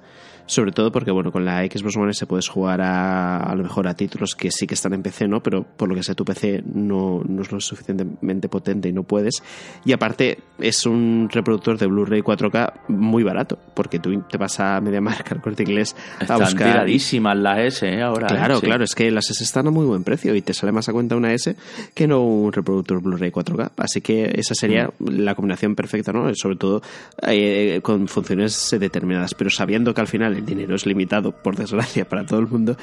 sobre 0.50 0.72
todo 0.72 0.92
porque, 0.92 1.12
bueno, 1.12 1.32
con 1.32 1.46
la 1.46 1.64
Xbox 1.64 1.96
One 1.96 2.14
se 2.16 2.26
puedes 2.26 2.48
jugar 2.48 2.82
a, 2.82 3.38
a 3.38 3.56
lo 3.56 3.62
mejor 3.62 3.88
a 3.88 3.94
títulos 3.94 4.36
que 4.36 4.50
sí 4.50 4.66
que 4.66 4.74
están 4.74 4.94
en 4.94 5.04
PC, 5.04 5.28
¿no? 5.28 5.44
Pero 5.44 5.64
por 5.64 5.88
lo 5.88 5.94
que 5.94 6.02
sea 6.02 6.16
tu 6.16 6.26
PC 6.26 6.64
no, 6.74 7.22
no 7.24 7.44
es 7.44 7.52
lo 7.52 7.60
suficientemente 7.60 8.50
potente 8.50 8.90
y 8.90 8.92
no 8.92 9.04
puedes. 9.04 9.44
Y 9.86 9.94
aparte 9.94 10.40
es 10.58 10.88
un 10.88 11.30
reproductor 11.32 11.78
de 11.78 11.86
Blu-ray 11.86 12.22
4K 12.22 12.88
muy 12.88 13.22
barato, 13.22 13.60
porque 13.76 14.00
tú 14.00 14.24
te 14.24 14.40
vas 14.40 14.60
a 14.60 14.82
MediaMarkt, 14.82 15.32
al 15.34 15.42
corte 15.42 15.62
inglés, 15.62 15.96
a 16.18 16.24
están 16.24 16.40
buscar... 16.40 16.72
tiradísimas 16.72 17.38
las 17.38 17.60
S, 17.60 17.88
¿eh? 17.88 18.02
Ahora. 18.02 18.26
Claro, 18.26 18.60
claro, 18.60 18.84
es 18.84 18.96
que 18.96 19.12
las 19.12 19.30
S 19.30 19.44
están 19.44 19.68
a 19.68 19.72
muy 19.72 19.86
buen 19.86 20.04
precio 20.04 20.34
y 20.34 20.42
te 20.42 20.56
sale 20.56 20.72
más 20.72 20.90
a 20.90 20.94
cuenta 20.94 21.16
una 21.16 21.32
S 21.32 21.56
que 21.94 22.08
no 22.08 22.24
un 22.24 22.52
reproductor 22.52 23.04
Blu-ray 23.04 23.32
4K. 23.32 23.72
Así 23.78 24.02
que 24.02 24.32
esa 24.34 24.56
sería 24.56 24.88
mm. 24.98 25.10
la 25.10 25.36
combinación 25.36 25.76
perfecta, 25.76 26.12
¿no? 26.12 26.34
Sobre 26.34 26.56
todo 26.56 26.82
eh, 27.28 27.82
con 27.84 28.08
funciones 28.08 28.76
determinadas, 28.80 29.36
pero 29.36 29.52
sabiendo 29.52 29.94
que 29.94 30.02
al 30.02 30.08
final 30.08 30.39
el 30.40 30.46
dinero 30.46 30.76
es 30.76 30.86
limitado, 30.86 31.32
por 31.32 31.56
desgracia, 31.56 32.08
para 32.08 32.26
todo 32.26 32.40
el 32.40 32.48
mundo, 32.48 32.76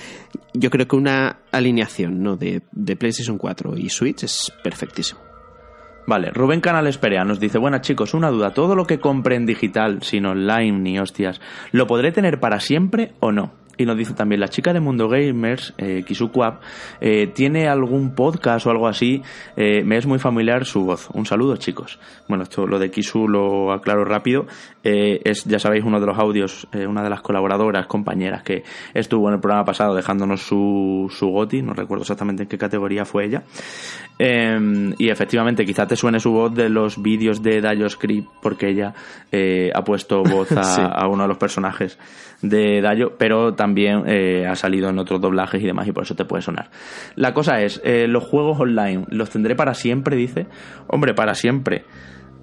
yo 0.55 0.71
creo 0.71 0.87
que 0.87 0.97
una 0.97 1.41
alineación 1.53 2.23
¿no? 2.23 2.37
de, 2.37 2.63
de 2.73 2.97
PlayStation 2.97 3.39
4 3.39 3.77
y 3.77 3.89
Switch 3.89 4.25
es 4.25 4.53
perfectísimo. 4.63 5.21
Vale, 6.07 6.31
Rubén 6.31 6.61
Canales 6.61 6.99
Perea 6.99 7.25
nos 7.25 7.41
dice, 7.41 7.59
buenas 7.59 7.81
chicos, 7.81 8.15
una 8.15 8.31
duda, 8.31 8.55
¿todo 8.55 8.77
lo 8.77 8.87
que 8.87 9.01
compre 9.01 9.35
en 9.35 9.45
digital, 9.45 10.03
sin 10.03 10.25
online 10.25 10.79
ni 10.79 10.99
hostias, 11.01 11.41
lo 11.73 11.89
podré 11.89 12.13
tener 12.13 12.39
para 12.39 12.61
siempre 12.61 13.15
o 13.19 13.33
no? 13.33 13.66
Y 13.79 13.85
nos 13.85 13.97
dice 13.97 14.15
también, 14.15 14.41
la 14.41 14.49
chica 14.49 14.73
de 14.73 14.81
Mundo 14.81 15.09
Gamers, 15.09 15.75
eh, 15.77 16.03
Kisukwap, 16.07 16.63
eh, 17.01 17.27
¿tiene 17.29 17.69
algún 17.69 18.15
podcast 18.15 18.67
o 18.67 18.71
algo 18.71 18.89
así? 18.89 19.23
Eh, 19.57 19.85
me 19.85 19.99
es 19.99 20.07
muy 20.07 20.19
familiar 20.19 20.65
su 20.65 20.85
voz. 20.85 21.09
Un 21.13 21.27
saludo, 21.27 21.57
chicos. 21.57 21.99
Bueno, 22.29 22.45
esto 22.45 22.67
lo 22.67 22.79
de 22.79 22.91
Kisu 22.91 23.29
lo 23.29 23.73
aclaro 23.73 24.05
rápido. 24.05 24.47
Eh, 24.83 25.21
es, 25.25 25.45
ya 25.45 25.59
sabéis, 25.59 25.85
uno 25.85 26.01
de 26.01 26.07
los 26.07 26.19
audios, 26.19 26.67
una 26.73 27.03
de 27.03 27.11
las 27.11 27.21
colaboradoras, 27.21 27.87
compañeras 27.87 28.43
que 28.43 28.63
estuvo 28.95 29.29
en 29.29 29.35
el 29.35 29.41
programa 29.41 29.65
pasado 29.65 29.95
dejándonos 29.95 30.43
su, 30.43 31.11
su 31.11 31.29
goti, 31.29 31.61
no 31.61 31.75
recuerdo 31.75 32.03
exactamente 32.03 32.45
en 32.45 32.49
qué 32.49 32.57
categoría 32.57 33.05
fue 33.05 33.27
ella. 33.27 33.43
Y 34.19 35.09
efectivamente, 35.09 35.65
quizá 35.65 35.87
te 35.87 35.97
suene 35.97 36.21
su 36.21 36.33
voz 36.33 36.55
de 36.55 36.69
los 36.69 37.03
vídeos 37.03 37.43
de 37.43 37.61
Script, 37.89 38.29
porque 38.41 38.71
ella 38.71 38.95
ha 39.75 39.85
puesto 39.85 40.23
voz 40.25 40.53
a, 40.53 40.87
a 40.87 41.09
uno 41.09 41.25
de 41.25 41.29
los 41.29 41.39
personajes 41.39 41.99
de 42.43 42.81
Dayo, 42.81 43.15
pero 43.19 43.55
también 43.55 44.05
eh, 44.07 44.47
ha 44.47 44.55
salido 44.57 44.91
en 44.91 44.99
otros 44.99 45.21
doblajes 45.21 45.63
y 45.63 45.67
demás 45.67 45.87
y 45.89 45.93
por 45.93 46.05
eso 46.05 46.15
te 46.15 46.25
puede 46.25 46.43
sonar. 46.43 46.71
La 47.15 47.33
cosa 47.33 47.61
es, 47.63 47.81
eh, 47.85 48.07
los 48.09 48.25
juegos 48.25 48.61
online, 48.61 49.05
¿los 49.09 49.31
tendré 49.31 49.55
para 49.55 49.75
siempre? 49.75 50.17
Dice. 50.17 50.47
Hombre, 50.89 51.15
para 51.15 51.35
siempre. 51.35 51.85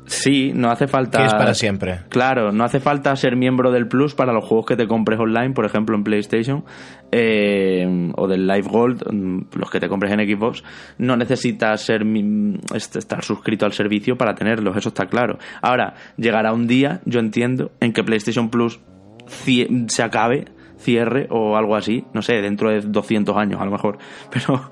Sí, 0.05 0.51
no 0.53 0.69
hace 0.69 0.87
falta. 0.87 1.19
¿Qué 1.19 1.25
es 1.25 1.33
para 1.33 1.53
siempre? 1.53 2.01
Claro, 2.09 2.51
no 2.51 2.63
hace 2.63 2.79
falta 2.79 3.15
ser 3.15 3.35
miembro 3.35 3.71
del 3.71 3.87
Plus 3.87 4.15
para 4.15 4.33
los 4.33 4.45
juegos 4.45 4.65
que 4.65 4.75
te 4.75 4.87
compres 4.87 5.19
online, 5.19 5.51
por 5.51 5.65
ejemplo 5.65 5.95
en 5.95 6.03
PlayStation, 6.03 6.65
eh, 7.11 8.11
o 8.15 8.27
del 8.27 8.47
Live 8.47 8.67
Gold, 8.69 9.03
mm, 9.11 9.57
los 9.57 9.69
que 9.69 9.79
te 9.79 9.87
compres 9.87 10.11
en 10.11 10.19
Xbox. 10.19 10.63
No 10.97 11.15
necesitas 11.15 11.81
ser 11.81 12.03
estar 12.73 13.23
suscrito 13.23 13.65
al 13.65 13.73
servicio 13.73 14.17
para 14.17 14.35
tenerlos, 14.35 14.75
eso 14.77 14.89
está 14.89 15.05
claro. 15.05 15.37
Ahora, 15.61 15.95
llegará 16.17 16.53
un 16.53 16.67
día, 16.67 17.01
yo 17.05 17.19
entiendo, 17.19 17.71
en 17.79 17.93
que 17.93 18.03
PlayStation 18.03 18.49
Plus 18.49 18.79
se 19.87 20.03
acabe, 20.03 20.45
cierre 20.77 21.27
o 21.29 21.55
algo 21.55 21.75
así, 21.75 22.05
no 22.13 22.21
sé, 22.21 22.41
dentro 22.41 22.69
de 22.69 22.81
200 22.81 23.35
años 23.37 23.61
a 23.61 23.65
lo 23.65 23.71
mejor, 23.71 23.97
pero 24.31 24.69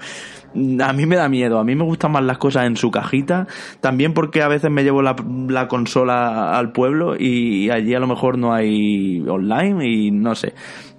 a 0.53 0.94
mí 0.94 1.06
me 1.06 1.15
da 1.15 1.30
miedo, 1.30 1.60
a 1.60 1.64
mí 1.64 1.76
me 1.76 1.84
gustan 1.84 2.11
más 2.11 2.23
las 2.23 2.38
cosas 2.38 2.65
en 2.65 2.76
su 2.76 2.91
cajita, 2.91 3.48
también 3.80 4.14
porque 4.14 4.41
a 4.41 4.48
veces 4.48 4.72
me 4.72 4.84
llevo 4.84 5.02
la, 5.02 5.15
la 5.48 5.68
consola 5.68 6.57
al 6.57 6.72
pueblo 6.72 7.15
y 7.18 7.69
allí 7.69 7.94
a 7.94 7.99
lo 7.99 8.07
mejor 8.07 8.38
no 8.38 8.53
hay 8.53 9.23
online 9.28 9.88
y 9.88 10.11
no 10.11 10.36
sé, 10.36 10.53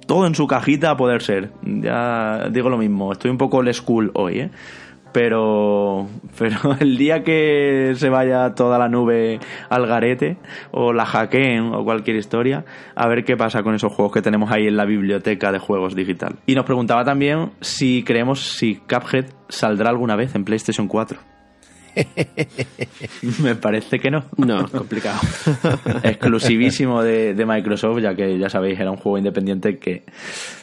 todo 0.07 0.27
en 0.27 0.35
su 0.35 0.47
cajita 0.47 0.91
a 0.91 0.97
poder 0.97 1.23
ser, 1.23 1.51
ya 1.63 2.49
digo 2.51 2.69
lo 2.69 2.79
mismo, 2.79 3.13
estoy 3.13 3.31
un 3.31 3.39
poco 3.39 3.59
old 3.59 3.73
school 3.73 4.11
hoy, 4.15 4.41
¿eh? 4.41 4.51
Pero 5.13 6.09
pero 6.39 6.77
el 6.81 6.97
día 6.97 7.23
que 7.23 7.93
se 7.97 8.09
vaya 8.09 8.55
toda 8.55 8.79
la 8.79 8.89
nube 8.89 9.39
al 9.69 9.87
garete 9.87 10.37
o 10.71 10.93
la 10.93 11.07
hackeen 11.07 11.73
o 11.75 11.85
cualquier 11.85 12.17
historia, 12.17 12.65
a 12.95 13.09
ver 13.09 13.25
qué 13.25 13.37
pasa 13.37 13.63
con 13.63 13.75
esos 13.75 13.93
juegos 13.93 14.13
que 14.13 14.23
tenemos 14.23 14.51
ahí 14.51 14.67
en 14.67 14.77
la 14.77 14.85
biblioteca 14.85 15.53
de 15.53 15.59
juegos 15.59 15.95
digital. 15.95 16.37
Y 16.47 16.55
nos 16.55 16.65
preguntaba 16.65 17.05
también 17.05 17.53
si 17.61 18.03
creemos 18.03 18.57
si 18.57 18.77
Cuphead 18.77 19.27
saldrá 19.49 19.91
alguna 19.91 20.17
vez 20.17 20.35
en 20.35 20.45
PlayStation 20.45 20.89
4. 20.89 21.32
Me 23.43 23.55
parece 23.55 23.99
que 23.99 24.11
no. 24.11 24.25
No, 24.37 24.67
complicado. 24.69 25.21
Exclusivísimo 26.03 27.03
de, 27.03 27.35
de, 27.35 27.47
Microsoft, 27.47 28.01
ya 28.01 28.15
que 28.15 28.39
ya 28.39 28.49
sabéis, 28.49 28.79
era 28.79 28.91
un 28.91 28.97
juego 28.97 29.19
independiente 29.19 29.79
que 29.79 30.05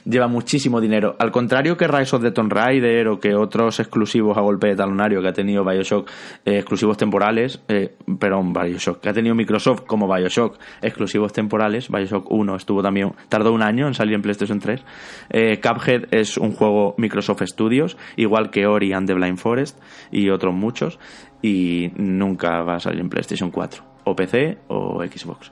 lleva 0.06 0.27
muchísimo 0.27 0.81
dinero. 0.81 1.15
Al 1.19 1.31
contrario 1.31 1.77
que 1.77 1.88
Rise 1.88 2.15
of 2.15 2.23
the 2.23 2.31
Tomb 2.31 2.51
Raider 2.51 3.07
o 3.10 3.19
que 3.19 3.35
otros 3.35 3.80
exclusivos 3.80 4.38
a 4.38 4.41
golpe 4.41 4.68
de 4.68 4.76
talonario 4.76 5.22
que 5.22 5.27
ha 5.27 5.34
tenido 5.34 5.64
Bioshock, 5.64 6.10
eh, 6.45 6.57
exclusivos 6.57 6.97
temporales, 6.97 7.61
eh, 7.68 7.95
perdón, 8.19 8.53
Bioshock, 8.53 8.99
que 8.99 9.10
ha 9.10 9.14
tenido 9.14 9.35
Microsoft 9.35 9.81
como 9.85 10.07
Bioshock, 10.14 10.57
exclusivos 10.81 11.34
temporales. 11.34 11.89
Bioshock 11.89 12.31
1 12.31 12.56
estuvo 12.56 12.81
también, 12.81 13.14
tardó 13.30 13.53
un 13.53 13.61
año 13.61 13.88
en 13.88 13.93
salir 13.93 14.15
en 14.15 14.22
PlayStation 14.22 14.60
3. 14.60 14.81
Eh, 15.30 15.60
Cuphead 15.61 16.07
es 16.11 16.38
un 16.38 16.53
juego 16.53 16.95
Microsoft 16.97 17.43
Studios, 17.45 17.97
igual 18.15 18.49
que 18.49 18.65
Ori 18.65 18.93
and 18.93 19.07
the 19.07 19.14
Blind 19.14 19.38
Forest 19.38 19.80
y 20.11 20.30
otros 20.30 20.53
muchos, 20.53 20.99
y 21.41 21.91
nunca 21.95 22.61
va 22.63 22.75
a 22.75 22.79
salir 22.79 23.01
en 23.01 23.09
PlayStation 23.09 23.51
4, 23.51 23.83
o 24.03 24.15
PC 24.15 24.59
o 24.67 25.03
Xbox. 25.03 25.51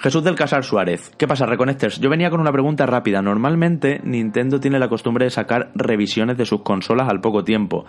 Jesús 0.00 0.22
del 0.22 0.36
Casar 0.36 0.62
Suárez. 0.62 1.10
¿Qué 1.18 1.26
pasa, 1.26 1.44
Reconectors? 1.44 1.98
Yo 1.98 2.08
venía 2.08 2.30
con 2.30 2.40
una 2.40 2.52
pregunta 2.52 2.86
rápida. 2.86 3.20
Normalmente 3.20 4.00
Nintendo 4.04 4.60
tiene 4.60 4.78
la 4.78 4.88
costumbre 4.88 5.24
de 5.24 5.30
sacar 5.30 5.72
revisiones 5.74 6.38
de 6.38 6.44
sus 6.44 6.62
consolas 6.62 7.08
al 7.08 7.20
poco 7.20 7.42
tiempo, 7.42 7.84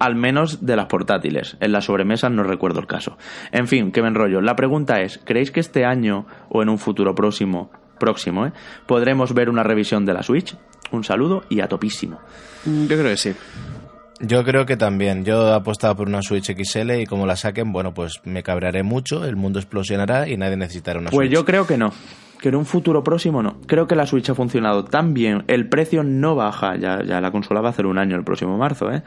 al 0.00 0.16
menos 0.16 0.66
de 0.66 0.74
las 0.74 0.86
portátiles. 0.86 1.56
En 1.60 1.70
las 1.70 1.84
sobremesas 1.84 2.32
no 2.32 2.42
recuerdo 2.42 2.80
el 2.80 2.88
caso. 2.88 3.16
En 3.52 3.68
fin, 3.68 3.92
que 3.92 4.02
me 4.02 4.08
enrollo. 4.08 4.40
La 4.40 4.56
pregunta 4.56 5.02
es, 5.02 5.20
¿creéis 5.24 5.52
que 5.52 5.60
este 5.60 5.84
año 5.84 6.26
o 6.48 6.62
en 6.62 6.68
un 6.68 6.78
futuro 6.78 7.14
próximo, 7.14 7.70
próximo, 8.00 8.46
eh, 8.46 8.52
podremos 8.86 9.32
ver 9.32 9.48
una 9.48 9.62
revisión 9.62 10.04
de 10.04 10.14
la 10.14 10.24
Switch? 10.24 10.56
Un 10.90 11.04
saludo 11.04 11.44
y 11.48 11.60
a 11.60 11.68
topísimo. 11.68 12.18
Yo 12.64 12.96
creo 12.96 13.04
que 13.10 13.16
sí. 13.16 13.34
Yo 14.22 14.44
creo 14.44 14.64
que 14.64 14.76
también. 14.76 15.24
Yo 15.24 15.48
he 15.48 15.54
apostado 15.54 15.96
por 15.96 16.08
una 16.08 16.22
Switch 16.22 16.52
XL 16.52 16.92
y 16.92 17.06
como 17.06 17.26
la 17.26 17.36
saquen, 17.36 17.72
bueno, 17.72 17.92
pues 17.92 18.20
me 18.24 18.42
cabrearé 18.42 18.82
mucho, 18.82 19.24
el 19.24 19.36
mundo 19.36 19.58
explosionará 19.58 20.28
y 20.28 20.36
nadie 20.36 20.56
necesitará 20.56 21.00
una 21.00 21.10
pues 21.10 21.26
Switch. 21.26 21.30
Pues 21.30 21.40
yo 21.40 21.44
creo 21.44 21.66
que 21.66 21.76
no. 21.76 21.92
Que 22.40 22.48
en 22.48 22.56
un 22.56 22.66
futuro 22.66 23.04
próximo 23.04 23.42
no. 23.42 23.60
Creo 23.66 23.86
que 23.86 23.94
la 23.94 24.06
Switch 24.06 24.28
ha 24.30 24.34
funcionado 24.34 24.84
tan 24.84 25.14
bien. 25.14 25.44
El 25.46 25.68
precio 25.68 26.02
no 26.02 26.34
baja. 26.34 26.76
Ya, 26.76 27.02
ya 27.04 27.20
la 27.20 27.30
consola 27.30 27.60
va 27.60 27.68
a 27.68 27.70
hacer 27.70 27.86
un 27.86 27.98
año 27.98 28.16
el 28.16 28.24
próximo 28.24 28.56
marzo, 28.58 28.90
¿eh? 28.90 29.02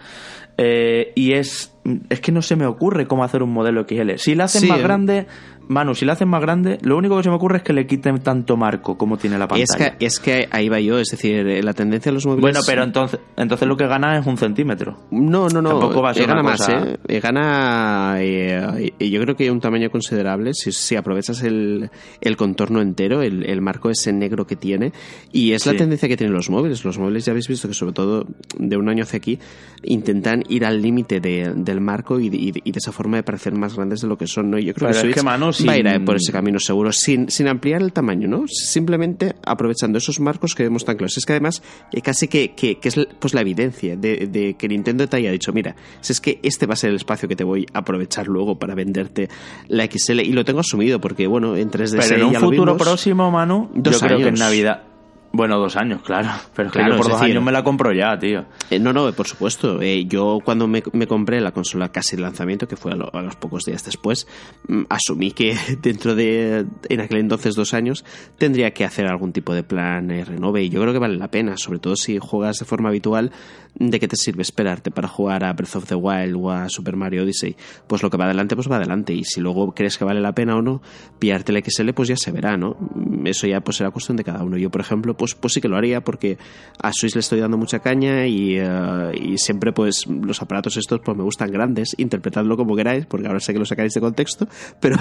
eh 0.58 1.12
y 1.16 1.34
es. 1.34 1.74
Es 2.10 2.20
que 2.20 2.32
no 2.32 2.42
se 2.42 2.56
me 2.56 2.66
ocurre 2.66 3.08
cómo 3.08 3.24
hacer 3.24 3.44
un 3.44 3.52
modelo 3.52 3.86
XL. 3.88 4.16
Si 4.18 4.36
la 4.36 4.46
hacen 4.46 4.68
más 4.70 4.80
¿eh? 4.80 4.84
grande, 4.84 5.28
Manu, 5.68 5.96
si 5.96 6.06
la 6.06 6.14
hacen 6.14 6.28
más 6.28 6.42
grande, 6.42 6.78
lo 6.82 6.98
único 6.98 7.18
que 7.18 7.24
se 7.24 7.30
me 7.30 7.36
ocurre 7.36 7.58
es 7.58 7.64
que 7.64 7.74
le 7.74 7.88
quiten 7.88 8.20
tanto 8.20 8.58
marco 8.58 8.98
como 8.98 9.18
tiene 9.18 9.38
la 9.38 9.48
pantalla. 9.48 9.64
Es 9.64 9.76
que, 9.76 10.06
es 10.06 10.20
que 10.20 10.48
ahí 10.52 10.70
va 10.70 10.80
yo, 10.80 11.00
es 11.00 11.10
decir, 11.10 11.48
eh, 11.48 11.64
la 11.64 11.74
tendencia 11.74 12.12
de 12.12 12.14
los 12.14 12.26
móviles... 12.26 12.42
Bueno, 12.42 12.60
pero 12.66 12.84
entonces 12.84 13.20
entonces 13.38 13.68
lo 13.68 13.76
que 13.76 13.88
gana 13.88 14.18
es 14.18 14.26
un 14.26 14.38
centímetro. 14.38 14.98
No, 15.12 15.48
no, 15.50 15.62
no. 15.62 15.70
Tampoco 15.70 16.02
va 16.02 16.12
a 16.12 16.14
ser 16.14 16.28
gana 16.28 16.44
más, 16.44 16.68
¿eh? 16.70 17.20
Gana, 17.20 18.16
eh, 18.20 18.94
yo 19.00 19.22
creo 19.22 19.36
que 19.36 19.52
un 19.52 19.60
tamaño 19.60 19.90
considerable 19.90 20.54
si, 20.54 20.72
si 20.72 20.96
aprovechas 20.96 21.44
el, 21.44 21.90
el, 22.22 22.38
contorno 22.38 22.82
entero, 22.82 23.22
el, 23.22 23.46
el, 23.46 23.62
marco 23.62 23.90
ese 23.90 24.14
negro 24.14 24.48
que 24.48 24.56
tiene. 24.56 24.94
Y 25.32 25.54
es 25.54 25.66
la 25.66 25.76
tendencia 25.76 26.08
que 26.08 26.18
tienen 26.18 26.34
los 26.34 26.50
móviles. 26.50 26.84
Los 26.86 26.98
móviles 26.98 27.26
ya 27.26 27.32
habéis 27.32 27.48
visto 27.48 27.68
que 27.68 27.74
sobre 27.74 27.94
todo 27.94 28.26
de 28.58 28.78
un 28.78 28.90
año 28.90 29.04
hacia 29.04 29.18
aquí 29.18 29.40
intentan 29.84 30.44
ir 30.50 30.66
al 30.66 30.82
límite 30.82 31.20
de, 31.20 31.54
del 31.56 31.82
marco 31.82 32.20
y, 32.20 32.28
y, 32.28 32.52
de 32.52 32.80
esa 32.80 32.92
forma 32.92 33.18
de 33.18 33.24
parecer 33.24 33.54
más 33.54 33.76
grandes 33.76 34.02
de 34.02 34.08
lo 34.08 34.18
que 34.18 34.28
son. 34.28 34.50
¿no? 34.50 34.58
Yo 34.60 34.74
creo 34.74 34.92
que, 34.92 35.10
es 35.10 35.16
que 35.16 35.24
Manu, 35.24 35.52
va 35.64 35.74
a 35.74 35.78
ir 35.78 36.06
por 36.06 36.16
ese 36.16 36.32
camino 36.32 36.60
seguro, 36.60 36.92
sin, 36.92 37.30
sin 37.30 37.48
ampliar 37.48 37.82
el 37.82 37.94
tamaño, 37.94 38.28
¿no? 38.28 38.46
Simplemente 38.48 39.36
aprovechando 39.46 39.98
esos 39.98 40.20
marcos 40.20 40.56
que 40.56 40.64
vemos 40.64 40.86
tan 40.86 40.98
claros. 40.98 41.18
Es 41.18 41.26
que 41.26 41.34
además, 41.34 41.62
eh, 41.92 42.02
casi 42.02 42.28
que, 42.28 42.54
que, 42.54 42.80
es 42.82 42.96
pues 43.20 43.34
la 43.34 43.42
evidencia 43.42 43.96
de, 43.96 44.28
de, 44.28 44.56
que 44.56 44.68
Nintendo 44.68 45.08
te 45.08 45.18
haya 45.18 45.32
dicho, 45.32 45.54
mira, 45.54 45.76
si 46.02 46.14
es 46.14 46.22
que 46.22 46.40
este 46.44 46.66
va 46.66 46.74
a 46.74 46.78
ser 46.78 46.90
el 46.92 46.98
espacio 46.98 47.28
que 47.28 47.36
te 47.36 47.44
voy 47.44 47.66
a 47.74 47.80
aprovechar 47.80 48.28
luego 48.28 48.58
para 48.58 48.76
venderte 48.76 49.30
la 49.68 49.86
XL, 49.86 50.22
y 50.22 50.32
lo 50.32 50.46
tengo 50.46 50.60
asumido 50.60 51.00
porque, 51.00 51.28
bueno, 51.28 51.56
en 51.56 51.70
3DS 51.70 52.10
Pero 52.10 52.16
en 52.16 52.36
un 52.36 52.36
futuro 52.36 52.78
próximo, 52.78 53.32
Manu, 53.32 53.70
yo 53.76 54.00
creo 54.00 54.18
que 54.18 54.28
en 54.30 54.36
Navidad 54.36 54.95
bueno, 55.36 55.58
dos 55.58 55.76
años, 55.76 56.02
claro. 56.02 56.30
Pero 56.56 56.70
claro, 56.70 56.98
por 56.98 57.10
dos 57.10 57.22
años 57.22 57.44
me 57.44 57.52
la 57.52 57.64
compro 57.64 57.92
ya, 57.92 58.18
tío. 58.18 58.46
Eh, 58.70 58.80
no, 58.80 58.94
no, 58.94 59.12
por 59.14 59.28
supuesto. 59.28 59.82
Eh, 59.82 60.06
yo 60.06 60.40
cuando 60.44 60.68
me, 60.68 60.82
compré 60.82 61.42
la 61.42 61.52
consola 61.52 61.90
casi 61.90 62.16
el 62.16 62.22
lanzamiento, 62.22 62.68
que 62.68 62.76
fue 62.76 62.94
a, 62.94 62.96
los 62.96 63.36
pocos 63.36 63.64
días 63.64 63.84
después, 63.84 64.28
mm, 64.68 64.84
asumí 64.90 65.32
que 65.32 65.58
dentro 65.82 66.16
de, 66.16 66.66
en 66.90 67.02
aquel 67.02 67.20
entonces 67.20 67.56
dos 67.56 67.74
años, 67.74 68.06
tendría 68.38 68.72
que 68.72 68.86
hacer 68.86 69.08
algún 69.08 69.34
tipo 69.34 69.54
de 69.54 69.64
plan 69.64 70.10
eh, 70.12 70.24
renove. 70.26 70.64
Y 70.64 70.70
yo 70.70 70.82
creo 70.82 70.94
que 70.94 71.00
vale 71.00 71.18
la 71.18 71.30
pena, 71.30 71.58
sobre 71.58 71.80
todo 71.80 71.96
si 71.96 72.18
juegas 72.20 72.58
de 72.60 72.66
forma 72.66 72.90
habitual, 72.90 73.32
¿de 73.78 74.00
qué 74.00 74.08
te 74.08 74.16
sirve 74.16 74.42
esperarte 74.42 74.92
para 74.92 75.08
jugar 75.08 75.44
a 75.44 75.54
Breath 75.54 75.76
of 75.76 75.86
the 75.86 75.96
Wild 75.96 76.36
o 76.36 76.52
a 76.52 76.70
Super 76.70 76.96
Mario 76.96 77.24
Odyssey? 77.24 77.56
Pues 77.88 78.04
lo 78.04 78.10
que 78.10 78.18
va 78.18 78.26
adelante, 78.26 78.56
pues 78.56 78.70
va 78.70 78.78
adelante. 78.78 79.14
Y 79.14 79.24
si 79.24 79.42
luego 79.42 79.74
crees 79.74 79.98
que 79.98 80.06
vale 80.06 80.22
la 80.22 80.34
pena 80.34 80.56
o 80.56 80.62
no, 80.62 80.82
pillarte 81.20 81.52
el 81.52 81.64
XL, 81.64 81.92
pues 81.92 82.10
ya 82.10 82.16
se 82.18 82.32
verá, 82.32 82.58
¿no? 82.58 82.78
Eso 83.26 83.48
ya 83.48 83.62
pues 83.62 83.78
será 83.78 83.92
cuestión 83.92 84.18
de 84.18 84.24
cada 84.24 84.44
uno. 84.44 84.58
Yo, 84.58 84.70
por 84.70 84.82
ejemplo, 84.82 85.16
pues 85.16 85.36
pues, 85.36 85.54
sí 85.54 85.62
que 85.62 85.68
lo 85.68 85.78
haría 85.78 86.02
porque 86.02 86.38
a 86.82 86.92
Swiss 86.94 87.16
le 87.16 87.20
estoy 87.20 87.40
dando 87.40 87.58
mucha 87.58 87.80
caña 87.80 88.28
y, 88.28 88.58
eh, 88.58 89.36
siempre 89.38 89.72
pues 89.72 90.08
los 90.08 90.42
aparatos 90.42 90.78
estos 90.78 91.02
pues 91.04 91.18
me 91.18 91.24
gustan 91.24 91.52
grandes, 91.52 91.96
interpretadlo 91.98 92.58
como 92.58 92.76
queráis, 92.76 93.06
porque 93.06 93.28
ahora 93.28 93.40
sé 93.40 93.54
que 93.54 93.60
lo 93.60 93.66
sacáis 93.66 93.94
de 93.94 94.02
contexto, 94.02 94.48
pero... 94.80 94.98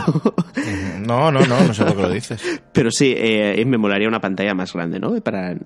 no, 1.01 1.31
no, 1.31 1.41
no, 1.41 1.65
no 1.67 1.75
sé 1.75 1.85
por 1.85 1.97
qué 1.97 2.03
lo 2.03 2.11
dices. 2.11 2.63
Pero 2.73 2.91
sí, 2.91 3.15
eh, 3.17 3.63
me 3.65 3.79
molaría 3.79 4.09
una 4.09 4.21
pantalla 4.21 4.55
más 4.55 4.73
grande, 4.73 4.99
¿no? 4.99 5.15
Para 5.21 5.57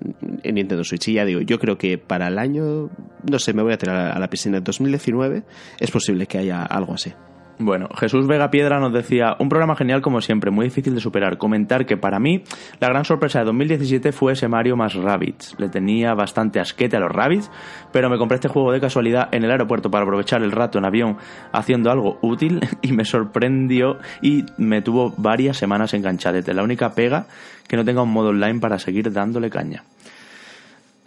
en 0.43 0.55
Nintendo 0.55 0.85
Switch. 0.85 1.09
Y 1.09 1.15
ya 1.15 1.25
digo, 1.25 1.41
yo 1.41 1.59
creo 1.59 1.79
que 1.79 1.99
para 1.99 2.29
el 2.29 2.39
año, 2.39 2.91
no 3.29 3.39
sé, 3.39 3.53
me 3.53 3.63
voy 3.63 3.73
a 3.73 3.79
tirar 3.79 4.17
a 4.17 4.19
la 4.19 4.29
piscina 4.29 4.59
en 4.59 4.65
2019, 4.65 5.43
es 5.79 5.91
posible 5.91 6.27
que 6.27 6.39
haya 6.39 6.63
algo 6.63 6.95
así. 6.95 7.13
Bueno, 7.61 7.89
Jesús 7.99 8.29
Vega 8.29 8.53
Piedra 8.53 8.79
nos 8.79 8.93
decía, 8.93 9.35
un 9.41 9.49
programa 9.49 9.75
genial 9.75 10.01
como 10.01 10.21
siempre, 10.21 10.53
muy 10.53 10.67
difícil 10.67 10.95
de 10.95 11.01
superar. 11.01 11.39
Comentar 11.39 11.87
que 11.87 11.97
para 11.97 12.21
mí 12.21 12.45
la 12.79 12.87
gran 12.87 13.05
sorpresa 13.05 13.41
de 13.41 13.47
2017 13.47 14.13
fue 14.13 14.35
ese 14.35 14.47
Mario 14.47 14.77
más 14.77 14.95
Rabbids. 14.95 15.57
Le 15.59 15.69
tenía 15.69 16.15
bastante 16.15 16.61
asquete 16.61 16.97
a 16.97 17.01
los 17.01 17.11
Rabbids, 17.11 17.51
pero 17.91 18.09
me 18.11 18.17
compré 18.17 18.37
este 18.37 18.47
juego 18.47 18.71
de 18.71 18.81
casualidad 18.81 19.29
en 19.33 19.43
el 19.43 19.51
aeropuerto 19.51 19.91
para 19.91 20.05
aprovechar 20.05 20.41
el 20.45 20.53
rato 20.53 20.79
en 20.79 20.85
avión 20.85 21.17
haciendo 21.53 21.91
algo 21.91 22.21
útil 22.23 22.61
y 22.83 22.93
me 22.93 23.05
sorprendió 23.05 23.99
y 24.23 24.45
me 24.57 24.81
tuvo 24.81 25.13
varias 25.17 25.57
semanas 25.57 25.95
enganchadete. 25.95 26.55
La 26.55 26.63
única 26.63 26.95
pega 26.95 27.27
que 27.67 27.77
no 27.77 27.85
tenga 27.85 28.03
un 28.03 28.13
modo 28.13 28.29
online 28.29 28.61
para 28.61 28.79
seguir 28.79 29.13
dándole 29.13 29.51
caña. 29.51 29.83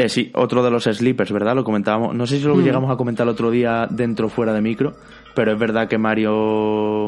Eh, 0.02 0.10
sí, 0.10 0.32
otro 0.34 0.64
de 0.64 0.72
los 0.72 0.86
sleepers, 0.86 1.32
¿verdad? 1.32 1.54
Lo 1.54 1.64
comentábamos. 1.64 2.16
No 2.16 2.26
sé 2.26 2.40
si 2.40 2.44
lo 2.44 2.56
mm. 2.56 2.64
llegamos 2.64 2.90
a 2.90 2.96
comentar 2.96 3.24
el 3.26 3.30
otro 3.30 3.52
día 3.52 3.88
dentro 3.88 4.26
o 4.26 4.30
fuera 4.30 4.52
de 4.52 4.60
micro, 4.60 4.94
pero 5.36 5.52
es 5.52 5.60
verdad 5.60 5.88
que 5.88 6.00
Mario 6.00 7.06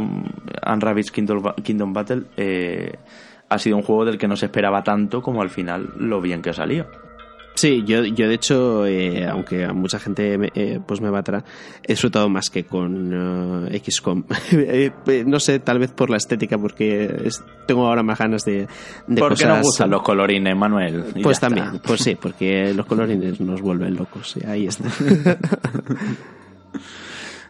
and 0.61 0.83
Rabbids 0.83 1.11
Kingdom, 1.11 1.91
Battle 1.91 2.25
eh, 2.37 2.93
ha 3.49 3.57
sido 3.57 3.77
un 3.77 3.83
juego 3.83 4.05
del 4.05 4.19
que 4.19 4.27
no 4.27 4.35
se 4.35 4.45
esperaba 4.45 4.83
tanto 4.83 5.23
como 5.23 5.41
al 5.41 5.49
final 5.49 5.89
lo 5.97 6.21
bien 6.21 6.43
que 6.43 6.51
ha 6.51 6.53
salido. 6.53 6.85
Sí, 7.55 7.83
yo, 7.85 8.03
yo 8.03 8.27
de 8.27 8.33
hecho, 8.33 8.85
eh, 8.87 9.27
aunque 9.27 9.65
a 9.65 9.73
mucha 9.73 9.99
gente 9.99 10.51
eh, 10.55 10.79
pues 10.85 11.01
me 11.01 11.09
batará, 11.09 11.43
he 11.83 11.93
disfrutado 11.93 12.27
más 12.27 12.49
que 12.49 12.65
con 12.65 13.13
uh, 13.13 13.79
XCOM. 13.79 14.23
Eh, 14.51 14.91
no 15.27 15.39
sé, 15.39 15.59
tal 15.59 15.79
vez 15.79 15.91
por 15.91 16.09
la 16.09 16.17
estética, 16.17 16.57
porque 16.57 17.29
tengo 17.67 17.85
ahora 17.85 18.01
más 18.01 18.17
ganas 18.17 18.43
de, 18.43 18.67
de 19.07 19.21
porque 19.21 19.45
nos 19.45 19.61
gustan 19.61 19.91
los 19.91 20.01
colorines, 20.01 20.55
Manuel. 20.55 21.05
Pues 21.21 21.39
también, 21.39 21.79
pues 21.85 22.01
sí, 22.01 22.15
porque 22.15 22.73
los 22.73 22.87
colorines 22.87 23.39
nos 23.39 23.61
vuelven 23.61 23.95
locos. 23.95 24.35
Ahí 24.47 24.67
está. 24.67 24.89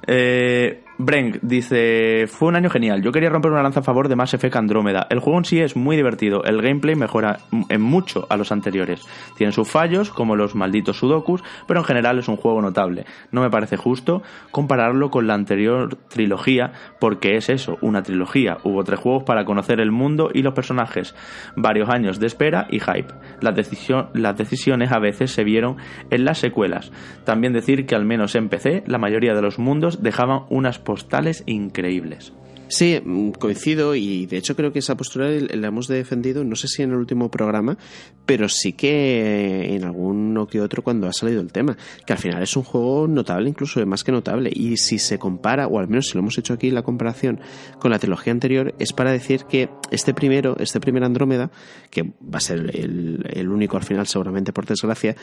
eh, 0.08 0.84
Brenk 1.06 1.40
dice, 1.42 2.28
fue 2.28 2.48
un 2.48 2.56
año 2.56 2.70
genial, 2.70 3.02
yo 3.02 3.12
quería 3.12 3.30
romper 3.30 3.52
una 3.52 3.62
lanza 3.62 3.82
a 3.82 3.84
favor 3.84 4.08
de 4.08 4.16
Mass 4.16 4.34
Effect 4.34 4.56
Andrómeda. 4.56 5.06
El 5.10 5.20
juego 5.20 5.38
en 5.38 5.44
sí 5.44 5.60
es 5.60 5.76
muy 5.76 5.98
divertido, 5.98 6.44
el 6.46 6.62
gameplay 6.62 6.96
mejora 6.96 7.40
en 7.68 7.82
mucho 7.82 8.26
a 8.30 8.38
los 8.38 8.54
anteriores. 8.54 9.06
Tiene 9.36 9.52
sus 9.52 9.70
fallos, 9.70 10.12
como 10.12 10.38
los 10.38 10.56
malditos 10.56 10.98
sudokus, 10.98 11.44
pero 11.68 11.82
en 11.82 11.86
general 11.86 12.20
es 12.20 12.30
un 12.30 12.38
juego 12.38 12.62
notable. 12.62 13.06
No 13.32 13.42
me 13.42 13.50
parece 13.50 13.76
justo 13.76 14.24
compararlo 14.52 15.12
con 15.12 15.28
la 15.28 15.34
anterior 15.34 15.98
trilogía, 16.08 16.72
porque 17.00 17.36
es 17.36 17.50
eso, 17.50 17.78
una 17.82 18.02
trilogía. 18.02 18.60
Hubo 18.64 18.84
tres 18.86 19.00
juegos 19.00 19.24
para 19.24 19.44
conocer 19.44 19.82
el 19.82 19.92
mundo 19.92 20.30
y 20.34 20.42
los 20.42 20.54
personajes, 20.54 21.16
varios 21.58 21.90
años 21.90 22.20
de 22.22 22.28
espera 22.28 22.68
y 22.70 22.80
hype. 22.80 23.14
Las, 23.42 23.56
las 24.14 24.38
decisiones 24.38 24.92
a 24.94 25.00
veces 25.00 25.32
se 25.32 25.44
vieron 25.44 25.76
en 26.10 26.24
las 26.24 26.38
secuelas. 26.38 26.94
También 27.26 27.52
decir 27.52 27.86
que 27.86 27.96
al 27.96 28.06
menos 28.06 28.36
en 28.36 28.48
PC 28.48 28.84
la 28.88 29.00
mayoría 29.00 29.34
de 29.34 29.42
los 29.42 29.60
mundos 29.60 30.02
dejaban 30.02 30.44
unas 30.50 30.80
postales 30.94 31.42
increíbles. 31.48 32.34
Sí, 32.74 33.00
mm, 33.06 33.34
coincido 33.34 33.94
y 33.94 34.26
de 34.26 34.38
hecho 34.38 34.56
creo 34.56 34.74
que 34.74 34.80
esa 34.80 34.98
postura 34.98 35.30
la 35.30 35.68
hemos 35.68 35.88
defendido, 35.88 36.44
no 36.44 36.56
sé 36.56 36.68
si 36.68 36.82
en 36.82 36.90
el 36.90 36.96
último 36.98 37.30
programa, 37.30 37.78
pero 38.26 38.50
sí 38.50 38.74
que 38.74 39.76
en 39.76 39.84
alguno 39.84 40.48
que 40.48 40.60
otro 40.60 40.82
cuando 40.82 41.08
ha 41.08 41.14
salido 41.14 41.40
el 41.40 41.52
tema, 41.52 41.78
que 42.04 42.14
al 42.14 42.18
final 42.18 42.42
es 42.42 42.58
un 42.58 42.64
juego 42.64 43.08
notable, 43.08 43.48
incluso 43.48 43.86
más 43.86 44.04
que 44.04 44.12
notable. 44.12 44.50
Y 44.52 44.78
si 44.78 44.98
se 44.98 45.20
compara, 45.20 45.68
o 45.68 45.78
al 45.78 45.88
menos 45.88 46.08
si 46.08 46.14
lo 46.16 46.22
hemos 46.22 46.36
hecho 46.40 46.56
aquí 46.56 46.72
la 46.72 46.82
comparación 46.82 47.42
con 47.78 47.92
la 47.92 48.00
trilogía 48.00 48.34
anterior, 48.34 48.74
es 48.80 48.92
para 48.92 49.12
decir 49.12 49.44
que 49.44 49.70
este 49.92 50.16
primero, 50.16 50.58
este 50.58 50.80
primer 50.80 51.04
Andrómeda, 51.04 51.52
que 51.92 52.02
va 52.04 52.38
a 52.38 52.40
ser 52.40 52.72
el, 52.74 53.50
único 53.50 53.78
al 53.78 53.84
final 53.84 54.08
seguramente 54.08 54.52
por 54.52 54.66
desgracia, 54.66 55.16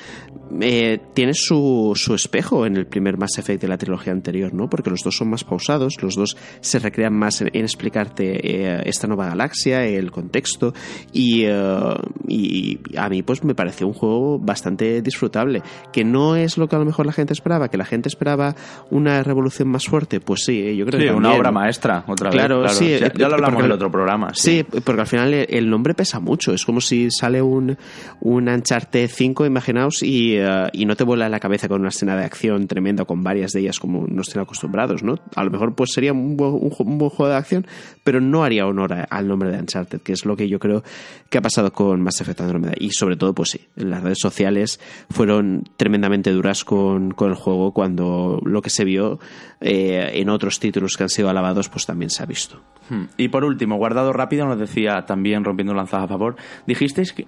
eh, 0.60 1.00
tiene 1.14 1.34
su, 1.34 1.94
su 1.96 2.14
espejo 2.14 2.64
en 2.64 2.76
el 2.76 2.86
primer 2.86 3.18
Mass 3.18 3.38
Effect 3.38 3.60
de 3.60 3.66
la 3.66 3.76
trilogía 3.76 4.12
anterior, 4.12 4.54
¿no? 4.54 4.70
Porque 4.70 4.90
los 4.90 5.02
dos 5.02 5.16
son 5.16 5.30
más 5.30 5.42
pausados, 5.42 6.00
los 6.00 6.14
dos 6.14 6.36
se 6.60 6.78
recrean 6.78 7.14
más 7.14 7.39
en, 7.40 7.48
explicarte 7.54 8.40
eh, 8.42 8.82
esta 8.84 9.06
nueva 9.06 9.26
galaxia, 9.28 9.84
el 9.84 10.10
contexto, 10.10 10.74
y, 11.12 11.44
eh, 11.44 11.94
y 12.28 12.78
a 12.96 13.08
mí 13.08 13.22
pues 13.22 13.44
me 13.44 13.54
parece 13.54 13.84
un 13.84 13.92
juego 13.92 14.38
bastante 14.38 15.02
disfrutable, 15.02 15.62
que 15.92 16.04
no 16.04 16.36
es 16.36 16.58
lo 16.58 16.68
que 16.68 16.76
a 16.76 16.78
lo 16.78 16.84
mejor 16.84 17.06
la 17.06 17.12
gente 17.12 17.32
esperaba, 17.32 17.68
que 17.68 17.76
la 17.76 17.84
gente 17.84 18.08
esperaba 18.08 18.54
una 18.90 19.22
revolución 19.22 19.68
más 19.68 19.86
fuerte, 19.86 20.20
pues 20.20 20.44
sí, 20.44 20.76
yo 20.76 20.86
creo 20.86 21.00
sí, 21.00 21.06
que 21.06 21.12
una 21.12 21.34
obra 21.34 21.50
maestra, 21.50 22.04
otra 22.06 22.30
vez. 22.30 22.38
Claro, 22.38 22.68
sí, 22.68 22.96
ya, 22.98 23.28
lo 23.28 23.34
hablamos 23.34 23.60
en 23.60 23.66
el 23.66 23.72
otro 23.72 23.90
programa. 23.90 24.30
Sí. 24.34 24.64
porque 24.64 25.00
al 25.00 25.06
final 25.06 25.34
el 25.34 25.68
nombre 25.68 25.94
pesa 25.94 26.20
mucho, 26.20 26.52
es 26.52 26.64
como 26.64 26.80
si 26.80 27.10
sale 27.10 27.42
un, 27.42 27.76
un 28.20 28.48
Uncharted 28.48 29.08
5, 29.08 29.46
imaginaos, 29.46 30.02
y, 30.02 30.36
eh, 30.36 30.68
y 30.72 30.86
no 30.86 30.96
te 30.96 31.04
vuela 31.04 31.28
la 31.28 31.40
cabeza 31.40 31.68
con 31.68 31.80
una 31.80 31.88
escena 31.90 32.16
de 32.16 32.24
acción 32.24 32.66
tremenda, 32.66 33.04
con 33.04 33.22
varias 33.22 33.52
de 33.52 33.60
ellas 33.60 33.78
como 33.78 34.06
no 34.06 34.22
estén 34.22 34.42
acostumbrados, 34.42 35.02
¿no? 35.02 35.14
A 35.34 35.44
lo 35.44 35.50
mejor 35.50 35.74
pues 35.74 35.92
sería 35.92 36.12
un 36.12 36.36
buen, 36.36 36.52
un 36.54 36.98
buen 36.98 37.10
juego 37.10 37.29
de 37.30 37.38
acción, 37.38 37.66
pero 38.04 38.20
no 38.20 38.44
haría 38.44 38.66
honor 38.66 39.06
al 39.08 39.28
nombre 39.28 39.50
de 39.50 39.58
Uncharted, 39.58 40.00
que 40.00 40.12
es 40.12 40.24
lo 40.24 40.36
que 40.36 40.48
yo 40.48 40.58
creo 40.58 40.82
que 41.28 41.38
ha 41.38 41.42
pasado 41.42 41.72
con 41.72 42.00
Mass 42.00 42.20
Effect 42.20 42.40
Andromeda. 42.40 42.72
Y 42.78 42.90
sobre 42.90 43.16
todo, 43.16 43.34
pues 43.34 43.50
sí, 43.50 43.68
las 43.76 44.02
redes 44.02 44.18
sociales 44.20 44.80
fueron 45.10 45.64
tremendamente 45.76 46.30
duras 46.32 46.64
con, 46.64 47.12
con 47.12 47.30
el 47.30 47.36
juego 47.36 47.72
cuando 47.72 48.40
lo 48.44 48.62
que 48.62 48.70
se 48.70 48.84
vio 48.84 49.18
eh, 49.60 50.10
en 50.14 50.28
otros 50.30 50.60
títulos 50.60 50.96
que 50.96 51.04
han 51.04 51.08
sido 51.08 51.28
alabados, 51.28 51.68
pues 51.68 51.86
también 51.86 52.10
se 52.10 52.22
ha 52.22 52.26
visto. 52.26 52.62
Hmm. 52.88 53.04
Y 53.16 53.28
por 53.28 53.44
último, 53.44 53.76
guardado 53.76 54.12
rápido 54.12 54.46
nos 54.46 54.58
decía 54.58 55.04
también, 55.06 55.44
rompiendo 55.44 55.74
lanzas 55.74 56.02
a 56.02 56.08
favor, 56.08 56.36
dijisteis 56.66 57.12
que, 57.12 57.26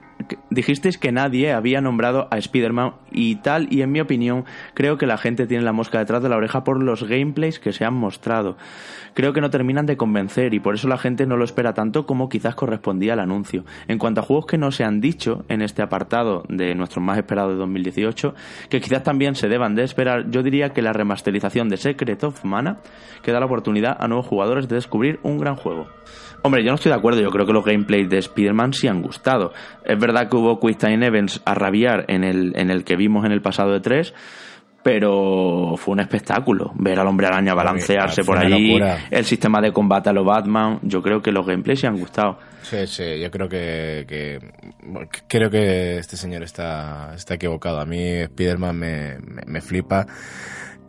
dijisteis 0.54 0.98
que 0.98 1.12
nadie 1.12 1.52
había 1.52 1.80
nombrado 1.80 2.28
a 2.30 2.38
Spider-Man 2.38 2.94
y 3.10 3.36
tal, 3.36 3.68
y 3.70 3.82
en 3.82 3.92
mi 3.92 4.00
opinión, 4.00 4.44
creo 4.74 4.96
que 4.96 5.06
la 5.06 5.18
gente 5.18 5.46
tiene 5.46 5.64
la 5.64 5.72
mosca 5.72 5.98
detrás 5.98 6.22
de 6.22 6.28
la 6.28 6.36
oreja 6.36 6.64
por 6.64 6.82
los 6.82 7.04
gameplays 7.04 7.58
que 7.58 7.72
se 7.72 7.84
han 7.84 7.94
mostrado. 7.94 8.56
Creo 9.14 9.34
que 9.34 9.42
no 9.42 9.50
terminan 9.50 9.84
de 9.84 9.96
convencer 9.96 10.54
y 10.54 10.60
por 10.60 10.74
eso 10.74 10.88
la 10.88 10.96
gente 10.96 11.26
no 11.26 11.36
lo 11.36 11.44
espera 11.44 11.74
tanto 11.74 12.06
como 12.06 12.28
quizás 12.30 12.54
correspondía 12.54 13.12
al 13.12 13.20
anuncio. 13.20 13.64
En 13.86 13.98
cuanto 13.98 14.20
a 14.20 14.24
juegos 14.24 14.46
que 14.46 14.56
no 14.56 14.70
se 14.70 14.84
han 14.84 15.00
dicho 15.00 15.44
en 15.48 15.60
este 15.60 15.82
apartado 15.82 16.44
de 16.48 16.74
nuestros 16.74 17.04
más 17.04 17.18
esperados 17.18 17.52
de 17.52 17.58
2018, 17.58 18.34
que 18.70 18.80
quizás 18.80 19.02
también 19.02 19.34
se 19.34 19.48
deban 19.48 19.74
de 19.74 19.84
esperar, 19.84 20.30
yo 20.30 20.42
diría 20.42 20.70
que 20.70 20.80
la 20.80 20.94
remasterización 20.94 21.68
de 21.68 21.76
Secret 21.76 22.24
of 22.24 22.44
Mana 22.44 22.78
que 23.22 23.32
da 23.32 23.40
la 23.40 23.46
oportunidad 23.46 23.96
a 23.98 24.08
nuevos 24.08 24.26
jugadores 24.26 24.68
de 24.68 24.76
descubrir 24.76 25.20
un 25.22 25.38
gran 25.38 25.56
juego. 25.56 25.88
Hombre, 26.44 26.64
yo 26.64 26.70
no 26.70 26.74
estoy 26.74 26.90
de 26.90 26.98
acuerdo, 26.98 27.20
yo 27.20 27.30
creo 27.30 27.46
que 27.46 27.52
los 27.52 27.64
gameplays 27.64 28.08
de 28.08 28.18
Spider-Man 28.18 28.72
sí 28.72 28.88
han 28.88 29.00
gustado. 29.00 29.52
Es 29.84 29.96
verdad 29.96 30.28
que 30.28 30.36
Quick 30.60 30.78
Time 30.78 31.06
Events 31.06 31.40
a 31.44 31.54
rabiar 31.54 32.04
en 32.08 32.24
el, 32.24 32.52
en 32.56 32.70
el 32.70 32.84
que 32.84 32.96
vimos 32.96 33.24
en 33.24 33.32
el 33.32 33.42
pasado 33.42 33.72
de 33.72 33.80
3, 33.80 34.14
pero 34.82 35.74
fue 35.76 35.92
un 35.92 36.00
espectáculo 36.00 36.72
ver 36.74 36.98
al 36.98 37.06
hombre 37.06 37.26
araña 37.26 37.54
balancearse 37.54 38.24
por 38.24 38.38
allí, 38.38 38.78
el 39.10 39.24
sistema 39.24 39.60
de 39.60 39.72
combate 39.72 40.10
a 40.10 40.12
los 40.12 40.26
Batman, 40.26 40.80
yo 40.82 41.02
creo 41.02 41.22
que 41.22 41.30
los 41.30 41.46
gameplays 41.46 41.80
sí 41.80 41.86
han 41.86 41.98
gustado. 41.98 42.38
Sí, 42.62 42.86
sí, 42.86 43.20
yo 43.20 43.30
creo 43.30 43.48
que, 43.48 44.40
creo 45.28 45.50
que 45.50 45.98
este 45.98 46.16
señor 46.16 46.42
está, 46.42 47.12
está 47.14 47.34
equivocado. 47.34 47.80
A 47.80 47.84
mí 47.84 48.00
Spider-Man 48.00 48.76
me, 48.76 49.18
me, 49.46 49.60
flipa 49.60 50.06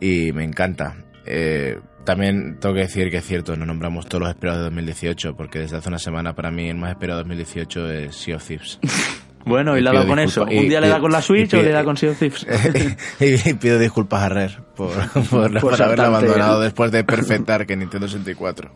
y 0.00 0.32
me 0.32 0.44
encanta. 0.44 0.96
Eh, 1.26 1.78
también 2.04 2.58
tengo 2.60 2.74
que 2.74 2.82
decir 2.82 3.10
que 3.10 3.18
es 3.18 3.24
cierto, 3.24 3.56
no 3.56 3.64
nombramos 3.64 4.06
todos 4.06 4.22
los 4.22 4.30
esperados 4.30 4.60
de 4.60 4.64
2018, 4.64 5.36
porque 5.36 5.60
desde 5.60 5.78
hace 5.78 5.88
una 5.88 5.98
semana 5.98 6.34
para 6.34 6.50
mí 6.50 6.68
el 6.68 6.76
más 6.76 6.90
esperado 6.90 7.18
de 7.18 7.28
2018 7.28 7.90
es 7.90 8.16
Sea 8.16 8.36
of 8.36 8.46
Thieves. 8.46 8.78
Bueno, 9.44 9.76
y, 9.76 9.82
le 9.82 9.92
da 9.92 10.06
con 10.06 10.18
eso. 10.18 10.44
¿Un 10.44 10.68
día 10.68 10.80
le 10.80 10.88
da 10.88 11.00
con 11.00 11.12
la 11.12 11.20
Switch 11.20 11.52
o 11.54 11.62
le 11.62 11.70
da 11.70 11.84
con 11.84 11.96
Sea 11.96 12.10
of 12.10 12.18
Thieves? 12.18 12.46
y, 13.20 13.54
pido 13.54 13.78
disculpas 13.78 14.22
a 14.22 14.28
Rare 14.28 14.58
por, 14.74 14.90
por, 15.60 15.82
haberla 15.82 16.06
abandonado 16.06 16.60
después 16.60 16.90
de 16.90 17.04
perfectar 17.04 17.66
que 17.66 17.76
Nintendo 17.76 18.08
64. 18.08 18.70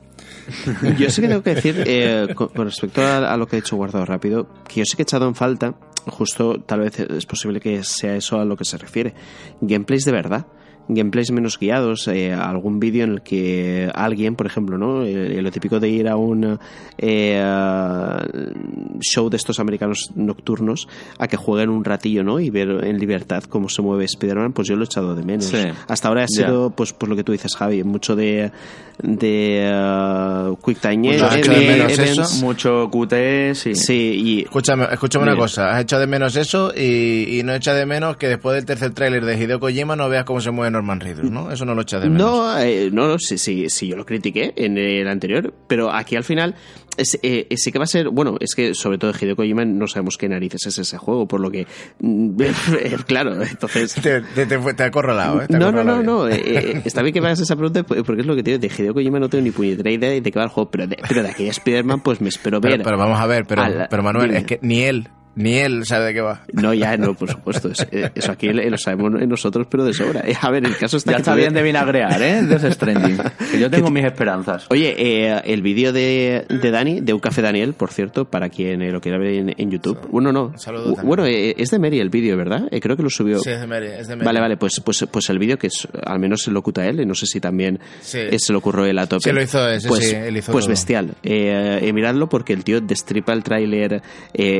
Yo 0.98 1.10
sí 1.10 1.20
que 1.20 1.28
tengo 1.28 1.42
que 1.42 1.54
decir, 1.54 1.84
eh, 1.86 2.34
con, 2.34 2.50
respecto 2.54 3.02
a, 3.06 3.36
lo 3.36 3.46
que 3.46 3.56
he 3.56 3.60
dicho 3.60 3.76
guardado 3.76 4.04
rápido, 4.06 4.48
que 4.66 4.80
yo 4.80 4.84
sí 4.84 4.96
que 4.96 5.02
he 5.02 5.04
echado 5.04 5.28
en 5.28 5.34
falta, 5.34 5.74
justo 6.06 6.60
tal 6.60 6.80
vez 6.80 6.98
es 7.00 7.26
posible 7.26 7.60
que 7.60 7.84
sea 7.84 8.16
eso 8.16 8.40
a 8.40 8.44
lo 8.44 8.56
que 8.56 8.64
se 8.64 8.78
refiere, 8.78 9.14
gameplays 9.60 10.04
de 10.04 10.12
verdad 10.12 10.46
gameplays 10.88 11.30
menos 11.30 11.58
guiados, 11.58 12.08
eh, 12.08 12.32
algún 12.32 12.80
vídeo 12.80 13.04
en 13.04 13.12
el 13.12 13.22
que 13.22 13.90
alguien, 13.94 14.36
por 14.36 14.46
ejemplo, 14.46 14.78
¿no? 14.78 15.04
Eh, 15.04 15.40
lo 15.42 15.50
típico 15.50 15.78
de 15.78 15.88
ir 15.88 16.08
a 16.08 16.16
un 16.16 16.58
eh, 16.96 17.42
show 19.00 19.28
de 19.28 19.36
estos 19.36 19.60
americanos 19.60 20.10
nocturnos 20.14 20.88
a 21.18 21.28
que 21.28 21.36
jueguen 21.36 21.70
un 21.70 21.84
ratillo, 21.84 22.24
¿no? 22.24 22.40
Y 22.40 22.50
ver 22.50 22.84
en 22.84 22.98
libertad 22.98 23.44
cómo 23.44 23.68
se 23.68 23.82
mueve 23.82 24.04
Spider-Man, 24.04 24.52
pues 24.52 24.68
yo 24.68 24.76
lo 24.76 24.82
he 24.82 24.86
echado 24.86 25.14
de 25.14 25.22
menos. 25.22 25.52
Hasta 25.86 26.08
ahora 26.08 26.24
ha 26.24 26.28
sido, 26.28 26.70
pues, 26.70 26.92
pues 26.92 27.08
lo 27.08 27.16
que 27.16 27.24
tú 27.24 27.32
dices, 27.32 27.54
Javi, 27.54 27.84
mucho 27.84 28.16
de, 28.16 28.50
de 29.02 29.70
uh, 29.70 30.56
Quick 30.56 30.80
Time 30.80 31.14
events, 31.14 32.42
mucho 32.42 32.90
QT, 32.90 33.54
sí. 33.54 33.74
sí 33.74 33.94
y, 33.94 34.40
escúchame, 34.42 34.86
escúchame 34.90 35.24
una 35.24 35.36
cosa, 35.36 35.70
has 35.70 35.82
echado 35.82 36.00
de 36.00 36.06
menos 36.06 36.34
eso 36.36 36.72
y, 36.74 37.38
y 37.38 37.42
no 37.42 37.54
echa 37.54 37.74
de 37.74 37.86
menos 37.86 38.16
que 38.16 38.28
después 38.28 38.56
del 38.56 38.64
tercer 38.64 38.92
tráiler 38.92 39.24
de 39.24 39.38
Hideo 39.38 39.60
Kojima 39.60 39.96
no 39.96 40.08
veas 40.08 40.24
cómo 40.24 40.40
se 40.40 40.50
mueve 40.50 40.70
Norman 40.78 41.00
Reedus, 41.00 41.30
¿no? 41.30 41.50
Eso 41.50 41.64
no 41.64 41.74
lo 41.74 41.82
echa 41.82 41.98
de 41.98 42.08
menos. 42.08 42.30
No, 42.30 42.58
eh, 42.58 42.90
no, 42.92 43.08
no, 43.08 43.18
sí, 43.18 43.36
sí, 43.36 43.68
sí, 43.68 43.88
yo 43.88 43.96
lo 43.96 44.06
critiqué 44.06 44.52
en 44.56 44.78
el 44.78 45.08
anterior, 45.08 45.52
pero 45.66 45.92
aquí 45.92 46.14
al 46.14 46.24
final 46.24 46.54
eh, 47.22 47.46
sí 47.56 47.72
que 47.72 47.78
va 47.78 47.84
a 47.84 47.88
ser, 47.88 48.08
bueno, 48.10 48.36
es 48.40 48.54
que 48.54 48.74
sobre 48.74 48.98
todo 48.98 49.12
Hideo 49.12 49.36
Kojima 49.36 49.64
no 49.64 49.86
sabemos 49.86 50.16
qué 50.16 50.28
narices 50.28 50.66
es 50.66 50.78
ese 50.78 50.98
juego, 50.98 51.26
por 51.26 51.40
lo 51.40 51.50
que, 51.50 51.66
claro, 53.06 53.42
entonces... 53.42 53.94
Te, 53.94 54.20
te, 54.20 54.46
te, 54.46 54.82
acorralado, 54.82 55.42
¿eh? 55.42 55.46
no, 55.48 55.72
no, 55.72 55.84
no, 55.84 56.02
no, 56.02 56.28
eh, 56.28 56.82
está 56.84 57.02
bien 57.02 57.14
que 57.14 57.20
me 57.20 57.28
hagas 57.28 57.40
esa 57.40 57.56
pregunta 57.56 57.82
porque 57.84 58.20
es 58.20 58.26
lo 58.26 58.36
que 58.36 58.42
digo, 58.42 58.58
de 58.58 58.68
Hideo 58.68 58.94
Kojima 58.94 59.18
no 59.18 59.28
tengo 59.28 59.42
ni 59.42 59.50
puñetera 59.50 59.90
idea 59.90 60.10
de 60.10 60.22
qué 60.22 60.38
va 60.38 60.44
el 60.44 60.50
juego, 60.50 60.70
pero 60.70 60.86
de, 60.86 60.96
pero 61.08 61.22
de 61.22 61.30
aquella 61.30 61.50
Spider-Man 61.50 62.00
pues 62.00 62.20
me 62.20 62.28
espero 62.28 62.60
ver... 62.60 62.82
Pero, 62.82 62.98
vamos 62.98 63.18
a 63.20 63.26
ver, 63.26 63.46
pero, 63.46 63.62
pero 63.90 64.02
Manuel, 64.02 64.34
es 64.34 64.44
que 64.44 64.58
ni 64.62 64.82
él 64.82 65.08
ni 65.38 65.56
él 65.58 65.86
sabe 65.86 66.06
de 66.06 66.14
qué 66.14 66.20
va. 66.20 66.42
No, 66.52 66.74
ya, 66.74 66.96
no, 66.96 67.14
por 67.14 67.30
supuesto. 67.30 67.70
Eh, 67.92 68.10
eso 68.12 68.32
aquí 68.32 68.48
lo 68.52 68.76
sabemos 68.76 69.12
nosotros, 69.12 69.68
pero 69.70 69.84
de 69.84 69.94
sobra. 69.94 70.22
Eh, 70.26 70.34
a 70.40 70.50
ver, 70.50 70.66
el 70.66 70.76
caso 70.76 70.96
está. 70.96 71.12
Ya 71.12 71.18
está 71.18 71.34
bien 71.36 71.54
de 71.54 71.62
vinagrear, 71.62 72.20
¿eh? 72.20 72.42
De 72.42 72.72
Stranding. 72.72 73.18
Que 73.50 73.58
yo 73.60 73.70
tengo 73.70 73.88
mis 73.90 74.04
esperanzas. 74.04 74.66
Oye, 74.68 74.94
eh, 74.98 75.40
el 75.44 75.62
vídeo 75.62 75.92
de, 75.92 76.44
de 76.48 76.70
Dani, 76.70 77.00
de 77.00 77.12
Un 77.14 77.20
Café 77.20 77.40
Daniel, 77.40 77.72
por 77.72 77.92
cierto, 77.92 78.24
para 78.24 78.48
quien 78.48 78.92
lo 78.92 79.00
quiera 79.00 79.16
ver 79.16 79.54
en, 79.56 79.70
YouTube. 79.70 79.98
Bueno, 80.10 80.32
no. 80.32 80.52
bueno, 81.04 81.24
es 81.24 81.70
de 81.70 81.78
Mary 81.78 82.00
el 82.00 82.10
vídeo, 82.10 82.36
¿verdad? 82.36 82.68
creo 82.80 82.96
que 82.96 83.02
lo 83.02 83.10
subió. 83.10 83.38
Sí, 83.38 83.50
es 83.50 83.60
de 83.60 83.66
Mary. 83.66 83.86
Es 83.86 84.08
de 84.08 84.16
Mary. 84.16 84.26
Vale, 84.26 84.40
vale, 84.40 84.56
pues, 84.56 84.82
pues, 84.84 85.06
pues 85.10 85.30
el 85.30 85.38
vídeo 85.38 85.56
que 85.56 85.68
es, 85.68 85.86
al 86.04 86.18
menos 86.18 86.42
se 86.42 86.50
lo 86.50 86.58
ocuta 86.58 86.84
él, 86.84 87.00
y 87.00 87.06
no 87.06 87.14
sé 87.14 87.26
si 87.26 87.40
también 87.40 87.78
se 88.02 88.52
lo 88.52 88.58
ocurrió 88.58 88.84
él 88.86 88.98
a 88.98 89.06
tope. 89.06 89.22
Sí, 89.30 89.32
lo 89.32 89.42
hizo 89.42 89.68
ese, 89.68 89.88
pues, 89.88 90.10
sí, 90.10 90.16
él 90.16 90.36
hizo 90.36 90.52
Pues 90.52 90.66
bestial. 90.66 91.14
miradlo 91.22 92.28
porque 92.28 92.52
el 92.52 92.64
tío 92.64 92.80
destripa 92.80 93.32
el 93.32 93.44
tráiler. 93.44 94.02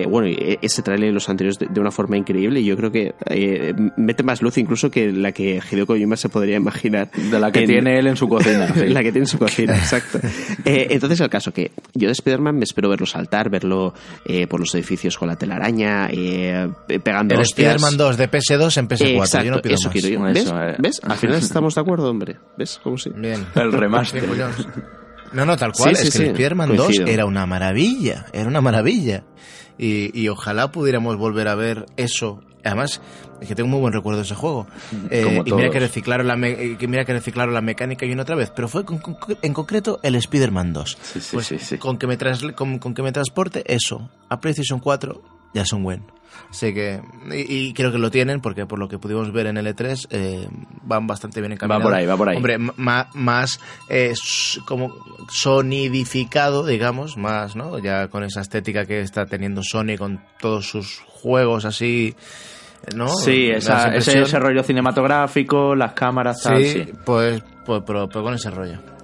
bueno, 0.09 0.28
ese 0.69 0.82
tráiler 0.82 1.12
los 1.12 1.28
anteriores 1.28 1.59
de, 1.59 1.81
una 1.81 1.90
forma 1.90 2.16
increíble 2.16 2.61
y 2.61 2.65
yo 2.65 2.77
creo 2.77 2.90
que 2.90 3.15
eh, 3.27 3.74
mete 3.97 4.23
más 4.23 4.43
luz 4.43 4.59
incluso 4.59 4.90
que 4.90 5.12
la 5.12 5.32
que 5.32 5.61
Hideo 5.70 5.86
Kojima 5.86 6.16
se 6.16 6.28
podría 6.28 6.57
imaginar. 6.57 7.11
De 7.11 7.39
la 7.39 7.51
que 7.51 7.66
tiene 7.66 7.99
él 7.99 8.07
en 8.07 8.16
su 8.16 8.28
cocina. 8.28 8.66
la 8.77 9.03
que 9.03 9.12
tiene 9.12 9.20
en 9.20 9.27
su 9.27 9.39
cocina, 9.39 9.77
exacto. 9.77 10.19
Eh, 10.65 10.89
entonces 10.90 11.20
el 11.20 11.28
caso 11.28 11.53
que 11.53 11.73
yo 11.95 12.09
de 12.09 12.12
Spider-Man 12.12 12.57
me 12.57 12.65
espero 12.65 12.89
verlo 12.89 13.07
saltar, 13.07 13.51
verlo 13.51 13.95
eh, 14.24 14.47
por 14.47 14.61
los 14.61 14.74
edificios 14.74 15.19
con 15.19 15.28
la 15.28 15.36
telaraña, 15.36 16.09
pegando 16.09 17.35
El 17.35 17.40
Spider-Man 17.43 17.97
2 17.97 18.16
de 18.16 18.31
PS2 18.31 18.77
en 18.77 18.89
PS4. 18.89 19.19
Exacto, 19.19 19.47
yo 19.47 19.51
no 19.53 19.62
pido 19.62 19.74
eso 19.74 19.90
quiero 19.90 20.09
yo. 20.09 20.23
¿Ves? 20.23 20.53
¿Ves? 20.78 21.01
Al 21.03 21.16
final 21.16 21.36
estamos 21.39 21.74
de 21.74 21.81
acuerdo, 21.81 22.11
hombre. 22.11 22.36
¿Ves? 22.57 22.81
¿Cómo 22.82 22.99
sí? 22.99 23.11
Bien. 23.15 23.47
El 23.55 23.73
remaster. 23.73 24.24
No, 25.31 25.45
no, 25.45 25.59
tal 25.59 25.73
cual. 25.73 25.93
es 25.93 26.11
que 26.11 26.23
el 26.23 26.31
Spider-Man 26.31 26.74
2 26.74 27.01
era 27.07 27.27
una 27.27 27.45
maravilla. 27.45 28.24
Era 28.32 28.49
una 28.49 28.62
maravilla. 28.62 29.24
Y, 29.78 30.18
y, 30.18 30.28
ojalá 30.28 30.72
pudiéramos 30.72 31.16
volver 31.16 31.48
a 31.48 31.55
ver 31.55 31.86
eso. 31.96 32.42
Además, 32.64 33.00
es 33.40 33.48
que 33.48 33.55
tengo 33.55 33.68
muy 33.68 33.80
buen 33.80 33.92
recuerdo 33.92 34.18
de 34.18 34.24
ese 34.24 34.34
juego. 34.34 34.66
Eh, 35.10 35.42
y 35.44 35.52
mira 35.52 35.70
que, 35.70 35.78
reciclaron 35.78 36.26
la 36.26 36.36
que 36.36 36.88
mira 36.88 37.05
que 37.05 37.12
reciclaron 37.12 37.55
la 37.55 37.60
mecánica 37.60 38.05
y 38.05 38.12
una 38.12 38.22
otra 38.22 38.34
vez. 38.34 38.50
Pero 38.55 38.68
fue 38.68 38.84
en 39.42 39.55
concreto 39.55 40.00
el 40.02 40.16
Spider-Man 40.16 40.72
2. 40.72 40.98
Sí, 41.00 41.20
sí, 41.20 41.36
pues 41.36 41.76
Con, 41.78 41.98
que 41.98 42.06
me 42.06 42.18
con, 42.55 42.94
que 42.94 43.02
me 43.02 43.12
transporte 43.12 43.62
eso 43.72 44.10
a 44.28 44.40
PlayStation 44.40 44.80
4 44.80 45.22
Jason 45.55 45.84
Wen. 45.84 46.05
Así 46.51 46.73
que, 46.73 47.01
y, 47.32 47.73
creo 47.74 47.93
que 47.93 47.98
lo 47.98 48.10
tienen 48.10 48.40
porque 48.40 48.66
por 48.66 48.78
lo 48.78 48.89
que 48.89 48.98
pudimos 48.98 49.32
ver 49.32 49.47
en 49.47 49.56
el 49.56 49.66
E3 49.66 50.06
eh, 50.10 50.48
van 50.82 51.06
bastante 51.06 51.40
bien 51.40 51.52
encaminados. 51.52 51.85
Va 51.85 51.90
por 51.90 51.94
ahí, 51.94 52.06
va 52.06 52.16
por 52.16 52.28
ahí. 52.28 52.36
Hombre, 52.36 52.59
más, 52.59 53.15
más 53.15 53.60
eh, 53.89 54.15
como 54.65 54.94
sonidificado, 55.31 56.65
digamos, 56.65 57.16
más, 57.16 57.56
¿no? 57.56 57.78
Ya 57.78 58.09
con 58.09 58.24
esa 58.24 58.40
estética 58.40 58.86
que 58.86 59.01
está 59.01 59.27
teniendo 59.27 59.62
Sony 59.62 59.97
con 59.98 60.20
todos 60.40 60.69
sus 60.69 61.01
juegos 61.06 61.65
así, 61.65 62.15
¿no? 62.94 63.09
Sí, 63.09 63.51
esa, 63.51 63.94
ese, 63.94 64.20
ese, 64.20 64.39
rollo 64.39 64.62
cinematográfico, 64.62 65.74
las 65.74 65.93
cámaras, 65.93 66.43
tal, 66.43 66.65
sí. 66.65 66.86
Pues, 67.05 67.43
pues, 67.65 67.82
pero 67.86 68.09
con 68.09 68.35
ese 68.35 68.51
rollo. 68.51 68.98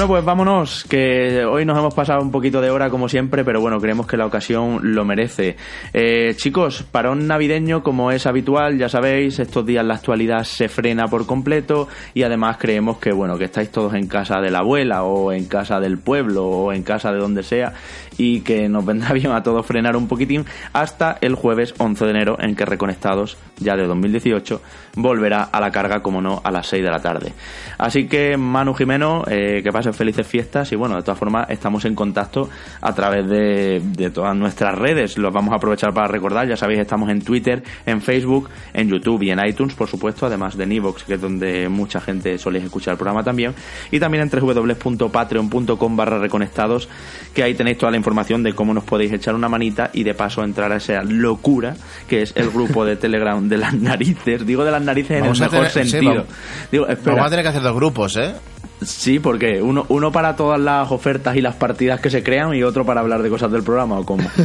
Bueno, 0.00 0.14
pues 0.14 0.24
vámonos, 0.24 0.84
que 0.88 1.44
hoy 1.44 1.66
nos 1.66 1.76
hemos 1.76 1.92
pasado 1.92 2.22
un 2.22 2.30
poquito 2.30 2.62
de 2.62 2.70
hora 2.70 2.88
como 2.88 3.06
siempre, 3.06 3.44
pero 3.44 3.60
bueno, 3.60 3.78
creemos 3.78 4.06
que 4.06 4.16
la 4.16 4.24
ocasión 4.24 4.94
lo 4.94 5.04
merece. 5.04 5.58
Eh, 5.92 6.32
chicos, 6.38 6.84
parón 6.90 7.26
navideño 7.26 7.82
como 7.82 8.10
es 8.10 8.24
habitual, 8.26 8.78
ya 8.78 8.88
sabéis, 8.88 9.38
estos 9.40 9.66
días 9.66 9.84
la 9.84 9.96
actualidad 9.96 10.44
se 10.44 10.70
frena 10.70 11.06
por 11.06 11.26
completo 11.26 11.86
y 12.14 12.22
además 12.22 12.56
creemos 12.58 12.96
que 12.96 13.12
bueno, 13.12 13.36
que 13.36 13.44
estáis 13.44 13.70
todos 13.70 13.92
en 13.92 14.06
casa 14.06 14.40
de 14.40 14.50
la 14.50 14.60
abuela 14.60 15.02
o 15.02 15.32
en 15.32 15.44
casa 15.44 15.80
del 15.80 15.98
pueblo 15.98 16.46
o 16.46 16.72
en 16.72 16.82
casa 16.82 17.12
de 17.12 17.18
donde 17.18 17.42
sea 17.42 17.74
y 18.16 18.40
que 18.40 18.70
nos 18.70 18.86
vendrá 18.86 19.12
bien 19.14 19.32
a 19.32 19.42
todos 19.42 19.66
frenar 19.66 19.96
un 19.96 20.08
poquitín 20.08 20.46
hasta 20.72 21.18
el 21.20 21.34
jueves 21.34 21.74
11 21.76 22.04
de 22.06 22.10
enero 22.10 22.36
en 22.40 22.56
que 22.56 22.64
Reconectados, 22.64 23.36
ya 23.58 23.76
de 23.76 23.86
2018, 23.86 24.62
volverá 24.96 25.42
a 25.42 25.60
la 25.60 25.70
carga, 25.70 26.02
como 26.02 26.20
no, 26.20 26.40
a 26.44 26.50
las 26.50 26.68
6 26.68 26.84
de 26.84 26.90
la 26.90 27.00
tarde. 27.00 27.32
Así 27.78 28.06
que 28.06 28.36
Manu 28.36 28.74
Jimeno, 28.74 29.24
eh, 29.26 29.60
que 29.62 29.72
pase 29.72 29.89
felices 29.92 30.26
fiestas 30.26 30.72
y 30.72 30.76
bueno, 30.76 30.96
de 30.96 31.02
todas 31.02 31.18
formas 31.18 31.48
estamos 31.50 31.84
en 31.84 31.94
contacto 31.94 32.48
a 32.80 32.94
través 32.94 33.28
de, 33.28 34.10
todas 34.12 34.36
nuestras 34.36 34.76
redes. 34.76 35.18
Los 35.18 35.32
vamos 35.32 35.52
a 35.52 35.56
aprovechar 35.56 35.92
para 35.92 36.08
recordar, 36.08 36.48
ya 36.48 36.56
sabéis, 36.56 36.80
estamos 36.80 37.10
en 37.10 37.22
Twitter, 37.22 37.62
en 37.86 38.00
Facebook, 38.00 38.48
en 38.72 38.88
YouTube 38.88 39.22
y 39.22 39.30
en 39.30 39.38
iTunes, 39.46 39.74
por 39.74 39.88
supuesto, 39.88 40.26
además 40.26 40.56
de 40.56 40.66
Nivox, 40.66 41.04
que 41.04 41.14
es 41.14 41.20
donde 41.20 41.68
mucha 41.68 42.00
gente 42.00 42.38
suele 42.38 42.58
escuchar 42.58 42.92
el 42.92 42.98
programa 42.98 43.22
también, 43.22 43.54
y 43.90 44.00
también 44.00 44.22
en 44.22 44.30
www.patreon.com 44.30 45.96
barra 45.96 46.18
reconectados, 46.18 46.88
que 47.34 47.42
ahí 47.42 47.54
tenéis 47.54 47.78
toda 47.78 47.92
la 47.92 47.98
información 47.98 48.42
de 48.42 48.52
cómo 48.52 48.74
nos 48.74 48.84
podéis 48.84 49.12
echar 49.12 49.34
una 49.34 49.48
manita 49.48 49.90
y 49.92 50.02
de 50.02 50.14
paso 50.14 50.42
entrar 50.42 50.72
a 50.72 50.76
esa 50.76 51.02
locura 51.02 51.74
que 52.08 52.22
es 52.22 52.32
el 52.36 52.50
grupo 52.50 52.84
de 52.84 52.96
Telegram 52.96 53.48
de 53.48 53.58
las 53.58 53.74
narices. 53.74 54.46
Digo 54.46 54.64
de 54.64 54.70
las 54.70 54.82
narices 54.82 55.18
en 55.18 55.24
el 55.26 55.38
mejor 55.38 55.68
sentido. 55.68 56.26
Digo, 56.70 56.86
vamos 57.04 57.26
a 57.26 57.30
tener 57.30 57.44
que 57.44 57.48
hacer 57.48 57.62
dos 57.62 57.74
grupos, 57.74 58.16
¿eh? 58.16 58.34
Sí, 58.82 59.18
porque 59.18 59.60
uno, 59.60 59.84
uno 59.88 60.10
para 60.10 60.36
todas 60.36 60.60
las 60.60 60.90
ofertas 60.90 61.36
y 61.36 61.40
las 61.40 61.56
partidas 61.56 62.00
que 62.00 62.10
se 62.10 62.22
crean 62.22 62.54
y 62.54 62.62
otro 62.62 62.84
para 62.84 63.00
hablar 63.00 63.22
de 63.22 63.28
cosas 63.28 63.50
del 63.52 63.62
programa 63.62 63.98
o 63.98 64.04
cómo. 64.04 64.28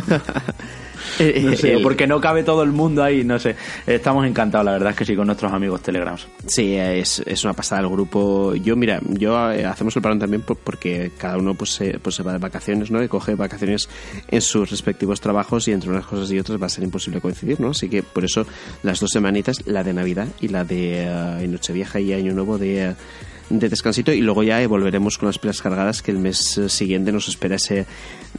Eh, 1.19 1.41
no 1.43 1.55
sé, 1.55 1.77
porque 1.81 2.07
no 2.07 2.19
cabe 2.19 2.43
todo 2.43 2.63
el 2.63 2.71
mundo 2.71 3.03
ahí, 3.03 3.23
no 3.23 3.39
sé. 3.39 3.55
Estamos 3.85 4.25
encantados, 4.25 4.65
la 4.65 4.73
verdad 4.73 4.89
es 4.91 4.97
que 4.97 5.05
sí, 5.05 5.15
con 5.15 5.27
nuestros 5.27 5.51
amigos 5.53 5.81
Telegrams. 5.81 6.27
Sí, 6.45 6.75
es, 6.75 7.21
es 7.25 7.43
una 7.43 7.53
pasada 7.53 7.81
el 7.81 7.89
grupo. 7.89 8.55
Yo, 8.55 8.75
mira, 8.75 8.99
yo 9.09 9.51
eh, 9.51 9.65
hacemos 9.65 9.95
el 9.95 10.01
parón 10.01 10.19
también 10.19 10.41
porque 10.41 11.11
cada 11.17 11.37
uno 11.37 11.53
pues 11.53 11.71
se, 11.71 11.99
pues 11.99 12.15
se 12.15 12.23
va 12.23 12.33
de 12.33 12.39
vacaciones, 12.39 12.91
¿no? 12.91 13.01
Y 13.01 13.07
coge 13.07 13.35
vacaciones 13.35 13.87
en 14.27 14.41
sus 14.41 14.69
respectivos 14.69 15.21
trabajos 15.21 15.67
y 15.67 15.71
entre 15.71 15.89
unas 15.89 16.05
cosas 16.05 16.31
y 16.31 16.39
otras 16.39 16.61
va 16.61 16.65
a 16.65 16.69
ser 16.69 16.83
imposible 16.83 17.21
coincidir, 17.21 17.59
¿no? 17.61 17.69
Así 17.69 17.89
que 17.89 18.03
por 18.03 18.25
eso 18.25 18.45
las 18.83 18.99
dos 18.99 19.11
semanitas, 19.11 19.65
la 19.65 19.83
de 19.83 19.93
Navidad 19.93 20.27
y 20.41 20.49
la 20.49 20.63
de 20.63 21.03
eh, 21.03 21.47
Nochevieja 21.47 21.99
y 21.99 22.13
Año 22.13 22.33
Nuevo 22.33 22.57
de 22.57 22.95
de 23.49 23.69
descansito 23.69 24.11
y 24.11 24.21
luego 24.21 24.43
ya 24.43 24.65
volveremos 24.67 25.17
con 25.17 25.27
las 25.27 25.39
pilas 25.39 25.61
cargadas 25.61 26.01
que 26.01 26.11
el 26.11 26.17
mes 26.17 26.59
siguiente 26.67 27.11
nos 27.11 27.27
espera 27.27 27.55
ese 27.55 27.85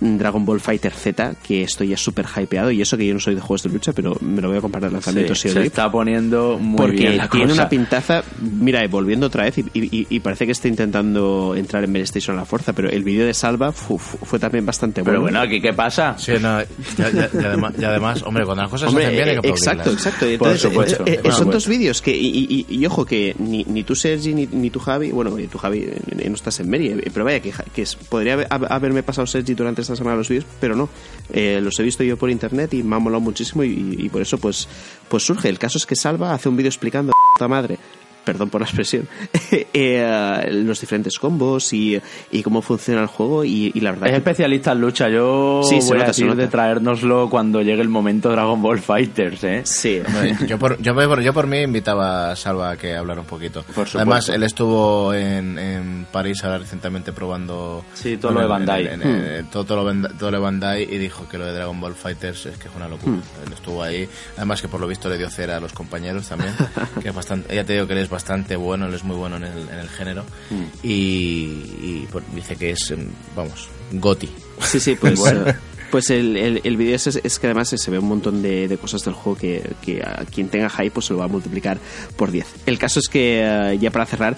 Dragon 0.01 0.45
Ball 0.45 0.61
Fighter 0.61 0.93
Z 0.93 1.35
que 1.47 1.63
estoy 1.63 1.89
ya 1.89 1.97
súper 1.97 2.27
hypeado 2.37 2.71
y 2.71 2.83
eso 2.83 2.97
que 2.97 3.07
yo 3.07 3.15
no 3.15 3.21
soy 3.21 3.35
de 3.35 3.41
juegos 3.41 3.63
de 3.63 3.71
lucha 3.71 3.93
pero 3.93 4.17
me 4.21 4.41
lo 4.43 4.49
voy 4.49 4.59
a 4.59 4.61
comprar 4.61 4.91
lanzamiento 4.91 5.35
sí, 5.35 5.49
se 5.49 5.63
está 5.63 5.91
poniendo 5.91 6.59
muy 6.59 6.77
porque 6.77 6.97
bien 6.97 7.17
la 7.17 7.29
tiene 7.29 7.53
una 7.53 7.69
pintaza 7.69 8.23
mira 8.41 8.87
volviendo 8.89 9.27
otra 9.27 9.45
vez 9.45 9.55
y, 9.59 10.21
parece 10.21 10.47
que 10.47 10.53
está 10.53 10.69
intentando 10.69 11.55
entrar 11.57 11.85
en 11.85 11.93
PlayStation 11.93 12.37
a 12.37 12.41
la 12.41 12.47
fuerza 12.47 12.73
pero 12.73 12.91
el 12.91 13.05
vídeo 13.05 13.27
de 13.27 13.35
Salva 13.35 13.73
fue 13.73 14.39
también 14.39 14.67
bastante 14.67 15.03
bueno 15.03 15.13
pero 15.13 15.23
bueno. 15.23 15.41
aquí 15.41 15.61
qué 15.61 15.73
pasa 15.73 16.17
sí, 16.19 16.33
no, 16.41 16.61
y, 16.61 17.85
además, 17.85 18.23
hombre 18.23 18.45
cuando 18.45 18.63
las 18.63 18.71
cosas 18.71 18.91
se 18.91 18.99
hacen 18.99 19.13
bien 19.13 19.29
hay 19.29 19.41
que 19.41 19.49
exacto 19.49 19.91
exacto. 19.91 20.27
Entonces, 20.27 21.01
eh, 21.07 21.21
eh, 21.23 21.33
son 21.33 21.51
dos 21.51 21.67
vídeos 21.69 22.03
que 22.03 22.17
y, 22.17 22.87
ojo 22.87 23.05
que 23.05 23.35
ni, 23.39 23.65
ni 23.65 23.85
tú 23.85 23.95
Sergi 23.95 24.35
ni, 24.35 24.47
ni 24.47 24.71
tú 24.71 24.81
Javi 24.81 24.96
bueno 24.99 25.37
tú 25.51 25.59
Javi 25.59 25.89
no 26.29 26.35
estás 26.35 26.61
en 26.61 26.69
Meri 26.69 27.03
pero 27.13 27.25
vaya 27.25 27.41
que, 27.41 27.53
que 27.75 27.85
podría 28.09 28.47
haberme 28.51 29.03
pasado 29.03 29.27
Sergi 29.27 29.55
durante 29.55 29.83
esta 29.83 29.97
semana 29.97 30.17
los 30.17 30.29
vídeos, 30.29 30.47
pero 30.61 30.77
no. 30.77 30.89
Eh, 31.33 31.61
los 31.63 31.79
he 31.79 31.83
visto 31.83 32.03
yo 32.05 32.17
por 32.17 32.31
internet 32.31 32.75
y 32.75 32.83
me 32.83 32.97
ha 32.97 32.99
molado 32.99 33.21
muchísimo 33.21 33.65
y, 33.65 34.09
por 34.11 34.23
eso 34.23 34.39
pues, 34.39 34.69
pues 35.09 35.25
surge. 35.25 35.49
El 35.49 35.59
caso 35.59 35.79
es 35.79 35.87
que 35.87 35.97
Salva 35.97 36.35
hace 36.35 36.49
un 36.49 36.57
vídeo 36.57 36.69
explicando 36.69 37.13
puta 37.35 37.49
madre 37.49 37.79
perdón 38.27 38.51
por 38.51 38.61
la 38.61 38.67
expresión, 38.67 39.09
eh, 39.53 40.49
los 40.51 40.81
diferentes 40.81 41.17
combos 41.17 41.73
y, 41.73 42.03
cómo 42.43 42.61
funciona 42.61 43.01
el 43.01 43.07
juego 43.07 43.45
y, 43.45 43.73
la 43.81 43.93
verdad... 43.93 44.09
Es 44.09 44.17
especialista 44.17 44.73
en 44.73 44.81
lucha, 44.81 45.09
yo 45.09 45.63
sí, 45.63 45.79
voy 45.89 46.01
a 46.01 46.07
decir 46.07 46.35
de 46.35 46.49
traérnoslo 46.49 47.31
cuando 47.31 47.63
llegue 47.63 47.83
el 47.83 47.89
momento 47.89 48.31
Dragon 48.31 48.61
Ball 48.61 48.81
Fighters, 48.81 49.45
¿eh? 49.45 49.63
Sí. 49.65 50.03
yo, 50.47 50.59
por, 50.59 50.81
yo, 50.83 50.95
por, 50.95 51.21
yo 51.23 51.33
por 51.33 51.47
mí 51.47 51.59
invitaba 51.59 52.33
a 52.33 52.37
Salva 52.37 52.71
a 52.71 52.77
que 52.77 52.97
hablara 52.97 53.21
un 53.21 53.27
poquito. 53.27 53.65
Además, 53.95 54.29
él 54.29 54.43
estuvo 54.43 55.15
en, 55.15 55.57
en 55.59 56.07
París 56.11 56.43
ahora 56.43 56.59
recientemente 56.59 57.13
probando... 57.13 57.85
Sí, 57.95 58.17
todo 58.17 58.33
lo 58.33 58.41
de 58.41 58.47
Bandai. 58.47 58.97
Hmm. 58.97 59.47
todo, 59.53 59.85
lo, 59.85 60.09
todo 60.19 60.33
lo 60.33 60.39
de 60.39 60.43
Bandai 60.43 60.83
y 60.83 60.99
dijo 60.99 61.29
que 61.29 61.39
lo 61.39 61.47
de 61.47 61.53
Dragon 61.53 61.81
Ball 61.81 61.95
Fighters 61.95 62.47
es 62.47 62.59
que 62.59 62.67
es 62.67 62.75
una 62.75 62.89
locura. 62.89 63.19
Hmm. 63.19 63.47
Él 63.47 63.53
estuvo 63.53 63.85
ahí, 63.85 64.09
además 64.37 64.61
que 64.61 64.67
por 64.67 64.81
lo 64.81 64.89
visto 64.89 65.09
le 65.09 65.17
dio 65.17 65.31
cera 65.31 65.59
a 65.59 65.61
los 65.61 65.73
compañeros 65.73 66.29
también, 66.29 66.53
que 67.01 67.09
es 67.11 67.15
bastante... 67.15 67.53
Ella 67.53 67.65
te 67.65 67.75
digo 67.75 67.87
que 67.87 67.93
él 67.93 68.01
es 68.01 68.09
bastante 68.09 68.16
bueno, 68.57 68.87
él 68.87 68.95
es 68.95 69.05
muy 69.05 69.17
bueno 69.17 69.37
en 69.37 69.45
el, 69.45 69.69
en 69.69 69.79
el 69.79 69.89
género 69.89 70.25
mm. 70.51 70.65
y, 70.83 72.07
dice 72.35 72.57
que 72.57 72.71
es, 72.71 72.91
em, 72.91 73.09
vamos, 73.35 73.69
Goti. 73.93 74.29
Sí, 74.61 74.81
sí, 74.81 74.95
pues... 74.95 75.19
bueno. 75.19 75.45
Pues 75.91 76.11
el, 76.11 76.37
el, 76.37 76.77
vídeo 76.77 76.97
es, 76.97 77.07
es, 77.07 77.39
que 77.39 77.47
además 77.47 77.69
se 77.69 77.91
ve 77.91 77.99
un 78.01 78.09
montón 78.09 78.43
de, 78.43 78.67
de 78.67 78.77
cosas 78.77 79.05
del 79.05 79.15
juego 79.15 79.39
que, 79.39 79.71
que, 79.83 80.03
a 80.03 80.25
quien 80.25 80.49
tenga 80.49 80.69
hype 80.69 80.91
pues 80.91 81.07
se 81.07 81.13
lo 81.13 81.21
va 81.21 81.27
a 81.27 81.29
multiplicar 81.29 81.79
por 82.17 82.33
10. 82.33 82.67
El 82.67 82.79
caso 82.79 82.99
es 82.99 83.09
que, 83.09 83.41
eh, 83.45 83.79
ya 83.79 83.93
para 83.93 84.05
cerrar, 84.05 84.37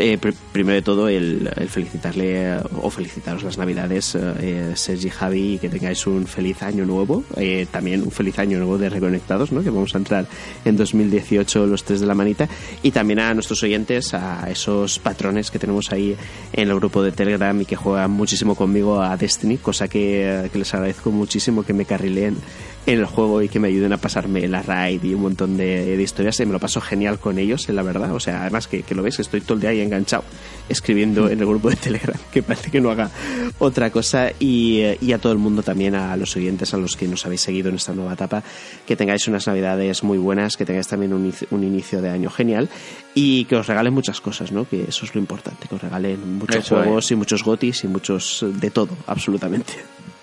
eh, 0.00 0.18
primero 0.52 0.74
de 0.74 0.82
todo, 0.82 1.08
el, 1.08 1.48
felicitarle 1.68 2.56
o 2.80 2.90
felicitaros 2.90 3.42
las 3.42 3.58
Navidades, 3.58 4.16
eh, 4.16 4.72
Sergi 4.74 5.10
Javi, 5.10 5.54
y 5.54 5.58
que 5.58 5.68
tengáis 5.68 6.06
un 6.06 6.26
feliz 6.26 6.62
año 6.62 6.86
nuevo. 6.86 7.22
Eh, 7.36 7.66
también 7.70 8.02
un 8.02 8.10
feliz 8.10 8.38
año 8.38 8.58
nuevo 8.58 8.78
de 8.78 8.88
Reconectados, 8.88 9.52
¿no? 9.52 9.62
que 9.62 9.70
vamos 9.70 9.94
a 9.94 9.98
entrar 9.98 10.26
en 10.64 10.76
2018 10.76 11.66
los 11.66 11.84
tres 11.84 12.00
de 12.00 12.06
la 12.06 12.14
manita. 12.14 12.48
Y 12.82 12.90
también 12.90 13.20
a 13.20 13.34
nuestros 13.34 13.62
oyentes, 13.62 14.14
a 14.14 14.50
esos 14.50 14.98
patrones 14.98 15.50
que 15.50 15.58
tenemos 15.58 15.92
ahí 15.92 16.16
en 16.52 16.68
el 16.68 16.74
grupo 16.76 17.02
de 17.02 17.12
Telegram 17.12 17.60
y 17.60 17.66
que 17.66 17.76
juegan 17.76 18.10
muchísimo 18.10 18.54
conmigo 18.54 19.02
a 19.02 19.16
Destiny, 19.16 19.58
cosa 19.58 19.86
que, 19.86 20.48
que 20.50 20.58
les 20.58 20.72
agradezco 20.72 21.10
muchísimo 21.10 21.62
que 21.62 21.72
me 21.72 21.84
carrileen 21.84 22.36
en 22.86 22.98
el 22.98 23.06
juego 23.06 23.42
y 23.42 23.48
que 23.48 23.60
me 23.60 23.68
ayuden 23.68 23.92
a 23.92 23.98
pasarme 23.98 24.46
la 24.48 24.62
raid 24.62 25.02
y 25.04 25.14
un 25.14 25.22
montón 25.22 25.56
de, 25.56 26.00
historias. 26.00 26.40
Y 26.40 26.46
me 26.46 26.52
lo 26.52 26.58
paso 26.58 26.80
genial 26.80 27.18
con 27.18 27.38
ellos, 27.38 27.68
la 27.68 27.82
verdad. 27.82 28.12
O 28.14 28.20
sea, 28.20 28.42
además 28.42 28.66
que, 28.66 28.84
lo 28.94 29.02
ves, 29.02 29.20
estoy 29.20 29.40
todo 29.40 29.54
el 29.54 29.60
día 29.60 29.70
ahí 29.70 29.80
enganchado 29.90 30.24
escribiendo 30.70 31.28
en 31.28 31.40
el 31.40 31.46
grupo 31.46 31.68
de 31.68 31.76
Telegram, 31.76 32.16
que 32.30 32.42
parece 32.42 32.70
que 32.70 32.80
no 32.80 32.90
haga 32.90 33.10
otra 33.58 33.90
cosa. 33.90 34.30
Y, 34.38 34.82
y, 35.00 35.12
a 35.12 35.18
todo 35.18 35.32
el 35.32 35.38
mundo 35.38 35.62
también, 35.62 35.94
a 35.94 36.16
los 36.16 36.34
oyentes, 36.36 36.72
a 36.72 36.78
los 36.78 36.96
que 36.96 37.08
nos 37.08 37.26
habéis 37.26 37.42
seguido 37.42 37.68
en 37.68 37.74
esta 37.74 37.92
nueva 37.92 38.14
etapa, 38.14 38.42
que 38.86 38.96
tengáis 38.96 39.26
unas 39.28 39.46
navidades 39.46 40.02
muy 40.04 40.16
buenas, 40.16 40.56
que 40.56 40.64
tengáis 40.64 40.86
también 40.86 41.12
un, 41.12 41.34
un 41.50 41.64
inicio 41.64 42.00
de 42.00 42.10
año 42.10 42.30
genial 42.30 42.68
y 43.14 43.44
que 43.46 43.56
os 43.56 43.66
regalen 43.66 43.92
muchas 43.92 44.20
cosas, 44.20 44.52
¿no? 44.52 44.66
Que 44.66 44.84
eso 44.84 45.04
es 45.04 45.14
lo 45.14 45.20
importante, 45.20 45.66
que 45.68 45.74
os 45.74 45.82
regalen 45.82 46.38
muchos 46.38 46.68
juegos 46.68 47.10
y 47.10 47.16
muchos 47.16 47.42
gotis 47.42 47.84
y 47.84 47.88
muchos 47.88 48.46
de 48.48 48.70
todo, 48.70 48.96
absolutamente. 49.06 49.74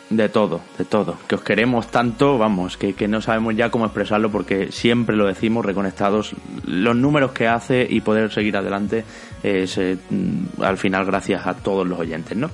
De 0.09 0.29
todo, 0.29 0.61
de 0.77 0.85
todo. 0.85 1.17
Que 1.27 1.35
os 1.35 1.41
queremos 1.41 1.87
tanto, 1.87 2.37
vamos, 2.37 2.77
que, 2.77 2.93
que, 2.93 3.09
no 3.09 3.21
sabemos 3.21 3.57
ya 3.57 3.69
cómo 3.69 3.83
expresarlo 3.83 4.31
porque 4.31 4.71
siempre 4.71 5.17
lo 5.17 5.27
decimos, 5.27 5.65
reconectados. 5.65 6.31
Los 6.65 6.95
números 6.95 7.33
que 7.33 7.49
hace 7.49 7.85
y 7.89 7.99
poder 7.99 8.31
seguir 8.31 8.55
adelante 8.55 9.03
es 9.43 9.77
eh, 9.77 9.97
al 10.61 10.77
final 10.77 11.05
gracias 11.05 11.45
a 11.45 11.53
todos 11.53 11.87
los 11.87 11.99
oyentes, 11.99 12.37
¿no? 12.37 12.49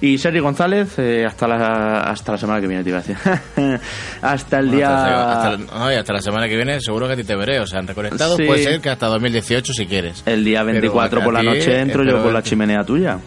Y 0.00 0.18
Sergio 0.18 0.42
González, 0.42 0.98
eh, 0.98 1.24
hasta, 1.26 1.48
la, 1.48 2.00
hasta 2.00 2.32
la 2.32 2.38
semana 2.38 2.60
que 2.60 2.66
viene, 2.66 2.82
te 2.82 2.90
iba 2.90 2.98
a 2.98 3.02
decir. 3.02 3.16
hasta 4.22 4.58
el 4.58 4.70
día. 4.70 5.48
Hasta, 5.48 6.12
la 6.12 6.20
semana 6.20 6.48
que 6.48 6.56
viene 6.56 6.80
seguro 6.80 7.06
que 7.06 7.14
a 7.14 7.16
ti 7.16 7.24
te 7.24 7.36
veré. 7.36 7.60
O 7.60 7.66
sea, 7.66 7.80
en 7.80 7.86
Reconectados 7.86 8.36
puede 8.36 8.62
ser 8.62 8.80
que 8.80 8.90
hasta 8.90 9.06
2018 9.06 9.72
si 9.72 9.86
quieres. 9.86 10.22
El 10.26 10.44
día 10.44 10.62
24 10.62 11.22
por 11.22 11.34
la 11.34 11.42
noche 11.42 11.80
entro 11.80 12.04
yo 12.04 12.22
por 12.22 12.32
la 12.32 12.42
chimenea 12.42 12.84
tuya. 12.84 13.18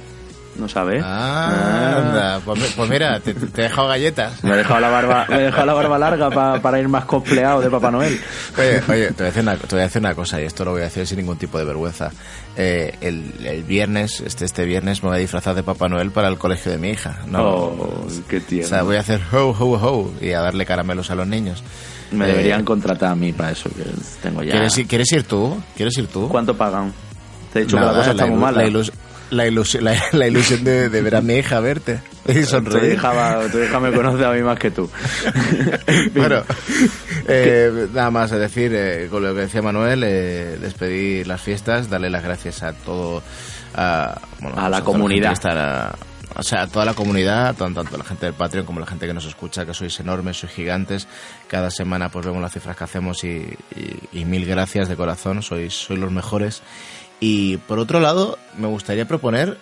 No 0.59 0.67
sabes. 0.69 1.01
Ah, 1.05 2.39
Pues, 2.43 2.73
pues, 2.75 2.89
mira, 2.89 3.19
te, 3.19 3.31
he 3.31 3.63
dejado 3.63 3.87
galletas. 3.87 4.43
Me 4.43 4.51
he 4.51 4.57
dejado 4.57 4.79
la 4.79 4.89
barba, 4.89 5.25
me 5.29 5.35
he 5.37 5.43
dejado 5.43 5.65
la 5.65 5.73
barba 5.73 5.97
larga 5.97 6.59
para 6.61 6.79
ir 6.79 6.87
más 6.87 7.05
cosplayado 7.05 7.61
de 7.61 7.69
Papá 7.69 7.91
Noel. 7.91 8.19
Oye, 8.57 8.81
oye 8.87 9.07
te, 9.07 9.13
voy 9.13 9.23
a 9.23 9.25
decir 9.25 9.41
una, 9.41 9.55
te 9.55 9.75
voy 9.75 9.85
a 9.85 9.89
una 9.99 10.15
cosa, 10.15 10.41
y 10.41 10.45
esto 10.45 10.65
lo 10.65 10.71
voy 10.71 10.81
a 10.81 10.85
decir 10.85 11.05
sin 11.07 11.17
ningún 11.17 11.37
tipo 11.37 11.57
de 11.57 11.65
vergüenza. 11.65 12.11
Eh, 12.55 12.95
el, 13.01 13.33
el, 13.45 13.63
viernes, 13.63 14.21
este, 14.21 14.45
este 14.45 14.65
viernes, 14.65 15.01
me 15.03 15.09
voy 15.09 15.17
a 15.17 15.21
disfrazar 15.21 15.55
de 15.55 15.63
Papá 15.63 15.87
Noel 15.87 16.11
para 16.11 16.27
el 16.27 16.37
colegio 16.37 16.71
de 16.71 16.77
mi 16.77 16.89
hija. 16.89 17.19
No, 17.27 17.43
oh, 17.43 18.07
qué 18.27 18.39
tierno. 18.39 18.67
O 18.67 18.69
sea, 18.69 18.83
voy 18.83 18.97
a 18.97 18.99
hacer 18.99 19.21
ho, 19.31 19.49
ho, 19.57 19.73
ho 19.73 20.11
y 20.21 20.33
a 20.33 20.41
darle 20.41 20.65
caramelos 20.65 21.09
a 21.11 21.15
los 21.15 21.27
niños. 21.27 21.63
Me 22.11 22.27
deberían 22.27 22.61
eh, 22.61 22.65
contratar 22.65 23.11
a 23.11 23.15
mí 23.15 23.33
para 23.33 23.51
eso, 23.51 23.69
que 23.69 23.83
tengo 24.21 24.41
ya... 24.43 24.51
¿Quieres 24.51 24.77
ir, 24.77 24.87
¿Quieres 24.87 25.11
ir 25.11 25.23
tú? 25.23 25.61
¿Quieres 25.75 25.97
ir 25.97 26.07
tú? 26.07 26.27
¿Cuánto 26.27 26.57
pagan? 26.57 26.91
Te 27.53 27.59
he 27.59 27.61
dicho 27.63 27.77
que 27.77 27.83
la 27.85 27.93
cosa 27.93 28.11
está 28.11 28.25
muy 28.25 28.37
mala 28.37 28.63
la 28.63 28.91
ilusión, 29.31 29.83
la, 29.83 30.27
ilusión 30.27 30.63
de, 30.63 30.89
ver 30.89 31.15
a 31.15 31.21
mi 31.21 31.35
hija 31.35 31.59
verte 31.59 31.99
y 32.27 32.43
sonreír. 32.43 32.99
Tu 33.51 33.59
hija, 33.59 33.79
me 33.79 33.91
conoce 33.91 34.25
a 34.25 34.31
mí 34.31 34.41
más 34.41 34.57
que 34.57 34.71
tú. 34.71 34.89
bueno, 36.15 36.43
eh, 37.27 37.87
nada 37.93 38.11
más 38.11 38.31
a 38.31 38.37
decir, 38.37 38.71
eh, 38.73 39.07
con 39.09 39.23
lo 39.23 39.33
que 39.33 39.41
decía 39.41 39.61
Manuel, 39.61 40.03
eh, 40.03 40.57
despedir 40.59 41.27
las 41.27 41.41
fiestas, 41.41 41.89
darle 41.89 42.09
las 42.09 42.23
gracias 42.23 42.63
a 42.63 42.73
todo, 42.73 43.21
a, 43.75 44.19
a 44.55 44.69
la 44.69 44.81
comunidad. 44.81 45.33
o 46.35 46.43
sea, 46.43 46.63
a 46.63 46.67
toda 46.67 46.85
la 46.85 46.93
comunidad, 46.93 47.55
tanto, 47.55 47.83
la 47.83 48.03
gente 48.03 48.25
del 48.25 48.35
Patreon 48.35 48.65
como 48.65 48.79
la 48.79 48.85
gente 48.87 49.05
que 49.05 49.13
nos 49.13 49.25
escucha, 49.25 49.65
que 49.65 49.73
sois 49.73 49.99
enormes, 49.99 50.37
sois 50.37 50.51
gigantes. 50.51 51.07
Cada 51.47 51.69
semana 51.69 52.09
pues 52.09 52.25
vemos 52.25 52.41
las 52.41 52.51
cifras 52.51 52.75
que 52.75 52.83
hacemos 52.83 53.23
y, 53.23 53.47
y 54.11 54.25
mil 54.25 54.45
gracias 54.45 54.89
de 54.89 54.95
corazón, 54.95 55.41
sois, 55.41 55.73
sois 55.73 55.99
los 55.99 56.11
mejores. 56.11 56.63
Y 57.19 57.57
por 57.57 57.79
otro 57.79 57.99
lado, 57.99 58.37
me 58.57 58.67
gustaría 58.67 59.07
proponer, 59.07 59.57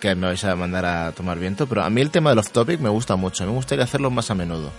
que 0.00 0.14
me 0.14 0.26
vais 0.26 0.44
a 0.44 0.56
mandar 0.56 0.84
a 0.84 1.12
tomar 1.12 1.38
viento, 1.38 1.66
pero 1.66 1.82
a 1.82 1.90
mí 1.90 2.00
el 2.00 2.10
tema 2.10 2.30
del 2.30 2.38
off-topic 2.38 2.80
me 2.80 2.88
gusta 2.88 3.16
mucho, 3.16 3.44
me 3.44 3.52
gustaría 3.52 3.84
hacerlo 3.84 4.10
más 4.10 4.30
a 4.30 4.34
menudo, 4.34 4.70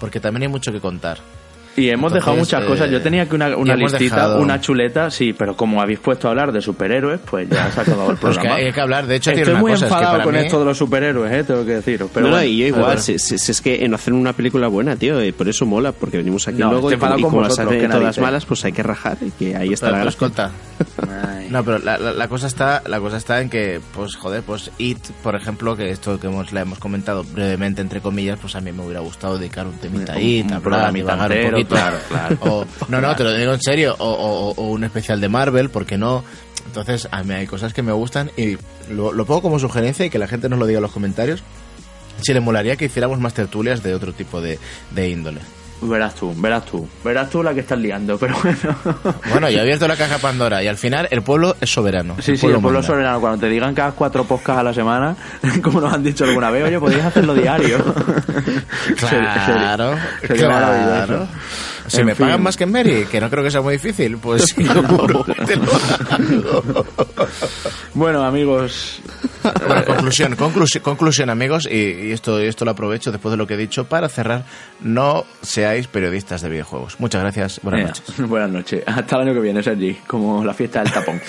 porque 0.00 0.20
también 0.20 0.42
hay 0.42 0.48
mucho 0.48 0.72
que 0.72 0.80
contar. 0.80 1.18
Y 1.76 1.90
hemos 1.90 2.12
dejado 2.12 2.36
muchas 2.36 2.64
cosas. 2.64 2.90
Yo 2.90 3.00
tenía 3.02 3.28
que 3.28 3.34
una, 3.34 3.56
una 3.56 3.76
listita, 3.76 4.36
una 4.38 4.60
chuleta, 4.60 5.10
sí, 5.10 5.32
pero 5.32 5.56
como 5.56 5.80
habéis 5.80 5.98
puesto 5.98 6.28
a 6.28 6.30
hablar 6.30 6.52
de 6.52 6.60
superhéroes, 6.60 7.20
pues 7.20 7.48
ya 7.48 7.70
se 7.70 7.80
ha 7.80 7.82
acabado 7.82 8.10
el 8.10 8.16
programa. 8.16 8.26
Pues 8.36 8.38
que 8.38 8.48
hay 8.48 8.72
que 8.72 8.80
hablar, 8.80 9.06
de 9.06 9.16
hecho, 9.16 9.30
Estoy 9.30 9.44
tiene 9.44 9.60
muy 9.60 9.70
una 9.70 9.80
cosa, 9.80 9.86
enfadado 9.86 10.22
con 10.24 10.36
esto 10.36 10.58
de 10.58 10.64
los 10.64 10.76
superhéroes, 10.76 11.32
¿eh? 11.32 11.44
tengo 11.44 11.64
que 11.64 11.74
deciros. 11.74 12.10
Pero 12.12 12.28
no, 12.28 12.42
y 12.42 12.58
yo 12.58 12.66
igual, 12.66 12.98
si, 12.98 13.14
es 13.14 13.60
que 13.60 13.84
en 13.84 13.94
hacer 13.94 14.12
una 14.12 14.32
película 14.32 14.68
buena, 14.68 14.96
tío, 14.96 15.22
y 15.24 15.32
por 15.32 15.48
eso 15.48 15.64
mola, 15.64 15.92
porque 15.92 16.18
venimos 16.18 16.46
aquí 16.48 16.58
luego 16.58 16.92
y, 16.92 16.96
como 16.96 17.40
las 17.40 17.58
hacen 17.58 17.90
todas 17.90 18.18
malas, 18.18 18.44
pues 18.44 18.64
hay 18.64 18.72
que 18.72 18.82
rajar 18.82 19.18
y 19.20 19.30
que 19.30 19.56
ahí 19.56 19.72
está 19.72 19.90
la 19.90 20.08
escolta. 20.08 20.50
No, 21.50 21.62
pero 21.62 21.78
la, 21.78 21.96
la, 21.98 22.28
cosa 22.28 22.48
está 22.48 22.82
la 22.86 22.98
cosa 22.98 23.16
está 23.16 23.40
en 23.40 23.48
que, 23.48 23.80
pues 23.94 24.16
joder, 24.16 24.42
pues 24.42 24.72
It, 24.78 24.98
por 25.22 25.36
ejemplo, 25.36 25.76
que 25.76 25.90
esto 25.90 26.18
que 26.18 26.26
hemos, 26.26 26.52
le 26.52 26.60
hemos 26.60 26.80
comentado 26.80 27.22
brevemente, 27.22 27.80
entre 27.80 28.00
comillas, 28.00 28.38
pues 28.40 28.56
a 28.56 28.60
mí 28.60 28.72
me 28.72 28.82
hubiera 28.82 29.00
gustado 29.00 29.38
dedicar 29.38 29.66
un 29.66 29.74
temita 29.74 30.14
a 30.14 30.20
It, 30.20 30.50
hablar, 30.50 30.92
un 30.92 31.50
poquito. 31.50 31.65
Claro, 31.68 31.98
claro 32.08 32.66
no, 32.88 33.00
no, 33.00 33.16
te 33.16 33.24
lo 33.24 33.32
digo 33.34 33.52
en 33.52 33.60
serio. 33.60 33.96
O, 33.98 34.54
un 34.56 34.84
especial 34.84 35.20
de 35.20 35.28
Marvel, 35.28 35.70
porque 35.70 35.98
no? 35.98 36.24
Entonces, 36.66 37.08
a 37.10 37.22
mí 37.22 37.34
hay 37.34 37.46
cosas 37.46 37.72
que 37.72 37.82
me 37.82 37.92
gustan 37.92 38.30
y 38.36 38.56
lo, 38.90 39.12
pongo 39.24 39.42
como 39.42 39.58
sugerencia 39.58 40.04
y 40.06 40.10
que 40.10 40.18
la 40.18 40.28
gente 40.28 40.48
nos 40.48 40.58
lo 40.58 40.66
diga 40.66 40.78
en 40.78 40.82
los 40.82 40.92
comentarios. 40.92 41.42
Si 42.22 42.32
le 42.32 42.40
molaría 42.40 42.76
que 42.76 42.86
hiciéramos 42.86 43.20
más 43.20 43.34
tertulias 43.34 43.82
de 43.82 43.94
otro 43.94 44.12
tipo 44.12 44.40
de, 44.40 44.58
índole. 44.96 45.40
Verás 45.82 46.14
tú, 46.14 46.32
verás 46.36 46.64
tú, 46.64 46.88
verás 47.04 47.28
tú 47.28 47.42
la 47.42 47.52
que 47.52 47.60
estás 47.60 47.78
liando, 47.78 48.18
pero 48.18 48.34
bueno. 48.42 48.76
Bueno, 49.30 49.50
ya 49.50 49.58
he 49.58 49.60
abierto 49.60 49.86
la 49.86 49.96
caja 49.96 50.18
Pandora 50.18 50.62
y 50.62 50.68
al 50.68 50.76
final 50.78 51.06
el 51.10 51.22
pueblo 51.22 51.54
es 51.60 51.70
soberano. 51.70 52.16
Sí, 52.20 52.36
sí, 52.36 52.46
el 52.46 52.60
pueblo 52.60 52.80
es 52.80 52.86
soberano. 52.86 53.20
Cuando 53.20 53.38
te 53.38 53.48
digan 53.48 53.74
que 53.74 53.82
hagas 53.82 53.94
cuatro 53.94 54.24
podcasts 54.24 54.60
a 54.60 54.62
la 54.62 54.72
semana, 54.72 55.16
como 55.62 55.80
nos 55.80 55.92
han 55.92 56.02
dicho 56.02 56.24
alguna 56.24 56.50
vez, 56.50 56.64
oye, 56.64 56.80
podrías 56.80 57.06
hacerlo 57.06 57.34
diario. 57.34 57.78
Claro, 58.96 59.94
claro. 60.26 61.28
Si 61.88 62.04
me 62.04 62.14
pagan 62.14 62.42
más 62.42 62.56
que 62.56 62.64
en 62.64 62.72
Mary, 62.72 63.06
que 63.10 63.20
no 63.20 63.30
creo 63.30 63.44
que 63.44 63.50
sea 63.50 63.60
muy 63.60 63.74
difícil, 63.74 64.18
pues 64.18 64.54
Bueno, 67.94 68.24
amigos. 68.24 69.00
Bueno, 69.66 69.84
conclusión, 69.84 70.36
conclusión, 70.36 70.82
conclusión, 70.82 71.30
amigos, 71.30 71.68
y, 71.70 72.10
esto, 72.12 72.38
esto 72.38 72.64
lo 72.64 72.72
aprovecho 72.72 73.12
después 73.12 73.30
de 73.30 73.36
lo 73.36 73.46
que 73.46 73.54
he 73.54 73.56
dicho 73.56 73.84
para 73.84 74.08
cerrar. 74.08 74.44
No 74.80 75.24
seáis 75.42 75.86
periodistas 75.86 76.42
de 76.42 76.48
videojuegos. 76.48 77.00
Muchas 77.00 77.22
gracias. 77.22 77.60
Buenas 77.62 77.88
noches. 77.88 78.14
Buenas 78.28 78.50
noches. 78.50 78.82
Hasta 78.86 79.16
el 79.16 79.22
año 79.22 79.34
que 79.34 79.40
viene, 79.40 79.62
Sergi, 79.62 79.94
como 80.06 80.44
la 80.44 80.54
fiesta 80.54 80.82
del 80.82 80.92
tapón. 80.92 81.20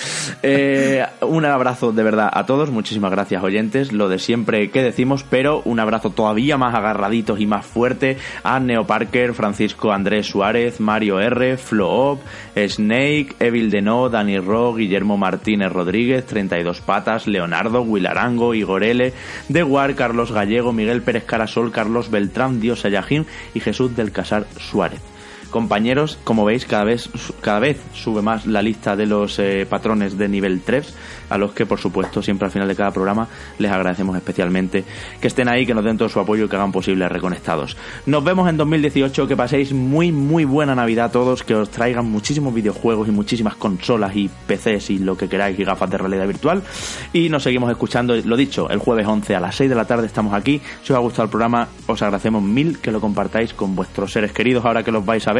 Eh, 0.42 1.04
un 1.22 1.44
abrazo 1.44 1.92
de 1.92 2.02
verdad 2.02 2.28
a 2.32 2.44
todos. 2.46 2.70
Muchísimas 2.70 3.10
gracias, 3.10 3.42
oyentes. 3.42 3.92
Lo 3.92 4.08
de 4.08 4.18
siempre 4.18 4.70
que 4.70 4.82
decimos, 4.82 5.24
pero 5.28 5.62
un 5.64 5.80
abrazo 5.80 6.10
todavía 6.10 6.56
más 6.56 6.74
agarraditos 6.74 7.40
y 7.40 7.46
más 7.46 7.64
fuerte 7.64 8.18
a 8.42 8.60
Neo 8.60 8.86
Parker, 8.86 9.34
Francisco 9.34 9.92
Andrés 9.92 10.26
Suárez. 10.26 10.47
Mario 10.78 11.20
R, 11.20 11.56
Flo 11.56 12.18
Snake, 12.54 13.36
Evil 13.38 13.70
Deno, 13.70 14.08
Dani 14.08 14.38
Ro, 14.38 14.74
Guillermo 14.74 15.16
Martínez 15.16 15.70
Rodríguez, 15.70 16.24
32 16.26 16.80
Patas, 16.80 17.26
Leonardo, 17.26 17.84
Arango, 18.06 18.54
Igor 18.54 18.84
L, 18.84 19.12
De 19.48 19.62
War, 19.62 19.94
Carlos 19.94 20.32
Gallego, 20.32 20.72
Miguel 20.72 21.02
Pérez 21.02 21.24
Carasol, 21.24 21.70
Carlos 21.70 22.10
Beltrán, 22.10 22.60
Dios 22.60 22.84
Ayajín 22.84 23.26
y 23.54 23.60
Jesús 23.60 23.94
del 23.94 24.12
Casar 24.12 24.46
Suárez 24.58 25.17
compañeros, 25.50 26.18
como 26.24 26.44
veis, 26.44 26.64
cada 26.64 26.84
vez, 26.84 27.08
cada 27.40 27.58
vez 27.58 27.80
sube 27.94 28.22
más 28.22 28.46
la 28.46 28.62
lista 28.62 28.96
de 28.96 29.06
los 29.06 29.38
eh, 29.38 29.66
patrones 29.68 30.18
de 30.18 30.28
nivel 30.28 30.60
3 30.60 30.94
a 31.30 31.38
los 31.38 31.52
que 31.52 31.66
por 31.66 31.78
supuesto 31.78 32.22
siempre 32.22 32.46
al 32.46 32.52
final 32.52 32.68
de 32.68 32.74
cada 32.74 32.90
programa 32.90 33.28
les 33.58 33.70
agradecemos 33.70 34.16
especialmente 34.16 34.84
que 35.20 35.28
estén 35.28 35.48
ahí, 35.48 35.66
que 35.66 35.74
nos 35.74 35.84
den 35.84 35.98
todo 35.98 36.08
su 36.08 36.20
apoyo 36.20 36.46
y 36.46 36.48
que 36.48 36.56
hagan 36.56 36.72
posible 36.72 37.08
Reconectados. 37.08 37.76
Nos 38.06 38.24
vemos 38.24 38.48
en 38.48 38.56
2018, 38.56 39.26
que 39.26 39.36
paséis 39.36 39.72
muy 39.72 40.12
muy 40.12 40.44
buena 40.44 40.74
Navidad 40.74 41.06
a 41.06 41.12
todos, 41.12 41.42
que 41.42 41.54
os 41.54 41.70
traigan 41.70 42.06
muchísimos 42.06 42.54
videojuegos 42.54 43.08
y 43.08 43.10
muchísimas 43.10 43.56
consolas 43.56 44.14
y 44.16 44.28
PCs 44.46 44.90
y 44.90 44.98
lo 44.98 45.16
que 45.16 45.28
queráis 45.28 45.58
y 45.58 45.64
gafas 45.64 45.90
de 45.90 45.98
realidad 45.98 46.26
virtual 46.26 46.62
y 47.12 47.28
nos 47.28 47.42
seguimos 47.42 47.70
escuchando, 47.70 48.14
lo 48.16 48.36
dicho, 48.36 48.68
el 48.70 48.78
jueves 48.78 49.06
11 49.06 49.34
a 49.34 49.40
las 49.40 49.56
6 49.56 49.70
de 49.70 49.76
la 49.76 49.86
tarde 49.86 50.06
estamos 50.06 50.34
aquí. 50.34 50.60
Si 50.82 50.92
os 50.92 50.96
ha 50.96 51.00
gustado 51.00 51.24
el 51.24 51.30
programa, 51.30 51.68
os 51.86 52.02
agradecemos 52.02 52.42
mil 52.42 52.78
que 52.78 52.90
lo 52.90 53.00
compartáis 53.00 53.54
con 53.54 53.74
vuestros 53.74 54.12
seres 54.12 54.32
queridos 54.32 54.64
ahora 54.64 54.82
que 54.82 54.92
los 54.92 55.04
vais 55.04 55.26
a 55.28 55.32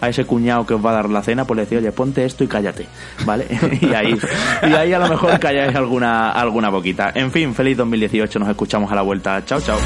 a 0.00 0.08
ese 0.08 0.24
cuñado 0.24 0.66
que 0.66 0.74
os 0.74 0.84
va 0.84 0.90
a 0.90 0.94
dar 0.94 1.10
la 1.10 1.22
cena, 1.22 1.44
pues 1.44 1.56
le 1.56 1.64
decís, 1.64 1.78
oye, 1.78 1.92
ponte 1.92 2.24
esto 2.24 2.44
y 2.44 2.46
cállate, 2.46 2.86
¿vale? 3.24 3.46
y 3.80 3.94
ahí 3.94 4.18
y 4.62 4.72
ahí 4.74 4.92
a 4.92 4.98
lo 4.98 5.08
mejor 5.08 5.38
calláis 5.38 5.74
alguna, 5.74 6.30
alguna 6.30 6.70
boquita. 6.70 7.12
En 7.14 7.30
fin, 7.30 7.54
feliz 7.54 7.76
2018, 7.76 8.38
nos 8.38 8.48
escuchamos 8.48 8.90
a 8.90 8.94
la 8.94 9.02
vuelta. 9.02 9.44
Chao, 9.44 9.60
chao. 9.60 9.78